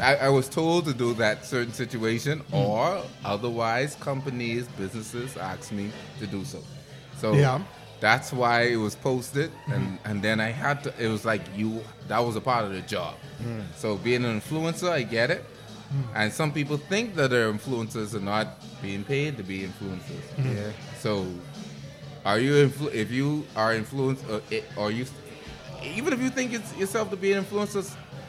No. 0.00 0.06
I, 0.06 0.14
I 0.26 0.28
was 0.28 0.48
told 0.48 0.84
to 0.86 0.94
do 0.94 1.14
that 1.14 1.44
certain 1.44 1.72
situation, 1.72 2.42
or 2.52 3.02
otherwise, 3.24 3.94
companies, 3.96 4.66
businesses 4.78 5.36
ask 5.36 5.72
me 5.72 5.90
to 6.18 6.26
do 6.26 6.44
so. 6.44 6.62
So 7.18 7.34
Yeah. 7.34 7.60
that's 8.00 8.32
why 8.32 8.62
it 8.62 8.76
was 8.76 8.94
posted, 8.94 9.50
mm-hmm. 9.50 9.72
and 9.72 9.98
and 10.04 10.22
then 10.22 10.40
I 10.40 10.50
had 10.50 10.82
to. 10.84 10.92
It 10.98 11.08
was 11.08 11.24
like 11.24 11.42
you. 11.56 11.82
That 12.08 12.20
was 12.20 12.36
a 12.36 12.40
part 12.40 12.64
of 12.64 12.72
the 12.72 12.80
job. 12.82 13.14
Mm. 13.42 13.64
So 13.76 13.96
being 13.96 14.24
an 14.24 14.40
influencer, 14.40 14.90
I 14.90 15.02
get 15.02 15.30
it. 15.30 15.44
Mm. 15.92 16.04
And 16.14 16.32
some 16.32 16.52
people 16.52 16.76
think 16.76 17.14
that 17.16 17.30
they're 17.30 17.52
influencers 17.52 18.14
are 18.14 18.20
not 18.20 18.46
being 18.80 19.04
paid 19.04 19.36
to 19.36 19.42
be 19.42 19.60
influencers. 19.60 20.24
Mm-hmm. 20.36 20.56
Yeah. 20.56 20.70
So, 20.98 21.26
are 22.24 22.38
you 22.38 22.52
influ- 22.68 22.94
if 22.94 23.10
you 23.10 23.44
are 23.56 23.74
influenced 23.74 24.24
or, 24.30 24.36
uh, 24.36 24.40
it, 24.56 24.64
or 24.76 24.90
you 24.92 25.04
even 25.82 26.12
if 26.12 26.20
you 26.20 26.30
think 26.30 26.52
it's 26.52 26.76
yourself 26.76 27.10
to 27.10 27.16
be 27.16 27.32
an 27.32 27.44
influencer, 27.44 27.84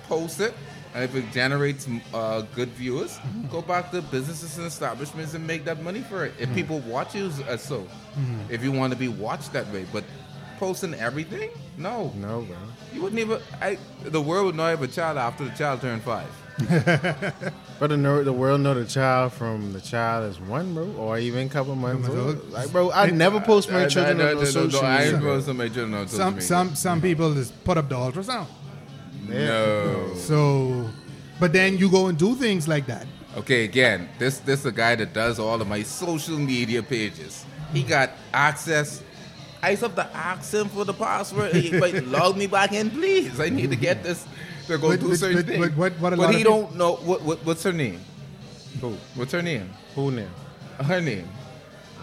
post 0.08 0.40
it. 0.40 0.54
And 0.94 1.04
if 1.04 1.16
it 1.16 1.32
generates 1.32 1.88
uh, 2.14 2.42
good 2.54 2.70
viewers, 2.70 3.18
go 3.50 3.62
back 3.62 3.92
to 3.92 4.02
businesses 4.02 4.58
and 4.58 4.68
establishments 4.68 5.34
and 5.34 5.46
make 5.48 5.64
that 5.66 5.82
money 5.82 6.02
for 6.02 6.26
it. 6.26 6.34
If 6.38 6.50
mm. 6.50 6.56
people 6.56 6.80
watch 6.80 7.16
you 7.16 7.32
as 7.48 7.62
so, 7.62 7.88
mm. 8.20 8.50
if 8.50 8.62
you 8.64 8.72
want 8.72 8.92
to 8.92 9.00
be 9.00 9.08
watched 9.08 9.54
that 9.54 9.72
way, 9.72 9.86
but 9.94 10.04
posting 10.60 10.94
everything, 10.94 11.50
no, 11.78 12.12
No, 12.18 12.42
bro. 12.42 12.56
you 12.94 13.02
wouldn't 13.02 13.20
even. 13.20 13.40
I 13.62 13.78
the 14.04 14.22
world 14.22 14.48
would 14.48 14.56
not 14.56 14.70
have 14.70 14.82
a 14.82 14.88
child 14.88 15.18
after 15.18 15.46
the 15.46 15.52
child 15.52 15.82
turned 15.82 16.04
five. 16.04 16.28
But 17.80 17.90
the, 17.90 17.98
know, 17.98 18.24
the 18.24 18.32
world 18.32 18.62
know 18.62 18.76
the 18.76 18.86
child 18.86 19.34
from 19.34 19.74
the 19.74 19.82
child 19.82 20.30
is 20.30 20.40
one, 20.40 20.76
bro, 20.76 20.86
or 21.00 21.18
even 21.18 21.48
a 21.48 21.50
couple 21.50 21.74
months 21.76 22.06
Couple 22.08 22.22
old. 22.22 22.36
old. 22.38 22.52
Like, 22.52 22.72
bro, 22.72 22.92
I 22.92 23.10
never 23.10 23.40
post 23.40 23.72
my 23.72 23.86
I- 23.86 23.88
children 23.88 24.22
I- 24.22 24.34
on 24.34 24.36
no 24.36 24.44
social 24.44 24.86
I 24.86 25.04
ain't 25.06 25.24
media. 25.24 25.54
my 25.56 25.68
children 25.68 25.94
on 25.96 26.08
social 26.08 26.18
Some 26.26 26.34
media. 26.36 26.48
some 26.48 26.76
some 26.76 27.02
people 27.02 27.34
just 27.34 27.64
put 27.64 27.78
up 27.80 27.90
the 27.90 27.96
ultrasound. 27.96 28.46
No. 29.32 30.14
So, 30.16 30.90
but 31.40 31.54
then 31.54 31.78
you 31.78 31.90
go 31.90 32.08
and 32.08 32.18
do 32.18 32.36
things 32.36 32.68
like 32.68 32.86
that. 32.88 33.06
Okay, 33.38 33.64
again, 33.64 34.10
this 34.20 34.40
this 34.40 34.66
a 34.66 34.72
guy 34.72 34.96
that 34.96 35.14
does 35.14 35.40
all 35.40 35.62
of 35.62 35.68
my 35.68 35.84
social 35.84 36.38
media 36.38 36.84
pages. 36.84 37.46
He 37.74 37.84
got 37.84 38.12
access. 38.34 39.02
I 39.64 39.72
used 39.72 39.84
to 39.84 39.88
have 39.90 39.96
to 39.96 40.16
ask 40.18 40.54
him 40.54 40.68
for 40.70 40.84
the 40.86 40.94
password. 40.94 41.54
He, 41.54 41.80
like, 41.86 42.06
log 42.08 42.36
me 42.36 42.48
back 42.48 42.74
in, 42.74 42.90
please. 42.90 43.40
I 43.40 43.50
need 43.50 43.70
to 43.70 43.76
get 43.78 44.04
this 44.04 44.26
to 44.68 44.78
go 44.78 44.90
But- 44.90 45.00
do 45.00 45.10
but- 45.10 45.18
certain 45.20 45.38
but- 45.38 45.46
things. 45.46 45.66
but 45.70 45.78
what- 45.78 45.94
what 46.00 46.14
a 46.14 46.18
but 46.18 46.24
lot 46.24 46.36
he 46.36 46.42
of 46.42 46.48
don't 46.48 46.76
know 46.76 46.96
what, 46.96 47.22
what 47.22 47.46
what's 47.46 47.64
her 47.64 47.72
name. 47.74 48.02
Who? 48.82 48.98
What's 49.16 49.32
her 49.34 49.42
name? 49.42 49.70
Who 49.96 50.12
now? 50.12 50.28
Her 50.84 51.00
name. 51.00 51.28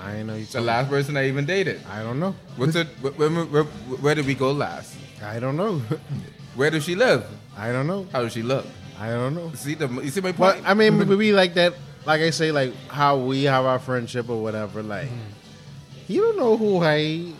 I 0.00 0.16
ain't 0.16 0.28
know 0.28 0.36
you. 0.36 0.44
The 0.46 0.52
told 0.52 0.64
me. 0.64 0.66
last 0.68 0.88
person 0.88 1.16
I 1.16 1.26
even 1.28 1.44
dated. 1.44 1.80
I 1.90 2.02
don't 2.04 2.20
know. 2.20 2.34
What's 2.56 2.74
her? 2.74 2.84
Where, 3.02 3.12
where, 3.12 3.44
where, 3.44 3.64
where 3.64 4.14
did 4.14 4.26
we 4.26 4.34
go 4.34 4.52
last? 4.52 4.94
I 5.22 5.40
don't 5.40 5.56
know. 5.56 5.82
Where 6.58 6.70
does 6.70 6.82
she 6.82 6.96
live? 6.96 7.24
I 7.56 7.70
don't 7.70 7.86
know. 7.86 8.08
How 8.10 8.22
does 8.22 8.32
she 8.32 8.42
look? 8.42 8.66
I 8.98 9.10
don't 9.10 9.32
know. 9.36 9.52
See 9.54 9.74
the 9.74 9.86
you 9.88 10.10
see 10.10 10.20
my 10.20 10.32
But 10.32 10.54
point? 10.54 10.68
I 10.68 10.74
mean, 10.74 10.98
we 11.16 11.32
like 11.32 11.54
that. 11.54 11.74
Like 12.04 12.20
I 12.20 12.30
say, 12.30 12.50
like 12.50 12.74
how 12.88 13.16
we 13.16 13.44
have 13.44 13.64
our 13.64 13.78
friendship 13.78 14.28
or 14.28 14.42
whatever. 14.42 14.82
Like 14.82 15.06
mm-hmm. 15.06 16.12
you 16.12 16.20
don't 16.22 16.36
know 16.36 16.56
who 16.56 16.82
I. 16.82 17.30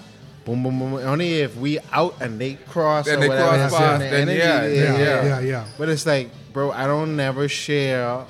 Boom, 0.45 0.63
boom, 0.63 0.79
boom. 0.79 0.95
Only 0.95 1.41
if 1.41 1.57
we 1.57 1.81
out 1.91 2.15
and 2.21 2.41
they 2.41 2.55
cross 2.55 3.07
Then 3.07 3.19
or 3.19 3.21
they 3.23 3.29
whatever. 3.29 3.69
cross 3.69 3.73
and 3.73 3.73
paths, 3.73 4.05
the 4.05 4.11
then 4.11 4.29
energy 4.29 4.39
yeah, 4.39 4.67
Yeah, 4.67 4.99
yeah. 4.99 5.25
yeah, 5.25 5.41
yeah. 5.41 5.65
But 5.77 5.89
it's 5.89 6.07
like, 6.07 6.31
bro, 6.53 6.71
I 6.71 6.87
don't 6.87 7.17
never 7.17 7.49
share. 7.49 8.25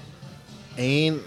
Ain't 0.78 1.22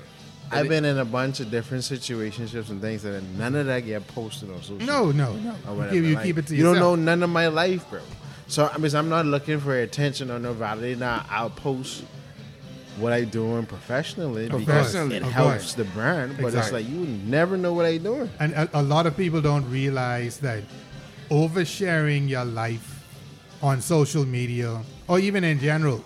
I've 0.52 0.68
been 0.68 0.86
in 0.86 0.98
a 0.98 1.06
bunch 1.06 1.40
of 1.40 1.52
different 1.52 1.84
situationships 1.84 2.70
and 2.72 2.82
things 2.82 3.04
that 3.04 3.22
none 3.38 3.54
of 3.56 3.68
that 3.68 3.82
get 3.82 4.08
posted 4.08 4.50
on 4.50 4.62
social. 4.64 4.80
No, 4.88 5.12
no, 5.12 5.34
no. 5.34 5.52
or 5.68 5.74
You 5.74 5.78
whatever. 5.78 5.94
keep, 5.94 6.04
you 6.04 6.16
Like, 6.16 6.26
keep 6.26 6.38
it 6.40 6.48
to 6.48 6.56
you 6.56 6.64
yourself. 6.64 6.78
don't 6.80 7.06
know 7.06 7.12
none 7.12 7.22
of 7.24 7.30
my 7.30 7.48
life, 7.48 7.88
bro. 7.92 8.02
So 8.52 8.70
I 8.72 8.78
mean, 8.78 8.94
I'm 8.94 9.08
not 9.08 9.26
looking 9.26 9.62
for 9.62 9.80
attention 9.80 10.30
or 10.30 10.38
no 10.38 10.52
validity. 10.52 11.00
Now 11.00 11.26
I'll 11.30 11.50
post 11.50 12.04
what 12.98 13.14
I 13.14 13.24
doing 13.24 13.66
professionally 13.66 14.50
because 14.50 14.66
Professionally, 14.66 15.16
it 15.16 15.24
of 15.24 15.32
helps 15.32 15.52
course. 15.54 15.74
the 15.76 15.86
brand. 15.86 16.36
But 16.38 16.54
it's 16.54 16.74
like 16.74 16.88
you 16.88 16.98
never 17.06 17.56
know 17.56 17.72
what 17.74 17.86
I 17.86 17.98
doing. 17.98 18.30
And 18.42 18.52
a, 18.52 18.70
a 18.74 18.82
lot 18.82 19.08
of 19.08 19.16
people 19.16 19.40
don't 19.42 19.70
realize 19.72 20.38
that 20.40 20.64
oversharing 21.30 22.28
your 22.28 22.44
life 22.44 23.06
on 23.62 23.80
social 23.80 24.26
media 24.26 24.82
or 25.08 25.18
even 25.20 25.46
in 25.46 25.58
general, 25.58 26.04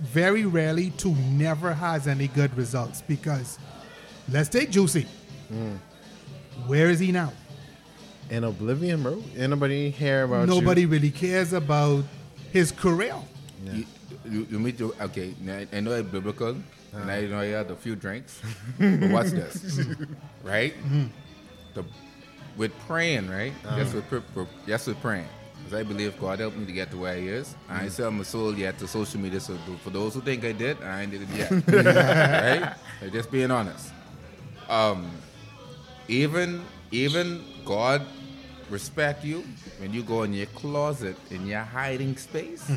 very 0.00 0.44
rarely 0.44 0.90
to 0.90 1.08
never 1.14 1.72
has 1.72 2.06
any 2.06 2.28
good 2.28 2.54
results 2.58 3.00
because 3.00 3.58
let's 4.30 4.50
take 4.50 4.70
Juicy. 4.70 5.06
Mm. 5.50 5.78
Where 6.66 6.90
is 6.90 6.98
he 7.00 7.10
now? 7.10 7.32
In 8.28 8.44
oblivion, 8.44 9.02
bro. 9.02 9.22
Anybody 9.36 9.90
hear 9.90 10.24
about 10.24 10.48
Nobody 10.48 10.82
you? 10.82 10.88
really 10.88 11.10
cares 11.10 11.52
about 11.52 12.04
his 12.52 12.72
career. 12.72 13.14
You, 13.64 13.84
you, 14.28 14.46
you 14.50 14.58
meet 14.58 14.80
your, 14.80 14.92
okay, 15.00 15.34
now 15.40 15.62
I 15.72 15.80
know 15.80 15.92
it's 15.92 16.08
biblical, 16.08 16.50
uh-huh. 16.50 16.98
and 16.98 17.10
I 17.10 17.22
know 17.22 17.40
you 17.42 17.54
had 17.54 17.70
a 17.70 17.76
few 17.76 17.94
drinks, 17.94 18.40
but 18.78 19.10
watch 19.10 19.28
this, 19.28 19.78
mm-hmm. 19.78 20.04
right? 20.46 20.74
The, 21.74 21.84
with 22.56 22.76
praying, 22.86 23.30
right? 23.30 23.52
Yes, 23.76 23.92
with, 23.92 24.08
pr- 24.08 24.18
pr- 24.34 24.50
yes, 24.66 24.86
with 24.86 25.00
praying. 25.00 25.28
Because 25.58 25.80
I 25.80 25.82
believe 25.82 26.18
God 26.20 26.38
helped 26.40 26.56
me 26.56 26.66
to 26.66 26.72
get 26.72 26.90
to 26.90 26.96
where 26.96 27.16
He 27.16 27.28
is. 27.28 27.54
I 27.68 27.74
ain't 27.74 27.82
mm-hmm. 27.82 27.90
sell 27.90 28.10
my 28.10 28.22
soul 28.24 28.56
yet 28.56 28.78
to 28.78 28.88
social 28.88 29.20
media, 29.20 29.40
so 29.40 29.56
for 29.82 29.90
those 29.90 30.14
who 30.14 30.20
think 30.20 30.44
I 30.44 30.52
did, 30.52 30.82
I 30.82 31.02
ain't 31.02 31.12
did 31.12 31.22
it 31.22 31.28
yet. 31.30 31.50
right? 31.68 32.74
Like, 33.02 33.12
just 33.12 33.30
being 33.30 33.50
honest. 33.50 33.92
Um, 34.68 35.10
even 36.08 36.62
even 36.90 37.42
God 37.66 38.02
respect 38.70 39.24
you 39.24 39.44
when 39.78 39.92
you 39.92 40.02
go 40.02 40.22
in 40.24 40.32
your 40.32 40.46
closet 40.46 41.16
in 41.30 41.46
your 41.46 41.60
hiding 41.60 42.16
space 42.16 42.68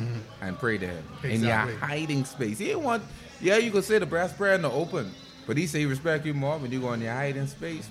and 0.41 0.57
pray 0.59 0.77
to 0.77 0.85
him 0.87 1.03
in 1.23 1.41
your 1.43 1.55
hiding 1.55 2.25
space. 2.25 2.57
He 2.59 2.65
didn't 2.65 2.83
want 2.83 3.03
yeah, 3.41 3.57
you 3.57 3.71
can 3.71 3.81
say 3.81 3.97
the 3.99 4.05
brass 4.05 4.33
prayer 4.33 4.53
in 4.55 4.61
the 4.61 4.69
open, 4.69 5.11
but 5.47 5.55
he 5.57 5.65
say 5.65 5.79
he 5.79 5.85
respect 5.85 6.25
you 6.25 6.33
more 6.33 6.57
when 6.57 6.71
you 6.71 6.81
go 6.81 6.91
in 6.93 7.01
your 7.01 7.13
hiding 7.13 7.47
space. 7.47 7.89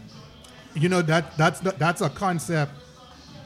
You 0.74 0.88
know 0.90 1.00
that 1.02 1.36
that's 1.38 1.60
the, 1.60 1.70
that's 1.72 2.02
a 2.02 2.10
concept 2.10 2.72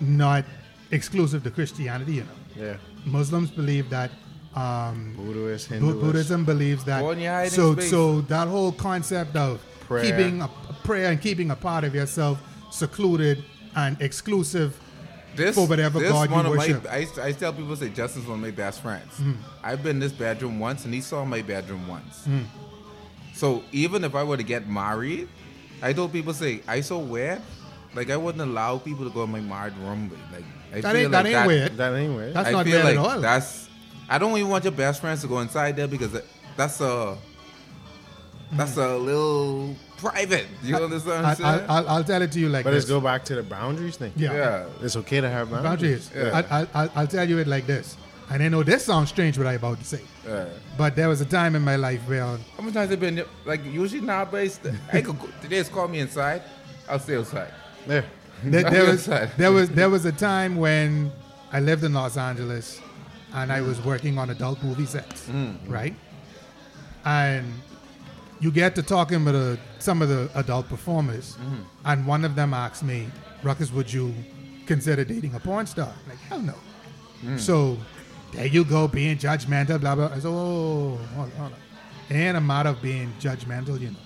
not 0.00 0.44
exclusive 0.90 1.44
to 1.44 1.50
Christianity. 1.50 2.14
You 2.14 2.24
know, 2.24 2.64
Yeah. 2.64 2.76
Muslims 3.06 3.50
believe 3.50 3.88
that 3.90 4.10
Um, 4.54 5.14
Buddhist. 5.16 5.70
Buddhism 5.70 6.44
believes 6.44 6.84
that. 6.84 7.00
Go 7.00 7.12
in 7.12 7.20
your 7.20 7.32
hiding 7.32 7.50
So, 7.52 7.72
space. 7.74 7.90
so 7.90 8.20
that 8.22 8.48
whole 8.48 8.72
concept 8.72 9.34
of 9.36 9.62
Prayer. 9.88 10.04
keeping 10.04 10.42
a 10.42 10.48
prayer 10.84 11.10
and 11.10 11.20
keeping 11.20 11.50
a 11.50 11.56
part 11.56 11.84
of 11.84 11.94
yourself 11.94 12.38
secluded 12.72 13.44
and 13.76 14.00
exclusive 14.00 14.78
This, 15.34 15.54
For 15.54 15.66
whatever 15.66 15.98
this 15.98 16.10
God 16.12 16.28
you 16.28 16.34
one 16.36 16.44
of 16.46 16.52
worship. 16.52 16.84
My, 16.84 16.90
I, 16.90 16.96
used 16.98 17.14
to- 17.14 17.22
I 17.22 17.26
used 17.28 17.38
to 17.38 17.44
tell 17.46 17.52
people 17.54 17.74
say 17.76 17.88
Justin's 17.88 18.26
one 18.26 18.34
of 18.38 18.42
my 18.42 18.50
best 18.50 18.82
friends. 18.82 19.12
Mm-hmm. 19.14 19.32
I've 19.62 19.82
been 19.82 19.96
in 19.96 20.00
this 20.00 20.12
bedroom 20.12 20.58
once, 20.60 20.84
and 20.84 20.92
he 20.92 21.00
saw 21.00 21.24
my 21.24 21.40
bedroom 21.40 21.88
once. 21.88 22.26
Mm. 22.26 22.44
So 23.34 23.62
even 23.72 24.04
if 24.04 24.14
I 24.14 24.22
were 24.24 24.36
to 24.36 24.42
get 24.42 24.68
married, 24.68 25.28
I 25.80 25.94
told 25.94 26.12
people 26.12 26.34
say 26.34 26.60
I 26.68 26.82
so 26.82 26.98
weird. 26.98 27.40
Like 27.94 28.10
I 28.10 28.16
wouldn't 28.16 28.42
allow 28.42 28.76
people 28.78 29.04
to 29.08 29.10
go 29.10 29.24
in 29.24 29.30
my 29.30 29.40
married 29.40 29.76
room. 29.78 30.10
Like 30.32 30.44
I 30.74 30.80
That 30.82 30.92
feel 30.92 31.02
ain't- 31.02 31.12
like 31.12 31.24
that 31.24 31.26
ain't 31.38 31.46
weird. 31.46 31.76
That 31.78 31.94
ain't 31.94 32.14
weird. 32.16 32.34
That's 32.34 32.48
I 32.48 32.52
not 32.52 32.66
weird 32.66 32.84
like 32.84 32.98
at 32.98 32.98
all. 32.98 33.20
That's 33.20 33.68
I 34.10 34.18
don't 34.18 34.36
even 34.36 34.50
want 34.50 34.64
your 34.64 34.72
best 34.72 35.00
friends 35.00 35.22
to 35.22 35.28
go 35.28 35.40
inside 35.40 35.76
there 35.76 35.88
because 35.88 36.12
that- 36.12 36.26
that's 36.58 36.80
a 36.82 37.16
that's 38.52 38.76
a 38.76 38.96
little 38.98 39.74
private. 40.02 40.46
You 40.62 40.76
understand 40.76 41.22
what 41.22 41.24
I, 41.24 41.30
I'm 41.30 41.36
saying? 41.36 41.70
I, 41.70 41.74
I'll, 41.74 41.88
I'll 41.88 42.04
tell 42.04 42.22
it 42.22 42.32
to 42.32 42.40
you 42.40 42.48
like 42.48 42.64
this. 42.64 42.70
but 42.70 42.70
this. 42.74 42.84
let's 42.84 42.90
go 42.90 43.00
back 43.00 43.24
to 43.26 43.34
the 43.36 43.42
boundaries 43.42 43.96
thing. 43.96 44.12
Yeah. 44.16 44.32
yeah. 44.32 44.66
It's 44.82 44.96
okay 44.96 45.20
to 45.20 45.28
have 45.28 45.50
boundaries. 45.50 46.08
Boundaries. 46.08 46.32
Yeah. 46.32 46.44
I, 46.50 46.60
I, 46.60 46.66
I'll, 46.74 46.90
I'll 46.96 47.06
tell 47.06 47.28
you 47.28 47.38
it 47.38 47.46
like 47.46 47.66
this. 47.66 47.96
And 48.30 48.42
I 48.42 48.48
know 48.48 48.62
this 48.62 48.84
sounds 48.84 49.10
strange 49.10 49.36
what 49.36 49.46
I'm 49.46 49.56
about 49.56 49.78
to 49.78 49.84
say. 49.84 50.00
yeah. 50.26 50.46
But 50.78 50.96
there 50.96 51.08
was 51.08 51.20
a 51.20 51.26
time 51.26 51.54
in 51.54 51.62
my 51.62 51.76
life 51.76 52.00
where 52.08 52.24
um, 52.24 52.40
How 52.56 52.62
many 52.62 52.72
times 52.72 52.90
have 52.90 53.00
been 53.00 53.24
like 53.44 53.64
usually 53.64 54.00
nowadays? 54.00 54.58
I 54.92 55.02
could 55.02 55.18
go, 55.18 55.28
they 55.42 55.48
just 55.48 55.72
call 55.72 55.88
me 55.88 56.00
inside. 56.00 56.42
I'll 56.88 56.98
stay 56.98 57.16
outside. 57.16 57.52
There. 57.86 58.04
there, 58.44 58.70
there 58.70 58.86
was 58.86 59.08
Outside. 59.08 59.30
there 59.36 59.52
was 59.52 59.70
there 59.70 59.90
was 59.90 60.04
a 60.04 60.12
time 60.12 60.56
when 60.56 61.12
I 61.52 61.60
lived 61.60 61.84
in 61.84 61.92
Los 61.92 62.16
Angeles 62.16 62.80
and 63.34 63.52
I 63.52 63.60
was 63.60 63.80
working 63.84 64.18
on 64.18 64.30
adult 64.30 64.62
movie 64.62 64.86
sets, 64.86 65.28
mm. 65.28 65.56
right? 65.68 65.94
And 67.04 67.52
you 68.43 68.51
get 68.51 68.74
to 68.78 68.82
talking 68.82 69.24
with 69.27 69.35
uh 69.36 69.56
some 69.78 70.02
of 70.05 70.09
the 70.14 70.23
adult 70.43 70.66
performers, 70.69 71.27
and 71.85 72.06
one 72.14 72.23
of 72.28 72.32
them 72.35 72.51
asked 72.64 72.82
me, 72.93 72.98
"Ruckus, 73.48 73.70
would 73.77 73.90
you 73.97 74.06
consider 74.66 75.05
dating 75.05 75.35
a 75.35 75.40
porn 75.40 75.66
star?" 75.66 75.93
I'm 76.05 76.09
like, 76.10 76.19
hell 76.31 76.43
no. 76.52 76.56
So 77.39 77.56
there 78.35 78.47
you 78.56 78.64
go, 78.64 78.89
being 78.89 79.16
judgmental, 79.27 79.81
blah 79.81 79.94
blah. 79.94 80.10
I 80.16 80.19
said, 80.23 80.27
"Oh, 80.27 80.97
hold 81.16 81.31
on, 81.31 81.36
hold 81.40 81.52
on. 81.52 82.16
Ain't 82.16 82.36
a 82.36 82.40
matter 82.52 82.70
of 82.74 82.78
being 82.82 83.09
judgmental, 83.20 83.77
you 83.81 83.90
know." 83.94 84.05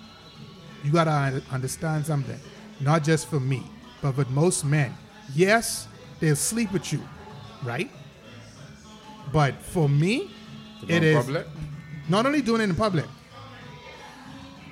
you 0.84 0.92
gotta 0.92 1.42
understand 1.50 2.06
something. 2.06 2.38
Not 2.80 3.02
just 3.02 3.26
for 3.30 3.40
me, 3.40 3.60
but 4.02 4.16
with 4.18 4.28
most 4.30 4.64
men. 4.64 4.90
Yes, 5.34 5.88
they'll 6.20 6.36
sleep 6.36 6.70
with 6.72 6.92
you, 6.92 7.00
right? 7.64 7.90
But 9.32 9.54
for 9.74 9.88
me, 9.88 10.30
To 10.82 10.92
it 10.94 11.02
is 11.02 11.16
public? 11.16 11.46
not 12.08 12.26
only 12.26 12.40
doing 12.42 12.60
it 12.60 12.64
in 12.70 12.76
public. 12.76 13.06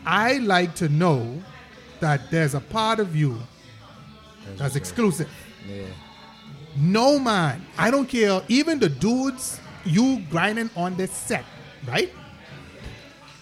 I 0.06 0.38
like 0.38 0.74
to 0.76 0.88
know 0.88 1.42
that 2.00 2.30
there's 2.30 2.54
a 2.54 2.60
part 2.60 3.00
of 3.00 3.16
you 3.16 3.38
that's 4.56 4.76
exclusive. 4.76 5.28
Yeah. 5.68 5.86
No 6.76 7.18
man, 7.18 7.64
I 7.78 7.90
don't 7.90 8.06
care. 8.08 8.42
Even 8.48 8.78
the 8.78 8.88
dudes 8.88 9.60
you 9.84 10.22
grinding 10.30 10.70
on 10.76 10.96
this 10.96 11.10
set, 11.12 11.44
right? 11.86 12.12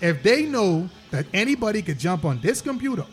If 0.01 0.23
they 0.23 0.45
know 0.45 0.89
that 1.11 1.27
anybody 1.33 1.83
could 1.83 1.99
jump 1.99 2.25
on 2.25 2.41
this 2.41 2.61
computer 2.61 3.07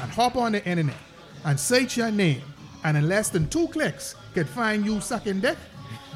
and 0.00 0.10
hop 0.10 0.36
on 0.36 0.52
the 0.52 0.64
internet 0.66 0.96
and 1.44 1.58
search 1.58 1.96
your 1.96 2.10
name, 2.10 2.42
and 2.84 2.96
in 2.96 3.08
less 3.08 3.28
than 3.30 3.48
two 3.48 3.66
clicks 3.68 4.14
could 4.34 4.48
find 4.48 4.84
you 4.86 5.00
sucking 5.00 5.40
dick, 5.40 5.58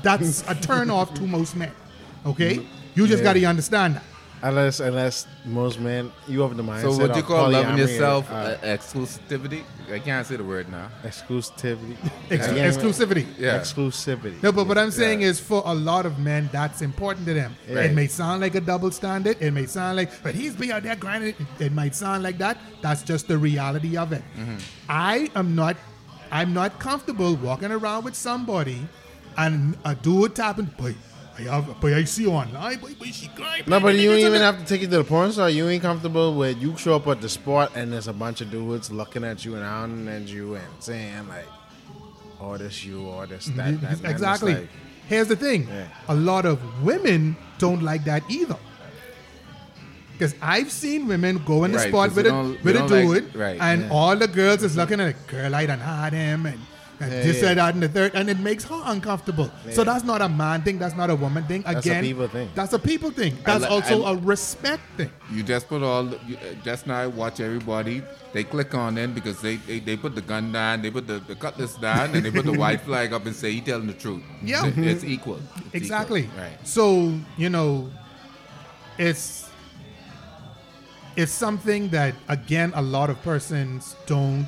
that's 0.03 0.49
a 0.49 0.55
turn 0.55 0.91
off 0.91 1.13
to 1.15 1.23
most 1.23 1.57
men. 1.57 1.73
Okay, 2.25 2.65
you 2.95 3.07
just 3.07 3.19
Yeah. 3.23 3.25
got 3.25 3.33
to 3.35 3.45
understand 3.47 3.97
that. 3.97 4.05
Unless, 4.45 4.81
unless 4.81 5.27
most 5.45 5.79
men, 5.79 6.11
you 6.27 6.41
have 6.41 6.57
the 6.57 6.65
mindset. 6.65 6.83
So 6.83 6.99
would 6.99 7.15
you 7.15 7.23
of 7.23 7.27
call 7.27 7.51
loving 7.51 7.79
yourself 7.79 8.29
uh, 8.31 8.35
uh, 8.35 8.59
exclusivity? 8.77 9.63
I 9.91 10.01
can't 10.01 10.27
say 10.27 10.35
the 10.35 10.43
word 10.43 10.69
now. 10.69 10.89
exclusivity? 11.05 11.97
Ex- 12.31 12.49
Yeah. 12.49 12.69
exclusivity. 12.69 13.27
Yeah. 13.39 13.59
Exclusivity. 13.59 14.43
No, 14.43 14.51
but 14.51 14.67
what 14.67 14.79
I'm 14.79 14.91
saying 14.91 15.21
Yeah. 15.21 15.29
is 15.29 15.39
for 15.39 15.63
a 15.65 15.73
lot 15.73 16.07
of 16.07 16.19
men, 16.19 16.49
that's 16.53 16.83
important 16.83 17.27
to 17.29 17.35
them. 17.35 17.55
Right. 17.71 17.91
It 17.91 17.95
may 17.95 18.09
sound 18.09 18.41
like 18.41 18.57
a 18.57 18.61
double 18.61 18.91
standard. 18.91 19.37
It 19.41 19.53
may 19.53 19.67
sound 19.67 19.97
like, 19.97 20.11
but 20.25 20.35
he's 20.35 20.57
be 20.57 20.73
out 20.73 20.83
there 20.83 20.97
grinding. 20.97 21.35
It, 21.39 21.67
it 21.67 21.73
might 21.73 21.95
sound 21.95 22.25
like 22.25 22.39
that. 22.39 22.59
That's 22.81 23.03
just 23.03 23.29
the 23.29 23.39
reality 23.39 23.97
of 23.97 24.13
it. 24.13 24.23
Mm-hmm. 24.37 24.57
I 24.89 25.31
am 25.37 25.55
not, 25.55 25.77
I'm 26.33 26.53
not 26.53 26.81
comfortable 26.81 27.37
walking 27.37 27.71
around 27.71 28.05
with 28.05 28.17
somebody 28.17 28.89
and 29.39 29.77
a 29.85 29.95
dude 29.95 30.35
tapping, 30.35 30.67
boy, 30.67 30.95
I 31.39 31.43
have, 31.43 31.81
boy, 31.81 31.95
I 31.97 32.05
see 32.05 32.23
you 32.25 32.31
online, 32.31 32.79
boy, 32.79 32.95
boy, 32.95 33.07
she 33.07 33.29
grind. 33.29 33.67
No, 33.67 33.81
but 33.81 33.95
you 33.95 34.11
don't 34.11 34.19
even 34.21 34.41
have 34.43 34.59
to 34.59 34.65
take 34.65 34.83
it 34.83 34.91
to 34.91 34.99
the 34.99 35.05
porn 35.05 35.33
star. 35.33 35.49
You 35.49 35.69
ain't 35.69 35.83
comfortable 35.83 36.35
with 36.35 36.61
you 36.61 36.77
show 36.77 36.97
up 36.97 37.07
at 37.09 37.21
the 37.21 37.29
spot 37.29 37.73
and 37.75 37.93
there's 37.93 38.09
a 38.09 38.13
bunch 38.13 38.41
of 38.43 38.51
dudes 38.51 38.91
looking 38.91 39.25
at 39.25 39.45
you 39.45 39.55
and 39.55 39.65
hounding 39.65 40.09
at 40.09 40.29
you 40.29 40.57
and 40.57 40.65
saying 40.81 41.27
like, 41.29 41.47
"Oh, 42.41 42.59
this 42.59 42.85
you, 42.85 43.03
or 43.07 43.27
this 43.27 43.47
that." 43.47 43.75
Mm-hmm. 43.75 43.85
that. 43.85 43.99
And 44.01 44.07
exactly. 44.11 44.55
like, 44.55 44.69
Here's 45.09 45.29
the 45.29 45.37
thing: 45.37 45.67
Yeah. 45.69 45.89
a 46.09 46.15
lot 46.15 46.45
of 46.47 46.61
women 46.83 47.37
don't 47.59 47.83
like 47.83 48.05
that 48.05 48.23
either. 48.31 48.57
Because 50.13 50.35
I've 50.41 50.71
seen 50.71 51.09
women 51.09 51.43
go 51.45 51.65
in 51.65 51.73
the 51.73 51.79
Right, 51.79 51.89
spot 51.89 52.15
with 52.15 52.27
a 52.27 52.57
with 52.63 52.77
a 52.77 52.79
don't 52.87 52.91
like- 53.09 53.23
dude, 53.25 53.35
right, 53.35 53.59
and 53.61 53.83
yeah. 53.83 53.91
all 53.91 54.15
the 54.15 54.29
girls 54.29 54.63
is 54.63 54.77
looking 54.77 55.01
at 55.01 55.09
it. 55.09 55.27
Girl, 55.27 55.55
I 55.55 55.67
done 55.67 55.81
had 55.81 56.13
him, 56.13 56.47
and, 56.47 56.61
and 57.03 57.13
Yeah, 57.13 57.23
this 57.23 57.43
yeah. 57.43 57.49
and 57.51 57.59
that 57.59 57.75
and 57.75 57.83
the 57.83 57.89
third, 57.89 58.15
and 58.15 58.31
it 58.31 58.39
makes 58.39 58.65
her 58.65 58.81
uncomfortable. 58.85 59.51
So 59.73 59.85
that's 59.85 60.05
not 60.05 60.23
a 60.23 60.29
man 60.29 60.63
thing. 60.63 60.79
That's 60.79 60.97
not 60.97 61.11
a 61.11 61.15
woman 61.17 61.45
thing. 61.45 61.61
Again, 61.63 61.75
that's 61.75 61.87
a 61.87 61.91
Again, 61.91 62.05
people 62.05 62.29
thing. 62.29 62.49
That's 62.55 62.73
a 62.73 62.79
people 62.79 63.11
thing. 63.11 63.37
That's 63.45 63.63
li- 63.65 63.69
also 63.69 64.05
I- 64.05 64.13
a 64.13 64.17
respect 64.17 64.83
thing. 64.97 65.11
You 65.33 65.43
just 65.43 65.69
put 65.69 65.83
all, 65.83 66.05
the- 66.05 66.19
you, 66.27 66.37
uh, 66.37 66.55
just 66.65 66.87
now 66.87 67.09
watch 67.09 67.41
everybody. 67.41 68.03
They 68.33 68.45
click 68.45 68.75
on 68.75 68.97
in 68.97 69.13
because 69.13 69.41
they, 69.43 69.57
they, 69.57 69.79
they 69.81 69.97
put 69.97 70.15
the 70.15 70.23
gun 70.23 70.53
down, 70.53 70.81
they 70.83 70.91
put 70.91 71.07
the, 71.07 71.19
the 71.27 71.35
cutlass 71.35 71.75
down, 71.77 72.15
and 72.15 72.25
they 72.25 72.31
put 72.31 72.47
the 72.47 72.53
white 72.53 72.81
flag 72.89 73.13
up 73.13 73.27
and 73.27 73.35
say, 73.37 73.53
he 73.53 73.61
telling 73.61 73.87
the 73.87 73.93
truth. 73.95 74.23
Yeah. 74.43 74.67
It- 74.67 74.79
It's 74.79 75.05
equal. 75.05 75.41
It's 75.67 75.75
exactly. 75.75 76.23
equal. 76.25 76.41
Right. 76.45 76.59
So 76.67 77.13
you 77.37 77.51
know, 77.51 77.91
it's 78.99 79.51
it's 81.17 81.33
something 81.33 81.89
that 81.91 82.15
again 82.29 82.73
a 82.75 82.83
lot 82.83 83.11
of 83.11 83.21
persons 83.23 83.97
don't 84.07 84.47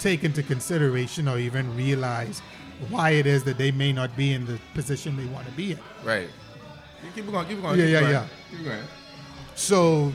take 0.00 0.24
into 0.24 0.42
consideration 0.42 1.28
or 1.28 1.38
even 1.38 1.76
realize 1.76 2.40
why 2.88 3.10
it 3.10 3.26
is 3.26 3.44
that 3.44 3.58
they 3.58 3.70
may 3.70 3.92
not 3.92 4.16
be 4.16 4.32
in 4.32 4.46
the 4.46 4.58
position 4.74 5.16
they 5.16 5.26
want 5.26 5.46
to 5.46 5.52
be 5.52 5.72
in. 5.72 5.78
Right. 6.02 6.28
You 7.04 7.10
keep 7.14 7.30
going, 7.30 7.46
keep 7.46 7.60
going. 7.60 7.78
Yeah, 7.78 7.84
keep 7.84 7.92
yeah, 7.92 8.00
going, 8.00 8.12
yeah. 8.12 8.26
Keep 8.50 8.64
going. 8.64 8.82
So 9.54 10.12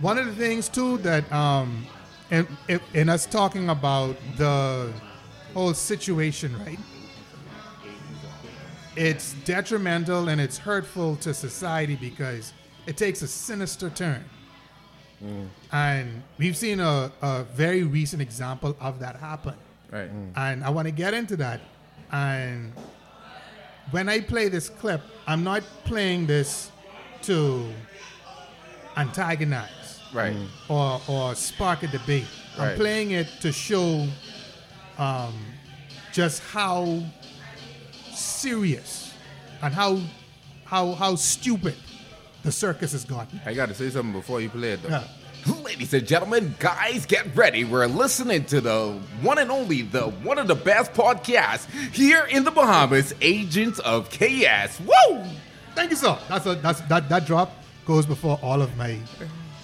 one 0.00 0.18
of 0.18 0.26
the 0.26 0.34
things 0.34 0.68
too 0.68 0.98
that 0.98 1.30
um 1.32 1.86
in, 2.30 2.46
in, 2.68 2.80
in 2.94 3.08
us 3.10 3.26
talking 3.26 3.68
about 3.68 4.16
the 4.36 4.90
whole 5.52 5.74
situation, 5.74 6.58
right? 6.64 6.78
It's 8.96 9.34
detrimental 9.44 10.28
and 10.28 10.40
it's 10.40 10.58
hurtful 10.58 11.16
to 11.16 11.34
society 11.34 11.96
because 11.96 12.52
it 12.86 12.96
takes 12.96 13.22
a 13.22 13.28
sinister 13.28 13.90
turn. 13.90 14.24
And 15.70 16.22
we've 16.38 16.56
seen 16.56 16.80
a, 16.80 17.12
a 17.22 17.44
very 17.54 17.82
recent 17.84 18.20
example 18.22 18.76
of 18.80 18.98
that 19.00 19.16
happen. 19.16 19.54
Right. 19.90 20.10
And 20.36 20.64
I 20.64 20.70
want 20.70 20.86
to 20.88 20.92
get 20.92 21.14
into 21.14 21.36
that. 21.36 21.60
And 22.10 22.72
when 23.90 24.08
I 24.08 24.20
play 24.20 24.48
this 24.48 24.68
clip, 24.68 25.00
I'm 25.26 25.44
not 25.44 25.62
playing 25.84 26.26
this 26.26 26.70
to 27.22 27.68
antagonize 28.96 30.00
Right. 30.12 30.36
or, 30.68 31.00
or 31.08 31.34
spark 31.34 31.82
a 31.84 31.86
debate. 31.86 32.26
I'm 32.58 32.76
playing 32.76 33.12
it 33.12 33.28
to 33.40 33.50
show 33.52 34.06
um, 34.98 35.34
just 36.12 36.42
how 36.42 37.02
serious 38.12 39.14
and 39.62 39.72
how 39.72 39.98
how 40.64 40.92
how 40.92 41.14
stupid 41.14 41.74
the 42.42 42.52
circus 42.52 42.92
has 42.92 43.04
gone. 43.04 43.28
I 43.46 43.54
got 43.54 43.68
to 43.68 43.74
say 43.74 43.90
something 43.90 44.12
before 44.12 44.40
you 44.40 44.48
play 44.48 44.72
it, 44.72 44.82
though. 44.82 44.88
Yeah. 44.88 45.04
Ladies 45.64 45.92
and 45.92 46.06
gentlemen, 46.06 46.54
guys, 46.60 47.04
get 47.04 47.34
ready. 47.36 47.64
We're 47.64 47.86
listening 47.86 48.44
to 48.46 48.60
the 48.60 48.98
one 49.22 49.38
and 49.38 49.50
only, 49.50 49.82
the 49.82 50.02
one 50.02 50.38
of 50.38 50.46
the 50.46 50.54
best 50.54 50.92
podcasts 50.92 51.68
here 51.92 52.24
in 52.26 52.44
the 52.44 52.52
Bahamas, 52.52 53.12
Agents 53.20 53.80
of 53.80 54.08
KS. 54.10 54.80
Woo! 54.80 55.24
Thank 55.74 55.90
you, 55.90 55.96
sir. 55.96 56.16
That's 56.28 56.46
a 56.46 56.54
that's 56.56 56.80
that 56.82 57.08
that 57.08 57.26
drop 57.26 57.52
goes 57.86 58.06
before 58.06 58.38
all 58.42 58.62
of 58.62 58.76
my 58.76 58.98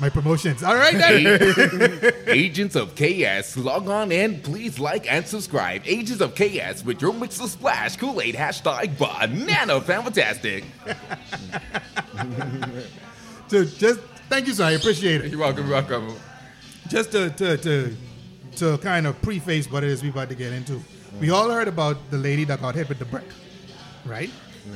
my 0.01 0.09
promotions. 0.09 0.63
All 0.63 0.77
right, 0.77 0.95
then. 0.95 2.13
Agents 2.29 2.77
of 2.77 2.95
KS, 2.95 3.57
log 3.57 3.89
on 3.89 4.13
and 4.13 4.43
please 4.43 4.79
like 4.79 5.11
and 5.11 5.27
subscribe. 5.27 5.83
Agents 5.87 6.21
of 6.21 6.35
KS 6.35 6.85
with 6.85 7.03
your 7.03 7.13
mix 7.13 7.41
of 7.41 7.51
splash, 7.51 7.97
Kool-Aid, 7.97 8.35
hashtag 8.35 8.99
banana 8.99 9.81
fantastic. 9.81 10.65
to 13.49 13.65
just 13.65 14.01
thank 14.29 14.47
you, 14.47 14.53
sir. 14.53 14.65
I 14.65 14.73
appreciate 14.73 15.25
it. 15.25 15.31
You're 15.31 15.41
welcome, 15.41 15.67
you're 15.67 15.75
welcome. 15.75 16.15
Just 16.89 17.13
to 17.13 17.31
to 17.31 17.57
to 17.59 17.97
to 18.57 18.79
kind 18.79 19.07
of 19.07 19.21
preface 19.23 19.71
what 19.71 19.85
it 19.85 19.91
is 19.91 20.03
we're 20.03 20.11
about 20.11 20.29
to 20.31 20.35
get 20.35 20.53
into. 20.53 20.83
We 21.21 21.31
all 21.31 21.51
heard 21.51 21.69
about 21.69 21.97
the 22.11 22.19
lady 22.19 22.45
that 22.45 22.61
got 22.61 22.75
hit 22.75 22.89
with 22.89 22.99
the 22.99 23.05
brick, 23.05 23.27
right? 24.05 24.31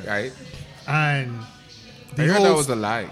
Right? 0.07 0.33
and 0.89 1.41
I 2.19 2.23
heard 2.23 2.43
that 2.43 2.55
was 2.55 2.69
a 2.69 2.77
lie. 2.77 3.09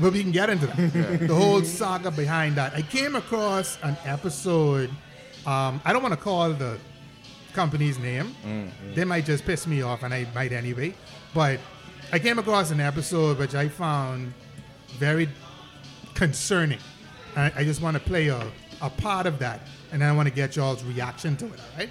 But 0.00 0.12
we 0.12 0.22
can 0.22 0.32
get 0.32 0.50
into 0.50 0.66
that. 0.66 1.26
The 1.26 1.34
whole 1.34 1.62
saga 1.62 2.10
behind 2.10 2.56
that. 2.56 2.74
I 2.74 2.82
came 2.82 3.16
across 3.16 3.78
an 3.82 3.96
episode. 4.04 4.90
Um, 5.46 5.80
I 5.84 5.92
don't 5.92 6.02
want 6.02 6.14
to 6.14 6.20
call 6.20 6.52
the 6.52 6.78
company's 7.52 7.98
name. 7.98 8.34
They 8.94 9.04
might 9.04 9.24
just 9.24 9.44
piss 9.44 9.66
me 9.66 9.82
off, 9.82 10.02
and 10.02 10.12
I 10.12 10.26
might 10.34 10.52
anyway. 10.52 10.94
But 11.34 11.60
I 12.12 12.18
came 12.18 12.38
across 12.38 12.70
an 12.70 12.80
episode 12.80 13.38
which 13.38 13.54
I 13.54 13.68
found 13.68 14.32
very 14.98 15.28
concerning. 16.14 16.78
I, 17.36 17.52
I 17.56 17.64
just 17.64 17.80
want 17.80 17.96
to 17.96 18.02
play 18.02 18.28
a, 18.28 18.46
a 18.82 18.90
part 18.90 19.26
of 19.26 19.38
that, 19.38 19.60
and 19.92 20.02
I 20.02 20.12
want 20.12 20.28
to 20.28 20.34
get 20.34 20.56
y'all's 20.56 20.82
reaction 20.84 21.36
to 21.38 21.46
it. 21.46 21.60
All 21.60 21.78
right? 21.78 21.90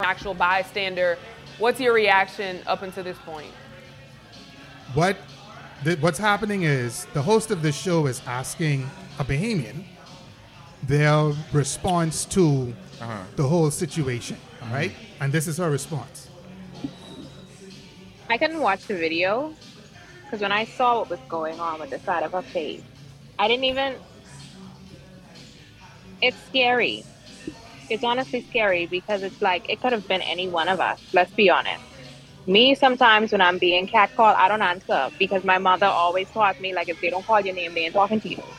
actual 0.00 0.34
bystander. 0.34 1.18
What's 1.58 1.80
your 1.80 1.94
reaction 1.94 2.60
up 2.66 2.82
until 2.82 3.04
this 3.04 3.18
point? 3.18 3.52
What 4.94 5.16
th- 5.84 6.00
what's 6.00 6.18
happening 6.18 6.62
is 6.62 7.06
the 7.14 7.22
host 7.22 7.50
of 7.50 7.62
this 7.62 7.76
show 7.76 8.06
is 8.06 8.22
asking 8.26 8.88
a 9.18 9.24
Bahamian 9.24 9.84
their 10.82 11.32
response 11.52 12.24
to 12.26 12.74
uh-huh. 13.00 13.22
the 13.36 13.42
whole 13.42 13.70
situation. 13.70 14.36
Uh-huh. 14.62 14.74
right? 14.74 14.92
and 15.20 15.32
this 15.32 15.46
is 15.46 15.58
her 15.58 15.70
response. 15.70 16.28
I 18.28 18.38
couldn't 18.38 18.60
watch 18.60 18.86
the 18.86 18.94
video 18.94 19.54
because 20.24 20.40
when 20.40 20.52
I 20.52 20.64
saw 20.64 21.00
what 21.00 21.10
was 21.10 21.20
going 21.28 21.60
on 21.60 21.80
with 21.80 21.90
the 21.90 21.98
side 22.00 22.22
of 22.22 22.32
her 22.32 22.42
face, 22.42 22.82
I 23.38 23.48
didn't 23.48 23.64
even. 23.64 23.94
It's 26.20 26.36
scary. 26.48 27.04
It's 27.88 28.02
honestly 28.02 28.44
scary 28.48 28.86
because 28.86 29.22
it's 29.22 29.40
like 29.40 29.68
it 29.68 29.80
could 29.80 29.92
have 29.92 30.08
been 30.08 30.22
any 30.22 30.48
one 30.48 30.68
of 30.68 30.80
us. 30.80 31.00
Let's 31.12 31.30
be 31.32 31.50
honest. 31.50 31.82
Me, 32.46 32.74
sometimes 32.74 33.32
when 33.32 33.40
I'm 33.40 33.58
being 33.58 33.88
catcalled, 33.88 34.36
I 34.36 34.48
don't 34.48 34.62
answer 34.62 35.10
because 35.18 35.44
my 35.44 35.58
mother 35.58 35.86
always 35.86 36.30
taught 36.30 36.60
me 36.60 36.74
like 36.74 36.88
if 36.88 37.00
they 37.00 37.10
don't 37.10 37.26
call 37.26 37.40
your 37.40 37.54
name, 37.54 37.74
they 37.74 37.82
ain't 37.82 37.94
talking 37.94 38.20
to 38.20 38.28
you. 38.28 38.56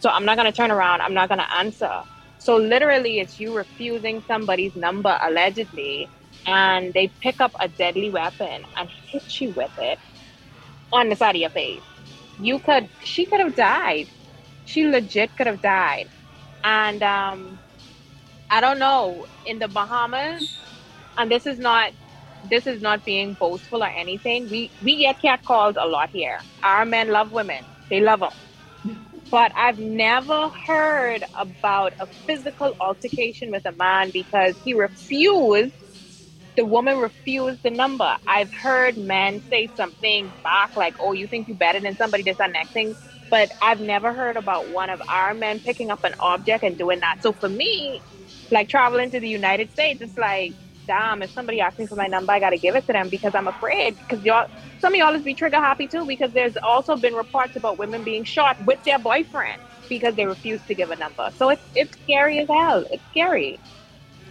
So 0.00 0.10
I'm 0.10 0.24
not 0.24 0.36
gonna 0.36 0.52
turn 0.52 0.70
around. 0.72 1.02
I'm 1.02 1.14
not 1.14 1.28
gonna 1.28 1.48
answer. 1.56 2.02
So 2.38 2.56
literally, 2.56 3.20
it's 3.20 3.38
you 3.38 3.52
refusing 3.54 4.22
somebody's 4.26 4.74
number 4.76 5.18
allegedly, 5.22 6.10
and 6.46 6.94
they 6.94 7.14
pick 7.22 7.40
up 7.40 7.52
a 7.60 7.68
deadly 7.68 8.10
weapon 8.10 8.64
and 8.76 8.90
hit 9.12 9.40
you 9.40 9.52
with 9.52 9.72
it 9.78 10.00
on 10.92 11.08
the 11.08 11.16
side 11.16 11.36
of 11.36 11.40
your 11.40 11.50
face. 11.50 11.84
You 12.38 12.60
could, 12.60 12.90
she 13.00 13.26
could 13.26 13.40
have 13.40 13.54
died. 13.56 14.08
She 14.64 14.86
legit 14.86 15.36
could 15.36 15.46
have 15.46 15.60
died. 15.62 16.10
And 16.64 17.02
um, 17.02 17.60
I 18.50 18.60
don't 18.60 18.78
know 18.78 19.26
in 19.44 19.58
the 19.58 19.68
Bahamas, 19.68 20.44
and 21.16 21.30
this 21.30 21.46
is 21.46 21.58
not, 21.58 21.92
this 22.42 22.66
is 22.66 22.80
not 22.80 23.04
being 23.04 23.34
boastful 23.34 23.82
or 23.82 23.88
anything. 23.90 24.48
We 24.50 24.72
we 24.80 24.98
get 25.02 25.20
cat 25.20 25.40
catcalled 25.48 25.76
a 25.78 25.86
lot 25.88 26.10
here. 26.12 26.46
Our 26.62 26.86
men 26.86 27.08
love 27.08 27.30
women. 27.32 27.68
They 27.90 28.00
love 28.00 28.20
them. 28.20 28.32
But 29.30 29.52
I've 29.56 29.78
never 29.78 30.50
heard 30.66 31.24
about 31.38 31.92
a 32.00 32.08
physical 32.28 32.74
altercation 32.80 33.50
with 33.50 33.64
a 33.66 33.72
man 33.72 34.10
because 34.12 34.56
he 34.64 34.74
refused 34.74 35.74
the 36.56 36.64
woman 36.66 36.98
refused 36.98 37.60
the 37.64 37.70
number. 37.70 38.16
I've 38.26 38.50
heard 38.62 38.98
men 38.98 39.42
say 39.52 39.68
something 39.76 40.34
back 40.44 40.72
like, 40.76 40.94
"Oh, 41.00 41.12
you 41.12 41.28
think 41.28 41.48
you're 41.48 41.56
better 41.56 41.80
than 41.80 41.96
somebody?" 41.96 42.24
This 42.24 42.36
and 42.40 42.52
next 42.52 42.72
thing, 42.72 42.96
but 43.30 43.50
I've 43.62 43.80
never 43.80 44.12
heard 44.14 44.36
about 44.36 44.68
one 44.68 44.90
of 44.90 45.00
our 45.08 45.34
men 45.34 45.60
picking 45.60 45.90
up 45.90 46.00
an 46.04 46.14
object 46.20 46.64
and 46.64 46.76
doing 46.78 47.00
that. 47.00 47.18
So 47.22 47.32
for 47.34 47.48
me, 47.48 48.04
like 48.50 48.68
traveling 48.68 49.10
to 49.12 49.20
the 49.20 49.28
United 49.28 49.70
States, 49.70 50.00
it's 50.02 50.16
like, 50.18 50.56
damn, 50.88 51.22
if 51.22 51.30
somebody 51.30 51.60
asks 51.60 51.78
me 51.78 51.86
for 51.86 51.94
my 51.94 52.08
number, 52.08 52.32
I 52.32 52.40
gotta 52.40 52.56
give 52.56 52.74
it 52.74 52.86
to 52.86 52.92
them 52.92 53.08
because 53.08 53.36
I'm 53.36 53.46
afraid. 53.46 53.96
Because 54.00 54.24
y'all, 54.24 54.50
some 54.80 54.94
of 54.94 54.98
y'all 54.98 55.14
is 55.14 55.22
be 55.22 55.34
trigger 55.34 55.58
happy 55.58 55.86
too, 55.86 56.04
because 56.04 56.32
there's 56.32 56.56
also 56.56 56.96
been 56.96 57.14
reports 57.14 57.54
about 57.54 57.78
women 57.78 58.02
being 58.02 58.24
shot 58.24 58.56
with 58.66 58.82
their 58.82 58.98
boyfriend 58.98 59.62
because 59.88 60.16
they 60.16 60.26
refuse 60.26 60.60
to 60.66 60.74
give 60.74 60.90
a 60.90 60.96
number. 60.96 61.30
So 61.36 61.50
it's 61.50 61.62
it's 61.76 61.92
scary 61.92 62.40
as 62.40 62.48
hell. 62.48 62.84
It's 62.90 63.02
scary. 63.10 63.60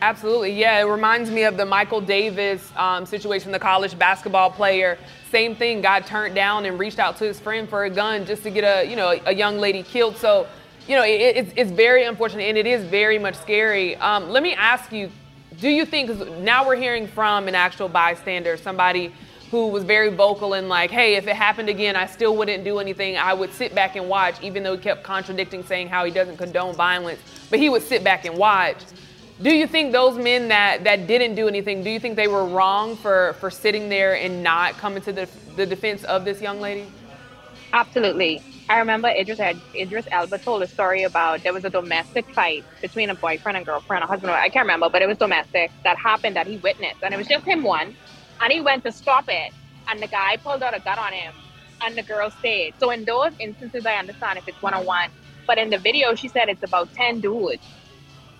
Absolutely, 0.01 0.53
yeah. 0.53 0.79
It 0.79 0.83
reminds 0.83 1.31
me 1.31 1.43
of 1.43 1.57
the 1.57 1.65
Michael 1.65 2.01
Davis 2.01 2.71
um, 2.75 3.05
situation, 3.05 3.51
the 3.51 3.59
college 3.59 3.97
basketball 3.97 4.51
player. 4.51 4.97
Same 5.31 5.55
thing, 5.55 5.81
got 5.81 6.05
turned 6.05 6.35
down 6.35 6.65
and 6.65 6.77
reached 6.77 6.99
out 6.99 7.17
to 7.17 7.23
his 7.23 7.39
friend 7.39 7.67
for 7.67 7.85
a 7.85 7.89
gun 7.89 8.25
just 8.25 8.43
to 8.43 8.51
get 8.51 8.63
a 8.63 8.87
you 8.89 8.95
know 8.95 9.17
a 9.25 9.33
young 9.33 9.57
lady 9.59 9.83
killed. 9.83 10.17
So, 10.17 10.47
you 10.87 10.95
know, 10.95 11.03
it, 11.03 11.37
it's, 11.37 11.53
it's 11.55 11.71
very 11.71 12.03
unfortunate 12.05 12.43
and 12.43 12.57
it 12.57 12.65
is 12.65 12.83
very 12.83 13.19
much 13.19 13.35
scary. 13.35 13.95
Um, 13.97 14.29
let 14.29 14.41
me 14.41 14.53
ask 14.53 14.91
you, 14.91 15.11
do 15.59 15.69
you 15.69 15.85
think? 15.85 16.09
Now 16.39 16.67
we're 16.67 16.75
hearing 16.75 17.07
from 17.07 17.47
an 17.47 17.55
actual 17.55 17.89
bystander, 17.89 18.57
somebody 18.57 19.13
who 19.51 19.67
was 19.67 19.83
very 19.83 20.09
vocal 20.09 20.53
and 20.53 20.67
like, 20.67 20.91
hey, 20.91 21.15
if 21.15 21.25
it 21.25 21.35
happened 21.35 21.69
again, 21.69 21.95
I 21.95 22.05
still 22.05 22.35
wouldn't 22.35 22.63
do 22.63 22.79
anything. 22.79 23.17
I 23.17 23.33
would 23.33 23.53
sit 23.53 23.73
back 23.73 23.95
and 23.95 24.09
watch, 24.09 24.41
even 24.41 24.61
though 24.61 24.75
he 24.75 24.81
kept 24.81 25.03
contradicting, 25.03 25.63
saying 25.63 25.87
how 25.87 26.03
he 26.03 26.11
doesn't 26.11 26.37
condone 26.37 26.75
violence, 26.75 27.19
but 27.49 27.59
he 27.59 27.69
would 27.69 27.81
sit 27.81 28.03
back 28.03 28.25
and 28.25 28.37
watch. 28.37 28.77
Do 29.41 29.55
you 29.55 29.67
think 29.67 29.91
those 29.91 30.17
men 30.17 30.49
that, 30.49 30.83
that 30.83 31.07
didn't 31.07 31.35
do 31.35 31.47
anything, 31.47 31.83
do 31.83 31.89
you 31.89 31.99
think 31.99 32.15
they 32.15 32.27
were 32.27 32.45
wrong 32.45 32.97
for, 32.97 33.33
for 33.39 33.49
sitting 33.49 33.87
there 33.87 34.15
and 34.17 34.43
not 34.43 34.73
coming 34.73 35.01
to 35.03 35.13
the, 35.13 35.29
the 35.55 35.65
defense 35.65 36.03
of 36.03 36.25
this 36.25 36.41
young 36.41 36.59
lady? 36.59 36.87
Absolutely. 37.71 38.41
I 38.69 38.79
remember 38.79 39.09
Idris 39.09 39.39
Idris 39.75 40.05
Elba 40.11 40.39
told 40.39 40.63
a 40.63 40.67
story 40.67 41.03
about 41.03 41.43
there 41.43 41.53
was 41.53 41.63
a 41.65 41.69
domestic 41.69 42.27
fight 42.35 42.65
between 42.81 43.09
a 43.09 43.15
boyfriend 43.15 43.57
and 43.57 43.65
girlfriend, 43.65 44.03
a 44.03 44.07
husband. 44.07 44.31
I 44.33 44.49
can't 44.49 44.65
remember, 44.65 44.89
but 44.91 45.01
it 45.01 45.07
was 45.07 45.17
domestic 45.17 45.71
that 45.85 45.97
happened 46.03 46.35
that 46.35 46.47
he 46.47 46.57
witnessed, 46.57 46.97
and 47.03 47.13
it 47.13 47.17
was 47.17 47.27
just 47.27 47.47
him 47.47 47.63
one, 47.63 47.95
and 48.41 48.51
he 48.51 48.61
went 48.61 48.83
to 48.85 48.91
stop 48.91 49.25
it, 49.27 49.53
and 49.89 50.01
the 50.01 50.07
guy 50.09 50.37
pulled 50.43 50.63
out 50.63 50.75
a 50.75 50.81
gun 50.81 50.99
on 50.99 51.13
him, 51.13 51.35
and 51.83 51.97
the 51.97 52.03
girl 52.03 52.29
stayed. 52.31 52.75
So 52.79 52.91
in 52.91 53.05
those 53.05 53.31
instances, 53.39 53.83
I 53.85 53.93
understand 53.95 54.39
if 54.39 54.45
it's 54.47 54.61
one 54.61 54.73
on 54.73 54.85
one, 54.85 55.11
but 55.47 55.59
in 55.59 55.69
the 55.69 55.79
video, 55.79 56.15
she 56.15 56.27
said 56.27 56.49
it's 56.49 56.63
about 56.63 56.91
ten 56.93 57.21
dudes. 57.21 57.63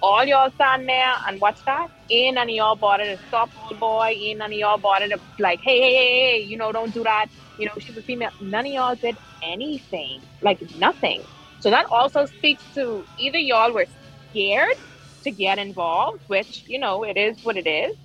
All 0.02 0.26
y'all 0.26 0.52
stand 0.52 0.88
there 0.90 1.14
and 1.28 1.42
watch 1.42 1.60
that. 1.66 1.88
None 2.12 2.38
of 2.38 2.50
y'all 2.50 2.78
bothered 2.78 3.20
to 3.20 3.24
stop 3.28 3.52
the 3.70 3.76
boy. 3.76 4.14
None 4.38 4.52
of 4.54 4.58
y'all 4.58 4.80
bothered 4.80 5.12
to 5.12 5.20
like, 5.40 5.60
hey, 5.64 5.80
hey, 5.82 5.96
hey, 5.96 6.20
hey, 6.32 6.40
you 6.44 6.58
know, 6.58 6.72
don't 6.72 6.94
do 6.94 7.04
that. 7.04 7.28
You 7.58 7.68
know, 7.68 7.74
she's 7.80 7.98
a 7.98 8.04
female. 8.04 8.32
None 8.40 8.66
of 8.68 8.72
y'all 8.72 8.96
did 9.02 9.18
anything, 9.44 10.28
like 10.42 10.60
nothing. 10.76 11.26
So 11.60 11.70
that 11.72 11.86
also 11.92 12.26
speaks 12.26 12.64
to 12.76 13.08
either 13.18 13.38
y'all 13.40 13.74
were 13.74 13.88
scared 14.32 14.78
to 15.24 15.32
get 15.32 15.60
involved, 15.60 16.22
which, 16.28 16.64
you 16.68 16.80
know, 16.80 17.04
it 17.04 17.18
is 17.18 17.38
what 17.42 17.58
it 17.58 17.68
is. 17.68 17.96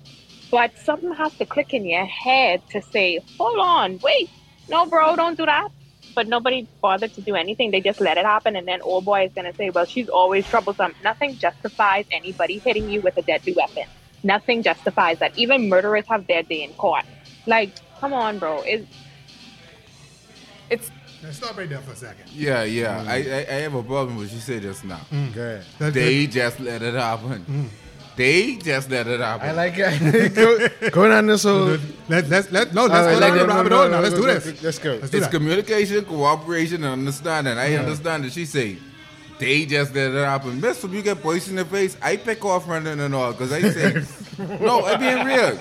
But 0.51 0.77
something 0.77 1.13
has 1.15 1.33
to 1.35 1.45
click 1.45 1.73
in 1.73 1.85
your 1.85 2.05
head 2.05 2.63
to 2.71 2.81
say, 2.81 3.19
hold 3.39 3.59
on, 3.59 3.99
wait, 4.03 4.31
no, 4.67 4.87
bro, 4.87 5.15
don't 5.15 5.37
do 5.37 5.45
that. 5.45 5.69
But 6.15 6.27
nobody 6.27 6.67
bothered 6.81 7.13
to 7.15 7.21
do 7.21 7.35
anything. 7.35 7.71
They 7.71 7.81
just 7.81 8.01
let 8.01 8.17
it 8.17 8.25
happen. 8.25 8.55
And 8.55 8.67
then 8.67 8.81
old 8.81 9.05
boy 9.05 9.25
is 9.25 9.31
going 9.35 9.45
to 9.45 9.55
say, 9.57 9.71
well, 9.71 9.85
she's 9.85 10.09
always 10.09 10.47
troublesome. 10.47 10.93
Nothing 11.01 11.37
justifies 11.39 12.05
anybody 12.11 12.61
hitting 12.65 12.89
you 12.89 13.01
with 13.01 13.15
a 13.17 13.23
deadly 13.23 13.53
weapon. 13.53 13.85
Nothing 14.23 14.63
justifies 14.63 15.17
that. 15.19 15.33
Even 15.35 15.69
murderers 15.69 16.05
have 16.09 16.27
their 16.27 16.43
day 16.43 16.63
in 16.63 16.73
court. 16.75 17.03
Like, 17.47 17.75
come 17.99 18.13
on, 18.13 18.39
bro. 18.39 18.63
It's, 18.65 18.87
Now 21.23 21.31
stop 21.31 21.57
right 21.57 21.69
there 21.69 21.79
for 21.79 21.91
a 21.91 21.95
second. 21.95 22.25
Yeah, 22.33 22.63
yeah. 22.63 23.03
I, 23.07 23.15
I 23.15 23.37
I 23.55 23.59
have 23.63 23.73
a 23.75 23.83
problem 23.83 24.17
with 24.17 24.27
what 24.27 24.33
you 24.35 24.41
said 24.41 24.61
just 24.61 24.83
now. 24.83 24.99
Mm. 25.11 25.33
Good. 25.33 25.61
That- 25.79 25.93
They 25.93 26.27
just 26.27 26.59
let 26.59 26.81
it 26.81 26.93
happen. 26.95 27.45
Mm. 27.49 27.69
They 28.15 28.57
just 28.57 28.89
let 28.91 29.07
it 29.07 29.19
happen. 29.21 29.49
I 29.49 29.51
like 29.53 29.73
it. 29.77 30.35
Go, 30.35 30.89
going 30.91 31.11
on 31.11 31.25
this 31.25 31.43
whole. 31.43 31.77
let, 32.09 32.27
let's 32.29 32.51
let 32.51 32.71
no, 32.73 32.85
let's 32.85 32.93
All 32.93 33.05
right, 33.05 33.13
go 33.13 33.19
like 33.19 33.33
down 33.33 33.47
the 33.47 33.53
rabbit 33.55 33.69
No, 33.71 33.77
hole 33.77 33.85
no, 33.85 33.91
now. 33.91 33.97
no, 33.97 34.03
Let's 34.03 34.15
do 34.15 34.21
this. 34.51 34.61
Let's 34.63 34.79
go. 34.79 34.91
Let's 34.91 35.09
do 35.09 35.17
It's 35.17 35.25
that. 35.27 35.31
communication, 35.31 36.05
cooperation, 36.05 36.83
and 36.83 36.93
understanding. 36.93 37.57
I 37.57 37.73
understand 37.75 38.25
that 38.25 38.33
she 38.33 38.45
say, 38.45 38.77
they 39.39 39.65
just 39.65 39.95
let 39.95 40.11
it 40.11 40.25
happen. 40.25 40.61
Miss, 40.61 40.83
when 40.83 40.93
you 40.93 41.01
get 41.01 41.17
voice 41.17 41.47
in 41.47 41.55
the 41.55 41.65
face, 41.65 41.97
I 42.03 42.17
pick 42.17 42.43
off 42.45 42.67
running 42.67 42.99
and 42.99 43.15
all, 43.15 43.31
because 43.31 43.51
I 43.51 43.61
say, 43.61 44.03
no, 44.59 44.83
I 44.85 44.95
being 44.97 45.25
real. 45.25 45.59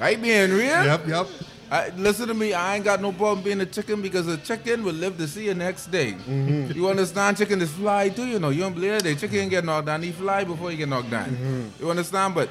I 0.00 0.16
being 0.16 0.50
real. 0.50 0.84
Yep, 0.84 1.06
yep. 1.08 1.26
I, 1.70 1.90
listen 1.90 2.28
to 2.28 2.34
me, 2.34 2.54
I 2.54 2.76
ain't 2.76 2.84
got 2.84 3.02
no 3.02 3.12
problem 3.12 3.44
being 3.44 3.60
a 3.60 3.66
chicken 3.66 4.00
because 4.00 4.26
a 4.26 4.38
chicken 4.38 4.84
will 4.84 4.94
live 4.94 5.18
to 5.18 5.28
see 5.28 5.44
you 5.46 5.54
next 5.54 5.90
day. 5.90 6.12
Mm-hmm. 6.12 6.72
You 6.72 6.88
understand? 6.88 7.36
Chicken 7.36 7.60
is 7.60 7.70
fly 7.72 8.08
too, 8.08 8.26
you 8.26 8.38
know. 8.38 8.48
You 8.48 8.60
don't 8.60 8.74
believe 8.74 9.02
that 9.02 9.18
chicken 9.18 9.50
get 9.50 9.64
knocked 9.64 9.86
down, 9.86 10.02
he 10.02 10.12
fly 10.12 10.44
before 10.44 10.70
he 10.70 10.78
get 10.78 10.88
knocked 10.88 11.10
down. 11.10 11.28
Mm-hmm. 11.28 11.82
You 11.82 11.90
understand? 11.90 12.34
But 12.34 12.48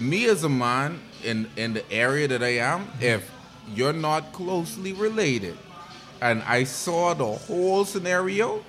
me 0.00 0.26
as 0.26 0.42
a 0.42 0.48
man 0.48 0.98
in 1.22 1.48
in 1.56 1.74
the 1.74 1.92
area 1.92 2.26
that 2.26 2.42
I 2.42 2.56
am, 2.58 2.88
if 3.00 3.30
you're 3.72 3.92
not 3.92 4.32
closely 4.32 4.92
related, 4.92 5.56
and 6.20 6.42
I 6.42 6.64
saw 6.64 7.14
the 7.14 7.26
whole 7.26 7.84
scenario, 7.84 8.64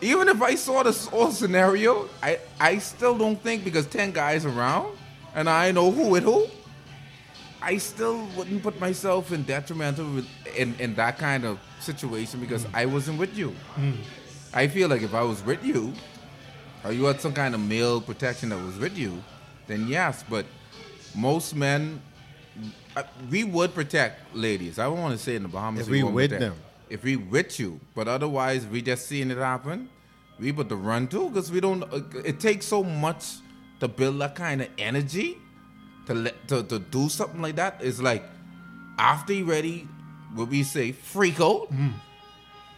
even 0.00 0.28
if 0.28 0.40
I 0.40 0.54
saw 0.54 0.82
the 0.82 0.92
whole 0.92 1.32
scenario, 1.32 2.08
I 2.22 2.38
I 2.58 2.78
still 2.78 3.18
don't 3.18 3.40
think 3.42 3.62
because 3.62 3.86
ten 3.86 4.10
guys 4.10 4.46
around 4.46 4.96
and 5.34 5.50
I 5.50 5.72
know 5.72 5.90
who 5.90 6.08
with 6.08 6.24
who, 6.24 6.46
I 7.64 7.78
still 7.78 8.26
wouldn't 8.36 8.62
put 8.62 8.78
myself 8.78 9.32
in 9.32 9.42
detrimental 9.44 10.04
with, 10.14 10.28
in 10.54 10.74
in 10.78 10.94
that 10.96 11.18
kind 11.18 11.44
of 11.44 11.58
situation 11.80 12.38
because 12.40 12.66
I 12.74 12.84
wasn't 12.84 13.18
with 13.18 13.36
you. 13.38 13.54
I 14.52 14.68
feel 14.68 14.88
like 14.88 15.02
if 15.02 15.14
I 15.14 15.22
was 15.22 15.42
with 15.44 15.64
you, 15.64 15.92
or 16.84 16.92
you 16.92 17.04
had 17.04 17.20
some 17.20 17.32
kind 17.32 17.54
of 17.54 17.60
male 17.60 18.00
protection 18.02 18.50
that 18.50 18.58
was 18.62 18.76
with 18.78 18.98
you, 18.98 19.12
then 19.66 19.88
yes. 19.88 20.22
But 20.28 20.44
most 21.14 21.54
men, 21.56 22.02
uh, 22.96 23.02
we 23.30 23.44
would 23.44 23.72
protect 23.74 24.36
ladies. 24.36 24.78
I 24.78 24.84
don't 24.84 25.00
want 25.00 25.16
to 25.18 25.22
say 25.24 25.34
in 25.36 25.42
the 25.42 25.48
Bahamas 25.48 25.82
If 25.86 25.88
we 25.88 26.02
won't 26.02 26.14
with 26.14 26.30
protect. 26.32 26.54
them. 26.54 26.62
If 26.90 27.02
we 27.02 27.16
with 27.16 27.58
you, 27.58 27.80
but 27.94 28.08
otherwise 28.08 28.66
we 28.66 28.82
just 28.82 29.06
seeing 29.06 29.30
it 29.30 29.38
happen. 29.38 29.88
We 30.38 30.50
but 30.52 30.68
to 30.68 30.76
run 30.76 31.08
too 31.08 31.30
because 31.30 31.50
we 31.50 31.60
don't. 31.60 31.82
Uh, 31.84 32.02
it 32.24 32.40
takes 32.40 32.66
so 32.66 32.84
much 32.84 33.24
to 33.80 33.88
build 33.88 34.20
that 34.20 34.34
kind 34.34 34.60
of 34.60 34.68
energy 34.76 35.38
to 36.06 36.14
let 36.14 36.48
to, 36.48 36.62
to 36.64 36.78
do 36.78 37.08
something 37.08 37.40
like 37.40 37.56
that 37.56 37.82
is 37.82 38.00
like 38.02 38.24
after 38.98 39.32
you 39.32 39.44
ready, 39.44 39.88
what 40.34 40.48
we 40.48 40.62
say, 40.62 40.92
freak 40.92 41.40
out. 41.40 41.68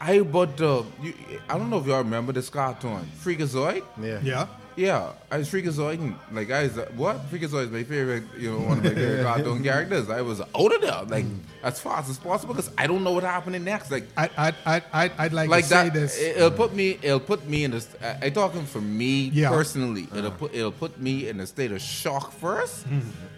I 0.01 0.21
but 0.21 0.61
uh, 0.61 0.83
you, 1.03 1.15
I 1.49 1.57
don't 1.59 1.71
know 1.71 1.79
if 1.79 1.87
y'all 1.87 1.99
remember 1.99 2.33
this 2.33 2.49
cartoon, 2.51 3.09
Freakazoid. 3.23 3.83
Yeah. 4.03 4.21
Yeah. 4.23 4.47
Yeah, 4.77 5.13
I 5.31 5.39
was 5.39 5.49
Freakazoid. 5.51 5.99
And, 5.99 6.15
like 6.33 6.51
I 6.51 6.65
was, 6.65 6.77
uh, 6.77 6.91
what 6.97 7.31
Freakazoid 7.31 7.65
is 7.65 7.71
my 7.71 7.83
favorite, 7.83 8.25
you 8.39 8.51
know, 8.51 8.59
one 8.59 8.79
of 8.79 8.85
my 8.85 8.91
favorite 8.91 9.23
cartoon 9.25 9.63
characters. 9.63 10.11
I 10.11 10.21
was 10.21 10.41
out 10.43 10.75
of 10.75 10.81
there, 10.83 11.03
like 11.09 11.25
as 11.63 11.81
fast 11.81 12.11
as 12.11 12.19
possible, 12.19 12.53
because 12.55 12.71
I 12.77 12.87
don't 12.87 13.03
know 13.03 13.13
what 13.13 13.23
happening 13.25 13.65
next. 13.65 13.91
Like 13.91 14.05
I, 14.19 14.29
I, 14.37 14.53
I, 14.67 14.83
I, 14.93 15.11
I'd 15.19 15.33
like, 15.33 15.49
like 15.49 15.65
to 15.65 15.69
say 15.71 15.89
this. 15.89 16.19
It, 16.21 16.37
will 16.37 16.51
put 16.51 16.75
me. 16.75 16.99
It'll 17.03 17.21
put 17.21 17.49
me 17.49 17.65
in 17.65 17.71
this. 17.71 17.89
I, 18.03 18.27
I 18.27 18.31
talking 18.31 18.67
for 18.67 18.81
me 18.83 19.31
Yeah. 19.33 19.49
personally. 19.49 20.09
It'll 20.15 20.31
put. 20.31 20.55
It'll 20.55 20.73
put 20.73 21.01
me 21.01 21.29
in 21.29 21.41
a 21.41 21.47
state 21.47 21.73
of 21.73 21.81
shock 21.81 22.33
first. 22.33 22.87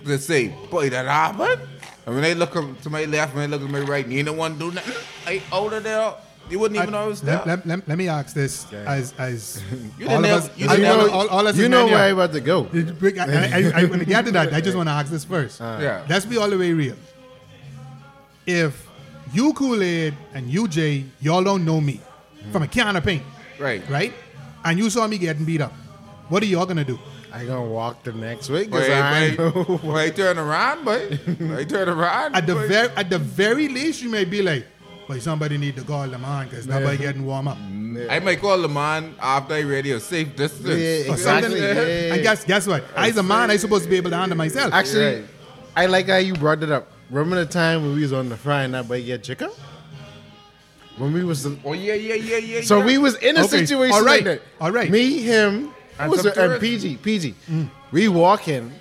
To 0.05 0.19
say, 0.19 0.48
boy, 0.70 0.90
that 0.90 1.06
happened. 1.06 1.60
And 2.06 2.15
when 2.15 2.23
they 2.24 2.35
look 2.35 2.52
to 2.52 2.90
my 2.90 3.05
left, 3.05 3.35
when 3.35 3.48
they 3.51 3.56
look 3.59 3.66
to 3.66 3.73
my 3.73 3.81
right, 3.81 4.06
neither 4.09 4.32
one 4.32 4.59
don't 4.59 4.74
want 4.74 4.77
to 4.77 4.82
do 4.82 4.90
nothing. 4.93 5.05
I 5.27 5.43
out 5.55 5.73
of 5.73 5.85
there. 5.85 6.15
You 6.50 6.58
wouldn't 6.58 6.80
even 6.80 6.92
know 6.92 7.04
I 7.04 7.06
was 7.06 7.20
there. 7.20 7.36
let, 7.38 7.46
let, 7.46 7.66
let, 7.66 7.88
let 7.88 7.98
me 7.98 8.08
ask 8.08 8.34
this 8.34 8.72
as 8.72 9.12
as 9.18 9.62
You 9.98 10.08
all 10.08 10.24
of 10.24 10.30
us, 10.30 10.50
you 10.56 10.68
all, 10.68 11.28
all, 11.28 11.46
us 11.46 11.56
You 11.56 11.68
know 11.68 11.86
where 11.86 11.98
I'm 11.98 12.14
about 12.14 12.32
to 12.32 12.40
go. 12.40 12.68
I, 12.72 12.78
I, 13.20 13.72
I, 13.74 13.82
I, 13.82 13.84
when 13.84 14.00
I 14.00 14.04
get 14.04 14.24
to 14.26 14.32
that, 14.32 14.52
I 14.52 14.60
just 14.60 14.76
want 14.76 14.88
to 14.88 14.92
ask 14.92 15.10
this 15.10 15.24
first. 15.24 15.60
Yeah. 15.60 16.04
Let's 16.08 16.24
be 16.24 16.36
all 16.36 16.48
the 16.48 16.58
way 16.58 16.72
real. 16.72 16.96
If 18.46 18.88
you 19.32 19.52
Kool 19.52 19.82
Aid 19.82 20.14
and 20.32 20.48
you 20.48 20.68
Jay, 20.68 21.04
y'all 21.20 21.44
don't 21.44 21.64
know 21.64 21.80
me 21.80 22.00
mm-hmm. 22.00 22.52
from 22.52 22.62
a 22.62 22.68
can 22.68 22.96
of 22.96 23.04
paint, 23.04 23.22
Right. 23.58 23.86
right? 23.90 24.12
And 24.64 24.78
you 24.78 24.88
saw 24.90 25.06
me 25.06 25.18
getting 25.18 25.44
beat 25.44 25.60
up, 25.60 25.72
what 26.28 26.42
are 26.42 26.46
y'all 26.46 26.66
gonna 26.66 26.84
do? 26.84 26.98
I 27.32 27.44
gonna 27.44 27.62
walk 27.62 28.04
the 28.04 28.12
next 28.12 28.48
week 28.48 28.70
because 28.70 28.88
Wait, 28.88 28.94
I 28.94 29.20
wait, 29.20 29.38
know. 29.38 29.80
wait, 29.84 30.16
turn 30.16 30.38
around, 30.38 30.84
boy. 30.84 31.18
Wait, 31.40 31.68
turn 31.68 31.88
around. 31.88 32.34
At 32.34 32.46
the 32.46 32.54
boy. 32.54 32.68
very 32.68 32.88
at 32.96 33.10
the 33.10 33.18
very 33.18 33.68
least, 33.68 34.02
you 34.02 34.08
may 34.08 34.24
be 34.24 34.40
like, 34.40 34.66
"But 35.09 35.22
somebody 35.22 35.56
need 35.59 35.74
to 35.76 35.82
call 35.82 36.06
the 36.06 36.18
man 36.18 36.48
because 36.48 36.66
nobody 36.66 36.98
getting 36.98 37.24
warm 37.24 37.48
up." 37.48 37.59
I 38.10 38.20
might 38.20 38.40
call 38.40 38.59
the 38.60 38.68
man 38.68 39.14
after 39.20 39.55
I 39.55 39.62
ready 39.62 39.90
a 39.93 40.01
safe 40.01 40.36
distance. 40.36 40.78
Yeah, 40.78 41.12
Or 41.12 41.16
something. 41.16 41.52
exactly. 41.52 41.60
yeah. 41.60 42.12
And 42.14 42.22
guess 42.22 42.44
guess 42.44 42.66
what? 42.66 42.85
I 42.94 43.09
as 43.09 43.16
a 43.16 43.22
man, 43.22 43.51
I 43.51 43.56
supposed 43.56 43.85
to 43.85 43.90
be 43.90 43.97
able 43.97 44.10
to 44.10 44.16
handle 44.16 44.36
myself. 44.39 44.72
Actually, 44.72 45.05
Right. 45.16 45.24
I 45.76 45.86
like 45.86 46.06
how 46.09 46.18
you 46.18 46.35
brought 46.35 46.62
it 46.62 46.70
up. 46.70 46.86
Remember 47.10 47.36
the 47.44 47.51
time 47.51 47.82
when 47.82 47.94
we 47.94 48.02
was 48.02 48.12
on 48.12 48.28
the 48.28 48.36
fry 48.36 48.62
and 48.64 48.74
that 48.74 48.86
boy 48.86 49.02
get 49.02 49.22
chicken? 49.24 49.51
When 50.98 51.12
we 51.12 51.24
was 51.24 51.47
Oh 51.64 51.72
yeah, 51.72 51.94
yeah, 51.94 52.14
yeah, 52.14 52.36
yeah. 52.39 52.60
so 52.62 52.78
yeah. 52.80 52.85
we 52.85 52.98
was 52.98 53.14
in 53.16 53.36
a 53.36 53.44
Okay, 53.44 53.59
situation 53.64 53.94
all 53.94 54.05
like 54.05 54.24
right, 54.24 54.40
that. 54.40 54.43
all 54.60 54.72
right. 54.72 54.90
Me, 54.90 55.18
him, 55.22 55.70
And 55.98 56.10
was 56.10 56.20
some 56.20 56.28
it? 56.32 56.36
and 56.36 56.60
tourists. 56.60 56.85
PG, 56.85 56.97
PG. 56.97 57.35
Mm. 57.51 57.70
We 57.93 58.09
walk 58.09 58.40
walking. 58.40 58.72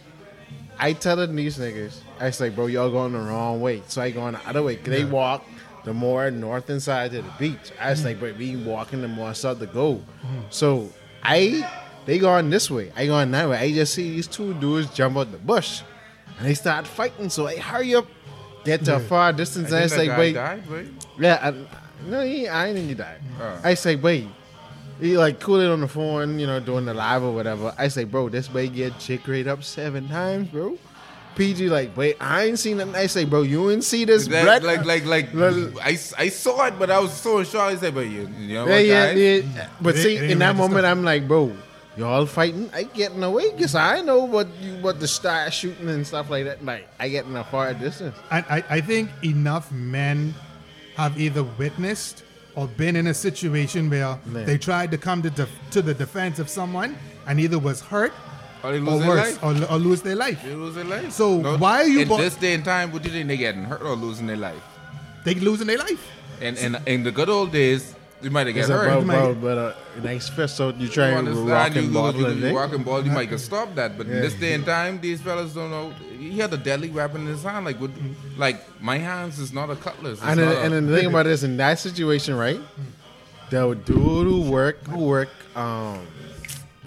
I 0.79 0.93
telling 0.93 1.35
these 1.35 1.57
niggas, 1.57 1.97
I 2.19 2.29
say, 2.31 2.49
bro, 2.49 2.67
y'all 2.67 2.91
going 2.91 3.13
the 3.13 3.19
wrong 3.19 3.61
way. 3.61 3.81
So 3.87 4.01
I 4.01 4.11
going 4.11 4.33
the 4.33 4.47
other 4.47 4.61
way. 4.63 4.75
'Cause 4.75 4.85
They 4.93 5.05
walk 5.05 5.45
the 5.87 5.93
more 5.93 6.29
north 6.29 6.69
and 6.69 6.83
side 6.83 7.11
to 7.11 7.21
the 7.21 7.31
beach. 7.39 7.71
I 7.79 7.91
was 7.91 8.03
like, 8.03 8.19
but 8.19 8.35
we 8.35 8.57
walking 8.57 9.01
the 9.01 9.07
more 9.07 9.33
south 9.33 9.59
to 9.59 9.67
go. 9.67 10.01
So 10.49 10.91
I, 11.23 11.65
they 12.05 12.19
going 12.19 12.49
this 12.49 12.69
way. 12.69 12.91
I 12.93 13.05
going 13.05 13.31
that 13.31 13.47
way. 13.47 13.57
I 13.57 13.71
just 13.71 13.93
see 13.93 14.11
these 14.11 14.27
two 14.27 14.53
dudes 14.55 14.93
jump 14.93 15.15
out 15.15 15.31
the 15.31 15.37
bush, 15.37 15.83
and 16.37 16.45
they 16.45 16.55
start 16.55 16.85
fighting. 16.85 17.29
So 17.29 17.47
I 17.47 17.55
hurry 17.55 17.95
up, 17.95 18.05
get 18.65 18.83
to 18.85 18.97
a 18.97 18.99
far 18.99 19.31
distance. 19.31 19.71
I 19.71 19.83
And 19.83 19.91
say, 19.91 20.09
wait, 20.09 20.33
died, 20.33 20.63
yeah, 21.17 21.39
I, 21.41 22.05
no, 22.05 22.21
he, 22.21 22.49
I 22.49 22.73
didn't 22.73 22.97
died. 22.97 23.21
Oh. 23.39 23.61
I 23.63 23.73
say, 23.75 23.95
wait. 23.95 24.27
He 24.99 25.15
like 25.15 25.39
cool 25.39 25.61
it 25.61 25.69
on 25.69 25.81
the 25.81 25.87
phone, 25.87 26.39
you 26.39 26.47
know, 26.47 26.59
doing 26.59 26.85
the 26.85 26.93
live 26.93 27.21
or 27.21 27.31
whatever. 27.31 27.71
I 27.77 27.87
say, 27.87 28.03
bro, 28.03 28.29
this 28.29 28.51
way 28.51 28.67
get 28.67 28.97
chick 28.97 29.27
rate 29.27 29.47
up 29.47 29.63
seven 29.63 30.09
times, 30.09 30.49
bro. 30.49 30.77
PG 31.37 31.69
like, 31.69 31.95
wait, 31.95 32.17
I 32.19 32.45
ain't 32.45 32.59
seen 32.59 32.77
nothing. 32.77 32.95
I 32.95 33.05
say, 33.07 33.23
bro, 33.23 33.43
you 33.43 33.69
ain't 33.71 33.83
see 33.83 34.03
this, 34.05 34.27
That- 34.27 34.43
Brett? 34.43 34.63
like, 34.63 34.85
like, 34.85 35.05
like, 35.05 35.33
Look. 35.33 35.77
I, 35.81 35.91
I 36.17 36.29
saw 36.29 36.65
it, 36.65 36.77
but 36.79 36.89
I 36.91 36.99
was 36.99 37.13
so 37.13 37.43
shocked. 37.43 37.73
I 37.73 37.75
said, 37.77 37.93
but 37.95 38.07
you, 38.07 38.27
you 38.39 38.55
know 38.55 38.65
yeah, 38.67 38.71
what, 38.75 38.85
yeah, 38.85 39.13
guys? 39.13 39.45
yeah. 39.55 39.69
But 39.79 39.95
It 39.95 40.01
see, 40.03 40.15
it 40.17 40.31
in 40.31 40.39
that 40.39 40.55
moment, 40.55 40.79
stuff. 40.81 40.91
I'm 40.91 41.03
like, 41.03 41.27
bro, 41.27 41.55
y'all 41.95 42.25
fighting. 42.25 42.69
I 42.73 42.83
getting 42.83 43.23
away 43.23 43.51
because 43.51 43.75
I 43.75 44.01
know 44.01 44.23
what 44.25 44.47
you 44.61 44.73
what 44.81 44.99
the 44.99 45.07
star 45.07 45.49
shooting 45.51 45.87
and 45.89 46.05
stuff 46.05 46.29
like 46.29 46.45
that. 46.45 46.65
Like, 46.65 46.87
I 46.99 47.07
get 47.09 47.25
in 47.25 47.35
a 47.35 47.43
far 47.43 47.73
distance. 47.73 48.15
And 48.31 48.43
I, 48.49 48.63
I 48.69 48.81
think 48.81 49.09
enough 49.23 49.71
men 49.71 50.33
have 50.95 51.19
either 51.19 51.43
witnessed 51.43 52.23
or 52.55 52.65
been 52.67 52.95
in 52.95 53.05
a 53.05 53.13
situation 53.13 53.87
where 53.89 54.17
Man. 54.25 54.45
they 54.47 54.57
tried 54.57 54.89
to 54.89 54.97
come 54.97 55.21
to, 55.21 55.29
def- 55.29 55.51
to 55.69 55.83
the 55.83 55.93
defense 55.93 56.39
of 56.39 56.49
someone 56.49 56.97
and 57.27 57.39
either 57.39 57.59
was 57.59 57.81
hurt 57.81 58.11
Or 58.63 58.71
they 58.71 58.77
or 58.79 58.81
lose 58.81 59.01
their 59.03 59.15
life. 59.15 59.43
or, 59.43 59.71
or 59.71 59.77
lose 59.77 60.01
their 60.01 60.15
life. 60.15 60.41
They 60.43 60.53
lose 60.55 60.75
their 60.75 60.83
life. 60.83 61.11
So 61.11 61.57
why 61.57 61.81
are 61.81 61.87
you 61.87 61.99
In 62.01 62.07
bo- 62.07 62.17
this 62.17 62.35
day 62.35 62.53
and 62.53 62.65
time, 62.65 62.91
what 62.91 63.03
do 63.03 63.09
you 63.09 63.15
think 63.15 63.27
they 63.27 63.37
getting 63.37 63.63
hurt 63.63 63.81
or 63.81 63.95
losing 63.95 64.27
their 64.27 64.37
life? 64.37 64.61
They 65.23 65.35
losing 65.35 65.67
their 65.67 65.77
life. 65.77 66.03
And 66.41 66.57
and 66.57 66.77
in 66.87 67.03
the 67.03 67.11
good 67.11 67.29
old 67.29 67.51
days, 67.51 67.93
you 68.21 68.31
might 68.31 68.47
have 68.47 68.55
get 68.55 68.67
hurt. 68.69 68.85
bro, 68.87 68.99
You 68.99 69.05
bro, 69.05 69.33
might- 69.33 69.41
but 69.41 69.57
uh, 69.57 69.73
nice 70.03 70.27
fist. 70.29 70.55
So 70.57 70.69
you 70.69 70.85
You 70.85 70.87
try 70.89 71.07
and 71.09 71.27
understand? 71.27 71.49
rock 71.49 71.73
You, 71.75 71.79
and 71.81 71.87
you, 71.87 71.93
bottle 71.93 72.21
you, 72.21 72.27
and 72.27 72.35
you 72.37 72.41
thing. 72.41 72.55
rock 72.55 72.73
and 72.73 72.83
ball, 72.85 73.05
you 73.05 73.11
might 73.11 73.29
can 73.29 73.37
stop 73.37 73.75
that. 73.75 73.97
But 73.97 74.07
in 74.07 74.13
Yeah. 74.15 74.21
this 74.21 74.33
day 74.33 74.53
and 74.53 74.65
time, 74.65 74.99
these 75.01 75.21
fellas 75.21 75.53
don't 75.53 75.69
know. 75.69 75.91
He 76.17 76.37
had 76.39 76.51
a 76.53 76.57
deadly 76.57 76.89
weapon 76.89 77.21
in 77.21 77.27
his 77.27 77.43
hand. 77.43 77.65
Like, 77.65 77.79
what, 77.79 77.91
like 78.37 78.57
my 78.81 78.97
hands 78.97 79.37
is 79.39 79.53
not 79.53 79.69
a 79.69 79.75
cutlass. 79.75 80.17
It's 80.19 80.23
And, 80.27 80.39
then, 80.39 80.47
a- 80.47 80.59
and 80.61 80.73
then 80.73 80.85
the 80.87 80.97
thing 80.97 81.05
about 81.13 81.25
this, 81.25 81.43
in 81.43 81.57
that 81.57 81.77
situation, 81.79 82.35
right? 82.35 82.59
The 83.49 83.75
dude 83.85 83.97
who 84.27 84.41
work, 84.49 84.85
who 84.87 85.05
work, 85.05 85.29
um, 85.55 85.99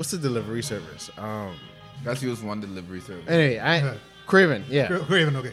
what's 0.01 0.13
the 0.13 0.17
delivery 0.19 0.63
service? 0.63 1.11
Um, 1.19 1.55
that's 2.03 2.23
used 2.23 2.43
one 2.43 2.59
delivery 2.63 3.01
service. 3.03 3.29
anyway, 3.29 3.59
I 3.59 3.97
Craven, 4.27 4.65
yeah, 4.71 4.87
Cra- 4.87 5.01
Craven, 5.01 5.37
okay. 5.37 5.53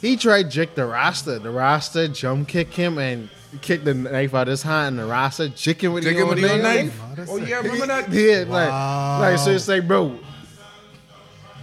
he 0.00 0.16
tried 0.16 0.50
jick 0.50 0.74
the 0.74 0.84
Rasta. 0.84 1.38
The 1.38 1.50
Rasta 1.50 2.08
jump 2.08 2.48
kick 2.48 2.72
him 2.74 2.98
and 2.98 3.28
kick 3.60 3.84
the 3.84 3.94
knife 3.94 4.34
out 4.34 4.48
of 4.48 4.52
his 4.52 4.62
hand, 4.64 4.98
and 4.98 5.06
the 5.08 5.12
Rasta 5.12 5.50
jick 5.50 5.84
him 5.84 5.92
with 5.92 6.02
Take 6.02 6.16
the 6.16 6.22
it 6.22 6.28
with 6.28 6.38
your 6.40 6.58
knife. 6.60 7.00
Oh, 7.00 7.24
Oh 7.28 7.36
yeah, 7.36 7.58
remember 7.58 7.86
that? 7.86 8.08
Yeah, 8.12 8.44
Wow. 8.44 9.20
like, 9.20 9.30
like 9.30 9.38
so 9.38 9.52
it's 9.52 9.68
like, 9.68 9.86
bro, 9.86 10.18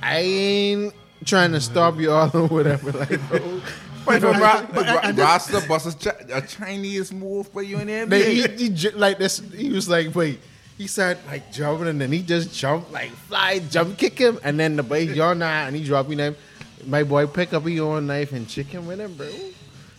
I 0.01 0.19
ain't 0.19 0.93
trying 1.25 1.51
to 1.51 1.59
stop 1.59 1.99
you 1.99 2.11
all 2.11 2.31
or 2.33 2.47
whatever, 2.47 2.93
like, 2.93 3.09
bro. 3.27 3.61
But 4.05 4.21
But- 4.21 4.39
Ra- 4.39 4.65
but- 4.73 4.85
Ra- 4.85 4.99
and 5.03 5.17
Rasta 5.17 5.65
bust 5.67 6.05
a, 6.05 6.09
chi- 6.11 6.25
a 6.31 6.41
Chinese 6.47 7.11
move 7.11 7.49
for 7.49 7.61
you 7.63 7.79
in 7.79 7.87
there. 7.87 8.05
They, 8.05 8.35
he, 8.35 8.41
he 8.47 8.69
j- 8.69 8.91
like 8.91 9.17
this. 9.17 9.39
He 9.53 9.71
was 9.71 9.89
like, 9.89 10.15
wait. 10.15 10.39
He 10.77 10.87
said 10.87 11.17
like 11.27 11.51
jumping, 11.53 11.87
and 11.87 12.01
then 12.01 12.11
he 12.11 12.21
just 12.21 12.53
jumped 12.53 12.91
like 12.91 13.09
fly, 13.11 13.59
jump 13.59 13.97
kick 13.97 14.17
him, 14.17 14.39
and 14.43 14.59
then 14.59 14.75
the 14.75 14.83
boy 14.83 14.99
y'all 14.99 15.33
not, 15.35 15.67
and 15.67 15.75
he 15.75 15.83
drop 15.83 16.07
me 16.09 16.15
knife. 16.15 16.37
My 16.85 17.03
boy 17.03 17.27
pick 17.27 17.53
up 17.53 17.63
his 17.63 17.79
own 17.79 18.07
knife 18.07 18.31
and 18.33 18.47
chick 18.47 18.67
him 18.67 18.85
with 18.85 18.99
him, 18.99 19.13
bro. 19.15 19.29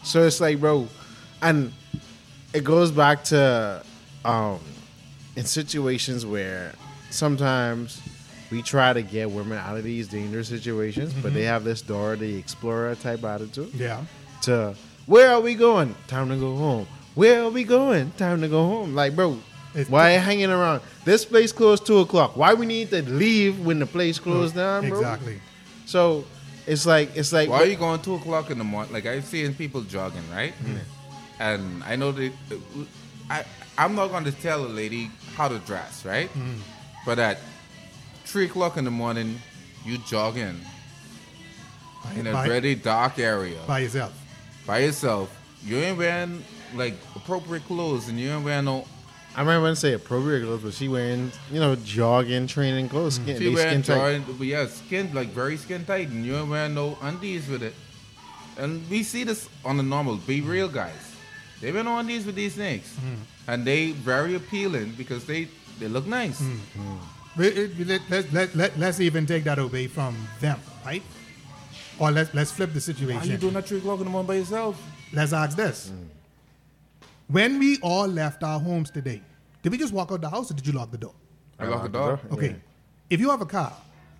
So 0.05 0.25
it's 0.25 0.41
like, 0.41 0.61
bro, 0.61 0.87
and 1.43 1.73
it 2.53 2.63
goes 2.63 2.91
back 2.91 3.25
to 3.25 3.83
um 4.25 4.61
in 5.37 5.45
situations 5.45 6.25
where 6.27 6.73
sometimes 7.11 8.01
we 8.51 8.63
try 8.63 8.93
to 8.93 9.03
get 9.03 9.31
women 9.31 9.59
out 9.59 9.77
of 9.77 9.83
these 9.85 10.09
dangerous 10.09 10.49
situations, 10.49 11.13
but 11.15 11.33
they 11.35 11.43
have 11.45 11.65
this 11.65 11.83
Dora 11.83 12.17
the 12.17 12.37
Explorer 12.39 12.95
type 12.97 13.25
attitude 13.25 13.73
Yeah. 13.75 14.05
to 14.43 14.75
where 15.07 15.31
are 15.31 15.41
we 15.41 15.55
going? 15.55 15.95
Time 16.07 16.29
to 16.29 16.37
go 16.37 16.55
home. 16.57 16.87
Where 17.15 17.43
are 17.45 17.51
we 17.51 17.65
going? 17.65 18.13
Time 18.13 18.41
to 18.43 18.49
go 18.49 18.65
home. 18.67 18.95
Like, 18.95 19.17
bro, 19.17 19.39
It's- 19.77 19.91
why 19.91 20.15
you 20.15 20.21
hanging 20.21 20.51
around? 20.51 20.81
This 21.05 21.25
place 21.25 21.53
closed 21.53 21.87
two 21.87 21.99
o'clock. 21.99 22.37
Why 22.37 22.55
we 22.55 22.67
need 22.67 22.91
to 22.91 23.03
leave 23.03 23.61
when 23.61 23.79
the 23.79 23.87
place 23.87 24.19
closed 24.19 24.55
down, 24.55 24.89
bro? 24.89 24.99
Exactly. 24.99 25.41
So 25.85 26.25
it's 26.67 26.87
like 26.87 27.15
it's 27.15 27.33
like 27.33 27.49
Why 27.49 27.63
are 27.63 27.67
you 27.67 27.77
going 27.77 28.01
two 28.01 28.15
o'clock 28.15 28.51
in 28.51 28.59
the 28.59 28.65
morning? 28.65 28.93
Like 28.93 29.07
I've 29.07 29.25
seen 29.25 29.55
people 29.55 29.83
jogging, 29.83 30.29
right? 30.33 30.55
Mm. 30.65 30.79
And 31.39 31.85
I 31.85 31.97
know 31.97 32.13
that 32.13 32.33
I 33.31 33.45
I'm 33.79 33.95
not 33.95 34.09
going 34.09 34.25
to 34.25 34.33
tell 34.33 34.65
a 34.65 34.69
lady 34.69 35.11
how 35.37 35.49
to 35.49 35.59
dress, 35.61 36.05
right? 36.05 36.33
Mm. 36.35 36.59
But 37.05 37.19
at 37.19 37.39
three 38.25 38.47
o'clock 38.47 38.77
in 38.77 38.85
the 38.85 38.91
morning, 38.91 39.41
you 39.85 39.99
jogging 39.99 40.61
in 42.17 42.27
a 42.27 42.33
by, 42.33 42.49
very 42.49 42.75
dark 42.75 43.19
area 43.19 43.59
by 43.67 43.81
yourself. 43.81 44.13
by 44.67 44.79
yourself. 44.81 45.31
You 45.65 45.77
ain't 45.79 45.99
wearing 45.99 46.43
like 46.75 46.95
appropriate 47.15 47.65
clothes, 47.67 48.09
and 48.09 48.19
you 48.19 48.31
ain't 48.31 48.45
wearing 48.45 48.65
no. 48.65 48.87
I 49.37 49.41
remember 49.41 49.65
when 49.65 49.73
I 49.73 49.75
say 49.75 49.93
appropriate 49.93 50.45
clothes, 50.45 50.63
but 50.63 50.73
she 50.73 50.89
wearing 50.89 51.31
you 51.53 51.61
know 51.61 51.77
jogging 51.77 52.47
training 52.47 52.89
clothes. 52.89 53.17
Skin, 53.17 53.39
She 53.39 53.55
wearing 53.55 53.83
skin 53.83 54.23
tight. 54.23 54.39
But 54.39 54.47
yeah, 54.47 54.67
skin 54.67 55.13
like 55.13 55.29
very 55.29 55.59
skin 55.59 55.85
tight, 55.85 56.09
and 56.09 56.25
you 56.25 56.37
ain't 56.37 56.49
wearing 56.49 56.75
no 56.75 56.97
undies 57.03 57.47
with 57.47 57.63
it. 57.63 57.75
And 58.57 58.89
we 58.89 59.03
see 59.03 59.25
this 59.25 59.51
on 59.63 59.77
the 59.77 59.83
normal. 59.83 60.17
Be 60.17 60.41
real, 60.41 60.69
guys. 60.69 61.15
They've 61.61 61.75
been 61.75 61.87
on 61.87 62.07
these 62.07 62.25
with 62.25 62.35
these 62.35 62.55
things, 62.55 62.91
hmm. 62.97 63.17
and 63.47 63.67
they 63.67 63.91
very 63.91 64.37
appealing 64.37 64.95
because 64.97 65.27
they 65.27 65.49
they 65.79 65.89
look 65.89 66.07
nice. 66.07 66.39
Hmm. 66.39 66.57
Hmm. 66.81 66.97
Let, 67.39 68.01
let, 68.09 68.33
let, 68.33 68.55
let, 68.55 68.79
let's 68.79 69.01
even 69.01 69.27
take 69.27 69.45
that 69.45 69.59
away 69.59 69.87
from 69.87 70.17
them, 70.41 70.59
right? 70.87 71.03
Or 71.99 72.11
let's 72.11 72.33
let's 72.33 72.53
flip 72.53 72.73
the 72.73 72.81
situation. 72.81 73.17
Why 73.17 73.21
you 73.21 73.21
situation. 73.21 73.41
doing 73.41 73.55
that 73.55 73.69
three 73.69 73.79
o'clock 73.79 73.99
in 73.99 74.05
the 74.05 74.11
morning 74.11 74.29
by 74.29 74.35
yourself? 74.37 74.83
Let's 75.13 75.35
ask 75.35 75.55
this. 75.57 75.93
When 77.29 77.59
we 77.59 77.79
all 77.83 78.07
left 78.07 78.43
our 78.45 78.61
homes 78.61 78.91
today, 78.91 79.21
did 79.63 79.73
we 79.73 79.79
just 79.79 79.93
walk 79.93 80.13
out 80.13 80.21
the 80.21 80.31
house 80.31 80.51
or 80.51 80.55
did 80.55 80.67
you 80.67 80.73
lock 80.73 80.91
the 80.93 80.99
door? 80.99 81.15
I 81.59 81.67
locked 81.67 81.85
the 81.85 81.99
door. 81.99 82.21
Okay. 82.33 82.49
Yeah. 82.49 82.55
If 83.11 83.21
you 83.21 83.31
have 83.31 83.41
a 83.41 83.47
car, 83.47 83.73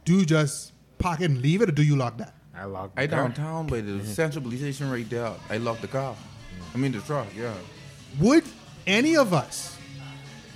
do 0.05 0.15
you 0.19 0.25
just 0.27 0.73
park 0.99 1.21
it 1.21 1.27
and 1.27 1.41
leave 1.41 1.63
it 1.63 1.69
or 1.69 1.73
do 1.73 1.83
you 1.83 1.97
lock 1.97 2.17
that? 2.19 2.35
I 2.55 2.65
locked. 2.65 2.99
I 2.99 3.07
the 3.07 3.15
car. 3.15 3.25
downtown 3.29 3.67
but 3.67 3.87
the 3.87 4.05
central 4.05 4.43
police 4.43 4.61
station 4.61 4.91
right 4.91 5.09
there. 5.09 5.33
I 5.51 5.59
locked 5.59 5.83
the 5.83 5.89
car. 5.89 6.17
I 6.75 6.79
mean 6.79 6.93
the 6.93 7.01
truck. 7.01 7.27
Yeah. 7.37 7.55
Would 8.21 8.45
any 8.87 9.17
of 9.17 9.33
us 9.33 9.77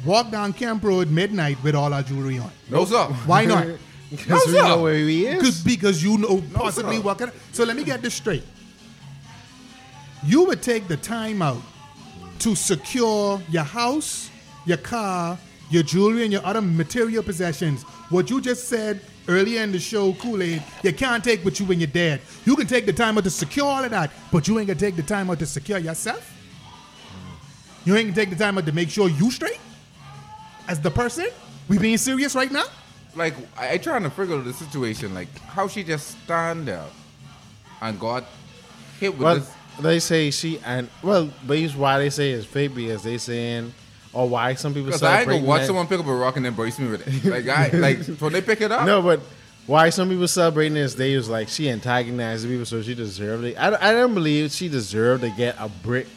walk 0.04 0.30
down 0.30 0.52
Camp 0.52 0.82
Road 0.82 1.10
midnight 1.10 1.62
with 1.62 1.74
all 1.74 1.92
our 1.94 2.02
jewelry 2.02 2.38
on? 2.38 2.50
No 2.68 2.84
sir. 2.84 3.04
Why 3.26 3.44
not? 3.44 3.66
Because 4.10 4.44
we 4.48 4.54
know 4.54 4.82
where 4.82 4.94
he 4.96 5.24
Because 5.24 5.58
is. 5.58 5.62
because 5.62 6.02
you 6.02 6.18
know 6.18 6.42
possibly 6.52 6.96
sir. 6.96 7.02
what 7.02 7.18
can. 7.18 7.30
So 7.52 7.62
let 7.62 7.76
me 7.76 7.84
get 7.84 8.02
this 8.02 8.12
straight. 8.14 8.42
You 10.24 10.46
would 10.46 10.62
take 10.62 10.88
the 10.88 10.96
time 10.96 11.42
out 11.42 11.62
to 12.40 12.54
secure 12.54 13.40
your 13.50 13.62
house, 13.64 14.30
your 14.66 14.78
car, 14.78 15.38
your 15.70 15.82
jewelry, 15.82 16.24
and 16.24 16.32
your 16.32 16.44
other 16.44 16.60
material 16.60 17.22
possessions. 17.22 17.82
What 18.08 18.28
you 18.30 18.40
just 18.40 18.68
said 18.68 19.00
earlier 19.28 19.62
in 19.62 19.72
the 19.72 19.78
show, 19.78 20.12
Kool 20.14 20.42
Aid, 20.42 20.62
you 20.82 20.92
can't 20.92 21.22
take 21.22 21.44
with 21.44 21.60
you 21.60 21.66
when 21.66 21.78
you're 21.78 21.86
dead. 21.86 22.20
You 22.44 22.56
can 22.56 22.66
take 22.66 22.86
the 22.86 22.92
time 22.92 23.16
out 23.18 23.24
to 23.24 23.30
secure 23.30 23.66
all 23.66 23.84
of 23.84 23.90
that, 23.90 24.10
but 24.32 24.48
you 24.48 24.58
ain't 24.58 24.66
gonna 24.68 24.78
take 24.78 24.96
the 24.96 25.02
time 25.02 25.30
out 25.30 25.38
to 25.38 25.46
secure 25.46 25.78
yourself. 25.78 26.36
You 27.84 27.96
ain't 27.96 28.08
gonna 28.08 28.26
take 28.26 28.30
the 28.36 28.42
time 28.42 28.58
out 28.58 28.66
to 28.66 28.72
make 28.72 28.90
sure 28.90 29.08
you 29.08 29.30
straight 29.30 29.60
as 30.68 30.80
the 30.80 30.90
person. 30.90 31.26
We 31.68 31.78
being 31.78 31.98
serious 31.98 32.34
right 32.34 32.50
now? 32.50 32.64
Like 33.14 33.34
I, 33.56 33.72
I 33.72 33.78
trying 33.78 34.02
to 34.02 34.10
figure 34.10 34.36
out 34.36 34.44
the 34.44 34.52
situation. 34.52 35.14
Like 35.14 35.28
how 35.40 35.68
she 35.68 35.84
just 35.84 36.18
stand 36.24 36.66
there 36.68 36.84
and 37.80 37.98
got 37.98 38.24
hit 38.98 39.12
with 39.12 39.22
Well, 39.22 39.34
this. 39.36 39.50
They 39.82 39.98
say 40.00 40.30
she 40.30 40.58
and 40.64 40.88
well, 41.02 41.30
but 41.46 41.58
why 41.72 41.98
they 41.98 42.10
say 42.10 42.30
it's 42.32 42.46
fake 42.46 42.74
because 42.74 43.02
they 43.02 43.18
saying 43.18 43.72
or 44.12 44.28
why 44.28 44.54
some 44.54 44.72
people 44.74 44.86
Because 44.86 45.02
I 45.02 45.20
ain't 45.20 45.28
gonna 45.28 45.44
watch 45.44 45.60
that- 45.62 45.66
someone 45.68 45.86
pick 45.86 46.00
up 46.00 46.06
a 46.06 46.14
rock 46.14 46.36
and 46.36 46.44
then 46.44 46.54
brace 46.54 46.78
me 46.78 46.88
with 46.88 47.06
it. 47.06 47.24
Like 47.30 47.48
I 47.48 47.68
like 47.76 48.04
when 48.18 48.32
they 48.32 48.40
pick 48.42 48.60
it 48.60 48.72
up. 48.72 48.84
No, 48.86 49.00
but 49.02 49.20
why 49.66 49.90
some 49.90 50.08
people 50.08 50.26
celebrating 50.26 50.74
this 50.74 50.94
day 50.94 51.12
is 51.12 51.28
like 51.28 51.48
she 51.48 51.68
antagonized 51.70 52.46
people, 52.48 52.66
so 52.66 52.82
she 52.82 52.94
deserved 52.94 53.44
it. 53.44 53.56
I, 53.56 53.90
I 53.90 53.92
don't 53.92 54.14
believe 54.14 54.50
she 54.50 54.68
deserved 54.68 55.22
to 55.22 55.30
get 55.30 55.54
a 55.58 55.68
brick 55.68 56.08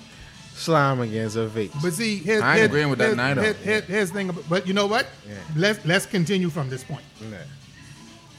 slam 0.55 1.01
against 1.01 1.35
her 1.35 1.49
face. 1.49 1.71
But 1.81 1.93
see, 1.93 2.17
here's, 2.17 2.41
I 2.41 2.57
ain't 2.57 2.65
agreeing 2.65 2.89
with 2.89 2.99
that 2.99 3.05
here's- 3.15 3.17
neither. 3.17 3.41
here- 3.43 3.53
here- 3.53 3.81
here's 3.81 4.09
the 4.09 4.15
thing. 4.15 4.29
About, 4.29 4.49
but 4.49 4.67
you 4.67 4.73
know 4.73 4.87
what? 4.87 5.07
Yeah. 5.27 5.35
Let's 5.55 5.85
let's 5.85 6.05
continue 6.07 6.49
from 6.49 6.69
this 6.69 6.83
point. 6.83 7.03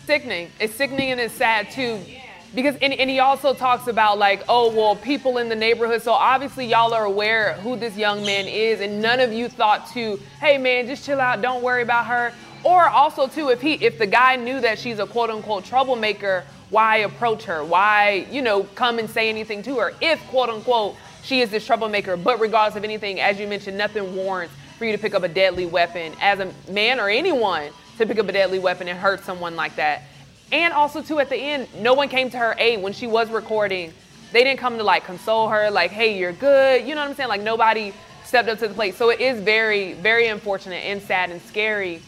sickening. 0.06 0.50
It's 0.60 0.74
sickening 0.74 1.12
and 1.12 1.20
it's 1.20 1.34
sad 1.34 1.70
too. 1.70 2.00
Because 2.54 2.76
and, 2.76 2.92
and 2.92 3.10
he 3.10 3.18
also 3.18 3.52
talks 3.52 3.86
about 3.88 4.18
like, 4.18 4.44
oh 4.48 4.74
well, 4.74 4.96
people 4.96 5.38
in 5.38 5.48
the 5.48 5.56
neighborhood. 5.56 6.02
So 6.02 6.12
obviously 6.12 6.66
y'all 6.66 6.94
are 6.94 7.04
aware 7.04 7.54
who 7.54 7.76
this 7.76 7.96
young 7.96 8.24
man 8.24 8.46
is, 8.46 8.80
and 8.80 9.02
none 9.02 9.20
of 9.20 9.32
you 9.32 9.48
thought 9.48 9.88
to, 9.92 10.18
hey 10.40 10.58
man, 10.58 10.86
just 10.86 11.04
chill 11.04 11.20
out, 11.20 11.42
don't 11.42 11.62
worry 11.62 11.82
about 11.82 12.06
her. 12.06 12.32
Or 12.62 12.88
also 12.88 13.26
too, 13.26 13.48
if 13.48 13.60
he 13.60 13.74
if 13.74 13.98
the 13.98 14.06
guy 14.06 14.36
knew 14.36 14.60
that 14.60 14.78
she's 14.78 14.98
a 14.98 15.06
quote 15.06 15.30
unquote 15.30 15.64
troublemaker, 15.64 16.44
why 16.70 16.98
approach 16.98 17.44
her? 17.44 17.64
Why, 17.64 18.26
you 18.30 18.42
know, 18.42 18.64
come 18.74 18.98
and 18.98 19.08
say 19.10 19.28
anything 19.28 19.62
to 19.64 19.78
her? 19.78 19.92
If 20.00 20.24
quote 20.28 20.48
unquote 20.48 20.96
she 21.24 21.40
is 21.40 21.50
this 21.50 21.66
troublemaker. 21.66 22.16
But 22.16 22.38
regardless 22.38 22.76
of 22.76 22.84
anything, 22.84 23.20
as 23.20 23.40
you 23.40 23.48
mentioned, 23.48 23.76
nothing 23.76 24.14
warrants 24.14 24.54
for 24.78 24.84
you 24.84 24.92
to 24.92 24.98
pick 24.98 25.14
up 25.14 25.22
a 25.22 25.28
deadly 25.28 25.66
weapon 25.66 26.12
as 26.20 26.38
a 26.40 26.52
man 26.70 27.00
or 27.00 27.08
anyone 27.08 27.70
to 27.98 28.06
pick 28.06 28.18
up 28.18 28.28
a 28.28 28.32
deadly 28.32 28.58
weapon 28.58 28.88
and 28.88 28.98
hurt 28.98 29.24
someone 29.24 29.56
like 29.56 29.74
that. 29.76 30.02
And 30.52 30.72
also 30.72 31.02
too 31.02 31.18
at 31.18 31.28
the 31.28 31.36
end, 31.36 31.68
no 31.80 31.94
one 31.94 32.08
came 32.08 32.30
to 32.30 32.38
her 32.38 32.54
aid 32.58 32.82
when 32.82 32.92
she 32.92 33.06
was 33.06 33.30
recording. 33.30 33.92
They 34.32 34.44
didn't 34.44 34.60
come 34.60 34.76
to 34.78 34.84
like 34.84 35.04
console 35.04 35.48
her, 35.48 35.70
like, 35.70 35.90
hey, 35.90 36.18
you're 36.18 36.32
good. 36.32 36.86
You 36.86 36.94
know 36.94 37.00
what 37.00 37.10
I'm 37.10 37.16
saying? 37.16 37.28
Like 37.28 37.42
nobody 37.42 37.92
stepped 38.24 38.48
up 38.48 38.58
to 38.58 38.68
the 38.68 38.74
plate. 38.74 38.94
So 38.94 39.10
it 39.10 39.20
is 39.20 39.40
very, 39.40 39.94
very 39.94 40.28
unfortunate 40.28 40.84
and 40.84 41.00
sad 41.00 41.30
and 41.30 41.40
scary. 41.42 42.02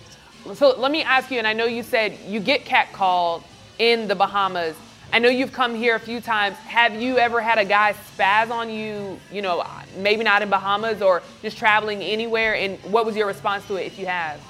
So 0.55 0.79
let 0.79 0.93
me 0.93 1.03
ask 1.03 1.31
you, 1.31 1.39
and 1.39 1.47
I 1.47 1.53
know 1.53 1.67
you 1.67 1.83
said 1.83 2.19
you 2.27 2.41
get 2.41 2.65
catcalled 2.65 3.43
in 3.79 4.09
the 4.09 4.15
Bahamas. 4.15 4.77
I 5.13 5.19
know 5.19 5.29
you've 5.29 5.53
come 5.53 5.75
here 5.75 5.95
a 5.95 6.01
few 6.01 6.21
times. 6.21 6.57
Have 6.57 7.01
you 7.01 7.19
ever 7.19 7.41
had 7.41 7.59
a 7.59 7.65
guy 7.65 7.95
spaz 8.17 8.51
on 8.51 8.71
you, 8.71 9.21
you 9.33 9.41
know, 9.41 9.65
maybe 9.97 10.25
not 10.25 10.43
in 10.43 10.51
Bahamas 10.51 11.01
or 11.01 11.23
just 11.43 11.57
traveling 11.57 12.03
anywhere? 12.03 12.55
And 12.57 12.79
what 12.93 13.07
was 13.07 13.17
your 13.17 13.27
response 13.27 13.67
to 13.69 13.77
it 13.77 13.87
if 13.87 13.99
you 13.99 14.07
have? 14.07 14.41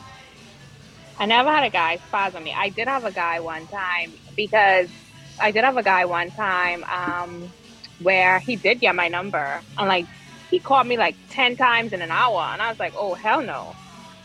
I 1.18 1.26
never 1.26 1.50
had 1.50 1.64
a 1.64 1.70
guy 1.70 2.00
spaz 2.12 2.34
on 2.34 2.42
me. 2.42 2.54
I 2.56 2.70
did 2.70 2.88
have 2.88 3.04
a 3.04 3.12
guy 3.12 3.40
one 3.40 3.66
time 3.68 4.16
because 4.36 4.88
I 5.40 5.50
did 5.52 5.64
have 5.64 5.76
a 5.76 5.82
guy 5.82 6.04
one 6.06 6.32
time 6.32 6.84
um, 6.84 7.54
where 7.98 8.40
he 8.40 8.56
did 8.56 8.80
get 8.80 8.94
my 8.94 9.08
number 9.08 9.64
and 9.78 9.88
like 9.88 10.08
he 10.50 10.60
called 10.60 10.86
me 10.86 10.96
like 10.98 11.18
10 11.30 11.56
times 11.56 11.92
in 11.92 12.02
an 12.02 12.10
hour 12.10 12.42
and 12.52 12.62
I 12.62 12.68
was 12.68 12.76
like, 12.78 12.92
oh, 12.96 13.14
hell 13.14 13.42
no. 13.42 13.78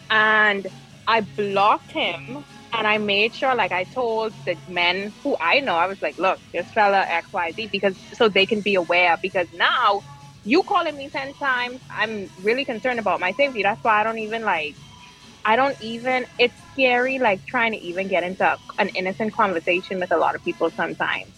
And 0.10 0.68
I 1.08 1.22
blocked 1.38 1.92
him 1.94 2.46
and 2.74 2.88
I 2.88 2.98
made 2.98 3.36
sure 3.36 3.56
like 3.56 3.72
I 3.72 3.86
told 3.86 4.34
the 4.46 4.58
men 4.68 5.14
who 5.24 5.38
I 5.42 5.60
know, 5.62 5.76
I 5.76 5.88
was 5.88 5.98
like, 6.02 6.16
look, 6.18 6.40
this 6.54 6.70
fella 6.74 7.06
XYZ 7.10 7.70
because 7.72 7.96
so 8.14 8.30
they 8.30 8.46
can 8.46 8.62
be 8.62 8.76
aware 8.76 9.18
because 9.22 9.48
now 9.54 10.04
you 10.44 10.64
calling 10.64 10.98
me 10.98 11.10
10 11.12 11.34
times, 11.36 11.82
I'm 11.96 12.30
really 12.38 12.66
concerned 12.66 13.00
about 13.00 13.20
my 13.20 13.34
safety. 13.34 13.64
That's 13.64 13.80
why 13.84 14.02
I 14.02 14.04
don't 14.04 14.20
even 14.20 14.44
like 14.44 14.78
I 15.46 15.56
don't 15.56 15.78
even, 15.82 16.28
it's 16.38 16.62
scary, 16.72 17.20
like 17.20 17.46
trying 17.48 17.72
to 17.74 17.78
even 17.80 18.08
get 18.08 18.24
into 18.24 18.58
an 18.78 18.90
innocent 18.90 19.34
conversation 19.34 20.00
with 20.00 20.12
a 20.12 20.18
lot 20.18 20.36
of 20.36 20.44
people 20.44 20.72
sometimes. 20.76 21.34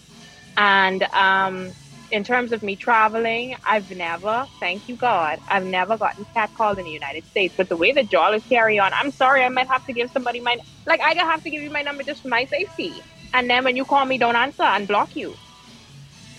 And 0.56 1.02
um, 1.14 1.72
in 2.10 2.22
terms 2.24 2.52
of 2.52 2.62
me 2.62 2.76
traveling, 2.76 3.56
I've 3.66 3.90
never, 3.90 4.46
thank 4.60 4.84
you 4.88 4.96
God, 4.96 5.40
I've 5.48 5.64
never 5.64 5.96
gotten 5.98 6.26
catcalled 6.36 6.78
in 6.78 6.84
the 6.84 6.90
United 6.90 7.26
States. 7.26 7.54
But 7.56 7.68
the 7.68 7.76
way 7.76 7.92
the 7.92 8.04
jawlers 8.04 8.44
carry 8.50 8.78
on, 8.78 8.92
I'm 8.94 9.10
sorry, 9.10 9.42
I 9.42 9.48
might 9.48 9.68
have 9.70 9.84
to 9.86 9.92
give 9.94 10.10
somebody 10.12 10.40
my, 10.40 10.58
like, 10.86 11.00
I 11.00 11.14
have 11.14 11.42
to 11.42 11.50
give 11.50 11.62
you 11.62 11.70
my 11.70 11.82
number 11.82 12.04
just 12.04 12.22
for 12.22 12.28
my 12.28 12.44
safety. 12.44 13.04
And 13.32 13.50
then 13.50 13.64
when 13.64 13.76
you 13.76 13.84
call 13.84 14.04
me, 14.04 14.18
don't 14.18 14.36
answer 14.36 14.62
and 14.62 14.86
block 14.86 15.16
you. 15.16 15.40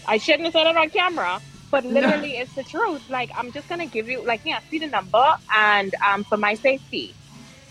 I 0.08 0.18
shouldn't 0.18 0.46
have 0.46 0.54
said 0.54 0.68
it 0.68 0.78
on 0.78 0.90
camera, 0.92 1.42
but 1.72 1.84
literally 1.86 2.34
it's 2.38 2.54
the 2.56 2.64
truth. 2.64 3.04
Like, 3.10 3.32
I'm 3.36 3.52
just 3.52 3.68
going 3.68 3.82
to 3.82 3.88
give 3.88 4.08
you, 4.08 4.26
like, 4.26 4.42
yeah, 4.46 4.60
see 4.70 4.80
the 4.80 4.88
number 4.88 5.24
and 5.56 5.94
um, 6.08 6.26
for 6.30 6.38
my 6.38 6.54
safety. 6.56 7.18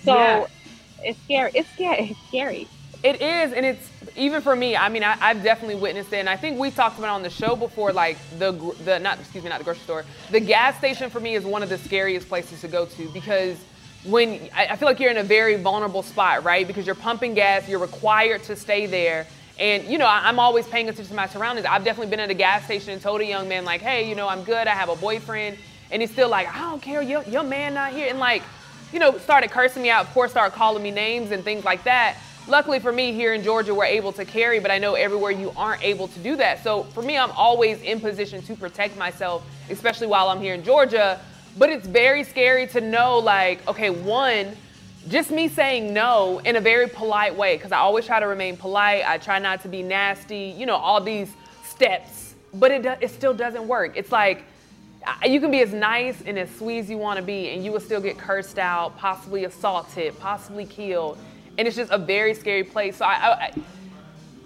So 0.05 0.15
Yeah. 0.17 0.47
it's 1.03 1.19
scary. 1.25 1.51
It's 1.55 1.71
scary. 1.73 2.11
It's 2.11 2.21
scary. 2.29 2.69
It 3.03 3.21
is, 3.21 3.53
and 3.53 3.67
it's 3.67 3.91
even 4.17 4.41
for 4.41 4.57
me. 4.57 4.77
I 4.77 4.89
mean, 4.89 5.05
I, 5.05 5.17
I've 5.21 5.43
definitely 5.43 5.75
witnessed 5.77 6.13
it, 6.13 6.19
and 6.19 6.29
I 6.29 6.37
think 6.37 6.59
we 6.59 6.71
talked 6.71 6.99
about 6.99 7.09
it 7.09 7.17
on 7.17 7.23
the 7.23 7.31
show 7.31 7.55
before. 7.55 7.93
Like 7.93 8.17
the 8.39 8.53
the 8.85 8.99
not 8.99 9.19
excuse 9.21 9.45
me, 9.45 9.51
not 9.51 9.59
the 9.59 9.65
grocery 9.65 9.83
store. 9.83 10.05
The 10.31 10.41
gas 10.41 10.79
station 10.79 11.11
for 11.11 11.21
me 11.21 11.35
is 11.35 11.45
one 11.45 11.63
of 11.63 11.69
the 11.69 11.77
scariest 11.79 12.29
places 12.29 12.63
to 12.63 12.69
go 12.69 12.87
to 12.87 13.09
because 13.11 13.59
when 14.05 14.49
I, 14.55 14.67
I 14.69 14.77
feel 14.77 14.89
like 14.89 15.01
you're 15.01 15.11
in 15.11 15.19
a 15.19 15.23
very 15.25 15.57
vulnerable 15.57 16.03
spot, 16.03 16.45
right? 16.45 16.67
Because 16.67 16.87
you're 16.87 16.95
pumping 16.95 17.35
gas, 17.35 17.69
you're 17.69 17.79
required 17.79 18.43
to 18.45 18.57
stay 18.57 18.87
there. 18.87 19.27
And 19.59 19.85
you 19.85 19.99
know, 19.99 20.07
I'm 20.09 20.39
always 20.39 20.67
paying 20.67 20.89
attention 20.89 21.11
to 21.11 21.15
my 21.15 21.27
surroundings. 21.29 21.67
I've 21.67 21.85
definitely 21.85 22.11
been 22.11 22.21
at 22.21 22.31
a 22.31 22.35
gas 22.35 22.65
station 22.65 22.91
and 22.95 23.03
told 23.03 23.21
a 23.21 23.27
young 23.27 23.49
man 23.49 23.67
like, 23.67 23.83
"Hey, 23.83 24.09
you 24.09 24.15
know, 24.15 24.29
I'm 24.29 24.45
good. 24.45 24.67
I 24.67 24.75
have 24.75 24.89
a 24.89 24.97
boyfriend," 24.97 25.59
and 25.91 26.01
he's 26.01 26.11
still 26.11 26.31
like, 26.31 26.49
"I 26.55 26.61
don't 26.61 26.81
care. 26.81 27.03
Your 27.03 27.23
your 27.25 27.43
man 27.43 27.75
not 27.75 27.93
here." 27.93 28.09
And 28.09 28.19
like, 28.19 28.43
you 28.95 29.01
know, 29.01 29.19
started 29.19 29.51
cursing 29.51 29.83
me 29.83 29.91
out. 29.91 30.07
Of 30.07 30.15
course, 30.15 30.31
started 30.31 30.55
calling 30.55 30.81
me 30.81 30.93
names 30.93 31.33
and 31.33 31.43
things 31.43 31.65
like 31.65 31.83
that. 31.83 32.17
Luckily 32.47 32.79
for 32.79 32.93
me, 32.93 33.13
here 33.13 33.35
in 33.35 33.43
Georgia, 33.43 33.75
we're 33.75 33.87
able 33.87 34.13
to 34.13 34.25
carry, 34.25 34.61
but 34.61 34.71
I 34.71 34.79
know 34.79 34.95
everywhere 34.95 35.33
you 35.33 35.53
aren't 35.57 35.83
able 35.83 36.07
to 36.07 36.19
do 36.21 36.37
that. 36.37 36.63
So 36.63 36.85
for 36.85 37.03
me, 37.03 37.19
I'm 37.19 37.33
always 37.33 37.83
in 37.83 37.99
position 37.99 38.41
to 38.43 38.55
protect 38.55 38.97
myself, 38.97 39.45
especially 39.69 40.07
while 40.07 40.29
I'm 40.29 40.41
here 40.41 40.55
in 40.55 40.63
Georgia. 40.63 41.21
But 41.59 41.71
it's 41.71 41.89
very 41.89 42.23
scary 42.23 42.69
to 42.69 42.81
know, 42.81 43.19
like, 43.19 43.67
okay, 43.67 43.91
one, 43.91 44.57
just 45.09 45.33
me 45.33 45.49
saying 45.49 45.93
no 45.93 46.39
in 46.45 46.55
a 46.55 46.61
very 46.61 46.89
polite 46.89 47.35
way, 47.35 47.57
because 47.57 47.73
I 47.73 47.79
always 47.79 48.07
try 48.07 48.21
to 48.21 48.27
remain 48.29 48.57
polite. 48.57 49.03
I 49.05 49.19
try 49.19 49.41
not 49.41 49.61
to 49.63 49.69
be 49.69 49.83
nasty, 49.83 50.55
you 50.57 50.67
know, 50.67 50.77
all 50.77 51.01
these 51.01 51.33
steps, 51.65 52.37
but 52.53 52.71
it, 52.71 52.83
do- 52.83 52.95
it 53.01 53.11
still 53.11 53.35
doesn't 53.35 53.67
work. 53.67 53.97
It's 53.97 54.13
like, 54.13 54.45
you 55.27 55.41
can 55.41 55.51
be 55.51 55.61
as 55.61 55.73
nice 55.73 56.23
and 56.27 56.39
as 56.39 56.51
sweet 56.57 56.79
as 56.81 56.91
you 56.91 56.99
want 56.99 57.19
to 57.19 57.25
be, 57.25 57.51
and 57.51 57.65
you 57.65 57.73
will 57.73 57.81
still 57.81 58.01
get 58.01 58.19
cursed 58.19 58.59
out, 58.59 58.97
possibly 58.99 59.45
assaulted, 59.45 60.19
possibly 60.19 60.67
killed, 60.67 61.19
and 61.59 61.67
it's 61.69 61.77
just 61.77 61.91
a 61.93 61.99
very 61.99 62.35
scary 62.35 62.65
place. 62.65 62.97
So 62.97 63.05
I, 63.05 63.47
I, 63.47 63.55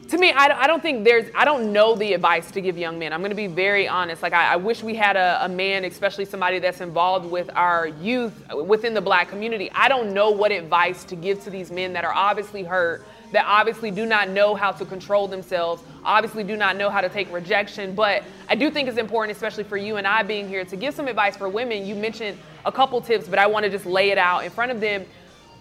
to 0.09 0.17
me, 0.19 0.33
I, 0.33 0.49
don't- 0.49 0.59
I 0.59 0.67
don't 0.67 0.81
think 0.83 1.05
there's, 1.05 1.31
I 1.35 1.45
don't 1.45 1.73
know 1.73 1.95
the 1.95 2.15
advice 2.15 2.51
to 2.53 2.61
give 2.61 2.79
young 2.79 2.99
men. 2.99 3.13
I'm 3.13 3.21
going 3.21 3.31
to 3.31 3.37
be 3.37 3.47
very 3.47 3.87
honest. 3.87 4.23
Like, 4.23 4.33
I, 4.33 4.55
I 4.55 4.57
wish 4.57 4.83
we 4.83 4.95
had 4.95 5.17
a, 5.17 5.45
a 5.45 5.49
man, 5.49 5.85
especially 5.85 6.25
somebody 6.25 6.59
that's 6.59 6.81
involved 6.81 7.31
with 7.31 7.51
our 7.55 7.89
youth 7.89 8.33
within 8.55 8.95
the 8.95 9.03
black 9.03 9.29
community. 9.29 9.71
I 9.75 9.89
don't 9.89 10.15
know 10.15 10.31
what 10.31 10.51
advice 10.51 11.05
to 11.05 11.17
give 11.17 11.45
to 11.45 11.51
these 11.51 11.71
men 11.71 11.93
that 11.93 12.05
are 12.05 12.15
obviously 12.15 12.65
hurt, 12.65 13.07
that 13.33 13.45
obviously 13.47 13.91
do 13.91 14.07
not 14.07 14.29
know 14.31 14.55
how 14.55 14.73
to 14.73 14.85
control 14.85 15.29
themselves, 15.29 15.83
obviously 16.05 16.45
do 16.45 16.57
not 16.57 16.77
know 16.77 16.91
how 16.91 17.01
to 17.01 17.09
take 17.09 17.33
rejection. 17.33 17.95
But 17.95 18.25
I 18.49 18.55
do 18.55 18.71
think 18.71 18.89
it's 18.89 18.99
important, 18.99 19.37
especially 19.37 19.65
for 19.65 19.77
you 19.77 19.97
and 19.97 20.07
I 20.07 20.23
being 20.23 20.49
here, 20.49 20.65
to 20.65 20.77
give 20.77 20.95
some 20.95 21.09
advice 21.09 21.37
for 21.37 21.49
women. 21.49 21.87
You 21.87 21.95
mentioned 21.95 22.39
a 22.65 22.73
couple 22.73 23.01
tips, 23.01 23.29
but 23.29 23.39
I 23.39 23.47
want 23.47 23.65
to 23.65 23.71
just 23.71 23.87
lay 23.87 24.11
it 24.11 24.19
out 24.19 24.45
in 24.45 24.51
front 24.51 24.73
of 24.73 24.81
them 24.81 25.05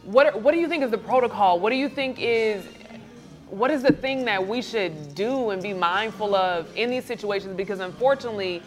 what 0.07 0.41
what 0.41 0.53
do 0.53 0.60
you 0.60 0.69
think 0.69 0.84
is 0.84 0.91
the 0.91 0.98
protocol? 0.98 1.60
What 1.60 1.69
do 1.69 1.76
you 1.76 1.89
think 1.89 2.18
is 2.19 2.65
what 3.49 3.72
is 3.72 3.84
the 3.84 3.91
thing 3.91 4.26
that 4.26 4.45
we 4.45 4.61
should 4.61 5.15
do 5.15 5.49
and 5.52 5.61
be 5.61 5.73
mindful 5.73 6.34
of 6.34 6.73
in 6.76 6.89
these 6.89 7.06
situations? 7.06 7.56
Because 7.56 7.80
unfortunately, 7.80 8.61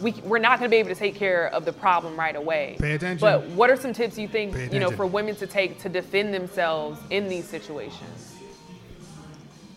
we, 0.00 0.12
we're 0.24 0.38
not 0.38 0.58
going 0.58 0.70
to 0.70 0.74
be 0.74 0.78
able 0.78 0.88
to 0.90 0.94
take 0.94 1.14
care 1.14 1.48
of 1.48 1.64
the 1.64 1.72
problem 1.72 2.18
right 2.18 2.36
away. 2.36 2.76
Pay 2.78 2.92
attention. 2.92 3.20
But 3.20 3.46
what 3.50 3.70
are 3.70 3.76
some 3.76 3.92
tips 3.92 4.18
you 4.18 4.28
think 4.28 4.54
you 4.72 4.80
know 4.80 4.90
for 4.90 5.06
women 5.06 5.34
to 5.36 5.46
take 5.46 5.78
to 5.80 5.88
defend 5.88 6.34
themselves 6.34 7.00
in 7.10 7.28
these 7.28 7.48
situations? 7.48 8.31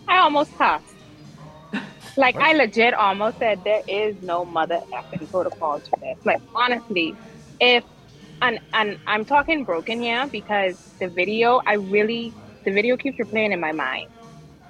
I 0.08 0.20
almost 0.20 0.56
cussed. 0.58 0.96
Like 2.18 2.38
I 2.38 2.54
legit 2.54 2.94
almost 2.94 3.40
said 3.40 3.62
there 3.66 3.84
is 3.90 4.16
no 4.22 4.46
mother 4.46 4.82
effing 4.94 5.30
protocol 5.30 5.82
to 5.82 5.92
this. 6.00 6.18
Like 6.24 6.42
honestly, 6.56 7.14
if 7.60 7.84
and 8.42 8.60
and 8.74 8.98
I'm 9.06 9.26
talking 9.26 9.66
broken 9.66 10.02
here 10.02 10.26
because 10.28 10.78
the 11.00 11.10
video 11.10 11.62
I 11.66 11.74
really 11.74 12.34
the 12.64 12.72
video 12.72 12.96
keeps 12.96 13.18
replaying 13.18 13.52
in 13.52 13.60
my 13.60 13.74
mind. 13.74 14.10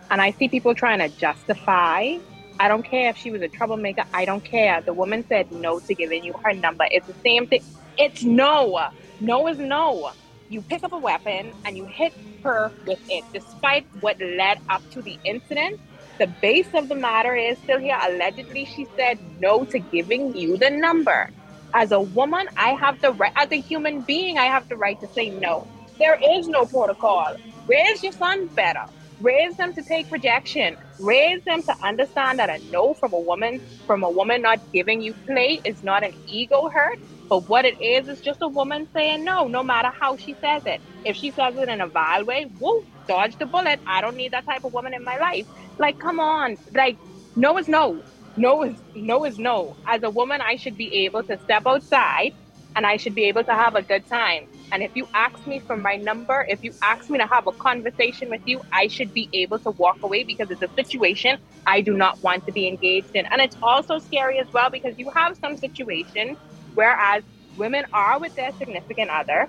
And 0.10 0.22
I 0.22 0.32
see 0.32 0.50
people 0.50 0.74
trying 0.74 1.00
to 1.00 1.10
justify. 1.10 2.18
I 2.60 2.68
don't 2.68 2.84
care 2.84 3.10
if 3.10 3.18
she 3.18 3.32
was 3.32 3.42
a 3.42 3.48
troublemaker. 3.48 4.06
I 4.14 4.26
don't 4.26 4.44
care. 4.44 4.82
The 4.82 4.94
woman 4.94 5.26
said 5.28 5.52
no 5.52 5.80
to 5.80 5.94
giving 5.94 6.24
you 6.24 6.34
her 6.44 6.54
number. 6.54 6.86
It's 6.90 7.08
the 7.08 7.16
same 7.24 7.48
thing. 7.48 7.64
It's 7.98 8.24
no. 8.24 8.88
No 9.20 9.48
is 9.48 9.58
no. 9.58 10.12
You 10.48 10.62
pick 10.62 10.84
up 10.84 10.94
a 10.94 11.00
weapon 11.00 11.54
and 11.66 11.76
you 11.78 11.86
hit 11.86 12.14
her 12.44 12.74
with 12.86 13.00
it, 13.10 13.26
despite 13.34 13.88
what 14.00 14.20
led 14.22 14.60
up 14.70 14.84
to 14.92 15.02
the 15.02 15.20
incident. 15.24 15.80
The 16.20 16.28
base 16.28 16.70
of 16.74 16.88
the 16.88 16.96
matter 16.96 17.36
is 17.36 17.58
still 17.60 17.80
here. 17.80 17.98
Allegedly, 18.02 18.66
she 18.66 18.88
said 18.96 19.20
no 19.40 19.66
to 19.66 19.80
giving 19.80 20.36
you 20.36 20.58
the 20.58 20.70
number. 20.70 21.32
As 21.74 21.92
a 21.92 22.00
woman, 22.00 22.48
I 22.56 22.70
have 22.80 23.02
the 23.02 23.12
right, 23.12 23.32
as 23.36 23.52
a 23.52 23.60
human 23.60 24.04
being, 24.04 24.38
I 24.38 24.46
have 24.46 24.68
the 24.70 24.78
right 24.78 25.00
to 25.02 25.08
say 25.08 25.32
no. 25.32 25.68
There 26.00 26.18
is 26.38 26.48
no 26.48 26.66
protocol. 26.68 27.36
Raise 27.68 28.04
your 28.04 28.12
sons 28.14 28.52
better. 28.56 28.86
Raise 29.20 29.56
them 29.58 29.74
to 29.74 29.84
take 29.84 30.08
rejection. 30.12 30.78
Raise 31.00 31.42
them 31.46 31.64
to 31.64 31.76
understand 31.84 32.40
that 32.40 32.50
a 32.50 32.60
no 32.70 32.94
from 32.94 33.14
a 33.14 33.20
woman, 33.20 33.62
from 33.88 34.04
a 34.04 34.10
woman 34.12 34.42
not 34.42 34.62
giving 34.72 35.02
you 35.02 35.16
play, 35.28 35.60
is 35.66 35.84
not 35.84 36.04
an 36.04 36.14
ego 36.28 36.70
hurt. 36.70 37.00
But 37.30 37.48
what 37.50 37.66
it 37.66 37.82
is 37.82 38.08
is 38.08 38.22
just 38.22 38.40
a 38.42 38.50
woman 38.50 38.88
saying 38.96 39.24
no, 39.26 39.48
no 39.48 39.64
matter 39.64 39.92
how 40.00 40.18
she 40.18 40.36
says 40.44 40.64
it. 40.66 40.82
If 41.04 41.18
she 41.18 41.32
says 41.32 41.56
it 41.58 41.70
in 41.70 41.82
a 41.82 41.90
vile 41.90 42.26
way, 42.26 42.48
woo, 42.60 42.86
dodge 43.08 43.38
the 43.38 43.48
bullet. 43.48 43.82
I 43.88 44.02
don't 44.02 44.18
need 44.18 44.34
that 44.34 44.46
type 44.46 44.64
of 44.66 44.74
woman 44.74 44.94
in 44.94 45.04
my 45.04 45.18
life. 45.18 45.48
Like, 45.80 46.00
come 46.00 46.20
on. 46.20 46.58
Like, 46.76 47.00
no 47.36 47.58
is 47.58 47.68
no. 47.68 48.06
No 48.38 48.64
is 48.64 48.82
no 48.96 49.26
is 49.26 49.40
no. 49.40 49.78
As 49.88 50.04
a 50.04 50.10
woman, 50.12 50.42
I 50.42 50.58
should 50.58 50.78
be 50.78 51.06
able 51.06 51.24
to 51.26 51.40
step 51.40 51.64
outside 51.68 52.34
and 52.76 52.86
I 52.86 52.98
should 52.98 53.16
be 53.16 53.26
able 53.26 53.44
to 53.46 53.54
have 53.54 53.76
a 53.76 53.84
good 53.84 54.04
time. 54.12 54.48
And 54.72 54.84
if 54.84 54.92
you 54.96 55.08
ask 55.16 55.46
me 55.48 55.64
for 55.68 55.78
my 55.78 55.98
number, 55.98 56.46
if 56.50 56.60
you 56.64 56.74
ask 56.84 57.10
me 57.10 57.20
to 57.20 57.28
have 57.28 57.48
a 57.48 57.54
conversation 57.54 58.30
with 58.30 58.42
you, 58.46 58.62
I 58.74 58.88
should 58.88 59.14
be 59.14 59.30
able 59.34 59.60
to 59.60 59.72
walk 59.72 59.98
away 60.04 60.26
because 60.26 60.48
it's 60.52 60.62
a 60.64 60.70
situation 60.78 61.38
I 61.66 61.82
do 61.82 61.96
not 61.96 62.22
want 62.22 62.46
to 62.48 62.54
be 62.54 62.68
engaged 62.68 63.12
in. 63.14 63.26
And 63.32 63.42
it's 63.42 63.58
also 63.64 64.00
scary 64.00 64.40
as 64.40 64.48
well 64.54 64.70
because 64.72 64.96
you 64.98 65.12
have 65.16 65.38
some 65.38 65.58
situations 65.58 66.40
whereas 66.76 67.24
women 67.58 67.86
are 67.94 68.20
with 68.20 68.36
their 68.36 68.52
significant 68.60 69.10
other. 69.10 69.48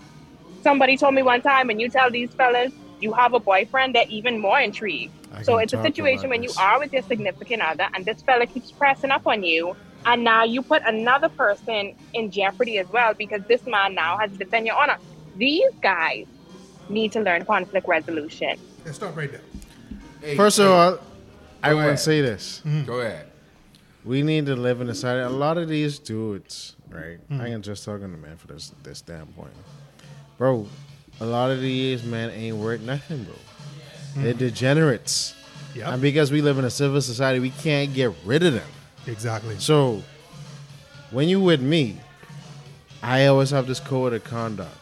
Somebody 0.63 0.97
told 0.97 1.15
me 1.15 1.23
one 1.23 1.43
time, 1.43 1.67
when 1.69 1.79
you 1.79 1.89
tell 1.89 2.11
these 2.11 2.33
fellas 2.35 2.73
you 3.01 3.13
have 3.13 3.35
a 3.35 3.41
boyfriend, 3.41 3.95
they're 3.95 4.07
even 4.09 4.41
more 4.41 4.59
intrigued. 4.59 5.13
I 5.33 5.43
So 5.43 5.59
it's 5.59 5.73
a 5.75 5.83
situation 5.83 6.31
when 6.31 6.43
you 6.43 6.51
are 6.59 6.79
with 6.79 6.93
your 6.93 7.03
significant 7.03 7.61
other 7.63 7.87
and 7.95 8.07
this 8.07 8.23
fella 8.23 8.47
keeps 8.47 8.73
pressing 8.73 9.11
up 9.11 9.27
on 9.27 9.43
you, 9.43 9.77
and 10.07 10.25
now 10.25 10.45
you 10.45 10.63
put 10.63 10.83
another 10.87 11.29
person 11.29 11.95
in 12.15 12.31
jeopardy 12.31 12.79
as 12.79 12.89
well 12.89 13.13
because 13.15 13.43
this 13.49 13.67
man 13.67 13.95
now 13.95 14.17
has 14.19 14.31
to 14.33 14.39
defend 14.39 14.67
your 14.67 14.77
honor. 14.81 14.97
These 15.37 15.73
guys 15.83 16.27
need 16.89 17.13
to 17.13 17.21
learn 17.21 17.45
conflict 17.45 17.87
resolution. 17.89 18.57
Let's 18.85 18.97
stop 18.97 19.17
right 19.17 19.31
there. 19.31 19.41
Hey, 20.21 20.37
First 20.37 20.59
of 20.59 20.67
hey, 20.67 20.73
all, 20.73 20.99
I 21.63 21.75
want 21.75 21.85
to 21.85 21.89
ahead. 21.89 21.99
say 21.99 22.21
this. 22.23 22.63
go 22.87 23.01
ahead. 23.01 23.27
We 24.05 24.23
need 24.23 24.47
to 24.47 24.55
live 24.55 24.81
in 24.81 24.89
a 24.89 24.95
society. 24.95 25.23
A 25.23 25.29
lot 25.29 25.59
of 25.59 25.69
these 25.69 25.99
dudes, 25.99 26.76
right? 26.97 27.31
Mm. 27.31 27.41
I 27.41 27.47
ain't 27.49 27.65
just 27.65 27.85
talking 27.85 28.11
to 28.11 28.17
man 28.19 28.37
for 28.37 28.47
this 28.49 28.73
this 28.83 28.99
standpoint, 28.99 29.53
bro. 30.39 30.67
A 31.21 31.27
lot 31.27 31.51
of 31.51 31.61
these 31.61 32.03
men 32.05 32.31
ain't 32.31 32.57
worth 32.57 32.81
nothing, 32.81 33.25
bro. 33.25 33.35
Mm. 34.15 34.23
They're 34.25 34.35
degenerates, 34.35 35.35
Yep. 35.75 35.89
and 35.89 36.03
because 36.03 36.31
we 36.33 36.41
live 36.43 36.59
in 36.59 36.65
a 36.65 36.71
civil 36.71 37.01
society, 37.01 37.39
we 37.39 37.51
can't 37.51 37.93
get 37.95 38.13
rid 38.25 38.43
of 38.43 38.53
them. 38.55 38.69
Exactly. 39.07 39.57
So, 39.59 40.03
when 41.11 41.29
you 41.29 41.41
with 41.41 41.61
me, 41.61 41.99
I 43.03 43.27
always 43.27 43.51
have 43.51 43.67
this 43.67 43.81
code 43.81 44.13
of 44.13 44.25
conduct. 44.25 44.77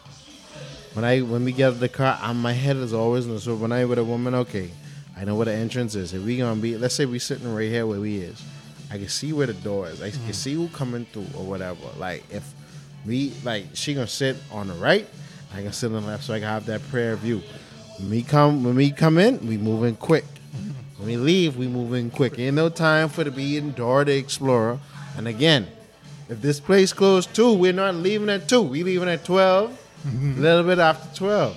When 0.93 1.03
I 1.05 1.21
when 1.21 1.43
we 1.43 1.51
get 1.51 1.67
out 1.67 1.73
of 1.73 1.79
the 1.79 1.89
car, 1.89 2.17
i 2.21 2.31
my 2.33 2.53
head 2.53 2.77
is 2.77 2.93
always 2.93 3.25
in 3.25 3.33
the 3.33 3.39
so 3.39 3.55
when 3.55 3.71
I 3.71 3.85
with 3.85 3.99
a 3.99 4.03
woman, 4.03 4.33
okay, 4.35 4.71
I 5.17 5.25
know 5.25 5.35
where 5.35 5.45
the 5.45 5.53
entrance 5.53 5.95
is. 5.95 6.13
If 6.13 6.23
we 6.23 6.37
gonna 6.37 6.59
be, 6.61 6.77
let's 6.77 6.95
say 6.95 7.05
we 7.05 7.19
sitting 7.19 7.53
right 7.53 7.69
here 7.69 7.85
where 7.85 7.99
we 7.99 8.17
is, 8.17 8.41
I 8.91 8.97
can 8.97 9.07
see 9.07 9.33
where 9.33 9.47
the 9.47 9.53
door 9.53 9.87
is. 9.89 10.01
I 10.01 10.11
can 10.11 10.19
mm-hmm. 10.19 10.31
see 10.31 10.53
who 10.53 10.67
coming 10.69 11.05
through 11.05 11.27
or 11.37 11.45
whatever. 11.45 11.85
Like 11.97 12.23
if 12.29 12.53
me, 13.05 13.33
like 13.43 13.65
she 13.73 13.93
gonna 13.93 14.07
sit 14.07 14.37
on 14.51 14.67
the 14.67 14.73
right, 14.75 15.07
I 15.53 15.61
can 15.61 15.73
sit 15.73 15.87
on 15.91 16.01
the 16.01 16.07
left, 16.07 16.23
so 16.23 16.33
I 16.33 16.39
can 16.39 16.47
have 16.47 16.65
that 16.67 16.81
prayer 16.89 17.15
view. 17.15 17.41
When 17.99 18.09
we 18.09 18.23
come 18.23 18.63
when 18.63 18.75
we 18.75 18.91
come 18.91 19.17
in, 19.17 19.45
we 19.47 19.57
moving 19.57 19.95
quick. 19.95 20.25
Mm-hmm. 20.25 20.71
When 20.97 21.07
we 21.07 21.17
leave, 21.17 21.57
we 21.57 21.67
moving 21.67 22.09
quick. 22.09 22.37
Ain't 22.39 22.55
no 22.55 22.69
time 22.69 23.09
for 23.09 23.23
the 23.23 23.31
be 23.31 23.57
in 23.57 23.71
Dora 23.71 24.05
the 24.05 24.17
Explorer. 24.17 24.79
And 25.17 25.27
again, 25.27 25.67
if 26.27 26.41
this 26.41 26.59
place 26.59 26.91
closed 26.91 27.33
two, 27.35 27.53
we're 27.53 27.73
not 27.73 27.95
leaving 27.95 28.29
at 28.29 28.49
two. 28.49 28.61
We 28.61 28.83
leaving 28.83 29.09
at 29.09 29.23
12, 29.25 29.71
mm-hmm. 29.71 30.39
a 30.39 30.41
little 30.41 30.63
bit 30.63 30.79
after 30.79 31.15
12. 31.15 31.55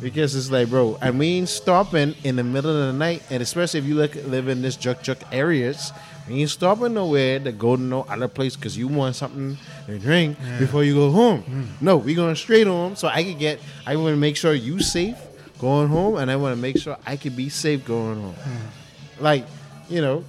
Because 0.00 0.34
it's 0.36 0.50
like, 0.50 0.68
bro, 0.68 0.98
I 1.00 1.10
mean, 1.10 1.46
stopping 1.46 2.14
in 2.22 2.36
the 2.36 2.44
middle 2.44 2.70
of 2.70 2.92
the 2.92 2.98
night. 2.98 3.22
And 3.30 3.42
especially 3.42 3.80
if 3.80 3.86
you 3.86 3.94
look, 3.94 4.14
live 4.14 4.48
in 4.48 4.62
this 4.62 4.76
juk 4.76 4.98
juk 5.02 5.22
areas, 5.32 5.92
we 6.28 6.40
ain't 6.40 6.50
stopping 6.50 6.94
nowhere 6.94 7.40
to 7.40 7.52
go 7.52 7.76
to 7.76 7.82
no 7.82 8.02
other 8.02 8.28
place 8.28 8.56
because 8.56 8.76
you 8.76 8.88
want 8.88 9.16
something 9.16 9.56
to 9.86 9.98
drink 9.98 10.36
before 10.58 10.84
you 10.84 10.94
go 10.94 11.10
home. 11.10 11.42
Mm. 11.42 11.82
No, 11.82 11.96
we 11.96 12.14
going 12.14 12.36
straight 12.36 12.66
home 12.66 12.96
so 12.96 13.08
I 13.08 13.22
can 13.22 13.38
get, 13.38 13.60
I 13.86 13.96
want 13.96 14.12
to 14.12 14.16
make 14.16 14.36
sure 14.36 14.52
you 14.52 14.80
safe 14.80 15.16
going 15.58 15.88
home 15.88 16.16
and 16.16 16.30
I 16.30 16.36
want 16.36 16.54
to 16.54 16.60
make 16.60 16.78
sure 16.78 16.96
I 17.06 17.16
can 17.16 17.34
be 17.34 17.48
safe 17.48 17.84
going 17.84 18.20
home. 18.20 18.34
Mm. 18.34 19.20
Like, 19.20 19.46
you 19.88 20.00
know, 20.00 20.24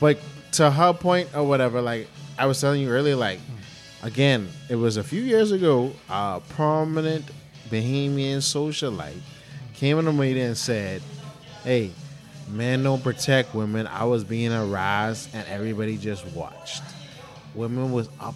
but 0.00 0.18
to 0.52 0.70
her 0.70 0.92
point 0.92 1.28
or 1.34 1.44
whatever, 1.44 1.80
like 1.80 2.08
I 2.38 2.46
was 2.46 2.60
telling 2.60 2.80
you 2.80 2.88
earlier, 2.88 3.16
like 3.16 3.38
mm. 3.38 4.06
again, 4.06 4.48
it 4.68 4.76
was 4.76 4.96
a 4.96 5.04
few 5.04 5.22
years 5.22 5.52
ago, 5.52 5.92
a 6.08 6.40
prominent 6.50 7.24
Bahamian 7.70 8.38
socialite 8.38 9.20
came 9.74 9.98
in 9.98 10.04
the 10.04 10.12
meeting 10.12 10.42
and 10.42 10.56
said, 10.56 11.02
Hey, 11.62 11.92
men 12.48 12.82
don't 12.82 13.02
protect 13.02 13.54
women. 13.54 13.86
I 13.86 14.04
was 14.04 14.24
being 14.24 14.50
harassed 14.50 15.30
and 15.34 15.46
everybody 15.48 15.96
just 15.96 16.26
watched. 16.28 16.82
Women 17.54 17.92
was 17.92 18.08
up 18.20 18.34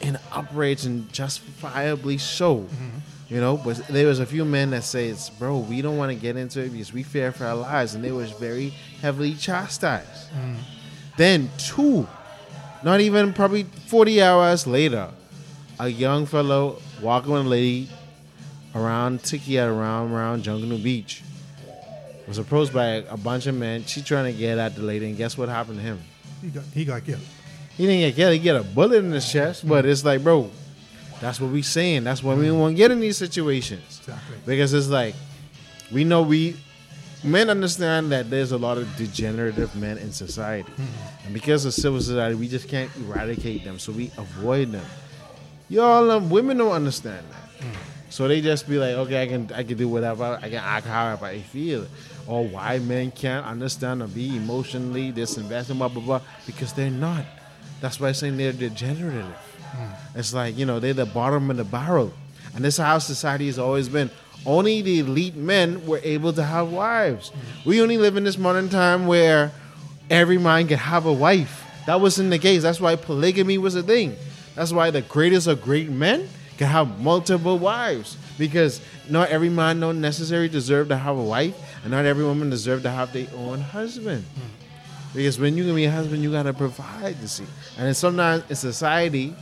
in 0.00 0.18
outrage 0.32 0.84
and 0.84 1.12
justifiably 1.12 2.18
so. 2.18 2.58
Mm-hmm. 2.58 2.98
You 3.28 3.40
know, 3.40 3.56
but 3.56 3.78
there 3.88 4.06
was 4.06 4.20
a 4.20 4.26
few 4.26 4.44
men 4.44 4.70
that 4.70 4.84
say 4.84 5.08
it's 5.08 5.30
bro, 5.30 5.58
we 5.58 5.82
don't 5.82 5.96
want 5.96 6.12
to 6.12 6.16
get 6.16 6.36
into 6.36 6.60
it 6.60 6.70
because 6.70 6.92
we 6.92 7.02
fear 7.02 7.32
for 7.32 7.44
our 7.44 7.56
lives, 7.56 7.94
and 7.96 8.04
they 8.04 8.12
was 8.12 8.30
very 8.30 8.70
heavily 9.00 9.34
chastised. 9.34 10.30
Mm-hmm. 10.30 10.54
Then 11.16 11.50
two, 11.58 12.06
not 12.84 13.00
even 13.00 13.32
probably 13.32 13.64
forty 13.64 14.22
hours 14.22 14.68
later, 14.68 15.10
a 15.80 15.88
young 15.88 16.26
fellow 16.26 16.80
walking 17.02 17.32
with 17.32 17.46
a 17.46 17.48
lady 17.48 17.88
around 18.76 19.24
Tiki 19.24 19.58
at 19.58 19.68
around 19.68 20.12
around 20.12 20.44
Junkanoo 20.44 20.80
Beach 20.80 21.24
was 22.26 22.38
approached 22.38 22.72
by 22.72 22.86
a, 23.08 23.16
bunch 23.16 23.46
of 23.46 23.54
men. 23.54 23.84
She 23.84 24.02
trying 24.02 24.32
to 24.32 24.38
get 24.38 24.58
at 24.58 24.74
the 24.74 24.82
lady, 24.82 25.06
and 25.06 25.16
guess 25.16 25.38
what 25.38 25.48
happened 25.48 25.78
to 25.78 25.82
him? 25.82 26.00
He 26.40 26.48
got 26.48 26.64
he 26.74 26.84
got 26.84 27.04
killed. 27.04 27.20
He 27.76 27.86
didn't 27.86 28.00
get 28.00 28.16
killed. 28.16 28.32
He 28.32 28.38
get 28.38 28.56
a 28.56 28.62
bullet 28.62 29.04
in 29.04 29.10
his 29.12 29.30
chest, 29.30 29.66
but 29.66 29.84
it's 29.84 30.04
like, 30.04 30.22
bro, 30.22 30.50
that's 31.20 31.40
what 31.40 31.50
we 31.50 31.62
saying. 31.62 32.04
That's 32.04 32.22
why 32.22 32.34
we 32.34 32.50
want 32.50 32.72
to 32.72 32.76
get 32.76 32.90
in 32.90 33.00
these 33.00 33.16
situations. 33.16 33.98
Exactly. 34.00 34.36
Because 34.44 34.72
it's 34.72 34.88
like, 34.88 35.14
we 35.92 36.04
know 36.04 36.22
we 36.22 36.56
men 37.22 37.50
understand 37.50 38.12
that 38.12 38.30
there's 38.30 38.52
a 38.52 38.58
lot 38.58 38.78
of 38.78 38.96
degenerative 38.96 39.74
men 39.76 39.98
in 39.98 40.12
society, 40.12 40.72
and 41.24 41.34
because 41.34 41.64
of 41.64 41.74
civil 41.74 42.00
society, 42.00 42.34
we 42.34 42.48
just 42.48 42.68
can't 42.68 42.90
eradicate 42.96 43.64
them. 43.64 43.78
So 43.78 43.92
we 43.92 44.10
avoid 44.18 44.72
them. 44.72 44.84
Y'all, 45.68 46.10
um, 46.10 46.30
women 46.30 46.58
don't 46.58 46.72
understand 46.72 47.24
that. 47.30 47.66
So 48.08 48.28
they 48.28 48.40
just 48.40 48.68
be 48.68 48.78
like, 48.78 48.94
okay, 48.94 49.22
I 49.22 49.26
can 49.26 49.50
I 49.52 49.62
can 49.62 49.76
do 49.76 49.88
whatever, 49.88 50.38
I 50.40 50.48
can 50.48 50.54
act 50.54 50.86
however 50.86 51.26
I 51.26 51.40
feel. 51.40 51.86
Or 52.26 52.44
why 52.44 52.78
men 52.78 53.12
can't 53.12 53.46
understand 53.46 54.02
or 54.02 54.08
be 54.08 54.36
emotionally 54.36 55.12
disinvested, 55.12 55.78
blah 55.78 55.88
blah 55.88 56.02
blah, 56.02 56.20
because 56.44 56.72
they're 56.72 56.90
not. 56.90 57.24
That's 57.80 58.00
why 58.00 58.08
I'm 58.08 58.14
saying 58.14 58.36
they're 58.36 58.52
degenerative. 58.52 59.26
Hmm. 59.72 60.18
It's 60.18 60.34
like, 60.34 60.56
you 60.56 60.66
know, 60.66 60.80
they're 60.80 60.94
the 60.94 61.06
bottom 61.06 61.50
of 61.50 61.56
the 61.56 61.64
barrel. 61.64 62.12
And 62.54 62.64
this 62.64 62.74
is 62.74 62.84
how 62.84 62.98
society 62.98 63.46
has 63.46 63.58
always 63.58 63.88
been. 63.88 64.10
Only 64.44 64.80
the 64.80 65.00
elite 65.00 65.36
men 65.36 65.86
were 65.86 66.00
able 66.02 66.32
to 66.32 66.42
have 66.42 66.72
wives. 66.72 67.28
Hmm. 67.28 67.68
We 67.68 67.82
only 67.82 67.98
live 67.98 68.16
in 68.16 68.24
this 68.24 68.38
modern 68.38 68.68
time 68.68 69.06
where 69.06 69.52
every 70.10 70.38
man 70.38 70.68
can 70.68 70.78
have 70.78 71.06
a 71.06 71.12
wife. 71.12 71.64
That 71.86 72.00
wasn't 72.00 72.30
the 72.30 72.38
case. 72.38 72.62
That's 72.62 72.80
why 72.80 72.96
polygamy 72.96 73.58
was 73.58 73.76
a 73.76 73.82
thing. 73.82 74.16
That's 74.54 74.72
why 74.72 74.90
the 74.90 75.02
greatest 75.02 75.46
of 75.46 75.62
great 75.62 75.90
men 75.90 76.28
can 76.56 76.68
have 76.68 77.00
multiple 77.00 77.58
wives 77.58 78.16
because 78.38 78.80
not 79.08 79.28
every 79.28 79.48
man 79.48 79.80
don't 79.80 80.00
necessarily 80.00 80.48
deserve 80.48 80.88
to 80.88 80.96
have 80.96 81.16
a 81.16 81.22
wife, 81.22 81.54
and 81.86 81.92
not 81.92 82.04
every 82.04 82.24
woman 82.24 82.50
deserves 82.50 82.82
to 82.82 82.90
have 82.90 83.12
their 83.12 83.28
own 83.36 83.60
husband. 83.60 84.24
Because 85.14 85.38
when 85.38 85.56
you 85.56 85.64
can 85.64 85.76
be 85.76 85.84
a 85.84 85.90
husband, 85.90 86.20
you 86.20 86.32
gotta 86.32 86.52
provide. 86.52 87.14
You 87.20 87.28
see, 87.28 87.44
and 87.78 87.96
sometimes 87.96 88.42
in 88.50 88.56
society, 88.56 89.36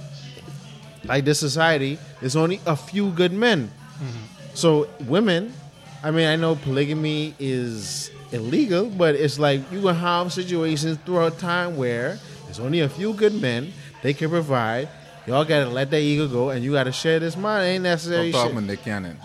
like 1.07 1.25
this 1.25 1.41
society, 1.41 1.97
there's 2.21 2.37
only 2.37 2.61
a 2.67 2.77
few 2.77 3.13
good 3.13 3.33
men. 3.33 3.71
Mm-hmm. 3.95 4.25
So 4.53 4.91
women, 5.07 5.55
I 6.03 6.11
mean, 6.11 6.27
I 6.29 6.37
know 6.37 6.55
polygamy 6.55 7.35
is 7.39 8.11
illegal, 8.31 8.91
but 8.91 9.15
it's 9.15 9.39
like 9.39 9.63
you 9.73 9.81
gonna 9.81 9.95
have 9.95 10.31
situations 10.31 10.99
throughout 11.07 11.39
time 11.39 11.79
where 11.79 12.19
there's 12.45 12.61
only 12.61 12.81
a 12.81 12.91
few 12.91 13.15
good 13.15 13.41
men. 13.41 13.73
They 14.03 14.13
can 14.13 14.29
provide. 14.29 14.91
Y'all 15.27 15.47
gotta 15.47 15.71
let 15.71 15.91
that 15.93 16.01
ego 16.01 16.29
go, 16.29 16.51
and 16.51 16.63
you 16.63 16.73
gotta 16.73 16.93
share 16.93 17.19
this 17.21 17.39
money. 17.39 17.69
Ain't 17.69 17.85
necessary. 17.85 18.31
Don't 18.31 18.43
talk 18.43 18.49
shit. 18.49 18.55
when 18.55 18.77
Cannon. 18.77 19.17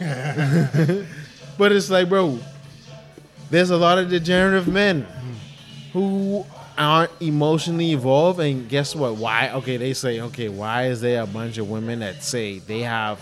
But 1.58 1.72
it's 1.72 1.90
like, 1.90 2.08
bro, 2.08 2.38
there's 3.50 3.70
a 3.70 3.76
lot 3.76 3.98
of 3.98 4.08
degenerative 4.10 4.68
men 4.68 5.06
who 5.92 6.44
aren't 6.76 7.10
emotionally 7.20 7.92
evolved. 7.92 8.40
And 8.40 8.68
guess 8.68 8.94
what? 8.94 9.16
Why? 9.16 9.50
Okay, 9.50 9.76
they 9.76 9.94
say, 9.94 10.20
okay, 10.20 10.48
why 10.48 10.86
is 10.86 11.00
there 11.00 11.22
a 11.22 11.26
bunch 11.26 11.58
of 11.58 11.68
women 11.70 12.00
that 12.00 12.22
say 12.22 12.58
they 12.58 12.80
have 12.80 13.18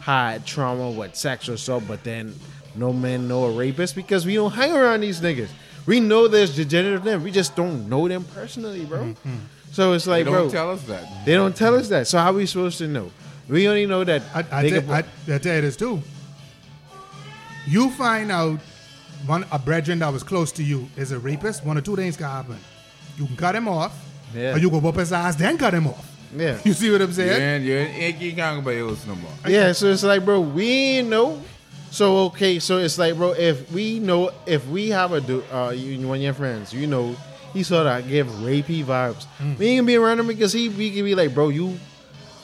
had 0.00 0.46
trauma 0.46 0.90
with 0.90 1.14
sex 1.16 1.48
or 1.48 1.54
assault, 1.54 1.84
but 1.88 2.04
then 2.04 2.34
no 2.74 2.92
men 2.92 3.28
know 3.28 3.44
a 3.44 3.52
rapist? 3.52 3.94
Because 3.96 4.24
we 4.26 4.34
don't 4.34 4.52
hang 4.52 4.72
around 4.72 5.00
these 5.00 5.20
niggas. 5.20 5.48
We 5.86 6.00
know 6.00 6.28
there's 6.28 6.56
degenerative 6.56 7.04
men. 7.04 7.22
We 7.22 7.30
just 7.30 7.54
don't 7.56 7.88
know 7.88 8.08
them 8.08 8.24
personally, 8.24 8.84
bro. 8.86 9.00
Mm-hmm. 9.04 9.34
So 9.72 9.92
it's 9.92 10.04
They 10.06 10.10
like, 10.12 10.24
don't 10.24 10.34
bro, 10.34 10.50
tell 10.50 10.70
us 10.70 10.82
that. 10.84 11.26
they 11.26 11.34
don't 11.34 11.54
tell 11.54 11.74
us 11.74 11.88
that. 11.88 12.06
So 12.06 12.18
how 12.18 12.30
are 12.30 12.34
we 12.34 12.46
supposed 12.46 12.78
to 12.78 12.86
know? 12.88 13.10
We 13.48 13.68
only 13.68 13.84
know 13.84 14.02
that 14.04 14.22
I, 14.34 14.44
I, 14.50 14.62
they 14.62 14.80
tell, 14.80 14.92
I, 14.92 15.04
I 15.28 15.38
tell 15.38 15.56
you 15.56 15.60
this 15.60 15.76
too. 15.76 16.00
You 17.66 17.90
find 17.90 18.30
out 18.32 18.60
one 19.26 19.44
a 19.52 19.58
brethren 19.58 19.98
that 20.00 20.12
was 20.12 20.22
close 20.22 20.52
to 20.52 20.62
you 20.62 20.88
is 20.96 21.12
a 21.12 21.18
rapist. 21.18 21.64
One 21.64 21.78
or 21.78 21.80
two 21.80 21.96
things 21.96 22.16
can 22.16 22.26
happen. 22.26 22.58
You 23.16 23.26
can 23.26 23.36
cut 23.36 23.54
him 23.54 23.68
off, 23.68 23.92
Yeah. 24.34 24.54
or 24.54 24.58
you 24.58 24.70
go 24.70 24.78
whoop 24.78 24.96
his 24.96 25.12
ass, 25.12 25.36
then 25.36 25.56
cut 25.58 25.72
him 25.74 25.86
off. 25.86 26.06
yeah. 26.36 26.58
You 26.64 26.72
see 26.72 26.90
what 26.90 27.00
I'm 27.00 27.08
You 27.08 27.14
saying? 27.14 27.42
ain't, 27.42 27.64
you 27.64 27.74
ain't, 27.76 28.20
you 28.20 28.32
can't 28.34 28.58
go 28.58 28.70
by 28.70 28.76
yours 28.76 29.06
no 29.06 29.14
more. 29.14 29.30
Yeah, 29.46 29.72
so 29.72 29.86
it's 29.86 30.02
like, 30.02 30.24
bro, 30.24 30.40
we 30.40 31.02
know. 31.02 31.40
So 31.90 32.18
okay, 32.26 32.58
so 32.58 32.78
it's 32.78 32.98
like, 32.98 33.14
bro, 33.16 33.32
if 33.32 33.70
we 33.70 34.00
know, 34.00 34.30
if 34.46 34.66
we 34.66 34.88
have 34.90 35.12
a 35.12 35.20
du- 35.20 35.44
uh, 35.54 35.70
you, 35.70 36.08
one 36.08 36.16
of 36.18 36.22
your 36.22 36.34
friends, 36.34 36.72
you 36.74 36.88
know, 36.88 37.14
he 37.52 37.62
sort 37.62 37.86
of 37.86 38.08
give 38.08 38.26
rapey 38.42 38.82
vibes. 38.84 39.26
We 39.58 39.68
ain't 39.68 39.78
gonna 39.78 39.82
be 39.86 39.94
around 39.94 40.18
him 40.18 40.26
because 40.26 40.52
he, 40.52 40.68
we 40.68 40.90
can 40.90 41.04
be 41.04 41.14
like, 41.14 41.32
bro, 41.32 41.50
you 41.50 41.78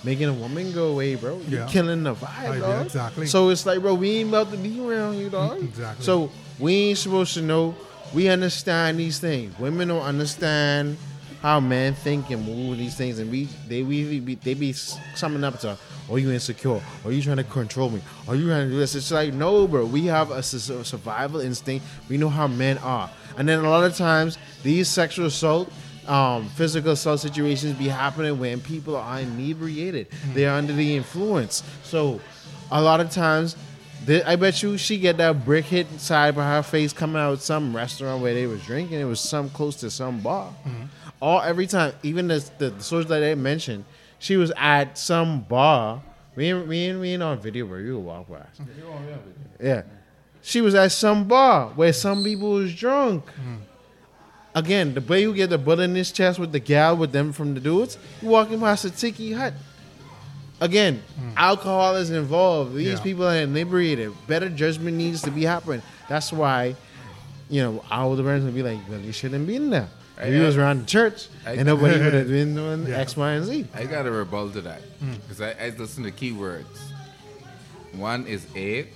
making 0.04 0.28
a 0.28 0.32
woman 0.32 0.70
go 0.72 0.92
away, 0.92 1.16
bro. 1.16 1.38
You 1.48 1.58
Yeah. 1.58 1.66
killing 1.66 2.04
the 2.04 2.14
vibe, 2.14 2.54
yeah, 2.54 2.58
dog. 2.60 2.86
exactly. 2.86 3.26
So 3.26 3.48
it's 3.48 3.66
like, 3.66 3.80
bro, 3.80 3.94
we 3.94 4.18
ain't 4.18 4.28
about 4.28 4.52
to 4.52 4.56
be 4.56 4.78
around 4.80 5.18
you, 5.18 5.28
dog. 5.30 5.58
Exactly. 5.60 6.04
So 6.04 6.30
we 6.60 6.74
ain't 6.74 6.98
supposed 6.98 7.34
to 7.34 7.42
know. 7.42 7.74
We 8.12 8.28
understand 8.28 8.98
these 8.98 9.18
things. 9.18 9.58
Women 9.58 9.88
don't 9.88 10.02
understand 10.02 10.96
how 11.40 11.58
men 11.58 11.94
think 11.94 12.30
and 12.30 12.44
move 12.44 12.76
these 12.76 12.96
things, 12.96 13.18
and 13.18 13.30
we 13.30 13.44
they 13.66 13.82
we, 13.82 14.20
we 14.20 14.34
they 14.34 14.54
be 14.54 14.72
summing 14.72 15.42
up 15.44 15.58
to, 15.60 15.78
"Are 16.10 16.18
you 16.18 16.30
insecure? 16.30 16.80
Are 17.04 17.12
you 17.12 17.22
trying 17.22 17.38
to 17.38 17.44
control 17.44 17.88
me? 17.88 18.02
Are 18.28 18.34
you 18.34 18.46
trying 18.46 18.66
to 18.66 18.72
do 18.72 18.78
this?" 18.78 18.94
It's 18.94 19.10
like, 19.10 19.32
no, 19.32 19.66
bro. 19.66 19.86
We 19.86 20.06
have 20.06 20.30
a 20.30 20.42
survival 20.42 21.40
instinct. 21.40 21.86
We 22.08 22.18
know 22.18 22.28
how 22.28 22.46
men 22.46 22.78
are, 22.78 23.10
and 23.38 23.48
then 23.48 23.64
a 23.64 23.70
lot 23.70 23.84
of 23.84 23.96
times 23.96 24.38
these 24.62 24.88
sexual 24.88 25.26
assault. 25.26 25.72
Um, 26.08 26.48
physical 26.48 26.92
assault 26.92 27.20
situations 27.20 27.74
be 27.78 27.86
happening 27.86 28.40
when 28.40 28.60
people 28.60 28.96
are 28.96 29.20
inebriated. 29.20 30.08
They 30.34 30.44
are 30.44 30.56
under 30.56 30.72
the 30.72 30.96
influence. 30.96 31.62
So, 31.84 32.20
a 32.72 32.82
lot 32.82 32.98
of 33.00 33.10
times 33.10 33.54
Th- 34.10 34.24
I 34.24 34.34
bet 34.34 34.60
you 34.60 34.76
she 34.76 34.98
get 34.98 35.18
that 35.18 35.44
brick 35.44 35.66
hit 35.66 35.86
inside 35.92 36.34
by 36.34 36.44
her 36.44 36.64
face 36.64 36.92
coming 36.92 37.22
out 37.22 37.34
of 37.34 37.42
some 37.42 37.76
restaurant 37.76 38.20
where 38.20 38.34
they 38.34 38.44
was 38.44 38.60
drinking. 38.66 38.98
It 38.98 39.04
was 39.04 39.20
some 39.20 39.48
close 39.50 39.76
to 39.76 39.90
some 39.90 40.18
bar. 40.18 40.52
Mm-hmm. 40.66 40.86
All 41.20 41.40
every 41.40 41.68
time, 41.68 41.92
even 42.02 42.26
the 42.26 42.44
the, 42.58 42.70
the 42.70 42.82
source 42.82 43.06
that 43.06 43.22
I 43.22 43.36
mentioned, 43.36 43.84
she 44.18 44.36
was 44.36 44.50
at 44.56 44.98
some 44.98 45.42
bar. 45.42 46.02
We 46.34 46.46
ain't, 46.46 46.66
we 46.66 46.78
ain't, 46.78 46.98
we 46.98 47.10
ain't 47.10 47.22
on 47.22 47.38
video, 47.38 47.66
where 47.66 47.78
You 47.78 48.00
walk 48.00 48.28
past. 48.28 48.60
Yeah, 49.60 49.82
she 50.42 50.60
was 50.60 50.74
at 50.74 50.90
some 50.90 51.28
bar 51.28 51.68
where 51.76 51.92
some 51.92 52.24
people 52.24 52.50
was 52.50 52.74
drunk. 52.74 53.24
Mm. 53.26 53.58
Again, 54.56 54.94
the 54.94 55.00
way 55.02 55.22
you 55.22 55.32
get 55.32 55.50
the 55.50 55.58
butt 55.58 55.78
in 55.78 55.94
his 55.94 56.10
chest 56.10 56.40
with 56.40 56.50
the 56.50 56.58
gal 56.58 56.96
with 56.96 57.12
them 57.12 57.32
from 57.32 57.54
the 57.54 57.60
dudes, 57.60 57.96
you 58.20 58.30
walking 58.30 58.58
past 58.58 58.84
a 58.84 58.90
tiki 58.90 59.34
hut. 59.34 59.54
Again, 60.60 61.02
mm. 61.18 61.32
alcohol 61.36 61.96
is 61.96 62.10
involved. 62.10 62.74
These 62.74 62.98
Yeah. 62.98 63.00
people 63.02 63.26
are 63.26 63.34
inebriated. 63.36 64.12
Better 64.26 64.48
judgment 64.50 64.96
needs 64.96 65.22
to 65.22 65.30
be 65.30 65.44
happening. 65.44 65.82
That's 66.08 66.32
why, 66.32 66.76
you 67.48 67.62
know, 67.62 67.84
our 67.90 68.04
older 68.04 68.22
parents 68.22 68.44
would 68.44 68.54
be 68.54 68.62
like, 68.62 68.78
"Well, 68.88 69.00
you 69.00 69.12
shouldn't 69.12 69.46
be 69.46 69.56
in 69.56 69.70
there." 69.70 69.88
I- 70.18 70.24
If 70.24 70.34
you 70.34 70.42
was 70.42 70.58
around 70.58 70.80
the 70.82 70.86
church, 70.86 71.28
I- 71.46 71.52
and 71.52 71.64
nobody 71.64 71.98
would 71.98 72.12
have 72.12 72.28
been 72.28 72.54
doing 72.60 72.86
Yeah. 72.86 72.98
X, 72.98 73.16
Y, 73.16 73.30
and 73.32 73.46
Z. 73.46 73.66
I 73.74 73.84
got 73.84 74.02
to 74.02 74.10
rebuttal 74.10 74.50
to 74.50 74.60
that 74.62 74.82
mm. 75.02 75.14
because 75.22 75.40
I, 75.40 75.52
I 75.52 75.70
listen 75.78 76.04
to 76.04 76.10
keywords. 76.12 76.64
One 77.94 78.26
is 78.26 78.46
aid, 78.54 78.88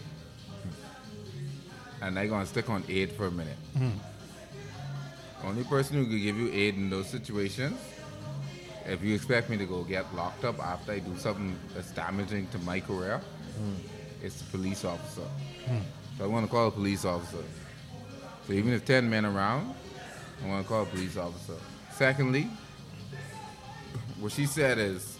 and 2.03 2.19
I 2.19 2.27
gonna 2.27 2.45
stick 2.47 2.69
on 2.69 2.85
aid 2.91 3.13
for 3.13 3.27
a 3.27 3.31
minute. 3.31 3.57
Mm. 3.79 3.93
Only 5.45 5.65
person 5.65 5.97
who 5.97 6.05
could 6.07 6.23
give 6.23 6.37
you 6.37 6.51
aid 6.53 6.75
in 6.77 6.91
those 6.91 7.07
situations, 7.09 7.79
if 8.87 9.03
you 9.03 9.15
expect 9.15 9.51
me 9.51 9.57
to 9.57 9.67
go 9.67 9.83
get 9.83 10.15
locked 10.15 10.45
up 10.45 10.59
after 10.59 10.93
I 10.93 10.99
do 10.99 11.17
something 11.17 11.59
that's 11.75 11.91
damaging 11.93 12.49
to 12.49 12.59
my 12.59 12.81
career, 12.81 13.21
hmm. 13.57 13.75
it's 14.23 14.41
the 14.43 14.51
police 14.51 14.85
officer. 14.85 15.29
Hmm. 15.67 15.79
So 16.19 16.25
I 16.25 16.27
want 16.27 16.47
to 16.47 16.51
call 16.51 16.69
a 16.69 16.71
police 16.71 17.05
officer. 17.05 17.45
So 18.47 18.53
even 18.53 18.73
if 18.73 18.85
ten 18.85 19.09
men 19.09 19.25
around, 19.25 19.75
I 20.45 20.49
want 20.49 20.63
to 20.63 20.69
call 20.69 20.83
a 20.83 20.87
police 20.87 21.17
officer. 21.17 21.57
Secondly, 21.93 22.49
what 24.21 24.33
she 24.33 24.47
said 24.47 24.79
is 24.79 25.19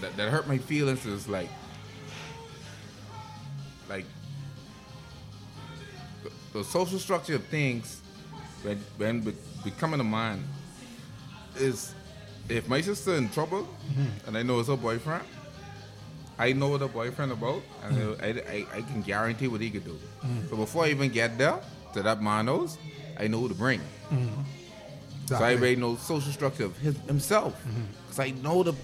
that, 0.00 0.16
that 0.16 0.30
hurt 0.30 0.48
my 0.48 0.58
feelings 0.58 1.04
is 1.04 1.28
like 1.28 1.48
like 3.88 4.06
the, 6.22 6.30
the 6.58 6.64
social 6.64 6.98
structure 6.98 7.34
of 7.34 7.44
things 7.46 8.00
when 8.62 8.78
when 8.96 9.20
be, 9.20 9.34
becoming 9.64 10.00
a 10.00 10.04
man 10.04 10.42
is 11.56 11.94
if 12.52 12.68
my 12.68 12.80
sister 12.80 13.14
in 13.14 13.28
trouble 13.30 13.62
mm-hmm. 13.62 14.26
and 14.28 14.38
I 14.38 14.42
know 14.42 14.60
it's 14.60 14.68
her 14.68 14.76
boyfriend, 14.76 15.24
I 16.38 16.52
know 16.52 16.68
what 16.68 16.80
her 16.80 16.88
boyfriend 16.88 17.32
about 17.32 17.62
and 17.84 17.96
mm. 17.96 18.22
I, 18.22 18.76
I, 18.76 18.78
I 18.78 18.82
can 18.82 19.02
guarantee 19.02 19.48
what 19.48 19.60
he 19.60 19.70
could 19.70 19.84
do. 19.84 19.98
Mm. 20.22 20.48
So 20.50 20.56
before 20.56 20.84
I 20.84 20.88
even 20.88 21.10
get 21.10 21.38
there 21.38 21.60
to 21.94 22.02
that 22.02 22.22
man 22.22 22.46
knows, 22.46 22.78
I 23.18 23.28
know 23.28 23.40
who 23.40 23.48
to 23.48 23.54
bring. 23.54 23.80
Mm-hmm. 24.10 24.42
So 25.26 25.36
I 25.36 25.54
already 25.54 25.76
know 25.76 25.96
social 25.96 26.32
structure 26.32 26.64
of 26.64 26.76
his, 26.78 26.96
himself. 27.06 27.54
Mm-hmm. 27.64 27.82
Because 28.02 28.18
I 28.20 28.30
know 28.42 28.62
the 28.62 28.74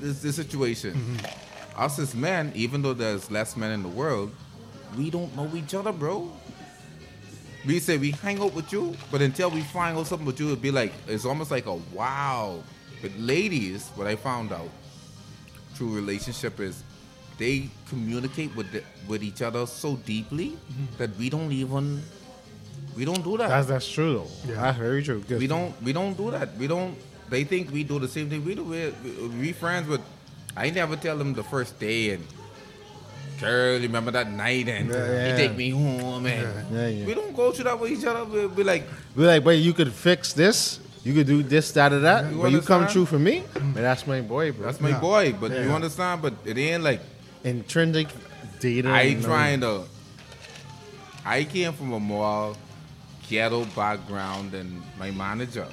this, 0.00 0.22
this 0.22 0.36
situation. 0.36 1.18
Us 1.76 1.98
as 1.98 2.14
men, 2.14 2.52
even 2.54 2.82
though 2.82 2.92
there's 2.92 3.30
less 3.30 3.56
men 3.56 3.72
in 3.72 3.82
the 3.82 3.88
world, 3.88 4.30
we 4.96 5.10
don't 5.10 5.34
know 5.36 5.50
each 5.54 5.74
other, 5.74 5.92
bro. 5.92 6.30
We 7.66 7.78
say 7.78 7.96
we 7.96 8.10
hang 8.10 8.40
out 8.42 8.54
with 8.54 8.72
you, 8.72 8.94
but 9.10 9.22
until 9.22 9.50
we 9.50 9.62
find 9.62 9.96
out 9.96 10.06
something 10.06 10.26
with 10.26 10.40
you, 10.40 10.48
it'd 10.48 10.60
be 10.60 10.70
like 10.70 10.92
it's 11.06 11.24
almost 11.24 11.50
like 11.50 11.66
a 11.66 11.74
wow. 11.74 12.62
But 13.02 13.10
ladies, 13.18 13.88
what 13.96 14.06
I 14.06 14.14
found 14.16 14.52
out 14.52 14.70
through 15.74 15.94
relationship 15.94 16.60
is 16.60 16.82
they 17.38 17.68
communicate 17.88 18.54
with 18.54 18.70
the, 18.72 18.82
with 19.08 19.22
each 19.22 19.42
other 19.42 19.66
so 19.66 19.96
deeply 19.96 20.50
mm-hmm. 20.50 20.84
that 20.98 21.16
we 21.18 21.28
don't 21.28 21.50
even 21.50 22.00
we 22.96 23.04
don't 23.04 23.24
do 23.24 23.36
that. 23.38 23.48
That's 23.48 23.66
that's 23.66 23.90
true 23.90 24.14
though. 24.14 24.30
Yeah. 24.52 24.60
That's 24.62 24.78
very 24.78 25.02
true. 25.02 25.20
'Cause 25.22 25.38
We 25.38 25.46
don't 25.46 25.74
we 25.82 25.92
don't 25.92 26.16
do 26.16 26.30
that. 26.30 26.56
We 26.56 26.66
don't. 26.68 26.96
They 27.28 27.44
think 27.44 27.72
we 27.72 27.82
do 27.82 27.98
the 27.98 28.08
same 28.08 28.28
thing 28.28 28.44
we 28.44 28.54
do. 28.54 28.62
We, 28.64 28.92
we, 29.02 29.28
we 29.40 29.52
friends, 29.52 29.88
but 29.88 30.02
I 30.54 30.68
never 30.70 30.96
tell 30.96 31.16
them 31.16 31.32
the 31.32 31.42
first 31.42 31.80
day 31.80 32.10
and 32.10 32.26
girl, 33.40 33.80
remember 33.80 34.10
that 34.12 34.30
night 34.30 34.68
and 34.68 34.90
Yeah. 34.90 35.30
you 35.30 35.36
take 35.36 35.56
me 35.56 35.70
home 35.70 36.26
and 36.26 36.46
Yeah, 36.70 36.88
yeah. 36.88 37.06
we 37.06 37.14
don't 37.14 37.34
go 37.34 37.50
through 37.50 37.64
that 37.64 37.80
with 37.80 37.90
each 37.90 38.04
other. 38.04 38.24
We 38.26 38.46
be 38.48 38.62
like, 38.62 38.84
We're 39.16 39.26
like, 39.28 39.42
but 39.44 39.56
you 39.56 39.72
could 39.72 39.92
fix 39.92 40.32
this. 40.34 40.78
You 41.04 41.14
could 41.14 41.26
do 41.26 41.42
this, 41.42 41.72
that, 41.72 41.92
or 41.92 42.00
that. 42.00 42.30
You 42.30 42.40
but 42.42 42.52
you 42.52 42.60
come 42.60 42.86
true 42.86 43.04
for 43.06 43.18
me. 43.18 43.42
But 43.54 43.74
that's 43.82 44.06
my 44.06 44.20
boy, 44.20 44.52
bro. 44.52 44.66
that's 44.66 44.80
my 44.80 44.90
Yeah. 44.90 45.00
boy. 45.00 45.32
But 45.38 45.50
Yeah. 45.50 45.64
you 45.64 45.70
understand? 45.72 46.22
But 46.22 46.34
it 46.44 46.56
ain't 46.56 46.82
like 46.84 47.00
intrinsic 47.42 48.08
data. 48.60 48.88
I 48.88 49.02
and, 49.02 49.24
uh, 49.24 49.26
trying 49.28 49.60
to. 49.62 49.82
I 51.24 51.44
came 51.44 51.72
from 51.72 51.92
a 51.92 52.00
more 52.00 52.54
ghetto 53.28 53.64
background 53.76 54.52
than 54.52 54.82
my 54.98 55.10
manager. 55.10 55.66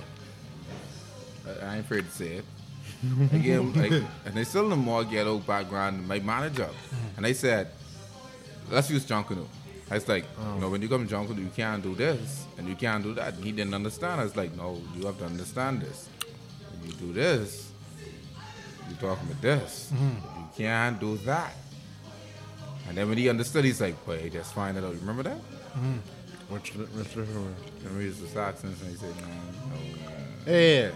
I- 1.47 1.65
I 1.65 1.75
ain't 1.77 1.85
afraid 1.85 2.05
to 2.05 2.11
say 2.11 2.41
it. 2.41 2.45
Again, 3.33 3.73
like, 3.73 3.91
and 4.25 4.33
they 4.35 4.43
still 4.43 4.65
in 4.65 4.71
a 4.71 4.75
more 4.75 5.03
ghetto 5.03 5.37
background 5.39 5.99
than 5.99 6.07
my 6.07 6.19
manager. 6.19 6.69
And 7.15 7.25
they 7.25 7.33
said, 7.33 7.67
let's 8.69 8.89
use 8.89 9.05
Junkanoo. 9.05 9.45
I 9.91 9.95
was 9.95 10.07
like, 10.07 10.25
you 10.55 10.61
know, 10.61 10.69
when 10.69 10.81
you 10.81 10.87
come 10.89 11.07
to 11.07 11.15
Junkanoo, 11.15 11.39
you 11.39 11.49
can't 11.55 11.81
do 11.81 11.95
this 11.95 12.45
and 12.57 12.67
you 12.67 12.75
can't 12.75 13.03
do 13.03 13.13
that. 13.15 13.33
And 13.35 13.43
he 13.43 13.51
didn't 13.51 13.73
understand. 13.73 14.21
I 14.21 14.23
was 14.23 14.35
like, 14.35 14.55
no, 14.55 14.79
you 14.95 15.05
have 15.07 15.17
to 15.19 15.25
understand 15.25 15.81
this. 15.81 16.07
When 16.71 16.89
you 16.91 16.95
do 16.97 17.13
this, 17.13 17.71
you're 18.87 18.97
talking 18.99 19.27
about 19.29 19.41
this. 19.41 19.91
You 19.91 19.97
You 19.99 20.47
can't 20.55 20.99
do 20.99 21.17
that. 21.25 21.53
And 22.87 22.97
then 22.97 23.09
when 23.09 23.17
he 23.17 23.29
understood, 23.29 23.65
he's 23.65 23.81
like, 23.81 23.95
wait, 24.07 24.31
just 24.33 24.53
find 24.53 24.77
it 24.77 24.83
out. 24.83 24.93
You 24.93 24.99
remember 24.99 25.23
that? 25.23 25.37
Which, 26.49 26.73
which 26.73 27.07
difference? 27.07 27.29
Remember 27.83 28.01
he 28.01 28.07
was 28.07 28.19
the 28.21 28.27
Saxons 28.27 28.81
and 28.81 28.91
he 28.91 28.97
said, 28.97 29.13
no, 29.15 30.51
no. 30.51 30.57
Yeah. 30.57 30.91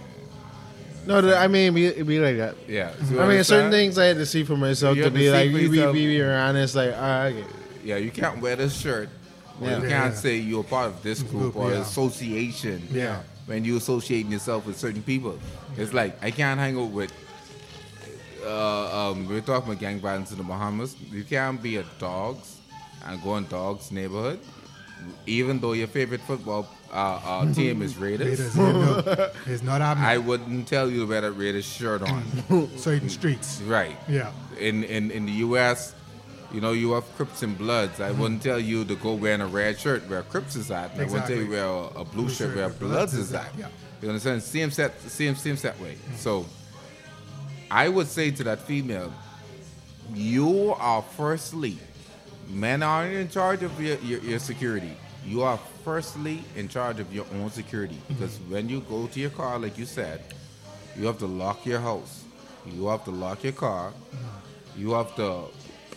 No, 1.06 1.36
I 1.36 1.48
mean, 1.48 1.74
be, 1.74 2.02
be 2.04 2.20
like 2.20 2.38
that. 2.38 2.56
Yeah. 2.68 2.94
I 3.20 3.28
mean, 3.28 3.44
certain 3.44 3.72
things 3.72 3.98
I 3.98 4.06
had 4.06 4.18
to 4.18 4.26
see 4.26 4.44
for 4.44 4.56
myself 4.56 4.98
You 4.98 5.04
to 5.04 5.12
be 5.12 5.30
like, 5.30 5.52
for 5.52 5.58
be, 5.58 5.68
be, 5.68 5.86
be, 5.92 6.08
be 6.18 6.24
honest. 6.24 6.76
Like, 6.76 6.94
ah, 6.96 6.98
all 6.98 7.24
right, 7.24 7.46
Yeah, 7.84 7.98
you 7.98 8.12
can't 8.12 8.42
wear 8.42 8.56
this 8.56 8.80
shirt. 8.80 9.10
Or 9.62 9.68
Yeah. 9.68 9.76
You 9.82 9.90
can't 9.90 10.14
Yeah. 10.14 10.20
say 10.20 10.38
you're 10.38 10.62
a 10.62 10.64
part 10.64 10.88
of 10.88 11.04
this 11.04 11.22
group, 11.22 11.54
group, 11.54 11.56
or 11.58 11.72
yeah. 11.72 11.82
association. 11.82 12.88
Yeah. 12.92 13.22
When 13.46 13.66
you 13.66 13.78
associating 13.78 14.32
yourself 14.32 14.66
with 14.66 14.78
certain 14.80 15.04
people, 15.04 15.38
it's 15.78 15.94
like 15.94 16.18
I 16.24 16.32
can't 16.32 16.60
hang 16.60 16.78
out 16.80 16.92
with. 16.92 17.12
Uh, 18.46 19.12
um, 19.12 19.28
we're 19.28 19.42
talking 19.42 19.70
about 19.72 19.80
gang 19.80 20.00
violence 20.00 20.32
in 20.32 20.38
the 20.38 20.44
Bahamas. 20.44 20.96
You 21.12 21.24
can't 21.24 21.62
be 21.62 21.78
a 21.78 21.84
dogs 22.00 22.58
and 23.06 23.22
go 23.24 23.38
in 23.38 23.48
dogs 23.48 23.92
neighborhood, 23.92 24.40
even 25.26 25.60
though 25.60 25.72
your 25.74 25.88
favorite 25.88 26.22
football 26.22 26.68
uh, 26.92 27.20
uh, 27.24 27.54
team 27.60 27.82
is 27.82 27.98
Raiders. 27.98 28.40
Raiders, 28.40 28.56
no, 28.58 29.30
it's 29.46 29.64
not. 29.64 29.82
I 30.14 30.18
wouldn't 30.18 30.68
tell 30.68 30.90
you 30.90 31.02
to 31.02 31.06
wear 31.08 31.22
that 31.22 31.32
Raiders 31.34 31.66
shirt 31.66 32.02
on. 32.02 32.24
Certain 32.78 33.10
streets. 33.10 33.62
right. 33.62 33.96
Yeah. 34.10 34.32
in, 34.60 34.84
in, 34.84 35.10
in 35.12 35.26
the 35.26 35.32
U.S., 35.48 35.96
you 36.54 36.62
know, 36.62 36.72
you 36.72 36.94
have 36.94 37.04
Crips 37.16 37.42
and 37.42 37.58
Bloods. 37.58 38.00
I 38.00 38.12
wouldn't 38.12 38.44
tell 38.44 38.60
you 38.60 38.86
to 38.86 38.96
go 38.96 39.16
wearing 39.16 39.42
a 39.42 39.48
red 39.48 39.80
shirt 39.80 40.08
where 40.08 40.22
Crips 40.22 40.56
is 40.56 40.70
at. 40.70 40.92
and 40.94 41.02
I 41.02 41.06
wouldn't 41.06 41.26
tell 41.26 41.38
you 41.38 41.50
wear 41.50 41.66
a, 41.66 41.86
a 41.88 42.06
blue, 42.06 42.26
Blue 42.26 42.30
shirt 42.30 42.56
where 42.56 42.70
Bloods 42.70 43.14
Bloods 43.14 43.14
is 43.16 43.34
at. 43.34 43.52
yeah. 43.58 43.68
You 44.02 44.10
understand? 44.10 44.44
Same 44.44 44.70
set, 44.70 45.00
same 45.02 45.36
same 45.36 45.58
set 45.58 45.80
way. 45.80 45.98
So, 46.16 46.46
I 47.72 47.90
would 47.90 48.08
say 48.08 48.30
to 48.32 48.44
that 48.44 48.60
female, 48.60 49.12
you 50.14 50.76
are 50.78 51.02
firstly, 51.02 51.78
men 52.50 52.84
aren't 52.84 53.16
in 53.16 53.30
charge 53.30 53.64
of 53.64 53.82
your, 53.82 53.98
your, 54.00 54.20
your 54.20 54.40
security. 54.40 54.96
You 55.26 55.42
are 55.42 55.58
firstly 55.84 56.44
in 56.56 56.68
charge 56.68 57.00
of 57.00 57.12
your 57.14 57.26
own 57.36 57.50
security 57.50 57.96
mm-hmm. 57.96 58.14
because 58.14 58.38
when 58.50 58.70
you 58.70 58.82
go 58.82 59.08
to 59.08 59.20
your 59.20 59.32
car, 59.32 59.58
like 59.58 59.78
you 59.78 59.86
said, 59.86 60.22
you 60.98 61.08
have 61.08 61.18
to 61.20 61.26
lock 61.26 61.66
your 61.66 61.80
house. 61.80 62.26
You 62.66 62.88
have 62.88 63.04
to 63.06 63.12
lock 63.12 63.44
your 63.44 63.54
car. 63.54 63.92
Mm-hmm. 63.92 64.82
You 64.82 64.92
have 64.92 65.16
to 65.16 65.46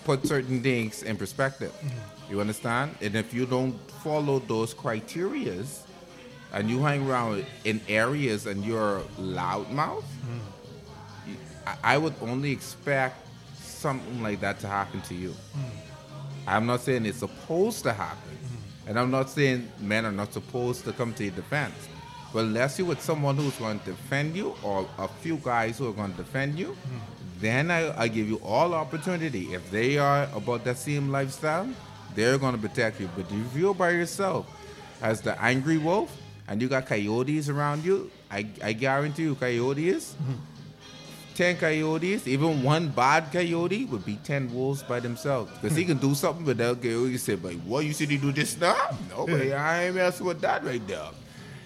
put 0.06 0.24
certain 0.24 0.62
things 0.62 1.02
in 1.02 1.16
perspective. 1.16 1.72
Mm-hmm. 1.84 2.30
You 2.32 2.40
understand? 2.40 2.94
And 3.02 3.14
if 3.16 3.34
you 3.34 3.44
don't 3.44 3.74
follow 4.04 4.38
those 4.38 4.72
criterias 4.72 5.80
and 6.52 6.70
you 6.70 6.80
hang 6.82 7.08
around 7.10 7.44
in 7.64 7.80
areas 7.88 8.46
and 8.46 8.64
you're 8.64 9.00
loudmouth, 9.18 10.04
you- 11.26 11.36
I- 11.66 11.94
I 11.94 11.98
would 11.98 12.14
only 12.22 12.52
expect 12.52 13.16
something 13.60 14.22
like 14.22 14.40
that 14.40 14.60
to 14.60 14.68
happen 14.68 15.00
to 15.02 15.14
you. 15.14 15.30
Mm-hmm. 15.30 16.48
I'm 16.48 16.66
not 16.66 16.80
saying 16.82 17.04
it's 17.06 17.18
supposed 17.18 17.82
to 17.82 17.92
happen. 17.92 18.22
And 18.88 18.96
I'm 19.00 19.10
not 19.10 19.28
saying 19.28 19.68
men 19.80 20.06
are 20.06 20.12
not 20.12 20.32
supposed 20.32 20.84
to 20.84 20.92
come 20.92 21.12
to 21.14 21.24
your 21.24 21.32
defense. 21.34 21.74
But 22.32 22.44
unless 22.44 22.78
you're 22.78 22.86
with 22.86 23.00
someone 23.02 23.36
who's 23.36 23.56
going 23.56 23.80
to 23.80 23.86
defend 23.86 24.36
you 24.36 24.54
or 24.62 24.88
a 24.98 25.08
few 25.08 25.38
guys 25.38 25.78
who 25.78 25.88
are 25.90 25.92
going 25.92 26.12
to 26.12 26.16
defend 26.18 26.56
you, 26.56 26.76
then 27.38 27.70
I, 27.70 28.02
I 28.02 28.08
give 28.08 28.28
you 28.28 28.36
all 28.42 28.74
opportunity. 28.74 29.54
If 29.54 29.70
they 29.70 29.98
are 29.98 30.28
about 30.34 30.64
that 30.64 30.78
same 30.78 31.10
lifestyle, 31.10 31.68
they're 32.14 32.38
going 32.38 32.54
to 32.54 32.60
protect 32.60 33.00
you. 33.00 33.08
But 33.16 33.26
if 33.30 33.56
you're 33.56 33.74
by 33.74 33.90
yourself 33.90 34.46
as 35.02 35.20
the 35.20 35.40
angry 35.42 35.78
wolf 35.78 36.16
and 36.48 36.62
you 36.62 36.68
got 36.68 36.86
coyotes 36.86 37.48
around 37.48 37.84
you, 37.84 38.10
I, 38.30 38.46
I 38.62 38.72
guarantee 38.72 39.24
you 39.24 39.34
coyotes 39.34 40.14
mm-hmm. 40.14 40.34
10 41.36 41.58
coyotes, 41.58 42.26
even 42.26 42.62
one 42.62 42.88
bad 42.88 43.30
coyote 43.30 43.84
would 43.84 44.04
be 44.06 44.16
10 44.24 44.54
wolves 44.54 44.82
by 44.82 44.98
themselves. 45.00 45.52
Because 45.60 45.76
he 45.76 45.84
can 45.84 45.98
do 45.98 46.14
something 46.14 46.46
without 46.46 46.80
coyote. 46.80 47.12
You 47.12 47.18
say, 47.18 47.36
like, 47.36 47.60
what, 47.60 47.84
you 47.84 47.92
said 47.92 48.08
he 48.08 48.16
do 48.16 48.32
this 48.32 48.58
now? 48.58 48.96
No, 49.10 49.26
but 49.26 49.42
I 49.52 49.84
ain't 49.84 49.96
messing 49.96 50.26
with 50.26 50.40
that 50.40 50.64
right 50.64 50.84
there. 50.88 51.10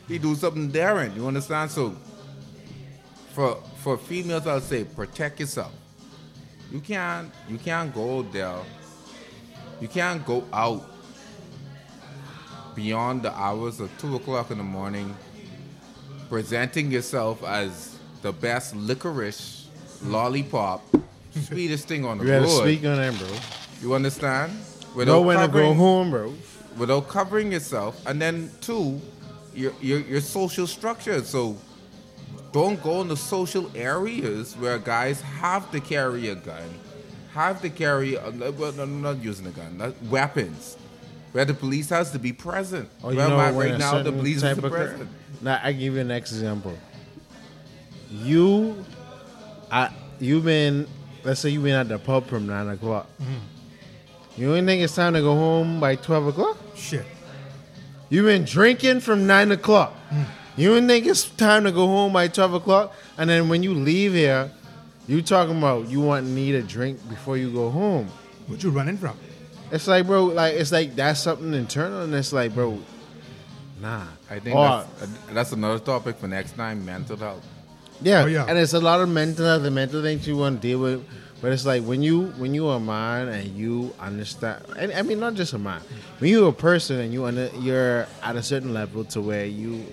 He 0.09 0.19
do 0.19 0.35
something 0.35 0.69
daring, 0.71 1.15
You 1.15 1.29
understand? 1.29 1.71
So, 1.71 1.95
for 3.41 3.57
for 3.77 3.97
females, 3.97 4.47
I'll 4.47 4.61
say, 4.61 4.85
protect 4.85 5.41
yourself. 5.41 5.73
You 6.71 6.81
can't, 6.81 7.33
you 7.49 7.57
can't 7.57 7.93
go 7.95 8.21
there. 8.23 8.59
You 9.81 9.89
can't 9.89 10.25
go 10.27 10.45
out 10.53 10.83
beyond 12.75 13.23
the 13.23 13.33
hours 13.33 13.81
of 13.81 13.91
2 13.99 14.17
o'clock 14.17 14.51
in 14.51 14.59
the 14.59 14.65
morning 14.65 15.17
presenting 16.29 16.93
yourself 16.93 17.43
as 17.43 17.99
the 18.21 18.31
best 18.31 18.77
licorice 18.77 19.69
lollipop, 20.05 20.83
sweetest 21.47 21.89
thing 21.89 22.05
on 22.05 22.19
the 22.19 22.25
you 22.25 22.31
gotta 22.31 22.45
road. 22.45 22.61
speak 22.61 22.85
on 22.85 22.97
that, 22.97 23.19
bro. 23.19 23.29
You 23.81 23.95
understand? 23.95 24.53
Know 24.95 25.23
when 25.23 25.39
to 25.41 25.49
go 25.49 25.73
home, 25.73 26.11
bro. 26.11 26.35
Without 26.77 27.09
covering 27.09 27.53
yourself, 27.53 28.07
and 28.07 28.21
then 28.21 28.51
two, 28.61 29.01
your 29.55 29.73
your 29.81 30.01
your 30.01 30.21
social 30.21 30.67
structure. 30.67 31.25
So 31.25 31.57
don't 32.53 32.83
go 32.83 33.01
in 33.01 33.09
the 33.09 33.17
social 33.17 33.71
areas 33.75 34.57
where 34.57 34.79
guys 34.79 35.21
have 35.21 35.71
to 35.73 35.81
carry 35.81 36.29
a 36.29 36.35
gun, 36.35 36.63
have 37.33 37.61
to 37.63 37.71
carry. 37.71 38.15
A, 38.17 38.31
well, 38.31 38.73
no, 38.73 38.83
I'm 38.83 39.03
not 39.03 39.23
using 39.23 39.47
a 39.47 39.51
gun. 39.51 39.79
not- 39.79 40.03
weapons. 40.05 40.77
Where 41.33 41.45
the 41.45 41.55
police 41.55 41.89
has 41.91 42.11
to 42.11 42.19
be 42.19 42.33
present. 42.33 42.89
Oh, 43.05 43.11
you 43.11 43.19
Where 43.19 43.29
know, 43.29 43.37
I 43.39 43.53
right 43.53 43.79
now, 43.79 44.03
the 44.03 44.11
police 44.11 44.39
is 44.39 44.43
of 44.43 44.63
cur- 44.63 44.69
present. 44.69 45.09
Now, 45.41 45.61
I 45.63 45.71
give 45.71 45.95
you 45.95 46.01
an 46.01 46.11
example. 46.11 46.77
You, 48.11 48.85
I, 49.71 49.93
you 50.19 50.41
been, 50.41 50.89
let's 51.23 51.39
say 51.39 51.51
you 51.51 51.61
been 51.61 51.75
at 51.75 51.89
the 51.89 52.01
pub 52.01 52.27
from 52.27 52.47
nine 52.49 52.69
o'clock. 52.69 53.09
Mm-hmm. 53.23 54.41
You 54.43 54.55
ain't 54.57 54.67
think 54.67 54.83
it's 54.83 54.95
time 54.95 55.15
to 55.15 55.21
go 55.21 55.35
home 55.35 55.79
by 55.79 55.95
twelve 55.97 56.27
o'clock? 56.27 56.57
Shit. 56.75 57.05
You 58.09 58.25
been 58.25 58.45
drinking 58.45 59.01
from 59.01 59.27
nine 59.29 59.53
o'clock. 59.53 59.95
Mm. 60.11 60.25
You 60.57 60.75
ain't 60.75 60.89
think 60.89 61.07
it's 61.07 61.25
time 61.31 61.65
to 61.65 61.73
go 61.73 61.87
home 61.87 62.13
by 62.13 62.29
twelve 62.29 62.55
o'clock? 62.55 62.95
And 63.17 63.31
then 63.31 63.49
when 63.49 63.63
you 63.63 63.75
leave 63.75 64.13
here, 64.13 64.51
you 65.07 65.23
talking 65.23 65.59
about 65.59 65.89
you 65.89 66.01
want 66.01 66.27
need 66.27 66.55
a 66.55 66.63
drink 66.63 66.99
before 67.09 67.37
you 67.37 67.51
go 67.53 67.71
home. 67.71 68.09
What 68.47 68.63
you 68.63 68.71
running 68.71 68.97
from? 68.99 69.17
It's 69.71 69.87
like, 69.87 70.07
bro, 70.07 70.25
like 70.27 70.55
it's 70.55 70.73
like 70.73 70.97
that's 70.97 71.21
something 71.21 71.55
internal, 71.55 72.03
and 72.03 72.15
it's 72.15 72.33
like, 72.33 72.55
bro, 72.55 72.79
nah. 73.81 74.05
I 74.29 74.39
think 74.41 74.57
Or- 74.57 74.85
that's, 74.99 75.11
that's 75.33 75.53
another 75.53 75.79
topic 75.79 76.17
for 76.19 76.29
next 76.29 76.57
time. 76.57 76.85
Mental 76.85 77.17
health. 77.17 77.45
Yeah, 78.03 78.23
Oh, 78.23 78.27
yeah. 78.27 78.47
and 78.49 78.59
it's 78.59 78.73
a 78.73 78.81
lot 78.81 79.01
of 79.01 79.09
mental 79.09 79.45
health, 79.47 79.63
the 79.63 79.71
mental 79.71 80.03
things 80.03 80.27
you 80.27 80.37
want 80.37 80.61
to 80.63 80.69
deal 80.69 80.79
with. 80.81 81.05
But 81.43 81.53
it's 81.53 81.65
like 81.65 81.83
when 81.85 82.03
you 82.03 82.27
when 82.37 82.53
you 82.55 82.67
are 82.69 82.77
a 82.77 82.81
man 82.81 83.29
and 83.29 83.49
you 83.57 83.95
understand, 83.99 84.63
and 84.77 84.93
I 84.93 85.01
mean 85.03 85.21
not 85.21 85.35
just 85.35 85.53
a 85.55 85.59
man, 85.59 85.81
when 86.19 86.31
you're 86.31 86.49
a 86.49 86.53
person 86.53 86.99
and 87.01 87.13
you 87.15 87.25
under, 87.25 87.49
you're 87.61 88.07
at 88.23 88.37
a 88.37 88.43
certain 88.43 88.75
level 88.75 89.05
to 89.07 89.21
where 89.23 89.47
you 89.47 89.87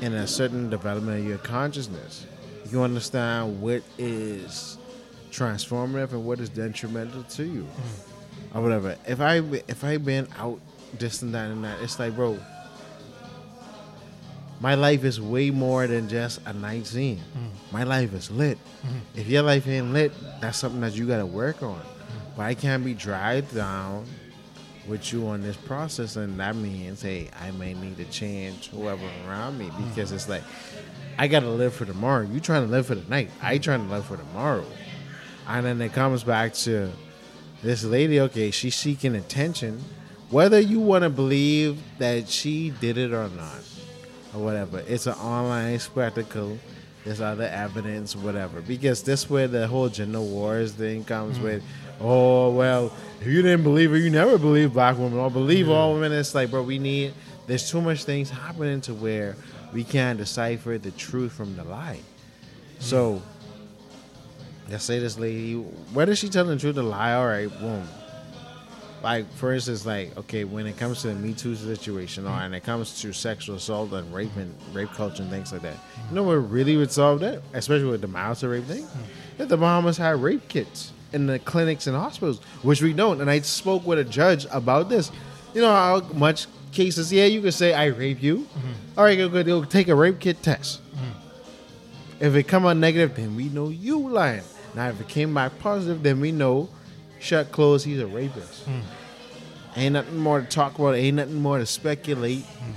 in 0.00 0.12
a 0.14 0.26
certain 0.26 0.70
development 0.70 1.20
of 1.20 1.26
your 1.26 1.38
consciousness, 1.38 2.26
you 2.70 2.82
understand 2.82 3.60
what 3.60 3.82
is 3.98 4.78
transformative 5.30 6.12
and 6.12 6.24
what 6.24 6.40
is 6.40 6.48
detrimental 6.48 7.22
to 7.24 7.44
you, 7.44 7.62
mm-hmm. 7.62 8.58
or 8.58 8.62
whatever. 8.62 8.96
If 9.06 9.20
I 9.20 9.36
if 9.68 9.84
I 9.84 9.96
been 9.98 10.28
out 10.38 10.60
this 10.98 11.22
and 11.22 11.34
that 11.34 11.50
and 11.50 11.64
that, 11.64 11.80
it's 11.82 11.98
like, 11.98 12.14
bro, 12.14 12.38
my 14.60 14.74
life 14.74 15.04
is 15.04 15.20
way 15.20 15.50
more 15.50 15.86
than 15.86 16.08
just 16.08 16.40
a 16.46 16.52
night 16.52 16.86
scene. 16.86 17.18
Mm-hmm. 17.18 17.76
My 17.76 17.84
life 17.84 18.12
is 18.14 18.30
lit. 18.30 18.58
Mm-hmm. 18.58 19.20
If 19.20 19.28
your 19.28 19.42
life 19.42 19.66
ain't 19.68 19.92
lit, 19.92 20.12
that's 20.40 20.58
something 20.58 20.80
that 20.80 20.94
you 20.94 21.06
got 21.06 21.18
to 21.18 21.26
work 21.26 21.62
on. 21.62 21.80
But 22.36 22.42
I 22.44 22.54
can't 22.54 22.84
be 22.84 22.94
dragged 22.94 23.54
down 23.54 24.06
with 24.88 25.12
you 25.12 25.26
on 25.26 25.42
this 25.42 25.56
process, 25.56 26.16
and 26.16 26.38
that 26.38 26.56
means, 26.56 27.02
hey, 27.02 27.30
I 27.40 27.50
may 27.52 27.74
need 27.74 27.96
to 27.98 28.04
change 28.06 28.70
whoever 28.70 29.04
around 29.26 29.58
me 29.58 29.66
mm-hmm. 29.66 29.88
because 29.88 30.12
it's 30.12 30.28
like 30.28 30.42
I 31.18 31.28
got 31.28 31.40
to 31.40 31.50
live 31.50 31.74
for 31.74 31.84
tomorrow. 31.84 32.26
You 32.26 32.40
trying 32.40 32.66
to 32.66 32.70
live 32.70 32.86
for 32.86 32.94
the 32.94 33.08
night. 33.08 33.30
I 33.40 33.58
trying 33.58 33.86
to 33.86 33.92
live 33.92 34.04
for 34.04 34.16
tomorrow. 34.16 34.66
And 35.48 35.64
then 35.64 35.80
it 35.80 35.92
comes 35.92 36.24
back 36.24 36.52
to 36.54 36.90
this 37.62 37.84
lady. 37.84 38.20
Okay, 38.20 38.50
she's 38.50 38.74
seeking 38.74 39.14
attention, 39.14 39.82
whether 40.30 40.60
you 40.60 40.80
want 40.80 41.04
to 41.04 41.10
believe 41.10 41.80
that 41.98 42.28
she 42.28 42.70
did 42.70 42.98
it 42.98 43.12
or 43.12 43.28
not 43.28 43.60
or 44.34 44.44
whatever. 44.44 44.82
It's 44.86 45.06
an 45.06 45.14
online 45.14 45.78
spectacle. 45.78 46.58
There's 47.04 47.20
other 47.20 47.44
evidence, 47.44 48.16
whatever. 48.16 48.60
Because 48.60 49.02
this 49.02 49.30
where 49.30 49.48
the 49.48 49.66
whole 49.68 49.88
gender 49.88 50.20
wars 50.20 50.72
thing 50.72 51.04
comes 51.04 51.36
mm-hmm. 51.36 51.44
with. 51.44 51.62
Oh 52.00 52.50
well, 52.50 52.92
if 53.20 53.26
you 53.26 53.42
didn't 53.42 53.62
believe 53.62 53.92
it, 53.92 53.98
you 53.98 54.10
never 54.10 54.38
believe 54.38 54.72
black 54.72 54.98
women. 54.98 55.18
Or 55.18 55.30
believe 55.30 55.68
all 55.68 55.94
women. 55.94 56.12
It's 56.12 56.34
like, 56.34 56.50
bro, 56.50 56.62
we 56.62 56.78
need. 56.78 57.14
There's 57.46 57.70
too 57.70 57.80
much 57.80 58.04
things 58.04 58.28
happening 58.28 58.80
to 58.82 58.94
where 58.94 59.36
we 59.72 59.84
can't 59.84 60.18
decipher 60.18 60.78
the 60.78 60.90
truth 60.92 61.32
from 61.32 61.56
the 61.56 61.64
lie. 61.64 62.00
Mm. 62.00 62.82
So, 62.82 63.22
let's 64.68 64.84
say 64.84 64.98
this 64.98 65.18
lady, 65.18 65.54
whether 65.54 66.14
she 66.16 66.28
telling 66.28 66.56
the 66.56 66.60
truth 66.60 66.76
or 66.76 66.82
lie, 66.82 67.14
all 67.14 67.26
right, 67.26 67.48
boom. 67.60 67.86
Like 69.02 69.30
for 69.34 69.52
instance, 69.52 69.86
like 69.86 70.16
okay, 70.16 70.44
when 70.44 70.66
it 70.66 70.76
comes 70.78 71.02
to 71.02 71.08
the 71.08 71.14
Me 71.14 71.32
Too 71.32 71.54
situation, 71.54 72.26
or 72.26 72.30
and 72.30 72.54
it 72.54 72.64
comes 72.64 73.00
to 73.02 73.12
sexual 73.12 73.56
assault 73.56 73.92
and 73.92 74.12
rape 74.12 74.34
and 74.36 74.52
rape 74.72 74.90
culture 74.90 75.22
and 75.22 75.30
things 75.30 75.52
like 75.52 75.62
that, 75.62 75.76
you 76.08 76.14
know 76.14 76.24
what 76.24 76.34
really 76.34 76.76
would 76.76 76.90
solve 76.90 77.20
that, 77.20 77.42
especially 77.52 77.88
with 77.88 78.00
the 78.00 78.08
milder 78.08 78.48
rape 78.48 78.64
thing, 78.64 78.82
mm. 78.82 78.88
if 79.38 79.48
the 79.48 79.56
Bahamas 79.56 79.96
had 79.96 80.20
rape 80.20 80.48
kits, 80.48 80.92
in 81.12 81.26
the 81.26 81.38
clinics 81.38 81.86
and 81.86 81.96
hospitals, 81.96 82.40
which 82.62 82.82
we 82.82 82.92
don't. 82.92 83.20
And 83.20 83.30
I 83.30 83.40
spoke 83.40 83.86
with 83.86 83.98
a 83.98 84.04
judge 84.04 84.46
about 84.50 84.88
this. 84.88 85.10
You 85.54 85.60
know 85.62 85.72
how 85.72 86.00
much 86.14 86.46
cases? 86.72 87.12
Yeah, 87.12 87.24
you 87.24 87.40
can 87.40 87.52
say 87.52 87.72
I 87.74 87.86
rape 87.86 88.22
you. 88.22 88.38
Mm-hmm. 88.38 88.98
All 88.98 89.04
right, 89.04 89.16
go, 89.16 89.28
go, 89.28 89.42
go 89.42 89.64
take 89.64 89.88
a 89.88 89.94
rape 89.94 90.20
kit 90.20 90.42
test. 90.42 90.80
Mm-hmm. 90.94 92.24
If 92.24 92.34
it 92.34 92.44
come 92.44 92.66
out 92.66 92.76
negative, 92.76 93.16
then 93.16 93.36
we 93.36 93.48
know 93.48 93.68
you 93.68 93.98
lying. 94.08 94.42
Now, 94.74 94.88
if 94.90 95.00
it 95.00 95.08
came 95.08 95.32
back 95.32 95.58
positive, 95.58 96.02
then 96.02 96.20
we 96.20 96.32
know 96.32 96.68
shut 97.18 97.50
close. 97.50 97.82
He's 97.84 98.00
a 98.00 98.06
rapist. 98.06 98.66
Mm. 98.66 98.82
Ain't 99.76 99.92
nothing 99.94 100.18
more 100.18 100.40
to 100.40 100.46
talk 100.46 100.78
about. 100.78 100.94
Ain't 100.94 101.16
nothing 101.16 101.40
more 101.40 101.58
to 101.58 101.66
speculate. 101.66 102.44
Mm. 102.44 102.74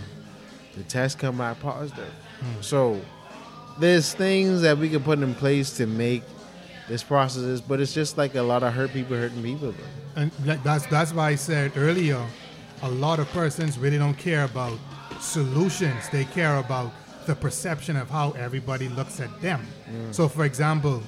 The 0.78 0.84
test 0.84 1.20
come 1.20 1.38
back 1.38 1.60
positive. 1.60 2.14
Mm. 2.40 2.64
So 2.64 3.02
there's 3.80 4.14
things 4.14 4.62
that 4.62 4.78
we 4.78 4.90
can 4.90 5.04
put 5.04 5.20
in 5.20 5.36
place 5.36 5.76
to 5.78 5.86
make 5.86 6.24
this 6.90 7.04
process, 7.04 7.44
is, 7.44 7.62
but 7.62 7.80
it's 7.80 7.94
just 7.94 8.18
like 8.18 8.36
a 8.36 8.42
lot 8.42 8.64
of 8.64 8.74
hurt 8.74 8.92
people 8.92 9.16
hurting 9.16 9.42
people. 9.42 9.72
Bro. 9.72 9.86
And 10.18 10.32
that's 10.66 10.86
that's 10.88 11.14
why 11.14 11.30
I 11.30 11.36
said 11.36 11.72
earlier, 11.78 12.22
a 12.82 12.90
lot 12.90 13.20
of 13.20 13.30
persons 13.30 13.78
really 13.80 13.98
don't 13.98 14.18
care 14.18 14.44
about 14.44 14.78
solutions. 15.22 16.10
They 16.10 16.26
care 16.26 16.58
about 16.58 16.92
the 17.26 17.36
perception 17.36 17.96
of 17.96 18.10
how 18.10 18.32
everybody 18.32 18.90
looks 18.90 19.20
at 19.20 19.42
them. 19.42 19.66
So, 20.12 20.28
for 20.28 20.46
example, 20.46 21.04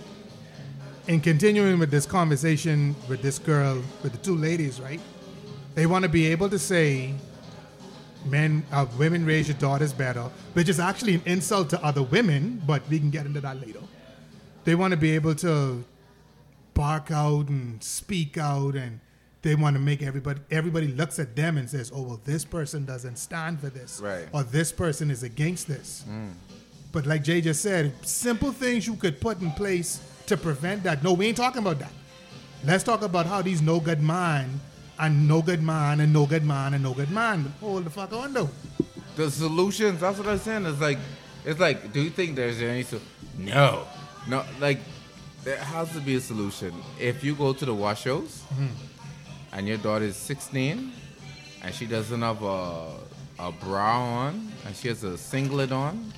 in 1.07 1.19
continuing 1.19 1.79
with 1.79 1.89
this 1.89 2.05
conversation 2.05 2.95
with 3.09 3.21
this 3.21 3.39
girl, 3.39 3.81
with 4.03 4.11
the 4.11 4.19
two 4.19 4.35
ladies, 4.37 4.79
right? 4.79 5.01
They 5.73 5.87
want 5.87 6.03
to 6.03 6.09
be 6.09 6.27
able 6.27 6.49
to 6.49 6.59
say, 6.59 7.15
"Men, 8.25 8.63
uh, 8.71 8.85
women 8.99 9.25
raise 9.25 9.47
your 9.47 9.57
daughters 9.57 9.93
better," 9.93 10.29
which 10.53 10.69
is 10.69 10.79
actually 10.79 11.15
an 11.15 11.23
insult 11.25 11.69
to 11.71 11.83
other 11.83 12.03
women. 12.03 12.61
But 12.67 12.87
we 12.89 12.99
can 12.99 13.09
get 13.09 13.25
into 13.25 13.41
that 13.41 13.59
later. 13.59 13.79
They 14.63 14.75
want 14.75 14.91
to 14.91 14.97
be 14.97 15.11
able 15.11 15.35
to 15.35 15.83
bark 16.73 17.11
out 17.11 17.49
and 17.49 17.83
speak 17.83 18.37
out 18.37 18.75
and 18.75 18.99
they 19.41 19.55
want 19.55 19.75
to 19.75 19.79
make 19.81 20.01
everybody 20.01 20.39
everybody 20.49 20.87
looks 20.87 21.19
at 21.19 21.35
them 21.35 21.57
and 21.57 21.69
says 21.69 21.91
oh 21.93 22.01
well 22.01 22.21
this 22.23 22.45
person 22.45 22.85
doesn't 22.85 23.17
stand 23.17 23.59
for 23.59 23.67
this 23.69 23.99
Right. 24.01 24.27
or 24.31 24.43
this 24.43 24.71
person 24.71 25.11
is 25.11 25.21
against 25.23 25.67
this 25.67 26.05
mm. 26.09 26.31
but 26.93 27.05
like 27.05 27.23
jay 27.25 27.41
just 27.41 27.61
said 27.61 27.91
simple 28.07 28.53
things 28.53 28.87
you 28.87 28.95
could 28.95 29.19
put 29.19 29.41
in 29.41 29.51
place 29.51 29.99
to 30.27 30.37
prevent 30.37 30.83
that 30.83 31.03
no 31.03 31.11
we 31.11 31.27
ain't 31.27 31.35
talking 31.37 31.61
about 31.61 31.79
that 31.79 31.91
let's 32.63 32.85
talk 32.85 33.01
about 33.01 33.25
how 33.25 33.41
these 33.41 33.61
no 33.61 33.81
good 33.81 34.01
man 34.01 34.47
and 34.97 35.27
no 35.27 35.41
good 35.41 35.61
man 35.61 35.99
and 35.99 36.13
no 36.13 36.25
good 36.25 36.45
man 36.45 36.73
and 36.73 36.81
no 36.83 36.93
good 36.93 37.11
man 37.11 37.53
hold 37.59 37.83
the 37.83 37.89
fuck 37.89 38.13
on 38.13 38.31
though 38.33 38.49
The 39.17 39.29
solutions. 39.29 39.99
That's 39.99 40.17
what 40.19 40.27
I'm 40.29 40.37
saying. 40.39 40.65
It's 40.65 40.79
like, 40.79 40.97
it's 41.43 41.59
like. 41.59 41.91
Do 41.91 41.99
you 41.99 42.09
think 42.09 42.37
there's 42.37 42.61
any? 42.61 42.83
So, 42.83 43.01
no, 43.37 43.85
no. 44.27 44.43
Like, 44.59 44.79
there 45.43 45.57
has 45.57 45.91
to 45.93 45.99
be 45.99 46.15
a 46.15 46.21
solution. 46.21 46.73
If 46.99 47.23
you 47.23 47.35
go 47.35 47.53
to 47.53 47.65
the 47.65 47.73
wash 47.73 48.01
shows, 48.01 48.43
mm-hmm. 48.53 48.67
and 49.53 49.67
your 49.67 49.77
daughter 49.77 50.05
is 50.05 50.15
16, 50.15 50.91
and 51.63 51.73
she 51.73 51.85
doesn't 51.85 52.21
have 52.21 52.43
a 52.43 52.97
a 53.41 53.51
bra 53.51 53.99
on, 53.99 54.51
and 54.65 54.75
she 54.75 54.87
has 54.87 55.03
a 55.03 55.17
singlet 55.17 55.71
on, 55.71 56.13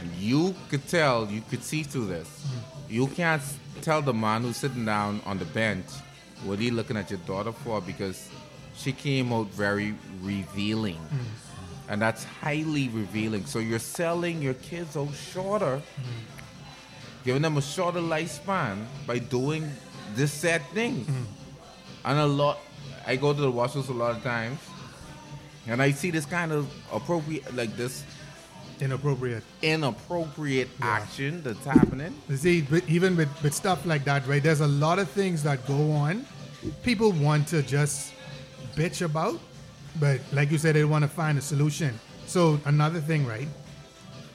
and 0.00 0.10
you 0.14 0.54
could 0.70 0.86
tell, 0.88 1.26
you 1.26 1.42
could 1.50 1.62
see 1.62 1.82
through 1.82 2.06
this. 2.06 2.28
Mm-hmm. 2.28 2.94
You 2.94 3.06
can't 3.08 3.42
tell 3.82 4.00
the 4.00 4.14
man 4.14 4.42
who's 4.42 4.56
sitting 4.56 4.84
down 4.84 5.20
on 5.26 5.38
the 5.38 5.44
bench 5.44 5.86
what 6.44 6.58
he 6.58 6.70
looking 6.70 6.96
at 6.96 7.10
your 7.10 7.20
daughter 7.20 7.52
for 7.52 7.80
because 7.80 8.30
she 8.74 8.92
came 8.92 9.32
out 9.32 9.48
very 9.48 9.94
revealing. 10.22 10.96
Mm-hmm. 10.96 11.90
And 11.90 12.02
that's 12.02 12.24
highly 12.24 12.88
revealing. 12.88 13.44
So 13.46 13.58
you're 13.58 13.78
selling 13.78 14.40
your 14.42 14.54
kids 14.54 14.96
out 14.96 15.12
shorter, 15.14 15.82
giving 17.24 17.42
them 17.42 17.56
a 17.56 17.62
shorter 17.62 18.00
lifespan 18.00 18.84
by 19.06 19.18
doing 19.18 19.70
this 20.14 20.32
sad 20.32 20.62
thing. 20.74 21.06
And 22.04 22.18
a 22.18 22.26
lot, 22.26 22.58
I 23.06 23.16
go 23.16 23.32
to 23.32 23.40
the 23.40 23.52
washrooms 23.52 23.88
a 23.88 23.92
lot 23.92 24.16
of 24.16 24.22
times, 24.22 24.58
and 25.66 25.82
I 25.82 25.90
see 25.90 26.10
this 26.10 26.24
kind 26.24 26.52
of 26.52 26.70
appropriate, 26.92 27.54
like 27.54 27.76
this 27.76 28.04
inappropriate 28.80 29.42
inappropriate 29.60 30.68
action 30.80 31.42
that's 31.42 31.64
happening. 31.64 32.14
You 32.28 32.36
see, 32.36 32.62
but 32.62 32.88
even 32.88 33.16
with, 33.16 33.28
with 33.42 33.52
stuff 33.52 33.84
like 33.84 34.04
that, 34.04 34.26
right? 34.26 34.42
There's 34.42 34.60
a 34.60 34.68
lot 34.68 34.98
of 34.98 35.10
things 35.10 35.42
that 35.42 35.66
go 35.66 35.90
on. 35.92 36.24
People 36.82 37.12
want 37.12 37.48
to 37.48 37.62
just 37.62 38.12
bitch 38.76 39.04
about, 39.04 39.38
but 40.00 40.20
like 40.32 40.50
you 40.50 40.58
said, 40.58 40.76
they 40.76 40.84
want 40.84 41.02
to 41.02 41.08
find 41.08 41.38
a 41.38 41.40
solution. 41.40 41.98
So 42.26 42.60
another 42.66 43.00
thing, 43.00 43.26
right? 43.26 43.48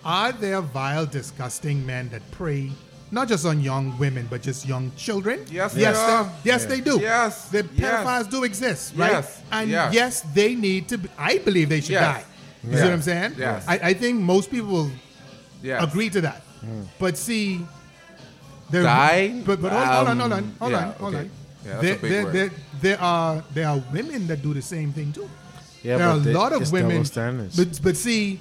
Are 0.06 0.32
there 0.32 0.62
vile, 0.62 1.06
disgusting 1.06 1.86
men 1.86 2.10
that 2.10 2.22
prey 2.32 2.72
not 3.12 3.28
just 3.28 3.46
on 3.46 3.62
young 3.62 3.98
women, 4.00 4.28
but 4.30 4.42
just 4.42 4.68
young 4.68 4.92
children? 4.98 5.46
Yes, 5.50 5.76
yes, 5.76 5.96
there 5.98 6.06
are. 6.06 6.24
they, 6.26 6.50
yes, 6.50 6.66
they 6.66 6.82
do. 6.82 7.00
Yes, 7.00 7.50
the 7.50 7.66
yes. 7.76 7.80
pedophiles 7.80 8.30
do 8.30 8.44
exist, 8.44 8.94
right? 8.96 9.12
Yes, 9.12 9.42
and 9.52 9.70
yes. 9.70 9.94
yes, 9.94 10.22
they 10.34 10.56
need 10.56 10.88
to. 10.90 10.98
Be, 10.98 11.10
I 11.18 11.38
believe 11.38 11.70
they 11.70 11.82
should 11.82 11.92
Yes. 11.92 12.18
die. 12.18 12.26
You 12.64 12.78
see 12.78 12.84
what 12.84 12.94
I'm 12.94 13.02
saying? 13.02 13.36
Yes. 13.38 13.66
I, 13.68 13.76
I 13.92 13.94
think 13.94 14.20
most 14.22 14.50
people 14.50 14.70
will 14.72 14.92
Yes. 15.62 15.84
agree 15.84 16.10
to 16.10 16.22
that. 16.22 16.42
But 17.00 17.18
see, 17.18 17.66
there, 18.70 18.84
Die? 18.84 19.42
But, 19.46 19.62
but 19.62 19.72
hold, 19.72 19.86
hold 19.86 20.08
on, 20.08 20.20
hold 20.20 20.34
on, 20.34 20.40
Um, 20.40 20.56
hold 20.60 20.72
yeah, 20.72 20.78
on, 20.88 20.92
hold 20.94 21.16
okay. 21.16 21.24
on. 21.24 21.32
Yeah, 21.66 21.72
that's 21.72 21.82
there, 21.84 21.94
a 21.96 21.98
big 22.00 22.12
there, 22.12 22.24
word. 22.24 22.34
there, 22.34 22.50
there 22.82 23.02
are 23.02 23.44
there 23.54 23.68
are 23.70 23.84
women 23.94 24.28
that 24.28 24.42
do 24.42 24.54
the 24.54 24.62
same 24.62 24.92
thing 24.92 25.12
too. 25.14 25.30
Yeah, 25.84 25.98
there 25.98 26.08
are 26.08 26.16
a 26.18 26.34
lot 26.40 26.52
of 26.52 26.72
women. 26.72 26.92
double 26.92 27.06
standards. 27.06 27.56
But 27.56 27.80
but 27.84 27.96
see, 27.98 28.40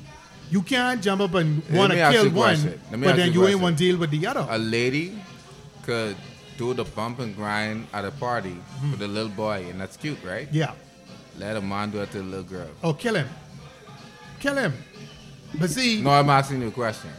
you 0.52 0.60
can't 0.60 1.02
jump 1.02 1.22
up 1.22 1.34
and 1.34 1.62
want 1.70 1.92
to 1.92 2.10
kill 2.12 2.24
one, 2.24 2.32
question. 2.34 2.80
Let 2.90 3.00
me 3.00 3.06
but 3.06 3.16
then 3.16 3.32
you 3.32 3.40
you 3.40 3.48
ain't 3.48 3.60
want 3.60 3.78
to 3.78 3.84
deal 3.84 3.96
with 3.98 4.10
the 4.10 4.26
other. 4.26 4.46
A 4.50 4.58
lady 4.58 5.18
could 5.82 6.16
do 6.58 6.74
the 6.74 6.84
bump 6.84 7.20
and 7.20 7.34
grind 7.34 7.86
at 7.94 8.04
a 8.04 8.10
party 8.10 8.56
hmm. 8.80 8.90
with 8.90 9.00
a 9.02 9.08
little 9.08 9.30
boy, 9.30 9.64
and 9.70 9.80
that's 9.80 9.96
cute, 9.96 10.22
right? 10.22 10.48
yeah. 10.52 10.74
Let 11.38 11.56
a 11.56 11.62
man 11.62 11.90
do 11.90 12.02
it 12.02 12.10
to 12.12 12.20
a 12.20 12.28
little 12.32 12.44
girl. 12.44 12.68
Oh, 12.84 12.92
kill 12.92 13.14
him. 13.14 13.28
Kill 14.38 14.54
him. 14.54 14.74
But 15.58 15.70
see, 15.70 16.02
No, 16.02 16.10
I'm 16.10 16.28
asking 16.28 16.60
you 16.60 16.68
a 16.68 16.70
question. 16.70 17.10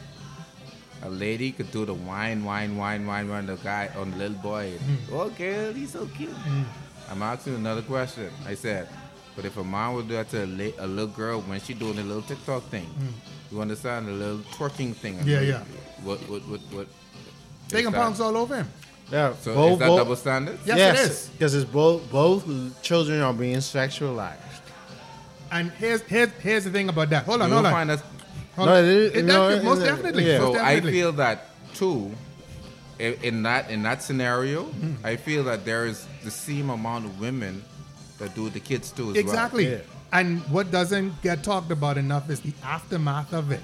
A 1.01 1.09
lady 1.09 1.51
could 1.51 1.71
do 1.71 1.83
the 1.85 1.95
wine, 1.95 2.43
wine, 2.45 2.77
wine, 2.77 3.07
wine, 3.07 3.27
wine, 3.27 3.47
the 3.47 3.55
guy 3.55 3.89
on 3.97 4.11
the 4.11 4.17
little 4.17 4.37
boy. 4.37 4.77
Hmm. 4.77 5.15
Oh, 5.15 5.29
girl, 5.31 5.73
he's 5.73 5.93
so 5.93 6.05
cute. 6.05 6.29
Hmm. 6.29 6.63
I'm 7.09 7.23
asking 7.23 7.55
another 7.55 7.81
question. 7.81 8.29
I 8.45 8.53
said, 8.53 8.87
but 9.35 9.45
if 9.45 9.57
a 9.57 9.63
mom 9.63 9.95
would 9.95 10.07
do 10.07 10.13
that 10.15 10.29
to 10.31 10.43
a, 10.43 10.47
la- 10.47 10.85
a 10.85 10.87
little 10.87 11.07
girl 11.07 11.41
when 11.41 11.59
she 11.61 11.73
doing 11.73 11.97
a 11.99 12.03
little 12.03 12.21
TikTok 12.21 12.63
thing, 12.69 12.87
you 13.51 13.61
understand 13.61 14.07
the 14.07 14.11
little 14.11 14.39
twerking 14.55 14.95
thing? 14.95 15.19
Yeah, 15.25 15.41
yeah. 15.41 15.63
What, 16.03 16.19
what, 16.29 16.41
what, 16.47 16.59
what? 16.71 16.87
they 17.69 17.79
is 17.79 17.83
can 17.85 17.93
that- 17.93 17.99
pounce 18.01 18.19
all 18.19 18.35
over 18.37 18.55
him. 18.57 18.69
Yeah, 19.11 19.33
So 19.41 19.53
both- 19.53 19.73
is 19.73 19.79
that 19.79 19.87
both- 19.87 19.99
double 19.99 20.15
standard? 20.15 20.59
Yes, 20.65 20.99
it 20.99 21.11
is. 21.11 21.29
because 21.29 21.53
it's 21.55 21.69
both 21.69 22.09
both 22.09 22.81
children 22.81 23.21
are 23.21 23.33
being 23.33 23.57
sexualized. 23.57 24.37
And 25.51 25.71
here's 25.71 26.01
here's 26.03 26.29
here's 26.41 26.63
the 26.63 26.71
thing 26.71 26.89
about 26.89 27.09
that. 27.11 27.25
Hold 27.25 27.41
on, 27.41 27.49
You 27.49 27.53
hold 27.55 27.63
will 27.65 27.67
on. 27.67 27.73
find 27.73 27.89
that 27.91 28.03
Hold 28.55 28.69
No, 28.69 28.75
on. 28.75 28.83
it 28.85 28.89
is- 28.89 29.11
It 29.13 29.25
no, 29.25 29.49
it- 29.49 29.63
most 29.63 29.81
it- 29.81 29.85
definitely. 29.85 30.25
yeah. 30.31 30.39
most 30.39 30.57
So 30.57 30.63
I 30.63 30.79
feel 30.81 31.11
that 31.13 31.47
too. 31.75 32.11
In 32.99 33.43
that 33.43 33.69
in 33.69 33.83
that 33.83 34.01
scenario, 34.01 34.63
Mm-hmm. 34.65 35.05
I 35.05 35.17
feel 35.17 35.43
that 35.45 35.65
there 35.65 35.85
is 35.85 36.07
the 36.23 36.31
same 36.31 36.69
amount 36.69 37.05
of 37.05 37.19
women 37.19 37.63
that 38.23 38.35
do 38.35 38.49
the 38.49 38.59
kids 38.59 38.91
too 38.91 39.11
as 39.11 39.17
Exactly. 39.17 39.71
Yeah. 39.71 39.77
And 40.11 40.41
what 40.51 40.71
doesn't 40.71 41.21
get 41.21 41.43
talked 41.43 41.71
about 41.71 41.97
enough 41.97 42.29
is 42.29 42.39
the 42.41 42.53
aftermath 42.63 43.33
of 43.33 43.51
it. 43.51 43.61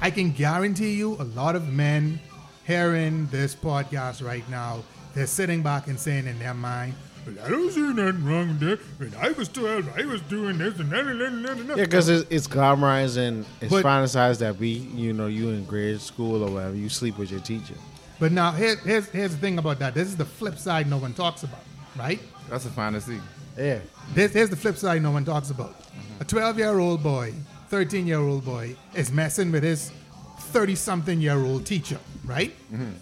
I 0.00 0.10
can 0.10 0.30
guarantee 0.32 0.94
you 0.94 1.14
a 1.14 1.24
lot 1.24 1.56
of 1.56 1.68
men 1.72 2.20
hearing 2.66 3.26
this 3.26 3.54
podcast 3.54 4.24
right 4.24 4.48
now, 4.50 4.82
they're 5.14 5.26
sitting 5.26 5.62
back 5.62 5.86
and 5.86 5.98
saying 5.98 6.26
in 6.26 6.38
their 6.38 6.54
mind, 6.54 6.94
well, 7.26 7.36
I 7.44 7.48
don't 7.48 7.70
see 7.70 7.80
nothing 7.80 8.24
wrong 8.24 8.48
with 8.48 8.60
that. 8.60 8.80
When 8.98 9.14
I 9.20 9.30
was 9.32 9.48
12, 9.48 9.98
I 9.98 10.04
was 10.04 10.20
doing 10.22 10.58
this 10.58 10.78
and 10.78 10.90
that 10.90 11.06
and 11.06 11.20
that 11.20 11.26
and 11.32 11.44
that. 11.44 11.56
and 11.58 11.70
that." 11.70 11.78
Yeah, 11.78 11.84
because 11.84 12.08
it's, 12.08 12.30
it's 12.30 12.46
glamorized 12.48 13.16
and 13.16 13.44
it's 13.60 13.70
But- 13.70 13.84
fantasized 13.84 14.38
that 14.38 14.58
we, 14.58 14.68
you 14.68 15.12
know, 15.12 15.26
you 15.26 15.50
in 15.50 15.64
grade 15.64 16.00
school 16.00 16.42
or 16.44 16.50
whatever, 16.50 16.76
you 16.76 16.88
sleep 16.88 17.18
with 17.18 17.30
your 17.30 17.40
teacher. 17.40 17.74
But 18.18 18.32
now, 18.32 18.52
here, 18.52 18.76
here's, 18.76 19.08
here's 19.08 19.32
the 19.32 19.38
thing 19.38 19.58
about 19.58 19.78
that. 19.80 19.94
This 19.94 20.08
is 20.08 20.16
the 20.16 20.24
flip 20.24 20.58
side 20.58 20.88
no 20.88 20.96
one 20.96 21.12
talks 21.12 21.42
about, 21.42 21.60
right? 21.96 22.20
That's 22.48 22.64
a 22.64 22.70
fantasy. 22.70 23.20
Yeah. 23.56 23.80
This, 24.14 24.32
here's 24.32 24.50
the 24.50 24.56
flip 24.56 24.76
side 24.76 25.02
no 25.02 25.10
one 25.10 25.24
talks 25.24 25.50
about. 25.50 25.74
A 26.20 26.24
12 26.24 26.58
year 26.58 26.78
old 26.78 27.02
boy, 27.02 27.32
13 27.68 28.06
year 28.06 28.18
old 28.20 28.44
boy 28.44 28.76
is 28.94 29.10
messing 29.10 29.50
with 29.50 29.62
his 29.62 29.90
30 30.38 30.74
something 30.74 31.20
year 31.20 31.38
old 31.38 31.66
teacher, 31.66 31.98
right? 32.24 32.54
Mm-hmm. 32.72 32.92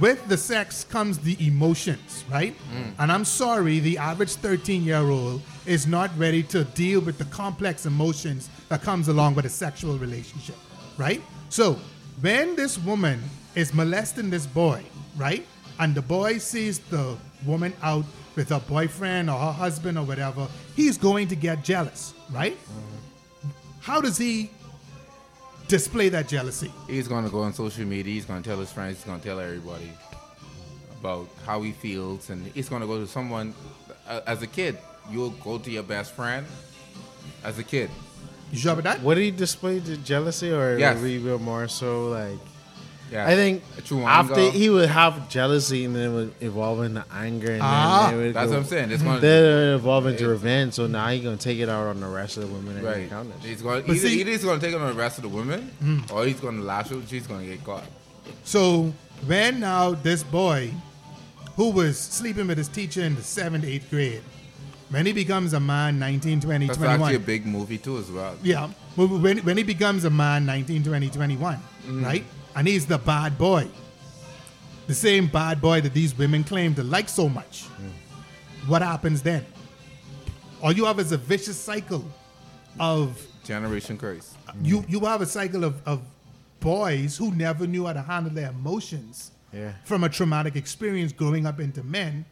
With 0.00 0.28
the 0.28 0.36
sex 0.36 0.84
comes 0.84 1.18
the 1.18 1.34
emotions, 1.44 2.24
right? 2.30 2.54
Mm. 2.74 2.92
And 2.98 3.10
I'm 3.10 3.24
sorry, 3.24 3.80
the 3.80 3.96
average 3.96 4.34
13 4.34 4.82
year 4.82 4.98
old 4.98 5.40
is 5.64 5.86
not 5.86 6.10
ready 6.18 6.42
to 6.44 6.64
deal 6.64 7.00
with 7.00 7.16
the 7.16 7.24
complex 7.26 7.86
emotions 7.86 8.50
that 8.68 8.82
comes 8.82 9.08
along 9.08 9.34
with 9.34 9.46
a 9.46 9.50
sexual 9.50 9.96
relationship, 9.96 10.56
right? 10.98 11.22
So 11.48 11.78
when 12.20 12.54
this 12.54 12.78
woman 12.78 13.22
is 13.54 13.72
molesting 13.72 14.28
this 14.28 14.46
boy, 14.46 14.84
right? 15.16 15.46
And 15.80 15.94
the 15.94 16.02
boy 16.02 16.38
sees 16.38 16.78
the 16.78 17.16
woman 17.46 17.72
out 17.82 18.04
with 18.38 18.48
her 18.50 18.60
boyfriend 18.60 19.28
or 19.28 19.36
her 19.36 19.50
husband 19.52 19.98
or 19.98 20.04
whatever, 20.04 20.46
he's 20.76 20.96
going 20.96 21.26
to 21.26 21.34
get 21.34 21.64
jealous, 21.64 22.14
right? 22.30 22.56
How 23.80 24.00
does 24.00 24.16
he 24.16 24.50
display 25.66 26.08
that 26.10 26.28
jealousy? 26.28 26.72
He's 26.86 27.08
gonna 27.08 27.28
go 27.30 27.40
on 27.42 27.52
social 27.52 27.84
media. 27.84 28.14
He's 28.14 28.24
gonna 28.24 28.42
tell 28.42 28.58
his 28.60 28.70
friends. 28.72 28.98
He's 28.98 29.04
gonna 29.04 29.22
tell 29.22 29.40
everybody. 29.40 29.90
about 31.00 31.28
how 31.46 31.62
he 31.62 31.70
feels, 31.70 32.28
and 32.28 32.44
he's 32.54 32.68
gonna 32.68 32.84
go 32.86 32.98
to 32.98 33.06
someone. 33.06 33.54
Uh, 34.08 34.20
as 34.26 34.42
a 34.42 34.48
kid, 34.48 34.76
you'll 35.08 35.30
go 35.30 35.56
to 35.56 35.70
your 35.70 35.84
best 35.84 36.10
friend. 36.12 36.44
As 37.44 37.56
a 37.60 37.62
kid, 37.62 37.88
You 38.50 38.58
sure 38.58 38.72
about 38.72 38.82
that? 38.82 39.00
What 39.02 39.14
did 39.14 39.22
he 39.22 39.30
display 39.30 39.78
the 39.78 39.96
jealousy 39.98 40.50
or 40.50 40.76
Yes. 40.76 41.00
we 41.00 41.22
were 41.22 41.38
more 41.38 41.68
so 41.68 42.08
like 42.08 42.40
yeah. 43.12 43.26
I 43.26 43.34
think 43.34 43.62
True 43.84 44.02
after 44.02 44.50
he 44.50 44.68
would 44.70 44.88
have 44.88 45.28
jealousy 45.28 45.84
and 45.84 45.94
then 45.96 46.10
it 46.10 46.12
would 46.14 46.34
evolve 46.40 46.82
into 46.82 47.04
anger 47.12 47.52
and 47.52 47.62
Ah. 47.62 48.08
then 48.10 48.18
it 48.20 48.22
would 48.26 48.34
That's 48.34 48.46
go, 48.46 48.52
what 48.52 48.58
I'm 48.60 48.64
saying. 48.66 48.90
It's 48.90 49.02
gonna 49.02 49.20
Then 49.20 49.44
it 49.44 49.46
would 49.72 49.74
evolve 49.76 50.06
into 50.06 50.28
revenge. 50.28 50.74
So 50.74 50.86
now 50.86 51.08
he's 51.08 51.22
gonna 51.24 51.36
take 51.36 51.58
it 51.58 51.68
out 51.68 51.86
on 51.86 52.00
the 52.00 52.06
rest 52.06 52.36
of 52.36 52.42
the 52.44 52.48
women 52.54 52.82
right. 52.84 52.98
encounters. 52.98 53.34
He's 53.42 53.62
going 53.62 53.82
But 53.86 53.96
either, 53.96 54.08
see- 54.08 54.20
either 54.20 54.30
he's 54.30 54.44
gonna 54.44 54.60
take 54.60 54.74
it 54.74 54.80
on 54.80 54.88
the 54.88 54.94
rest 55.00 55.18
of 55.18 55.22
the 55.22 55.28
women, 55.30 55.70
or 56.12 56.26
he's 56.26 56.40
gonna 56.40 56.62
lash 56.62 56.92
out. 56.92 57.02
She's 57.08 57.26
gonna 57.26 57.44
get 57.46 57.64
caught. 57.64 57.84
So 58.44 58.92
when 59.26 59.60
now 59.60 59.92
this 59.92 60.22
boy, 60.22 60.72
who 61.56 61.70
was 61.70 61.98
sleeping 61.98 62.46
with 62.46 62.58
his 62.58 62.68
teacher 62.68 63.02
in 63.02 63.16
the 63.16 63.22
seventh, 63.22 63.64
eighth 63.64 63.90
grade, 63.90 64.22
when 64.90 65.04
he 65.04 65.12
becomes 65.12 65.52
a 65.52 65.60
man, 65.60 65.98
19, 65.98 66.40
20, 66.40 66.66
That's 66.66 66.78
21. 66.78 67.00
actually 67.00 67.16
a 67.16 67.26
big 67.26 67.44
movie 67.46 67.76
too, 67.78 67.98
as 67.98 68.10
well. 68.10 68.34
Yeah. 68.42 68.68
When, 68.96 69.20
when 69.22 69.38
when 69.38 69.56
he 69.56 69.62
becomes 69.62 70.04
a 70.04 70.10
man, 70.10 70.46
19, 70.46 70.82
20, 70.84 71.10
21, 71.10 71.56
Mm-hmm. 71.56 72.04
right? 72.04 72.24
And 72.58 72.66
he's 72.66 72.86
the 72.86 72.98
bad 72.98 73.38
boy. 73.38 73.68
The 74.88 74.94
same 74.94 75.28
bad 75.28 75.60
boy 75.60 75.80
that 75.82 75.94
these 75.94 76.18
women 76.18 76.42
claim 76.42 76.74
to 76.74 76.82
like 76.82 77.08
so 77.08 77.28
much. 77.28 77.66
Mm. 77.80 78.68
What 78.68 78.82
happens 78.82 79.22
then? 79.22 79.46
All 80.60 80.72
you 80.72 80.84
have 80.86 80.98
is 80.98 81.12
a 81.12 81.16
vicious 81.18 81.56
cycle 81.56 82.04
of 82.80 83.24
Generation 83.44 83.96
curse. 83.96 84.34
you 84.60 84.84
you 84.88 84.98
have 85.00 85.20
a 85.22 85.26
cycle 85.26 85.62
of, 85.62 85.80
of 85.86 86.02
boys 86.58 87.16
who 87.16 87.30
never 87.32 87.64
knew 87.64 87.86
how 87.86 87.92
to 87.92 88.02
handle 88.02 88.32
their 88.32 88.50
emotions 88.50 89.30
Yeah. 89.52 89.72
from 89.84 90.02
a 90.02 90.08
traumatic 90.08 90.56
experience 90.56 91.12
growing 91.12 91.46
up 91.46 91.60
into 91.60 91.84
men. 91.84 92.24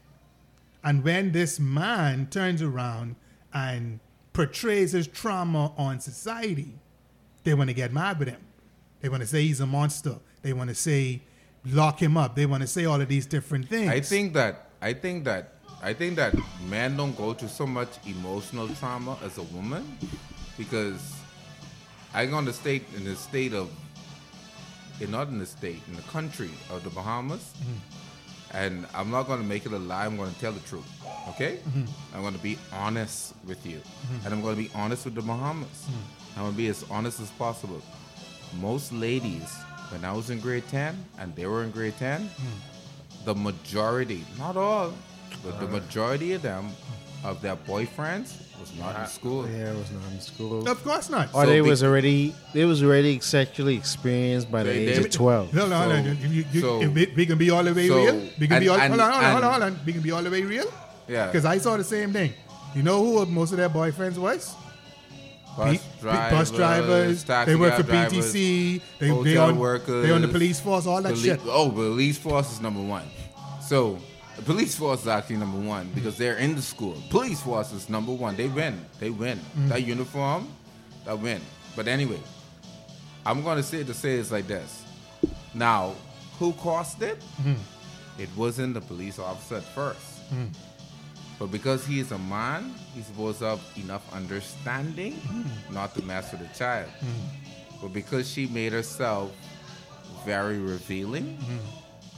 And 0.82 1.04
when 1.04 1.30
this 1.30 1.60
man 1.60 2.26
turns 2.26 2.62
around 2.62 3.14
and 3.54 4.00
portrays 4.32 4.90
his 4.90 5.06
trauma 5.06 5.72
on 5.78 6.00
society, 6.00 6.72
they 7.44 7.54
want 7.54 7.70
to 7.70 7.74
get 7.74 7.92
mad 7.92 8.18
with 8.18 8.28
him. 8.28 8.40
They 9.06 9.10
want 9.10 9.22
to 9.22 9.28
say 9.28 9.42
he's 9.46 9.60
a 9.60 9.66
monster. 9.66 10.16
They 10.42 10.52
want 10.52 10.68
to 10.68 10.74
say 10.74 11.22
lock 11.64 12.02
him 12.02 12.16
up. 12.16 12.34
They 12.34 12.44
want 12.44 12.62
to 12.62 12.66
say 12.66 12.86
all 12.86 13.00
of 13.00 13.06
these 13.06 13.24
different 13.24 13.68
things. 13.68 13.88
I 13.88 14.00
think 14.00 14.32
that 14.32 14.70
I 14.82 14.94
think 14.94 15.22
that 15.26 15.52
I 15.80 15.92
think 15.92 16.16
that 16.16 16.34
men 16.68 16.96
don't 16.96 17.16
go 17.16 17.32
through 17.32 17.50
so 17.50 17.68
much 17.68 17.90
emotional 18.04 18.66
trauma 18.66 19.16
as 19.22 19.38
a 19.38 19.44
woman 19.44 19.96
because 20.58 21.14
I'm 22.14 22.32
gonna 22.32 22.52
state 22.52 22.82
in 22.96 23.04
the 23.04 23.14
state 23.14 23.54
of 23.54 23.70
in 24.98 25.12
not 25.12 25.28
in 25.28 25.38
the 25.38 25.46
state, 25.46 25.82
in 25.86 25.94
the 25.94 26.02
country 26.10 26.50
of 26.68 26.82
the 26.82 26.90
Bahamas. 26.90 27.54
Mm-hmm. 27.60 28.56
And 28.56 28.86
I'm 28.92 29.12
not 29.12 29.28
gonna 29.28 29.44
make 29.44 29.66
it 29.66 29.72
a 29.72 29.78
lie, 29.78 30.06
I'm 30.06 30.16
gonna 30.16 30.32
tell 30.40 30.50
the 30.50 30.66
truth. 30.68 30.90
Okay? 31.28 31.60
Mm-hmm. 31.68 32.16
I'm 32.16 32.22
gonna 32.24 32.38
be 32.38 32.58
honest 32.72 33.34
with 33.46 33.64
you. 33.64 33.76
Mm-hmm. 33.76 34.24
And 34.24 34.34
I'm 34.34 34.42
gonna 34.42 34.56
be 34.56 34.70
honest 34.74 35.04
with 35.04 35.14
the 35.14 35.22
Bahamas. 35.22 35.86
I'm 36.36 36.42
gonna 36.42 36.56
be 36.56 36.66
as 36.66 36.84
honest 36.90 37.20
as 37.20 37.30
possible. 37.30 37.80
Most 38.60 38.92
ladies, 38.92 39.52
when 39.90 40.04
I 40.04 40.12
was 40.12 40.30
in 40.30 40.40
grade 40.40 40.64
10 40.70 40.96
and 41.18 41.34
they 41.34 41.46
were 41.46 41.62
in 41.64 41.70
grade 41.70 41.94
10, 41.98 42.22
hmm. 42.22 43.24
the 43.24 43.34
majority, 43.34 44.24
not 44.38 44.56
all, 44.56 44.92
but 45.44 45.60
the 45.60 45.66
majority 45.66 46.32
of 46.32 46.42
them, 46.42 46.70
of 47.24 47.42
their 47.42 47.56
boyfriends, 47.56 48.34
was 48.58 48.72
not 48.78 48.98
in 49.00 49.06
school. 49.06 49.46
Yeah, 49.48 49.72
was 49.74 49.90
not 49.90 50.10
in 50.12 50.20
school. 50.20 50.66
of 50.68 50.82
course 50.82 51.10
not. 51.10 51.28
Or 51.34 51.44
So 51.44 51.50
they 51.50 51.60
be- 51.60 51.68
was 51.68 51.82
already 51.82 52.34
they 52.54 52.64
was 52.64 52.82
already 52.82 53.20
sexually 53.20 53.76
experienced 53.76 54.50
by 54.50 54.62
the 54.62 54.70
age 54.70 54.96
they- 54.96 55.04
of 55.04 55.10
twelve. 55.10 55.52
No, 55.52 55.66
no, 55.68 55.88
no. 55.88 56.02
So- 56.02 56.26
You, 56.28 56.44
you, 56.52 56.60
so- 56.60 56.78
we, 56.88 57.12
we 57.14 57.26
can 57.26 57.36
be 57.38 57.50
all 57.50 57.62
the 57.64 57.74
way 57.74 57.88
so- 57.88 57.96
real. 57.96 58.28
We 58.40 58.48
can 58.48 58.60
be 58.60 58.68
all. 58.68 58.80
and- 58.80 58.88
hold 58.94 59.00
on, 59.00 59.12
hold 59.12 59.24
on, 59.24 59.32
hold 59.32 59.44
on, 59.44 59.50
hold 59.60 59.62
on. 59.74 59.80
We 59.84 59.92
can 59.92 60.02
be 60.02 60.10
all 60.12 60.22
the 60.22 60.30
way 60.30 60.42
real. 60.42 60.72
Yeah. 61.08 61.26
Because 61.26 61.44
I 61.44 61.58
saw 61.58 61.76
the 61.76 61.84
same 61.84 62.12
thing. 62.12 62.32
You 62.74 62.82
know 62.82 62.98
who 63.04 63.26
most 63.26 63.52
of 63.52 63.58
their 63.58 63.68
boyfriends 63.70 64.16
was? 64.18 64.54
Bus 65.56 65.78
P- 65.78 66.06
bus 66.06 66.50
drivers. 66.50 67.24
They 67.24 67.56
work 67.56 67.74
for 67.74 67.82
drivers, 67.82 68.34
PTC. 68.34 68.80
They, 68.98 69.22
they 69.22 69.36
on 69.36 69.58
workers. 69.58 70.06
they 70.06 70.12
on 70.12 70.22
the 70.22 70.28
police 70.28 70.60
force. 70.60 70.86
All 70.86 71.00
that 71.02 71.14
Poli- 71.14 71.22
shit. 71.22 71.40
Oh, 71.46 71.70
police 71.70 72.18
force 72.18 72.52
is 72.52 72.60
number 72.60 72.82
one. 72.82 73.04
So 73.62 73.98
the 74.36 74.42
police 74.42 74.74
force 74.76 75.02
is 75.02 75.08
actually 75.08 75.38
number 75.38 75.58
one 75.58 75.90
because 75.94 76.18
they're 76.18 76.36
in 76.36 76.54
the 76.54 76.62
school. 76.62 76.96
Police 77.10 77.40
force 77.40 77.72
is 77.72 77.88
number 77.88 78.12
one. 78.12 78.36
They 78.36 78.48
win. 78.48 78.84
They 79.00 79.10
win. 79.10 79.40
Mm. 79.58 79.68
That 79.68 79.82
uniform, 79.84 80.48
that 81.04 81.18
win. 81.18 81.40
But 81.74 81.88
anyway, 81.88 82.20
I'm 83.24 83.42
gonna 83.42 83.62
say 83.62 83.82
to 83.82 83.94
say 83.94 84.16
it's 84.16 84.30
like 84.30 84.46
this. 84.46 84.84
Now, 85.54 85.94
who 86.38 86.52
caused 86.52 87.02
it? 87.02 87.18
Mm-hmm. 87.40 87.54
It 88.22 88.28
wasn't 88.36 88.74
the 88.74 88.80
police 88.80 89.18
officer 89.18 89.56
at 89.56 89.64
first. 89.74 90.00
But 91.38 91.52
because 91.52 91.84
he 91.84 92.00
is 92.00 92.12
a 92.12 92.18
man, 92.18 92.72
he's 92.94 93.06
supposed 93.06 93.40
to 93.40 93.44
have 93.46 93.60
enough 93.76 94.02
understanding 94.14 95.20
not 95.70 95.94
to 95.94 96.02
mess 96.02 96.32
with 96.32 96.40
a 96.50 96.58
child. 96.58 96.90
But 97.82 97.92
because 97.92 98.28
she 98.28 98.46
made 98.46 98.72
herself 98.72 99.32
very 100.24 100.58
revealing, 100.58 101.36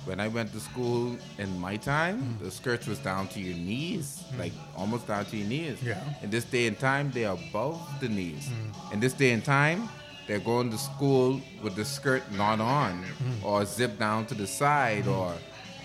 when 0.05 0.21
I 0.21 0.29
went 0.29 0.53
to 0.53 0.61
school 0.61 1.19
in 1.39 1.59
my 1.59 1.77
time, 1.77 2.39
the 2.41 2.51
skirts 2.51 2.87
was 2.87 2.99
down 3.01 3.29
to 3.29 3.41
your 3.41 3.57
knees, 3.57 4.23
like 4.39 4.53
almost 4.77 5.09
down 5.09 5.25
to 5.27 5.37
your 5.37 5.49
knees. 5.49 5.83
Yeah. 5.83 6.01
In 6.23 6.31
this 6.31 6.45
day 6.45 6.67
and 6.69 6.79
time, 6.79 7.11
they're 7.13 7.33
above 7.33 7.81
the 8.01 8.09
knees. 8.09 8.49
In 8.93 9.01
this 9.01 9.13
day 9.13 9.33
and 9.33 9.45
time, 9.45 9.89
they're 10.27 10.39
going 10.39 10.71
to 10.71 10.79
school 10.79 11.41
with 11.63 11.75
the 11.75 11.85
skirt 11.85 12.23
not 12.33 12.61
on, 12.61 13.05
or 13.43 13.65
zip 13.65 13.99
down 13.99 14.27
to 14.27 14.35
the 14.35 14.47
side, 14.47 15.07
or 15.09 15.35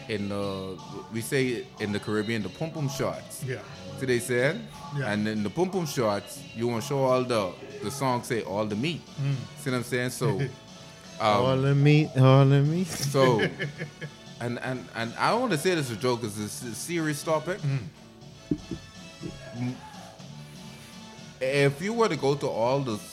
in 0.09 0.29
the 0.29 0.77
we 1.13 1.21
say 1.21 1.65
in 1.79 1.91
the 1.91 1.99
Caribbean 1.99 2.43
the 2.43 2.49
pum 2.49 2.71
pum 2.71 2.89
shorts. 2.89 3.43
Yeah. 3.43 3.59
See 3.99 4.05
they 4.05 4.19
said? 4.19 4.61
Yeah. 4.97 5.11
And 5.11 5.27
in 5.27 5.43
the 5.43 5.49
pum 5.49 5.69
pum 5.69 5.85
shorts, 5.85 6.41
you 6.55 6.67
want 6.67 6.81
to 6.83 6.87
show 6.87 6.99
all 7.03 7.23
the 7.23 7.51
the 7.83 7.91
song 7.91 8.23
say 8.23 8.41
all 8.41 8.65
the 8.65 8.75
meat. 8.75 9.01
Mm. 9.21 9.35
See 9.59 9.71
what 9.71 9.77
I'm 9.77 9.83
saying? 9.83 10.09
So 10.11 10.29
um, 10.39 10.49
all 11.19 11.57
the 11.57 11.75
meat, 11.75 12.09
all 12.17 12.45
the 12.45 12.61
meat. 12.61 12.87
so 12.87 13.41
and 14.39 14.59
and 14.59 14.85
and 14.95 15.13
I 15.17 15.31
don't 15.31 15.41
want 15.41 15.51
to 15.53 15.57
say 15.57 15.75
this 15.75 15.89
as 15.91 15.97
a 15.97 15.99
joke 15.99 16.21
because 16.21 16.39
it's 16.39 16.61
a 16.63 16.73
serious 16.75 17.23
topic. 17.23 17.59
Mm. 17.61 17.79
If 21.41 21.81
you 21.81 21.93
were 21.93 22.07
to 22.07 22.15
go 22.15 22.35
to 22.35 22.47
all 22.47 22.79
the 22.79 22.93
s- 22.95 23.12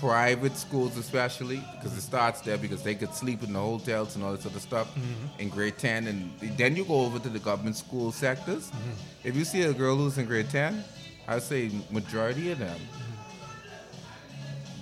private 0.00 0.56
schools, 0.56 0.96
especially 0.96 1.62
because 1.76 1.96
it 1.96 2.00
starts 2.02 2.40
there, 2.40 2.58
because 2.58 2.82
they 2.82 2.94
could 2.94 3.14
sleep 3.14 3.42
in 3.42 3.52
the 3.52 3.58
hotels 3.58 4.14
and 4.16 4.24
all 4.24 4.32
this 4.32 4.46
other 4.46 4.60
stuff 4.60 4.88
mm-hmm. 4.94 5.40
in 5.40 5.48
grade 5.48 5.78
ten, 5.78 6.06
and 6.06 6.30
then 6.56 6.76
you 6.76 6.84
go 6.84 7.00
over 7.00 7.18
to 7.18 7.28
the 7.28 7.38
government 7.38 7.76
school 7.76 8.12
sectors. 8.12 8.70
Mm-hmm. 8.70 9.28
If 9.28 9.36
you 9.36 9.44
see 9.44 9.62
a 9.62 9.72
girl 9.72 9.96
who's 9.96 10.18
in 10.18 10.26
grade 10.26 10.50
ten, 10.50 10.84
I'd 11.26 11.42
say 11.42 11.70
majority 11.90 12.50
of 12.52 12.58
them 12.58 12.78
mm-hmm. 12.78 13.14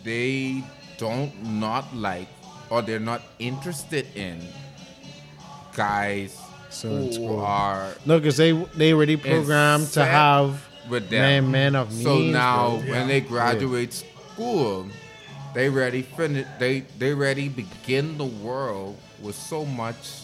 they 0.05 0.65
don't 0.99 1.33
not 1.45 1.95
like 1.95 2.29
or 2.71 2.83
they're 2.83 3.01
not 3.01 3.23
interested 3.39 4.07
in 4.15 4.41
guys 5.75 6.39
So 6.71 6.89
who 6.89 7.39
are 7.39 7.95
No, 8.07 8.19
because 8.19 8.37
they 8.37 8.53
they 8.77 8.93
already 8.93 9.17
programmed 9.17 9.89
to 9.93 10.05
have 10.05 10.65
with 10.89 11.11
them. 11.11 11.51
man, 11.51 11.51
man 11.51 11.75
of 11.75 11.91
means. 11.91 12.05
so 12.05 12.19
now 12.19 12.77
when 12.87 13.09
they 13.09 13.21
graduate 13.21 13.93
school, 13.93 14.87
they 15.57 15.69
ready 15.71 16.03
finish 16.03 16.47
they 16.59 16.81
they 17.01 17.15
ready 17.15 17.49
begin 17.49 18.19
the 18.19 18.29
world 18.47 18.95
with 19.23 19.35
so 19.35 19.65
much 19.65 20.21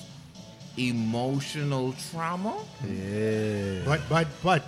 emotional 0.76 1.94
trauma. 2.10 2.54
yeah. 2.86 3.80
But 3.84 4.00
but 4.08 4.28
but 4.42 4.62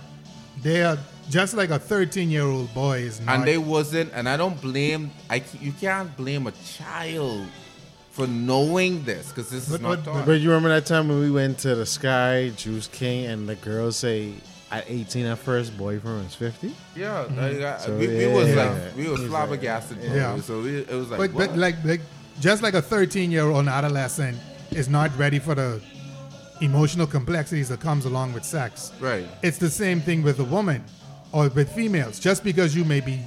they 0.63 0.83
are 0.83 0.97
just 1.29 1.53
like 1.53 1.69
a 1.69 1.77
13 1.79 2.29
year 2.31 2.43
old 2.43 2.73
boy 2.73 2.99
is 2.99 3.19
not. 3.21 3.35
and 3.35 3.47
they 3.47 3.57
wasn't 3.57 4.11
and 4.13 4.29
i 4.29 4.37
don't 4.37 4.59
blame 4.61 5.09
i 5.29 5.39
c- 5.39 5.57
you 5.59 5.71
can't 5.73 6.15
blame 6.15 6.45
a 6.47 6.53
child 6.77 7.45
for 8.11 8.27
knowing 8.27 9.03
this 9.05 9.29
because 9.29 9.49
this 9.49 9.67
is 9.67 9.81
not 9.81 10.03
but- 10.03 10.05
taught. 10.05 10.25
But 10.25 10.39
you 10.39 10.49
remember 10.49 10.69
that 10.69 10.85
time 10.85 11.09
when 11.09 11.19
we 11.19 11.29
went 11.31 11.59
to 11.59 11.75
the 11.75 11.85
Sky 11.85 12.49
Juice 12.55 12.87
King 12.87 13.25
and 13.25 13.49
the 13.49 13.55
girls 13.55 13.97
say 13.97 14.33
at 14.75 14.89
18 14.89 15.25
at 15.25 15.37
first 15.37 15.77
boyfriend 15.77 16.23
was 16.23 16.35
50? 16.35 16.73
yeah 16.95 17.19
like, 17.21 17.29
mm-hmm. 17.29 17.65
I- 17.65 17.77
So, 17.85 17.97
we, 17.97 18.07
we 18.07 18.27
was 18.27 18.49
yeah. 18.49 18.63
like 18.63 18.95
we 18.97 19.07
was 19.07 19.21
flabbergasted 19.25 19.97
bro. 19.99 20.15
Yeah. 20.15 20.39
so 20.41 20.61
we, 20.61 20.79
it 20.79 20.89
was 21.01 21.09
like 21.09 21.19
but 21.19 21.33
but 21.33 21.57
like 21.57 21.77
like 21.83 22.01
just 22.39 22.61
like 22.61 22.73
a 22.73 22.81
13 22.81 23.31
year 23.31 23.45
old 23.45 23.67
adolescent 23.67 24.37
is 24.71 24.87
not 24.89 25.09
ready 25.17 25.39
for 25.39 25.55
the 25.55 25.81
emotional 26.61 27.07
complexities 27.07 27.69
that 27.69 27.79
comes 27.79 28.05
along 28.05 28.33
with 28.33 28.43
sex. 28.43 28.91
right 28.99 29.27
It's 29.43 29.57
the 29.57 29.69
same 29.69 29.99
thing 30.01 30.23
with 30.23 30.39
a 30.39 30.43
woman 30.43 30.83
or 31.31 31.49
with 31.49 31.69
females. 31.73 32.19
Just 32.19 32.43
because 32.43 32.75
you 32.75 32.85
may 32.85 33.01
be, 33.01 33.19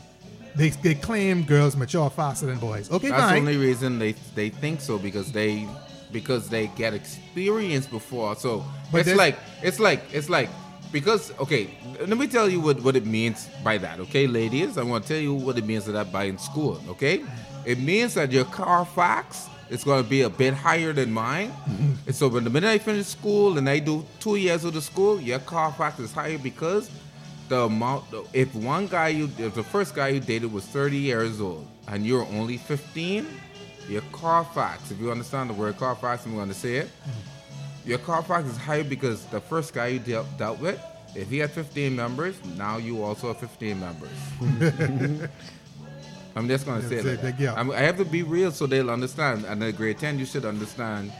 they, 0.56 0.70
they 0.70 0.94
claim 0.94 1.44
girls 1.44 1.76
mature 1.76 2.08
faster 2.10 2.46
than 2.46 2.58
boys. 2.58 2.90
Okay, 2.90 3.10
that's 3.10 3.32
the 3.32 3.38
only 3.38 3.56
reason 3.56 3.98
they 3.98 4.12
they 4.34 4.48
think 4.48 4.80
so 4.80 4.98
because 4.98 5.30
they 5.32 5.68
because 6.10 6.48
they 6.48 6.68
get 6.68 6.94
experience 6.94 7.86
before 7.86 8.34
so 8.34 8.64
But 8.90 9.06
it's 9.06 9.16
like 9.16 9.36
it's 9.62 9.78
like 9.78 10.02
it's 10.12 10.30
like 10.30 10.48
because 10.92 11.32
okay 11.38 11.70
let 12.00 12.16
me 12.16 12.26
tell 12.26 12.48
you 12.48 12.60
what 12.60 12.80
what 12.82 12.96
it 12.96 13.06
means 13.06 13.48
by 13.62 13.76
that 13.78 14.00
okay 14.00 14.26
ladies 14.26 14.78
i 14.78 14.82
want 14.82 15.04
to 15.04 15.08
tell 15.14 15.22
you 15.22 15.34
what 15.34 15.58
it 15.58 15.64
means 15.64 15.84
that 15.84 16.10
by 16.12 16.24
in 16.24 16.38
school 16.38 16.82
okay 16.88 17.24
it 17.64 17.78
means 17.78 18.14
that 18.14 18.32
your 18.32 18.44
carfax 18.46 19.48
is 19.68 19.84
going 19.84 20.02
to 20.02 20.08
be 20.08 20.22
a 20.22 20.30
bit 20.30 20.54
higher 20.54 20.92
than 20.92 21.12
mine 21.12 21.50
mm-hmm. 21.50 21.88
And 22.08 22.16
so 22.16 22.26
when 22.26 22.42
the 22.42 22.48
minute 22.48 22.70
I 22.70 22.78
finish 22.78 23.06
school 23.06 23.58
and 23.58 23.68
I 23.68 23.80
do 23.80 24.02
two 24.18 24.36
years 24.36 24.64
of 24.64 24.72
the 24.72 24.80
school, 24.80 25.20
your 25.20 25.40
Carfax 25.40 25.98
is 25.98 26.10
higher 26.10 26.38
because 26.38 26.90
the 27.50 27.64
amount. 27.64 28.04
If 28.32 28.54
one 28.54 28.86
guy 28.86 29.08
you, 29.08 29.30
if 29.36 29.54
the 29.54 29.62
first 29.62 29.94
guy 29.94 30.08
you 30.08 30.20
dated 30.20 30.50
was 30.50 30.64
30 30.64 30.96
years 30.96 31.38
old 31.38 31.68
and 31.86 32.06
you're 32.06 32.24
only 32.24 32.56
15, 32.56 33.26
your 33.90 34.00
Carfax. 34.10 34.90
If 34.90 34.98
you 34.98 35.10
understand 35.10 35.50
the 35.50 35.52
word 35.52 35.76
Carfax, 35.76 36.24
I'm 36.24 36.34
going 36.34 36.48
to 36.48 36.54
say 36.54 36.76
it. 36.76 36.86
Mm-hmm. 36.86 37.37
Your 37.88 37.98
Carfax 37.98 38.46
is 38.48 38.56
higher 38.58 38.84
because 38.84 39.24
the 39.26 39.40
first 39.40 39.72
guy 39.74 39.86
you 39.88 39.98
dealt, 39.98 40.26
dealt 40.38 40.60
with, 40.60 40.78
if 41.14 41.28
he 41.30 41.38
had 41.38 41.50
15 41.50 41.96
members, 41.96 42.36
now 42.56 42.76
you 42.76 43.02
also 43.02 43.28
have 43.28 43.38
15 43.38 43.80
members. 43.80 44.10
I'm 46.36 46.46
just 46.48 46.66
going 46.66 46.82
to 46.82 46.88
say 46.88 47.00
that. 47.00 47.24
like, 47.24 47.38
yeah. 47.38 47.54
I'm- 47.54 47.70
I 47.70 47.80
have 47.80 47.96
to 47.96 48.04
be 48.04 48.22
real 48.22 48.52
so 48.52 48.66
they'll 48.66 48.90
understand. 48.90 49.44
And 49.44 49.62
at 49.64 49.76
grade 49.76 49.98
10, 49.98 50.18
you 50.18 50.26
should 50.26 50.44
understand. 50.44 51.12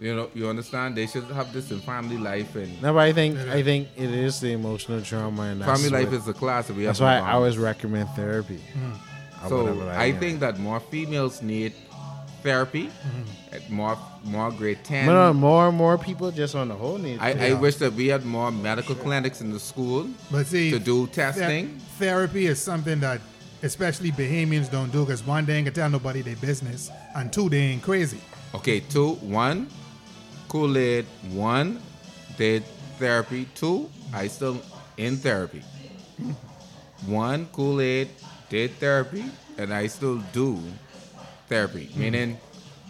You 0.00 0.14
know, 0.14 0.30
you 0.34 0.48
understand. 0.48 0.96
They 0.96 1.08
should 1.08 1.24
have 1.24 1.52
this 1.52 1.72
in 1.72 1.80
family 1.80 2.16
life 2.16 2.54
and 2.54 2.80
No, 2.80 2.92
but 2.92 3.00
I 3.00 3.12
think 3.12 3.36
I 3.36 3.64
think 3.64 3.88
it 3.96 4.10
is 4.10 4.38
the 4.40 4.52
emotional 4.52 5.02
trauma 5.02 5.42
and 5.42 5.60
that's 5.60 5.82
family 5.82 5.90
life 6.04 6.12
what- 6.12 6.20
is 6.22 6.28
a 6.28 6.32
class 6.32 6.68
that 6.68 6.76
we 6.76 6.84
That's 6.84 7.00
have. 7.00 7.22
why 7.24 7.28
I 7.28 7.32
always 7.32 7.58
recommend 7.58 8.08
therapy. 8.10 8.60
or 9.42 9.48
So 9.48 9.64
whatever, 9.64 9.90
I 9.90 10.12
think 10.12 10.38
that 10.38 10.60
more 10.60 10.78
females 10.78 11.42
need 11.42 11.72
therapy. 12.42 12.86
Mm-hmm. 12.86 13.54
At 13.54 13.70
more 13.70 13.98
more 14.24 14.50
grade 14.50 14.78
10. 14.84 15.06
no, 15.06 15.12
no, 15.12 15.30
uh, 15.30 15.32
more 15.32 15.68
and 15.68 15.76
more 15.76 15.96
people 15.96 16.30
just 16.30 16.54
on 16.54 16.68
the 16.68 16.74
whole 16.74 16.98
need. 16.98 17.18
I, 17.20 17.50
I 17.50 17.52
wish 17.54 17.76
that 17.76 17.92
we 17.94 18.08
had 18.08 18.24
more 18.24 18.50
medical 18.50 18.94
clinics 18.94 19.40
in 19.40 19.50
the 19.52 19.60
school 19.60 20.08
But 20.30 20.46
see, 20.46 20.70
to 20.70 20.78
do 20.78 21.06
ther- 21.06 21.12
testing. 21.32 21.78
therapy 21.98 22.46
is 22.46 22.60
something 22.60 23.00
that 23.00 23.20
especially 23.62 24.10
Bahamians 24.12 24.70
don't 24.70 24.92
do 24.92 25.04
because 25.04 25.24
one, 25.26 25.44
they 25.46 25.56
ain't 25.56 25.66
gonna 25.66 25.74
tell 25.74 25.90
nobody 25.90 26.22
their 26.22 26.36
business, 26.36 26.90
and 27.16 27.32
two, 27.32 27.48
they 27.48 27.58
ain't 27.58 27.82
crazy. 27.82 28.20
Okay, 28.54 28.80
two, 28.80 29.12
one, 29.14 29.68
Kool 30.48 30.76
Aid, 30.78 31.06
one, 31.32 31.80
did 32.36 32.64
therapy. 32.98 33.46
Two, 33.54 33.90
I 34.12 34.28
still 34.28 34.60
in 34.96 35.16
therapy. 35.16 35.62
One, 37.06 37.46
Kool 37.52 37.80
Aid, 37.80 38.08
did 38.48 38.72
therapy, 38.80 39.24
and 39.56 39.72
I 39.72 39.86
still 39.86 40.18
do 40.32 40.58
therapy, 41.48 41.86
mm. 41.86 41.96
meaning 41.96 42.38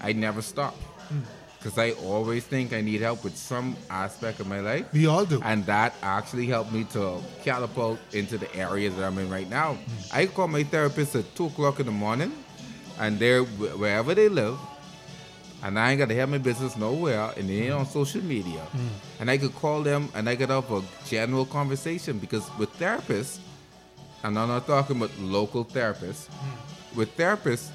I 0.00 0.12
never 0.12 0.42
stop. 0.42 0.76
Mm. 1.12 1.22
Because 1.58 1.76
I 1.76 1.90
always 2.06 2.44
think 2.44 2.72
I 2.72 2.80
need 2.80 3.00
help 3.00 3.24
with 3.24 3.36
some 3.36 3.76
aspect 3.90 4.38
of 4.38 4.46
my 4.46 4.60
life. 4.60 4.86
We 4.92 5.06
all 5.06 5.24
do. 5.24 5.40
And 5.42 5.66
that 5.66 5.92
actually 6.02 6.46
helped 6.46 6.72
me 6.72 6.84
to 6.92 7.18
catapult 7.42 7.98
into 8.12 8.38
the 8.38 8.54
area 8.54 8.90
that 8.90 9.04
I'm 9.04 9.18
in 9.18 9.28
right 9.28 9.48
now. 9.50 9.74
Mm. 9.74 10.14
I 10.14 10.26
call 10.26 10.46
my 10.46 10.62
therapist 10.62 11.16
at 11.16 11.34
2 11.34 11.46
o'clock 11.46 11.80
in 11.80 11.86
the 11.86 11.92
morning, 11.92 12.32
and 13.00 13.18
they're 13.18 13.42
wherever 13.42 14.14
they 14.14 14.28
live, 14.28 14.56
and 15.62 15.78
I 15.78 15.90
ain't 15.90 15.98
got 15.98 16.08
to 16.08 16.14
have 16.14 16.28
my 16.28 16.38
business 16.38 16.76
nowhere, 16.76 17.32
and 17.36 17.48
they 17.48 17.62
ain't 17.62 17.72
on 17.72 17.86
social 17.86 18.22
media. 18.22 18.62
And 19.18 19.28
I 19.30 19.38
could 19.38 19.54
call 19.54 19.82
them 19.82 20.08
and 20.14 20.28
I 20.28 20.36
could 20.36 20.50
have 20.50 20.70
a 20.70 20.82
general 21.06 21.44
conversation 21.44 22.18
because 22.18 22.48
with 22.58 22.72
therapists, 22.78 23.38
and 24.22 24.38
I'm 24.38 24.48
not 24.48 24.66
talking 24.66 24.96
about 24.96 25.16
local 25.18 25.64
therapists, 25.64 26.28
with 26.94 27.16
therapists, 27.16 27.70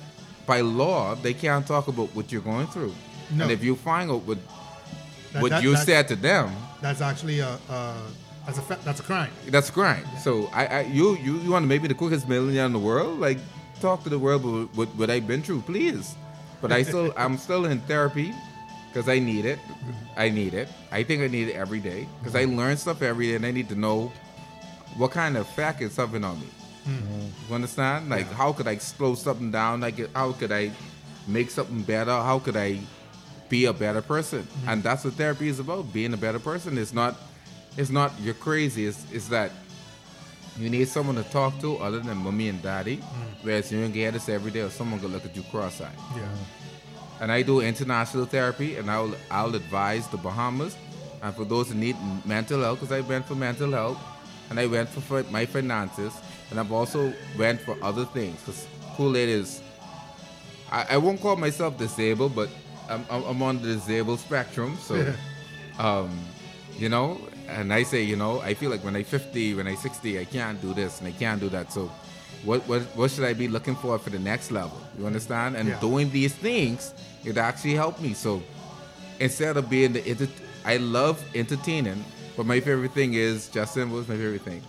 by 0.46 0.62
law, 0.62 1.16
they 1.16 1.34
can't 1.34 1.66
talk 1.66 1.88
about 1.88 2.14
what 2.16 2.32
you're 2.32 2.42
going 2.42 2.68
through. 2.68 2.94
No. 3.32 3.44
And 3.44 3.52
if 3.52 3.64
you 3.64 3.76
find 3.76 4.12
out 4.12 4.24
what, 4.24 4.38
That- 5.32 5.42
what 5.42 5.50
that- 5.52 5.64
you 5.64 5.76
said 5.78 6.08
to 6.10 6.16
them, 6.16 6.52
That's 6.82 7.02
actually 7.02 7.40
a, 7.40 7.58
a 7.70 7.96
that's 8.46 8.58
a 8.58 8.62
fa- 8.62 8.80
that's 8.84 9.00
a 9.00 9.04
crime. 9.04 9.32
that's 9.48 9.70
a 9.70 9.72
crime. 9.72 10.06
So 10.22 10.50
I, 10.54 10.66
I 10.66 10.82
you 10.82 11.18
you 11.18 11.38
you 11.40 11.52
want 11.52 11.64
to 11.64 11.68
make 11.68 11.82
me 11.82 11.88
the 11.88 11.94
quickest 11.94 12.28
millionaire 12.28 12.66
in 12.66 12.74
the 12.74 12.80
world? 12.80 13.20
Like 13.20 13.40
talk 13.80 14.04
to 14.04 14.10
the 14.10 14.20
world 14.20 14.44
about 14.44 14.76
what, 14.76 14.90
what 14.96 15.10
I've 15.10 15.28
been 15.28 15.42
through, 15.42 15.62
please. 15.62 16.16
But 16.62 16.72
I 16.72 16.84
still 16.84 17.14
I'm 17.18 17.38
still 17.38 17.66
in 17.66 17.80
therapy 17.82 18.34
because 18.90 19.08
I 19.08 19.20
need 19.20 19.46
it. 19.46 19.60
Mm-hmm. 19.60 19.92
I 20.20 20.30
need 20.30 20.54
it. 20.54 20.68
I 20.92 21.04
think 21.04 21.22
I 21.22 21.28
need 21.28 21.48
it 21.50 21.54
every 21.54 21.80
day 21.80 22.08
because 22.20 22.36
I 22.36 22.44
mm-hmm. 22.44 22.58
learn 22.58 22.78
stuff 22.78 23.02
every 23.02 23.28
day 23.28 23.36
and 23.36 23.46
I 23.46 23.52
need 23.52 23.70
to 23.70 23.76
know 23.76 24.12
what 24.98 25.12
kind 25.12 25.38
of 25.38 25.48
effect 25.48 25.82
it's 25.82 25.96
having 25.96 26.24
on 26.24 26.40
me. 26.40 26.48
You 26.86 27.56
understand? 27.56 28.10
Like 28.10 28.32
how 28.32 28.54
could 28.54 28.68
I 28.68 28.78
slow 28.78 29.16
something 29.16 29.52
down? 29.52 29.82
Like 29.82 30.14
how 30.14 30.32
could 30.34 30.52
I 30.52 30.72
make 31.28 31.50
something 31.50 31.82
better? 31.84 32.12
How 32.12 32.40
could 32.40 32.58
I 32.58 32.80
be 33.50 33.66
a 33.66 33.74
better 33.74 34.02
person? 34.02 34.44
Mm-hmm. 34.44 34.70
And 34.70 34.84
that's 34.84 35.04
what 35.06 35.14
therapy 35.14 35.48
is 35.48 35.60
about, 35.60 35.94
being 35.94 36.14
a 36.14 36.18
better 36.18 36.40
person. 36.40 36.78
It's 36.78 36.94
not 36.94 37.16
it's 37.78 37.90
not 37.90 38.12
you're 38.20 38.34
crazy, 38.34 38.86
it's 38.86 39.06
it's 39.12 39.28
that 39.30 39.52
you 40.60 40.70
need 40.70 40.88
someone 40.88 41.16
to 41.16 41.24
talk 41.24 41.60
to 41.62 41.78
other 41.78 42.00
than 42.00 42.18
mommy 42.18 42.50
and 42.50 42.62
daddy. 42.62 42.98
Mm. 42.98 43.04
Whereas 43.42 43.72
you 43.72 43.82
don't 43.82 43.92
get 43.92 44.14
this 44.14 44.30
every 44.30 44.52
day 44.52 44.62
or 44.62 44.70
someone 44.70 45.00
gonna 45.00 45.14
look 45.14 45.26
at 45.26 45.36
you 45.36 45.44
cross-eyed. 45.50 45.92
Yeah. 46.16 46.28
And 47.22 47.32
I 47.32 47.42
do 47.42 47.62
international 47.62 48.26
therapy, 48.26 48.76
and 48.78 48.92
I'll 48.92 49.16
I'll 49.32 49.56
advise 49.56 50.08
the 50.10 50.18
Bahamas, 50.18 50.76
and 51.22 51.34
for 51.36 51.46
those 51.46 51.70
who 51.70 51.76
need 51.76 51.96
mental 52.26 52.62
health, 52.62 52.82
because 52.82 52.92
I 52.92 53.02
went 53.02 53.26
for 53.26 53.36
mental 53.36 53.72
health, 53.72 53.98
and 54.50 54.60
I 54.60 54.66
went 54.68 54.90
for, 54.90 55.02
fi- 55.02 55.32
my 55.32 55.46
finances, 55.46 56.14
and 56.54 56.60
I've 56.60 56.72
also 56.72 57.12
went 57.36 57.60
for 57.62 57.76
other 57.82 58.06
things. 58.06 58.40
Because 58.42 58.68
Kool 58.96 59.18
Aid 59.18 59.28
is, 59.28 59.60
I, 60.72 60.86
I 60.92 60.98
won't 60.98 61.20
call 61.20 61.36
myself 61.36 61.80
disabled, 61.80 62.36
but 62.36 62.48
I'm, 62.88 63.04
I'm 63.10 63.42
on 63.42 63.60
the 63.60 63.70
disabled 63.74 64.20
spectrum, 64.20 64.78
so, 64.80 65.16
um, 65.80 66.12
you 66.78 66.90
know, 66.90 67.20
and 67.48 67.74
I 67.74 67.82
say, 67.82 68.04
you 68.04 68.16
know, 68.16 68.40
I 68.42 68.54
feel 68.54 68.70
like 68.70 68.84
when 68.84 68.96
I'm 68.96 69.04
50, 69.04 69.56
when 69.56 69.66
I'm 69.68 69.76
60, 69.78 70.20
I 70.20 70.26
can't 70.26 70.62
do 70.62 70.76
this 70.76 71.00
and 71.00 71.08
I 71.08 71.12
can't 71.12 71.40
do 71.42 71.50
that. 71.50 71.72
So, 71.74 71.92
what 72.44 72.62
what 72.68 72.82
what 72.96 73.10
should 73.10 73.24
I 73.24 73.34
be 73.34 73.48
looking 73.48 73.76
for 73.76 73.98
for 73.98 74.12
the 74.12 74.20
next 74.20 74.52
level? 74.52 74.80
You 75.00 75.08
understand? 75.08 75.56
And 75.56 75.70
Yeah. 75.70 75.80
doing 75.80 76.12
these 76.12 76.34
things, 76.36 76.94
it 77.26 77.38
actually 77.38 77.74
helped 77.74 78.00
me. 78.00 78.14
So, 78.14 78.44
instead 79.20 79.58
of 79.58 79.70
being 79.72 79.94
the 79.94 80.06
enter- 80.06 80.28
I 80.66 80.78
love 80.78 81.18
entertaining, 81.34 82.04
but 82.38 82.46
my 82.46 82.60
favorite 82.60 82.92
thing 82.92 83.16
is 83.16 83.48
Justin. 83.50 83.92
What's 83.92 84.08
my 84.08 84.18
favorite 84.18 84.44
thing? 84.44 84.62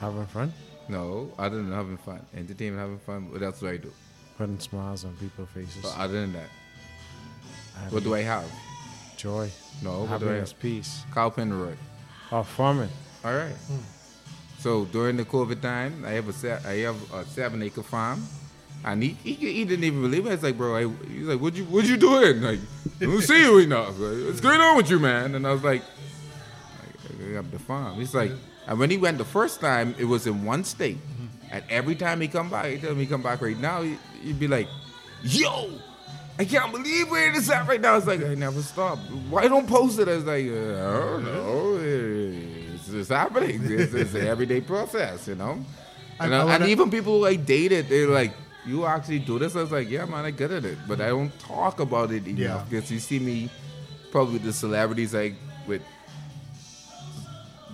having 0.00 0.26
fun, 0.26 0.52
No, 0.88 1.32
other 1.38 1.56
than 1.56 1.72
having 1.72 1.96
fun, 1.96 2.20
entertainment, 2.34 2.80
having 2.80 2.98
fun. 3.00 3.30
What 3.32 3.42
else 3.42 3.60
do 3.60 3.68
I 3.68 3.76
do? 3.78 3.92
putting 4.38 4.58
smiles 4.60 5.02
on 5.06 5.14
people's 5.16 5.48
faces. 5.48 5.80
But 5.82 5.96
other 5.96 6.20
than 6.20 6.34
that, 6.34 6.50
Happy- 7.80 7.94
what 7.94 8.02
do 8.04 8.14
I 8.14 8.20
have? 8.20 8.44
Joy, 9.16 9.50
No, 9.82 10.00
what 10.04 10.20
do 10.20 10.26
I 10.28 10.32
happiness, 10.32 10.50
have? 10.52 10.60
peace. 10.60 11.02
Kyle 11.14 11.30
Penroy. 11.30 11.74
Oh, 12.30 12.42
farming. 12.42 12.90
All 13.24 13.34
right. 13.34 13.54
Hmm. 13.54 13.78
So 14.58 14.84
during 14.86 15.16
the 15.16 15.24
COVID 15.24 15.60
time, 15.62 16.04
I 16.04 16.10
have 16.10 16.28
a 16.28 16.32
se- 16.34 16.60
I 16.66 16.74
have 16.84 16.96
a 17.14 17.24
seven 17.24 17.62
acre 17.62 17.82
farm, 17.82 18.26
and 18.84 19.02
he, 19.02 19.10
he 19.24 19.32
he 19.34 19.64
didn't 19.64 19.84
even 19.84 20.02
believe 20.02 20.26
it. 20.26 20.32
It's 20.32 20.42
like, 20.42 20.56
bro, 20.58 20.76
I, 20.76 20.82
he's 21.08 21.26
like, 21.26 21.40
what 21.40 21.54
you 21.56 21.64
what 21.64 21.84
you 21.86 21.96
doing? 21.96 22.42
Like, 22.42 22.60
I 23.00 23.04
don't 23.04 23.22
see 23.22 23.40
you 23.42 23.58
enough. 23.58 23.98
Like, 23.98 24.26
What's 24.26 24.40
going 24.40 24.60
on 24.60 24.76
with 24.76 24.90
you, 24.90 24.98
man? 24.98 25.34
And 25.34 25.46
I 25.46 25.52
was 25.52 25.62
like, 25.64 25.82
I 27.20 27.32
got 27.32 27.50
the 27.50 27.58
farm. 27.58 27.94
He's 27.96 28.14
like, 28.14 28.32
and 28.66 28.78
when 28.78 28.90
he 28.90 28.96
went 28.98 29.18
the 29.18 29.24
first 29.24 29.60
time, 29.60 29.94
it 29.98 30.04
was 30.04 30.26
in 30.26 30.44
one 30.44 30.64
state, 30.64 30.98
and 31.50 31.62
every 31.70 31.94
time 31.94 32.20
he 32.20 32.28
come 32.28 32.50
back, 32.50 32.66
he 32.66 32.78
tell 32.78 32.94
me 32.94 33.02
he 33.04 33.06
come 33.06 33.22
back 33.22 33.40
right 33.40 33.58
now, 33.58 33.82
he, 33.82 33.96
he'd 34.22 34.38
be 34.40 34.48
like, 34.48 34.68
yo. 35.22 35.70
I 36.38 36.44
can't 36.44 36.70
believe 36.70 37.10
where 37.10 37.32
this 37.32 37.48
at 37.48 37.66
right 37.66 37.80
now. 37.80 37.96
It's 37.96 38.06
like 38.06 38.22
I 38.22 38.34
never 38.34 38.60
stop. 38.60 38.98
Why 39.30 39.48
don't 39.48 39.66
post 39.66 39.98
it? 39.98 40.06
I 40.06 40.16
was 40.16 40.24
like, 40.26 40.44
uh, 40.44 40.50
I 40.50 41.00
don't 41.00 41.24
know. 41.24 41.78
It's, 42.74 42.88
it's 42.90 43.08
happening. 43.08 43.62
It's, 43.64 43.94
it's 43.94 44.12
an 44.12 44.26
everyday 44.34 44.60
process, 44.60 45.28
you 45.28 45.34
know. 45.34 45.64
I- 46.20 46.26
And, 46.26 46.34
I 46.34 46.54
and 46.56 46.66
even 46.66 46.90
people 46.90 47.20
who 47.20 47.24
I 47.24 47.36
dated, 47.36 47.88
they're 47.88 48.08
like, 48.08 48.34
"You 48.66 48.84
actually 48.84 49.20
do 49.20 49.38
this?" 49.38 49.56
I 49.56 49.62
was 49.62 49.72
like, 49.72 49.88
"Yeah, 49.88 50.04
man, 50.04 50.26
I 50.26 50.30
good 50.30 50.52
at 50.52 50.66
it," 50.66 50.76
but 50.86 51.00
I 51.00 51.08
don't 51.08 51.32
talk 51.38 51.80
about 51.80 52.10
it 52.12 52.26
enough 52.26 52.38
Yeah. 52.38 52.64
because 52.68 52.90
you 52.92 52.98
see 53.00 53.18
me 53.18 53.48
probably 54.12 54.34
with 54.34 54.44
the 54.44 54.52
celebrities 54.52 55.14
like 55.14 55.36
with 55.66 55.80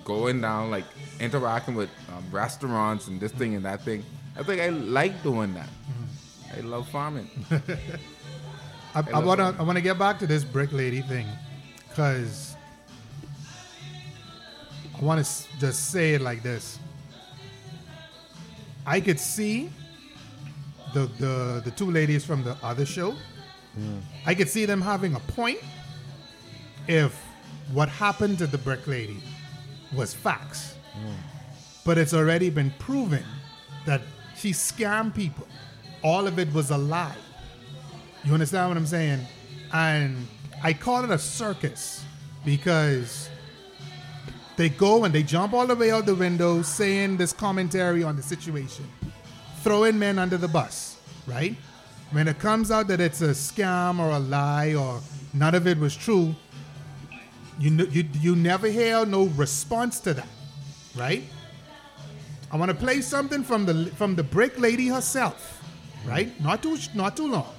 going 0.04 0.40
down, 0.40 0.70
like 0.70 0.84
interacting 1.20 1.74
with 1.74 1.90
um, 2.14 2.24
restaurants 2.30 3.08
and 3.08 3.20
this 3.20 3.32
thing 3.32 3.54
and 3.54 3.64
that 3.64 3.82
thing. 3.82 4.04
I 4.36 4.42
think 4.42 4.60
I 4.60 4.68
like 4.68 5.22
doing 5.22 5.54
that. 5.54 5.66
Mm-hmm. 5.68 6.58
I 6.58 6.60
love 6.68 6.88
farming. 6.88 7.28
I, 8.94 8.98
I 8.98 9.00
love 9.00 9.24
wanna. 9.24 9.56
I 9.58 9.62
wanna 9.62 9.80
get 9.80 9.98
back 9.98 10.18
to 10.20 10.26
this 10.26 10.44
brick 10.44 10.72
lady 10.72 11.00
thing, 11.02 11.26
cause 11.94 12.56
I 15.00 15.04
wanna 15.04 15.20
s- 15.22 15.48
just 15.58 15.90
say 15.90 16.14
it 16.14 16.20
like 16.20 16.42
this. 16.42 16.78
I 18.86 19.00
could 19.00 19.18
see 19.20 19.70
the 20.92 21.06
the 21.18 21.62
the 21.64 21.70
two 21.70 21.90
ladies 21.90 22.24
from 22.24 22.42
the 22.44 22.56
other 22.62 22.84
show. 22.86 23.14
I 24.26 24.34
could 24.34 24.50
see 24.50 24.66
them 24.66 24.82
having 24.82 25.14
a 25.14 25.20
point 25.20 25.58
if 26.88 27.18
what 27.72 27.88
happened 27.88 28.36
to 28.38 28.46
the 28.46 28.58
brick 28.58 28.86
lady 28.86 29.22
was 29.94 30.14
facts. 30.14 30.76
But 31.84 31.98
it's 31.98 32.14
already 32.14 32.50
been 32.50 32.72
proven 32.78 33.24
that 33.86 34.02
she 34.36 34.50
scammed 34.50 35.14
people. 35.14 35.46
All 36.02 36.26
of 36.26 36.38
it 36.38 36.52
was 36.52 36.70
a 36.70 36.78
lie. 36.78 37.16
You 38.24 38.34
understand 38.34 38.68
what 38.68 38.76
I'm 38.76 38.86
saying? 38.86 39.20
And 39.72 40.26
I 40.62 40.72
call 40.72 41.04
it 41.04 41.10
a 41.10 41.18
circus 41.18 42.04
because 42.44 43.28
they 44.56 44.68
go 44.68 45.04
and 45.04 45.14
they 45.14 45.22
jump 45.22 45.54
all 45.54 45.66
the 45.66 45.74
way 45.74 45.90
out 45.90 46.06
the 46.06 46.14
window 46.14 46.62
saying 46.62 47.16
this 47.16 47.32
commentary 47.32 48.02
on 48.04 48.16
the 48.16 48.22
situation, 48.22 48.88
throwing 49.62 49.98
men 49.98 50.18
under 50.18 50.36
the 50.36 50.48
bus, 50.48 50.98
right? 51.26 51.56
when 52.12 52.28
it 52.28 52.38
comes 52.38 52.70
out 52.70 52.88
that 52.88 53.00
it's 53.00 53.22
a 53.22 53.30
scam 53.30 53.98
or 53.98 54.10
a 54.10 54.18
lie 54.18 54.74
or 54.74 55.00
none 55.32 55.54
of 55.54 55.66
it 55.66 55.78
was 55.78 55.96
true, 55.96 56.34
you 57.58 57.70
you 57.90 58.04
you 58.20 58.36
never 58.36 58.68
hear 58.68 59.04
no 59.04 59.24
response 59.36 60.00
to 60.00 60.14
that, 60.14 60.28
right? 60.96 61.22
I 62.50 62.56
want 62.56 62.70
to 62.70 62.76
play 62.76 63.00
something 63.00 63.42
from 63.42 63.66
the 63.66 63.90
from 63.96 64.14
the 64.14 64.22
brick 64.22 64.58
lady 64.58 64.88
herself, 64.88 65.62
right? 66.06 66.28
Not 66.42 66.62
too 66.62 66.76
not 66.94 67.16
too 67.16 67.30
long. 67.30 67.52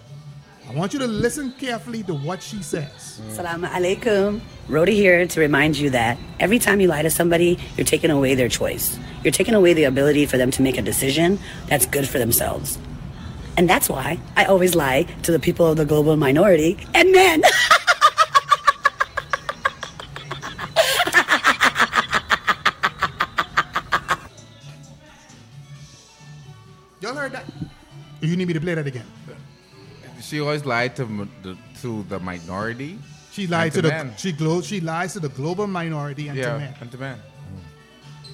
I 0.69 0.73
want 0.73 0.93
you 0.93 0.99
to 0.99 1.07
listen 1.07 1.51
carefully 1.59 2.03
to 2.03 2.13
what 2.13 2.41
she 2.41 2.63
says. 2.63 3.19
Assalamu 3.27 3.67
alaikum. 3.67 4.39
Rhoda 4.69 4.91
here 4.91 5.27
to 5.27 5.39
remind 5.39 5.77
you 5.77 5.89
that 5.89 6.17
every 6.39 6.57
time 6.57 6.79
you 6.79 6.87
lie 6.87 7.01
to 7.01 7.09
somebody, 7.09 7.59
you're 7.75 7.85
taking 7.85 8.09
away 8.11 8.33
their 8.33 8.47
choice. 8.47 8.97
You're 9.23 9.33
taking 9.33 9.55
away 9.55 9.73
the 9.73 9.83
ability 9.83 10.25
for 10.25 10.37
them 10.37 10.51
to 10.51 10.61
make 10.61 10.77
a 10.77 10.81
decision 10.81 11.37
that's 11.67 11.85
good 11.85 12.07
for 12.07 12.17
themselves. 12.17 12.79
And 13.57 13.69
that's 13.69 13.89
why 13.89 14.19
I 14.37 14.45
always 14.45 14.73
lie 14.73 15.03
to 15.23 15.31
the 15.31 15.39
people 15.39 15.67
of 15.67 15.77
the 15.77 15.85
global 15.85 16.15
minority 16.15 16.77
and 16.93 17.11
men. 17.11 17.43
Y'all 27.23 27.29
heard 27.29 27.39
that? 27.39 27.53
You 28.19 28.35
need 28.35 28.47
me 28.47 28.53
to 28.53 28.59
play 28.59 28.73
that 28.75 28.85
again? 28.85 29.05
She 30.19 30.41
always 30.41 30.65
lied 30.65 30.95
to 30.97 31.05
the, 31.41 31.57
to 31.81 32.03
the 32.03 32.19
minority. 32.19 32.99
She 33.31 33.47
lied 33.47 33.71
to 33.73 33.81
to 33.81 33.81
the 33.83 33.87
men. 33.89 34.13
she 34.17 34.31
glo- 34.33 34.61
she 34.61 34.81
lies 34.81 35.13
to 35.13 35.21
the 35.21 35.29
global 35.29 35.65
minority 35.67 36.27
and 36.27 36.37
to 36.37 36.43
yeah, 36.43 36.57
men. 36.57 36.75
and 36.81 36.91
to 36.91 36.97
men. 36.97 37.19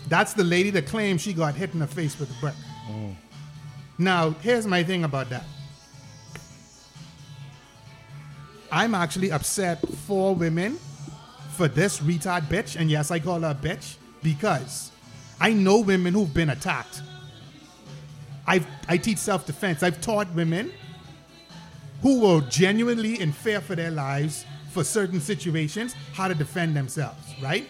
That's 0.08 0.34
the 0.34 0.44
lady 0.44 0.72
that 0.72 0.88
claims 0.88 1.22
she 1.22 1.34
got 1.34 1.54
hit 1.54 1.74
in 1.74 1.80
the 1.80 1.88
face 1.88 2.20
with 2.20 2.32
a 2.32 2.40
brick. 2.42 2.56
Mm. 2.90 3.16
Now, 4.00 4.32
here's 4.42 4.66
my 4.66 4.84
thing 4.84 5.04
about 5.04 5.30
that. 5.30 5.44
I'm 8.72 8.96
actually 8.96 9.32
upset 9.32 9.88
for 10.08 10.34
women 10.34 10.80
for 11.52 11.68
this 11.68 12.00
retard 12.00 12.44
bitch, 12.44 12.76
and 12.80 12.90
yes, 12.90 13.12
I 13.12 13.20
call 13.20 13.42
her 13.42 13.52
a 13.52 13.56
bitch 13.56 13.98
because 14.24 14.92
I 15.40 15.54
know 15.54 15.80
women 15.80 16.14
who've 16.16 16.34
been 16.34 16.50
attacked. 16.50 17.04
I've, 18.50 18.66
I 18.88 18.98
teach 18.98 19.20
self 19.20 19.46
defense. 19.46 19.84
I've 19.84 20.02
taught 20.02 20.28
women 20.34 20.72
who 22.02 22.22
were 22.22 22.42
genuinely 22.50 23.22
in 23.22 23.32
fear 23.32 23.62
for 23.62 23.76
their 23.76 23.92
lives 23.92 24.44
for 24.72 24.84
certain 24.84 25.20
situations 25.22 25.96
how 26.14 26.28
to 26.28 26.34
defend 26.34 26.76
themselves, 26.76 27.24
right? 27.44 27.68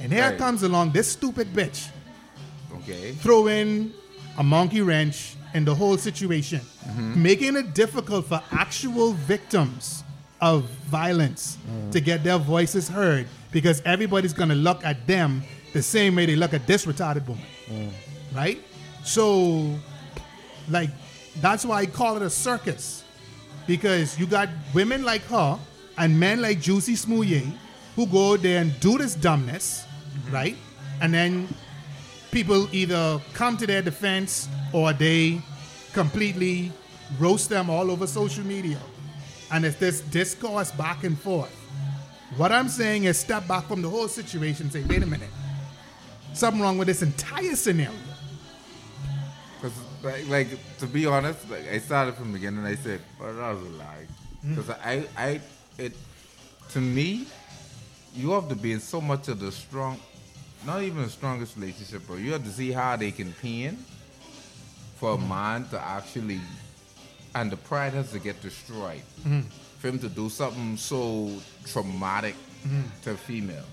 And 0.00 0.12
here 0.12 0.30
Right. 0.30 0.38
comes 0.38 0.62
along 0.64 0.92
this 0.92 1.08
stupid 1.08 1.52
bitch 1.54 1.88
Okay. 2.78 3.12
throw 3.12 3.46
in 3.46 3.92
a 4.36 4.42
monkey 4.42 4.80
wrench 4.80 5.34
in 5.54 5.64
the 5.64 5.74
whole 5.74 5.96
situation, 5.96 6.60
mm-hmm. 6.60 7.22
making 7.22 7.56
it 7.56 7.72
difficult 7.74 8.26
for 8.26 8.42
actual 8.50 9.12
victims 9.12 10.02
of 10.40 10.64
violence 10.90 11.56
mm. 11.70 11.90
to 11.92 12.00
get 12.00 12.22
their 12.22 12.36
voices 12.38 12.88
heard 12.88 13.26
because 13.52 13.80
everybody's 13.86 14.34
going 14.34 14.50
to 14.50 14.54
look 14.54 14.84
at 14.84 15.06
them 15.06 15.42
the 15.72 15.82
same 15.82 16.14
way 16.16 16.26
they 16.26 16.36
look 16.36 16.52
at 16.52 16.66
this 16.66 16.84
retarded 16.84 17.26
woman. 17.26 17.44
Mm. 17.70 17.90
Right? 18.34 18.62
So, 19.02 19.74
like, 20.68 20.90
that's 21.40 21.64
why 21.64 21.80
I 21.80 21.86
call 21.86 22.16
it 22.16 22.22
a 22.22 22.30
circus 22.30 23.04
because 23.66 24.18
you 24.18 24.26
got 24.26 24.48
women 24.74 25.04
like 25.04 25.22
her 25.22 25.58
and 25.98 26.18
men 26.18 26.40
like 26.40 26.58
Jussie 26.58 26.96
Smollett 26.96 27.44
who 27.94 28.06
go 28.06 28.36
there 28.36 28.60
and 28.60 28.78
do 28.80 28.98
this 28.98 29.14
dumbness, 29.14 29.84
right? 30.30 30.56
And 31.00 31.12
then 31.12 31.48
people 32.30 32.68
either 32.72 33.20
come 33.32 33.56
to 33.56 33.66
their 33.66 33.82
defense 33.82 34.48
or 34.72 34.92
they 34.92 35.40
completely 35.92 36.72
roast 37.18 37.48
them 37.48 37.70
all 37.70 37.90
over 37.90 38.06
social 38.06 38.44
media. 38.44 38.78
And 39.50 39.64
it's 39.64 39.76
this 39.76 40.00
discourse 40.00 40.70
back 40.72 41.04
and 41.04 41.18
forth. 41.18 41.52
What 42.36 42.52
I'm 42.52 42.68
saying 42.68 43.04
is 43.04 43.18
step 43.18 43.46
back 43.46 43.66
from 43.66 43.80
the 43.80 43.88
whole 43.88 44.08
situation 44.08 44.64
and 44.64 44.72
say, 44.72 44.82
wait 44.84 45.02
a 45.02 45.06
minute. 45.06 45.30
Something 46.34 46.60
wrong 46.60 46.76
with 46.76 46.88
this 46.88 47.02
entire 47.02 47.54
scenario. 47.56 47.94
Like, 50.06 50.28
like 50.28 50.78
to 50.78 50.86
be 50.86 51.06
honest, 51.06 51.50
like 51.50 51.68
I 51.68 51.78
started 51.78 52.14
from 52.14 52.32
the 52.32 52.38
beginning. 52.38 52.64
I 52.64 52.76
said, 52.76 53.00
"Well, 53.20 53.34
that 53.34 53.54
was 53.54 53.62
a 53.62 53.70
lie." 53.70 54.06
Hmm. 54.42 54.54
Because 54.54 54.70
I, 54.70 55.06
I, 55.16 55.40
it, 55.78 55.92
to 56.70 56.80
me, 56.80 57.26
you 58.14 58.30
have 58.30 58.48
to 58.48 58.56
be 58.56 58.72
in 58.72 58.80
so 58.80 59.00
much 59.00 59.28
of 59.28 59.40
the 59.40 59.50
strong, 59.50 59.98
not 60.64 60.82
even 60.82 61.02
the 61.02 61.10
strongest 61.10 61.56
relationship, 61.56 62.06
bro. 62.06 62.16
You 62.16 62.32
have 62.32 62.44
to 62.44 62.50
see 62.50 62.70
how 62.70 62.96
they 62.96 63.10
can 63.10 63.32
pin 63.32 63.76
for 64.96 65.12
a 65.12 65.16
hmm. 65.16 65.28
man 65.28 65.68
to 65.70 65.80
actually, 65.80 66.40
and 67.34 67.50
the 67.50 67.56
pride 67.56 67.92
has 67.94 68.12
to 68.12 68.20
get 68.20 68.40
destroyed 68.40 69.02
hmm. 69.24 69.40
for 69.78 69.88
him 69.88 69.98
to 69.98 70.08
do 70.08 70.28
something 70.28 70.76
so 70.76 71.30
traumatic 71.64 72.36
to 73.02 73.12
a 73.12 73.16
female. 73.16 73.64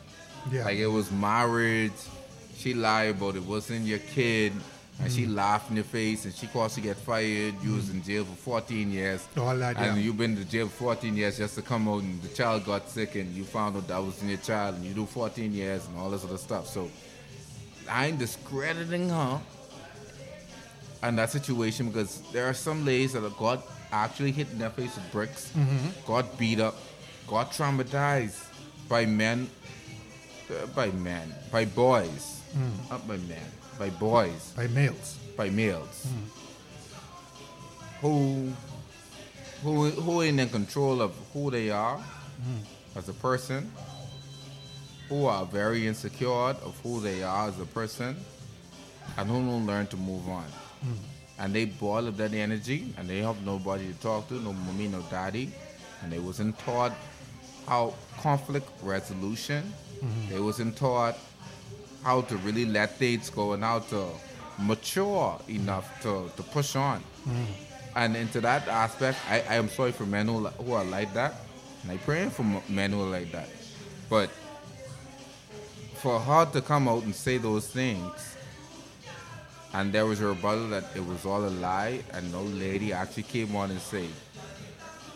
Yeah. 0.52 0.66
Like 0.66 0.78
it 0.78 0.88
was 0.88 1.12
marriage. 1.12 1.92
She 2.58 2.74
lied 2.74 3.12
about 3.12 3.36
it 3.36 3.44
wasn't 3.44 3.86
your 3.86 4.00
kid. 4.00 4.54
And 5.02 5.12
she 5.12 5.24
hmm. 5.26 5.36
laughed 5.36 5.70
in 5.70 5.76
your 5.78 5.86
face 5.86 6.26
and 6.26 6.34
she 6.34 6.48
caused 6.48 6.78
you 6.78 6.84
to 6.84 6.90
get 6.90 6.98
fired. 6.98 7.56
You 7.64 7.74
was 7.74 7.90
in 7.90 8.04
jail 8.04 8.26
for 8.26 8.36
14 8.36 8.92
years. 8.92 9.28
Oh, 9.36 9.44
all 9.44 9.58
that, 9.58 9.78
and 9.78 9.98
yeah. 9.98 10.04
you've 10.04 10.18
been 10.18 10.36
to 10.36 10.46
jail 10.46 10.68
for 10.68 10.96
14 10.96 11.16
years 11.16 11.38
just 11.38 11.56
to 11.56 11.62
come 11.62 11.88
out 11.90 12.04
and 12.04 12.22
the 12.22 12.30
child 12.30 12.66
got 12.66 12.90
sick 12.90 13.16
and 13.16 13.34
you 13.34 13.44
found 13.44 13.76
out 13.76 13.88
that 13.88 13.98
was 13.98 14.22
in 14.22 14.30
your 14.30 14.38
child 14.38 14.76
and 14.76 14.86
you 14.86 14.94
do 14.94 15.06
14 15.06 15.52
years 15.52 15.88
and 15.88 15.98
all 15.98 16.10
this 16.10 16.24
other 16.24 16.38
stuff. 16.38 16.68
So 16.68 16.90
I 17.90 18.08
ain't 18.08 18.20
discrediting 18.20 19.10
her 19.10 19.42
and 21.04 21.18
that 21.18 21.30
situation 21.30 21.88
because 21.88 22.22
there 22.32 22.48
are 22.48 22.54
some 22.54 22.86
ladies 22.86 23.14
that 23.14 23.38
got 23.38 23.62
actually 23.92 24.32
hit 24.32 24.50
in 24.52 24.58
their 24.58 24.70
face 24.70 24.96
with 24.96 25.12
bricks, 25.12 25.52
mm-hmm. 25.56 25.90
got 26.08 26.38
beat 26.38 26.60
up, 26.60 26.76
got 27.28 27.52
traumatized 27.52 28.42
by 28.88 29.06
men, 29.06 29.50
uh, 30.50 30.66
by 30.68 30.90
men, 30.92 31.34
by 31.52 31.66
boys, 31.66 32.42
mm. 32.56 32.90
not 32.90 33.08
by 33.08 33.18
men, 33.18 33.46
by 33.80 33.90
boys, 33.90 34.54
By 34.56 34.68
males. 34.68 35.18
by 35.36 35.50
males, 35.50 36.06
hmm. 36.06 36.26
who, 38.02 38.52
who, 39.64 39.90
who 39.90 40.22
in 40.22 40.48
control 40.50 41.02
of 41.02 41.14
who 41.34 41.50
they 41.52 41.70
are 41.70 41.98
hmm. 41.98 42.98
as 42.98 43.10
a 43.10 43.14
person, 43.14 43.72
who 45.10 45.26
are 45.26 45.46
very 45.46 45.88
insecure 45.88 46.30
of 46.30 46.80
who 46.84 47.00
they 47.02 47.24
are 47.24 47.50
as 47.50 47.60
a 47.60 47.66
person, 47.66 48.16
and 49.18 49.30
who 49.30 49.36
don't 49.36 49.66
learn 49.66 49.88
to 49.88 49.98
move 49.98 50.28
on. 50.30 50.46
Hmm. 50.82 50.94
And 51.40 51.56
they 51.56 51.66
boil 51.66 52.08
up 52.08 52.18
that 52.18 52.34
energy, 52.34 52.94
and 52.98 53.10
they 53.10 53.20
have 53.20 53.44
nobody 53.46 53.88
to 53.92 54.00
talk 54.00 54.28
to, 54.30 54.36
no 54.36 54.54
mommy, 54.54 54.88
no 54.88 55.02
daddy, 55.10 55.52
and 56.02 56.12
they 56.12 56.20
wasn't 56.20 56.58
taught 56.60 56.94
how 57.68 57.94
conflict 58.20 58.70
resolution. 58.84 59.74
They 60.30 60.40
wasn't 60.40 60.76
taught 60.76 61.18
how 62.04 62.22
to 62.22 62.38
really 62.38 62.66
let 62.66 62.98
things 62.98 63.30
go 63.30 63.54
and 63.54 63.64
how 63.64 63.80
to 63.80 64.08
mature 64.60 65.40
enough 65.48 66.02
to, 66.02 66.30
to 66.36 66.44
push 66.44 66.76
on. 66.76 67.02
Mm. 67.28 67.46
And 67.96 68.16
into 68.16 68.42
that 68.42 68.68
aspect, 68.68 69.20
I, 69.30 69.42
I 69.50 69.56
am 69.56 69.70
sorry 69.70 69.92
for 69.92 70.06
men 70.06 70.28
who, 70.28 70.48
who 70.48 70.74
are 70.74 70.84
like 70.84 71.14
that, 71.14 71.36
and 71.84 71.92
I 71.92 71.98
pray 71.98 72.28
for 72.30 72.44
men 72.70 72.92
who 72.92 73.04
are 73.04 73.10
like 73.10 73.32
that. 73.32 73.50
But 74.10 74.30
for 75.96 76.20
her 76.20 76.46
to 76.46 76.62
come 76.62 76.88
out 76.88 77.04
and 77.04 77.16
say 77.16 77.38
those 77.38 77.68
things, 77.68 78.36
and 79.74 79.92
there 79.94 80.06
was 80.06 80.22
a 80.22 80.28
rebuttal 80.28 80.70
that 80.70 80.86
it 80.96 81.06
was 81.06 81.26
all 81.26 81.46
a 81.46 81.50
lie, 81.50 82.02
and 82.14 82.32
no 82.32 82.42
lady 82.42 82.94
actually 82.94 83.24
came 83.24 83.56
on 83.56 83.72
and 83.72 83.80
said, 83.80 84.10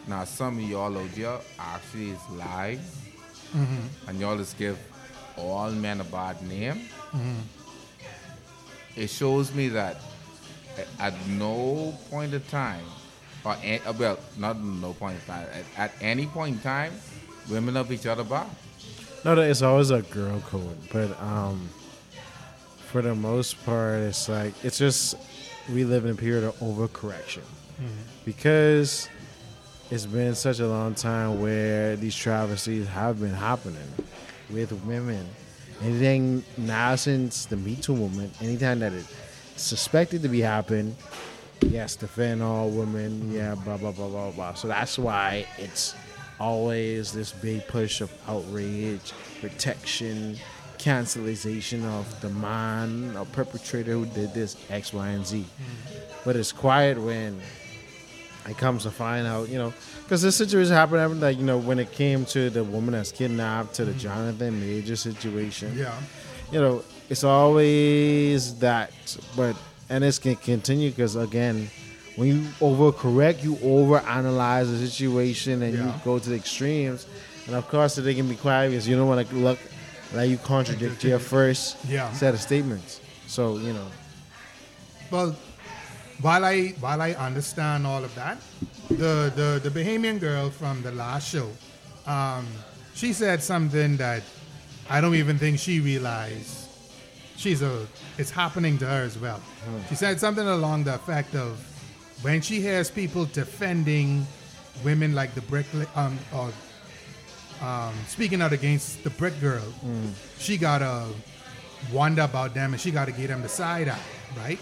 now 0.08 0.24
some 0.24 0.58
of 0.58 0.64
y'all 0.64 0.98
out 0.98 1.12
there 1.16 1.40
actually 1.60 2.12
is 2.12 2.30
lie, 2.32 2.80
mm-hmm. 3.56 4.10
and 4.10 4.20
y'all 4.20 4.38
just 4.38 4.58
give 4.58 4.78
all 5.38 5.72
men 5.72 6.02
a 6.02 6.04
bad 6.04 6.42
name. 6.48 6.82
It 8.96 9.10
shows 9.10 9.54
me 9.54 9.70
that 9.70 9.98
at 11.00 11.14
no 11.30 11.96
point 12.10 12.34
of 12.34 12.48
time, 12.50 12.84
or 13.46 13.56
a, 13.64 13.80
uh, 13.86 13.94
well, 13.94 14.20
not 14.38 14.60
no 14.60 14.94
point 14.94 15.18
of 15.18 15.26
time, 15.26 15.48
at, 15.54 15.66
at 15.78 15.92
any 16.02 16.26
point 16.26 16.56
in 16.58 16.62
time, 16.62 16.94
women 17.50 17.76
love 17.76 17.92
each 17.92 18.06
other 18.06 18.24
back. 18.24 18.48
No, 19.24 19.36
that 19.36 19.50
it's 19.50 19.62
always 19.62 19.90
a 19.92 20.02
girl 20.02 20.40
code, 20.42 20.78
but 20.92 21.20
um, 21.22 21.70
for 22.88 23.02
the 23.02 23.16
most 23.16 23.64
part, 23.66 24.00
it's 24.00 24.30
like 24.30 24.54
it's 24.64 24.78
just 24.78 25.16
we 25.74 25.84
live 25.84 26.06
in 26.06 26.12
a 26.12 26.16
period 26.16 26.44
of 26.44 26.56
overcorrection 26.60 27.44
because 28.26 29.08
it's 29.92 30.06
been 30.06 30.34
such 30.34 30.60
a 30.60 30.68
long 30.68 30.96
time 30.96 31.40
where 31.42 31.96
these 31.96 32.16
travesties 32.16 32.88
have 32.88 33.20
been 33.20 33.34
happening 33.34 33.88
with 34.50 34.72
women. 34.86 35.26
Anything 35.82 36.44
now 36.58 36.96
since 36.96 37.46
the 37.46 37.56
Me 37.56 37.76
Too 37.76 37.96
movement, 37.96 38.34
anytime 38.42 38.80
that 38.80 38.94
it's 38.94 39.14
suspected 39.56 40.24
to 40.24 40.28
be 40.28 40.42
happening, 40.42 40.96
yes, 41.62 41.96
defend 41.96 42.42
all 42.42 42.70
women, 42.70 43.32
yeah, 43.32 43.56
blah 43.56 43.78
blah 43.78 43.92
blah 43.92 44.08
blah 44.08 44.32
blah. 44.32 44.54
So 44.56 44.68
that's 44.68 44.98
why 44.98 45.46
it's 45.58 45.96
always 46.40 47.12
this 47.12 47.32
big 47.32 47.68
push 47.68 48.02
of 48.02 48.12
outrage, 48.28 49.14
protection, 49.40 50.38
cancellation 50.78 51.86
of 51.86 52.22
the 52.22 52.30
man 52.30 53.16
or 53.18 53.26
perpetrator 53.26 53.92
who 53.94 54.06
did 54.08 54.34
this 54.34 54.56
X, 54.70 54.94
Y, 54.94 55.08
and 55.08 55.26
Z. 55.26 55.40
Mm-hmm. 55.40 56.22
But 56.26 56.36
it's 56.36 56.52
quiet 56.52 56.98
when 57.00 57.40
it 58.48 58.58
comes 58.58 58.84
to 58.84 58.92
find 58.92 59.28
out, 59.28 59.50
you 59.50 59.58
know, 59.58 59.74
because 60.08 60.22
this 60.22 60.38
situation 60.38 60.72
happened, 60.72 61.02
happened 61.02 61.20
like 61.20 61.38
you 61.38 61.44
know 61.44 61.58
when 61.58 61.80
it 61.80 61.92
came 61.92 62.24
to 62.28 62.50
the 62.50 62.64
woman 62.64 62.94
that's 62.94 63.12
kidnapped 63.12 63.74
to 63.74 63.84
the 63.84 63.92
mm-hmm. 63.92 64.00
Jonathan 64.00 64.58
Major 64.62 64.96
situation. 64.96 65.78
Yeah. 65.78 65.94
you 66.50 66.62
know, 66.62 66.82
it's 67.10 67.26
always 67.26 68.58
that, 68.60 68.94
but 69.36 69.58
and 69.90 70.06
it's 70.06 70.18
can 70.18 70.38
continue 70.38 70.92
because 70.92 71.18
again, 71.18 71.70
when 72.16 72.30
you 72.30 72.42
overcorrect, 72.62 73.44
you 73.44 73.56
overanalyze 73.56 74.72
the 74.72 74.88
situation 74.88 75.62
and 75.62 75.74
you 75.78 75.94
go 76.06 76.20
to 76.20 76.30
the 76.30 76.38
extremes, 76.38 77.06
and 77.46 77.54
of 77.54 77.68
course 77.68 77.96
they 77.96 78.14
can 78.16 78.30
be 78.30 78.36
quiet 78.38 78.70
because 78.70 78.88
you 78.88 78.96
don't 78.96 79.10
want 79.10 79.28
to 79.28 79.36
look 79.36 79.60
like 80.14 80.30
you 80.30 80.38
contradict 80.38 81.04
your 81.04 81.20
first 81.36 81.76
Yeah. 81.86 82.14
set 82.14 82.34
of 82.34 82.40
statements. 82.40 83.02
So 83.28 83.58
you 83.58 83.74
know, 83.74 83.88
Well, 85.12 85.36
while 86.22 86.46
I 86.46 86.70
while 86.80 87.02
I 87.02 87.12
understand 87.12 87.86
all 87.86 88.06
of 88.06 88.16
that, 88.16 88.38
the 88.90 89.32
the 89.36 89.60
the 89.64 89.70
Bahamian 89.70 90.20
girl 90.20 90.50
from 90.50 90.82
the 90.82 90.92
last 90.92 91.30
show, 91.30 91.50
um, 92.06 92.48
she 92.94 93.14
said 93.14 93.44
something 93.44 93.98
that 93.98 94.24
I 94.90 95.02
don't 95.02 95.16
even 95.16 95.38
think 95.38 95.60
she 95.60 95.80
realized. 95.80 96.66
She's 97.36 97.62
a 97.62 97.86
it's 98.18 98.32
happening 98.32 98.78
to 98.80 98.86
her 98.86 99.04
as 99.04 99.18
well. 99.20 99.42
She 99.90 99.96
said 99.96 100.20
something 100.20 100.48
along 100.48 100.86
the 100.86 100.96
effect 100.96 101.36
of 101.36 101.60
when 102.22 102.42
she 102.42 102.60
hears 102.62 102.90
people 102.90 103.26
defending 103.26 104.26
women 104.84 105.14
like 105.14 105.34
the 105.36 105.42
brick 105.42 105.68
um 105.96 106.18
or 106.34 106.52
um, 107.62 107.94
speaking 108.08 108.42
out 108.42 108.54
against 108.54 109.04
the 109.04 109.10
brick 109.12 109.40
girl, 109.42 109.64
she 110.38 110.58
gotta 110.58 111.08
wonder 111.92 112.22
about 112.24 112.54
them 112.54 112.74
and 112.74 112.82
she 112.82 112.92
gotta 112.92 113.12
give 113.12 113.28
them 113.30 113.42
the 113.42 113.50
side 113.50 113.88
eye, 113.90 114.00
right? 114.38 114.60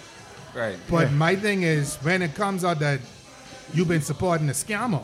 Right. 0.53 0.77
But 0.89 1.11
my 1.11 1.35
thing 1.35 1.63
is, 1.63 1.97
when 1.97 2.21
it 2.21 2.35
comes 2.35 2.63
out 2.63 2.79
that 2.79 3.01
you've 3.74 3.88
been 3.88 4.02
supporting 4.02 4.50
a 4.50 4.53
scammer 4.53 5.03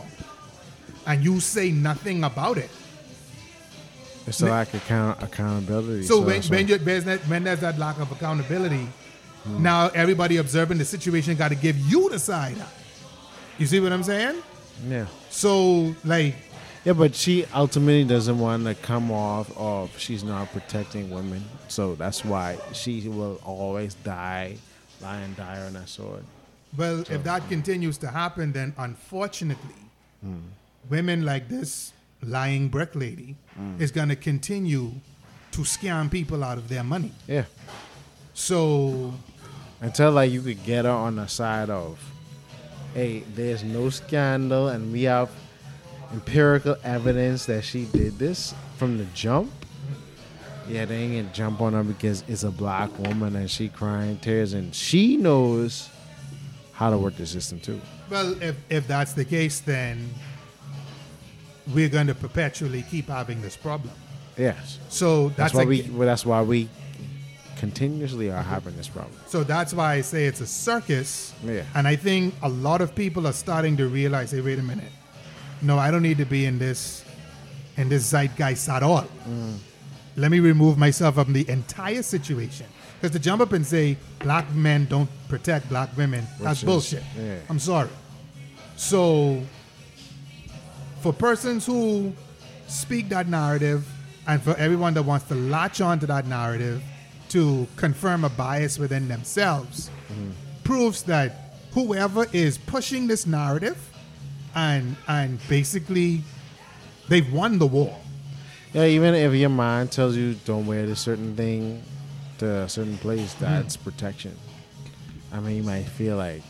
and 1.07 1.23
you 1.23 1.39
say 1.39 1.71
nothing 1.71 2.23
about 2.23 2.57
it, 2.57 2.69
it's 4.27 4.41
a 4.41 4.45
lack 4.45 4.73
of 4.73 4.83
account- 4.83 5.23
accountability. 5.23 6.03
so, 6.03 6.21
when, 6.21 6.41
when, 6.43 6.65
why- 6.67 6.69
you, 6.69 6.77
there's 6.77 7.03
that, 7.05 7.19
when 7.21 7.43
there's 7.43 7.59
that 7.61 7.77
lack 7.79 7.99
of 7.99 8.11
accountability, 8.11 8.87
now 9.57 9.87
everybody 9.89 10.37
observing 10.37 10.77
the 10.77 10.85
situation 10.85 11.35
got 11.35 11.49
to 11.49 11.55
give 11.55 11.77
you 11.77 12.09
the 12.09 12.19
side 12.19 12.57
eye. 12.59 12.67
You 13.57 13.65
see 13.65 13.79
what 13.79 13.91
I'm 13.91 14.03
saying? 14.03 14.41
yeah. 14.87 15.07
So, 15.29 15.95
like, 16.05 16.35
Yeah, 16.85 16.93
but 16.93 17.15
she 17.15 17.45
ultimately 17.53 18.03
doesn't 18.03 18.37
want 18.39 18.65
to 18.65 18.75
come 18.75 19.11
off 19.11 19.55
of 19.57 19.97
she's 19.99 20.23
not 20.23 20.51
protecting 20.51 21.09
women. 21.11 21.43
So 21.67 21.95
that's 21.95 22.23
why 22.25 22.57
she 22.73 23.07
will 23.07 23.39
always 23.43 23.93
die, 23.95 24.57
lie 25.01 25.17
and 25.21 25.35
die 25.35 25.59
on 25.61 25.73
that 25.73 25.89
sword. 25.89 26.23
Well, 26.77 27.01
if 27.01 27.23
that 27.23 27.47
continues 27.49 27.97
to 27.99 28.07
happen, 28.07 28.51
then 28.51 28.73
unfortunately, 28.77 29.75
women 30.89 31.25
like 31.25 31.49
this 31.49 31.93
lying 32.23 32.69
brick 32.69 32.95
lady 32.95 33.35
hmm. 33.55 33.81
is 33.81 33.91
going 33.91 34.09
to 34.09 34.15
continue 34.15 34.91
to 35.51 35.61
scam 35.61 36.09
people 36.09 36.43
out 36.43 36.57
of 36.57 36.69
their 36.69 36.83
money. 36.83 37.11
Yeah. 37.27 37.45
So, 38.33 39.13
Until 39.81 40.11
like 40.11 40.31
you 40.31 40.41
could 40.41 40.63
get 40.63 40.85
her 40.85 40.91
on 40.91 41.17
the 41.17 41.27
side 41.27 41.69
of, 41.69 41.99
hey, 42.93 43.23
there's 43.35 43.63
no 43.63 43.89
scandal 43.89 44.69
and 44.69 44.91
we 44.91 45.03
have 45.03 45.29
empirical 46.13 46.75
evidence 46.83 47.45
that 47.45 47.63
she 47.63 47.85
did 47.85 48.17
this 48.17 48.53
from 48.77 48.97
the 48.97 49.05
jump. 49.13 49.51
Yeah, 50.69 50.85
they 50.85 50.95
ain't 50.95 51.15
gonna 51.15 51.35
jump 51.35 51.59
on 51.59 51.73
her 51.73 51.83
because 51.83 52.23
it's 52.27 52.43
a 52.43 52.51
black 52.51 52.97
woman 52.99 53.35
and 53.35 53.49
she 53.49 53.67
crying 53.67 54.17
tears 54.19 54.53
and 54.53 54.73
she 54.73 55.17
knows 55.17 55.89
how 56.81 56.89
to 56.89 56.97
work 56.97 57.15
the 57.15 57.27
system 57.27 57.59
too. 57.59 57.79
Well, 58.09 58.41
if, 58.41 58.55
if 58.71 58.87
that's 58.87 59.13
the 59.13 59.23
case, 59.23 59.59
then 59.59 60.09
we're 61.75 61.89
going 61.89 62.07
to 62.07 62.15
perpetually 62.15 62.83
keep 62.89 63.07
having 63.07 63.39
this 63.43 63.55
problem. 63.55 63.93
Yes. 64.35 64.79
So 64.89 65.29
That's, 65.29 65.37
that's, 65.37 65.53
why 65.53 65.65
we. 65.65 65.83
Well, 65.83 66.07
that's 66.07 66.25
why 66.25 66.41
we 66.41 66.69
continuously 67.57 68.31
are 68.31 68.41
having 68.41 68.75
this 68.77 68.87
problem. 68.87 69.15
So 69.27 69.43
that's 69.43 69.75
why 69.75 69.93
I 69.93 70.01
say 70.01 70.25
it's 70.25 70.41
a 70.41 70.47
circus. 70.47 71.35
Yeah. 71.45 71.65
And 71.75 71.87
I 71.87 71.95
think 71.95 72.33
a 72.41 72.49
lot 72.49 72.81
of 72.81 72.95
people 72.95 73.27
are 73.27 73.33
starting 73.33 73.77
to 73.77 73.87
realize, 73.87 74.31
hey, 74.31 74.41
wait 74.41 74.57
a 74.57 74.63
minute. 74.63 74.91
No, 75.61 75.77
I 75.77 75.91
don't 75.91 76.01
need 76.01 76.17
to 76.17 76.25
be 76.25 76.47
in 76.47 76.57
this 76.57 77.05
in 77.77 77.89
this 77.89 78.11
zeitgeist 78.11 78.67
at 78.69 78.81
all. 78.81 79.05
Mm. 79.29 79.57
Let 80.15 80.31
me 80.31 80.39
remove 80.39 80.79
myself 80.79 81.13
from 81.13 81.31
the 81.33 81.47
entire 81.47 82.01
situation. 82.01 82.65
Because 83.01 83.11
to 83.13 83.19
jump 83.19 83.41
up 83.41 83.51
and 83.53 83.65
say 83.65 83.97
black 84.19 84.53
men 84.53 84.85
don't 84.85 85.09
protect 85.27 85.67
black 85.69 85.89
women, 85.97 86.23
that's 86.39 86.59
is- 86.59 86.65
bullshit. 86.65 87.03
yeah. 87.17 87.39
I'm 87.49 87.57
sorry. 87.57 87.89
So 88.75 89.41
for 91.01 91.11
persons 91.11 91.65
who 91.65 92.13
speak 92.67 93.09
that 93.09 93.27
narrative 93.27 93.87
and 94.27 94.39
for 94.39 94.55
everyone 94.57 94.93
that 94.93 95.01
wants 95.01 95.25
to 95.29 95.35
latch 95.35 95.81
on 95.81 95.99
to 95.99 96.05
that 96.05 96.27
narrative 96.27 96.83
to 97.29 97.67
confirm 97.75 98.23
a 98.23 98.29
bias 98.29 98.77
within 98.77 99.07
themselves 99.07 99.89
mm-hmm. 100.11 100.29
proves 100.63 101.01
that 101.03 101.55
whoever 101.73 102.27
is 102.33 102.59
pushing 102.59 103.07
this 103.07 103.25
narrative 103.25 103.77
and 104.53 104.95
and 105.07 105.39
basically 105.49 106.21
they've 107.09 107.33
won 107.33 107.57
the 107.57 107.65
war. 107.65 107.97
Yeah, 108.73 108.85
even 108.85 109.15
if 109.15 109.33
your 109.33 109.49
mind 109.49 109.91
tells 109.91 110.15
you 110.15 110.35
don't 110.45 110.67
wear 110.67 110.85
this 110.85 110.99
certain 110.99 111.35
thing 111.35 111.81
to 112.41 112.63
a 112.63 112.69
certain 112.69 112.97
place, 112.97 113.33
hmm. 113.35 113.45
that's 113.45 113.77
protection. 113.77 114.35
I 115.31 115.39
mean, 115.39 115.57
you 115.57 115.63
might 115.63 115.83
feel 115.83 116.17
like 116.17 116.41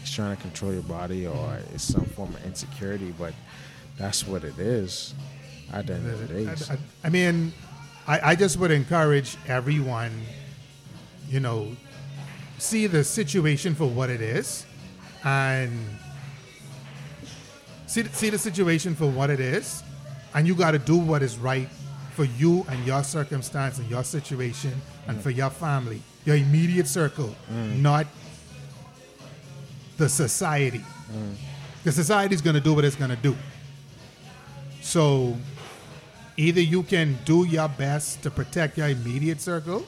it's 0.00 0.10
trying 0.10 0.34
to 0.34 0.40
control 0.42 0.72
your 0.72 0.82
body 0.82 1.26
or 1.26 1.58
it's 1.74 1.84
some 1.84 2.06
form 2.06 2.34
of 2.34 2.44
insecurity, 2.46 3.12
but 3.18 3.34
that's 3.98 4.26
what 4.26 4.42
it 4.42 4.58
is. 4.58 5.14
At 5.70 5.86
the 5.86 5.94
end 5.94 6.10
of 6.10 6.28
the 6.28 6.34
day, 6.34 6.46
I, 6.48 6.74
I- 6.74 6.78
I 7.04 7.08
mean, 7.10 7.52
I, 8.06 8.30
I 8.30 8.34
just 8.34 8.58
would 8.58 8.70
encourage 8.70 9.36
everyone, 9.46 10.12
you 11.28 11.40
know, 11.40 11.76
see 12.56 12.86
the 12.86 13.04
situation 13.04 13.74
for 13.74 13.86
what 13.86 14.08
it 14.08 14.22
is 14.22 14.64
and 15.24 15.78
see, 17.86 18.04
see 18.04 18.30
the 18.30 18.38
situation 18.38 18.94
for 18.94 19.10
what 19.10 19.28
it 19.28 19.40
is. 19.40 19.82
And 20.34 20.46
you 20.46 20.54
got 20.54 20.70
to 20.70 20.78
do 20.78 20.96
what 20.96 21.22
is 21.22 21.36
right 21.36 21.68
for 22.14 22.24
you 22.24 22.64
and 22.70 22.86
your 22.86 23.02
circumstance 23.04 23.78
and 23.78 23.90
your 23.90 24.04
situation 24.04 24.72
and 25.06 25.20
for 25.20 25.30
your 25.30 25.50
family, 25.50 26.02
your 26.24 26.36
immediate 26.36 26.86
circle, 26.86 27.34
not 27.50 28.06
the 29.96 30.08
society. 30.08 30.82
The 31.84 31.92
society 31.92 32.34
is 32.34 32.40
going 32.40 32.54
to 32.54 32.60
do 32.62 32.72
what 32.74 32.84
it's 32.84 32.96
going 32.96 33.10
to 33.10 33.16
do. 33.16 33.36
So 34.80 35.36
either 36.36 36.60
you 36.60 36.82
can 36.82 37.18
do 37.24 37.44
your 37.46 37.68
best 37.68 38.22
to 38.22 38.30
protect 38.30 38.78
your 38.78 38.88
immediate 38.88 39.40
circle 39.40 39.86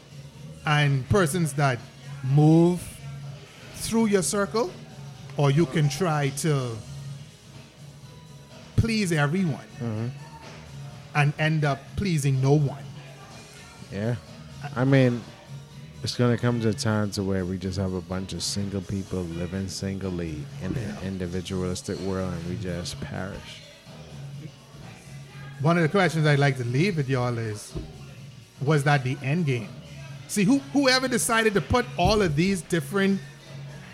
and 0.67 1.09
persons 1.09 1.53
that 1.55 1.79
move 2.23 2.81
through 3.75 4.07
your 4.07 4.23
circle, 4.23 4.71
or 5.37 5.51
you 5.51 5.67
can 5.67 5.89
try 5.89 6.31
to 6.39 6.77
please 8.77 9.13
everyone 9.13 9.67
mm-hmm. 9.81 10.09
and 11.15 11.33
end 11.39 11.65
up 11.65 11.81
pleasing 11.97 12.41
no 12.41 12.53
one. 12.53 12.85
yeah. 13.93 14.17
I 14.75 14.85
mean, 14.85 15.23
it's 16.03 16.17
gonna 16.17 16.39
come 16.39 16.61
to 16.61 16.69
a 16.69 16.73
time 16.75 17.11
to 17.13 17.23
where 17.23 17.45
we 17.45 17.59
just 17.59 17.79
have 17.79 17.95
a 17.95 18.01
bunch 18.01 18.33
of 18.33 18.43
single 18.43 18.81
people 18.81 19.23
living 19.23 19.69
singly 19.69 20.37
in 20.63 20.75
an 20.75 20.97
individualistic 21.05 21.99
world, 22.01 22.33
and 22.33 22.49
we 22.49 22.57
just 22.57 23.01
perish. 23.01 23.63
One 25.61 25.77
of 25.79 25.83
the 25.83 25.89
questions 25.89 26.27
I'd 26.27 26.39
like 26.39 26.59
to 26.59 26.65
leave 26.65 26.97
with 26.97 27.09
y'all 27.09 27.37
is 27.39 27.73
was 28.65 28.85
that 28.85 29.05
the 29.05 29.17
end 29.23 29.47
game? 29.47 29.69
See, 30.29 30.45
who, 30.45 30.59
whoever 30.73 31.09
decided 31.09 31.55
to 31.55 31.61
put 31.61 31.87
all 31.97 32.21
of 32.23 32.37
these 32.37 32.63
different 32.63 33.21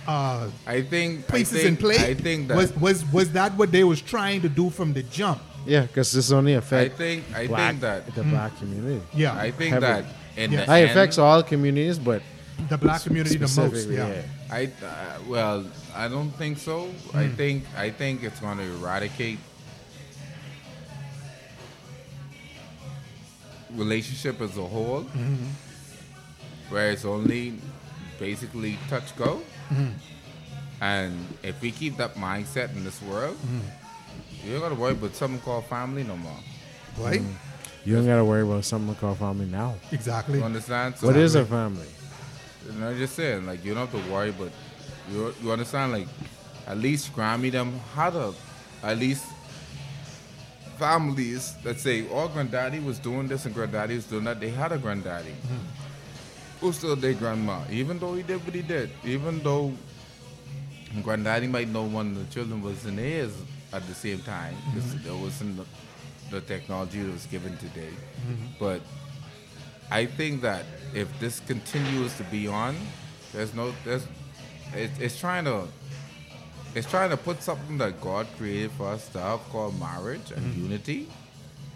uh, 0.07 0.51
I 0.67 0.83
think 0.83 1.28
places 1.28 1.60
I 1.60 1.62
think, 1.62 1.68
in 1.68 1.76
play 1.76 1.97
I 1.97 2.15
think 2.15 2.49
that 2.49 2.57
was, 2.57 2.76
was 2.76 3.12
was 3.12 3.33
that 3.33 3.57
what 3.57 3.70
they 3.70 3.84
was 3.84 4.01
trying 4.02 4.41
to 4.42 4.49
do 4.49 4.70
from 4.70 4.92
the 4.92 5.02
jump? 5.05 5.41
Yeah, 5.65 5.83
because 5.83 6.10
this 6.10 6.33
only 6.33 6.55
affects. 6.55 7.01
I 7.01 7.05
affects 7.05 7.28
think 7.28 7.36
I 7.36 7.47
black, 7.47 7.70
think 7.70 7.81
that 7.83 8.15
the 8.15 8.25
black 8.25 8.57
community. 8.59 9.01
Yeah, 9.15 9.34
I 9.34 9.52
think 9.52 9.75
Heavily. 9.75 10.02
that 10.02 10.05
in 10.36 10.52
Yeah. 10.52 10.65
the 10.65 10.73
It 10.73 10.83
end, 10.83 10.91
affects 10.91 11.19
all 11.19 11.43
communities, 11.43 11.99
but 11.99 12.23
the 12.69 12.78
black 12.78 13.02
community 13.02 13.36
the 13.36 13.43
most. 13.43 13.55
specifically, 13.55 13.97
Yeah. 13.97 14.23
I 14.51 14.65
uh, 14.67 15.19
well, 15.28 15.65
I 15.94 16.09
don't 16.09 16.31
think 16.31 16.59
so. 16.59 16.89
I 17.15 17.25
hmm. 17.25 17.35
think 17.35 17.65
I 17.77 17.91
think 17.91 18.23
it's 18.23 18.41
going 18.41 18.59
to 18.59 18.65
eradicate 18.65 19.39
relationship 23.75 24.41
as 24.41 24.57
a 24.59 24.65
whole, 24.65 25.02
mm-hmm. 25.05 25.47
where 26.69 26.91
it's 26.91 27.05
only 27.05 27.55
basically 28.19 28.78
touch 28.89 29.17
go. 29.17 29.43
Mm-hmm. 29.70 29.89
And 30.81 31.15
if 31.43 31.61
we 31.62 31.70
keep 31.70 31.97
that 31.97 32.15
mindset 32.17 32.75
in 32.77 32.85
this 32.85 33.01
world, 33.02 33.36
mm-hmm. 33.36 34.49
you're 34.49 34.61
gonna 34.61 34.75
worry 34.75 34.93
about 34.93 35.15
something 35.15 35.41
called 35.41 35.65
family 35.67 36.05
no 36.05 36.17
more. 36.17 36.41
Right? 36.99 37.23
You 37.85 37.94
don't 37.97 38.07
gotta 38.07 38.25
worry 38.25 38.43
about 38.43 38.65
something 38.65 38.94
called 38.97 39.19
family 39.19 39.47
now. 39.47 39.75
Exactly. 39.91 40.39
You 40.39 40.44
understand? 40.44 40.97
So 40.97 41.07
What 41.09 41.17
is 41.17 41.35
a 41.35 41.44
family? 41.44 41.86
You 42.67 42.78
know, 42.78 42.91
I 42.91 42.94
just 42.94 43.15
saying, 43.17 43.47
like 43.47 43.65
you 43.65 43.75
don't 43.75 43.89
have 43.89 44.05
to 44.05 44.12
worry, 44.12 44.31
but 44.33 44.51
you 45.11 45.35
you 45.43 45.51
understand, 45.51 45.93
like 45.93 46.09
at 46.67 46.78
least 46.78 47.12
Grammy 47.15 47.51
them 47.51 47.78
had 47.94 48.15
a, 48.15 48.33
at 48.83 48.99
least 48.99 49.25
families 50.78 51.55
that 51.62 51.78
say, 51.78 52.07
oh, 52.11 52.28
granddaddy 52.28 52.78
was 52.81 52.99
doing 52.99 53.28
this 53.28 53.47
and 53.47 53.55
granddaddy 53.55 53.94
was 53.97 54.05
doing 54.05 54.25
that. 54.25 54.41
They 54.41 54.51
had 54.51 54.73
a 54.73 54.78
granddaddy 54.78 55.31
mm-hmm. 55.31 56.61
who 56.61 56.73
still 56.73 56.97
their 56.97 57.15
grandma, 57.15 57.61
even 57.70 57.99
though 57.99 58.15
he 58.15 58.23
did 58.23 58.44
what 58.44 58.55
he 58.55 58.62
did, 58.62 58.91
even 59.05 59.41
though 59.41 59.73
granddaddy 61.02 61.47
might 61.47 61.69
know 61.69 61.85
one 61.85 62.09
of 62.09 62.19
the 62.28 62.35
children 62.35 62.62
was 62.62 62.85
in 62.86 62.97
his 62.97 63.33
at 63.73 63.86
the 63.86 63.94
same 63.94 64.20
time. 64.20 64.55
'cause 64.73 64.94
There 65.02 65.15
wasn't 65.15 65.67
the, 66.33 66.41
technology 66.41 67.02
that 67.02 67.12
was 67.12 67.27
given 67.27 67.57
today. 67.59 67.93
Mm-hmm. 68.27 68.47
But 68.59 68.81
I 69.91 70.07
think 70.07 70.43
that 70.43 70.65
if 70.94 71.09
this 71.20 71.41
continues 71.41 72.17
to 72.17 72.25
be 72.25 72.49
on, 72.49 72.77
there's 73.33 73.55
no, 73.55 73.73
there's, 73.85 74.05
it, 74.75 74.91
it's 74.99 75.19
trying 75.19 75.44
to, 75.44 75.69
it's 76.75 76.89
trying 76.89 77.11
to 77.11 77.17
put 77.17 77.43
something 77.43 77.78
that 77.78 78.01
God 78.01 78.27
created 78.39 78.70
for 78.73 78.89
us 78.89 79.09
to 79.11 79.20
have 79.20 79.41
called 79.51 79.78
marriage 79.78 80.31
and 80.35 80.44
mm-hmm. 80.44 80.62
unity. 80.62 81.09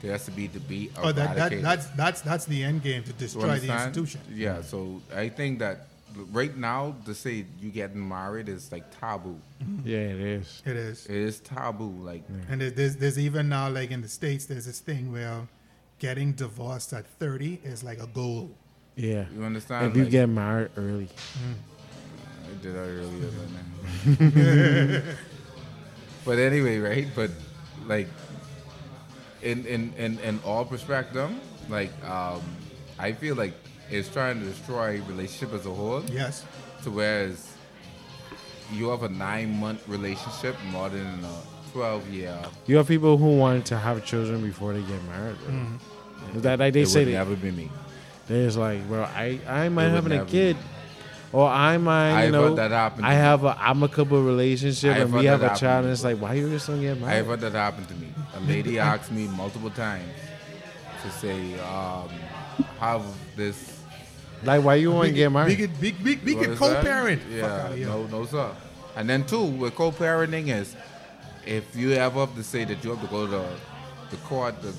There 0.02 0.12
has 0.12 0.24
to 0.26 0.30
be 0.30 0.48
to 0.48 0.60
be 0.60 0.90
Oh, 0.98 1.06
that, 1.06 1.14
that 1.14 1.36
eradicated. 1.36 1.64
that's 1.64 1.86
that's 1.88 2.20
that's 2.20 2.44
the 2.44 2.62
end 2.62 2.82
game 2.82 3.02
to 3.04 3.12
destroy 3.14 3.58
the 3.58 3.72
institution. 3.72 4.20
Yeah, 4.32 4.60
so 4.60 5.00
I 5.14 5.30
think 5.30 5.58
that 5.60 5.86
right 6.32 6.56
now 6.56 6.94
to 7.04 7.14
say 7.14 7.44
you 7.60 7.70
getting 7.70 8.06
married 8.06 8.48
is 8.48 8.72
like 8.72 8.84
taboo. 9.00 9.38
Yeah, 9.84 9.98
it 9.98 10.20
is. 10.20 10.62
It 10.64 10.76
is. 10.76 11.06
It 11.06 11.16
is 11.16 11.40
taboo. 11.40 11.90
Like 12.02 12.22
And 12.48 12.60
there's, 12.60 12.72
there's 12.72 12.96
there's 12.96 13.18
even 13.18 13.48
now 13.48 13.68
like 13.68 13.90
in 13.90 14.02
the 14.02 14.08
states 14.08 14.46
there's 14.46 14.66
this 14.66 14.80
thing 14.80 15.12
where 15.12 15.46
getting 15.98 16.32
divorced 16.32 16.92
at 16.92 17.06
30 17.06 17.60
is 17.64 17.82
like 17.82 18.00
a 18.00 18.06
goal. 18.06 18.50
Yeah. 18.94 19.26
you 19.34 19.44
understand? 19.44 19.90
If 19.90 19.96
you 19.96 20.06
get 20.06 20.28
married 20.28 20.70
early. 20.76 21.08
I 22.44 22.62
did 22.62 22.74
that 22.74 22.78
earlier 22.78 23.30
than 24.06 25.02
but 26.24 26.38
anyway, 26.38 26.78
right? 26.78 27.08
But 27.14 27.30
like 27.86 28.08
in 29.42 29.66
in 29.66 29.92
in, 29.94 30.18
in 30.20 30.40
all 30.44 30.64
perspective, 30.64 31.30
like 31.68 31.92
um, 32.04 32.42
I 32.98 33.12
feel 33.12 33.36
like 33.36 33.54
it's 33.90 34.08
trying 34.08 34.40
to 34.40 34.46
destroy 34.46 35.00
relationship 35.02 35.52
as 35.54 35.66
a 35.66 35.70
whole. 35.72 36.02
Yes. 36.04 36.44
To 36.84 36.90
whereas 36.90 37.52
you 38.72 38.88
have 38.88 39.02
a 39.02 39.08
nine 39.08 39.58
month 39.58 39.86
relationship 39.88 40.56
more 40.70 40.88
than 40.88 41.06
a 41.24 41.72
twelve 41.72 42.06
year. 42.08 42.36
You 42.66 42.76
have 42.78 42.88
people 42.88 43.16
who 43.16 43.36
want 43.36 43.66
to 43.66 43.76
have 43.78 44.04
children 44.04 44.42
before 44.42 44.72
they 44.72 44.80
get 44.82 45.02
married. 45.04 45.36
Bro. 45.44 45.54
Mm-hmm. 45.54 46.40
That 46.40 46.58
like 46.58 46.72
they 46.74 46.82
It 46.82 46.86
say 46.88 47.00
would 47.04 47.08
that 47.14 47.18
never 47.28 47.36
be 47.36 47.50
me. 47.52 47.70
they're 48.26 48.46
just 48.46 48.58
like, 48.58 48.86
bro, 48.88 49.02
I 49.04 49.38
I 49.46 49.68
might 49.68 49.84
would 49.84 49.94
having 49.94 50.12
a 50.12 50.16
never 50.16 50.28
kid, 50.30 50.56
or 51.32 51.46
I 51.48 51.76
might 51.78 52.10
you 52.10 52.16
I've 52.26 52.32
know 52.32 52.48
heard 52.48 52.56
that 52.56 52.70
happen 52.72 53.04
I 53.04 53.14
have 53.14 53.44
a 53.44 53.56
amicable 53.60 54.22
relationship 54.22 54.96
I've 54.96 55.02
and 55.02 55.14
we 55.14 55.26
have 55.26 55.42
a 55.42 55.54
child, 55.56 55.84
and 55.84 55.92
it's 55.92 56.02
like, 56.02 56.18
why 56.18 56.34
you 56.34 56.48
just 56.50 56.66
don't 56.66 56.80
get 56.80 56.98
married? 57.00 57.18
I've 57.18 57.26
married? 57.26 57.42
had 57.42 57.52
that 57.52 57.58
happen 57.58 57.84
to 57.86 57.94
me. 57.94 58.08
A 58.34 58.40
lady 58.40 58.78
asked 58.90 59.12
me 59.12 59.28
multiple 59.28 59.70
times 59.70 60.08
to 61.02 61.10
say, 61.10 61.54
um, 61.60 62.08
have 62.80 63.04
this 63.36 63.75
Like, 64.44 64.62
why 64.64 64.74
you 64.76 64.92
want 64.92 65.08
to 65.08 65.14
get 65.14 65.24
could- 65.26 65.32
married? 65.32 65.58
We 65.58 65.66
could, 65.66 65.80
we, 65.80 66.16
we, 66.24 66.34
we 66.34 66.44
could 66.44 66.56
co-parent. 66.58 67.22
Fuck 67.22 67.32
Yeah, 67.32 67.46
outta 67.66 67.76
here. 67.76 67.86
no, 67.86 68.06
no, 68.06 68.26
sir. 68.26 68.50
And 68.96 69.08
then 69.08 69.24
two, 69.26 69.44
with 69.44 69.74
co-parenting 69.74 70.48
is, 70.48 70.74
if 71.46 71.74
you 71.76 71.92
ever 71.92 72.20
have 72.20 72.34
to 72.36 72.42
say 72.42 72.64
that 72.64 72.82
you 72.84 72.90
have 72.90 73.00
to 73.02 73.06
go 73.08 73.26
to 73.26 73.44
the 74.10 74.16
court 74.24 74.54
to, 74.62 74.72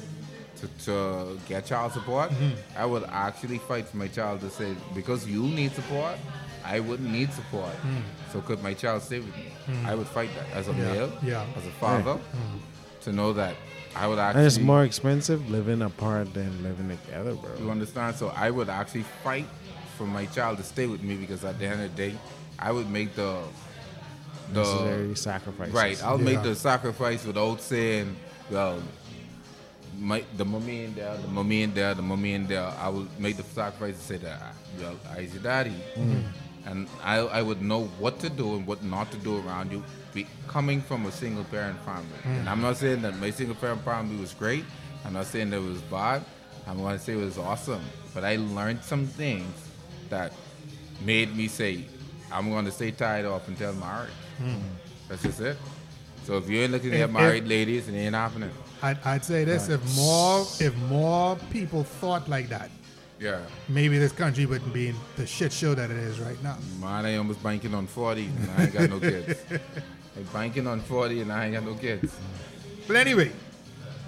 to, 0.61 0.68
to 0.86 1.40
get 1.48 1.66
child 1.66 1.92
support, 1.94 2.30
Mm-hmm. 2.32 2.77
I 2.80 2.86
would 2.86 3.03
actually 3.06 3.58
fight 3.60 3.88
for 3.88 3.98
my 3.98 4.08
child 4.08 4.42
to 4.42 4.50
say 4.50 4.76
because 4.95 5.27
you 5.27 5.44
need 5.44 5.72
support, 5.74 6.16
I 6.66 6.80
wouldn't 6.80 7.10
need 7.11 7.32
support. 7.34 7.72
So 8.34 8.42
could 8.42 8.61
my 8.61 8.74
child 8.74 9.02
stay 9.03 9.19
with 9.19 9.36
me? 9.36 9.53
I 9.86 9.95
would 9.95 10.08
fight 10.08 10.30
that 10.36 10.48
as 10.58 10.68
a 10.68 10.72
Mm. 10.74 10.77
Yeah, 10.80 10.94
male, 10.94 11.11
yeah. 11.24 11.45
Mm. 11.45 11.58
as 11.58 11.66
a 11.68 11.72
father, 11.72 12.19
to 13.02 13.11
know 13.14 13.32
that 13.34 13.56
I 14.00 14.08
would 14.08 14.19
actually. 14.19 14.40
and 14.42 14.48
it's 14.48 14.59
more 14.59 14.84
expensive 14.84 15.50
living 15.50 15.82
apart 15.82 16.34
than 16.34 16.51
living 16.64 16.90
together, 17.06 17.34
bro. 17.34 17.51
You 17.59 17.72
understand? 17.72 18.16
So 18.16 18.30
I 18.30 18.51
would 18.51 18.69
actually 18.69 19.06
fight 19.24 19.48
for 19.98 20.06
my 20.06 20.26
child 20.27 20.58
to 20.59 20.64
stay 20.64 20.85
with 20.88 21.01
me 21.03 21.16
because 21.16 21.43
at 21.43 21.58
the 21.59 21.66
end 21.66 21.82
of 21.82 21.95
the 21.95 22.09
day, 22.09 22.16
I 22.59 22.72
would 22.72 22.90
make 22.90 23.16
the 23.16 23.42
the 24.53 24.61
Necessary 24.61 25.16
sacrifices. 25.16 25.74
right. 25.74 26.03
I'll 26.03 26.19
Yeah. 26.19 26.26
make 26.32 26.43
the 26.43 26.56
sacrifice 26.56 27.26
without 27.26 27.59
saying, 27.61 28.16
well, 28.50 28.82
my 30.00 30.24
the 30.38 30.45
mommy 30.45 30.85
in 30.85 30.95
there, 30.95 31.17
the 31.17 31.27
mommy 31.27 31.64
in 31.64 31.74
there, 31.74 31.93
the 31.93 32.01
mommy 32.01 32.34
in 32.34 32.48
there. 32.48 32.72
I 32.80 32.90
will 32.90 33.08
make 33.19 33.35
the 33.38 33.43
sacrifice 33.43 33.95
and 33.95 34.03
say 34.03 34.17
that, 34.17 34.53
well, 34.80 34.95
I's 35.17 35.34
your 35.34 35.43
daddy, 35.43 35.74
mm. 35.95 36.24
and 36.66 36.88
I 37.03 37.17
I 37.17 37.42
would 37.42 37.61
know 37.61 37.85
what 38.00 38.19
to 38.19 38.30
do 38.30 38.56
and 38.56 38.67
what 38.67 38.84
not 38.84 39.11
to 39.11 39.17
do 39.17 39.38
around 39.42 39.72
you. 39.72 39.84
Be, 40.18 40.28
coming 40.48 40.82
from 40.82 41.06
a 41.06 41.12
single 41.12 41.44
parent 41.44 41.80
family, 41.82 42.20
mm. 42.24 42.40
and 42.40 42.50
I'm 42.50 42.60
not 42.60 42.78
saying 42.78 43.04
that 43.04 43.16
my 43.20 43.30
single 43.30 43.56
parent 43.56 43.84
family 43.86 44.16
was 44.20 44.34
great. 44.34 44.64
I'm 45.06 45.14
not 45.14 45.28
saying 45.28 45.52
that 45.52 45.58
it 45.58 45.64
was 45.64 45.82
bad. 45.82 46.24
I'm 46.66 46.78
going 46.78 46.98
to 46.98 47.04
say 47.04 47.14
it 47.14 47.18
was 47.18 47.38
awesome, 47.38 47.84
but 48.16 48.24
I 48.26 48.38
learned 48.38 48.82
some 48.84 49.06
things 49.06 49.54
that 50.10 50.34
made 51.06 51.36
me 51.36 51.48
say, 51.48 51.86
I'm 52.32 52.50
going 52.50 52.66
to 52.66 52.72
stay 52.72 52.90
tied 52.90 53.26
off 53.26 53.48
until 53.48 53.74
marriage. 53.74 54.10
Mm. 54.42 54.60
That's 55.08 55.22
just 55.22 55.40
it. 55.40 55.58
So 56.24 56.38
if 56.38 56.50
you 56.50 56.62
ain't 56.62 56.72
looking 56.72 56.94
If- 56.94 57.02
at 57.02 57.12
married 57.12 57.48
ladies, 57.48 57.88
it 57.88 57.94
ain't 57.94 58.16
happening. 58.16 58.52
I'd, 58.82 58.98
I'd 59.06 59.24
say 59.24 59.44
this: 59.44 59.70
if 59.70 59.82
more 59.96 60.42
if 60.60 60.76
more 60.90 61.36
people 61.52 61.84
thought 61.84 62.28
like 62.28 62.50
that, 62.50 62.70
Yeah. 63.20 63.40
maybe 63.70 63.98
this 63.98 64.12
country 64.12 64.46
wouldn't 64.46 64.74
be 64.74 64.90
in 64.90 64.96
the 65.16 65.26
shit 65.26 65.52
show 65.52 65.74
that 65.74 65.90
it 65.90 65.98
is 65.98 66.20
right 66.20 66.42
now. 66.44 66.58
Man, 66.80 67.06
I 67.06 67.16
almost 67.16 67.42
banking 67.42 67.74
on 67.74 67.88
40 67.88 68.26
and 68.26 68.52
I 68.52 68.64
ain't 68.64 68.74
got 68.74 68.90
no 68.90 69.00
kids. 69.00 69.40
I'm 70.18 70.24
banking 70.34 70.66
on 70.66 70.80
40 70.82 71.22
and 71.22 71.32
I 71.32 71.46
ain't 71.46 71.54
got 71.54 71.64
no 71.64 71.76
kids. 71.76 72.16
But 72.88 72.96
anyway, 72.96 73.32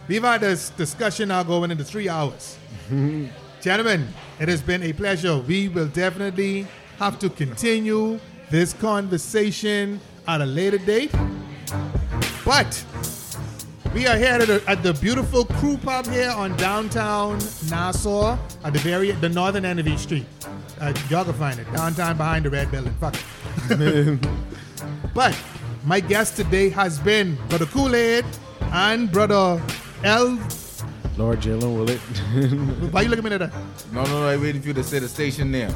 we've 0.07 0.23
had 0.23 0.41
this 0.41 0.71
discussion 0.71 1.29
now 1.29 1.43
going 1.43 1.69
into 1.69 1.83
three 1.83 2.09
hours. 2.09 2.57
Gentlemen, 3.61 4.07
it 4.39 4.49
has 4.49 4.61
been 4.61 4.81
a 4.81 4.93
pleasure. 4.93 5.37
We 5.37 5.67
will 5.67 5.87
definitely 5.87 6.65
have 6.97 7.19
to 7.19 7.29
continue 7.29 8.19
this 8.49 8.73
conversation 8.73 9.99
at 10.27 10.41
a 10.41 10.45
later 10.45 10.79
date. 10.79 11.11
But 12.43 12.83
we 13.93 14.07
are 14.07 14.17
here 14.17 14.33
at 14.33 14.47
the, 14.47 14.63
at 14.67 14.81
the 14.81 14.93
beautiful 14.93 15.45
crew 15.45 15.77
pub 15.77 16.07
here 16.07 16.31
on 16.31 16.57
downtown 16.57 17.37
Nassau 17.69 18.35
at 18.63 18.73
the 18.73 18.79
very 18.79 19.11
the 19.11 19.29
northern 19.29 19.63
end 19.63 19.79
of 19.79 19.87
East 19.87 20.03
Street. 20.03 20.25
Uh, 20.81 20.91
y'all 21.09 21.23
can 21.23 21.33
find 21.33 21.59
it 21.59 21.71
downtown 21.71 22.17
behind 22.17 22.45
the 22.45 22.49
red 22.49 22.71
building. 22.71 22.95
Fuck 22.99 23.15
it. 23.69 24.19
But 25.13 25.35
my 25.83 25.99
guest 25.99 26.35
today 26.35 26.69
has 26.69 26.99
been 26.99 27.37
Brother 27.47 27.65
Kool 27.65 27.95
Aid 27.95 28.25
and 28.71 29.11
Brother 29.11 29.61
L. 30.03 30.39
Lord 31.17 31.39
Jaylin 31.41 31.75
Willard. 31.77 31.99
Why 32.93 33.01
you 33.01 33.09
looking 33.09 33.25
at 33.25 33.31
me 33.31 33.37
like 33.37 33.51
that? 33.51 33.93
No, 33.93 34.03
no, 34.05 34.21
no, 34.21 34.27
I 34.27 34.37
waiting 34.37 34.61
for 34.61 34.69
you 34.69 34.73
to 34.73 34.83
say 34.83 34.99
the 34.99 35.07
station 35.07 35.51
name. 35.51 35.73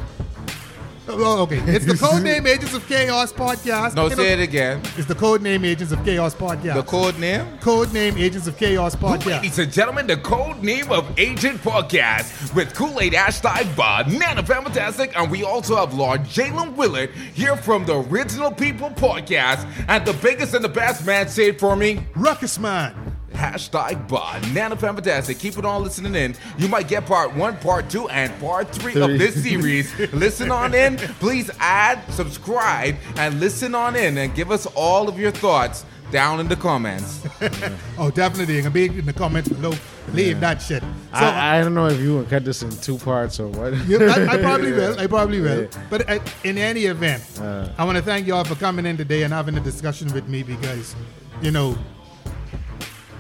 Oh, 1.06 1.42
okay. 1.44 1.58
It's 1.68 1.86
the 1.86 1.94
Codename 1.94 2.48
Agents 2.48 2.74
of 2.74 2.88
Chaos 2.88 3.34
podcast. 3.34 3.96
No, 3.96 4.08
say 4.08 4.34
it 4.34 4.40
again. 4.40 4.82
It's 4.96 5.06
the 5.06 5.14
Codename 5.14 5.66
Agents 5.66 5.92
of 5.92 6.04
Chaos 6.06 6.34
podcast. 6.34 6.76
The 6.76 6.84
code 6.84 7.20
name? 7.20 7.46
Codename 7.60 8.18
Agents 8.18 8.48
of 8.48 8.58
Chaos 8.58 8.96
podcast. 8.96 9.26
Ladies 9.26 9.60
and 9.60 9.72
gentlemen, 9.72 10.08
the 10.08 10.16
code 10.16 10.64
name 10.64 10.90
of 10.92 11.20
Agent 11.20 11.62
Podcast 11.62 12.56
with 12.56 12.74
Kool-Aid 12.74 13.12
hashtag 13.12 13.76
Bod, 13.76 14.14
Nana 14.14 14.44
Fantastic, 14.44 15.18
and 15.18 15.30
we 15.30 15.44
also 15.44 15.76
have 15.76 15.94
Lord 15.94 16.22
Jaylin 16.22 16.74
Willard 16.78 17.10
here 17.34 17.58
from 17.58 17.86
the 17.86 18.00
Original 18.00 18.52
People 18.52 18.90
Podcast 18.90 19.68
and 19.90 20.06
the 20.06 20.14
biggest 20.14 20.54
and 20.54 20.64
the 20.64 20.70
best 20.70 21.06
man, 21.06 21.28
say 21.28 21.50
it 21.50 21.60
for 21.60 21.76
me. 21.76 22.06
Ruckus 22.16 22.58
Man. 22.58 23.13
Hashtag 23.34 24.08
Bod, 24.08 24.54
Nana 24.54 24.76
Fantastic. 24.76 25.40
Keep 25.40 25.58
it 25.58 25.66
on 25.66 25.84
listening 25.84 26.16
in. 26.16 26.36
You 26.58 26.68
might 26.68 26.88
get 26.88 27.06
part 27.06 27.36
one, 27.36 27.58
part 27.58 27.90
two, 27.90 28.08
and 28.10 28.32
part 28.40 28.70
three 28.70 28.96
of 29.02 29.18
this 29.18 29.42
series. 29.44 29.94
listen 30.14 30.52
on 30.52 30.74
in. 30.74 30.98
Please 30.98 31.50
add, 31.60 32.00
subscribe, 32.14 32.96
and 33.18 33.40
listen 33.40 33.76
on 33.76 33.96
in 33.96 34.18
and 34.18 34.34
give 34.36 34.52
us 34.52 34.66
all 34.76 35.10
of 35.10 35.20
your 35.20 35.32
thoughts 35.32 35.86
down 36.12 36.40
in 36.40 36.48
the 36.48 36.56
comments. 36.56 37.26
Oh, 37.98 38.10
definitely. 38.10 38.56
You're 38.56 38.64
going 38.64 38.74
to 38.88 38.94
be 38.94 39.00
in 39.00 39.06
the 39.06 39.14
comments 39.14 39.50
below. 39.50 39.74
Leave 40.14 40.40
that 40.40 40.62
shit. 40.62 40.82
So, 40.82 40.88
I, 41.12 41.58
I 41.60 41.62
don't 41.62 41.74
know 41.76 41.88
if 41.88 42.00
you 42.00 42.18
would 42.18 42.30
cut 42.30 42.44
this 42.44 42.64
in 42.64 42.72
two 42.72 42.98
parts 42.98 43.40
or 43.40 43.48
what. 43.48 43.74
Yeah, 43.88 44.00
I, 44.00 44.34
I 44.34 44.38
probably 44.38 44.72
will. 44.80 45.00
I 45.00 45.08
probably 45.08 45.42
will. 45.42 45.62
Yeah. 45.64 45.88
But 45.90 46.10
uh, 46.10 46.20
in 46.44 46.58
any 46.58 46.86
event, 46.86 47.24
Uh. 47.40 47.70
I 47.78 47.86
want 47.86 47.98
to 47.98 48.04
thank 48.04 48.26
y'all 48.28 48.44
for 48.44 48.56
coming 48.56 48.86
in 48.88 48.98
today 48.98 49.24
and 49.24 49.32
having 49.34 49.56
a 49.58 49.60
discussion 49.60 50.12
with 50.14 50.28
me 50.28 50.42
because, 50.44 50.96
you 51.42 51.52
know, 51.52 51.78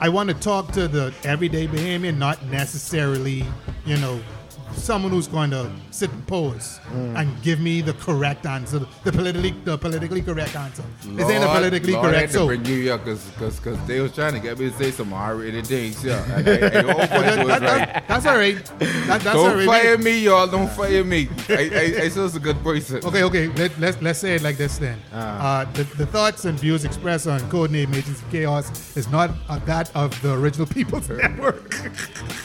I 0.01 0.09
want 0.09 0.29
to 0.29 0.35
talk 0.35 0.71
to 0.73 0.87
the 0.87 1.13
everyday 1.23 1.67
Bahamian, 1.67 2.17
not 2.17 2.43
necessarily, 2.45 3.45
you 3.85 3.97
know, 3.97 4.19
someone 4.75 5.11
who's 5.11 5.27
going 5.27 5.51
to 5.51 5.69
sit 5.91 6.11
and 6.11 6.25
pose 6.27 6.79
Mm. 6.93 7.19
and 7.19 7.41
give 7.41 7.59
me 7.59 7.81
the 7.81 7.93
correct 7.93 8.45
answer, 8.45 8.79
the 9.03 9.11
politically 9.11 9.51
the 9.65 9.77
politically 9.77 10.21
correct 10.21 10.55
answer. 10.55 10.83
this 11.05 11.29
ain't 11.29 11.43
a 11.43 11.47
Lord- 11.47 11.57
politically 11.57 11.93
Lord 11.93 12.05
had 12.05 12.13
correct. 12.13 12.31
to 12.33 12.37
So 12.39 12.45
bring 12.47 12.65
you 12.65 12.91
up 12.93 13.03
because 13.03 13.29
cause 13.59 13.77
they 13.87 13.99
was 13.99 14.11
trying 14.13 14.33
to 14.33 14.39
get 14.39 14.59
me 14.59 14.69
to 14.69 14.77
say 14.77 14.91
some 14.91 15.11
R-rated 15.13 15.65
things. 15.67 16.03
Yeah, 16.03 16.23
and 16.35 16.47
I- 16.47 16.51
and 16.51 16.73
your 16.73 16.87
old 16.89 17.09
Well, 17.09 17.21
voice 17.45 17.47
that- 17.47 17.61
that- 17.61 18.07
that's 18.07 18.25
all 18.25 18.37
right. 18.37 18.57
That, 18.79 19.21
that's 19.21 19.25
all 19.27 19.45
Don't 19.45 19.57
right. 19.57 19.65
fire 19.83 19.97
me, 19.97 20.19
y'all. 20.19 20.47
Don't 20.47 20.69
fire 20.71 21.03
me. 21.03 21.29
I, 21.49 21.53
I, 21.53 22.01
I 22.03 22.09
still 22.09 22.25
a 22.35 22.39
good 22.39 22.61
person. 22.63 23.03
Okay, 23.03 23.23
okay. 23.23 23.47
Let, 23.47 23.79
let's 23.79 24.01
let's 24.01 24.19
say 24.19 24.35
it 24.35 24.41
like 24.43 24.57
this 24.57 24.77
then. 24.77 24.99
Uh, 25.11 25.65
the, 25.73 25.83
the 25.97 26.05
thoughts 26.05 26.45
and 26.45 26.59
views 26.59 26.85
expressed 26.85 27.27
on 27.27 27.39
Codename 27.49 27.89
Agents 27.95 28.21
of 28.21 28.29
Chaos 28.31 28.95
is 28.97 29.09
not 29.09 29.31
uh, 29.49 29.59
that 29.65 29.89
of 29.95 30.09
the 30.21 30.33
original 30.33 30.67
People's 30.67 31.09
Network. 31.23 31.73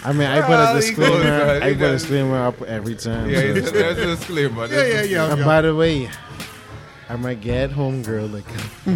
I 0.05 0.13
mean, 0.13 0.29
I 0.29 0.41
put 0.43 0.59
a 0.59 0.75
disclaimer. 0.75 1.61
I 1.63 1.73
put 1.73 1.73
a 1.73 1.75
does. 1.75 2.03
Disclaimer 2.19 2.47
up 2.47 2.63
every 2.63 2.95
time. 2.95 3.29
Yeah, 3.31 3.41
so- 3.41 3.53
there's 3.55 3.73
there's 3.73 3.99
a 3.99 4.07
disclaimer. 4.17 4.63
yeah, 4.63 4.69
There's 4.69 5.11
yeah, 5.11 5.23
a 5.23 5.27
yeah. 5.27 5.31
And 5.31 5.39
yeah. 5.41 5.45
by 5.47 5.61
the 5.63 5.75
way, 5.75 6.11
I 7.09 7.17
might 7.17 7.41
get 7.41 7.71
home 7.71 8.03
girl. 8.03 8.27
Like, 8.27 8.49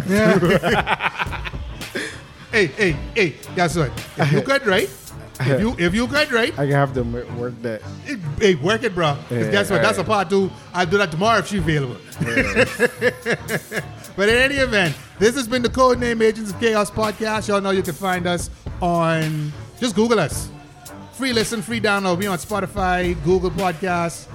hey, 2.51 2.67
hey, 2.67 2.91
hey. 3.15 3.35
Guess 3.55 3.77
what? 3.77 3.91
If 4.17 4.31
you 4.31 4.41
got 4.41 4.65
right, 4.65 4.89
if 5.39 5.59
you 5.61 5.75
if 5.77 5.93
you 5.93 6.07
got 6.07 6.31
right, 6.31 6.57
I 6.59 6.65
have 6.67 6.93
to 6.95 7.03
work 7.03 7.59
that. 7.61 7.81
it- 8.05 8.19
hey, 8.39 8.55
work 8.55 8.83
it, 8.83 8.93
bro. 8.93 9.17
Yeah, 9.29 9.49
guess 9.51 9.69
what? 9.69 9.81
That's 9.81 9.97
a 9.97 10.03
part 10.03 10.29
two. 10.29 10.51
I'll 10.73 10.85
do 10.85 10.97
that 10.97 11.11
tomorrow 11.11 11.39
if 11.39 11.47
she's 11.47 11.59
available. 11.59 11.97
but 14.15 14.29
in 14.29 14.35
any 14.35 14.55
event, 14.55 14.95
this 15.19 15.35
has 15.35 15.47
been 15.47 15.61
the 15.61 15.69
Codename 15.69 16.21
Agents 16.21 16.51
of 16.51 16.59
Chaos 16.59 16.91
podcast. 16.91 17.47
Y'all 17.47 17.61
know 17.61 17.71
you 17.71 17.83
can 17.83 17.93
find 17.95 18.27
us 18.27 18.49
on 18.81 19.51
just 19.79 19.95
Google 19.95 20.19
us. 20.19 20.49
Free 21.13 21.31
listen, 21.31 21.61
free 21.61 21.79
download. 21.79 22.17
We 22.17 22.25
on 22.25 22.39
Spotify, 22.39 23.21
Google 23.23 23.51
Podcasts, 23.51 24.25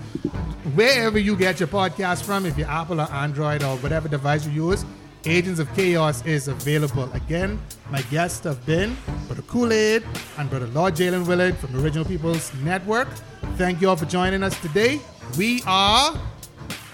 wherever 0.74 1.18
you 1.18 1.34
get 1.36 1.58
your 1.58 1.66
podcast 1.66 2.22
from. 2.22 2.46
If 2.46 2.56
you're 2.56 2.68
Apple 2.68 3.00
or 3.00 3.10
Android 3.10 3.64
or 3.64 3.76
whatever 3.78 4.08
device 4.08 4.46
you 4.46 4.68
use, 4.68 4.84
Agents 5.24 5.58
of 5.58 5.72
Chaos 5.74 6.24
is 6.24 6.46
available. 6.46 7.12
Again, 7.14 7.60
my 7.90 8.00
guests 8.02 8.44
have 8.44 8.64
been 8.64 8.96
Brother 9.26 9.42
Kool 9.42 9.72
Aid 9.72 10.04
and 10.38 10.48
Brother 10.48 10.68
Lord 10.68 10.94
Jaylin 10.94 11.26
Willard 11.26 11.56
from 11.56 11.74
Original 11.82 12.04
Peoples 12.04 12.54
Network. 12.62 13.08
Thank 13.56 13.80
you 13.80 13.88
all 13.88 13.96
for 13.96 14.06
joining 14.06 14.44
us 14.44 14.58
today. 14.60 15.00
We 15.36 15.62
are 15.66 16.16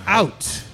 out. 0.06 0.64